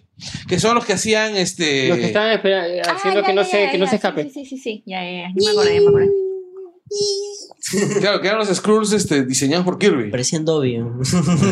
Que 0.49 0.59
son 0.59 0.75
los 0.75 0.85
que 0.85 0.93
hacían 0.95 1.37
este. 1.37 1.89
Los 1.89 1.99
que 1.99 2.07
estaban 2.07 2.33
eh, 2.45 2.83
haciendo 2.85 3.21
Ah, 3.21 3.23
que 3.23 3.29
ya, 3.29 3.35
no 3.35 3.43
ya, 3.43 3.49
se, 3.49 3.63
ya, 3.65 3.71
que 3.71 3.79
no 3.79 3.85
ya, 3.85 3.91
se 3.93 3.97
sí, 3.97 3.97
escape. 3.97 4.25
Sí, 4.25 4.31
sí, 4.31 4.45
sí, 4.47 4.59
sí. 4.59 4.83
Ya, 4.85 5.03
ya, 5.05 5.11
ya. 5.11 5.29
Ya 5.37 5.45
me 5.45 5.51
acordé, 5.53 5.75
ya 5.77 5.81
me 5.83 5.89
acordé. 5.89 6.09
Claro, 8.01 8.21
que 8.21 8.29
eran 8.29 8.39
los 8.39 8.49
Skrulls 8.49 8.93
este, 8.93 9.25
diseñados 9.25 9.65
por 9.65 9.79
Kirby. 9.79 10.11
Parecían 10.11 10.45
Dobby. 10.45 10.79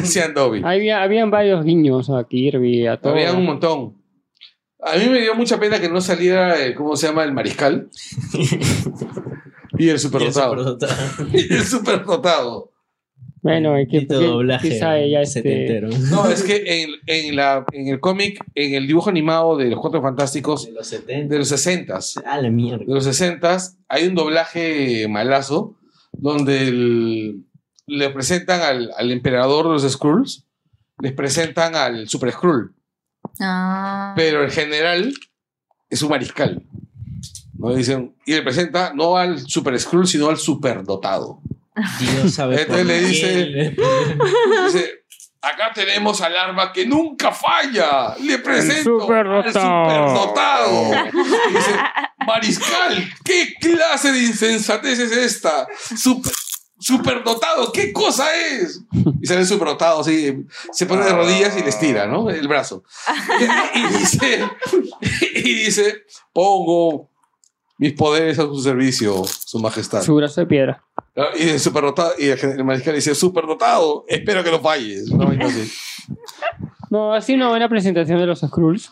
Decían 0.00 0.34
Dobby. 0.34 0.60
Había, 0.64 1.02
habían 1.02 1.30
varios 1.30 1.64
guiños 1.64 2.10
a 2.10 2.24
Kirby, 2.24 2.86
a 2.86 2.96
todo. 2.98 3.12
Había 3.12 3.32
un 3.32 3.44
montón. 3.44 3.94
A 4.80 4.96
mí 4.96 5.08
me 5.08 5.20
dio 5.20 5.34
mucha 5.34 5.58
pena 5.58 5.80
que 5.80 5.88
no 5.88 6.00
saliera, 6.00 6.62
el, 6.62 6.74
¿cómo 6.74 6.96
se 6.96 7.08
llama? 7.08 7.24
El 7.24 7.32
mariscal. 7.32 7.88
y 9.78 9.88
el 9.88 9.98
superdotado. 9.98 10.78
Y 11.32 11.52
el 11.54 11.64
superdotado. 11.64 12.70
Bueno, 13.42 13.76
es 13.76 13.88
que, 13.88 14.00
doblaje 14.00 14.70
quizá 14.70 14.98
ella 14.98 15.20
este, 15.22 15.40
setentero. 15.40 15.88
No, 16.10 16.28
es 16.28 16.42
que 16.42 16.82
en, 16.82 16.90
en, 17.06 17.36
la, 17.36 17.64
en 17.70 17.86
el 17.86 18.00
cómic, 18.00 18.44
en 18.56 18.74
el 18.74 18.88
dibujo 18.88 19.08
animado 19.08 19.56
de 19.56 19.66
los 19.66 19.78
Cuatro 19.78 20.02
Fantásticos 20.02 20.66
De 20.66 20.72
los 20.72 20.88
70. 20.88 21.32
de 21.32 21.38
los 21.38 21.48
60 21.50 21.98
Ah, 22.24 22.40
la 22.40 22.50
mierda. 22.50 22.84
de 22.84 22.92
los 22.92 23.04
60 23.04 23.56
hay 23.86 24.08
un 24.08 24.16
doblaje 24.16 25.06
malazo 25.08 25.76
donde 26.18 26.68
el- 26.68 27.44
le 27.86 28.10
presentan 28.10 28.60
al, 28.62 28.90
al 28.96 29.10
emperador 29.12 29.66
de 29.66 29.72
los 29.74 29.92
Skrulls, 29.92 30.44
les 31.00 31.12
presentan 31.12 31.74
al 31.76 32.08
Super 32.08 32.32
Skrull, 32.32 32.74
Ah. 33.40 34.12
pero 34.16 34.42
el 34.44 34.50
general 34.50 35.12
es 35.90 36.02
un 36.02 36.10
mariscal. 36.10 36.62
¿no? 37.58 37.74
Dicen, 37.74 38.14
y 38.26 38.32
le 38.34 38.42
presenta 38.42 38.92
no 38.94 39.16
al 39.16 39.40
Super 39.40 39.78
Skrull, 39.78 40.06
sino 40.06 40.28
al 40.28 40.36
superdotado. 40.38 41.40
Dios 42.00 42.32
sabe 42.32 42.62
Entonces 42.62 42.84
por 42.84 42.86
le 42.86 43.00
dice- 43.00 43.46
le- 43.46 43.70
Dice, 44.66 44.90
acá 45.46 45.72
tenemos 45.74 46.20
al 46.20 46.36
arma 46.36 46.72
que 46.72 46.86
nunca 46.86 47.32
falla. 47.32 48.14
Le 48.20 48.38
presento 48.38 48.94
al 48.94 49.00
superdotado". 49.00 49.84
superdotado. 49.84 51.10
Dice, 51.50 51.76
Mariscal, 52.26 53.12
¿qué 53.24 53.54
clase 53.60 54.12
de 54.12 54.18
insensatez 54.24 54.98
es 54.98 55.12
esta? 55.12 55.66
Super- 55.96 56.32
superdotado, 56.78 57.72
¿qué 57.72 57.92
cosa 57.92 58.26
es? 58.36 58.82
Y 59.20 59.26
sale 59.26 59.44
superdotado, 59.46 60.00
así, 60.00 60.44
se 60.72 60.86
pone 60.86 61.04
de 61.04 61.12
rodillas 61.12 61.56
y 61.56 61.62
le 61.62 61.70
estira, 61.70 62.06
¿no? 62.06 62.28
El 62.30 62.46
brazo. 62.48 62.84
Y, 63.74 63.78
y 63.78 63.86
dice, 63.98 64.44
y 65.34 65.54
dice, 65.54 66.04
pongo 66.32 67.10
mis 67.78 67.92
poderes 67.92 68.38
a 68.38 68.42
su 68.42 68.58
servicio, 68.60 69.24
su 69.24 69.58
majestad. 69.58 70.02
Su 70.02 70.14
brazo 70.16 70.40
de 70.40 70.46
piedra. 70.46 70.82
Y 71.38 71.44
de 71.46 71.58
superdotado, 71.58 72.12
y 72.18 72.26
el, 72.28 72.38
el 72.38 72.64
mariscal 72.64 72.94
dice, 72.94 73.14
superdotado, 73.14 74.04
espero 74.08 74.42
que 74.44 74.50
no 74.50 74.60
falles. 74.60 75.10
¿no? 75.10 75.32
Y 75.32 75.38
no 76.90 77.14
ha 77.14 77.20
sido 77.20 77.36
una 77.38 77.48
buena 77.48 77.68
presentación 77.68 78.18
de 78.18 78.26
los 78.26 78.40
Skrulls. 78.40 78.90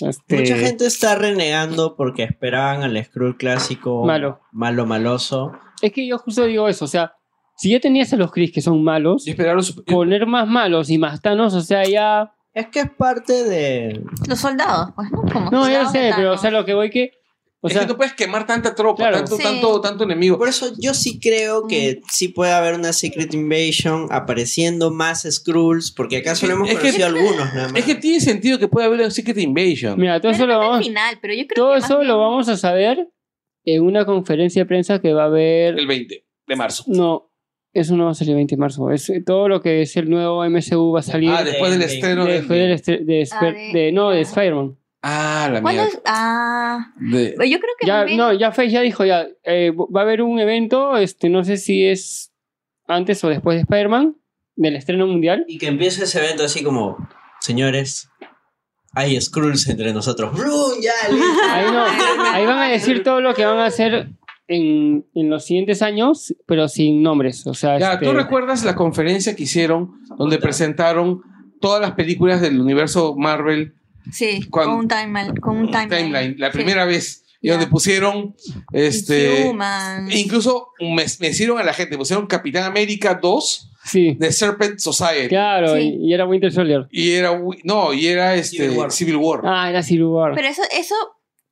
Este, 0.00 0.38
Mucha 0.38 0.56
gente 0.56 0.86
está 0.86 1.14
renegando 1.16 1.94
porque 1.96 2.24
esperaban 2.24 2.82
al 2.82 3.02
Skrull 3.04 3.36
clásico 3.36 4.04
Malo. 4.04 4.40
malo 4.50 4.86
maloso. 4.86 5.52
Es 5.80 5.92
que 5.92 6.06
yo 6.06 6.18
justo 6.18 6.44
digo 6.44 6.66
eso, 6.68 6.86
o 6.86 6.88
sea, 6.88 7.12
si 7.56 7.70
ya 7.70 7.80
tenías 7.80 8.12
a 8.12 8.16
los 8.16 8.32
Kree 8.32 8.50
que 8.50 8.62
son 8.62 8.82
malos, 8.82 9.24
su- 9.24 9.84
poner 9.84 10.26
más 10.26 10.48
malos 10.48 10.90
y 10.90 10.98
más 10.98 11.20
Thanos, 11.20 11.54
o 11.54 11.60
sea, 11.60 11.84
ya... 11.84 12.32
Es 12.54 12.66
que 12.68 12.80
es 12.80 12.90
parte 12.90 13.44
de. 13.44 14.02
Los 14.28 14.40
soldados, 14.40 14.90
pues, 14.94 15.10
¿no? 15.10 15.22
Como 15.32 15.50
No, 15.50 15.70
ya 15.70 15.86
sé, 15.88 16.12
pero 16.16 16.32
o 16.32 16.36
sea, 16.38 16.50
lo 16.50 16.64
que 16.64 16.74
voy 16.74 16.90
que... 16.90 17.12
O 17.64 17.68
es 17.68 17.74
sea, 17.74 17.82
que 17.82 17.88
no 17.88 17.96
puedes 17.96 18.12
quemar 18.14 18.44
tanta 18.44 18.74
tropa, 18.74 19.04
Claro. 19.04 19.18
tanto, 19.18 19.36
Sí. 19.36 19.42
tanto, 19.44 19.80
tanto 19.80 20.02
enemigo. 20.02 20.36
Por 20.36 20.48
eso 20.48 20.72
yo 20.80 20.94
sí 20.94 21.20
creo 21.20 21.68
que 21.68 22.00
sí 22.10 22.26
puede 22.28 22.50
haber 22.52 22.74
una 22.74 22.92
Secret 22.92 23.32
Invasion 23.34 24.08
apareciendo 24.10 24.90
más 24.90 25.22
Skrulls, 25.30 25.92
porque 25.92 26.16
acá 26.16 26.34
solo 26.34 26.54
hemos 26.54 26.68
Es 26.68 26.74
que- 26.74 26.80
conocido 26.80 27.06
algunos 27.06 27.54
nada 27.54 27.68
más. 27.68 27.76
Es 27.78 27.84
que 27.84 27.94
tiene 27.94 28.20
sentido 28.20 28.58
que 28.58 28.66
pueda 28.66 28.86
haber 28.88 29.00
un 29.02 29.10
Secret 29.12 29.38
Invasion. 29.38 29.98
mira, 29.98 30.20
todo 30.20 30.32
eso 30.32 30.44
lo 30.46 30.58
vamos... 30.58 30.84
final, 30.84 31.18
pero 31.22 31.34
yo 31.34 31.46
creo 31.46 31.54
Todo 31.64 31.72
que 31.74 31.78
eso 31.78 32.02
lo 32.02 32.18
vamos 32.18 32.48
a 32.48 32.56
saber 32.56 33.08
en 33.64 33.82
una 33.82 34.04
conferencia 34.04 34.62
de 34.62 34.66
prensa 34.66 35.00
que 35.00 35.12
va 35.12 35.22
a 35.22 35.26
haber... 35.26 35.78
El 35.78 35.86
20 35.86 36.24
de 36.48 36.56
marzo. 36.56 36.82
No, 36.88 37.30
eso 37.72 37.96
no 37.96 38.06
va 38.06 38.10
a 38.10 38.14
salir 38.14 38.30
el 38.32 38.36
20 38.38 38.56
de 38.56 38.60
marzo. 38.60 38.90
Es, 38.90 39.12
todo 39.24 39.48
lo 39.48 39.60
que 39.62 39.82
es 39.82 39.96
el 39.96 40.10
nuevo 40.10 40.44
MCU 40.44 40.90
va 40.92 40.98
a 40.98 41.02
salir 41.04 41.30
Ah, 41.30 41.44
después 41.44 41.70
del 41.70 41.82
estreno 41.82 42.24
de... 42.24 42.32
después 42.40 42.84
del 42.86 43.06
de, 43.06 43.28
Ah, 43.30 43.44
de- 43.44 43.70
de- 43.72 43.92
no, 43.92 44.10
de 44.10 44.22
Spider-Man. 44.22 44.76
Ah, 45.02 45.48
la 45.52 45.60
¿Cuándo 45.62 45.82
mierda. 45.82 45.96
es? 45.98 46.02
Ah, 46.06 46.92
De- 46.96 47.34
yo 47.50 47.58
creo 47.58 47.74
que 47.80 47.86
Ya, 47.86 47.98
también- 47.98 48.18
no, 48.18 48.32
ya 48.32 48.52
Face 48.52 48.70
ya 48.70 48.80
dijo, 48.82 49.04
ya, 49.04 49.26
eh, 49.44 49.72
va 49.72 50.00
a 50.00 50.04
haber 50.04 50.22
un 50.22 50.38
evento, 50.38 50.96
este, 50.96 51.28
no 51.28 51.42
sé 51.44 51.56
si 51.56 51.84
es 51.86 52.32
antes 52.86 53.22
o 53.24 53.28
después 53.28 53.56
de 53.56 53.62
Spider-Man, 53.62 54.16
del 54.54 54.76
estreno 54.76 55.06
mundial. 55.06 55.44
Y 55.48 55.58
que 55.58 55.66
empiece 55.66 56.04
ese 56.04 56.18
evento 56.24 56.44
así 56.44 56.62
como, 56.62 56.96
señores, 57.40 58.08
hay 58.94 59.20
Skrulls 59.20 59.68
entre 59.68 59.92
nosotros. 59.92 60.36
¡Brum! 60.36 60.72
Ya, 60.80 60.92
listo. 61.10 61.40
Ahí, 61.50 61.64
no, 61.72 61.84
ahí 62.32 62.46
van 62.46 62.58
a 62.58 62.68
decir 62.68 63.02
todo 63.02 63.20
lo 63.20 63.34
que 63.34 63.44
van 63.46 63.58
a 63.58 63.64
hacer 63.66 64.10
en, 64.48 65.06
en 65.14 65.30
los 65.30 65.46
siguientes 65.46 65.80
años, 65.82 66.34
pero 66.46 66.68
sin 66.68 67.02
nombres. 67.02 67.46
O 67.46 67.54
sea, 67.54 67.78
Ya, 67.78 67.94
este, 67.94 68.04
¿tú 68.06 68.12
recuerdas 68.12 68.64
la 68.64 68.74
conferencia 68.76 69.34
que 69.34 69.44
hicieron 69.44 69.92
donde 70.18 70.38
presentaron 70.38 71.22
todas 71.60 71.80
las 71.80 71.92
películas 71.92 72.40
del 72.42 72.60
universo 72.60 73.14
Marvel 73.16 73.74
Sí, 74.10 74.46
Cuando- 74.50 74.72
con 74.72 74.80
un 74.80 74.88
timeline. 74.88 75.36
Con 75.36 75.56
un 75.58 75.70
timeline, 75.70 75.88
Timeline, 76.06 76.34
la 76.38 76.50
Sí. 76.50 76.56
primera 76.58 76.84
vez, 76.84 77.24
y 77.40 77.48
Ya. 77.48 77.54
donde 77.54 77.66
pusieron, 77.68 78.34
este, 78.72 79.48
Human. 79.48 80.10
incluso 80.10 80.68
me, 80.80 81.04
me 81.20 81.28
hicieron 81.28 81.58
a 81.58 81.62
la 81.62 81.72
gente, 81.72 81.96
pusieron 81.96 82.26
Capitán 82.26 82.64
América 82.64 83.18
2 83.20 83.70
sí, 83.84 84.16
de 84.18 84.32
Serpent 84.32 84.78
Society. 84.78 85.28
claro, 85.28 85.76
Sí. 85.76 85.98
y, 86.00 86.08
y 86.10 86.14
era 86.14 86.24
Winter 86.26 86.52
Soldier. 86.52 86.86
Y 86.90 87.12
era, 87.12 87.40
no, 87.64 87.92
y 87.92 88.06
era 88.06 88.34
este, 88.34 88.56
Civil 88.58 88.78
War. 88.78 88.90
Civil 88.92 89.16
War. 89.16 89.40
Ah, 89.44 89.68
era 89.70 89.82
Civil 89.82 90.04
War. 90.04 90.32
Pero 90.34 90.48
eso, 90.48 90.62
eso, 90.76 90.94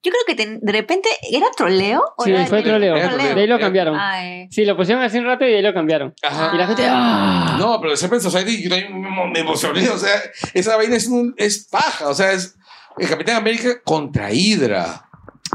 yo 0.02 0.10
creo 0.12 0.22
que 0.26 0.34
te- 0.34 0.58
de 0.60 0.72
repente, 0.72 1.08
¿era 1.30 1.46
troleo? 1.56 2.02
¿O 2.16 2.24
Sí, 2.24 2.30
era- 2.32 2.46
fue 2.46 2.62
troleo. 2.62 2.96
Era 2.96 3.08
troleo. 3.10 3.34
De 3.34 3.40
ahí 3.42 3.46
lo 3.46 3.58
cambiaron. 3.58 3.96
Ah, 3.98 4.26
eh. 4.26 4.48
Sí, 4.50 4.64
lo 4.64 4.76
pusieron 4.76 5.02
hace 5.02 5.18
un 5.18 5.26
rato 5.26 5.44
y 5.44 5.50
de 5.50 5.56
ahí 5.56 5.62
lo 5.62 5.74
cambiaron. 5.74 6.14
Ajá. 6.22 6.50
Y 6.54 6.58
la 6.58 6.66
gente, 6.66 6.82
¡ah! 6.88 7.56
No, 7.58 7.78
pero 7.80 7.90
de 7.92 7.96
Serpent 7.96 8.22
Society 8.22 8.62
yo 8.62 8.70
también 8.70 9.00
me- 9.32 9.40
emocioné, 9.40 9.88
o 9.90 9.98
sea, 9.98 10.14
esa 10.54 10.76
vaina 10.76 10.96
es, 10.96 11.06
un- 11.08 11.34
es 11.36 11.66
paja, 11.70 12.08
o 12.08 12.14
sea, 12.14 12.32
es 12.32 12.56
el 12.98 13.08
Capitán 13.08 13.36
América 13.36 13.80
contra 13.84 14.32
Hydra. 14.32 15.06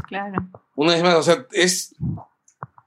Claro. 0.08 0.34
Una 0.76 0.92
vez 0.94 1.02
más, 1.02 1.14
o 1.14 1.22
sea, 1.22 1.44
es... 1.52 1.94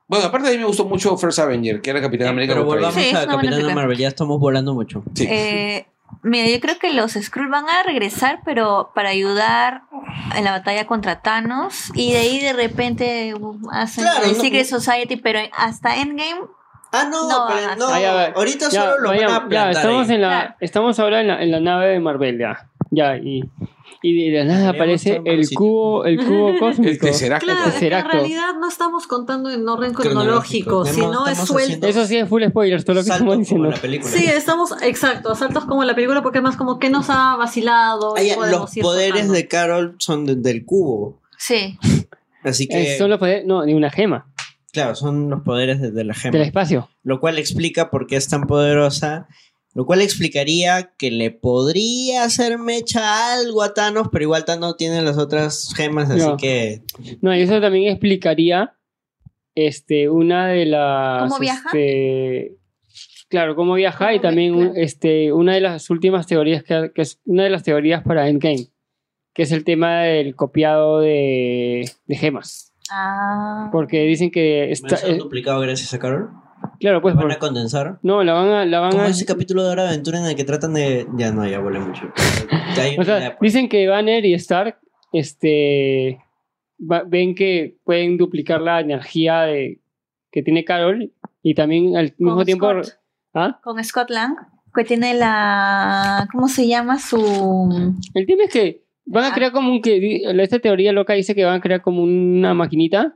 Bueno, 0.08 0.26
aparte 0.26 0.48
de 0.50 0.56
mí 0.56 0.62
me 0.62 0.66
gustó 0.68 0.86
mucho 0.86 1.16
First 1.18 1.38
Avenger, 1.40 1.82
que 1.82 1.90
era 1.92 2.02
Capitán 2.02 2.30
América 2.30 2.54
Pero 2.54 2.66
contra 2.66 2.88
volvamos 2.88 3.04
Sí, 3.10 3.16
a 3.16 3.20
película. 3.38 3.76
Marvel, 3.76 3.98
ya 3.98 4.08
estamos 4.08 4.40
volando 4.40 4.74
mucho. 4.74 5.04
Sí. 5.14 5.28
Eh, 5.30 5.86
mira, 6.22 6.48
yo 6.50 6.60
creo 6.60 6.78
que 6.80 6.94
los 6.94 7.14
Skrull 7.14 7.50
van 7.50 7.66
a 7.70 7.84
regresar, 7.84 8.42
pero 8.46 8.92
para 8.96 9.10
ayudar 9.10 9.84
en 10.36 10.44
la 10.44 10.52
batalla 10.52 10.86
contra 10.88 11.22
Thanos. 11.22 11.92
Y 11.96 12.12
de 12.14 12.18
ahí 12.20 12.40
de 12.40 12.54
repente 12.54 13.34
uh, 13.36 13.58
hacen 13.72 14.04
Claro, 14.04 14.26
el 14.26 14.36
no- 14.38 14.42
Secret 14.44 14.66
Society, 14.66 15.16
pero 15.18 15.40
hasta 15.58 15.98
Endgame. 15.98 16.42
Ah, 16.92 17.08
no, 17.10 17.30
No, 17.30 17.46
pero 17.48 17.76
no. 17.76 17.88
Ah, 17.90 18.00
ya, 18.00 18.26
ahorita 18.36 18.70
Ya, 18.70 18.82
solo 18.82 18.98
lo 19.00 19.10
van 19.10 19.20
a 19.24 19.48
ya, 19.50 19.70
estamos 19.72 20.10
ahí. 20.10 20.16
en 20.16 20.22
la, 20.22 20.28
Claro. 20.30 20.56
estamos 20.60 21.00
ahora 21.00 21.22
en 21.22 21.28
la, 21.28 21.44
en 21.44 21.52
la 21.52 21.60
nave 21.60 21.88
de 21.90 22.00
Marvel, 22.00 22.40
ya. 22.40 22.68
Ya, 22.90 23.16
y, 23.18 23.44
y 24.02 24.30
de 24.32 24.38
la 24.40 24.46
nada 24.46 24.70
aparece 24.70 25.22
el 25.26 25.50
cubo, 25.50 26.06
el 26.06 26.18
cubo 26.26 26.54
cósmico. 26.60 26.90
El 26.90 27.00
Tesseract. 27.00 27.44
Claro, 27.44 27.60
es 27.60 27.64
que 27.66 27.70
en 27.70 27.74
Tesseracto. 27.74 28.12
realidad 28.12 28.54
no 28.60 28.68
estamos 28.70 29.08
contando 29.08 29.50
en 29.50 29.68
orden 29.68 29.94
Cronológico. 29.94 30.86
sino 30.86 31.28
es 31.28 31.38
suelto. 31.40 31.88
Eso 31.88 32.06
sí 32.06 32.18
es 32.18 32.30
full 32.30 32.44
spoilers, 32.48 32.86
todo 32.86 32.96
lo 32.96 33.04
que 33.04 33.10
estamos 33.10 33.28
como 33.34 33.40
diciendo. 33.40 33.70
la 33.70 33.78
película. 33.78 34.12
Sí, 34.12 34.26
estamos, 34.26 34.72
exacto, 34.82 35.36
saltos 35.36 35.66
como 35.66 35.84
la 35.84 35.96
película, 35.96 36.22
porque 36.22 36.42
más 36.42 36.56
como 36.56 36.80
que 36.80 36.90
nos 36.90 37.10
ha 37.10 37.36
vacilado. 37.36 38.16
Ah, 38.18 38.48
los 38.50 38.74
poderes 38.82 39.12
tocando. 39.14 39.34
de 39.34 39.48
Carol 39.48 39.96
son 40.00 40.26
de- 40.26 40.36
del 40.36 40.66
cubo. 40.66 41.20
Sí, 41.38 41.78
Así 42.44 42.68
que, 42.68 42.96
Eh, 42.96 42.98
solo 42.98 43.20
poder, 43.20 43.46
no, 43.46 43.64
de 43.64 43.76
una 43.76 43.90
gema, 43.90 44.26
claro, 44.72 44.96
son 44.96 45.30
los 45.30 45.42
poderes 45.42 45.82
de, 45.82 45.92
de 45.92 46.04
la 46.06 46.14
gema. 46.14 46.32
del 46.38 46.44
espacio. 46.48 46.90
Lo 47.04 47.20
cual 47.20 47.38
explica 47.38 47.90
por 47.90 48.08
qué 48.08 48.16
es 48.16 48.30
tan 48.30 48.44
poderosa. 48.48 49.28
Lo 49.80 49.86
cual 49.86 50.02
explicaría 50.02 50.92
que 50.98 51.10
le 51.10 51.32
podría 51.32 52.26
hacer 52.26 52.58
mecha 52.58 53.34
algo 53.34 53.64
a 53.64 53.74
Thanos, 53.74 54.10
pero 54.12 54.24
igual 54.24 54.44
Thanos 54.44 54.76
tiene 54.76 55.02
las 55.02 55.18
otras 55.18 55.74
gemas, 55.74 56.10
así 56.10 56.20
No. 56.20 56.36
que. 56.36 56.82
No, 57.22 57.34
y 57.34 57.44
eso 57.44 57.62
también 57.62 57.90
explicaría 57.90 58.74
este, 59.56 60.10
una 60.10 60.48
de 60.48 60.66
las. 60.66 61.30
¿Cómo 61.30 61.40
viaja? 61.40 61.70
este, 61.70 62.58
claro, 63.30 63.56
cómo 63.56 63.76
viaja 63.76 64.14
y 64.14 64.18
¿Cómo 64.18 64.28
también 64.30 64.74
este, 64.76 65.32
una 65.32 65.54
de 65.54 65.62
las 65.62 65.90
últimas 65.90 66.28
teorías 66.28 66.62
que, 66.62 66.92
que 66.94 67.02
es 67.02 67.22
una 67.24 67.46
de 67.46 67.50
las 67.50 67.64
teorías 67.64 68.04
para 68.04 68.28
Endgame, 68.28 68.68
que 69.34 69.44
es 69.44 69.54
el 69.54 69.64
tema 69.64 70.02
del 70.02 70.36
copiado 70.36 71.00
de, 71.00 71.90
de 72.06 72.16
gemas. 72.18 72.74
Ah. 72.92 73.70
Porque 73.72 74.02
dicen 74.02 74.30
que 74.30 74.76
¿Van 74.82 74.92
está, 74.94 75.08
eh, 75.08 75.20
duplicado 75.20 75.62
gracias 75.62 75.94
a 75.94 76.00
Carol? 76.00 76.32
Claro, 76.80 77.02
pues 77.02 77.16
¿Van 77.16 77.24
por- 77.24 77.32
a 77.32 77.40
condensar? 77.40 78.00
no, 78.04 78.24
la 78.24 78.34
van 78.34 78.48
a, 78.50 78.66
la 78.66 78.80
van 78.80 78.92
Como 78.92 79.04
a 79.04 79.08
ese 79.08 79.26
capítulo 79.26 79.64
de 79.64 79.70
Hora 79.70 79.84
de 79.84 79.90
Aventura 79.90 80.20
en 80.20 80.26
el 80.26 80.36
que 80.36 80.44
tratan 80.44 80.74
de. 80.74 81.08
Ya 81.18 81.32
no, 81.32 81.48
ya 81.48 81.60
huele 81.60 81.80
mucho. 81.80 82.12
O 83.00 83.04
sea, 83.04 83.38
dicen 83.42 83.68
que 83.68 83.88
Banner 83.88 84.24
y 84.26 84.34
Stark 84.36 84.78
este, 85.12 86.20
va- 86.80 87.04
ven 87.06 87.36
que 87.36 87.78
pueden 87.84 88.18
duplicar 88.18 88.62
la 88.62 88.80
energía 88.80 89.42
de, 89.42 89.82
que 90.32 90.44
tiene 90.44 90.64
Carol 90.64 91.12
y 91.42 91.54
también 91.56 91.98
al 91.98 92.14
mismo 92.18 92.36
Con 92.36 92.46
tiempo... 92.46 92.84
Scott. 92.84 92.96
¿Ah? 93.34 93.60
Con 93.64 93.84
Scott 93.84 94.10
Lang, 94.10 94.36
que 94.74 94.84
tiene 94.84 95.14
la. 95.14 96.28
¿Cómo 96.32 96.48
se 96.48 96.68
llama? 96.68 97.00
Su. 97.00 97.94
El 98.14 98.26
tema 98.26 98.44
es 98.46 98.52
que 98.54 98.84
van 99.06 99.26
a 99.26 99.28
Ah. 99.30 99.34
crear 99.34 99.52
como 99.52 99.72
un... 99.72 99.82
que 99.82 100.22
Esta 100.42 100.60
teoría 100.60 100.94
loca 100.94 101.14
dice 101.14 101.36
que 101.36 101.46
van 101.46 101.56
a 101.56 101.62
crear 101.62 101.82
como 101.82 102.02
una 102.04 102.54
maquinita 102.54 103.14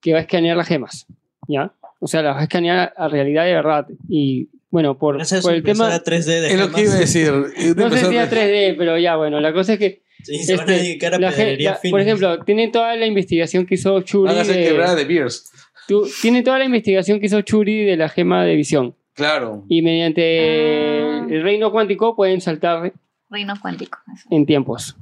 que 0.00 0.12
va 0.12 0.18
a 0.18 0.22
escanear 0.22 0.56
las 0.56 0.68
gemas, 0.68 1.06
¿ya? 1.48 1.72
O 2.04 2.06
sea, 2.06 2.20
las 2.20 2.36
va 2.36 2.40
a 2.40 2.42
escanear 2.42 2.92
a, 2.94 3.08
realidad 3.08 3.46
de 3.46 3.54
verdad. 3.54 3.86
Y 4.10 4.50
bueno, 4.70 4.98
por, 4.98 5.18
Esa 5.22 5.38
es 5.38 5.42
por 5.42 5.54
el 5.54 5.62
tema... 5.62 5.86
impresora 5.94 6.04
3D 6.04 6.40
de 6.42 6.46
Es 6.52 6.60
lo 6.60 6.70
que 6.70 6.82
iba 6.82 6.92
a 6.92 6.98
decir. 6.98 7.32
No 7.76 7.90
sé 7.90 7.98
si 8.04 8.14
era 8.14 8.28
3D, 8.30 8.74
pero 8.76 8.98
ya, 8.98 9.16
bueno, 9.16 9.40
la 9.40 9.54
cosa 9.54 9.72
es 9.72 9.78
que 9.78 10.02
Sí, 10.22 10.36
se 10.44 10.56
van 10.56 10.68
a 10.68 10.72
este, 10.74 10.84
dedicar 10.84 11.14
a 11.14 11.18
la 11.18 11.30
la- 11.30 11.32
fina. 11.32 11.78
por 11.90 12.00
ejemplo, 12.00 12.44
tienen 12.44 12.70
toda 12.72 12.94
la 12.96 13.06
investigación 13.06 13.64
que 13.64 13.76
hizo 13.76 14.00
Churi 14.02 14.28
Van 14.28 14.36
a 14.38 14.42
hacer 14.42 14.56
de- 14.56 14.64
quebrada 14.68 14.94
de 14.94 15.04
Beers. 15.06 15.50
Tú- 15.88 16.06
tiene 16.22 16.42
toda 16.42 16.58
la 16.58 16.64
investigación 16.66 17.20
que 17.20 17.26
hizo 17.26 17.40
Churi 17.42 17.84
de 17.84 17.96
la 17.96 18.08
gema 18.10 18.44
de 18.44 18.54
visión. 18.54 18.94
Claro. 19.14 19.64
Y 19.68 19.80
mediante 19.82 21.00
Ah. 21.02 21.26
el 21.30 21.42
reino 21.42 21.70
cuántico 21.72 22.16
pueden 22.16 22.40
saltar 22.40 22.92
Reino 23.30 23.54
cuántico. 23.60 23.98
eso. 24.14 24.28
en 24.30 24.44
tiempos. 24.46 24.96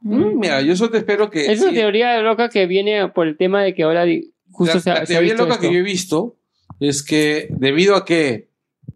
Mm, 0.00 0.38
Mira, 0.38 0.60
yo 0.62 0.76
solo 0.76 0.90
te 0.92 0.98
espero 0.98 1.28
que. 1.30 1.50
Es 1.52 1.60
una 1.60 1.72
teoría 1.72 2.20
loca 2.20 2.48
que 2.48 2.66
viene 2.66 3.08
por 3.08 3.26
el 3.26 3.36
tema 3.36 3.62
de 3.62 3.74
que 3.74 3.82
ahora 3.82 4.04
justo 4.50 4.74
la, 4.76 4.80
se, 4.80 4.90
ha- 4.90 4.94
la 4.94 5.06
se 5.06 5.14
ha 5.14 5.16
teoría 5.18 5.32
visto 5.32 5.42
loca 5.44 5.54
esto. 5.54 5.66
que 5.68 5.74
yo 5.74 5.80
he 5.80 5.82
visto 5.82 6.36
es 6.80 7.02
que 7.02 7.48
debido 7.50 7.96
a 7.96 8.04
que 8.04 8.48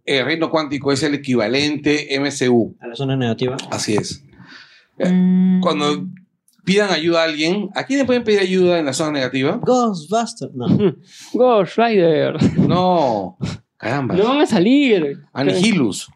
el 0.04 0.24
reino 0.24 0.50
cuántico 0.50 0.92
es 0.92 1.02
el 1.02 1.14
equivalente 1.14 2.08
MCU, 2.18 2.76
A 2.80 2.88
la 2.88 2.94
zona 2.96 3.16
negativa. 3.16 3.56
así 3.70 3.94
es. 3.94 4.24
Mm. 4.98 5.60
Cuando 5.60 6.06
pidan 6.64 6.90
ayuda 6.90 7.22
a 7.22 7.24
alguien, 7.24 7.70
¿a 7.74 7.84
quién 7.84 7.98
le 8.00 8.04
pueden 8.04 8.24
pedir 8.24 8.40
ayuda 8.40 8.78
en 8.78 8.84
la 8.86 8.92
zona 8.92 9.12
negativa? 9.12 9.58
Ghostbusters. 9.62 10.54
No. 10.54 10.66
Ghost 11.34 11.76
Rider. 11.76 12.36
No, 12.58 13.36
caramba. 13.76 14.14
No 14.14 14.24
van 14.28 14.40
a 14.40 14.46
salir. 14.46 15.20
Anihilus. 15.32 16.08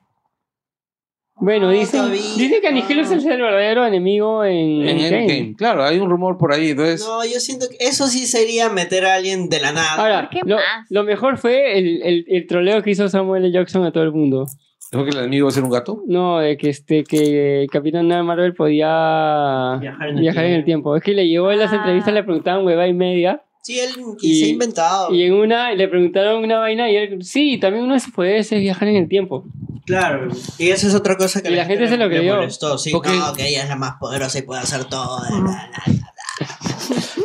Bueno, 1.39 1.67
No, 1.67 1.73
dicen, 1.73 2.11
dicen 2.13 2.61
que 2.63 2.69
Anihilos 2.69 3.11
no. 3.11 3.17
es 3.17 3.25
el 3.27 3.41
verdadero 3.43 3.85
enemigo 3.87 4.43
en, 4.45 4.83
En 4.83 4.89
Endgame. 4.99 5.19
Endgame. 5.23 5.55
Claro, 5.57 5.85
hay 5.85 5.99
un 5.99 6.09
rumor 6.09 6.39
por 6.39 6.53
ahí. 6.53 6.71
Entonces, 6.71 7.05
No, 7.07 7.23
yo 7.25 7.39
siento 7.41 7.67
que 7.69 7.77
eso 7.87 8.07
sí 8.07 8.27
sería 8.27 8.71
meter 8.71 9.05
a 9.05 9.15
alguien 9.17 9.49
de 9.51 9.61
la 9.61 9.73
nada. 9.73 9.95
Ahora, 9.97 10.21
¿Por 10.23 10.31
qué 10.31 10.41
lo, 10.49 10.57
más? 10.57 10.65
lo 10.89 11.05
mejor 11.05 11.37
fue 11.37 11.79
el, 11.79 12.03
el, 12.03 12.25
el 12.29 12.47
troleo 12.47 12.83
que 12.83 12.91
hizo 12.91 13.09
Samuel 13.09 13.45
L. 13.45 13.53
Jackson 13.53 13.85
a 13.85 13.93
todo 13.93 14.05
el 14.05 14.13
mundo. 14.13 14.47
¿creo 14.91 15.03
que 15.05 15.11
el 15.11 15.19
enemigo 15.19 15.47
va 15.47 15.51
a 15.51 15.53
ser 15.53 15.65
un 15.65 15.71
gato? 15.71 16.03
No, 16.07 16.39
de 16.39 16.57
que 16.57 16.71
este 16.71 17.03
que 17.05 17.63
el 17.63 17.69
Capitán 17.69 18.07
Marvel 18.25 18.55
podía 18.55 19.79
Viajar 19.81 20.09
en 20.09 20.15
el 20.17 20.21
viajar 20.23 20.45
en 20.45 20.53
el 20.53 20.65
tiempo. 20.65 20.97
Es 20.97 21.03
que 21.03 21.13
le 21.13 21.27
llegó 21.29 21.51
en 21.51 21.59
las 21.59 21.73
Ah. 21.73 21.77
entrevistas, 21.77 22.15
le 22.15 22.23
preguntaban 22.23 22.65
hueva 22.65 22.87
y 22.87 22.95
media. 22.95 23.43
Sí, 23.67 23.81
él 23.81 23.91
y 24.21 24.39
se 24.39 24.45
ha 24.45 24.49
inventado. 24.49 25.13
Y 25.13 25.25
en 25.25 25.33
una 25.33 25.73
le 25.75 25.89
preguntaron 25.89 26.45
una 26.45 26.61
vaina 26.61 26.89
y 26.89 26.95
él, 26.95 27.25
sí, 27.25 27.59
también 27.59 27.83
uno 27.83 27.95
de 27.95 28.01
sus 28.01 28.13
poderes 28.15 28.53
es 28.53 28.61
viajar 28.61 28.87
en 28.87 28.95
el 28.95 29.09
tiempo. 29.09 29.45
Claro. 29.85 30.29
Y 30.57 30.69
esa 30.71 30.87
es 30.87 30.95
otra 30.95 31.17
cosa 31.17 31.43
que 31.43 31.51
Y 31.51 31.57
la 31.57 31.65
gente 31.65 31.89
se 31.89 31.97
lo 31.97 32.07
creyó. 32.09 32.37
molestó. 32.37 32.79
Sí, 32.79 32.93
Porque- 32.93 33.11
no, 33.11 33.33
que 33.35 33.49
ella 33.49 33.65
es 33.65 33.69
la 33.69 33.75
más 33.75 33.95
poderosa 33.99 34.39
y 34.39 34.43
puede 34.43 34.61
hacer 34.61 34.85
todo. 34.85 35.19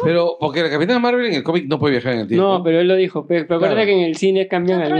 Pero 0.04 0.38
porque 0.40 0.64
la 0.64 0.70
Capitana 0.72 0.98
Marvel 0.98 1.28
en 1.28 1.34
el 1.36 1.44
cómic 1.44 1.66
no 1.68 1.78
puede 1.78 1.92
viajar 1.94 2.14
en 2.14 2.20
el 2.22 2.28
tiempo. 2.28 2.44
No, 2.48 2.64
pero 2.64 2.80
él 2.80 2.88
lo 2.88 2.96
dijo. 2.96 3.28
Pero, 3.28 3.46
pero 3.46 3.58
acuérdate 3.58 3.84
Claro. 3.84 3.98
que 3.98 4.04
en 4.04 4.10
el 4.10 4.16
cine 4.18 4.48
cambian 4.48 4.82
Está 4.82 4.96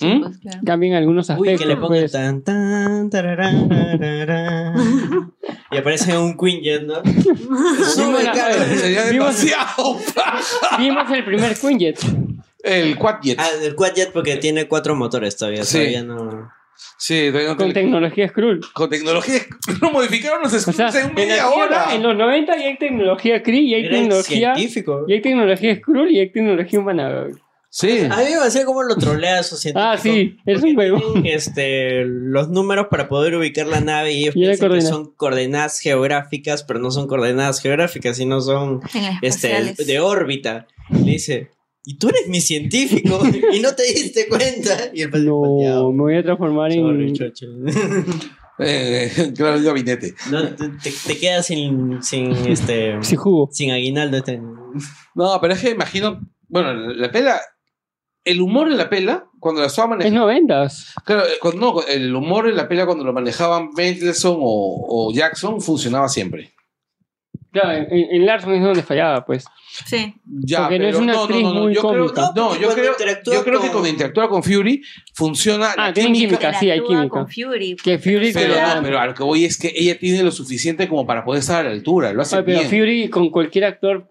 ¿Mm? 0.00 0.20
Pues, 0.22 0.38
claro. 0.38 0.58
cambian 0.64 0.94
algunos 0.94 1.28
Uy, 1.30 1.34
aspectos. 1.34 1.60
que 1.60 1.66
le 1.68 1.76
pongan 1.76 2.00
pues. 2.00 2.12
tan 2.12 2.42
tan 2.42 3.10
tararán, 3.10 3.68
tararán. 3.68 5.32
y 5.70 5.76
aparece 5.76 6.16
un 6.16 6.36
Quinjet, 6.36 6.82
¿no? 6.84 6.94
Sube 7.84 8.22
eh, 8.22 8.76
Sería 8.76 9.04
Vimos- 9.10 9.42
demasiado. 9.42 9.96
Vimos 10.78 11.10
el 11.10 11.24
primer 11.24 11.54
Quinjet. 11.56 11.98
el 12.62 12.96
Quadjet. 12.96 13.38
Ah, 13.40 13.48
el 13.62 13.74
Quadjet 13.74 14.12
porque 14.12 14.36
tiene 14.36 14.66
cuatro 14.68 14.94
motores 14.94 15.36
todavía. 15.36 15.64
Sí. 15.64 15.78
Todavía 15.78 16.02
no. 16.04 16.50
Sí, 16.96 17.30
no 17.32 17.56
con 17.56 17.72
tecnología 17.72 18.28
Skrull. 18.28 18.60
con 18.72 18.88
tecnología. 18.90 19.40
Lo 19.80 19.90
modificaron 19.90 20.42
los 20.42 20.52
O 20.52 20.58
Skrulls 20.60 20.92
sea, 20.92 21.02
en 21.02 21.08
en, 21.10 21.14
media 21.14 21.34
Tierra, 21.48 21.54
hora. 21.84 21.94
en 21.94 22.02
los 22.02 22.16
90 22.16 22.56
ya 22.56 22.64
hay 22.66 22.78
tecnología 22.78 23.42
Kree 23.42 23.60
y 23.62 23.74
hay 23.74 23.84
Era 23.86 23.94
tecnología. 23.98 24.54
científico. 24.54 25.04
Y 25.08 25.12
hay 25.14 25.22
tecnología 25.22 25.76
Skrull 25.76 26.10
y 26.10 26.18
hay 26.20 26.30
tecnología 26.32 26.78
humana. 26.80 27.26
Sí. 27.70 28.00
A 28.10 28.16
mí 28.18 28.24
me 28.30 28.36
hacía 28.46 28.64
como 28.64 28.82
lo 28.82 28.96
trolea 28.96 29.36
a 29.36 29.40
esos 29.40 29.60
científicos. 29.60 29.90
Ah, 29.94 29.98
sí, 30.02 30.36
es 30.46 30.62
un 30.62 30.76
huevo. 30.76 30.98
tienen, 31.12 31.26
Este, 31.26 32.04
los 32.06 32.48
números 32.48 32.86
para 32.90 33.08
poder 33.08 33.34
ubicar 33.34 33.66
la 33.66 33.80
nave 33.80 34.12
y 34.12 34.22
ellos 34.22 34.34
piensan 34.34 34.72
que 34.72 34.80
son 34.80 35.12
coordenadas 35.14 35.78
geográficas, 35.80 36.62
pero 36.62 36.78
no 36.80 36.90
son 36.90 37.06
coordenadas 37.06 37.60
geográficas, 37.60 38.16
sino 38.16 38.40
son 38.40 38.80
este, 39.22 39.74
de 39.84 40.00
órbita. 40.00 40.66
Y 40.90 40.98
le 41.04 41.12
dice, 41.12 41.50
y 41.84 41.98
tú 41.98 42.08
eres 42.08 42.26
mi 42.28 42.40
científico 42.40 43.20
y 43.52 43.60
no 43.60 43.74
te 43.74 43.82
diste 43.84 44.28
cuenta. 44.28 44.90
Y 44.94 45.02
el 45.02 45.10
No, 45.24 45.42
"Pateado". 45.42 45.92
me 45.92 46.02
voy 46.02 46.16
a 46.16 46.22
transformar 46.22 46.72
Sorry, 46.72 47.08
en. 47.08 47.14
chocho. 47.14 47.46
Eh, 48.60 49.10
claro, 49.36 49.54
el 49.56 49.62
gabinete. 49.62 50.14
No, 50.32 50.42
te, 50.48 50.68
te- 51.06 51.16
quedas 51.16 51.46
sin, 51.46 52.02
sin, 52.02 52.32
este, 52.48 52.96
Sí, 53.02 53.14
jugo. 53.14 53.48
sin 53.52 53.70
aguinaldo. 53.70 54.16
Este. 54.16 54.40
No, 55.14 55.38
pero 55.40 55.54
es 55.54 55.60
que 55.60 55.70
imagino. 55.70 56.20
Bueno, 56.48 56.72
la 56.74 57.12
pela. 57.12 57.40
El 58.24 58.40
humor 58.40 58.68
en 58.68 58.76
la 58.76 58.90
pela, 58.90 59.24
cuando 59.40 59.60
la 59.62 59.68
estaba 59.68 59.86
Es 59.86 59.90
manejando. 59.90 60.20
noventas. 60.20 60.92
Claro, 61.04 61.22
eh, 61.24 61.38
cuando, 61.40 61.60
no, 61.60 61.82
el 61.86 62.14
humor 62.14 62.48
en 62.48 62.56
la 62.56 62.68
pela, 62.68 62.84
cuando 62.84 63.04
lo 63.04 63.12
manejaban 63.12 63.70
Mendelssohn 63.76 64.38
o, 64.40 64.86
o 65.08 65.12
Jackson, 65.14 65.60
funcionaba 65.60 66.08
siempre. 66.08 66.52
Claro, 67.50 67.72
en, 67.72 67.86
en 67.90 68.26
Larson 68.26 68.52
es 68.54 68.62
donde 68.62 68.82
fallaba, 68.82 69.24
pues. 69.24 69.46
Sí. 69.86 70.14
Ya, 70.44 70.62
Porque 70.62 70.78
no 70.78 70.84
pero 70.84 70.88
es 70.88 70.96
una 70.96 71.12
actriz 71.22 71.44
muy 71.44 71.74
yo 71.74 71.80
creo, 71.80 72.06
cómica. 72.06 72.32
no, 72.36 72.48
porque 72.48 72.62
yo 72.62 72.74
creo, 72.74 72.92
yo 73.24 73.44
creo 73.44 73.60
que 73.60 73.66
con- 73.66 73.70
cuando 73.70 73.88
interactúa 73.88 74.28
con 74.28 74.42
Fury 74.42 74.82
funciona 75.14 75.70
Ah, 75.76 75.86
la 75.88 75.92
tienen 75.94 76.12
química. 76.12 76.38
química. 76.38 76.58
sí, 76.60 76.70
hay 76.70 76.82
química. 76.82 77.08
con 77.08 77.28
Fury. 77.28 77.76
Que 77.76 77.98
Fury 77.98 78.32
Pero, 78.34 78.54
no, 78.54 78.82
pero 78.82 78.98
a 78.98 79.06
lo 79.06 79.14
que 79.14 79.22
voy 79.22 79.44
es 79.46 79.56
que 79.56 79.72
ella 79.74 79.98
tiene 79.98 80.22
lo 80.22 80.30
suficiente 80.30 80.88
como 80.88 81.06
para 81.06 81.24
poder 81.24 81.40
estar 81.40 81.60
a 81.64 81.68
la 81.68 81.74
altura. 81.74 82.12
Lo 82.12 82.20
hace 82.22 82.36
Ay, 82.36 82.42
pero 82.44 82.58
bien. 82.58 82.70
Fury 82.70 83.08
con 83.08 83.30
cualquier 83.30 83.64
actor. 83.64 84.06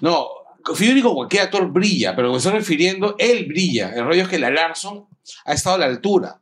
No, 0.00 0.26
Fury 0.64 1.02
con 1.02 1.14
cualquier 1.14 1.42
actor 1.44 1.70
brilla, 1.70 2.14
pero 2.14 2.28
lo 2.28 2.34
que 2.34 2.38
estoy 2.38 2.52
refiriendo, 2.52 3.14
él 3.18 3.46
brilla. 3.46 3.90
El 3.94 4.04
rollo 4.04 4.22
es 4.22 4.28
que 4.28 4.38
la 4.38 4.50
Larson 4.50 5.06
ha 5.44 5.52
estado 5.52 5.76
a 5.76 5.78
la 5.80 5.86
altura. 5.86 6.40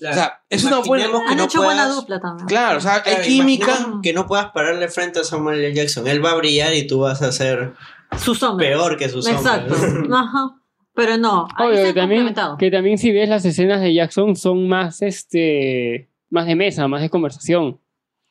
O 0.00 0.12
sea, 0.14 0.42
es 0.50 0.64
una 0.64 0.78
buena. 0.80 1.06
Que 1.28 1.36
no 1.36 1.44
hecho 1.44 1.62
buena 1.62 1.82
puedas- 1.84 1.96
dupla 1.96 2.20
también. 2.20 2.48
Claro, 2.48 2.78
o 2.78 2.80
sea, 2.80 3.02
Claro, 3.02 3.18
hay 3.20 3.24
química. 3.28 4.00
Que 4.02 4.12
no 4.12 4.26
puedas 4.26 4.46
pararle 4.50 4.88
frente 4.88 5.20
a 5.20 5.24
Samuel 5.24 5.60
L. 5.62 5.74
Jackson. 5.74 6.08
Él 6.08 6.24
va 6.24 6.32
a 6.32 6.34
brillar 6.34 6.74
y 6.74 6.86
tú 6.88 7.00
vas 7.00 7.22
a 7.22 7.30
ser 7.30 7.74
Su 8.18 8.34
sombra. 8.34 8.66
peor 8.66 8.96
que 8.96 9.08
su 9.08 9.22
sombra. 9.22 9.40
Exacto. 9.40 9.74
Ajá. 10.14 10.58
Pero 10.94 11.16
no, 11.16 11.46
ahí 11.56 11.68
Obvio 11.68 11.76
se 11.78 11.84
que 11.94 12.00
también, 12.00 12.34
que 12.58 12.70
también 12.70 12.98
si 12.98 13.12
ves 13.12 13.28
las 13.28 13.44
escenas 13.46 13.80
de 13.80 13.94
Jackson 13.94 14.36
son 14.36 14.68
más 14.68 15.00
este 15.00 16.10
más 16.28 16.46
de 16.46 16.54
mesa, 16.56 16.86
más 16.88 17.00
de 17.00 17.08
conversación. 17.08 17.78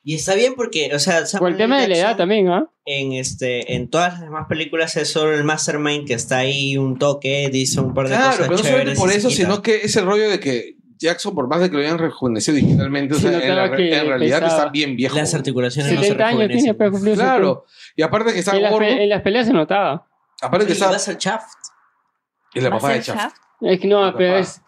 Y 0.04 0.16
está 0.16 0.34
bien 0.34 0.54
porque, 0.56 0.90
o 0.94 0.98
sea, 0.98 1.18
Por 1.18 1.26
Samuel 1.28 1.52
el 1.54 1.58
tema 1.58 1.78
L. 1.78 1.82
de 1.82 1.88
la 2.00 2.08
edad 2.08 2.16
también, 2.16 2.48
¿ah? 2.48 2.66
En, 2.84 3.12
este, 3.12 3.74
en 3.76 3.88
todas 3.88 4.14
las 4.14 4.22
demás 4.22 4.46
películas 4.48 4.96
es 4.96 5.10
solo 5.12 5.32
el 5.34 5.44
mastermind 5.44 6.06
que 6.08 6.14
está 6.14 6.38
ahí 6.38 6.76
un 6.76 6.98
toque, 6.98 7.48
dice 7.52 7.80
un 7.80 7.94
par 7.94 8.08
de 8.08 8.16
Claro, 8.16 8.30
cosas 8.30 8.46
pero 8.46 8.50
no 8.56 8.58
solamente 8.64 8.94
por 9.00 9.10
eso, 9.12 9.30
sino 9.30 9.62
que 9.62 9.76
es 9.82 9.94
el 9.96 10.04
rollo 10.06 10.28
de 10.28 10.40
que 10.40 10.76
Jackson, 10.98 11.34
por 11.34 11.48
más 11.48 11.60
de 11.60 11.68
que 11.70 11.76
lo 11.76 11.82
hayan 11.82 11.98
rejuvenecido 11.98 12.56
digitalmente, 12.56 13.14
o 13.14 13.18
en, 13.18 13.56
la 13.56 13.70
que 13.70 13.76
realidad 13.76 14.40
pesaba. 14.40 14.46
está 14.62 14.70
bien 14.70 14.96
viejo. 14.96 15.16
Las 15.16 15.34
articulaciones 15.34 15.92
no 15.92 16.00
se 16.00 16.06
70 16.08 16.24
años 16.26 16.36
tiene 16.38 16.48
rejuvenecen. 16.54 16.78
para 16.78 16.90
cumplir 16.90 17.14
Claro. 17.14 17.64
Y 17.96 18.02
aparte 18.02 18.32
que 18.32 18.38
está 18.40 18.52
70. 18.52 18.56
En 18.56 18.62
las, 18.62 18.72
gordo, 18.72 18.86
pe- 18.96 19.02
en 19.02 19.08
las 19.08 19.22
peleas 19.22 19.46
se 19.46 19.52
notaba. 19.52 20.06
aparte 20.40 20.66
que 20.66 20.72
Oye, 20.72 20.80
está. 20.80 20.94
a 20.94 20.98
ser 21.00 21.16
Shaft. 21.18 21.46
Y 22.54 22.60
la 22.60 22.70
¿Va 22.70 22.76
a 22.76 22.78
papá 22.80 22.92
de. 22.94 23.00
Shaft? 23.02 23.36
Es 23.62 23.80
que 23.80 23.86
no, 23.88 24.14
pero 24.16 24.38
es, 24.38 24.60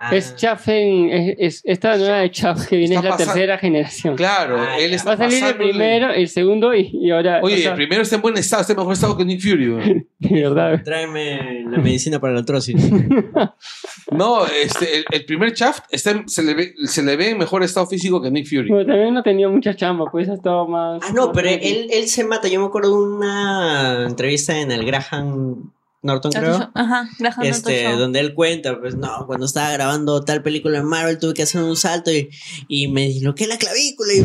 Ah. 0.00 0.14
es 0.14 0.36
Chaff 0.36 0.68
en. 0.68 1.10
Es, 1.10 1.34
es- 1.38 1.60
esta 1.64 1.96
nueva 1.96 2.18
de 2.18 2.30
Chaff 2.30 2.66
que 2.68 2.76
viene 2.76 2.94
Está 2.94 3.00
es 3.00 3.04
la 3.04 3.10
pasando- 3.16 3.32
tercera 3.34 3.58
generación. 3.58 4.14
Claro, 4.16 4.56
Ah, 4.60 4.78
él 4.78 4.94
está 4.94 5.10
Va 5.10 5.14
a 5.14 5.16
salir 5.30 5.42
el 5.44 5.56
primero, 5.56 6.10
el 6.12 6.28
segundo 6.28 6.72
y, 6.74 6.88
y 6.92 7.10
ahora. 7.10 7.40
Oye, 7.42 7.56
o 7.56 7.58
sea, 7.58 7.70
el 7.72 7.76
primero 7.76 8.02
está 8.02 8.14
en 8.16 8.22
buen 8.22 8.36
estado, 8.38 8.60
está 8.62 8.72
en 8.74 8.78
mejor 8.78 8.92
estado 8.94 9.16
que 9.16 9.24
Nick 9.24 9.40
Fury. 9.42 10.04
de 10.20 10.42
verdad. 10.42 10.82
Tráeme 10.84 11.64
la 11.68 11.78
medicina 11.78 12.20
para 12.20 12.34
la 12.34 12.40
artrosis. 12.40 12.76
No, 14.10 14.46
este, 14.46 14.98
el, 14.98 15.04
el 15.10 15.24
primer 15.26 15.52
está 15.90 16.10
en- 16.12 16.28
se, 16.28 16.42
le 16.42 16.54
ve, 16.54 16.74
se 16.84 17.02
le 17.02 17.16
ve 17.16 17.30
en 17.30 17.38
mejor 17.38 17.62
estado 17.62 17.86
físico 17.86 18.22
que 18.22 18.30
Nick 18.30 18.46
Fury. 18.48 18.68
Pero 18.68 18.86
también 18.86 19.12
no 19.14 19.22
tenía 19.22 19.48
mucha 19.48 19.74
chamba, 19.74 20.06
pues 20.10 20.28
ha 20.28 20.34
estado 20.34 20.66
más. 20.66 21.02
Ah, 21.04 21.12
no, 21.14 21.30
pero 21.32 21.48
él, 21.48 21.88
él 21.92 22.08
se 22.08 22.24
mata. 22.24 22.48
Yo 22.48 22.60
me 22.60 22.66
acuerdo 22.66 22.90
de 22.90 23.16
una 23.16 24.06
entrevista 24.08 24.58
en 24.58 24.70
el 24.72 24.84
Graham 24.86 25.70
Norton, 26.02 26.30
creo. 26.32 26.70
Ajá, 26.74 27.08
Graham 27.18 27.44
Este, 27.44 27.82
Norton 27.82 27.98
donde 28.00 28.20
él 28.20 28.34
cuenta, 28.34 28.78
pues 28.80 28.94
no, 28.96 29.26
cuando 29.26 29.46
estaba 29.46 29.72
grabando 29.72 30.24
tal 30.24 30.42
película 30.42 30.78
en 30.78 30.86
Marvel 30.86 31.18
tuve 31.18 31.34
que 31.34 31.42
hacer 31.42 31.62
un 31.62 31.76
salto 31.76 32.12
y, 32.12 32.30
y 32.68 32.88
me 32.88 33.08
disloqué 33.08 33.46
la 33.46 33.58
clavícula 33.58 34.14
y 34.14 34.24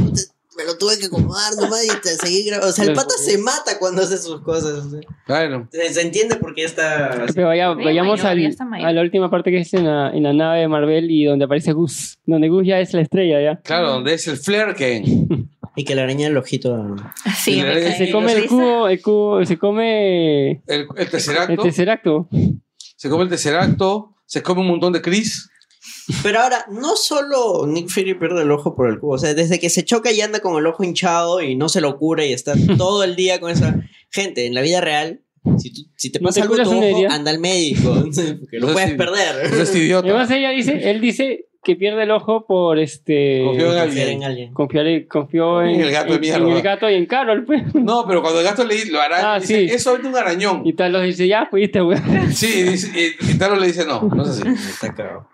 me 0.57 0.65
lo 0.65 0.77
tuve 0.77 0.97
que 0.99 1.05
acomodar 1.07 1.53
nomás 1.59 1.84
y 1.85 2.01
te 2.01 2.09
seguí 2.09 2.43
grabando. 2.45 2.69
O 2.69 2.71
sea, 2.73 2.85
el 2.85 2.93
pata 2.93 3.15
se 3.17 3.38
mata 3.38 3.77
cuando 3.80 4.01
hace 4.03 4.17
sus 4.17 4.41
cosas. 4.41 4.85
o 4.85 4.89
sea. 4.89 4.99
Bueno, 5.27 5.67
Se, 5.71 5.93
se 5.93 6.01
entiende 6.01 6.35
por 6.35 6.53
qué 6.53 6.63
está... 6.63 7.25
Pero 7.34 7.47
vaya- 7.47 7.73
Sí, 7.77 7.84
vayamos 7.84 8.19
mayor, 8.19 8.27
al- 8.31 8.41
ya 8.41 8.47
está 8.49 8.65
mayor. 8.65 8.88
a 8.88 8.93
la 8.93 9.01
última 9.01 9.30
parte 9.30 9.51
que 9.51 9.59
es 9.59 9.73
en 9.73 9.85
la, 9.85 10.09
en 10.11 10.23
la 10.23 10.34
nave 10.34 10.59
de 10.59 10.67
Marvel 10.67 11.09
y 11.11 11.25
donde 11.25 11.45
aparece 11.45 11.71
Gus. 11.73 12.17
Donde 12.25 12.49
Gus 12.49 12.65
ya 12.67 12.80
es 12.80 12.93
la 12.93 13.01
estrella, 13.01 13.41
ya. 13.41 13.61
claro, 13.61 13.89
donde 13.91 14.13
es 14.13 14.27
el 14.27 14.38
Flare 14.38 14.75
Ken. 14.75 15.49
Y 15.75 15.85
que 15.85 15.95
le 15.95 16.01
araña 16.03 16.27
el 16.27 16.38
ojito. 16.38 16.95
Sí, 17.43 17.59
Se 17.97 18.11
come 18.11 18.34
el 18.34 18.47
cubo, 18.47 18.88
el 18.88 19.01
cubo, 19.01 19.43
se 19.43 19.57
come 19.57 20.51
El, 20.51 20.61
el 20.67 20.88
el 20.97 21.09
Tesseracto. 21.09 21.63
Tesseracto. 21.63 22.30
Se 22.95 23.09
come 23.09 23.23
el 23.23 23.30
Tesseracto. 23.30 24.13
Se 24.27 24.43
come 24.43 24.61
un 24.61 24.67
montón 24.67 24.93
de 24.93 25.01
Chris. 25.01 25.49
Pero 26.22 26.39
ahora, 26.41 26.65
no 26.72 26.95
solo 26.95 27.65
Nick 27.68 27.89
Fury 27.89 28.14
pierde 28.15 28.41
el 28.43 28.51
ojo 28.51 28.76
por 28.76 28.89
el 28.89 28.99
cubo. 28.99 29.14
O 29.14 29.18
sea, 29.18 29.34
desde 29.34 29.60
que 29.60 29.69
se 29.69 29.84
choca 29.84 30.11
y 30.11 30.22
anda 30.22 30.39
con 30.39 30.55
el 30.57 30.65
ojo 30.68 30.84
hinchado 30.84 31.41
y 31.41 31.55
no 31.55 31.69
se 31.69 31.81
lo 31.81 31.97
cura 31.97 32.26
y 32.26 32.34
está 32.34 32.53
todo 32.77 33.03
el 33.03 33.15
día 33.15 33.39
con 33.39 33.51
esa 33.51 33.76
gente. 34.10 34.45
En 34.45 34.53
la 34.53 34.61
vida 34.61 34.81
real, 34.81 35.22
si, 35.57 35.73
tú- 35.73 35.89
si 35.97 36.11
te 36.11 36.19
¿No 36.19 36.27
pasa 36.27 36.35
te 36.35 36.41
algo 36.43 36.55
tu 36.55 36.72
ojo, 36.72 37.07
anda 37.10 37.31
al 37.31 37.39
médico. 37.39 37.93
Porque 38.39 38.60
lo 38.60 38.68
No 38.68 38.73
puedes 38.73 38.89
es- 38.91 38.95
perder. 38.97 39.51
No 39.53 39.61
es 39.64 39.76
idiota. 39.76 40.07
Además 40.10 40.31
ella 40.31 40.49
dice, 40.51 40.89
él 40.91 40.99
dice 41.01 41.45
que 41.65 41.77
pierde 41.77 42.03
el 42.03 42.11
ojo 42.11 42.45
por 42.45 42.77
este 42.77 43.41
Confió 43.45 43.72
en 43.72 43.80
Confiar 43.80 43.88
alguien. 43.88 44.10
en 44.18 44.23
alguien. 44.26 44.53
confiar- 44.53 45.07
confió 45.07 45.61
en, 45.61 45.69
En 45.76 45.81
el 45.81 45.91
gato 45.91 46.14
en- 46.15 46.23
en 46.26 46.49
el 46.49 46.61
gato 46.61 46.89
y 46.89 46.95
en 46.95 47.05
Carol, 47.05 47.45
pues. 47.45 47.73
No, 47.73 48.05
pero 48.05 48.22
cuando 48.22 48.39
el 48.41 48.45
gato 48.45 48.65
le 48.65 48.85
lo 48.88 48.99
hará, 48.99 49.35
Ah, 49.35 49.39
dice, 49.39 49.68
sí. 49.69 49.73
es 49.73 49.81
solamente 49.81 50.10
un 50.10 50.18
arañón. 50.18 50.61
Y 50.65 50.73
Talos 50.73 51.03
dice, 51.05 51.26
ya 51.27 51.47
fuiste, 51.49 51.81
weón. 51.81 52.34
Sí, 52.34 52.64
dice- 52.64 52.91
y, 53.22 53.31
y 53.31 53.38
Taro 53.38 53.55
le 53.55 53.68
dice, 53.68 53.85
no, 53.85 54.01
no 54.01 54.23
es 54.23 54.30
así. 54.31 54.41
Está 54.49 54.93
cagado. 54.93 55.30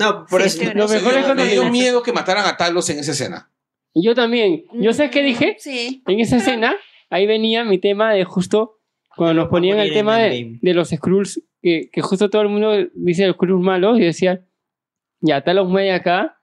No, 0.00 0.26
por 0.26 0.42
Sí, 0.42 0.46
eso. 0.62 0.70
sí, 0.70 0.76
Lo 0.78 0.88
Me 0.88 0.94
mejor 0.94 1.14
es 1.14 1.24
cuando 1.24 1.44
me 1.44 1.50
dio 1.50 1.64
miedo 1.70 2.02
que 2.02 2.12
mataran 2.12 2.46
a 2.46 2.56
Talos 2.56 2.88
en 2.90 2.98
esa 2.98 3.12
escena. 3.12 3.50
Yo 3.94 4.14
también. 4.14 4.64
Yo 4.72 4.92
sé 4.92 5.10
qué 5.10 5.22
dije. 5.22 5.56
Sí. 5.58 6.02
En 6.06 6.20
esa 6.20 6.36
escena, 6.36 6.74
ahí 7.10 7.26
venía 7.26 7.64
mi 7.64 7.78
tema 7.78 8.12
de 8.12 8.24
justo 8.24 8.78
cuando 9.16 9.34
nos 9.42 9.50
ponían 9.50 9.78
el 9.78 9.92
tema 9.92 10.16
de, 10.18 10.58
los 10.62 10.88
Skrulls, 10.90 11.42
que, 11.60 11.90
que 11.92 12.00
justo 12.00 12.30
todo 12.30 12.40
el 12.42 12.48
mundo 12.48 12.72
dice 12.94 13.26
los 13.26 13.34
Skrulls 13.36 13.62
malos 13.62 13.98
y 13.98 14.02
decía, 14.02 14.40
ya, 15.20 15.42
Talos 15.42 15.68
muere 15.68 15.92
acá. 15.92 16.38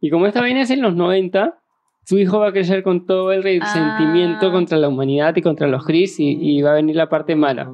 Y 0.00 0.10
como 0.10 0.26
esta 0.26 0.40
vaina 0.40 0.62
es 0.62 0.70
en 0.70 0.82
los 0.82 0.94
90, 0.94 1.58
su 2.04 2.18
hijo 2.18 2.38
va 2.40 2.48
a 2.48 2.52
crecer 2.52 2.82
con 2.84 3.06
todo 3.06 3.32
el 3.32 3.42
resentimiento 3.42 4.46
Ah. 4.48 4.52
contra 4.52 4.78
la 4.78 4.88
humanidad 4.88 5.34
y 5.36 5.42
contra 5.42 5.66
los 5.66 5.84
Chris 5.84 6.20
y, 6.20 6.36
y 6.40 6.62
va 6.62 6.70
a 6.70 6.74
venir 6.74 6.94
la 6.96 7.08
parte 7.08 7.34
mala. 7.36 7.68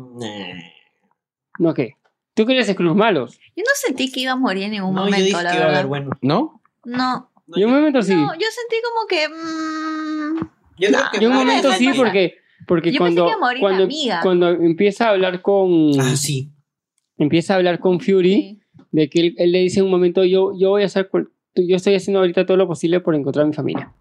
¿No 1.59 1.75
qué? 1.75 1.97
¿Tú 2.39 2.47
querías 2.47 2.69
Skrulls 2.69 2.95
malos? 2.97 3.39
Yo 3.57 3.63
no 3.65 3.71
sentí 3.75 4.13
que 4.13 4.21
iba 4.21 4.33
a 4.33 4.37
morir 4.37 4.63
en 4.65 4.71
ningún 4.71 4.95
No, 4.95 5.01
yo 5.01 5.05
momento, 5.07 5.25
dije 5.27 5.43
la 5.43 5.51
que 5.51 5.57
iba 5.57 5.65
a 5.65 5.67
verdad. 5.67 5.75
haber 5.81 5.87
bueno. 5.89 6.11
¿No? 6.23 6.63
No. 6.85 7.31
Y 7.57 7.65
un 7.65 7.73
momento 7.73 8.01
sí. 8.03 8.15
No, 8.15 8.33
yo 8.35 8.47
sentí 8.51 8.77
como 8.85 9.07
que. 9.09 9.29
mm, 9.29 10.39
Yo 10.79 10.89
creo 10.89 11.01
que 11.13 11.19
Y 11.25 11.27
un 11.27 11.35
momento 11.35 11.73
sí, 11.73 11.91
porque, 11.97 12.37
porque 12.69 12.93
Yo 12.93 13.01
pensé 13.03 13.17
cuando, 13.21 13.25
que 13.25 13.31
iba 13.31 13.37
a 13.37 13.41
morir 13.41 13.63
la 13.63 13.69
cuando, 13.69 13.85
amiga. 13.85 14.21
cuando 14.23 14.49
empieza 14.51 15.07
a 15.07 15.11
hablar 15.11 15.43
con 15.43 15.91
Ah, 16.01 16.17
sí. 16.17 16.53
empieza 17.17 17.55
a 17.55 17.57
hablar 17.57 17.81
con 17.81 17.99
Fury, 18.01 18.33
sí. 18.35 18.61
de 18.93 19.11
que 19.11 19.21
él, 19.21 19.35
él 19.39 19.51
le 19.53 19.59
dice 19.59 19.81
en 19.81 19.87
un 19.87 19.91
momento, 19.91 20.23
yo, 20.25 20.53
yo 20.57 20.71
voy 20.71 20.83
a 20.83 20.87
hacer, 20.87 21.09
cual- 21.09 21.29
yo 21.57 21.75
estoy 21.77 21.97
haciendo 21.97 22.21
ahorita 22.21 22.47
todo 22.47 22.57
lo 22.57 22.69
posible 22.69 23.01
por 23.01 23.17
encontrar 23.17 23.45
a 23.45 23.49
mi 23.49 23.55
familia. 23.55 23.93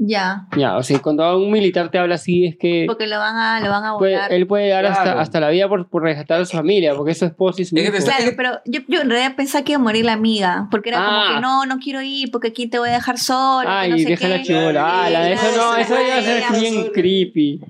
Ya. 0.00 0.46
Ya, 0.56 0.76
o 0.76 0.82
sea, 0.84 1.00
cuando 1.00 1.36
un 1.36 1.50
militar 1.50 1.90
te 1.90 1.98
habla 1.98 2.14
así 2.14 2.46
es 2.46 2.56
que 2.56 2.84
Porque 2.86 3.08
lo 3.08 3.18
van 3.18 3.34
a, 3.36 3.60
lo 3.60 3.68
van 3.68 3.84
a 3.84 3.98
puede- 3.98 4.12
volar. 4.14 4.32
él 4.32 4.46
puede 4.46 4.68
dar 4.68 4.86
hasta, 4.86 5.02
Claro. 5.02 5.18
hasta 5.20 5.40
la 5.40 5.48
vida 5.50 5.68
por, 5.68 5.88
por 5.88 6.04
rescatar 6.04 6.40
a 6.40 6.44
su 6.44 6.56
familia, 6.56 6.94
porque 6.94 7.10
es 7.12 7.18
su 7.18 7.24
esposa 7.24 7.62
y 7.62 7.64
su 7.64 7.76
Es 7.76 7.82
hijo. 7.82 8.04
Claro, 8.04 8.32
pero 8.36 8.60
yo, 8.64 8.80
yo 8.86 9.00
en 9.00 9.10
realidad 9.10 9.34
pensaba 9.34 9.64
que 9.64 9.72
iba 9.72 9.80
a 9.80 9.82
morir 9.82 10.04
la 10.04 10.12
amiga, 10.12 10.68
porque 10.70 10.90
era 10.90 10.98
Ah. 11.00 11.08
como 11.24 11.34
que 11.34 11.40
no, 11.42 11.66
no 11.66 11.78
quiero 11.82 12.00
ir, 12.00 12.30
porque 12.30 12.48
aquí 12.48 12.68
te 12.68 12.78
voy 12.78 12.90
a 12.90 12.92
dejar 12.92 13.18
sola. 13.18 13.80
Ay, 13.80 13.90
no 13.90 13.98
sé 13.98 14.04
deja 14.04 14.28
la 14.28 14.40
chivola. 14.42 15.04
Ah, 15.04 15.10
la- 15.10 15.32
eso 15.32 15.46
no, 15.56 15.76
eso 15.76 15.94
ya 15.94 16.14
va 16.14 16.18
a 16.18 16.22
ser 16.22 16.44
Ay, 16.48 16.60
bien 16.60 16.90
creepy. 16.94 17.60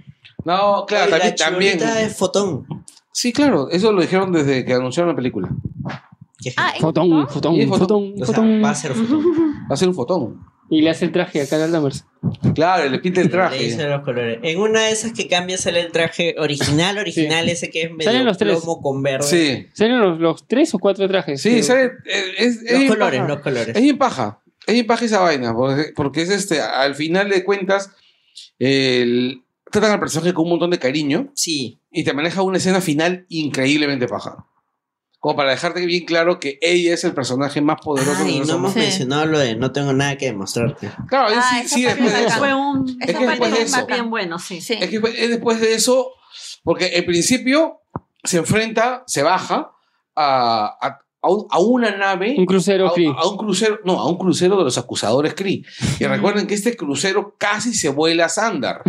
No, 0.45 0.85
claro, 0.87 1.15
Oye, 1.17 1.33
también, 1.33 1.79
la 1.81 1.87
también. 1.87 2.07
es 2.09 2.17
fotón. 2.19 2.67
Sí, 3.11 3.33
claro, 3.33 3.71
eso 3.71 3.91
lo 3.91 4.03
dijeron 4.03 4.33
desde 4.33 4.67
que 4.67 4.75
anunciaron 4.75 5.09
la 5.13 5.17
película. 5.17 5.49
Ah, 6.59 6.73
¿es 6.75 6.81
Fotón, 6.83 7.27
fotón? 7.27 7.29
fotón, 7.29 7.69
fotón. 7.69 7.79
fotón, 7.79 8.13
O 8.13 8.17
sea, 8.19 8.27
fotón. 8.27 8.63
va 8.65 8.71
a 8.71 8.75
ser 8.75 8.93
fotón. 8.93 9.21
Va 9.71 9.75
a 9.75 9.77
ser 9.79 9.89
un 9.89 9.95
fotón. 9.95 10.41
Y 10.71 10.83
le 10.83 10.91
hace 10.91 11.07
el 11.07 11.13
traje 11.13 11.41
a 11.41 11.47
Carol 11.49 11.73
Danvers. 11.73 12.05
Claro, 12.55 12.89
le 12.91 12.99
pinta 12.99 13.21
el 13.21 13.29
Le 13.29 13.33
traje. 13.33 13.59
dice 13.65 13.89
los 13.89 14.03
colores. 14.03 14.39
En 14.43 14.59
una 14.59 14.83
de 14.85 14.91
esas 14.93 15.13
que 15.13 15.27
cambia 15.29 15.57
sale 15.57 15.81
el 15.81 15.91
traje 15.93 16.35
original, 16.39 16.99
original, 16.99 17.49
ese 17.49 17.71
que 17.71 17.83
es 17.85 17.91
medio 17.91 18.05
Salen 18.05 18.25
los 18.27 18.37
tres. 18.37 18.59
plomo 18.59 18.83
con 18.83 19.03
verde. 19.03 19.27
Sí, 19.27 19.67
¿Salen 19.73 19.99
los, 20.01 20.19
los 20.21 20.47
tres 20.47 20.75
o 20.75 20.79
cuatro 20.79 21.09
trajes? 21.09 21.41
sí. 21.41 21.63
¿sabe? 21.63 21.93
Eh, 22.07 22.25
Es, 22.39 22.63
es 22.63 22.81
Los 22.81 22.89
colores, 22.97 23.21
paja. 23.21 23.33
los 23.33 23.41
colores. 23.43 23.77
Es 23.77 23.83
bien 23.83 23.97
paja. 23.99 24.41
Es 24.67 24.75
bien 24.75 24.87
paja 24.87 25.05
esa 25.07 25.21
vaina. 25.21 25.55
Porque, 25.55 25.85
porque 25.97 26.23
es 26.23 26.29
este, 26.31 26.61
al 26.61 26.95
final 26.95 27.31
de 27.31 27.45
cuentas, 27.45 27.91
el, 28.59 29.43
tratan 29.71 29.93
al 29.93 30.01
personaje 30.01 30.35
con 30.35 30.45
un 30.45 30.51
montón 30.51 30.71
de 30.71 30.79
cariño 30.79 31.31
Sí, 31.35 31.79
y 31.91 32.05
te 32.05 32.13
maneja 32.13 32.43
una 32.43 32.59
escena 32.59 32.81
final 32.81 33.25
increíblemente 33.29 34.07
paja. 34.07 34.45
Como 35.21 35.35
para 35.35 35.51
dejarte 35.51 35.85
bien 35.85 36.05
claro 36.05 36.39
que 36.39 36.59
ella 36.63 36.95
es 36.95 37.03
el 37.03 37.13
personaje 37.13 37.61
más 37.61 37.81
poderoso 37.83 38.23
Ay, 38.23 38.27
de 38.27 38.33
no 38.35 38.39
los 38.41 38.51
hemos 38.51 38.73
Sí. 38.75 38.79
mencionado 38.79 39.27
lo 39.27 39.39
de 39.41 39.57
no 39.57 39.73
tengo 39.73 39.93
nada 39.93 40.17
que 40.17 40.27
demostrarte. 40.27 40.91
Claro, 41.09 41.29
es- 41.31 41.39
Ah, 41.39 41.61
sí, 41.65 41.69
sí, 41.69 41.83
después 41.83 42.13
de 42.13 42.21
es 42.21 42.27
eso. 42.27 42.39
Fue 42.39 42.55
un 42.55 42.97
Es 43.01 43.17
que 43.17 43.27
después 43.27 43.51
de 43.53 43.63
es 43.63 43.75
eso- 43.75 43.87
bien 43.87 44.11
bueno, 44.11 44.39
sí. 44.39 44.61
Sí. 44.61 44.75
Es 44.81 44.89
que 44.89 44.97
es 44.97 45.29
después 45.31 45.61
de 45.61 45.75
eso, 45.75 46.13
porque 46.63 46.93
en 46.95 47.05
principio 47.05 47.81
se 48.23 48.39
enfrenta, 48.39 49.03
se 49.09 49.23
baja 49.25 49.73
a, 50.15 50.77
a, 50.81 50.99
a 51.23 51.29
un- 51.31 51.47
a 51.51 51.59
una 51.59 51.91
nave. 51.97 52.37
Un 52.39 52.47
crucero 52.47 52.87
a, 52.89 52.95
Kree. 52.95 53.09
a 53.17 53.27
un 53.29 53.37
crucero, 53.39 53.81
no, 53.85 53.99
a 53.99 54.09
un 54.09 54.19
crucero 54.19 54.57
de 54.57 54.65
los 54.65 54.79
acusadores 54.79 55.35
Kree. 55.35 55.63
Y 55.99 56.05
recuerden 56.05 56.47
que 56.47 56.55
este 56.55 56.77
crucero 56.77 57.35
casi 57.39 57.75
se 57.75 57.89
vuela 57.89 58.27
a 58.27 58.29
Sandar. 58.29 58.83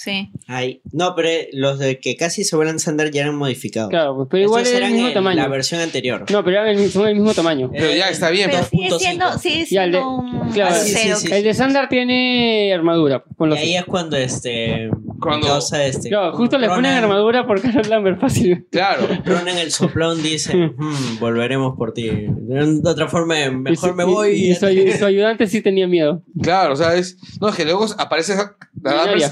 Sí. 0.00 0.30
Ay, 0.46 0.80
no, 0.92 1.16
pero 1.16 1.28
eh, 1.28 1.48
los 1.52 1.80
de 1.80 1.98
que 1.98 2.14
casi 2.14 2.44
se 2.44 2.54
vuelan 2.54 2.78
Sandar 2.78 3.10
ya 3.10 3.22
eran 3.22 3.34
modificados. 3.34 3.90
Claro, 3.90 4.14
pues, 4.14 4.28
pero 4.30 4.44
igual 4.44 4.62
Estos 4.62 4.72
es 4.74 4.78
el 4.78 4.84
eran 4.84 4.92
mismo 4.96 5.12
tamaño. 5.12 5.42
La 5.42 5.48
versión 5.48 5.80
anterior. 5.80 6.24
No, 6.30 6.44
pero 6.44 6.60
eran 6.62 6.68
el- 6.78 6.88
son 6.92 7.08
el 7.08 7.16
mismo 7.16 7.34
tamaño. 7.34 7.68
Pero 7.72 7.92
ya 7.92 8.08
está 8.08 8.30
bien. 8.30 8.48
Pero 8.48 8.60
pues. 8.62 8.70
sigue 8.70 8.88
2.5. 8.90 8.98
siendo, 9.00 9.38
sigue 9.38 9.66
Ya, 9.68 9.84
el 9.84 9.90
de- 9.90 9.98
siendo 9.98 10.16
un 10.18 10.50
claro, 10.52 10.74
sí, 10.76 10.94
sí. 11.16 11.32
El 11.32 11.42
de 11.42 11.52
Sandar 11.52 11.88
tiene 11.88 12.72
armadura. 12.72 13.24
Y 13.40 13.52
ahí 13.54 13.74
es 13.74 13.84
cuando 13.86 14.16
este. 14.16 14.88
Cuando- 15.20 15.48
causa 15.48 15.84
este. 15.84 16.10
Claro, 16.10 16.32
justo 16.36 16.58
le 16.58 16.68
ponen 16.68 16.92
armadura 16.92 17.44
por 17.44 17.60
Carol 17.60 17.90
Lambert 17.90 18.20
fácil. 18.20 18.68
Claro. 18.70 19.04
Ronan 19.24 19.58
el 19.58 19.72
soplón 19.72 20.22
dice: 20.22 20.54
"Hmm, 20.56 21.18
Volveremos 21.18 21.76
por 21.76 21.92
ti. 21.92 22.08
De 22.08 22.80
otra 22.88 23.08
forma, 23.08 23.34
mejor 23.50 23.72
Y 23.72 23.76
su- 23.76 23.94
me 23.94 24.04
voy. 24.04 24.30
Y, 24.30 24.50
y 24.52 24.54
su, 24.54 24.66
ayu- 24.66 24.96
su 24.96 25.04
ayudante 25.04 25.48
sí 25.48 25.60
tenía 25.60 25.88
miedo. 25.88 26.22
Claro, 26.40 26.74
o 26.74 26.76
sea, 26.76 26.94
es. 26.94 27.16
No, 27.40 27.48
es 27.48 27.56
que 27.56 27.64
luego 27.64 27.84
aparece 27.98 28.34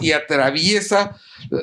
y 0.00 0.12
atraviesa 0.12 1.16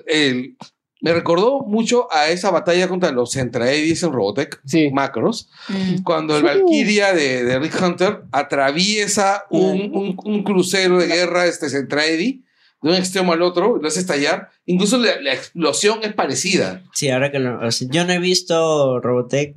el. 0.08 0.56
Me 1.02 1.12
recordó 1.12 1.60
mucho 1.68 2.08
a 2.16 2.30
esa 2.30 2.50
batalla 2.50 2.88
contra 2.88 3.12
los 3.12 3.34
Centraedis 3.34 4.04
en 4.04 4.14
Robotech, 4.14 4.62
Sí. 4.66 4.90
Macros, 4.94 5.50
Mm. 5.68 6.04
cuando 6.04 6.38
el. 6.38 6.44
Valkyria 6.44 7.14
de, 7.14 7.44
de 7.44 7.60
Rick 7.60 7.78
Hunter 7.82 8.22
atraviesa 8.32 9.44
un, 9.50 9.92
un- 9.94 10.18
un 10.24 10.44
crucero 10.44 11.00
de 11.00 11.08
guerra 11.08 11.46
este 11.46 11.70
Centraedi 11.70 12.46
de 12.84 12.90
un 12.90 12.96
extremo 12.96 13.34
al 13.34 13.42
otro, 13.42 13.78
lo 13.82 13.88
hace 13.88 14.00
estallar. 14.02 14.50
Incluso 14.66 14.98
la, 14.98 15.20
la 15.22 15.34
explosión 15.34 16.00
es 16.04 16.14
parecida. 16.14 16.84
Sí, 16.94 17.10
ahora 17.10 17.32
que 17.32 17.40
lo. 17.40 17.66
o 17.66 17.72
sea, 17.72 17.88
yo 17.90 18.06
no 18.06 18.14
he 18.14 18.20
visto 18.20 19.00
Robotech, 19.00 19.56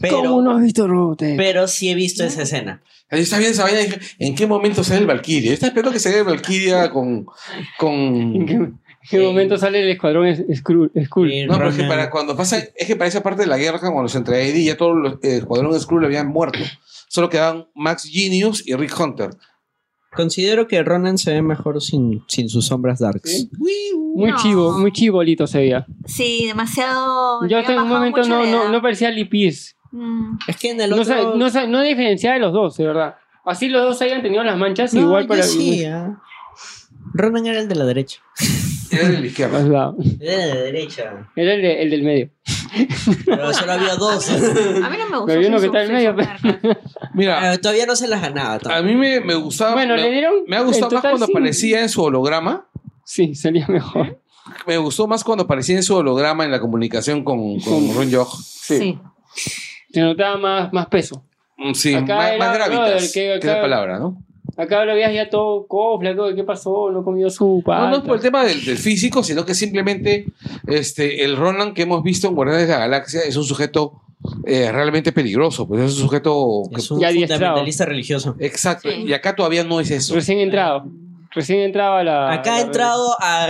pero. 0.00 0.22
¿Cómo 0.22 0.42
no 0.42 0.56
has 0.56 0.62
visto 0.62 0.88
Robotech? 0.88 1.36
Pero 1.36 1.68
sí 1.68 1.90
he 1.90 1.94
visto 1.94 2.24
esa 2.24 2.42
escena. 2.42 2.82
Yo 3.10 3.18
estaba 3.18 3.40
viendo 3.40 3.54
esa 3.54 3.64
vaina 3.64 3.94
¿en 4.18 4.34
qué 4.34 4.46
momento 4.46 4.82
sale 4.82 5.00
el 5.00 5.06
Valkyria? 5.06 5.52
Estaba 5.52 5.68
esperando 5.68 5.92
que 5.92 5.98
salga 6.00 6.18
el 6.20 6.24
Valkyria 6.24 6.90
con... 6.90 7.26
con... 7.78 7.92
¿En 8.36 8.46
qué, 8.46 8.52
en 8.54 8.80
qué 9.10 9.18
Sí. 9.18 9.18
momento 9.18 9.58
sale 9.58 9.82
el 9.82 9.90
escuadrón 9.90 10.26
es-? 10.28 10.40
Y 10.48 10.54
No, 10.54 11.58
porque 11.58 11.82
Ronan- 11.82 11.88
para 11.88 12.08
cuando 12.08 12.34
pasa, 12.36 12.58
es 12.74 12.86
que 12.86 12.96
para 12.96 13.08
esa 13.08 13.22
parte 13.22 13.42
de 13.42 13.48
la 13.48 13.58
guerra, 13.58 13.80
cuando 13.80 14.02
los 14.02 14.12
Centraedi 14.12 14.64
ya 14.64 14.76
todos 14.78 14.96
los 14.96 15.12
eh, 15.22 15.38
escuadrón 15.38 15.78
Skrull 15.78 16.04
habían 16.06 16.28
muerto. 16.28 16.60
Solo 17.08 17.28
quedaban 17.28 17.66
Max 17.74 18.08
Genius 18.10 18.66
y 18.66 18.74
Rick 18.74 18.98
Hunter. 18.98 19.30
Considero 20.14 20.68
que 20.68 20.82
Ronan 20.82 21.16
se 21.18 21.32
ve 21.32 21.42
mejor 21.42 21.80
sin, 21.80 22.22
sin 22.28 22.48
sus 22.48 22.66
sombras 22.66 22.98
darks. 23.00 23.48
Muy 23.58 24.30
No. 24.30 24.36
chivo, 24.36 24.78
muy 24.78 24.92
chivolito 24.92 25.46
se 25.46 25.58
veía. 25.58 25.86
Sí, 26.04 26.44
demasiado. 26.46 27.46
Yo 27.48 27.58
hasta 27.58 27.72
en 27.72 27.80
un 27.80 27.88
momento 27.88 28.22
no, 28.24 28.44
no, 28.44 28.68
no 28.68 28.82
parecía 28.82 29.10
Lipis. 29.10 29.76
Mm. 29.90 30.36
Es 30.46 30.56
que 30.58 30.70
en 30.70 30.80
el 30.80 30.90
No, 30.90 30.96
otro. 30.96 31.06
sa- 31.06 31.36
no, 31.36 31.50
sa- 31.50 31.66
no 31.66 31.80
diferenciaba 31.82 32.34
de 32.34 32.40
los 32.40 32.52
dos, 32.52 32.76
de 32.76 32.86
verdad. 32.86 33.14
Así 33.44 33.68
los 33.68 33.82
dos 33.82 34.02
hayan 34.02 34.22
tenido 34.22 34.44
las 34.44 34.56
manchas, 34.58 34.92
No, 34.94 35.00
igual 35.00 35.26
para. 35.26 35.42
sí, 35.42 35.84
ah. 35.86 36.20
Ronan 37.14 37.46
era 37.46 37.60
el 37.60 37.68
de 37.68 37.74
la 37.74 37.84
derecha. 37.84 38.20
Era 38.90 39.08
de 39.08 39.18
la 39.20 39.26
izquierda. 39.26 39.58
Más 39.58 39.68
lado. 39.68 39.96
Era 40.20 40.36
de 40.46 40.54
la 40.54 40.60
derecha. 40.60 41.28
Era 41.34 41.54
el, 41.54 41.62
de- 41.62 41.82
el 41.82 41.90
del 41.90 42.02
medio. 42.02 42.30
Pero 43.24 43.52
solo 43.54 43.72
había 43.72 43.94
dos. 43.96 44.28
A 44.30 44.34
mí 44.90 44.96
no 44.98 45.08
me 45.10 45.18
gustó. 45.18 45.26
Pero 45.26 45.48
uno 45.48 45.60
que 45.60 45.66
está 45.66 45.82
en 45.84 45.92
medio. 45.92 46.14
Mira, 47.14 47.58
Todavía 47.58 47.86
no 47.86 47.96
se 47.96 48.08
las 48.08 48.20
ganaba. 48.22 48.58
a 48.64 48.82
mí 48.82 48.94
me, 48.94 49.20
me 49.20 49.34
gustaba... 49.34 49.72
Bueno, 49.74 49.94
me, 49.94 50.02
le 50.02 50.10
dieron. 50.10 50.32
me 50.46 50.56
ha 50.56 50.62
gustado 50.62 50.90
más 50.90 51.02
cuando 51.02 51.26
sí. 51.26 51.32
aparecía 51.32 51.80
en 51.82 51.88
su 51.88 52.02
holograma. 52.02 52.66
Sí, 53.04 53.34
sería 53.34 53.66
mejor. 53.68 54.18
Me 54.66 54.76
gustó 54.78 55.06
más 55.06 55.22
cuando 55.24 55.44
aparecía 55.44 55.76
en 55.76 55.82
su 55.82 55.94
holograma 55.94 56.44
en 56.44 56.50
la 56.50 56.60
comunicación 56.60 57.22
con, 57.24 57.60
con 57.60 57.94
Ron 57.94 58.12
Joch. 58.12 58.34
Sí. 58.40 58.98
Se 59.92 60.00
notaba 60.00 60.36
más, 60.38 60.72
más 60.72 60.86
peso. 60.86 61.24
Mm, 61.58 61.74
Sí, 61.74 61.94
Acá 61.94 62.16
más, 62.16 62.28
era, 62.30 62.38
más 62.38 62.54
gravitas, 62.54 62.78
brother, 62.90 63.02
que, 63.02 63.12
que 63.12 63.34
es 63.36 63.44
la 63.44 63.52
acá- 63.52 63.60
palabra, 63.62 63.98
¿no? 63.98 64.22
Acá 64.56 64.84
lo 64.84 64.94
veías 64.94 65.14
ya 65.14 65.30
todo 65.30 65.66
cofla, 65.66 66.14
todo. 66.14 66.34
¿Qué 66.34 66.44
pasó? 66.44 66.90
No 66.90 67.02
comió 67.02 67.30
su 67.30 67.62
No, 67.66 67.88
no 67.90 67.96
es 67.96 68.02
por 68.02 68.16
el 68.16 68.22
tema 68.22 68.44
del, 68.44 68.64
del 68.64 68.76
físico, 68.78 69.22
sino 69.22 69.44
que 69.46 69.54
simplemente 69.54 70.26
este, 70.66 71.24
el 71.24 71.36
Ronan 71.36 71.72
que 71.74 71.82
hemos 71.82 72.02
visto 72.02 72.28
en 72.28 72.34
Guardianes 72.34 72.66
de 72.68 72.74
la 72.74 72.80
Galaxia 72.80 73.20
es 73.26 73.36
un 73.36 73.44
sujeto 73.44 73.94
eh, 74.46 74.70
realmente 74.70 75.10
peligroso, 75.12 75.66
pues 75.66 75.82
es 75.82 75.94
un 75.96 76.02
sujeto... 76.02 76.62
que- 76.70 76.76
Es 76.80 76.90
un 76.90 77.00
fundamentalista 77.00 77.84
religioso. 77.86 78.36
exacto, 78.38 78.88
Sí. 78.90 79.04
y 79.06 79.12
acá 79.14 79.34
todavía 79.34 79.64
no 79.64 79.80
es 79.80 79.90
eso. 79.90 80.14
Recién 80.14 80.38
entrado. 80.38 80.84
Recién 81.34 81.60
entraba 81.60 82.00
a 82.00 82.04
la. 82.04 82.32
Acá 82.32 82.56
ha 82.56 82.60
entrado 82.60 83.16
a. 83.18 83.48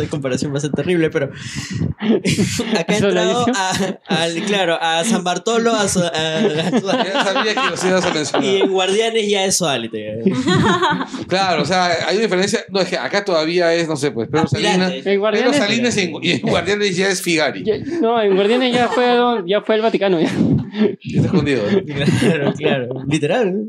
Esta 0.00 0.10
comparación 0.10 0.52
va 0.52 0.58
a 0.58 0.60
ser 0.60 0.70
terrible, 0.72 1.10
pero. 1.10 1.26
Acá 2.78 2.92
ha 2.92 2.96
¿Eso 2.96 3.10
lo 3.10 3.20
entrado 3.22 3.44
dijo? 3.46 3.58
a, 3.58 4.22
al, 4.22 4.34
claro, 4.44 4.78
a 4.80 5.04
San 5.04 5.22
Bartolo, 5.24 5.72
a, 5.74 5.88
su- 5.88 6.00
a- 6.00 6.08
a- 6.08 7.04
Ya 7.04 7.24
sabía 7.24 7.54
que 7.54 7.70
los 7.70 7.84
ibas 7.84 8.34
a 8.34 8.44
y 8.44 8.56
en 8.62 8.70
Guardianes 8.70 9.28
ya 9.28 9.44
es 9.44 9.56
Suálite. 9.56 10.22
Claro, 11.28 11.62
o 11.62 11.64
sea, 11.64 11.86
hay 12.08 12.16
una 12.16 12.22
diferencia. 12.24 12.60
No, 12.70 12.80
es 12.80 12.88
que 12.88 12.96
acá 12.98 13.24
todavía 13.24 13.72
es, 13.74 13.86
no 13.88 13.96
sé, 13.96 14.10
pues 14.10 14.28
Pedro 14.28 14.48
Salinas. 14.48 14.72
Aspirante. 14.92 15.12
En 15.12 15.20
Pedro. 15.20 15.52
Salinas 15.54 15.96
y 15.96 16.00
en, 16.00 16.12
y 16.22 16.30
en 16.32 16.40
Guardianes 16.42 16.96
ya 16.96 17.08
es 17.08 17.22
Figari. 17.22 17.64
ya- 17.64 17.78
no, 18.00 18.20
en 18.20 18.34
Guardianes 18.34 18.74
ya 18.74 18.88
fue, 18.88 19.06
don- 19.14 19.46
ya 19.46 19.60
fue 19.60 19.76
el 19.76 19.82
Vaticano. 19.82 20.20
Ya. 20.20 20.28
Ya 20.30 21.16
está 21.16 21.26
escondido. 21.26 21.62
¿no? 21.70 21.82
Claro, 22.20 22.52
claro. 22.56 22.88
Literal. 23.08 23.64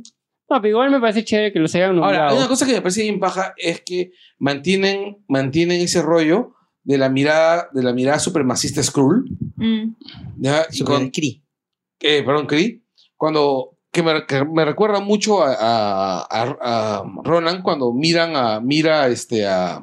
No, 0.52 0.62
pero 0.62 0.70
igual 0.72 0.92
me 0.92 1.00
parece 1.00 1.24
chévere 1.24 1.54
que 1.54 1.60
los 1.60 1.74
hayan 1.76 1.92
Ahora, 1.98 2.08
hay 2.08 2.14
nombrado. 2.18 2.38
una 2.40 2.48
cosa 2.50 2.66
que 2.66 2.74
me 2.74 2.82
parece 2.82 3.04
bien 3.04 3.20
paja 3.20 3.54
es 3.58 3.82
que 3.82 4.12
mantienen, 4.38 5.24
mantienen 5.30 5.80
ese 5.82 6.02
rollo 6.02 6.56
de 6.84 6.98
la 6.98 7.08
mirada, 7.10 7.70
de 7.72 7.84
la 7.84 7.94
mirada 7.94 8.20
supremacista 8.20 8.84
Skrull. 8.84 9.30
Mm. 9.56 9.94
¿ya? 10.40 10.66
Y 10.70 10.78
Super 10.78 10.96
con, 10.96 11.10
Kree. 11.12 11.42
eh, 12.02 12.22
perdón, 12.24 12.48
Kree, 12.48 12.82
cuando 13.16 13.78
que 13.94 14.04
me, 14.04 14.26
que 14.26 14.44
me 14.46 14.66
recuerda 14.66 15.00
mucho 15.00 15.42
a, 15.44 15.54
a- 15.54 16.28
a- 16.30 16.58
a 17.00 17.04
Ronan 17.24 17.62
cuando 17.62 17.94
miran 17.94 18.36
a 18.36 18.60
mira 18.60 19.08
este 19.08 19.46
a, 19.48 19.82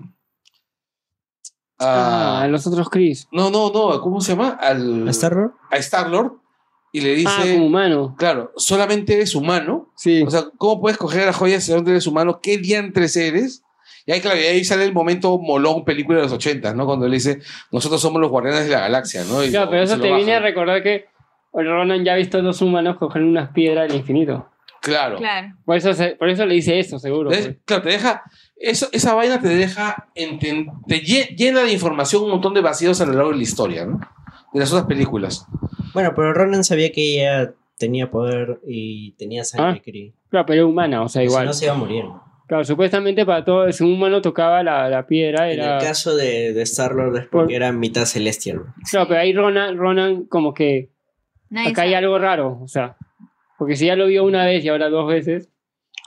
a- 1.79 2.43
Ah, 2.43 2.49
los 2.49 2.67
otros 2.67 2.89
Chris. 2.91 3.29
no 3.33 3.51
no 3.51 3.71
no 3.71 4.01
cómo 4.01 4.21
se 4.21 4.33
llama 4.33 4.51
al 4.61 5.07
¿A 5.07 5.11
Star-Lord? 5.11 5.53
a 5.71 5.77
Star 5.77 6.09
Lord 6.11 6.33
y 6.93 7.01
le 7.01 7.13
Ah, 7.13 7.15
dice 7.43 7.55
como 7.55 7.67
humano. 7.67 8.15
claro 8.19 8.53
solamente 8.57 9.15
eres 9.15 9.35
humano 9.35 9.88
Sí. 9.99 10.23
o 10.23 10.31
sea 10.31 10.45
cómo 10.57 10.81
puedes 10.81 10.97
coger 10.97 11.27
la 11.27 11.33
joya 11.33 11.61
si 11.61 11.73
no 11.73 11.79
eres 11.91 12.07
humano 12.07 12.41
qué 12.41 12.57
diantres 12.57 13.17
eres 13.17 13.63
y 14.07 14.13
ahí, 14.13 14.21
claro, 14.23 14.39
y 14.41 14.45
ahí 14.45 14.65
sale 14.65 14.85
el 14.85 14.95
momento 14.95 15.37
molón 15.39 15.85
película 15.85 16.17
de 16.19 16.25
los 16.25 16.33
80, 16.33 16.73
¿no? 16.73 16.87
Cuando 16.87 17.05
él 17.05 17.13
dice, 17.13 17.41
nosotros 17.71 18.01
somos 18.01 18.23
los 18.23 18.31
guardianes 18.31 18.65
de 18.65 18.71
la 18.71 18.81
galaxia, 18.81 19.23
¿no? 19.25 19.45
Y 19.45 19.51
Claro, 19.51 19.69
pero 19.71 19.83
eso 19.83 19.99
te 20.01 20.11
viene 20.15 20.33
a 20.35 20.41
recordar 20.41 20.83
que 20.83 21.05
Ronan 21.53 22.05
ya 22.05 22.15
ha 22.15 22.17
visto 22.17 22.39
a 22.39 22.41
dos 22.43 22.63
humanos 22.63 22.97
coger 22.97 23.23
unas 23.23 23.51
piedras 23.51 23.87
del 23.89 23.99
infinito. 23.99 24.49
Claro. 24.81 25.19
Claro. 25.19 25.55
Por 25.67 25.77
eso, 25.77 25.93
se- 25.93 26.17
por 26.17 26.31
eso 26.31 26.47
le 26.47 26.55
dice 26.55 26.79
eso, 26.79 26.99
seguro. 26.99 27.29
Pues. 27.29 27.57
Claro, 27.67 27.83
te 27.83 27.89
deja. 27.91 28.23
Eso, 28.57 28.89
esa 28.93 29.13
vaina 29.15 29.41
te 29.43 29.49
deja. 29.49 30.09
enten- 30.15 30.71
te 30.87 31.03
lle- 31.03 31.37
llena 31.37 31.61
de 31.63 31.73
información 31.73 32.23
un 32.25 32.31
montón 32.31 32.55
de 32.55 32.61
vacíos 32.63 33.01
a 33.03 33.05
lo 33.07 33.13
largo 33.13 33.31
de 33.33 33.37
la 33.37 33.43
historia, 33.43 33.85
¿no? 33.85 34.01
De 34.55 34.61
las 34.61 34.73
otras 34.73 34.87
películas. 34.87 35.45
Bueno, 35.93 36.13
pero 36.17 36.33
Ronan 36.33 36.65
sabía 36.65 36.93
que 36.93 37.17
ella 37.21 37.53
tenía 37.79 38.11
poder 38.11 38.61
y 38.67 39.13
tenía 39.13 39.45
sangre 39.45 39.79
Ah. 39.79 39.83
Kree. 39.85 40.15
Claro, 40.31 40.47
pero 40.47 40.61
era 40.63 40.67
humana, 40.67 41.03
o 41.03 41.09
sea, 41.09 41.23
Si 41.23 41.27
igual. 41.29 41.47
no 41.47 41.53
se 41.53 41.65
iba 41.67 41.75
a 41.75 41.79
morir. 41.79 42.05
Claro, 42.47 42.65
supuestamente 42.65 43.27
para 43.27 43.45
todo, 43.45 43.71
si 43.73 43.85
un 43.85 43.93
humano 43.93 44.23
tocaba 44.23 44.63
la, 44.63 44.89
la 44.89 45.07
piedra, 45.07 45.51
En 45.53 45.61
era. 45.61 45.79
el 45.79 45.85
caso 45.85 46.17
de, 46.17 46.53
de 46.55 46.63
Star-Lord 46.63 47.17
es 47.17 47.23
Por- 47.27 47.43
porque 47.43 47.57
era 47.57 47.73
mitad 47.73 48.05
celestial. 48.07 48.63
Claro, 48.91 49.07
pero 49.09 49.21
ahí 49.21 49.33
Ronan, 49.35 49.77
Ronan 49.77 50.25
como 50.25 50.55
que 50.55 50.91
Nadie 51.51 51.71
acá 51.71 51.83
hay 51.83 51.95
algo 51.95 52.19
raro, 52.19 52.59
o 52.63 52.69
sea. 52.69 52.97
Porque 53.59 53.77
si 53.77 53.87
ya 53.87 53.97
lo 53.97 54.07
vio 54.07 54.25
una 54.25 54.45
vez 54.47 54.65
y 54.65 54.69
ahora 54.69 54.89
dos 54.89 55.07
veces. 55.09 55.51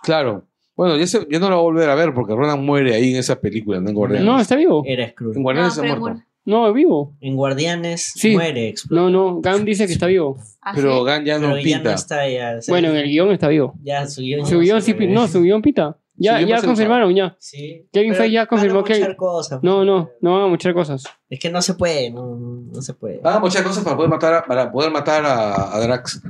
Claro. 0.04 0.46
Bueno, 0.76 0.98
ya, 0.98 1.06
se- 1.06 1.28
ya 1.30 1.38
no 1.40 1.50
la 1.50 1.56
voy 1.58 1.62
a 1.62 1.64
volver 1.64 1.90
a 1.90 1.96
ver 1.96 2.14
porque 2.14 2.34
Ronan 2.34 2.66
muere 2.66 2.96
ahí 2.96 3.12
en 3.12 3.18
esa 3.18 3.40
película, 3.40 3.80
¿no? 3.80 3.90
En 3.90 3.96
Guardianes. 3.96 4.26
No, 4.26 4.40
está 4.40 4.56
vivo. 4.56 4.84
Era 4.86 5.08
Skrull. 5.10 5.36
En 5.36 5.44
Guardianes 5.44 5.78
No, 5.78 5.84
se 5.84 5.96
muerto. 5.96 6.24
No, 6.44 6.68
es 6.68 6.74
vivo. 6.74 7.16
En 7.22 7.36
Guardianes 7.36 8.14
Sí. 8.16 8.32
muere 8.32 8.68
explota. 8.70 9.02
No, 9.04 9.10
no, 9.10 9.42
Gam 9.42 9.64
dice 9.64 9.86
que 9.88 9.94
está 9.94 10.08
vivo. 10.08 10.38
¿Ah, 10.62 10.72
Pero? 10.76 11.04
Gan 11.04 11.24
ya 11.26 11.36
Pero 11.36 11.50
no 11.50 11.58
ya 11.58 11.64
pinta. 11.64 11.90
no 11.90 11.96
está 11.96 12.28
ya. 12.30 12.60
Bueno, 12.68 12.90
en 12.90 12.96
el 12.98 13.06
guion 13.10 13.32
está 13.32 13.48
vivo. 13.48 13.74
Ya 13.84 14.08
su 14.08 14.22
guion. 14.22 14.46
Su 14.46 14.60
guion 14.60 14.82
sí, 14.82 14.96
no, 15.08 15.28
su 15.28 15.42
guion 15.42 15.62
pita. 15.62 15.98
Ya, 16.16 16.40
ya 16.42 16.62
confirmaron, 16.62 17.16
ya. 17.16 17.36
Sí. 17.40 17.88
Kevin 17.92 18.12
Pero 18.12 18.22
Feige 18.24 18.34
ya 18.36 18.46
confirmó 18.46 18.84
que- 18.84 18.94
mochar 19.00 19.16
cosas. 19.16 19.64
No, 19.64 19.84
no, 19.84 20.10
no 20.22 20.34
van 20.34 20.44
a 20.44 20.48
muchas 20.48 20.72
cosas. 20.74 21.04
Es 21.30 21.40
que 21.40 21.50
no 21.50 21.62
se 21.64 21.74
puede, 21.74 22.12
no, 22.12 22.36
no, 22.36 22.62
no 22.72 22.82
se 22.82 22.94
puede. 22.94 23.18
Van 23.20 23.38
a 23.38 23.40
muchas 23.40 23.64
cosas 23.64 23.84
para 23.84 23.96
poder 23.96 24.10
matar 24.12 24.34
a, 24.36 24.46
para 24.46 24.72
poder 24.72 24.92
matar 24.92 25.26
a, 25.26 25.76
a 25.76 25.80
Drax. 25.80 26.22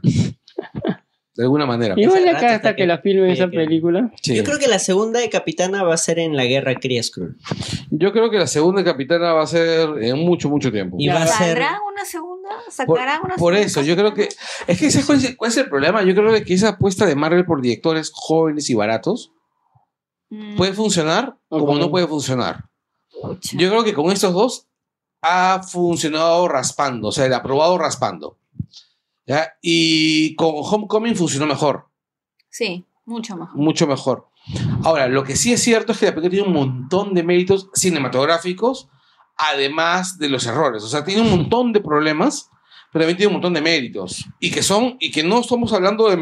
De 1.41 1.45
alguna 1.45 1.65
manera. 1.65 1.95
Igual 1.97 2.23
de 2.23 2.33
rato 2.33 2.45
acá 2.45 2.55
hasta 2.55 2.69
que- 2.75 2.83
que 2.83 2.85
la 2.87 2.99
filmen 2.99 3.25
que- 3.25 3.33
esa 3.33 3.49
que- 3.49 3.57
película. 3.57 4.11
Sí. 4.21 4.35
Yo 4.35 4.43
creo 4.43 4.59
que 4.59 4.67
la 4.67 4.77
segunda 4.77 5.19
de 5.19 5.27
Capitana 5.29 5.81
va 5.81 5.95
a 5.95 5.97
ser 5.97 6.19
en 6.19 6.35
la 6.37 6.45
guerra 6.45 6.75
Kree 6.75 7.01
Skrull. 7.01 7.35
Yo 7.89 8.11
creo 8.11 8.29
que 8.29 8.37
la 8.37 8.45
segunda 8.45 8.83
capitana 8.83 9.33
va 9.33 9.41
a 9.41 9.47
ser 9.47 9.89
en 10.03 10.19
mucho, 10.19 10.49
mucho 10.49 10.71
tiempo. 10.71 10.97
Y 10.99 11.07
va 11.07 11.23
a 11.23 11.27
ser. 11.27 11.47
¿Saldrá 11.47 11.79
una 11.91 12.05
segunda? 12.05 12.49
Por, 12.63 12.71
¿Sacarán 12.71 13.21
una 13.23 13.35
por 13.37 13.53
segunda? 13.55 13.59
eso, 13.59 13.81
yo 13.81 13.95
creo 13.95 14.13
que. 14.13 14.29
Es 14.67 14.79
que 14.79 14.85
ese 14.87 15.03
cuál 15.05 15.49
es, 15.49 15.57
el 15.57 15.67
problema. 15.67 16.03
Yo 16.03 16.13
creo 16.13 16.31
que 16.43 16.53
esa 16.53 16.69
apuesta 16.69 17.07
de 17.07 17.15
Marvel 17.15 17.45
por 17.45 17.59
directores 17.61 18.11
jóvenes 18.13 18.69
y 18.69 18.75
baratos 18.75 19.31
Mm, 20.29 20.55
puede 20.55 20.73
funcionar 20.73 21.35
O 21.49 21.59
como 21.65 21.77
no 21.79 21.89
puede 21.89 22.07
funcionar. 22.07 22.65
Yo 23.53 23.69
creo 23.69 23.83
que 23.83 23.93
con 23.93 24.11
estos 24.11 24.31
dos 24.33 24.67
ha 25.21 25.61
funcionado 25.63 26.47
raspando, 26.47 27.09
o 27.09 27.11
sea, 27.11 27.25
el 27.25 27.33
aprobado 27.33 27.77
raspando. 27.77 28.37
¿Ya? 29.31 29.53
Y 29.61 30.35
con 30.35 30.49
Homecoming 30.55 31.15
funcionó 31.15 31.45
mejor, 31.47 31.85
Sí, 32.49 32.83
mucho 33.05 33.37
mejor. 33.37 33.55
mucho 33.55 33.87
mejor. 33.87 34.27
Ahora, 34.83 35.07
lo 35.07 35.23
que 35.23 35.37
sí 35.37 35.53
es 35.53 35.61
cierto 35.63 35.93
es 35.93 35.99
que 35.99 36.07
la 36.07 36.11
película 36.13 36.31
tiene 36.31 36.47
un 36.47 36.53
montón 36.53 37.13
de 37.13 37.23
méritos 37.23 37.69
cinematográficos, 37.73 38.89
además 39.37 40.17
de 40.17 40.27
los 40.27 40.45
errores. 40.47 40.83
O 40.83 40.87
sea, 40.89 41.05
tiene 41.05 41.21
un 41.21 41.29
montón 41.29 41.71
de 41.71 41.79
problemas, 41.79 42.49
pero 42.91 43.03
también 43.03 43.15
tiene 43.17 43.27
un 43.27 43.33
montón 43.35 43.53
de 43.53 43.61
méritos. 43.61 44.25
Y 44.41 44.51
que 44.51 44.63
son, 44.63 44.97
y 44.99 45.11
que 45.11 45.23
no 45.23 45.39
estamos 45.39 45.71
hablando 45.71 46.09
de, 46.09 46.17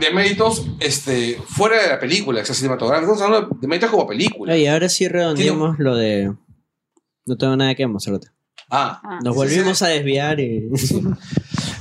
de 0.00 0.10
méritos 0.14 0.64
este, 0.80 1.34
fuera 1.46 1.82
de 1.82 1.88
la 1.88 2.00
película, 2.00 2.40
o 2.40 2.44
sea, 2.46 2.54
cinematográficos, 2.54 3.16
estamos 3.16 3.36
hablando 3.36 3.58
de 3.60 3.68
méritos 3.68 3.90
como 3.90 4.06
película. 4.06 4.54
Oye, 4.54 4.70
ahora 4.70 4.88
sí 4.88 5.06
redondeamos 5.06 5.78
lo 5.78 5.94
de. 5.96 6.32
No 7.26 7.36
tengo 7.36 7.56
nada 7.56 7.74
que 7.74 7.82
demostrarte. 7.82 8.28
Ah, 8.70 9.00
Ah, 9.04 9.18
Nos 9.22 9.34
Sí, 9.34 9.38
volvimos 9.38 9.82
a 9.82 9.88
desviar 9.88 10.40
y. 10.40 10.68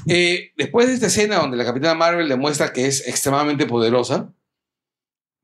Eh, 0.07 0.51
después 0.57 0.87
de 0.87 0.93
esta 0.93 1.07
escena 1.07 1.37
donde 1.37 1.57
la 1.57 1.65
Capitana 1.65 1.95
Marvel 1.95 2.29
demuestra 2.29 2.71
que 2.73 2.85
es 2.87 3.07
extremadamente 3.07 3.65
poderosa, 3.65 4.31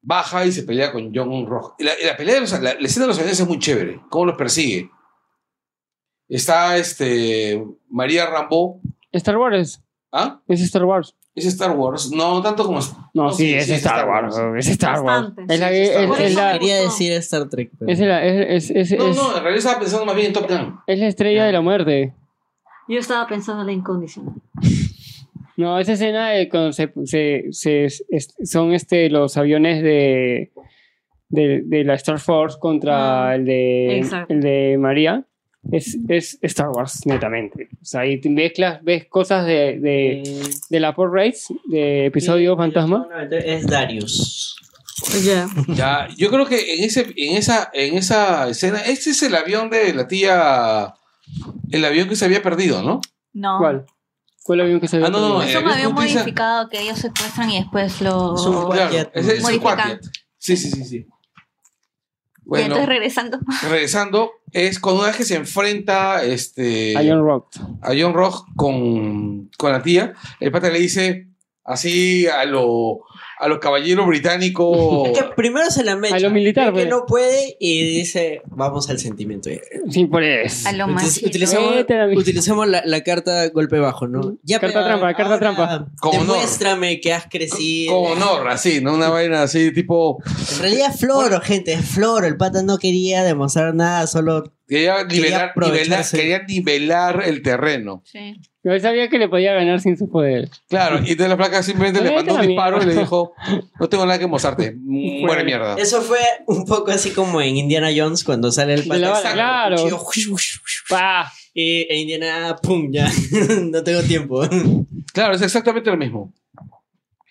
baja 0.04 0.46
y 0.46 0.52
se 0.52 0.64
pelea 0.64 0.92
con 0.92 1.12
John 1.14 1.46
Rock. 1.48 1.76
Y 1.80 1.84
la, 1.84 1.92
y 2.00 2.06
la 2.06 2.18
pelea 2.18 2.36
de 2.36 2.42
los- 2.42 2.52
la, 2.54 2.74
la 2.76 2.80
escena 2.88 3.06
de 3.06 3.08
los 3.10 3.18
aviones 3.18 3.40
es 3.40 3.48
muy 3.48 3.60
chévere. 3.60 4.00
Cómo 4.10 4.26
los 4.26 4.36
persigue. 4.38 4.90
Está 6.28 6.78
este 6.78 7.64
María 7.90 8.26
Rambo. 8.26 8.82
Star 9.12 9.38
Wars. 9.38 9.82
¿Ah? 10.12 10.42
Es 10.48 10.62
Star 10.62 10.86
Wars. 10.86 11.16
Es 11.36 11.46
Star 11.46 11.72
Wars. 11.72 12.12
No 12.12 12.42
tanto 12.42 12.66
como. 12.66 12.80
No, 13.14 13.24
No, 13.26 13.32
sí, 13.32 13.48
sí, 13.48 13.54
es, 13.56 13.66
sí, 13.66 13.72
es 13.74 13.78
Star, 13.80 14.00
Star 14.00 14.10
Wars. 14.10 14.36
Wars. 14.38 14.66
Es 14.66 14.72
Star 14.72 15.02
Wars. 15.02 15.28
Bastante, 15.28 15.54
Es 15.54 15.60
la 15.60 15.72
es 15.72 15.90
Star 15.90 16.04
es- 16.04 16.10
Wars. 16.10 16.22
es 16.22 16.36
la- 16.36 16.52
Quería 16.54 16.76
decir 16.82 17.12
Star 17.14 17.50
Trek. 17.50 17.72
pero- 17.80 17.92
es 17.92 18.00
la- 18.00 18.26
es- 18.26 18.70
es- 18.70 18.92
es- 18.92 18.98
No, 19.00 19.14
no, 19.14 19.28
en 19.38 19.44
realidad 19.44 19.58
estaba 19.58 19.80
pensando 19.80 20.06
más 20.06 20.16
bien 20.16 20.28
en 20.28 20.34
Top 20.34 20.50
Gun. 20.50 20.80
es 20.88 21.00
la 21.00 21.08
estrella 21.08 21.46
de 21.46 21.52
la 21.52 21.62
muerte. 21.62 22.14
Yo 22.88 22.99
estaba 22.99 23.28
pensando 23.28 23.62
en 23.62 23.68
la 23.68 23.74
incondicional. 23.74 24.34
No, 25.58 25.80
esa 25.80 25.94
escena 25.94 26.30
de 26.32 26.49
cuando 26.49 26.72
se, 26.74 26.91
se- 27.06 27.45
se- 27.52 27.86
es- 27.86 28.36
son 28.44 28.74
este, 28.74 29.10
los 29.10 29.38
aviones 29.38 29.84
de, 29.84 30.52
de, 31.30 31.62
de 31.66 31.84
la 31.84 31.94
Star 31.95 32.20
Force 32.20 32.58
contra 32.60 33.30
Ah, 33.30 33.36
el, 33.36 33.45
de, 33.45 33.99
el 34.30 34.41
de 34.41 34.78
María. 34.80 35.26
Es, 35.72 35.95
es 36.10 36.40
Star 36.41 36.70
Wars, 36.70 37.02
netamente. 37.06 37.70
O 37.80 37.86
sea, 37.86 38.02
ahí 38.02 38.20
te 38.20 38.30
mezclas, 38.32 38.84
ves 38.84 39.06
cosas 39.06 39.45
de, 39.45 39.78
de, 39.80 40.22
Eh, 40.24 40.41
de 40.72 40.80
la 40.80 40.95
Port 40.95 41.14
Race, 41.14 41.53
de 41.66 42.08
episodio 42.08 42.53
sí, 42.53 42.58
Fantasma. 42.58 43.08
Es 43.45 43.68
Darius. 43.68 44.56
Ya. 45.24 45.48
Ya, 45.76 46.08
yo 46.18 46.30
creo 46.32 46.45
que 46.48 46.76
en, 46.76 46.84
ese, 46.84 47.08
en, 47.16 47.38
esa, 47.38 47.70
en 47.74 47.95
esa 47.95 48.49
escena, 48.49 48.80
este 48.80 49.12
es 49.12 49.22
el 49.22 49.36
avión 49.36 49.70
de 49.70 49.94
la 49.94 50.08
tía. 50.08 50.95
El 51.72 51.86
avión 51.86 52.10
que 52.10 52.16
se 52.16 52.26
había 52.26 52.41
perdido, 52.44 52.82
¿no? 52.84 53.02
No. 53.34 53.58
¿Cuál? 53.60 53.86
¿Cuál 54.44 54.62
avión 54.62 54.80
que 54.82 54.88
se 54.88 54.98
ve? 54.98 55.06
Ah, 55.06 55.10
no, 55.10 55.20
no, 55.20 55.41
Es 55.44 55.53
eh, 55.53 55.60
un 55.60 55.68
es 55.68 55.74
avión 55.74 55.88
como 55.91 56.02
utiliza- 56.02 56.20
modificado 56.22 56.70
que 56.70 56.82
ellos 56.82 56.98
secuestran 56.99 57.49
y 57.52 57.60
después 57.60 58.02
lo. 58.02 58.36
Es 58.36 58.41
un 58.41 58.72
Claro, 58.72 59.10
es 59.14 59.28
el 59.28 59.41
modifican. 59.41 59.99
Sí, 60.38 60.58
sí, 60.58 60.72
sí, 60.72 60.84
sí. 60.84 60.98
Y 60.98 61.08
Bueno, 62.44 62.66
entonces 62.66 62.88
regresando. 62.90 63.40
regresando, 63.70 64.32
es 64.52 64.80
cuando 64.80 65.02
una 65.02 65.10
vez 65.10 65.18
que 65.18 65.24
se 65.26 65.36
enfrenta 65.36 66.24
este, 66.24 66.98
A 66.98 67.02
John 67.08 67.24
Rock. 67.24 67.56
a 67.82 67.91
John 67.98 68.14
Rock 68.14 68.48
con, 68.56 69.49
con 69.58 69.72
la 69.72 69.82
tía, 69.84 70.14
el 70.40 70.52
pata 70.52 70.70
le 70.70 70.80
dice 70.80 71.28
así 71.64 72.26
a 72.28 72.44
lo, 72.45 73.02
a 73.41 73.47
los 73.47 73.59
caballeros 73.59 74.05
británicos. 74.07 75.09
Es 75.09 75.18
que 75.18 75.26
primero 75.35 75.69
se 75.72 75.84
la 75.84 75.95
mecha. 75.95 76.15
A 76.15 76.19
lo 76.19 76.30
militar, 76.30 76.72
ve 76.72 76.84
que 76.84 76.88
pues. 76.88 76.89
no 76.89 77.05
puede 77.07 77.57
y 77.59 77.84
dice, 77.97 78.41
vamos 78.47 78.89
al 78.89 78.99
sentimiento. 78.99 79.49
Sí, 79.89 80.05
por 80.05 80.23
eso. 80.23 80.69
A 80.69 80.72
lo 80.73 80.88
más. 80.88 81.18
utilicemos 81.23 81.76
la- 81.76 82.07
utilicemos 82.15 82.68
la, 82.68 82.84
la 82.85 83.01
carta 83.03 83.47
golpe 83.49 83.80
bajo, 83.80 84.07
¿no? 84.07 84.38
Carta 84.47 84.68
pero 84.68 84.85
trampa, 84.85 85.13
carta 85.15 85.39
trampa. 85.39 85.88
Demuéstrame 86.11 86.99
que 87.01 87.13
has 87.13 87.26
crecido. 87.30 87.93
Con 88.03 88.22
honor, 88.22 88.47
así, 88.49 88.81
¿no? 88.81 88.93
Una 88.93 89.09
vaina 89.09 89.43
así, 89.43 89.73
tipo. 89.73 90.19
En 90.53 90.59
realidad 90.61 90.91
es 90.93 90.99
floro, 90.99 91.41
gente, 91.41 91.73
es 91.73 91.85
floro. 91.85 92.27
El 92.27 92.38
pata 92.38 92.63
no 92.63 92.77
quería 92.77 93.23
demostrar 93.23 93.73
nada, 93.73 94.05
solo 94.07 94.43
Quería 94.72 95.03
nivelar, 95.03 95.11
nivelar, 95.11 95.49
aprovecharse. 95.49 96.18
quería 96.18 96.43
nivelar 96.43 97.23
el 97.26 97.41
terreno. 97.41 98.03
Sí. 98.06 98.39
Yo 98.64 98.80
sabía 98.80 99.10
que 99.10 99.18
le 99.18 99.27
podía 99.27 99.53
ganar 99.53 99.81
sin 99.81 99.98
sus 99.98 100.10
poderes. 100.10 100.49
Claro, 100.69 100.99
y 100.99 101.11
entonces 101.11 101.27
la 101.27 101.35
placa 101.35 101.61
simplemente 101.61 102.02
le 102.02 102.15
mandó 102.15 102.35
un 102.35 102.48
disparo 102.48 102.81
y 102.81 102.85
le 102.85 102.95
dijo: 102.95 103.34
No 103.77 103.89
tengo 103.89 104.06
nada 104.06 104.18
que 104.18 104.27
mostrarte. 104.27 104.73
Muere 104.77 105.43
mierda. 105.43 105.76
Eso 105.76 106.02
fue 106.02 106.22
un 106.48 106.64
poco 106.64 106.91
así 106.91 107.11
como 107.11 107.41
en 107.41 107.57
Indiana 107.57 107.89
Jones 107.93 108.23
cuando 108.23 108.49
sale 108.49 108.76
el 108.76 108.88
De 108.88 108.99
saca 109.02 109.34
claro. 109.34 109.76
¡Pah! 110.88 111.30
Y 111.53 111.81
e 111.89 111.98
Indiana, 111.98 112.56
pum, 112.56 112.93
ya. 112.93 113.11
no 113.64 113.84
tengo 113.84 114.03
tiempo. 114.03 114.41
Claro, 115.11 115.35
es 115.35 115.41
exactamente 115.41 115.91
lo 115.91 115.98
mismo. 115.98 116.34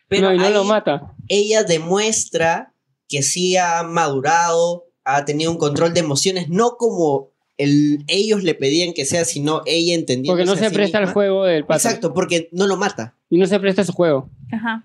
Pero 0.08 0.28
no, 0.28 0.34
y 0.34 0.38
no 0.38 0.44
ahí 0.44 0.52
lo 0.52 0.64
mata. 0.64 1.14
ella 1.26 1.62
demuestra 1.62 2.74
que 3.08 3.22
sí 3.22 3.56
ha 3.56 3.82
madurado, 3.82 4.90
ha 5.04 5.24
tenido 5.24 5.50
un 5.50 5.56
control 5.56 5.94
de 5.94 6.00
emociones, 6.00 6.50
no 6.50 6.76
como 6.76 7.29
el, 7.62 8.04
ellos 8.08 8.42
le 8.42 8.54
pedían 8.54 8.92
que 8.92 9.04
sea, 9.04 9.24
sino 9.24 9.62
ella 9.66 9.94
entendiendo. 9.94 10.32
Porque 10.32 10.44
no 10.44 10.56
se 10.56 10.70
presta 10.70 10.98
al 10.98 11.12
juego 11.12 11.44
del 11.44 11.64
pato. 11.64 11.78
Exacto, 11.78 12.14
porque 12.14 12.48
no 12.52 12.66
lo 12.66 12.76
mata. 12.76 13.14
Y 13.28 13.38
no 13.38 13.46
se 13.46 13.58
presta 13.60 13.82
a 13.82 13.84
su 13.84 13.92
juego. 13.92 14.28
Ajá. 14.52 14.84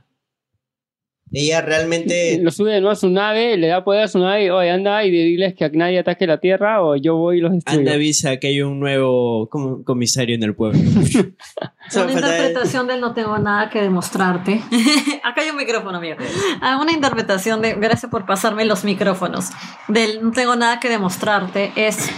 Ella 1.32 1.62
realmente. 1.62 2.40
Lo 2.40 2.52
sube 2.52 2.72
de 2.72 2.80
nuevo 2.80 2.92
a 2.92 2.96
su 2.96 3.10
nave, 3.10 3.58
le 3.58 3.68
da 3.68 3.84
poder 3.84 4.04
a 4.04 4.08
su 4.08 4.20
nave 4.20 4.46
y 4.46 4.50
oye, 4.50 4.70
anda 4.70 5.04
y 5.04 5.12
diles 5.12 5.56
que 5.56 5.70
nadie 5.72 6.00
ataque 6.00 6.28
la 6.28 6.40
Tierra 6.40 6.84
o 6.84 6.96
yo 6.96 7.16
voy 7.16 7.40
y 7.40 7.42
los 7.42 7.52
destruyo. 7.52 7.80
Anda 7.80 7.94
avisa 7.96 8.38
que 8.38 8.48
hay 8.48 8.62
un 8.62 8.80
nuevo 8.80 9.50
com- 9.50 9.84
comisario 9.84 10.36
en 10.36 10.44
el 10.44 10.56
pueblo. 10.56 10.80
Una 11.96 12.12
interpretación 12.14 12.88
del 12.88 13.02
no 13.02 13.14
tengo 13.14 13.38
nada 13.40 13.70
que 13.70 13.82
demostrarte. 13.82 14.62
Acá 15.24 15.42
hay 15.42 15.50
un 15.50 15.58
micrófono, 15.58 15.98
amigo. 15.98 16.16
Ah, 16.62 16.80
Una 16.82 16.92
interpretación 16.94 17.62
de, 17.62 17.74
gracias 17.74 18.10
por 18.10 18.26
pasarme 18.26 18.64
los 18.64 18.84
micrófonos, 18.84 19.50
del 19.88 20.22
no 20.24 20.32
tengo 20.32 20.56
nada 20.56 20.80
que 20.80 20.90
demostrarte 20.90 21.72
es, 21.76 22.10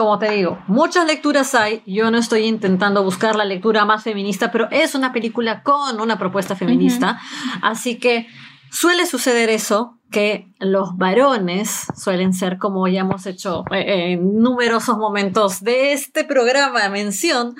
como 0.00 0.18
te 0.18 0.30
digo, 0.30 0.58
muchas 0.66 1.06
lecturas 1.06 1.54
hay. 1.54 1.82
Yo 1.84 2.10
no 2.10 2.16
estoy 2.16 2.46
intentando 2.46 3.04
buscar 3.04 3.36
la 3.36 3.44
lectura 3.44 3.84
más 3.84 4.02
feminista, 4.02 4.50
pero 4.50 4.66
es 4.70 4.94
una 4.94 5.12
película 5.12 5.62
con 5.62 6.00
una 6.00 6.18
propuesta 6.18 6.56
feminista. 6.56 7.20
Así 7.60 7.98
que 7.98 8.26
suele 8.70 9.06
suceder 9.06 9.50
eso. 9.50 9.96
que 10.10 10.48
los 10.58 10.96
varones 10.96 11.86
suelen 11.96 12.32
ser, 12.34 12.58
como 12.58 12.88
ya 12.88 13.02
hemos 13.02 13.26
hecho 13.26 13.62
eh, 13.70 14.14
en 14.14 14.40
numerosos 14.42 14.98
momentos 14.98 15.62
de 15.62 15.92
este 15.92 16.24
programa 16.24 16.88
mención, 16.88 17.54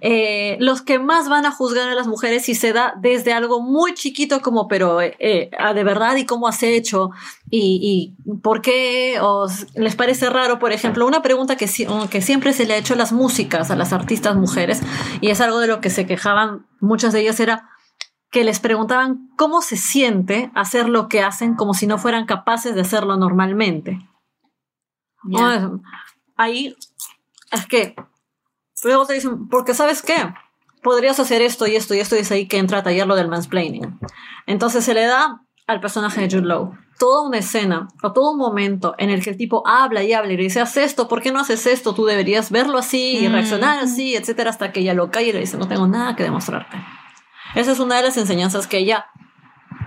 eh, 0.00 0.56
los 0.60 0.82
que 0.82 1.00
más 1.00 1.28
van 1.28 1.46
a 1.46 1.50
juzgar 1.50 1.88
a 1.88 1.94
las 1.96 2.06
mujeres 2.06 2.44
si 2.44 2.54
se 2.54 2.72
da 2.72 2.94
desde 3.00 3.32
algo 3.32 3.60
muy 3.60 3.92
chiquito 3.94 4.40
como, 4.40 4.68
pero 4.68 5.00
eh, 5.00 5.16
eh, 5.18 5.50
ah, 5.58 5.74
de 5.74 5.82
verdad 5.82 6.14
y 6.14 6.26
cómo 6.26 6.46
has 6.46 6.62
hecho 6.62 7.10
y, 7.50 8.14
y 8.22 8.36
por 8.36 8.62
qué 8.62 9.18
os 9.20 9.66
les 9.74 9.96
parece 9.96 10.30
raro, 10.30 10.60
por 10.60 10.70
ejemplo, 10.70 11.08
una 11.08 11.22
pregunta 11.22 11.56
que, 11.56 11.66
si- 11.66 11.88
que 12.08 12.22
siempre 12.22 12.52
se 12.52 12.66
le 12.66 12.74
ha 12.74 12.76
hecho 12.76 12.94
a 12.94 12.96
las 12.96 13.10
músicas, 13.10 13.72
a 13.72 13.74
las 13.74 13.92
artistas 13.92 14.36
mujeres, 14.36 14.80
y 15.20 15.30
es 15.30 15.40
algo 15.40 15.58
de 15.58 15.66
lo 15.66 15.80
que 15.80 15.90
se 15.90 16.06
quejaban 16.06 16.66
muchas 16.78 17.12
de 17.12 17.22
ellas, 17.22 17.40
era 17.40 17.68
que 18.30 18.44
les 18.44 18.60
preguntaban 18.60 19.30
cómo 19.36 19.62
se 19.62 19.76
siente 19.76 20.50
hacer 20.54 20.88
lo 20.88 21.08
que 21.08 21.22
hacen 21.22 21.54
como 21.54 21.74
si 21.74 21.86
no 21.86 21.98
fueran 21.98 22.26
capaces 22.26 22.74
de 22.74 22.80
hacerlo 22.80 23.16
normalmente. 23.16 24.00
No, 25.22 25.80
ahí 26.36 26.76
es 27.50 27.66
que 27.66 27.96
luego 28.84 29.06
te 29.06 29.14
dicen, 29.14 29.48
porque 29.48 29.74
sabes 29.74 30.02
qué, 30.02 30.34
podrías 30.82 31.18
hacer 31.18 31.42
esto 31.42 31.66
y 31.66 31.76
esto 31.76 31.94
y 31.94 31.98
esto 32.00 32.16
y 32.16 32.20
es 32.20 32.30
ahí 32.30 32.46
que 32.46 32.58
entra 32.58 32.78
a 32.78 32.82
taller 32.82 33.06
lo 33.06 33.16
del 33.16 33.28
mansplaining. 33.28 33.98
Entonces 34.46 34.84
se 34.84 34.94
le 34.94 35.06
da 35.06 35.42
al 35.66 35.80
personaje 35.80 36.20
de 36.20 36.28
Jude 36.28 36.46
Law 36.46 36.76
toda 36.98 37.26
una 37.28 37.38
escena 37.38 37.88
o 38.02 38.12
todo 38.12 38.32
un 38.32 38.38
momento 38.38 38.94
en 38.98 39.10
el 39.10 39.22
que 39.22 39.30
el 39.30 39.36
tipo 39.36 39.66
habla 39.66 40.02
y 40.02 40.12
habla 40.12 40.32
y 40.32 40.36
le 40.36 40.44
dice, 40.44 40.60
haz 40.60 40.76
esto, 40.76 41.08
¿por 41.08 41.20
qué 41.20 41.30
no 41.32 41.40
haces 41.40 41.66
esto? 41.66 41.94
Tú 41.94 42.04
deberías 42.06 42.50
verlo 42.50 42.78
así 42.78 43.18
y 43.18 43.28
Mm. 43.28 43.32
reaccionar 43.32 43.78
así, 43.80 44.14
etcétera, 44.16 44.50
hasta 44.50 44.72
que 44.72 44.80
ella 44.80 44.94
lo 44.94 45.10
cae 45.10 45.28
y 45.28 45.32
le 45.32 45.40
dice, 45.40 45.58
no 45.58 45.68
tengo 45.68 45.86
nada 45.86 46.16
que 46.16 46.22
demostrarte. 46.22 46.76
Esa 47.54 47.72
es 47.72 47.78
una 47.78 47.96
de 47.96 48.02
las 48.02 48.16
enseñanzas 48.16 48.66
que 48.66 48.78
ella 48.78 49.06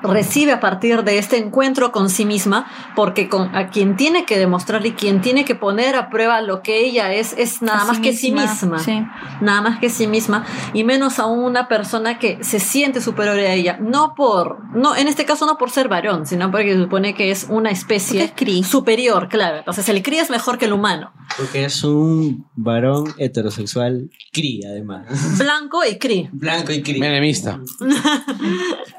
recibe 0.03 0.51
a 0.51 0.59
partir 0.59 1.03
de 1.03 1.17
este 1.17 1.38
encuentro 1.38 1.91
con 1.91 2.09
sí 2.09 2.26
misma, 2.26 2.67
porque 2.95 3.30
con, 3.30 3.55
a 3.55 3.69
quien 3.69 3.95
tiene 3.95 4.26
que 4.26 4.38
demostrar 4.38 4.85
y 4.85 4.93
quien 4.93 5.21
tiene 5.21 5.45
que 5.45 5.55
poner 5.55 5.95
a 5.95 6.09
prueba 6.09 6.41
lo 6.41 6.61
que 6.61 6.85
ella 6.85 7.13
es, 7.13 7.34
es 7.38 7.61
nada 7.61 7.81
A 7.81 7.85
más 7.85 7.99
que 7.99 8.13
sí 8.13 8.31
misma. 8.31 8.80
Sí. 8.80 9.03
Nada 9.41 9.61
más 9.61 9.80
que 9.80 9.89
sí 9.89 10.07
misma, 10.07 10.45
y 10.73 10.84
menos 10.84 11.19
a 11.19 11.26
una 11.26 11.67
persona 11.67 12.19
que 12.19 12.43
se 12.43 12.59
siente 12.59 13.01
superior 13.01 13.38
a 13.38 13.53
ella. 13.53 13.77
No 13.80 14.13
por, 14.15 14.76
no, 14.76 14.95
en 14.95 15.07
este 15.07 15.26
caso 15.26 15.45
no 15.45 15.57
por 15.57 15.71
ser 15.71 15.88
varón, 15.88 16.26
sino 16.26 16.51
porque 16.51 16.73
se 16.73 16.84
supone 16.84 17.13
que 17.13 17.31
es 17.31 17.47
una 17.49 17.71
especie 17.71 18.34
es 18.47 18.67
superior, 18.67 19.27
claro. 19.30 19.57
Entonces 19.57 19.88
el 19.89 20.01
cría 20.01 20.21
es 20.21 20.30
mejor 20.30 20.57
que 20.57 20.65
el 20.65 20.73
humano. 20.73 21.11
Porque 21.38 21.65
es 21.65 21.84
un 21.84 22.47
varón 22.55 23.13
heterosexual 23.17 24.09
cri, 24.31 24.61
además. 24.65 25.38
Blanco 25.38 25.85
y 25.85 25.97
cri. 25.97 26.30
Blanco 26.31 26.71
y 26.71 26.81
cri. 26.81 26.99
Menemista. 26.99 27.59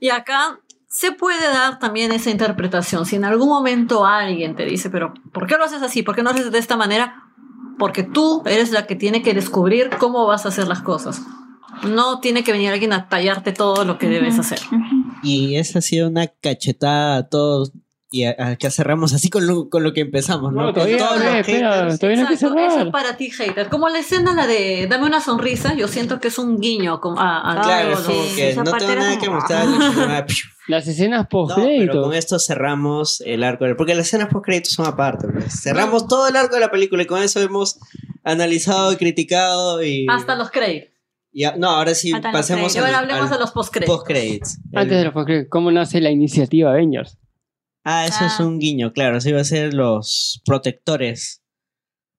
Y 0.00 0.10
acá 0.10 0.60
se 0.88 1.12
puede 1.12 1.46
dar 1.46 1.78
también 1.78 2.12
esa 2.12 2.30
interpretación. 2.30 3.06
Si 3.06 3.16
en 3.16 3.24
algún 3.24 3.48
momento 3.48 4.04
alguien 4.04 4.54
te 4.56 4.66
dice, 4.66 4.90
pero 4.90 5.14
¿por 5.32 5.46
qué 5.46 5.56
lo 5.56 5.64
haces 5.64 5.82
así? 5.82 6.02
¿Por 6.02 6.14
qué 6.14 6.22
no 6.22 6.30
lo 6.30 6.36
haces 6.36 6.52
de 6.52 6.58
esta 6.58 6.76
manera? 6.76 7.30
Porque 7.78 8.02
tú 8.02 8.42
eres 8.44 8.72
la 8.72 8.86
que 8.86 8.94
tiene 8.94 9.22
que 9.22 9.32
descubrir 9.32 9.90
cómo 9.98 10.26
vas 10.26 10.44
a 10.44 10.50
hacer 10.50 10.68
las 10.68 10.82
cosas. 10.82 11.22
No 11.88 12.20
tiene 12.20 12.44
que 12.44 12.52
venir 12.52 12.70
alguien 12.70 12.92
a 12.92 13.08
tallarte 13.08 13.52
todo 13.52 13.84
lo 13.84 13.98
que 13.98 14.08
debes 14.08 14.38
hacer. 14.38 14.60
Y 15.22 15.56
esa 15.56 15.78
ha 15.78 15.82
sido 15.82 16.08
una 16.08 16.26
cachetada 16.26 17.16
a 17.16 17.28
todos. 17.28 17.72
Y 18.14 18.24
a, 18.24 18.36
a 18.38 18.56
que 18.56 18.70
cerramos 18.70 19.14
así 19.14 19.30
con 19.30 19.46
lo, 19.46 19.70
con 19.70 19.82
lo 19.82 19.94
que 19.94 20.02
empezamos, 20.02 20.52
¿no? 20.52 20.62
No, 20.66 20.72
todavía, 20.74 20.98
Con 20.98 21.06
todos 21.06 21.18
los 21.18 21.22
todavía 21.98 22.22
no 22.22 22.28
hay 22.28 22.28
que 22.28 22.34
eso 22.34 22.78
es 22.80 22.90
para 22.92 23.16
ti, 23.16 23.30
hater. 23.30 23.68
Como 23.70 23.88
la 23.88 24.00
escena, 24.00 24.34
la 24.34 24.46
de 24.46 24.86
Dame 24.86 25.06
una 25.06 25.20
sonrisa, 25.22 25.74
yo 25.74 25.88
siento 25.88 26.20
que 26.20 26.28
es 26.28 26.38
un 26.38 26.60
guiño 26.60 27.00
con- 27.00 27.18
a, 27.18 27.40
a- 27.58 27.62
Claro, 27.62 27.90
¿no? 27.98 28.04
como 28.04 28.22
sí, 28.24 28.36
que 28.36 28.54
no 28.54 28.64
tengo 28.64 28.94
nada 28.94 29.10
como- 29.12 29.20
que 29.22 29.30
mostrar. 29.30 29.66
ah. 29.66 30.26
Las 30.68 30.86
escenas 30.86 31.26
post 31.26 31.56
No, 31.56 31.64
pero 31.64 31.66
créditos. 31.76 32.04
con 32.06 32.14
esto 32.14 32.38
cerramos 32.38 33.20
el 33.26 33.42
arco. 33.42 33.64
Porque 33.76 33.94
las 33.96 34.06
escenas 34.06 34.28
post 34.28 34.44
créditos 34.44 34.72
son 34.74 34.86
aparte. 34.86 35.26
pues. 35.28 35.60
Cerramos 35.60 36.06
todo 36.06 36.28
el 36.28 36.36
arco 36.36 36.54
de 36.54 36.60
la 36.60 36.70
película 36.70 37.02
y 37.02 37.06
con 37.06 37.20
eso 37.20 37.40
hemos 37.40 37.80
analizado, 38.22 38.96
criticado 38.96 39.82
y. 39.82 40.06
Hasta 40.08 40.36
los 40.36 40.50
créditos. 40.50 40.90
y 41.32 41.44
a- 41.44 41.56
no, 41.56 41.70
ahora 41.70 41.94
sí, 41.94 42.12
Hasta 42.12 42.28
los 42.30 42.40
pasemos 42.40 42.74
Y 42.74 42.78
ahora 42.78 42.90
al, 42.90 42.94
hablemos 43.04 43.24
al 43.24 43.30
de 43.30 43.38
los 43.38 43.50
post-créditos. 43.52 43.96
post. 44.04 44.58
Antes 44.74 44.98
de 44.98 45.04
los 45.04 45.12
post 45.14 45.26
créditos, 45.26 45.48
¿cómo 45.50 45.70
nace 45.72 46.00
la 46.00 46.10
iniciativa 46.10 46.70
Avengers? 46.70 47.18
Ah, 47.84 48.06
eso 48.06 48.24
es 48.24 48.38
Ah. 48.38 48.44
un 48.46 48.58
guiño, 48.58 48.92
claro. 48.92 49.16
Eso 49.18 49.28
iba 49.28 49.40
a 49.40 49.44
ser 49.44 49.74
los 49.74 50.40
protectores. 50.44 51.42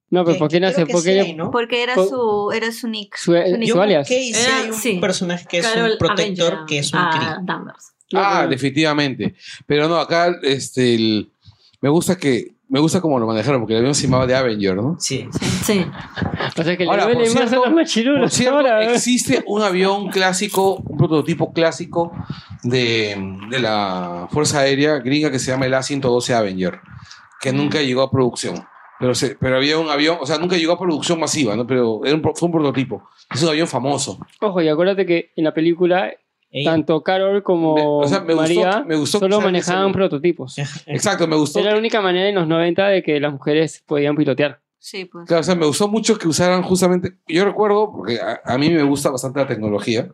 No, 0.10 0.23
pero 0.26 0.38
¿por 0.38 0.49
qué 0.49 0.57
que 0.57 0.60
nace? 0.60 0.76
creo 0.76 0.88
que 0.88 0.94
¿Por 0.94 1.02
sí 1.02 1.10
qué 1.10 1.19
hay, 1.22 1.34
¿no? 1.34 1.49
Porque 1.49 1.81
era 1.81 1.95
su, 1.95 2.52
era 2.53 2.72
su 2.72 2.88
nick. 2.88 3.15
su, 3.18 3.34
Su 3.34 3.57
nick. 3.57 3.72
su 3.72 3.81
alias? 3.81 4.11
y 4.11 4.34
sí 4.34 4.40
Era- 4.40 4.57
hay 4.61 4.69
un 4.69 4.76
sí. 4.76 4.98
personaje 4.99 5.45
que 5.49 5.57
es 5.60 5.65
Carol 5.68 5.91
un 5.94 5.98
protector 5.98 6.53
Avenger, 6.53 6.65
que 6.68 6.77
es 6.80 6.94
un 6.94 6.99
a 6.99 7.10
Kree. 7.10 7.45
Danvers. 7.45 7.94
Ah, 8.14 8.45
definitivamente. 8.48 9.34
Pero 9.65 9.88
no, 9.88 9.98
acá 9.98 10.35
este, 10.44 10.94
el- 10.95 11.31
me 11.81 11.90
gusta 11.90 12.15
que 12.18 12.52
me 12.73 12.79
gusta 12.79 12.99
cómo 13.01 13.19
lo 13.19 13.27
manejaron, 13.27 13.61
porque 13.61 13.73
el 13.73 13.79
avión 13.81 13.93
se 13.93 14.07
llamaba 14.07 14.25
de 14.25 14.35
Avenger, 14.35 14.75
¿no? 14.75 14.95
Sí. 14.99 15.27
Sí. 15.63 15.85
O 16.57 16.63
sea 16.63 16.75
que 16.75 16.85
Ahora, 16.85 17.05
le 17.05 17.13
por 17.13 17.23
duele 17.23 17.39
más 17.39 17.49
cierto- 17.49 17.63
a 17.63 17.67
los 17.67 17.75
machirulos 17.75 18.19
Por 18.21 18.29
cierto, 18.31 18.55
ahora. 18.57 18.83
¿eh? 18.83 18.93
existe 18.95 19.43
un 19.45 19.61
avión 19.61 20.09
clásico, 20.09 20.77
un 20.77 20.97
prototipo 20.97 21.53
clásico 21.53 22.11
de, 22.63 23.15
de 23.51 23.59
la 23.59 24.27
Fuerza 24.31 24.61
Aérea 24.61 24.97
gringa 24.99 25.29
que 25.29 25.37
se 25.37 25.51
llama 25.51 25.67
el 25.67 25.73
A-112 25.75 26.33
Avenger, 26.33 26.79
que 27.39 27.53
nunca 27.53 27.79
llegó 27.81 28.01
a 28.01 28.09
producción. 28.09 28.65
Pero, 28.99 29.13
se- 29.15 29.35
pero 29.35 29.57
había 29.57 29.77
un 29.77 29.89
avión, 29.89 30.17
o 30.21 30.25
sea, 30.25 30.37
nunca 30.37 30.55
llegó 30.57 30.73
a 30.73 30.79
producción 30.79 31.19
masiva, 31.19 31.55
¿no? 31.55 31.67
Pero 31.67 32.01
era 32.05 32.15
un, 32.15 32.21
pro- 32.21 32.33
fue 32.35 32.47
un 32.47 32.53
prototipo. 32.53 33.03
Es 33.33 33.43
un 33.43 33.49
avión 33.49 33.67
famoso. 33.67 34.17
Ojo, 34.41 34.61
y 34.61 34.69
acuérdate 34.69 35.05
que 35.05 35.31
en 35.35 35.43
la 35.43 35.53
película, 35.53 36.11
Tanto 36.63 37.01
Carol 37.01 37.41
como 37.41 37.75
Me- 37.75 37.81
o 37.84 38.07
sea, 38.07 38.19
me 38.19 38.34
gustó- 38.34 38.41
María 38.41 38.84
me 38.88 38.95
gustó 38.95 39.19
solo 39.19 39.41
manejaban 39.41 39.85
ese- 39.88 39.93
prototipos. 39.93 40.55
Exacto, 40.85 41.27
me 41.27 41.35
gustó. 41.35 41.59
Era 41.59 41.71
la 41.71 41.77
única 41.80 41.99
manera 42.01 42.30
en 42.30 42.35
los 42.35 42.47
90 42.47 42.88
de 42.89 43.01
que 43.01 43.19
las 43.19 43.31
mujeres 43.34 43.84
podían 43.88 44.15
pilotear. 44.15 44.59
Sí, 44.77 45.05
pues. 45.05 45.25
Claro, 45.27 45.41
o 45.41 45.43
sea, 45.43 45.55
me 45.55 45.65
gustó 45.65 45.88
mucho 45.88 46.17
que 46.17 46.27
usaran 46.27 46.61
justamente. 46.61 47.13
Yo 47.27 47.45
recuerdo, 47.45 47.91
porque 47.91 48.19
a, 48.19 48.41
a 48.45 48.57
mí 48.57 48.69
me 48.69 48.84
gusta 48.84 49.09
bastante 49.09 49.39
la 49.39 49.47
tecnología, 49.47 50.09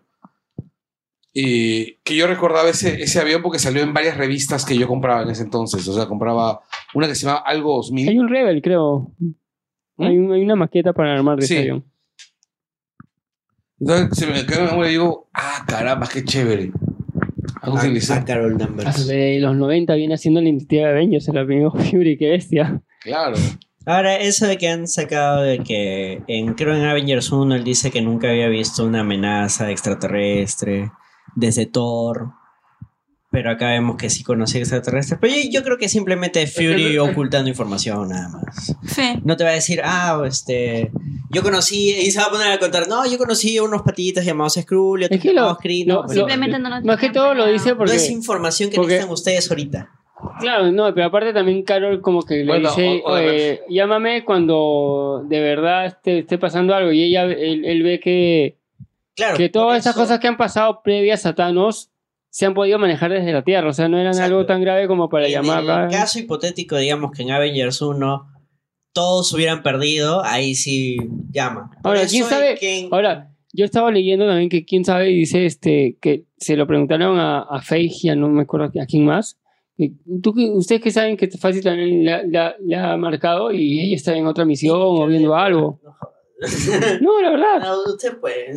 y 1.33 1.93
que 2.03 2.15
yo 2.15 2.27
recordaba 2.27 2.69
ese, 2.69 3.01
ese 3.01 3.19
avión 3.19 3.41
porque 3.41 3.59
salió 3.59 3.81
en 3.83 3.93
varias 3.93 4.17
revistas 4.17 4.65
que 4.65 4.77
yo 4.77 4.87
compraba 4.87 5.21
en 5.23 5.29
ese 5.29 5.43
entonces. 5.43 5.87
O 5.87 5.93
sea, 5.93 6.07
compraba 6.07 6.61
una 6.93 7.07
que 7.07 7.15
se 7.15 7.25
llamaba 7.25 7.43
Algo 7.45 7.75
2000. 7.77 8.09
Hay 8.09 8.17
un 8.19 8.29
Rebel, 8.29 8.61
creo. 8.61 9.11
Hay, 9.97 10.17
un- 10.17 10.31
hay 10.31 10.41
una 10.41 10.55
maqueta 10.55 10.93
para 10.93 11.13
armar 11.13 11.37
de 11.37 11.43
¿Mm? 11.43 11.47
Sí. 11.47 11.53
ese 11.55 11.61
avión. 11.63 11.85
Entonces 13.79 14.17
se 14.17 14.27
me 14.27 14.45
quedó 14.45 14.59
en 14.59 14.65
la 14.65 14.71
memoria 14.71 14.89
y 14.89 14.93
digo, 14.93 15.29
ah, 15.33 15.63
caramba, 15.67 16.07
qué 16.07 16.23
chévere. 16.23 16.71
Han 17.61 17.71
a, 17.71 17.73
utilizado. 17.75 18.21
a 18.21 18.25
Carol 18.25 18.57
Danvers. 18.57 19.07
De 19.07 19.39
los 19.39 19.55
90 19.55 19.93
viene 19.95 20.13
haciendo 20.13 20.41
la 20.41 20.49
iniciativa 20.49 20.87
de 20.87 20.91
Avengers, 20.91 21.27
el 21.27 21.37
amigo 21.37 21.71
Fury, 21.75 22.17
qué 22.17 22.29
bestia. 22.29 22.81
Claro. 23.01 23.37
Ahora, 23.85 24.17
eso 24.17 24.45
de 24.45 24.57
que 24.57 24.69
han 24.69 24.87
sacado 24.87 25.41
de 25.41 25.59
que 25.59 26.21
en 26.27 26.53
creo 26.53 26.75
en 26.75 26.83
Avengers 26.83 27.31
1 27.31 27.55
él 27.55 27.63
dice 27.63 27.91
que 27.91 28.01
nunca 28.01 28.29
había 28.29 28.47
visto 28.47 28.85
una 28.85 28.99
amenaza 28.99 29.71
extraterrestre 29.71 30.91
desde 31.35 31.65
Thor. 31.65 32.33
Pero 33.31 33.51
acá 33.51 33.69
vemos 33.69 33.95
que 33.97 34.09
sí 34.09 34.23
conocía 34.23 34.59
extraterrestres. 34.59 35.19
Pero 35.21 35.33
yo, 35.35 35.41
yo 35.51 35.63
creo 35.63 35.77
que 35.77 35.87
simplemente 35.87 36.47
Fury 36.47 36.97
ocultando 36.97 37.47
información 37.49 38.09
nada 38.09 38.29
más. 38.29 38.75
Sí. 38.87 39.03
No 39.23 39.37
te 39.37 39.43
va 39.43 39.51
a 39.51 39.53
decir, 39.53 39.81
ah, 39.83 40.19
este. 40.25 40.91
Yo 41.29 41.43
conocí. 41.43 41.91
Y 41.91 42.09
se 42.09 42.19
va 42.19 42.25
a 42.25 42.31
poner 42.31 42.51
a 42.51 42.57
contar, 42.57 42.87
no, 42.87 43.05
yo 43.05 43.19
conocí 43.19 43.59
unos 43.59 43.83
patitas 43.83 44.25
llamados 44.25 44.55
Skrull 44.55 45.01
y 45.01 45.05
otros 45.05 45.17
Es 45.17 45.21
que 45.21 45.29
lo- 45.29 45.35
llamados 45.41 45.57
Kree". 45.59 45.85
No, 45.85 46.07
Simplemente 46.09 46.57
no 46.57 46.69
lo 46.69 46.81
Más 46.81 46.99
que 46.99 47.09
todo 47.11 47.35
lo 47.35 47.45
dice 47.45 47.69
no 47.71 47.77
porque... 47.77 47.95
es 47.95 48.09
información 48.09 48.71
que 48.71 48.77
porque- 48.77 48.93
necesitan 48.93 49.13
ustedes 49.13 49.49
ahorita. 49.51 49.89
Claro, 50.39 50.71
no, 50.71 50.91
pero 50.93 51.05
aparte 51.07 51.31
también 51.31 51.61
Carol 51.63 52.01
como 52.01 52.23
que 52.23 52.37
le 52.37 52.45
Bueno, 52.45 52.69
dice, 52.69 53.01
o- 53.05 53.09
o 53.09 53.13
"Oye, 53.13 53.61
llámame 53.69 54.25
cuando 54.25 55.23
de 55.29 55.39
verdad 55.39 55.85
esté, 55.85 56.19
esté 56.19 56.37
pasando 56.39 56.73
algo. 56.73 56.91
Y 56.91 57.03
ella, 57.03 57.23
él, 57.25 57.63
él 57.63 57.83
ve 57.83 57.99
que, 57.99 58.57
Claro. 59.15 59.37
que 59.37 59.49
todas 59.49 59.77
esas 59.79 59.95
cosas 59.95 60.19
que 60.19 60.27
han 60.27 60.35
pasado 60.37 60.81
previas 60.83 61.25
a 61.27 61.35
Thanos 61.35 61.91
se 62.29 62.45
han 62.45 62.53
podido 62.53 62.77
manejar 62.79 63.11
desde 63.11 63.31
la 63.33 63.43
Tierra. 63.43 63.69
O 63.69 63.73
sea, 63.73 63.87
no 63.87 63.97
eran 63.97 64.13
Exacto. 64.13 64.33
algo 64.35 64.45
tan 64.45 64.61
grave 64.61 64.87
como 64.87 65.09
para 65.09 65.25
en 65.25 65.31
llamarla. 65.33 65.85
el 65.85 65.91
caso 65.91 66.19
hipotético, 66.19 66.77
digamos 66.77 67.11
que 67.11 67.23
en 67.23 67.31
Avengers 67.31 67.81
1 67.81 68.27
todos 68.93 69.31
hubieran 69.33 69.61
perdido, 69.63 70.23
ahí 70.23 70.55
sí 70.55 70.97
llama. 71.31 71.69
Por 71.83 71.95
Ahora, 71.95 72.07
¿quién 72.09 72.23
sabe? 72.25 72.57
Ahora, 72.91 73.31
yo 73.53 73.65
estaba 73.65 73.91
leyendo 73.91 74.27
también 74.27 74.49
que 74.49 74.65
quién 74.65 74.83
sabe, 74.85 75.05
dice 75.05 75.45
este, 75.45 75.97
que 76.01 76.25
se 76.37 76.55
lo 76.55 76.65
preguntaron 76.67 77.17
a, 77.19 77.39
a 77.41 77.61
a 77.61 78.15
no 78.15 78.29
me 78.29 78.41
acuerdo 78.43 78.71
a 78.79 78.85
quién 78.85 79.05
más. 79.05 79.39
¿Tú, 80.21 80.33
qué- 80.33 80.49
ustedes 80.51 80.81
que 80.81 80.91
saben 80.91 81.15
que 81.17 81.29
fácil 81.29 81.63
también 81.63 82.03
la 82.03 82.55
ha 82.93 82.97
marcado 82.97 83.51
y 83.51 83.79
ella 83.79 83.95
está 83.95 84.13
en 84.15 84.27
otra 84.27 84.43
misión 84.43 84.77
o 84.79 85.07
viendo 85.07 85.33
algo. 85.35 85.79
No. 85.83 85.95
No, 87.01 87.21
la 87.21 87.29
verdad. 87.31 87.59
No, 87.61 87.93
usted 87.93 88.17
puede. 88.19 88.53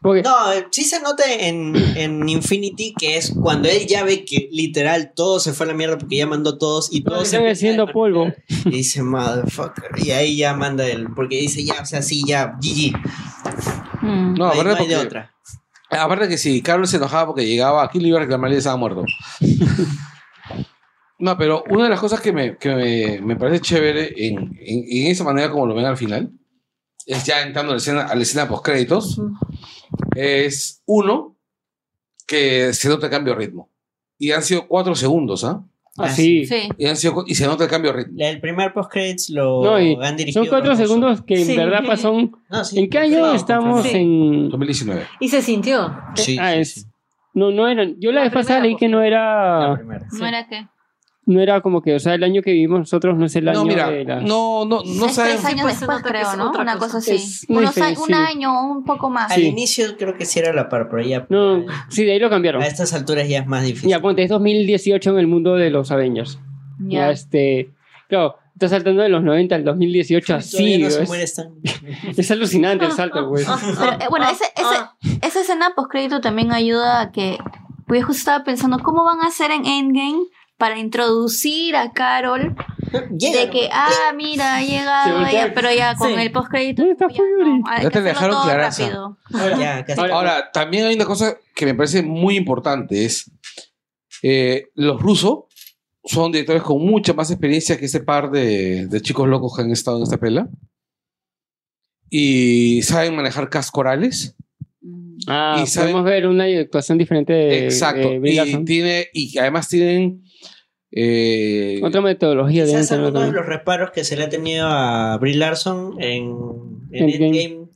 Porque, 0.00 0.22
No, 0.22 0.52
eh, 0.52 0.66
sí 0.70 0.84
se 0.84 1.00
nota 1.00 1.24
en, 1.28 1.74
en 1.96 2.28
Infinity 2.28 2.94
que 2.96 3.16
es 3.16 3.32
cuando 3.32 3.68
él 3.68 3.86
ya 3.86 4.04
ve 4.04 4.24
que 4.24 4.48
literal 4.52 5.12
todo 5.14 5.40
se 5.40 5.52
fue 5.52 5.66
a 5.66 5.70
la 5.70 5.74
mierda 5.74 5.98
porque 5.98 6.16
ya 6.16 6.26
mandó 6.26 6.56
todos 6.56 6.88
y 6.92 7.02
todos 7.02 7.24
están 7.24 7.46
a 7.46 7.50
haciendo 7.50 7.90
polvo. 7.90 8.32
Y 8.66 8.70
dice, 8.70 9.02
motherfucker. 9.02 9.90
Y 9.96 10.12
ahí 10.12 10.36
ya 10.36 10.54
manda 10.54 10.86
él, 10.86 11.08
porque 11.16 11.36
dice, 11.36 11.64
ya, 11.64 11.82
o 11.82 11.86
sea, 11.86 12.02
sí, 12.02 12.22
ya, 12.26 12.56
GG. 12.60 12.96
Mm. 14.02 14.34
No, 14.34 14.46
aparte 14.46 14.64
no 14.64 14.76
hay 14.76 14.86
de 14.86 14.96
otra. 14.96 15.34
Aparte 15.90 16.28
que 16.28 16.38
si 16.38 16.62
Carlos 16.62 16.90
se 16.90 16.98
enojaba 16.98 17.26
porque 17.26 17.46
llegaba, 17.46 17.82
aquí 17.82 17.98
le 17.98 18.08
iba 18.08 18.18
a 18.18 18.22
reclamar 18.22 18.50
y 18.50 18.54
ya 18.54 18.58
estaba 18.58 18.76
muerto. 18.76 19.04
No, 21.20 21.36
pero 21.36 21.64
una 21.68 21.84
de 21.84 21.90
las 21.90 21.98
cosas 21.98 22.20
que 22.20 22.32
me, 22.32 22.56
que 22.58 22.72
me, 22.72 23.20
me 23.20 23.34
parece 23.34 23.60
chévere 23.60 24.12
en, 24.16 24.56
en, 24.60 24.84
en 24.88 25.06
esa 25.08 25.24
manera 25.24 25.50
como 25.50 25.66
lo 25.66 25.74
ven 25.74 25.84
al 25.84 25.96
final, 25.96 26.30
es 27.06 27.24
ya 27.24 27.42
entrando 27.42 27.72
a 27.72 27.74
la 27.74 27.78
escena, 27.78 28.02
a 28.02 28.14
la 28.14 28.22
escena 28.22 28.46
post 28.46 28.64
créditos, 28.64 29.20
es 30.18 30.82
uno, 30.86 31.36
que 32.26 32.72
se 32.74 32.88
nota 32.88 33.06
el 33.06 33.10
cambio 33.12 33.34
de 33.34 33.38
ritmo. 33.40 33.70
Y 34.18 34.32
han 34.32 34.42
sido 34.42 34.66
cuatro 34.66 34.94
segundos, 34.94 35.44
¿ah? 35.44 35.64
Ah, 35.96 36.08
sí. 36.10 36.46
Sí. 36.46 36.68
Y, 36.76 36.86
han 36.86 36.96
sido, 36.96 37.24
y 37.26 37.34
se 37.34 37.46
nota 37.46 37.64
el 37.64 37.70
cambio 37.70 37.90
de 37.92 37.98
ritmo. 37.98 38.14
El 38.18 38.40
primer 38.40 38.72
post-credits 38.72 39.30
lo 39.30 39.64
No, 39.64 39.74
han 40.02 40.16
dirigido. 40.16 40.44
Son 40.44 40.48
cuatro 40.50 40.76
segundos 40.76 41.22
que 41.22 41.34
en 41.40 41.46
Sí. 41.46 41.56
verdad 41.56 41.80
pasan. 41.86 42.32
No, 42.50 42.64
sí, 42.64 42.78
¿En 42.78 42.90
qué 42.90 42.98
año 42.98 43.32
estamos 43.34 43.84
Sí. 43.84 43.96
en.? 43.96 44.48
2019. 44.50 45.06
Y 45.20 45.28
se 45.28 45.42
sintió. 45.42 45.96
Sí, 46.14 46.36
ah, 46.40 46.52
sí, 46.54 46.58
es- 46.60 46.72
sí. 46.74 46.84
No, 47.34 47.50
no 47.50 47.68
era. 47.68 47.84
Yo 47.98 48.10
la 48.12 48.20
La 48.20 48.24
vez 48.24 48.32
pasada 48.32 48.60
leí 48.60 48.76
que 48.76 48.88
no 48.88 49.00
La 49.00 49.06
era. 49.06 49.74
primera. 49.76 50.06
¿No 50.12 50.26
era 50.26 50.48
qué? 50.48 50.66
No 51.28 51.40
era 51.42 51.60
como 51.60 51.82
que, 51.82 51.94
o 51.94 52.00
sea, 52.00 52.14
el 52.14 52.24
año 52.24 52.40
que 52.40 52.52
vivimos 52.52 52.78
nosotros 52.80 53.14
no 53.18 53.26
es 53.26 53.36
el 53.36 53.46
año 53.48 53.58
No, 53.58 53.64
mira, 53.66 53.90
de 53.90 54.02
la. 54.04 54.20
no, 54.22 54.64
no, 54.64 54.80
no 54.82 55.06
es 55.06 55.14
sabemos. 55.14 55.40
tres 55.42 55.44
años 55.44 55.60
pues, 55.62 55.78
después, 55.80 56.02
que 56.02 56.08
creo, 56.08 56.30
es 56.30 56.36
¿no? 56.38 56.48
otra 56.48 56.62
Una 56.62 56.78
cosa. 56.78 56.94
cosa 56.94 56.98
así. 57.14 57.44
Unos 57.50 57.64
a- 57.64 57.68
diferente, 57.74 58.00
un 58.00 58.06
sí. 58.06 58.12
año, 58.14 58.62
un 58.70 58.84
poco 58.84 59.10
más. 59.10 59.30
Al 59.30 59.36
Sí. 59.40 59.46
inicio 59.48 59.96
creo 59.98 60.16
que 60.16 60.24
sí 60.24 60.38
era 60.38 60.54
la 60.54 60.70
par, 60.70 60.88
pero 60.90 61.02
ya. 61.06 61.26
No, 61.28 61.66
sí, 61.90 62.04
de 62.04 62.12
ahí 62.12 62.18
lo 62.18 62.30
cambiaron. 62.30 62.62
A 62.62 62.66
estas 62.66 62.94
alturas 62.94 63.28
ya 63.28 63.40
es 63.40 63.46
más 63.46 63.62
difícil. 63.62 63.90
Ya, 63.90 64.00
ponte, 64.00 64.22
es 64.22 64.30
2018 64.30 65.10
en 65.10 65.18
el 65.18 65.26
mundo 65.26 65.54
de 65.56 65.68
los 65.68 65.90
Avengers. 65.90 66.38
Ya, 66.80 67.00
Ya. 67.00 67.10
este. 67.10 67.72
Claro, 68.08 68.36
estás 68.54 68.70
saltando 68.70 69.02
de 69.02 69.10
los 69.10 69.22
90 69.22 69.54
al 69.54 69.64
2018 69.64 70.26
Todavía 70.38 70.38
así. 70.38 70.78
no 70.78 70.88
es, 71.14 71.38
es 72.18 72.30
alucinante 72.30 72.86
el 72.86 72.92
salto, 72.92 73.28
pues. 73.28 73.46
Pero, 73.78 73.92
eh, 73.92 74.06
bueno, 74.08 74.26
ese, 74.30 74.44
ese- 74.56 75.18
esa 75.26 75.40
escena 75.42 75.72
postcrédito 75.76 76.22
también 76.22 76.52
ayuda 76.52 77.02
a 77.02 77.12
que. 77.12 77.36
Pues 77.86 78.04
justo 78.04 78.18
estaba 78.18 78.44
pensando, 78.44 78.78
¿cómo 78.80 79.02
van 79.02 79.20
a 79.20 79.28
hacer 79.28 79.50
en 79.50 79.64
Endgame 79.64 80.24
para 80.58 80.78
introducir 80.78 81.74
a 81.76 81.92
Carol? 81.92 82.54
Llega, 83.18 83.40
de 83.40 83.50
que, 83.50 83.68
ah, 83.72 84.12
mira, 84.16 84.56
ha 84.56 84.62
llegado 84.62 85.26
ella, 85.26 85.52
pero 85.54 85.72
ya 85.72 85.94
con 85.94 86.08
Sí. 86.08 86.14
el 86.20 86.32
postcrédito. 86.32 86.82
¿Dónde 86.82 86.92
está 86.92 87.08
ya 87.08 87.22
no, 87.44 87.82
Ya 87.82 87.90
te 87.90 88.02
dejaron 88.02 88.42
claraza. 88.42 88.82
rápido. 88.82 89.18
Ya, 89.60 89.84
casi. 89.86 90.00
Ahora- 90.00 90.14
Ahora, 90.14 90.50
también 90.52 90.86
hay 90.86 90.94
una 90.94 91.04
cosa 91.04 91.36
que 91.54 91.66
me 91.66 91.74
parece 91.74 92.02
muy 92.02 92.36
importante, 92.36 93.04
es 93.04 93.30
eh, 94.22 94.66
los 94.74 95.00
rusos 95.00 95.44
son 96.04 96.32
directores 96.32 96.62
con 96.62 96.80
mucha 96.84 97.12
más 97.12 97.30
experiencia 97.30 97.76
que 97.78 97.84
ese 97.84 98.00
par 98.00 98.30
de, 98.30 98.86
de 98.86 99.00
chicos 99.02 99.28
locos 99.28 99.54
que 99.54 99.62
han 99.62 99.70
estado 99.70 99.98
en 99.98 100.04
esta 100.04 100.16
pela. 100.16 100.48
Y 102.10 102.80
saben 102.82 103.14
manejar 103.14 103.50
cast 103.50 103.70
corales. 103.70 104.34
Ah, 105.26 105.60
Y 105.62 105.66
saben- 105.66 105.92
podemos 105.92 106.04
ver 106.10 106.26
una 106.26 106.44
actuación 106.44 106.96
diferente 106.96 107.32
de, 107.34 107.64
Exacto. 107.66 108.08
de 108.08 108.30
y, 108.32 108.64
tiene, 108.64 109.08
y 109.12 109.36
además 109.38 109.68
tienen... 109.68 110.22
eh, 110.90 111.80
Otra 111.82 112.00
metodología 112.00 112.64
de 112.64 112.70
Quizás 112.72 112.88
tener 112.88 113.04
alguno 113.06 113.26
de 113.26 113.32
los 113.32 113.46
reparos 113.46 113.90
que 113.90 114.04
se 114.04 114.16
le 114.16 114.24
ha 114.24 114.28
tenido 114.28 114.66
a 114.66 115.16
Brie 115.18 115.36
Larson 115.36 115.96
en, 116.02 116.34
en 116.92 117.08
Endgame. 117.10 117.26
Endgame. 117.42 117.68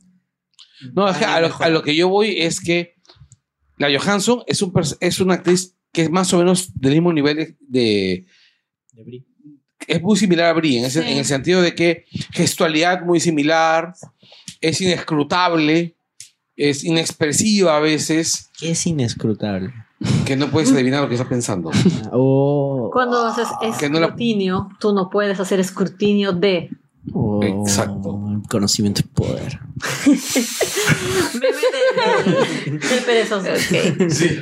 No, 0.95 1.07
es 1.09 1.17
que 1.17 1.25
a 1.25 1.39
lo, 1.39 1.47
mejor. 1.47 1.65
a 1.65 1.69
lo 1.69 1.81
que 1.83 1.95
yo 1.95 2.09
voy 2.09 2.41
es 2.41 2.59
que 2.59 2.95
la 3.77 3.87
Johansson 3.97 4.43
es, 4.47 4.61
un, 4.61 4.73
es 4.99 5.19
una 5.19 5.35
actriz 5.35 5.75
que 5.91 6.01
es 6.03 6.09
más 6.09 6.33
o 6.33 6.39
menos 6.39 6.71
del 6.79 6.93
mismo 6.93 7.13
nivel 7.13 7.37
de- 7.37 7.55
de, 7.59 8.25
de 8.93 9.03
Brie. 9.03 9.23
es 9.87 10.01
muy 10.01 10.17
similar 10.17 10.47
a 10.47 10.53
Brie, 10.53 10.79
en, 10.79 10.85
ese- 10.85 11.03
Sí. 11.03 11.11
en 11.11 11.17
el 11.19 11.25
sentido 11.25 11.61
de 11.61 11.75
que 11.75 12.05
gestualidad 12.31 13.01
muy 13.05 13.19
similar, 13.19 13.93
es 14.59 14.81
inescrutable, 14.81 15.95
es 16.55 16.83
inexpresiva 16.83 17.77
a 17.77 17.79
veces, 17.79 18.49
es 18.61 18.85
inescrutable. 18.87 19.71
Que 20.25 20.35
no 20.35 20.49
puedes 20.49 20.71
adivinar 20.71 21.01
lo 21.01 21.09
que 21.09 21.15
está 21.15 21.27
pensando. 21.27 21.71
Oh, 22.11 22.89
Cuando 22.91 23.25
haces 23.25 23.47
no 23.89 23.99
escrutinio, 23.99 24.69
tú 24.79 24.93
no 24.93 25.09
puedes 25.09 25.39
hacer 25.39 25.59
escrutinio 25.59 26.31
de. 26.31 26.69
oh, 27.13 27.41
Exacto. 27.43 28.19
El 28.33 28.47
conocimiento 28.47 29.01
es 29.01 29.07
poder. 29.07 29.59
Bebé 31.33 31.57
del, 32.65 32.79
del 32.79 33.03
perezoso. 33.05 33.47
Sí. 34.09 34.39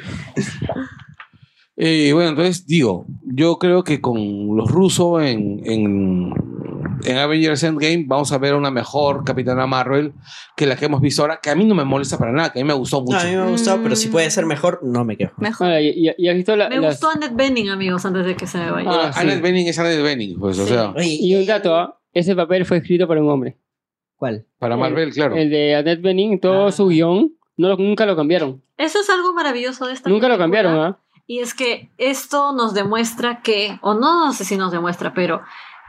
Eh, 1.83 2.11
bueno, 2.13 2.29
entonces 2.29 2.67
digo, 2.67 3.07
yo 3.23 3.57
creo 3.57 3.83
que 3.83 4.01
con 4.01 4.55
los 4.55 4.69
rusos 4.69 5.23
en, 5.23 5.61
en, 5.65 6.31
en 7.05 7.17
Avengers 7.17 7.63
Endgame 7.63 8.03
vamos 8.07 8.31
a 8.31 8.37
ver 8.37 8.53
una 8.55 8.71
mejor 8.71 9.23
Capitana 9.23 9.65
Marvel 9.67 10.13
que 10.55 10.65
la 10.65 10.75
que 10.75 10.85
hemos 10.85 11.01
visto 11.01 11.21
ahora, 11.21 11.39
que 11.41 11.49
a 11.49 11.55
mí 11.55 11.65
no 11.65 11.75
me 11.75 11.83
molesta 11.83 12.17
para 12.17 12.31
nada, 12.31 12.51
que 12.51 12.59
a 12.59 12.63
mí 12.63 12.67
me 12.67 12.73
gustó 12.73 12.97
No, 12.97 13.03
mucho. 13.05 13.17
a 13.19 13.23
mí 13.23 13.35
me 13.35 13.41
ha 13.41 13.47
gustado, 13.49 13.81
pero 13.83 13.95
si 13.95 14.09
puede 14.09 14.29
ser 14.31 14.45
mejor, 14.45 14.79
no 14.83 15.03
me 15.05 15.17
quejo. 15.17 15.33
Mejor. 15.37 15.67
Ahora, 15.67 15.81
¿y, 15.81 15.89
y- 15.89 16.13
y 16.17 16.27
has 16.29 16.35
visto 16.35 16.55
la, 16.55 16.69
Me 16.69 16.77
las- 16.77 16.93
gustó 16.99 17.09
Annette 17.09 17.35
Bening, 17.35 17.69
amigos, 17.69 18.05
antes 18.05 18.25
de 18.25 18.35
que 18.35 18.47
se 18.47 18.57
me 18.57 18.71
vaya. 18.71 18.89
Bueno, 18.89 19.03
Ah, 19.05 19.13
sí. 19.13 19.19
Annette 19.21 19.41
Bening 19.41 19.67
es 19.67 19.79
Annette 19.79 20.01
Bening, 20.03 20.39
pues, 20.39 20.59
o 20.59 20.63
Sí. 20.65 20.73
sea, 20.73 20.89
Oye, 20.91 21.17
Y 21.19 21.35
un 21.35 21.45
dato, 21.45 21.75
¿ah? 21.75 21.97
ese 22.13 22.35
papel 22.35 22.65
fue 22.65 22.77
escrito 22.77 23.07
por 23.07 23.17
un 23.17 23.29
hombre. 23.29 23.57
¿Cuál? 24.15 24.45
para 24.59 24.77
Marvel, 24.77 25.11
claro. 25.11 25.35
El 25.35 25.49
de 25.49 25.75
Annette 25.75 26.01
Bening, 26.01 26.39
todo 26.39 26.67
Ah. 26.67 26.71
su 26.71 26.87
guion, 26.87 27.31
no 27.57 27.67
lo- 27.69 27.77
nunca 27.77 28.05
lo 28.05 28.15
cambiaron. 28.15 28.61
Eso 28.77 28.99
es 28.99 29.09
algo 29.09 29.33
maravilloso 29.33 29.87
de 29.87 29.93
esta 29.93 30.09
Nunca 30.09 30.27
lo 30.27 30.35
película. 30.37 30.43
cambiaron, 30.43 30.79
¿ah? 30.79 30.99
Y 31.27 31.39
es 31.39 31.53
que 31.53 31.89
esto 31.97 32.51
nos 32.53 32.73
demuestra 32.73 33.41
que, 33.41 33.79
o 33.81 33.93
no, 33.93 34.25
no 34.25 34.33
sé 34.33 34.43
si 34.43 34.57
nos 34.57 34.71
demuestra, 34.71 35.13
pero 35.13 35.41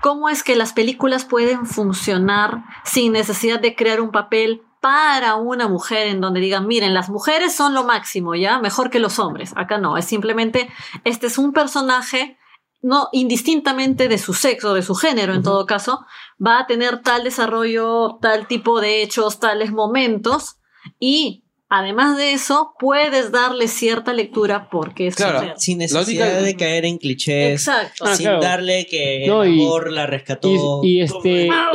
cómo 0.02 0.28
es 0.28 0.42
que 0.42 0.56
las 0.56 0.72
películas 0.72 1.24
pueden 1.24 1.64
funcionar 1.64 2.64
sin 2.84 3.12
necesidad 3.12 3.60
de 3.60 3.76
crear 3.76 4.00
un 4.00 4.10
papel 4.10 4.62
para 4.81 5.36
una 5.36 5.68
mujer 5.68 6.08
en 6.08 6.20
donde 6.20 6.40
digan, 6.40 6.66
miren, 6.66 6.92
las 6.92 7.08
mujeres 7.08 7.55
son 7.55 7.72
lo 7.72 7.84
máximo, 7.84 8.34
¿ya? 8.34 8.58
Mejor 8.58 8.90
que 8.90 8.98
los 8.98 9.20
hombres. 9.20 9.52
Acá 9.56 9.78
no, 9.78 9.97
es 9.97 10.05
simplemente, 10.05 10.68
este 11.05 11.28
es 11.28 11.39
un 11.39 11.52
personaje, 11.52 12.36
no 12.82 13.10
indistintamente 13.12 14.08
de 14.08 14.18
su 14.18 14.34
sexo, 14.34 14.74
de 14.74 14.82
su 14.82 14.97
género 14.97 15.34
en 15.34 15.44
todo 15.44 15.66
caso, 15.66 16.05
va 16.44 16.58
a 16.58 16.66
tener 16.66 17.00
tal 17.00 17.22
desarrollo, 17.22 18.18
tal 18.20 18.48
tipo 18.48 18.81
de 18.81 19.02
hechos, 19.02 19.39
tales 19.39 19.72
momentos 19.72 20.58
y... 20.98 21.41
Además 21.75 22.18
de 22.18 22.33
eso, 22.33 22.75
puedes 22.78 23.33
darle 23.33 23.67
cierta 23.67 24.12
lectura 24.12 24.68
porque 24.70 25.07
es 25.07 25.17
Claro. 25.17 25.55
Sin 25.57 25.78
necesidad 25.78 26.42
de 26.42 26.55
caer 26.55 26.84
en 26.84 26.99
clichés. 26.99 27.67
Exacto. 27.67 28.05
Ah, 28.07 28.15
sin 28.15 28.26
claro. 28.26 28.42
darle 28.42 28.86
que 28.91 29.25
No, 29.26 29.42
el 29.42 29.55
y- 29.55 29.65
amor 29.65 29.91
la 29.91 30.07
rescató. 30.07 30.81
Y, 30.83 30.97
y 30.99 31.01
este 31.01 31.49
Ah, 31.51 31.70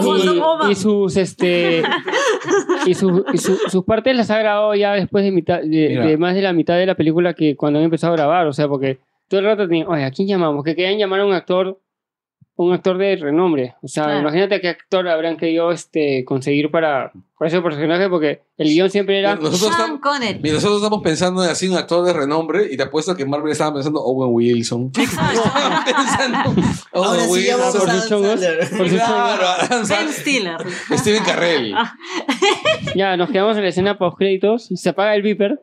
y, 0.69 0.75
sus 0.75 1.17
este 1.17 1.81
y, 2.85 2.93
su- 2.93 3.25
y 3.33 3.37
su- 3.39 3.57
sus 3.69 3.83
partes 3.85 4.15
las 4.15 4.29
ha 4.29 4.37
grabado 4.37 4.75
ya 4.75 4.93
después 4.93 5.23
de 5.23 5.31
mitad 5.31 5.61
de 5.61 6.15
más 6.19 6.35
de 6.35 6.41
la 6.41 6.53
mitad 6.53 6.75
de 6.77 6.85
la 6.85 6.95
película 6.95 7.33
que 7.33 7.55
cuando 7.55 7.79
han 7.79 7.85
empezado 7.85 8.13
a 8.13 8.17
grabar, 8.17 8.45
o 8.47 8.53
sea, 8.53 8.67
porque 8.67 8.99
todo 9.27 9.39
el 9.39 9.45
rato 9.47 9.67
tenían, 9.67 9.87
oye, 9.87 10.03
¿a 10.03 10.11
quién 10.11 10.27
llamamos? 10.27 10.63
Que 10.63 10.75
querían 10.75 10.97
llamar 10.99 11.21
a 11.21 11.25
un 11.25 11.33
actor 11.33 11.79
un 12.57 12.73
actor 12.73 12.97
de 12.97 13.15
renombre, 13.15 13.75
o 13.81 13.87
sea, 13.87 14.03
Claro. 14.05 14.19
imagínate 14.21 14.59
qué 14.61 14.69
actor 14.69 15.07
habrán 15.07 15.37
querido 15.37 15.71
este 15.71 16.25
conseguir 16.25 16.71
para, 16.71 17.11
para 17.37 17.49
ese 17.49 17.61
personaje 17.61 18.09
porque 18.09 18.41
el 18.57 18.67
guion 18.69 18.89
siempre 18.89 19.19
era 19.19 19.35
Nosotros 19.35 19.75
Sean 19.75 19.99
Connery. 19.99 20.39
mira, 20.41 20.55
nosotros 20.55 20.77
estamos 20.81 21.03
pensando 21.03 21.43
en 21.43 21.51
así 21.51 21.67
un 21.67 21.77
actor 21.77 22.03
de 22.03 22.13
renombre 22.13 22.67
y 22.71 22.75
te 22.75 22.83
apuesto 22.83 23.15
que 23.15 23.25
Marvel 23.25 23.51
estaba 23.51 23.75
pensando 23.75 24.01
Owen 24.03 24.29
Wilson. 24.33 24.91
Estaban 24.99 25.83
pensando 25.85 26.61
Ahora 26.93 27.09
Owen 27.23 27.29
sí 27.29 27.43
llamamos 27.45 27.75
por 27.77 27.89
a 27.89 27.93
sus 27.93 27.99
Adam 28.01 28.09
chongos, 28.09 28.29
Sandler. 28.41 28.69
por 28.69 28.89
sus 28.89 28.97
Claro, 28.97 29.47
Adam 29.47 29.69
Ben 29.69 29.85
Sandler, 29.85 30.13
Stiller. 30.13 30.57
Steven 30.97 31.23
Carrell. 31.23 31.75
ya 32.95 33.17
nos 33.17 33.29
quedamos 33.29 33.55
en 33.57 33.63
la 33.63 33.69
escena 33.69 33.97
post 33.97 34.17
créditos, 34.17 34.69
se 34.73 34.89
apaga 34.89 35.15
el 35.15 35.21
beeper 35.21 35.61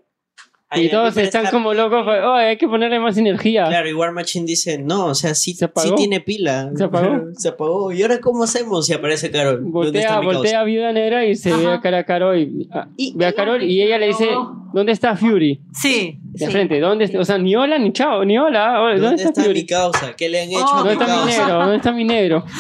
Ahí 0.75 0.87
y 0.87 0.91
todos 0.91 1.17
están 1.17 1.45
está- 1.45 1.51
como 1.57 1.73
locos, 1.75 2.07
oye, 2.07 2.47
hay 2.49 2.57
que 2.57 2.67
ponerle 2.69 2.99
más 3.01 3.17
energía. 3.17 3.65
Claro, 3.67 3.89
y 3.89 3.93
War 3.95 4.13
Machine 4.13 4.47
dice, 4.47 4.79
no, 4.79 5.07
o 5.07 5.15
sea, 5.15 5.35
sí, 5.35 5.55
¿Se 5.55 5.65
apagó? 5.67 5.89
sí 5.89 5.95
tiene 5.97 6.21
pila. 6.21 6.71
¿Se 6.77 6.85
apagó? 6.85 7.25
Se 7.39 7.49
apagó. 7.49 7.93
¿Y 7.93 8.03
ahora 8.03 8.21
cómo 8.21 8.45
hacemos 8.45 8.87
si 8.87 8.93
aparece 8.93 9.31
Carol? 9.31 9.57
¿Dónde 9.57 9.71
Voltea, 9.71 10.01
está 10.03 10.21
mi 10.21 10.27
voltea 10.27 10.61
a 10.61 10.65
Viuda 10.65 10.93
Negra 10.93 11.25
y 11.27 11.35
se 11.37 11.55
ve 11.57 11.67
a 11.71 11.81
cara 11.81 11.99
a 11.99 12.05
Carol 12.05 12.39
y, 12.39 12.69
ah, 12.73 12.89
Y- 12.97 13.13
ve 13.17 13.27
a 13.27 13.33
Carol 13.33 13.63
y 13.63 13.83
ella 13.83 13.99
le 13.99 14.09
dice. 14.09 14.29
¿dónde 14.73 14.91
está 14.91 15.17
Fury? 15.17 15.61
Sí. 15.73 16.19
De 16.25 16.47
sí. 16.47 16.51
frente, 16.51 16.81
¿dónde 16.81 17.05
está? 17.05 17.21
O 17.21 17.25
sea, 17.25 17.39
ni 17.39 17.55
hola 17.55 17.79
ni 17.79 17.93
chao, 17.93 18.25
ni 18.25 18.37
hola, 18.37 18.73
causa? 18.75 18.81
¿dónde, 18.81 19.01
¿Dónde 19.03 19.17
está, 19.23 19.29
está 19.29 19.43
Fury? 19.45 19.61
mi 19.61 19.67
causa? 19.67 20.17
¿Qué 20.17 20.29
le 20.29 20.41
han 20.43 20.49
hecho 20.49 20.59
Oh, 20.65 20.75
a 20.75 20.79
¿Dónde 20.79 20.97
mi 20.97 21.03
está 21.03 21.07
mi 21.07 21.13
causa? 21.23 21.39
negro? 21.45 21.59
¿Dónde 21.61 21.77
está 21.77 21.93
mi 21.93 22.05
negro? 22.05 22.45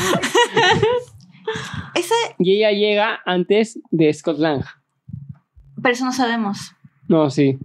Ese, 1.94 2.14
Y 2.38 2.56
ella 2.56 2.70
llega 2.70 3.20
antes 3.26 3.78
de 3.90 4.12
Scott 4.12 4.38
Lang. 4.38 4.62
pero 5.82 5.92
eso 5.92 6.04
no 6.04 6.12
sabemos. 6.12 6.72
No, 7.08 7.30
sí. 7.30 7.58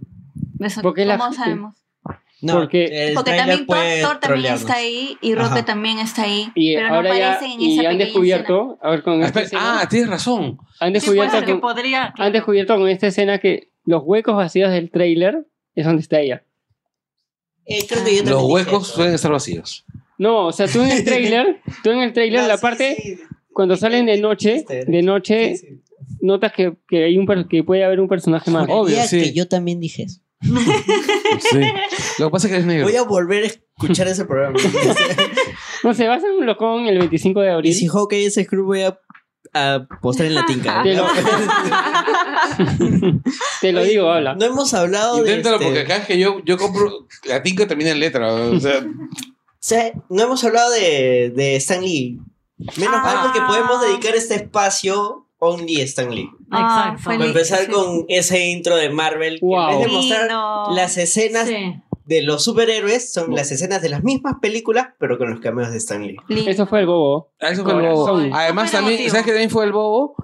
Eso, 0.60 0.82
Porque 0.82 1.04
la 1.04 1.16
¿Cómo 1.18 1.30
gente- 1.30 1.44
sabemos? 1.44 1.76
No, 2.42 2.54
Porque- 2.54 3.12
Porque 3.14 3.32
también 3.32 3.66
Thor, 3.66 3.76
también 3.76 4.20
trolearnos. 4.20 4.60
está 4.62 4.74
ahí 4.76 5.18
y 5.20 5.34
Rocket 5.34 5.52
Ajá. 5.52 5.64
también 5.66 5.98
está 5.98 6.22
ahí. 6.22 6.50
Y 6.54 6.74
pero 6.74 6.88
no 6.88 6.94
ahora 6.94 7.18
ya 7.18 7.32
aparecen 7.34 7.52
en 7.52 7.60
y 7.60 7.72
esa 7.72 7.80
han 7.80 7.86
pequeña 7.88 8.04
descubierto, 8.06 8.78
a 8.80 8.90
ver 8.90 9.02
con 9.02 9.22
Ah, 9.22 9.26
esta 9.26 9.40
espera, 9.42 9.60
escena, 9.62 9.80
ah, 9.82 9.88
tienes 9.90 10.08
razón. 10.08 10.58
han 10.80 10.88
Sí, 10.88 10.92
descubierto 10.94 11.40
que 11.44 11.52
con, 11.52 11.60
podría. 11.60 12.14
han 12.16 12.32
descubierto 12.32 12.76
con 12.78 12.88
esta 12.88 13.08
escena 13.08 13.38
que 13.38 13.70
los 13.84 14.02
huecos 14.06 14.36
vacíos 14.36 14.70
del 14.70 14.90
tráiler 14.90 15.46
es 15.74 15.84
donde 15.84 16.00
está 16.00 16.18
ella. 16.20 16.42
Eh, 17.66 17.86
creo 17.86 18.04
que 18.04 18.16
yo 18.16 18.24
Los 18.24 18.42
huecos 18.44 18.86
eso. 18.86 18.94
suelen 18.96 19.14
estar 19.14 19.30
vacíos. 19.30 19.84
No, 20.18 20.46
o 20.46 20.52
sea, 20.52 20.66
tú 20.66 20.80
en 20.82 20.90
el 20.92 21.04
tráiler, 21.04 21.60
tú 21.82 21.90
en 21.90 21.98
el 22.00 22.12
tráiler 22.12 22.40
No, 22.42 22.48
la 22.48 22.56
sí, 22.56 22.62
parte 22.62 22.96
sí. 23.02 23.18
cuando 23.52 23.76
salen 23.76 24.06
de 24.06 24.18
noche, 24.18 24.64
de 24.68 25.02
noche 25.02 25.56
Sí, 25.56 25.66
sí. 25.66 25.82
notas 26.22 26.52
que, 26.54 26.74
que 26.88 27.04
hay 27.04 27.18
un 27.18 27.26
que 27.48 27.62
puede 27.64 27.84
haber 27.84 28.00
un 28.00 28.08
personaje 28.08 28.50
más. 28.50 28.66
Obvio, 28.70 28.96
sí. 29.04 29.20
que 29.20 29.32
yo 29.34 29.46
también 29.46 29.78
dije 29.78 30.04
eso. 30.04 30.20
Sí. 30.40 31.60
Lo 32.18 32.26
que 32.26 32.30
pasa 32.30 32.46
es 32.48 32.52
que 32.52 32.58
es 32.60 32.66
negro. 32.66 32.86
Voy 32.86 32.96
a 32.96 33.02
volver 33.02 33.44
a 33.44 33.46
escuchar 33.46 34.08
ese 34.08 34.24
programa. 34.24 34.58
No 35.82 35.94
sé, 35.94 36.06
va 36.06 36.16
a 36.16 36.20
ser 36.20 36.32
un 36.32 36.44
locón 36.44 36.86
el 36.88 36.98
25 36.98 37.40
de 37.40 37.50
abril. 37.52 37.70
y 37.70 37.74
si 37.74 37.88
Hawkeye 37.88 38.26
es 38.26 38.34
Screw, 38.34 38.66
voy 38.66 38.82
a, 38.82 38.98
a 39.54 39.86
postar 40.02 40.26
en 40.26 40.34
la 40.34 40.44
tinca. 40.44 40.82
Te 40.82 40.94
lo, 40.94 41.06
te 43.60 43.72
lo 43.72 43.82
digo, 43.82 44.10
habla. 44.10 44.34
No 44.34 44.44
hemos 44.44 44.72
hablado 44.74 45.18
Inténtalo 45.18 45.58
de. 45.58 45.64
porque 45.64 45.78
Este, 45.80 45.88
cada 45.88 45.98
vez 46.00 46.08
que 46.08 46.18
yo, 46.18 46.40
yo 46.44 46.56
compro 46.58 47.06
la 47.24 47.42
tinca 47.42 47.66
termina 47.66 47.90
en 47.90 48.00
letra. 48.00 48.32
O 48.32 48.60
sea, 48.60 48.78
o 48.80 48.84
sea, 49.58 49.92
no 50.08 50.22
hemos 50.22 50.42
hablado 50.44 50.70
de, 50.70 51.32
de 51.34 51.56
Stan 51.56 51.80
Lee. 51.82 52.18
Menos 52.76 52.94
Ah. 52.96 53.02
mal 53.02 53.18
porque 53.22 53.40
podemos 53.40 53.80
dedicar 53.80 54.14
este 54.14 54.34
espacio 54.34 55.26
only 55.40 55.80
Stan 55.82 56.14
Lee. 56.14 56.30
Ah, 56.50 56.92
Exacto. 56.94 57.10
Para 57.10 57.24
empezar 57.26 57.58
sí. 57.60 57.70
con 57.70 58.04
ese 58.08 58.48
intro 58.48 58.76
de 58.76 58.90
Marvel, 58.90 59.40
que 59.40 59.46
Wow. 59.46 59.70
en 59.70 59.78
vez 59.80 59.86
de 59.88 59.92
mostrar 59.96 60.20
Lindo. 60.22 60.66
las 60.76 60.96
escenas 60.98 61.48
Sí. 61.48 61.74
de 62.04 62.22
los 62.22 62.44
superhéroes, 62.44 63.12
son 63.12 63.34
las 63.34 63.50
escenas 63.52 63.82
de 63.82 63.88
las 63.88 64.02
mismas 64.04 64.34
películas, 64.40 64.88
pero 64.98 65.18
con 65.18 65.30
los 65.30 65.40
cameos 65.40 65.70
de 65.70 65.78
Stan 65.78 66.06
Lee. 66.06 66.16
Lindo. 66.28 66.50
Eso 66.50 66.66
fue 66.66 66.80
el 66.80 66.86
bobo. 66.86 67.30
Ah, 67.40 67.50
eso 67.50 67.64
fue 67.64 67.72
el 67.72 67.92
bobo. 67.92 68.18
Además, 68.32 68.70
también. 68.72 69.08
¿sabes 69.10 69.24
qué 69.24 69.30
también 69.32 69.50
fue 69.50 69.64
el 69.64 69.72
bobo? 69.72 70.14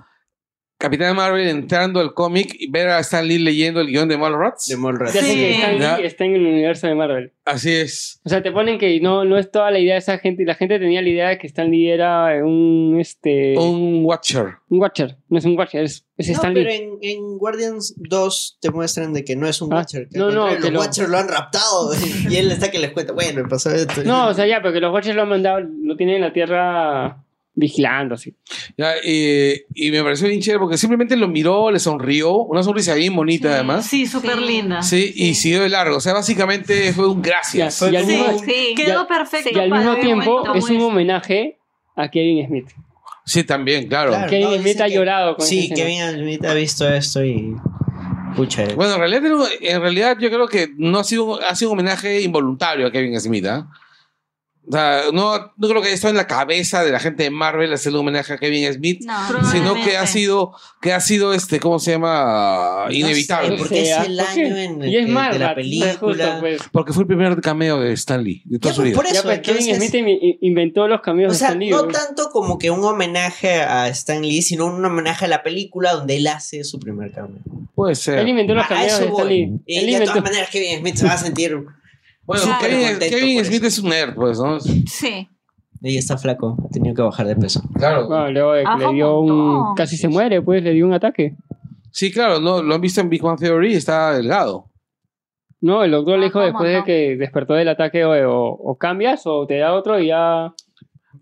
Capitán 0.78 1.16
Marvel 1.16 1.48
entrando 1.48 2.00
al 2.00 2.12
cómic 2.12 2.54
y 2.58 2.70
ver 2.70 2.88
a 2.90 2.98
Stan 3.00 3.26
Lee 3.26 3.38
leyendo 3.38 3.80
el 3.80 3.86
guion 3.86 4.08
de 4.10 4.18
Mallrats. 4.18 4.66
De 4.66 4.76
Mallrats. 4.76 5.12
Sí. 5.12 5.34
que 5.34 5.50
Stan 5.54 5.78
Ya. 5.78 5.96
Lee 5.98 6.04
está 6.06 6.24
en 6.26 6.34
el 6.34 6.46
universo 6.46 6.86
de 6.86 6.94
Marvel. 6.94 7.32
Así 7.46 7.72
es. 7.72 8.20
O 8.24 8.28
sea, 8.28 8.42
te 8.42 8.52
ponen 8.52 8.78
que 8.78 9.00
no, 9.00 9.24
no 9.24 9.38
es 9.38 9.50
toda 9.50 9.70
la 9.70 9.78
idea 9.78 9.94
de 9.94 10.00
esa 10.00 10.18
gente. 10.18 10.44
La 10.44 10.54
gente 10.54 10.78
tenía 10.78 11.00
la 11.00 11.08
idea 11.08 11.28
de 11.30 11.38
que 11.38 11.46
Stan 11.46 11.70
Lee 11.70 11.88
era 11.90 12.44
un, 12.44 12.98
este, 13.00 13.56
un, 13.56 13.96
Un 13.96 14.04
Watcher. 14.04 14.56
Watcher. 14.68 15.16
No 15.30 15.38
es 15.38 15.44
un 15.46 15.56
Watcher, 15.56 15.82
es, 15.84 16.06
es 16.18 16.28
No, 16.28 16.34
Stan 16.34 16.52
pero 16.52 16.68
Lee. 16.68 16.76
en, 16.76 16.98
en 17.00 17.38
Guardians 17.38 17.94
2 17.96 18.58
te 18.60 18.70
muestran 18.70 19.14
de 19.14 19.24
que 19.24 19.34
no 19.34 19.46
es 19.48 19.62
un 19.62 19.72
Ah, 19.72 19.76
Watcher. 19.78 20.08
Que 20.12 20.18
no, 20.18 20.30
no, 20.30 20.48
que 20.56 20.60
los 20.60 20.72
lo- 20.72 20.80
Watchers 20.80 21.08
lo 21.08 21.16
han 21.16 21.28
raptado. 21.28 21.92
y 22.28 22.36
él 22.36 22.52
está 22.52 22.70
que 22.70 22.78
les 22.80 22.90
cuenta, 22.92 23.14
bueno, 23.14 23.42
me 23.42 23.48
pasó 23.48 23.70
esto. 23.70 24.02
No, 24.04 24.28
o 24.28 24.34
sea, 24.34 24.46
ya, 24.46 24.60
porque 24.60 24.80
los 24.80 24.92
Watchers 24.92 25.16
lo 25.16 25.22
han 25.22 25.30
mandado, 25.30 25.60
lo 25.60 25.96
tienen 25.96 26.16
en 26.16 26.20
la 26.20 26.32
Tierra 26.34 27.24
vigilando, 27.58 28.14
así. 28.16 28.34
Ya, 28.76 28.92
y, 29.02 29.54
y 29.74 29.90
me 29.90 30.02
pareció 30.02 30.28
bien 30.28 30.40
chévere 30.40 30.60
porque 30.60 30.76
simplemente 30.76 31.16
lo 31.16 31.26
miró, 31.26 31.70
le 31.70 31.78
sonrió, 31.80 32.36
una 32.44 32.62
sonrisa 32.62 32.94
bien 32.94 33.16
bonita 33.16 33.52
además. 33.54 33.86
Sí, 33.86 34.06
súper 34.06 34.36
Sí. 34.38 34.44
linda. 34.44 34.82
Sí, 34.82 35.12
y 35.16 35.34
siguió 35.34 35.62
de 35.62 35.70
largo. 35.70 35.96
O 35.96 36.00
sea, 36.00 36.12
básicamente 36.12 36.92
fue 36.92 37.08
un 37.08 37.22
gracias. 37.22 37.80
Ya, 37.80 37.90
y 37.90 37.96
al 37.96 38.04
Sí, 38.04 38.12
mismo, 38.12 38.38
Sí. 38.44 38.74
Quedó 38.76 39.08
perfecto. 39.08 39.50
y 39.52 39.58
al 39.58 39.70
mismo 39.70 39.96
tiempo 39.96 40.44
momento, 40.44 40.54
es 40.54 40.70
un 40.70 40.82
homenaje 40.82 41.58
a 41.96 42.10
Kevin 42.10 42.46
Smith. 42.46 42.68
Sí, 43.24 43.42
también, 43.42 43.88
claro. 43.88 44.10
Claro. 44.10 44.30
Kevin 44.30 44.50
no, 44.50 44.56
Smith 44.58 44.80
ha 44.80 44.86
que- 44.86 44.94
llorado 44.94 45.36
con 45.36 45.46
Sí. 45.46 45.70
Kevin 45.74 46.02
Smith 46.12 46.44
ha 46.44 46.54
visto 46.54 46.88
esto 46.88 47.24
y. 47.24 47.56
Pucha. 48.36 48.66
Bueno, 48.76 48.92
en 48.94 48.98
realidad, 49.00 49.48
en 49.62 49.80
realidad 49.80 50.18
yo 50.20 50.28
creo 50.28 50.46
que 50.46 50.68
no 50.76 50.98
ha 50.98 51.04
sido, 51.04 51.40
ha 51.42 51.54
sido 51.54 51.70
un 51.70 51.78
homenaje 51.78 52.20
involuntario 52.20 52.86
a 52.86 52.92
Kevin 52.92 53.18
Smith. 53.18 53.46
¿ah? 53.46 53.66
O 54.68 54.72
sea, 54.72 55.02
no, 55.12 55.52
no 55.56 55.68
creo 55.68 55.80
que 55.80 55.86
haya 55.88 55.94
estado 55.94 56.10
en 56.10 56.16
la 56.16 56.26
cabeza 56.26 56.82
de 56.82 56.90
la 56.90 56.98
gente 56.98 57.22
de 57.22 57.30
Marvel 57.30 57.72
hacerle 57.72 57.98
un 57.98 58.02
homenaje 58.08 58.32
a 58.32 58.38
Kevin 58.38 58.72
Smith, 58.72 59.04
No. 59.04 59.50
sino 59.52 59.74
que 59.74 59.96
ha 59.96 60.06
sido, 60.08 60.52
que 60.82 60.92
ha 60.92 61.00
sido 61.00 61.32
este, 61.34 61.60
¿cómo 61.60 61.78
se 61.78 61.92
llama? 61.92 62.86
Inevitable. 62.90 63.50
No 63.50 63.56
sé, 63.56 63.62
porque 63.62 63.82
es 63.92 63.98
el 64.06 64.18
año 64.18 64.46
en 64.56 64.82
el 64.82 64.88
Y 64.88 64.96
es 64.96 65.06
que- 65.06 65.12
de 65.32 65.38
la 65.38 65.54
película. 65.54 65.94
justo, 66.00 66.36
pues. 66.40 66.60
Porque 66.72 66.92
fue 66.92 67.02
el 67.04 67.06
primer 67.06 67.40
cameo 67.40 67.78
de 67.80 67.92
Stan 67.92 68.22
Lee 68.24 68.42
de 68.44 68.58
toda 68.58 68.72
Ya, 68.72 68.76
su 68.76 68.82
vida. 68.82 68.96
por 68.96 69.04
Ya, 69.06 69.12
eso, 69.20 69.42
Kevin 69.42 69.76
Smith 69.76 69.94
in- 69.94 70.38
inventó 70.40 70.88
los 70.88 71.00
caminos 71.00 71.30
O 71.30 71.32
de 71.34 71.38
sea, 71.38 71.48
Stan 71.48 71.60
Lee. 71.60 71.70
no 71.70 71.86
tanto 71.86 72.30
como 72.32 72.58
que 72.58 72.70
un 72.70 72.82
homenaje 72.84 73.62
a 73.62 73.88
Stan 73.88 74.20
Lee, 74.20 74.42
sino 74.42 74.66
un 74.66 74.84
homenaje 74.84 75.26
a 75.26 75.28
la 75.28 75.42
película 75.44 75.92
donde 75.92 76.16
él 76.16 76.26
hace 76.26 76.64
su 76.64 76.80
primer 76.80 77.12
cambio. 77.12 77.40
Puede 77.74 77.94
ser. 77.94 78.18
Él 78.18 78.28
inventó 78.28 78.54
los 78.54 78.64
eso 78.64 78.74
de 78.80 78.86
Stan 78.88 79.10
voy. 79.10 79.28
Lee. 79.28 79.60
Y 79.66 79.78
Él 79.78 79.98
de 80.00 80.06
todas 80.06 80.24
maneras, 80.24 80.48
Kevin 80.50 80.80
Smith 80.80 80.96
se 80.96 81.06
va 81.06 81.12
a 81.12 81.18
sentir. 81.18 81.56
Bueno, 82.26 82.42
Claro. 82.44 82.98
Kevin, 82.98 83.44
Smith 83.44 83.64
es 83.64 83.78
un 83.78 83.88
nerd, 83.90 84.14
pues, 84.14 84.38
¿no? 84.38 84.58
Sí. 84.60 85.28
Ella 85.82 85.98
está 85.98 86.16
flaco, 86.18 86.56
ha 86.64 86.68
tenido 86.70 86.94
que 86.94 87.02
bajar 87.02 87.26
de 87.26 87.36
peso. 87.36 87.62
Claro. 87.74 88.08
Luego 88.30 88.52
Ajá, 88.52 88.78
le 88.78 88.94
dio 88.94 89.20
un. 89.20 89.74
Casi 89.76 89.96
se 89.96 90.08
muere, 90.08 90.42
pues 90.42 90.62
le 90.62 90.72
dio 90.72 90.86
un 90.86 90.92
ataque. 90.94 91.36
Sí, 91.92 92.10
claro, 92.12 92.40
no, 92.40 92.62
lo 92.62 92.74
han 92.74 92.80
visto 92.80 93.00
en 93.00 93.08
Big 93.08 93.22
Bang 93.22 93.38
Theory, 93.38 93.74
está 93.74 94.12
delgado. 94.14 94.70
No, 95.60 95.82
el 95.84 95.90
doctor 95.90 96.18
le 96.18 96.26
dijo 96.26 96.40
después 96.40 96.70
de 96.72 96.84
que 96.84 97.16
despertó 97.16 97.54
del 97.54 97.68
ataque 97.68 98.04
o, 98.04 98.10
o- 98.12 98.50
o 98.72 98.76
cambias 98.76 99.22
o 99.26 99.46
te 99.46 99.58
da 99.58 99.72
otro 99.74 99.98
y 100.00 100.08
ya. 100.08 100.52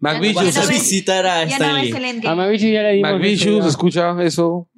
McVicious, 0.01 0.55
no 0.57 0.61
Vas 0.61 0.69
a 0.69 0.73
visitar 0.73 1.27
a 1.27 1.45
Ya 1.45 1.59
no 1.59 1.67
A. 1.67 2.35
Mavichu 2.35 2.67
ya 2.69 2.83
le 2.83 2.93
dimos. 2.95 3.13
McVicious, 3.13 3.67
escucha 3.67 4.17
eso. 4.23 4.69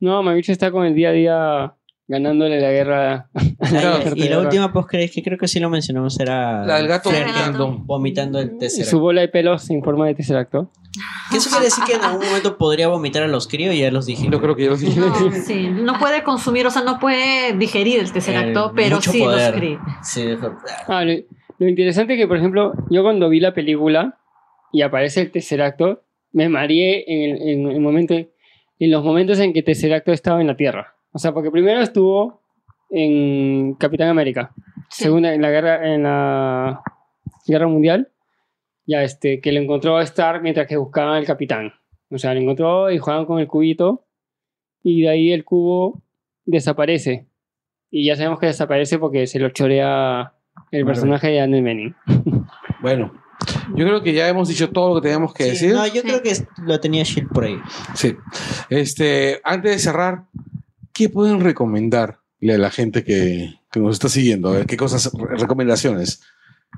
No, 0.00 0.22
Mavichu 0.22 0.52
está 0.52 0.70
con 0.70 0.84
el 0.84 0.94
día 0.94 1.10
a 1.10 1.12
día 1.12 1.74
ganándole 2.08 2.60
la 2.60 2.70
guerra. 2.70 3.28
Claro. 3.68 4.14
Y 4.16 4.28
la 4.28 4.38
última 4.40 4.72
post 4.72 4.88
que 4.88 5.22
creo 5.22 5.36
que 5.36 5.46
sí 5.48 5.60
lo 5.60 5.68
mencionamos 5.68 6.18
era. 6.20 6.64
La 6.64 6.76
del 6.78 6.88
gato 6.88 7.10
vomitando. 7.10 7.78
vomitando 7.84 8.38
el 8.40 8.52
Y 8.54 8.58
Tesseract. 8.58 8.90
su 8.90 8.98
bola 9.00 9.20
de 9.20 9.28
pelos 9.28 9.68
en 9.68 9.82
forma 9.82 10.06
de 10.06 10.14
Tesseracto. 10.14 10.70
Que 11.30 11.36
eso 11.36 11.50
quiere 11.50 11.66
decir 11.66 11.84
que 11.84 11.94
en 11.94 12.04
algún 12.04 12.24
momento 12.24 12.56
podría 12.56 12.88
vomitar 12.88 13.24
a 13.24 13.26
los 13.28 13.46
críos 13.46 13.74
y 13.74 13.80
ya 13.80 13.90
los 13.90 14.06
dijimos. 14.06 14.32
Yo 14.32 14.40
creo 14.40 14.56
que 14.56 14.62
ya 14.64 14.70
lo 14.70 14.76
dije. 14.76 14.98
No, 14.98 15.32
sí, 15.46 15.68
no 15.68 15.98
puede 15.98 16.22
consumir, 16.22 16.66
o 16.66 16.70
sea, 16.70 16.82
no 16.82 16.98
puede 16.98 17.52
digerir 17.58 18.00
el 18.00 18.10
tercer 18.12 18.36
Eh, 18.36 18.38
acto, 18.38 18.72
pero 18.74 19.00
sí 19.02 19.18
poder. 19.20 19.38
lo 19.38 19.54
escribe. 19.56 19.78
Sí, 20.02 20.22
Ah, 20.86 21.04
lo, 21.04 21.12
lo 21.58 21.68
interesante 21.68 22.14
es 22.14 22.18
que, 22.20 22.26
por 22.26 22.38
ejemplo, 22.38 22.72
yo 22.90 23.02
cuando 23.02 23.28
vi 23.28 23.40
la 23.40 23.52
película 23.52 24.18
y 24.72 24.80
aparece 24.82 25.20
el 25.22 25.30
Tesseracto, 25.30 26.02
me 26.32 26.48
mareé 26.48 27.04
en, 27.06 27.36
el, 27.36 27.48
en 27.48 27.70
el 27.72 27.80
momento, 27.80 28.14
en 28.14 28.90
los 28.90 29.04
momentos 29.04 29.38
en 29.40 29.52
que 29.52 29.62
Tesseracto 29.62 30.12
estaba 30.12 30.40
en 30.40 30.46
la 30.46 30.56
Tierra. 30.56 30.94
O 31.12 31.18
sea, 31.18 31.32
porque 31.32 31.50
primero 31.50 31.80
estuvo 31.80 32.42
en 32.90 33.74
Capitán 33.74 34.08
América, 34.08 34.52
Sí. 34.90 35.04
segunda 35.04 35.34
en 35.34 35.42
la 35.42 35.50
guerra 35.50 35.94
en 35.94 36.02
la 36.04 36.82
guerra 37.46 37.66
mundial, 37.68 38.10
ya 38.86 39.02
este 39.02 39.40
que 39.40 39.52
lo 39.52 39.60
encontró 39.60 39.96
a 39.98 40.02
Stark 40.02 40.42
mientras 40.42 40.66
que 40.66 40.76
buscaban 40.76 41.16
al 41.16 41.24
Capitán. 41.26 41.72
O 42.10 42.16
sea, 42.18 42.32
lo 42.34 42.40
encontró 42.40 42.90
y 42.90 42.98
jugaban 42.98 43.26
con 43.26 43.38
el 43.38 43.46
cubito 43.48 44.06
y 44.82 45.02
de 45.02 45.08
ahí 45.10 45.32
el 45.32 45.44
cubo 45.44 46.02
desaparece. 46.46 47.26
Y 47.90 48.06
ya 48.06 48.16
sabemos 48.16 48.38
que 48.38 48.46
desaparece 48.46 48.98
porque 48.98 49.26
se 49.26 49.38
lo 49.38 49.50
chorea 49.50 50.32
el 50.70 50.84
personaje 50.86 51.28
de 51.28 51.40
Annel 51.40 51.62
Bening. 51.64 51.94
Bueno, 52.80 53.12
yo 53.74 53.84
creo 53.84 54.02
que 54.04 54.12
ya 54.12 54.28
hemos 54.28 54.48
dicho 54.48 54.70
todo 54.70 54.94
lo 54.94 55.00
que 55.00 55.08
teníamos 55.08 55.34
que 55.34 55.42
Sí, 55.44 55.50
decir. 55.50 55.72
No, 55.72 55.84
yo 55.86 55.94
Sí. 55.94 56.02
creo 56.02 56.22
que 56.22 56.32
lo 56.62 56.78
tenía 56.78 57.02
Shield 57.02 57.28
por 57.32 57.42
ahí. 57.44 57.56
Sí. 57.94 58.14
Este, 58.70 59.40
antes 59.42 59.72
de 59.72 59.78
cerrar, 59.80 60.26
¿qué 60.98 61.08
pueden 61.08 61.40
recomendarle 61.40 62.18
a 62.54 62.58
la 62.58 62.70
gente 62.70 63.04
que, 63.04 63.54
que 63.70 63.80
nos 63.80 63.94
está 63.94 64.08
siguiendo? 64.08 64.48
A 64.48 64.52
ver, 64.52 64.66
¿Qué 64.66 64.76
cosas, 64.76 65.10
re- 65.14 65.36
recomendaciones? 65.36 66.20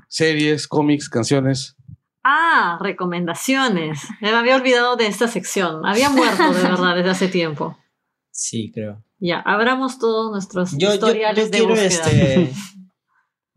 Series, 0.07 0.67
cómics, 0.67 1.09
canciones. 1.09 1.75
Ah, 2.23 2.77
recomendaciones. 2.81 3.99
Me 4.21 4.29
había 4.29 4.55
olvidado 4.55 4.95
de 4.95 5.07
esta 5.07 5.27
sección. 5.27 5.85
Había 5.85 6.09
muerto 6.09 6.53
de 6.53 6.61
verdad 6.69 6.95
desde 6.95 7.09
hace 7.09 7.27
tiempo. 7.27 7.77
Sí, 8.31 8.71
creo. 8.73 9.03
Ya, 9.19 9.39
abramos 9.39 9.99
todos 9.99 10.31
nuestros 10.31 10.71
Yo, 10.71 10.89
yo, 10.89 10.93
historiales 10.93 11.45
yo 11.45 11.51
de 11.51 11.57
quiero 11.57 11.69
búsqueda. 11.69 12.05
este. 12.11 12.51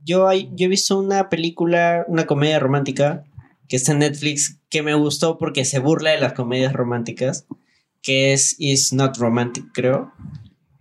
Yo, 0.06 0.28
hay- 0.28 0.50
yo 0.54 0.66
he 0.66 0.68
visto 0.68 0.98
una 0.98 1.30
película, 1.30 2.04
una 2.08 2.26
comedia 2.26 2.58
romántica 2.58 3.24
que 3.68 3.76
está 3.76 3.92
en 3.92 4.00
Netflix 4.00 4.60
que 4.68 4.82
me 4.82 4.92
gustó 4.94 5.38
porque 5.38 5.64
se 5.64 5.78
burla 5.78 6.10
de 6.10 6.20
las 6.20 6.34
comedias 6.34 6.74
románticas, 6.74 7.46
que 8.02 8.34
es 8.34 8.54
Is 8.58 8.92
Not 8.92 9.16
Romantic, 9.16 9.64
creo, 9.72 10.12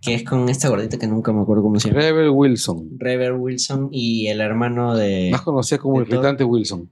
que 0.03 0.15
es 0.15 0.23
con 0.23 0.49
esta 0.49 0.67
gordita 0.69 0.98
que 0.98 1.07
nunca 1.07 1.32
me 1.32 1.41
acuerdo 1.41 1.64
cómo 1.64 1.80
se 1.80 1.90
llama. 1.90 2.01
Rebel 2.01 2.30
Wilson. 2.30 2.90
Rever 2.98 3.33
Wilson 3.33 3.90
y 3.91 4.27
el 4.27 4.41
hermano 4.41 4.95
de... 4.95 5.30
Más 5.32 5.41
conocida 5.41 5.77
como 5.80 5.95
Thor. 5.99 6.07
irritante 6.09 6.43
Wilson. 6.43 6.91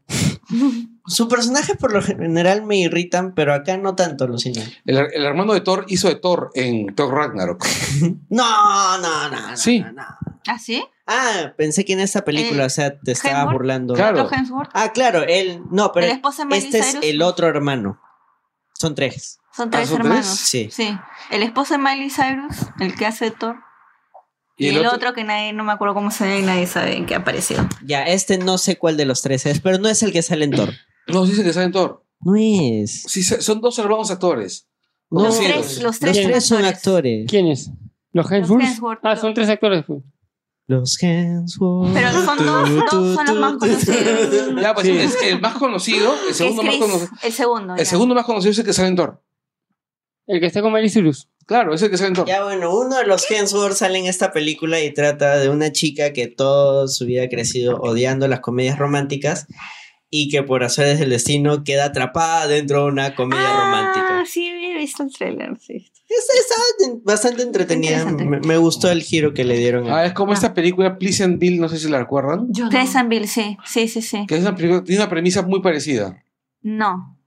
Sus 1.08 1.28
personajes 1.28 1.76
por 1.78 1.94
lo 1.94 2.02
general 2.02 2.64
me 2.64 2.78
irritan, 2.78 3.34
pero 3.34 3.54
acá 3.54 3.76
no 3.78 3.96
tanto, 3.96 4.28
Lucina. 4.28 4.62
El, 4.86 4.98
el 5.14 5.26
hermano 5.26 5.54
de 5.54 5.62
Thor 5.62 5.86
hizo 5.90 6.08
de 6.08 6.16
Thor 6.16 6.52
en 6.54 6.94
Thor 6.96 7.14
Ragnarok. 7.14 7.66
No, 8.30 8.98
no, 9.00 9.30
no, 9.30 9.50
no. 9.50 9.58
Sí. 9.58 9.80
no, 9.80 9.92
no. 9.92 10.04
¿Ah, 10.48 10.58
sí? 10.58 10.84
Ah, 11.06 11.54
pensé 11.58 11.84
que 11.86 11.94
en 11.94 12.00
esta 12.00 12.24
película, 12.24 12.64
Eh, 12.64 12.68
o 12.68 12.70
sea, 12.70 12.98
te 13.00 13.12
estaba 13.12 13.40
Hemsworth. 13.42 13.54
burlando. 13.58 13.94
Claro. 13.94 14.30
Ah, 14.74 14.92
claro, 14.94 15.24
él. 15.28 15.62
No, 15.70 15.92
pero 15.92 16.06
el 16.06 16.14
esposo 16.14 16.44
de 16.44 16.46
Miley 16.46 16.66
este 16.66 16.80
es 16.80 16.98
el 17.02 17.22
otro 17.22 17.48
hermano. 17.48 18.00
Son 18.74 18.96
tres. 18.96 19.40
Son 19.56 19.70
tres 19.70 19.90
¿son 19.90 20.02
hermanos. 20.02 20.26
tres? 20.26 20.40
Sí. 20.40 20.70
Sí. 20.72 20.98
El 21.30 21.44
esposo 21.44 21.74
de 21.74 21.80
Miley 21.80 22.10
Cyrus, 22.10 22.68
el 22.80 22.96
que 22.96 23.06
hace 23.06 23.32
Thor. 23.32 23.58
Y, 24.58 24.68
el, 24.68 24.86
otro? 24.86 25.14
que 25.14 25.24
nadie, 25.24 25.54
no 25.54 25.64
me 25.64 25.72
acuerdo 25.72 25.96
cómo 25.96 26.12
se 26.12 26.24
ve 26.26 26.40
y 26.40 26.44
nadie 26.44 26.68
sabe 26.68 26.96
en 26.96 27.06
qué 27.08 27.16
ha 27.16 27.20
aparecido. 27.20 27.68
Ya, 27.84 28.04
este 28.04 28.38
no 28.38 28.58
sé 28.60 28.78
cuál 28.78 28.96
de 28.96 29.06
los 29.06 29.22
tres 29.24 29.46
es, 29.48 29.60
pero 29.60 29.80
no 29.80 29.90
es 29.90 30.04
el 30.04 30.12
que 30.12 30.22
sale 30.22 30.46
en 30.46 30.52
Thor. 30.52 30.70
No, 31.08 31.26
sí 31.26 31.32
dice 31.32 31.44
que 31.44 31.52
sale 31.54 31.66
en 31.68 31.72
Thor. 31.72 32.06
No 32.20 32.36
es. 32.36 33.04
Sí, 33.08 33.24
son 33.24 33.60
dos 33.62 33.80
hermanos 33.80 34.12
actores. 34.12 34.68
No, 35.10 35.24
Los 35.24 35.40
tres, 35.40 35.82
los- 35.82 36.00
tres, 36.00 36.18
Los 36.18 36.26
tres 36.28 36.46
son 36.46 36.64
actores. 36.66 37.26
¿Quiénes? 37.28 37.72
¿Los 38.14 38.32
Hemsworth? 38.32 39.00
Ah, 39.04 39.16
son 39.16 39.34
tres 39.34 39.50
actores. 39.50 39.84
pues. 39.88 40.04
Los 40.68 41.02
Hemsworth. 41.02 41.94
Pero 41.94 42.12
son 42.12 42.38
dos, 42.46 42.70
dos 42.92 43.16
son 43.16 43.26
los 43.26 43.40
más 43.40 43.54
conocidos. 43.54 43.98
Ya, 44.62 44.74
pues 44.76 44.86
Sí. 44.88 44.98
es 44.98 45.18
el 45.24 45.42
más 45.42 45.56
conocido, 45.56 46.14
el 46.14 46.20
Que 46.26 46.30
es 46.32 46.38
segundo 46.38 46.64
más 46.64 46.76
conocido. 46.78 47.10
el 47.24 47.32
segundo. 47.34 47.74
El 47.74 47.80
ya. 47.80 47.86
segundo 47.86 48.16
más 48.16 48.26
conocido 48.26 48.52
es 48.52 48.60
el 48.60 48.66
que 48.66 48.74
sale 48.74 48.88
en 48.90 48.96
Thor. 48.96 49.21
El 50.28 50.40
que 50.40 50.46
está 50.46 50.62
con 50.62 50.72
Miley 50.74 50.90
Cyrus. 50.90 51.28
Claro, 51.46 51.74
ese 51.74 51.90
que 51.90 51.98
sale 51.98 52.10
en 52.10 52.14
Thor. 52.16 52.28
Ya 52.28 52.44
bueno, 52.44 52.74
uno 52.78 52.98
de 52.98 53.06
los 53.06 53.30
Hemsworth 53.30 53.76
sale 53.76 53.98
en 54.00 54.06
esta 54.06 54.32
película 54.32 54.80
y 54.80 54.94
trata 54.94 55.38
de 55.40 55.50
una 55.50 55.72
chica 55.72 56.14
que 56.14 56.28
toda 56.28 56.88
su 56.88 57.06
vida 57.06 57.24
ha 57.24 57.30
crecido 57.30 57.78
odiando 57.82 58.28
las 58.28 58.40
comedias 58.40 58.78
románticas 58.78 59.48
y 60.10 60.30
que 60.30 60.44
por 60.44 60.64
azares 60.64 61.00
del 61.00 61.10
destino 61.10 61.64
queda 61.64 61.86
atrapada 61.86 62.48
dentro 62.48 62.84
de 62.86 62.92
una 62.92 63.16
comedia 63.16 63.44
Ah, 63.48 63.64
romántica. 63.66 64.24
sí, 64.26 64.46
he 64.48 64.78
visto 64.78 65.04
el 65.04 65.12
trailer, 65.12 65.58
sí. 65.60 65.92
Está 66.08 66.56
bastante 67.04 67.42
entretenida. 67.44 68.06
Me, 68.06 68.40
me 68.42 68.58
gustó 68.58 68.92
el 68.92 69.02
giro 69.02 69.34
que 69.34 69.44
le 69.46 69.58
dieron. 69.58 69.90
a- 69.90 70.00
Ah, 70.00 70.06
es 70.06 70.14
como 70.14 70.34
esta 70.34 70.54
película 70.54 70.98
Pleasant 70.98 71.40
Bill, 71.40 71.60
no 71.60 71.70
sé 71.70 71.80
si 71.80 71.88
la 71.90 72.00
recuerdan. 72.00 72.48
Yo 72.50 72.66
no. 72.66 72.70
Pleasantville, 72.70 73.28
sí, 73.28 73.58
sí, 73.66 73.88
sí, 73.88 74.02
sí. 74.02 74.26
Que 74.28 74.36
es 74.36 74.42
una 74.42 74.56
película, 74.56 74.84
tiene 74.84 75.02
una 75.02 75.10
premisa 75.10 75.42
muy 75.44 75.62
parecida. 75.62 76.24
No. 76.62 77.18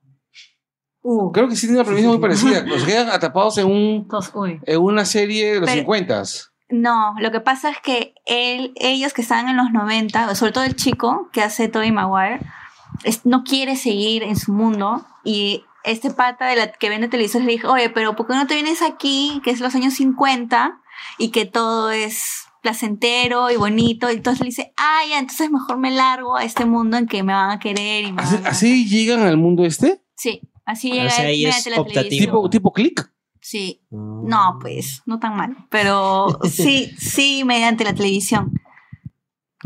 Uh, 1.06 1.30
Creo 1.32 1.48
que 1.48 1.54
sí 1.54 1.66
tiene 1.66 1.80
una 1.80 1.84
premisa 1.86 2.08
muy 2.08 2.18
parecida. 2.18 2.62
Los 2.66 2.82
quedan 2.84 3.10
atrapados 3.10 3.58
en, 3.58 3.66
un, 3.66 4.08
en 4.64 4.80
una 4.80 5.04
serie 5.04 5.52
de 5.54 5.60
los 5.60 5.68
Pero- 5.68 5.82
50. 5.82 6.22
No, 6.70 7.14
lo 7.20 7.30
que 7.30 7.40
pasa 7.40 7.68
es 7.70 7.76
que 7.78 8.14
él, 8.24 8.72
ellos 8.76 9.12
que 9.12 9.20
estaban 9.20 9.48
en 9.50 9.56
los 9.58 9.70
90, 9.70 10.34
sobre 10.34 10.50
todo 10.52 10.64
el 10.64 10.74
chico 10.76 11.28
que 11.30 11.42
hace 11.42 11.68
Tobey 11.68 11.92
Maguire, 11.92 12.40
es- 13.04 13.26
no 13.26 13.44
quiere 13.44 13.76
seguir 13.76 14.22
en 14.22 14.34
su 14.36 14.52
mundo 14.54 15.04
y 15.24 15.62
este 15.84 16.10
pata 16.10 16.46
de 16.46 16.56
la 16.56 16.72
que 16.72 16.88
vende 16.88 17.08
televisores 17.08 17.46
le 17.46 17.52
dijo, 17.52 17.70
oye, 17.70 17.90
pero 17.90 18.16
¿por 18.16 18.26
qué 18.26 18.32
no 18.34 18.46
te 18.46 18.54
vienes 18.54 18.80
aquí, 18.80 19.42
que 19.44 19.50
es 19.50 19.60
los 19.60 19.74
años 19.74 19.92
50 19.94 20.80
y 21.18 21.28
que 21.30 21.44
todo 21.44 21.90
es 21.90 22.46
placentero 22.62 23.50
y 23.50 23.56
bonito? 23.56 24.10
Y 24.10 24.14
entonces 24.14 24.40
le 24.40 24.46
dice, 24.46 24.72
ah, 24.78 25.00
ya, 25.08 25.18
entonces 25.18 25.50
mejor 25.50 25.76
me 25.76 25.90
largo 25.90 26.34
a 26.36 26.44
este 26.44 26.64
mundo 26.64 26.96
en 26.96 27.06
que 27.06 27.22
me 27.22 27.34
van 27.34 27.50
a 27.50 27.58
querer 27.58 28.04
y 28.06 28.12
me 28.12 28.22
¿Así, 28.22 28.36
van 28.36 28.46
a... 28.46 28.48
así 28.48 28.88
llegan 28.88 29.20
al 29.20 29.36
mundo 29.36 29.66
este? 29.66 30.00
Sí, 30.16 30.40
así 30.64 30.90
O 30.90 30.94
llega 30.94 31.10
sea, 31.10 31.24
él 31.24 31.30
ahí 31.30 31.44
es 31.46 31.48
mediante 31.50 31.70
la 31.70 31.76
optativo. 31.80 32.02
televisión. 32.02 32.26
¿Tipo, 32.26 32.50
tipo 32.50 32.72
click? 32.72 33.10
Sí, 33.40 33.82
no, 33.90 34.58
pues, 34.60 35.02
no 35.04 35.18
tan 35.18 35.36
mal, 35.36 35.54
pero 35.70 36.38
sí, 36.50 36.90
sí, 36.98 37.42
mediante 37.44 37.84
la 37.84 37.94
televisión. 37.94 38.52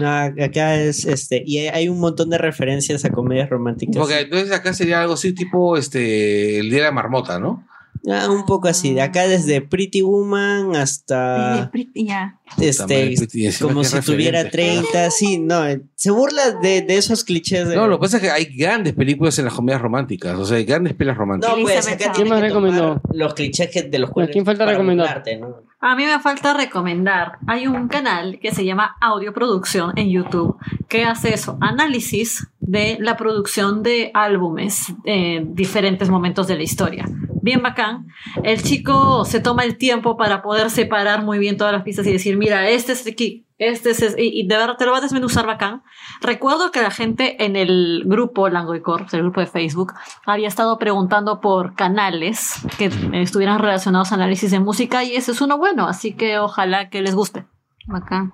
Ah, 0.00 0.30
acá 0.44 0.74
es 0.76 1.04
este. 1.04 1.42
Y 1.46 1.58
hay- 1.58 1.88
un 1.88 1.98
montón 2.00 2.30
de 2.30 2.38
referencias 2.38 3.04
a 3.04 3.10
comedias 3.10 3.50
románticas. 3.50 3.96
Porque 3.96 4.20
entonces 4.20 4.52
acá 4.52 4.72
sería 4.72 5.00
algo 5.00 5.14
así 5.14 5.32
tipo 5.32 5.76
este 5.76 6.58
el 6.60 6.70
día 6.70 6.78
de 6.78 6.84
la 6.84 6.92
marmota, 6.92 7.38
¿no? 7.40 7.66
Ah, 8.10 8.28
un 8.30 8.44
poco 8.46 8.68
así. 8.68 8.94
De 8.94 9.00
acá 9.02 9.26
desde 9.26 9.60
Pretty 9.60 10.02
Woman 10.02 10.76
hasta. 10.76 11.70
Pretty- 11.72 12.06
ya. 12.06 12.38
Este, 12.58 13.14
Y 13.34 13.46
encima 13.46 13.68
como 13.70 13.84
si 13.84 14.00
tuviera 14.00 14.42
referente. 14.42 14.86
30, 14.90 15.10
sí, 15.10 15.38
no, 15.38 15.66
eh, 15.66 15.82
se 15.94 16.10
burla 16.10 16.52
de, 16.62 16.80
de 16.82 16.96
esos 16.96 17.22
clichés 17.24 17.68
de... 17.68 17.76
No, 17.76 17.86
lo 17.86 17.98
que 17.98 18.02
pasa 18.02 18.16
es 18.16 18.22
que 18.22 18.30
hay 18.30 18.44
grandes 18.46 18.94
películas 18.94 19.38
en 19.38 19.44
las 19.44 19.52
comedias 19.54 19.82
románticas, 19.82 20.34
o 20.38 20.44
sea, 20.46 20.56
hay 20.56 20.64
grandes 20.64 20.94
pelas 20.94 21.16
románticas. 21.18 21.54
No, 21.56 21.62
pues 21.62 21.86
acá 21.86 22.10
¿Quién 22.14 22.28
más 22.28 22.40
recomendó? 22.40 23.02
los 23.12 23.34
clichés 23.34 23.68
que- 23.70 23.82
de 23.82 23.98
los 23.98 24.10
cuales... 24.10 24.32
quién 24.32 24.46
falta 24.46 24.64
recomendar? 24.64 25.22
¿no? 25.40 25.56
A 25.80 25.94
mí 25.94 26.04
me 26.06 26.18
falta 26.20 26.54
recomendar. 26.54 27.32
Hay 27.46 27.66
un 27.66 27.86
canal 27.88 28.38
que 28.40 28.52
se 28.52 28.64
llama 28.64 28.96
Audio 29.00 29.32
Producción 29.34 29.92
en 29.96 30.08
YouTube 30.08 30.56
que 30.88 31.04
hace 31.04 31.34
eso, 31.34 31.58
análisis 31.60 32.48
de 32.60 32.96
la 33.00 33.16
producción 33.16 33.82
de 33.82 34.10
álbumes 34.14 34.92
en 35.04 35.54
diferentes 35.54 36.08
momentos 36.08 36.48
de 36.48 36.56
la 36.56 36.62
historia. 36.62 37.04
Bien 37.42 37.62
bacán. 37.62 38.06
El 38.42 38.62
chico 38.62 39.24
se 39.24 39.40
toma 39.40 39.64
el 39.64 39.76
tiempo 39.76 40.16
para 40.16 40.42
poder 40.42 40.70
separar 40.70 41.24
muy 41.24 41.38
bien 41.38 41.56
todas 41.56 41.72
las 41.72 41.82
pistas 41.82 42.06
y 42.06 42.12
decir, 42.12 42.36
mira, 42.36 42.68
este 42.68 42.92
es 42.92 43.06
aquí, 43.06 43.46
este 43.58 43.90
es, 43.90 44.16
y, 44.18 44.40
y 44.40 44.46
de 44.46 44.56
verdad 44.56 44.76
te 44.76 44.86
lo 44.86 44.92
va 44.92 44.98
a 44.98 45.00
desmenuzar 45.00 45.46
bacán. 45.46 45.82
Recuerdo 46.20 46.70
que 46.70 46.82
la 46.82 46.90
gente 46.90 47.44
en 47.44 47.56
el 47.56 48.02
grupo 48.06 48.48
Langoy 48.48 48.80
Corps, 48.80 49.12
el 49.14 49.22
grupo 49.22 49.40
de 49.40 49.46
Facebook, 49.46 49.94
había 50.26 50.48
estado 50.48 50.78
preguntando 50.78 51.40
por 51.40 51.74
canales 51.74 52.54
que 52.76 52.90
estuvieran 53.12 53.58
relacionados 53.58 54.12
a 54.12 54.16
análisis 54.16 54.50
de 54.50 54.60
música 54.60 55.04
y 55.04 55.14
ese 55.14 55.32
es 55.32 55.40
uno 55.40 55.58
bueno, 55.58 55.86
así 55.86 56.14
que 56.14 56.38
ojalá 56.38 56.90
que 56.90 57.02
les 57.02 57.14
guste. 57.14 57.46
Bacán. 57.86 58.32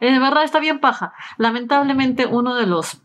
Eh, 0.00 0.12
De 0.12 0.18
verdad 0.18 0.44
está 0.44 0.58
bien 0.58 0.80
paja. 0.80 1.12
Lamentablemente 1.38 2.26
uno 2.26 2.54
de 2.54 2.66
los 2.66 3.00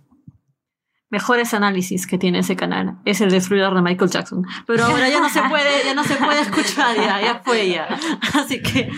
mejores 1.12 1.54
análisis 1.54 2.08
que 2.08 2.18
tiene 2.18 2.40
ese 2.40 2.56
canal 2.56 2.96
es 3.06 3.22
el 3.22 3.30
de 3.30 3.42
Thriller 3.42 3.74
de 3.74 3.82
Michael 3.82 4.10
Jackson. 4.10 4.46
Pero 4.66 4.86
ahora 4.86 5.10
ya 5.10 5.20
no 5.20 5.30
se 5.30 5.42
puede, 5.42 5.86
ya 5.86 5.94
no 5.94 6.04
se 6.04 6.16
puede 6.16 6.40
escuchar, 6.42 6.96
ya, 6.96 7.22
ya 7.22 7.42
fue 7.44 7.70
ya. 7.70 7.88
Así 8.34 8.62
que, 8.62 8.90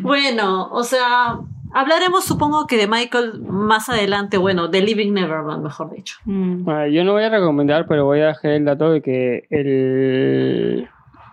bueno, 0.00 0.68
o 0.70 0.84
sea, 0.84 1.40
hablaremos 1.74 2.24
supongo 2.24 2.66
que 2.66 2.76
de 2.76 2.86
Michael 2.86 3.42
más 3.42 3.88
adelante, 3.88 4.38
bueno, 4.38 4.68
de 4.68 4.82
Living 4.82 5.12
Neverland, 5.12 5.64
mejor 5.64 5.90
dicho. 5.94 6.16
Mm. 6.24 6.62
Bueno, 6.62 6.86
yo 6.86 7.04
no 7.04 7.12
voy 7.12 7.24
a 7.24 7.28
recomendar, 7.28 7.86
pero 7.88 8.04
voy 8.04 8.20
a 8.20 8.28
dejar 8.28 8.52
el 8.52 8.64
dato 8.64 8.90
de 8.90 9.02
que 9.02 9.46
el 9.50 10.88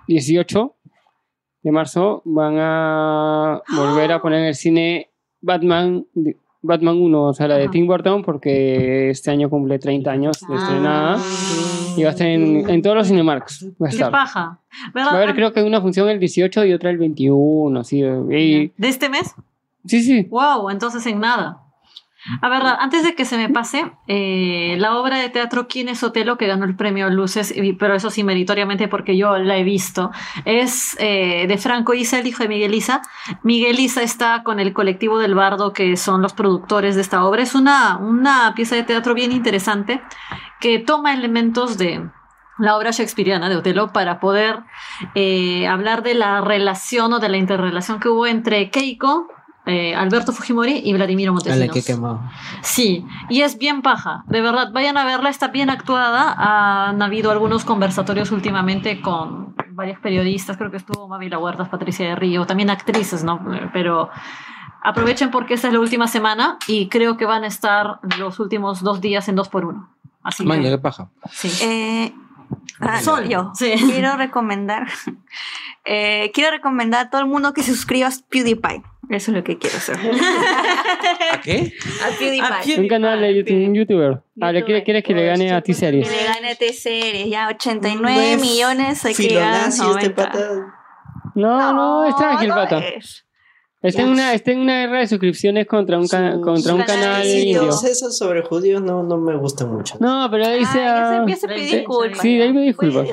18 0.07 0.75
de 1.61 1.71
marzo 1.71 2.23
van 2.25 2.55
a 2.59 3.61
volver 3.75 4.11
a 4.11 4.21
poner 4.21 4.39
en 4.39 4.45
el 4.45 4.55
cine 4.55 5.11
Batman, 5.41 6.07
Batman 6.65 6.95
1, 6.97 7.23
o 7.23 7.33
sea, 7.33 7.47
la 7.47 7.55
de. 7.57 7.69
Tim 7.69 7.87
Burton, 7.87 8.23
porque 8.23 9.09
este 9.09 9.31
año 9.31 9.49
cumple 9.49 9.79
30 9.79 10.11
años 10.11 10.39
de 10.47 10.55
estrenada 10.55 11.17
y 11.97 12.03
va 12.03 12.09
a 12.09 12.11
estar 12.11 12.27
en, 12.27 12.69
en 12.69 12.81
todos 12.81 12.95
los 12.95 13.07
Cinemarks. 13.07 13.67
Va 13.81 13.87
a 13.87 13.89
Qué 13.89 13.95
estar. 13.95 14.11
paja. 14.11 14.59
Va 14.95 15.03
a 15.03 15.09
haber, 15.11 15.35
creo 15.35 15.53
que 15.53 15.63
una 15.63 15.81
función 15.81 16.09
el 16.09 16.19
18 16.19 16.65
y 16.65 16.73
otra 16.73 16.89
el 16.89 16.97
21, 16.97 17.83
sí. 17.83 17.99
y- 18.01 18.71
¿De 18.77 18.87
este 18.87 19.09
mes? 19.09 19.33
sí, 19.85 20.01
sí. 20.01 20.23
Wow, 20.29 20.69
entonces 20.69 21.05
en 21.05 21.19
nada. 21.19 21.61
A 22.41 22.49
ver, 22.49 22.63
antes 22.63 23.03
de 23.03 23.13
que 23.13 23.25
se 23.25 23.37
me 23.37 23.49
pase, 23.49 23.91
eh, 24.07 24.75
la 24.79 24.97
obra 24.97 25.17
de 25.17 25.29
teatro 25.29 25.67
¿Quién 25.67 25.89
es 25.89 26.03
Otelo? 26.03 26.37
que 26.37 26.47
ganó 26.47 26.65
el 26.65 26.75
premio 26.75 27.09
Luces, 27.09 27.53
pero 27.77 27.93
eso 27.93 28.09
sí 28.09 28.23
meritoriamente 28.23 28.87
porque 28.87 29.15
yo 29.15 29.37
la 29.37 29.57
he 29.57 29.63
visto, 29.63 30.11
es 30.43 30.97
eh, 30.99 31.45
de 31.47 31.57
Franco 31.57 31.93
Isa, 31.93 32.19
el 32.19 32.27
hijo 32.27 32.43
de 32.43 32.49
Miguel 32.49 32.73
Isa. 32.73 33.01
Miguel 33.43 33.79
Isa 33.79 34.01
está 34.01 34.43
con 34.43 34.59
el 34.59 34.73
colectivo 34.73 35.19
del 35.19 35.35
Bardo, 35.35 35.73
que 35.73 35.97
son 35.97 36.21
los 36.21 36.33
productores 36.33 36.95
de 36.95 37.01
esta 37.01 37.23
obra. 37.23 37.43
Es 37.43 37.55
una, 37.55 37.97
una 37.97 38.53
pieza 38.55 38.75
de 38.75 38.83
teatro 38.83 39.13
bien 39.13 39.31
interesante 39.31 40.01
que 40.59 40.79
toma 40.79 41.13
elementos 41.13 41.77
de 41.77 42.09
la 42.57 42.77
obra 42.77 42.91
shakespeariana 42.91 43.49
de 43.49 43.57
Otelo 43.57 43.91
para 43.91 44.19
poder 44.19 44.59
eh, 45.13 45.67
hablar 45.67 46.03
de 46.03 46.13
la 46.13 46.41
relación 46.41 47.11
o 47.13 47.19
de 47.19 47.29
la 47.29 47.37
interrelación 47.37 47.99
que 47.99 48.09
hubo 48.09 48.27
entre 48.27 48.69
Keiko, 48.69 49.27
eh, 49.65 49.95
Alberto 49.95 50.31
Fujimori 50.31 50.81
y 50.83 50.93
Vladimiro 50.93 51.33
Montesinos. 51.33 51.67
la 51.67 51.73
que 51.73 51.79
he 51.79 51.83
quemado. 51.83 52.21
Sí, 52.61 53.05
y 53.29 53.41
es 53.41 53.57
bien 53.57 53.81
paja, 53.81 54.23
de 54.27 54.41
verdad, 54.41 54.71
vayan 54.73 54.97
a 54.97 55.05
verla, 55.05 55.29
está 55.29 55.47
bien 55.47 55.69
actuada. 55.69 56.33
Han 56.89 57.01
habido 57.01 57.31
algunos 57.31 57.65
conversatorios 57.65 58.31
últimamente 58.31 59.01
con 59.01 59.55
varios 59.71 59.99
periodistas, 59.99 60.57
creo 60.57 60.71
que 60.71 60.77
estuvo 60.77 61.07
Mavila 61.07 61.37
Huertas, 61.37 61.67
Patricia 61.69 62.07
de 62.07 62.15
Río, 62.15 62.45
también 62.45 62.69
actrices, 62.69 63.23
¿no? 63.23 63.43
Pero 63.73 64.09
aprovechen 64.81 65.31
porque 65.31 65.55
esta 65.55 65.67
es 65.67 65.73
la 65.73 65.79
última 65.79 66.07
semana 66.07 66.57
y 66.67 66.87
creo 66.89 67.17
que 67.17 67.25
van 67.25 67.43
a 67.43 67.47
estar 67.47 67.99
los 68.19 68.39
últimos 68.39 68.81
dos 68.83 69.01
días 69.01 69.27
en 69.27 69.35
dos 69.35 69.49
por 69.49 69.65
uno. 69.65 69.89
Así 70.23 70.45
Maña, 70.45 70.63
que, 70.63 70.69
qué 70.71 70.77
paja. 70.77 71.09
sí. 71.31 71.49
Eh, 71.61 72.13
ah, 72.79 72.99
yo 73.27 73.51
Sí. 73.55 73.73
quiero 73.77 74.15
recomendar. 74.17 74.87
eh, 75.85 76.31
quiero 76.33 76.51
recomendar 76.51 77.07
a 77.07 77.09
todo 77.09 77.21
el 77.21 77.27
mundo 77.27 77.53
que 77.53 77.63
se 77.63 77.73
suscriba 77.73 78.07
a 78.07 78.11
PewDiePie. 78.29 78.83
Eso 79.09 79.31
es 79.31 79.37
lo 79.37 79.43
que 79.43 79.57
quiero 79.57 79.77
hacer. 79.77 79.97
¿A 81.31 81.41
qué? 81.41 81.73
a 82.03 82.17
PewDiePie. 82.17 82.79
Un 82.81 82.87
canal 82.87 83.21
de 83.21 83.35
YouTube, 83.35 83.67
un 83.67 83.73
youtuber. 83.75 84.21
Ah, 84.41 84.51
¿le 84.51 84.63
quieres, 84.63 84.83
quieres 84.83 85.03
que 85.03 85.13
le 85.13 85.25
gane 85.25 85.51
a 85.53 85.61
Que 85.61 85.73
T-Series? 85.73 86.09
le 86.09 86.23
gane 86.25 86.51
a 86.51 86.55
T-Series. 86.55 87.29
Ya 87.29 87.45
No 87.45 87.49
89 87.51 88.33
es 88.33 88.41
millones. 88.41 89.05
Hay 89.05 89.13
que 89.13 89.39
a 89.39 89.67
este 89.67 89.83
90. 89.83 90.15
pata. 90.15 90.39
No, 91.35 91.73
no, 91.73 92.05
está 92.05 92.35
aquí 92.35 92.43
el 92.45 92.49
no 92.49 92.55
pata. 92.55 92.79
es. 92.79 93.23
Está 93.81 94.01
en, 94.01 94.09
una, 94.09 94.33
está 94.33 94.51
en 94.51 94.59
una 94.61 94.79
guerra 94.79 94.99
de 94.99 95.07
suscripciones 95.07 95.67
contra 95.67 95.99
un, 95.99 96.07
ca- 96.07 96.31
Sus- 96.33 96.41
contra 96.43 96.73
un 96.73 96.81
canal 96.81 97.03
canales 97.03 97.35
indio. 97.35 97.69
Esos 97.69 98.17
sobre 98.17 98.41
judíos 98.41 98.81
no, 98.81 99.03
no 99.03 99.17
me 99.17 99.35
gustan 99.37 99.71
mucho. 99.71 99.95
No, 99.99 100.27
pero 100.31 100.45
ahí 100.47 100.63
Ah, 100.65 101.09
se 101.11 101.15
empieza 101.17 101.45
a 101.45 101.49
Sí, 101.51 101.55
pedir 101.55 101.75
disculpas. 101.79 102.17
sí, 102.19 102.35
de 102.37 102.43
ahí 102.45 102.53
me 102.53 102.61
disculpas. 102.61 103.07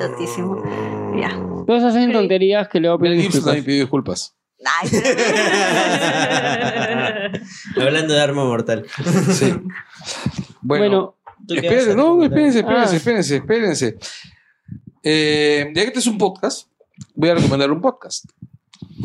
Ya. 1.15 1.39
Todos 1.67 1.83
hacen 1.83 2.11
tonterías 2.11 2.67
que 2.69 2.79
luego 2.79 2.97
piden 2.97 3.17
disculpas. 3.17 3.43
también 3.45 3.65
pidió 3.65 3.81
disculpas. 3.81 4.35
Ay, 4.65 4.89
pero- 4.91 5.03
Hablando 7.81 8.13
de 8.13 8.21
arma 8.21 8.43
mortal. 8.45 8.85
Sí. 9.31 9.51
Bueno, 9.51 9.65
Bueno, 10.61 11.15
¿Tú 11.47 11.55
qué 11.55 11.61
vas 11.61 11.63
espérense, 11.71 11.95
no, 11.95 12.23
espérense, 12.23 12.59
espérense, 12.59 12.93
Ah. 12.93 12.97
espérense, 12.97 13.35
espérense. 13.37 13.97
Eh, 15.03 15.71
ya 15.75 15.81
que 15.81 15.87
este 15.87 15.99
es 15.99 16.07
un 16.07 16.17
podcast, 16.17 16.67
voy 17.15 17.29
a 17.29 17.35
recomendar 17.35 17.69
un 17.71 17.81
podcast. 17.81 18.25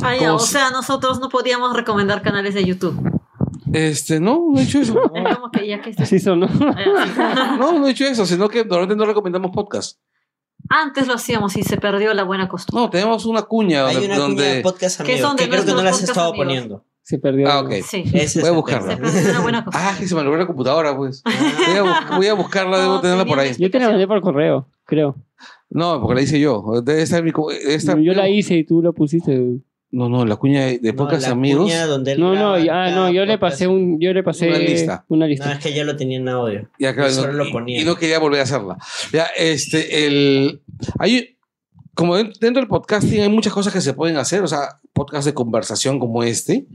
Ah, 0.02 0.16
ya, 0.16 0.34
o 0.34 0.38
si- 0.38 0.52
sea, 0.52 0.70
nosotros 0.70 1.18
no 1.20 1.28
podíamos 1.28 1.74
recomendar 1.74 2.22
canales 2.22 2.54
de 2.54 2.64
YouTube. 2.64 2.96
Este, 3.72 4.20
no, 4.20 4.46
no 4.52 4.58
he 4.58 4.62
hecho 4.62 4.78
eso. 4.80 4.94
Es 5.14 5.36
como 5.36 5.50
que 5.50 5.66
ya 5.66 5.80
que 5.82 5.94
así 5.98 6.18
son, 6.20 6.40
¿no? 6.40 6.48
Ah, 6.76 7.56
No, 7.58 7.78
no 7.78 7.86
he 7.86 7.90
hecho 7.90 8.04
eso, 8.06 8.24
sino 8.24 8.48
que 8.48 8.60
normalmente 8.64 8.96
no 8.96 9.04
recomendamos 9.06 9.50
podcast. 9.52 9.98
Antes 10.70 11.06
lo 11.06 11.14
hacíamos 11.14 11.56
y 11.56 11.62
se 11.62 11.76
perdió 11.78 12.12
la 12.14 12.24
buena 12.24 12.48
costumbre. 12.48 12.82
No, 12.84 12.90
tenemos 12.90 13.24
una 13.26 13.42
cuña 13.42 13.86
Hay 13.86 13.94
donde. 13.94 14.06
una 14.06 14.16
cuña 14.16 14.26
de 14.26 14.44
donde- 14.46 14.62
podcast 14.62 15.00
Que 15.00 15.12
amigos 15.12 15.28
son 15.28 15.36
de 15.36 15.44
que 15.44 15.50
creo 15.50 15.64
que 15.64 15.72
no 15.72 15.82
las 15.82 16.00
he 16.00 16.04
estado 16.04 16.28
amigos. 16.30 16.46
poniendo. 16.46 16.84
Se 17.02 17.18
perdió. 17.18 17.48
Ah, 17.50 17.60
ok. 17.60 17.72
Sí. 17.88 18.04
Ese 18.12 18.22
es 18.24 18.40
Voy 18.40 18.48
a 18.50 18.52
buscarla. 18.52 18.90
Se 18.96 18.96
perdió 18.98 19.30
una 19.30 19.40
buena 19.40 19.64
costumbre. 19.64 19.90
Ah, 19.90 19.96
que 19.98 20.06
se 20.06 20.14
me 20.14 20.20
olvidó 20.20 20.36
la 20.36 20.46
computadora, 20.46 20.94
pues. 20.94 21.22
Voy 21.24 21.34
a, 21.78 21.82
bu- 21.84 22.16
voy 22.16 22.26
a 22.26 22.34
buscarla, 22.34 22.78
debo 22.80 22.94
No, 22.94 23.00
tenerla 23.00 23.24
por 23.24 23.38
ahí. 23.38 23.54
Yo 23.58 23.70
te 23.70 23.78
la 23.78 23.88
mandé 23.88 24.06
por 24.06 24.20
correo, 24.20 24.68
creo. 24.84 25.16
No, 25.70 26.00
porque 26.00 26.16
la 26.16 26.20
hice 26.22 26.38
yo. 26.38 26.62
Debe 26.82 27.00
estar 27.00 27.22
mi 27.22 27.30
debe 27.30 27.74
estar- 27.74 27.98
Yo 27.98 28.12
la 28.12 28.28
hice 28.28 28.56
y 28.56 28.64
tú 28.64 28.82
lo 28.82 28.92
pusiste. 28.92 29.58
No, 29.90 30.08
no, 30.10 30.26
la 30.26 30.36
cuña 30.36 30.66
de, 30.66 30.78
de 30.80 30.92
No, 30.92 31.08
amigos. 31.08 31.64
cuña 31.64 31.86
donde 31.86 32.12
él 32.12 32.20
No, 32.20 32.34
no, 32.34 32.58
ya, 32.58 32.66
cada 32.72 32.94
no, 32.94 33.10
yo 33.10 33.24
le 33.24 33.38
pasé 33.38 33.66
un, 33.66 33.98
yo 33.98 34.12
le 34.12 34.22
pasé 34.22 34.48
Una 34.48 34.58
lista. 34.58 35.04
Una 35.08 35.24
No, 35.24 35.30
lista. 35.30 35.52
es 35.52 35.58
que 35.60 35.72
ya 35.72 35.84
lo 35.84 35.96
tenía 35.96 36.18
en 36.18 36.28
audio. 36.28 36.68
Ya, 36.78 36.94
claro, 36.94 37.08
Yo 37.10 37.16
no- 37.16 37.22
solo 37.22 37.32
lo 37.44 37.50
ponía. 37.50 37.80
Y, 37.80 37.84
no 37.84 37.96
quería 37.96 38.18
volver 38.18 38.40
a 38.40 38.42
hacerla. 38.42 38.76
Ya, 39.12 39.26
este, 39.36 40.06
el. 40.06 40.62
Hay. 40.98 41.36
Como 41.94 42.16
den- 42.16 42.32
dentro 42.40 42.60
del 42.60 42.68
podcasting 42.68 43.22
hay 43.22 43.28
muchas 43.28 43.52
cosas 43.52 43.72
que 43.72 43.80
se 43.80 43.92
pueden 43.94 44.18
hacer, 44.18 44.42
o 44.42 44.46
sea, 44.46 44.78
podcast 44.92 45.26
de 45.26 45.34
conversación 45.34 45.98
como 45.98 46.22
este 46.22 46.66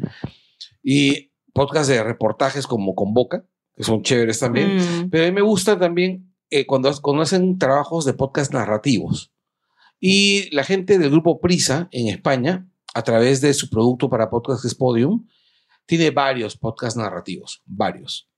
y 0.84 1.32
podcast 1.54 1.90
de 1.90 2.04
reportajes 2.04 2.68
como 2.68 2.94
Convoca, 2.96 3.46
que 3.76 3.84
son 3.84 4.02
chéveres 4.02 4.40
también. 4.40 4.76
Mm. 4.78 5.10
Pero 5.10 5.24
a 5.24 5.28
mí 5.28 5.32
me 5.34 5.42
gusta 5.42 5.80
también 5.80 6.34
eh, 6.50 6.66
cuando, 6.66 6.92
cuando 7.02 7.22
hacen 7.24 7.58
trabajos 7.58 8.06
de 8.06 8.14
podcast 8.14 8.54
narrativos. 8.54 9.32
Y 10.00 10.54
la 10.54 10.64
gente 10.66 10.98
del 10.98 11.12
grupo 11.12 11.40
Prisa 11.40 11.88
en 11.92 12.10
España, 12.10 12.68
a 12.94 13.02
través 13.04 13.42
de 13.42 13.54
su 13.54 13.70
producto 13.70 14.10
para 14.10 14.30
podcast 14.30 14.62
que 14.62 14.68
es 14.68 14.76
Podium, 14.76 15.28
tiene 15.86 16.12
varios 16.12 16.56
podcasts 16.58 16.98
narrativos, 16.98 17.62
varios. 17.66 18.30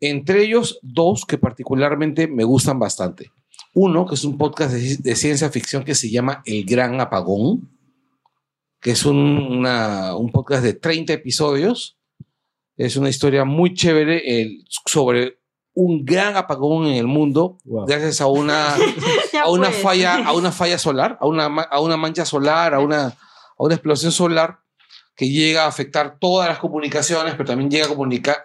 Entre 0.00 0.42
ellos, 0.44 0.78
dos 0.82 1.24
que 1.24 1.38
particularmente 1.38 2.28
me 2.28 2.44
gustan 2.44 2.78
bastante. 2.78 3.32
Uno, 3.74 4.06
que 4.06 4.14
es 4.14 4.24
un 4.24 4.38
podcast 4.38 4.72
de, 4.72 4.96
de 4.96 5.16
ciencia 5.16 5.50
ficción 5.50 5.84
que 5.84 5.94
se 5.94 6.10
llama 6.10 6.42
El 6.44 6.64
Gran 6.64 7.00
Apagón, 7.00 7.68
que 8.80 8.92
es 8.92 9.04
un, 9.04 9.16
una- 9.18 10.14
un 10.16 10.30
podcast 10.30 10.62
de 10.62 10.74
30 10.74 11.12
episodios. 11.14 11.96
Es 12.76 12.96
una 12.96 13.08
historia 13.08 13.44
muy 13.44 13.74
chévere 13.74 14.40
el- 14.40 14.64
sobre 14.86 15.38
un 15.74 16.04
gran 16.04 16.36
apagón 16.36 16.86
en 16.86 16.94
el 16.94 17.06
mundo 17.06 17.58
Wow. 17.64 17.86
gracias 17.86 18.20
a 18.20 18.26
una, 18.26 18.74
a 19.44 19.50
una 19.50 19.68
pues. 19.68 19.82
falla, 19.82 20.26
a 20.26 20.32
una 20.32 20.50
falla 20.52 20.78
solar, 20.78 21.18
a 21.20 21.26
una, 21.26 21.46
a 21.46 21.80
una 21.80 21.96
mancha 21.96 22.24
solar, 22.24 22.74
a 22.74 22.80
una, 22.80 23.16
a 23.58 23.64
una 23.64 23.74
explosión 23.74 24.12
solar 24.12 24.60
que 25.16 25.28
llega 25.28 25.64
a 25.64 25.68
afectar 25.68 26.18
todas 26.20 26.48
las 26.48 26.58
comunicaciones, 26.58 27.34
pero 27.34 27.46
también 27.46 27.70
llega 27.70 27.88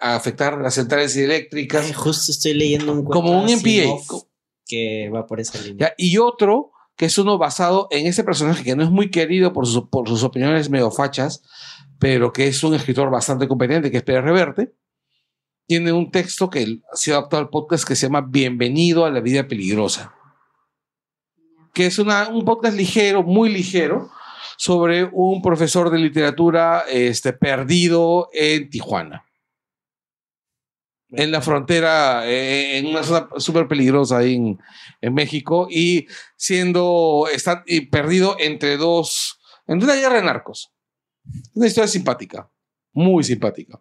a, 0.00 0.16
afectar 0.16 0.58
las 0.60 0.74
centrales 0.74 1.16
eléctricas. 1.16 1.86
Ay, 1.86 1.92
justo 1.92 2.32
estoy 2.32 2.54
leyendo 2.54 2.92
un 2.92 3.04
cuento 3.04 3.12
Como 3.12 3.40
un 3.40 3.46
MPA. 3.46 4.24
que 4.66 5.08
va 5.14 5.24
por 5.26 5.38
esa 5.38 5.60
línea. 5.60 5.88
¿ya? 5.88 5.94
Y 5.96 6.18
otro, 6.18 6.72
que 6.96 7.06
es 7.06 7.16
uno 7.16 7.38
basado 7.38 7.86
en 7.92 8.06
ese 8.06 8.24
personaje 8.24 8.64
que 8.64 8.74
no 8.74 8.82
es 8.82 8.90
muy 8.90 9.10
querido 9.10 9.52
por, 9.52 9.66
sus- 9.68 9.88
por 9.88 10.08
sus 10.08 10.24
opiniones 10.24 10.68
medio 10.68 10.90
fachas, 10.90 11.42
pero 12.00 12.32
que 12.32 12.48
es 12.48 12.64
un 12.64 12.74
escritor 12.74 13.08
bastante 13.08 13.46
competente, 13.46 13.90
que 13.92 13.98
es 13.98 14.02
Pérez 14.02 14.24
Reverte. 14.24 14.74
Tiene 15.66 15.92
un 15.92 16.10
texto 16.10 16.50
que 16.50 16.80
ha 16.92 16.96
sido 16.96 17.16
adaptado 17.18 17.40
al 17.42 17.50
podcast 17.50 17.86
que 17.86 17.94
se 17.96 18.06
llama 18.06 18.20
Bienvenido 18.20 19.04
a 19.06 19.10
la 19.10 19.20
vida 19.20 19.46
peligrosa. 19.46 20.12
Que 21.72 21.86
es 21.86 21.98
una- 22.00 22.28
un 22.28 22.44
podcast 22.44 22.76
ligero, 22.76 23.22
muy 23.22 23.48
ligero, 23.48 24.10
sobre 24.56 25.04
un 25.04 25.42
profesor 25.42 25.90
de 25.90 25.98
literatura 25.98 26.84
este, 26.90 27.32
perdido 27.32 28.28
en 28.32 28.70
Tijuana. 28.70 29.24
En 31.10 31.30
la 31.30 31.40
frontera, 31.40 32.28
eh, 32.28 32.78
en 32.78 32.86
una 32.86 33.04
zona 33.04 33.28
súper 33.36 33.68
peligrosa 33.68 34.18
ahí 34.18 34.34
en, 34.34 34.58
en 35.00 35.14
México 35.14 35.68
y 35.70 36.08
siendo 36.36 37.26
está, 37.32 37.62
y 37.66 37.82
perdido 37.82 38.36
entre 38.40 38.76
dos, 38.76 39.38
entre 39.66 39.86
una 39.86 40.00
guerra 40.00 40.16
de 40.16 40.24
narcos. 40.24 40.72
Una 41.54 41.66
historia 41.66 41.88
simpática, 41.88 42.50
muy 42.92 43.22
simpática. 43.22 43.80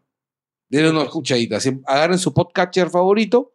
Denle 0.69 0.91
una 0.91 1.03
escuchadita. 1.03 1.57
Agarren 1.85 2.17
su 2.17 2.33
podcatcher 2.33 2.89
favorito 2.89 3.53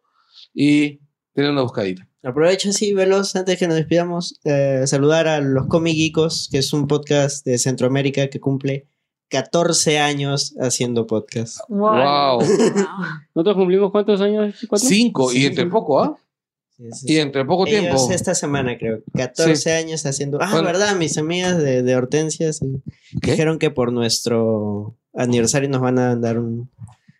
y 0.53 0.99
denle 1.33 1.51
una 1.51 1.61
buscadita. 1.61 2.08
Aprovecho 2.23 2.69
así, 2.69 2.93
veloz, 2.93 3.35
antes 3.35 3.57
que 3.57 3.67
nos 3.67 3.77
despidamos, 3.77 4.39
eh, 4.43 4.83
saludar 4.85 5.27
a 5.27 5.39
los 5.39 5.67
Comic 5.67 5.95
Geekos, 5.95 6.49
que 6.51 6.57
es 6.57 6.73
un 6.73 6.87
podcast 6.87 7.45
de 7.45 7.57
Centroamérica 7.57 8.27
que 8.29 8.39
cumple 8.41 8.87
14 9.29 9.99
años 9.99 10.53
haciendo 10.59 11.07
podcast. 11.07 11.59
Wow. 11.69 12.41
¿Nosotros 13.35 13.55
cumplimos 13.55 13.91
cuántos 13.91 14.19
años? 14.21 14.55
¿Cuatro? 14.67 14.87
Cinco 14.87 15.31
y 15.31 15.45
entre 15.45 15.65
poco, 15.67 16.01
¿ah? 16.01 16.17
Sí, 16.75 16.83
sí, 16.93 17.13
Y 17.13 17.17
entre 17.19 17.45
poco 17.45 17.67
Ellos 17.67 17.81
tiempo. 17.81 18.11
esta 18.11 18.33
semana 18.35 18.77
creo, 18.77 19.01
14 19.13 19.55
Sí. 19.55 19.69
años 19.69 20.05
haciendo... 20.05 20.39
Ah, 20.41 20.47
Bueno. 20.51 20.65
verdad, 20.67 20.95
mis 20.95 21.17
amigas 21.17 21.57
de, 21.57 21.83
de 21.83 21.95
Hortensia 21.95 22.51
sí, 22.53 22.81
¿Qué? 23.21 23.31
dijeron 23.31 23.59
que 23.59 23.69
por 23.69 23.91
nuestro 23.93 24.95
aniversario 25.13 25.69
nos 25.69 25.81
van 25.81 25.99
a 25.99 26.15
dar 26.15 26.37
un... 26.39 26.69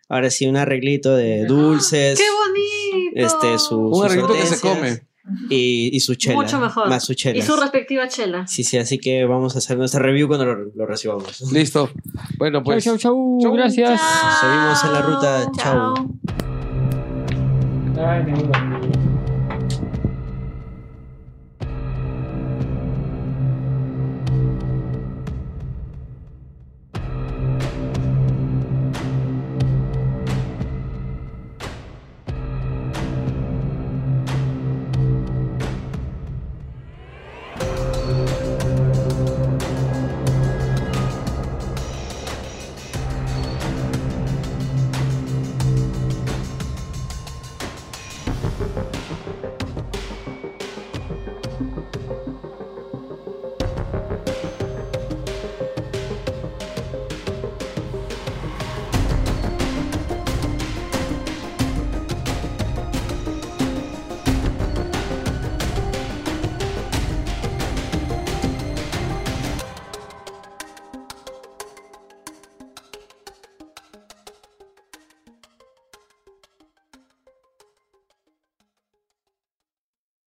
Ahora 0.10 0.32
sí, 0.32 0.48
un 0.48 0.58
arreglito 0.58 1.16
de 1.16 1.46
dulces. 1.46 2.20
¡Qué 2.20 2.26
bonito! 2.32 3.28
Este, 3.28 3.60
su, 3.60 3.80
Un 3.80 3.96
sus 3.96 4.06
arreglito 4.06 4.34
que 4.34 4.46
se 4.48 4.60
come. 4.60 5.04
Y, 5.52 5.96
y 5.96 6.00
su 6.00 6.16
chela. 6.16 6.36
Mucho 6.36 6.60
mejor. 6.60 6.90
Más 6.90 7.06
su 7.06 7.14
chela. 7.14 7.38
Y 7.38 7.44
su 7.44 7.56
respectiva 7.56 8.08
chela. 8.08 8.48
Sí, 8.48 8.64
sí, 8.64 8.80
así 8.80 8.98
que 8.98 9.26
vamos 9.26 9.56
a 9.56 9.60
hacer 9.60 9.78
nuestra 9.78 10.02
review 10.02 10.28
cuando 10.28 10.46
lo, 10.46 10.72
lo 10.74 10.86
recibamos. 10.88 11.52
Listo. 11.52 11.92
Bueno, 12.40 12.64
pues. 12.64 12.84
chau, 12.84 12.98
chau, 12.98 13.14
chau. 13.14 13.38
Chau. 13.40 13.54
Gracias. 13.54 14.02
Seguimos 14.42 14.84
en 14.84 14.94
la 14.94 15.02
ruta. 15.04 15.52
Chau. 15.56 15.94
Ay. 18.00 19.09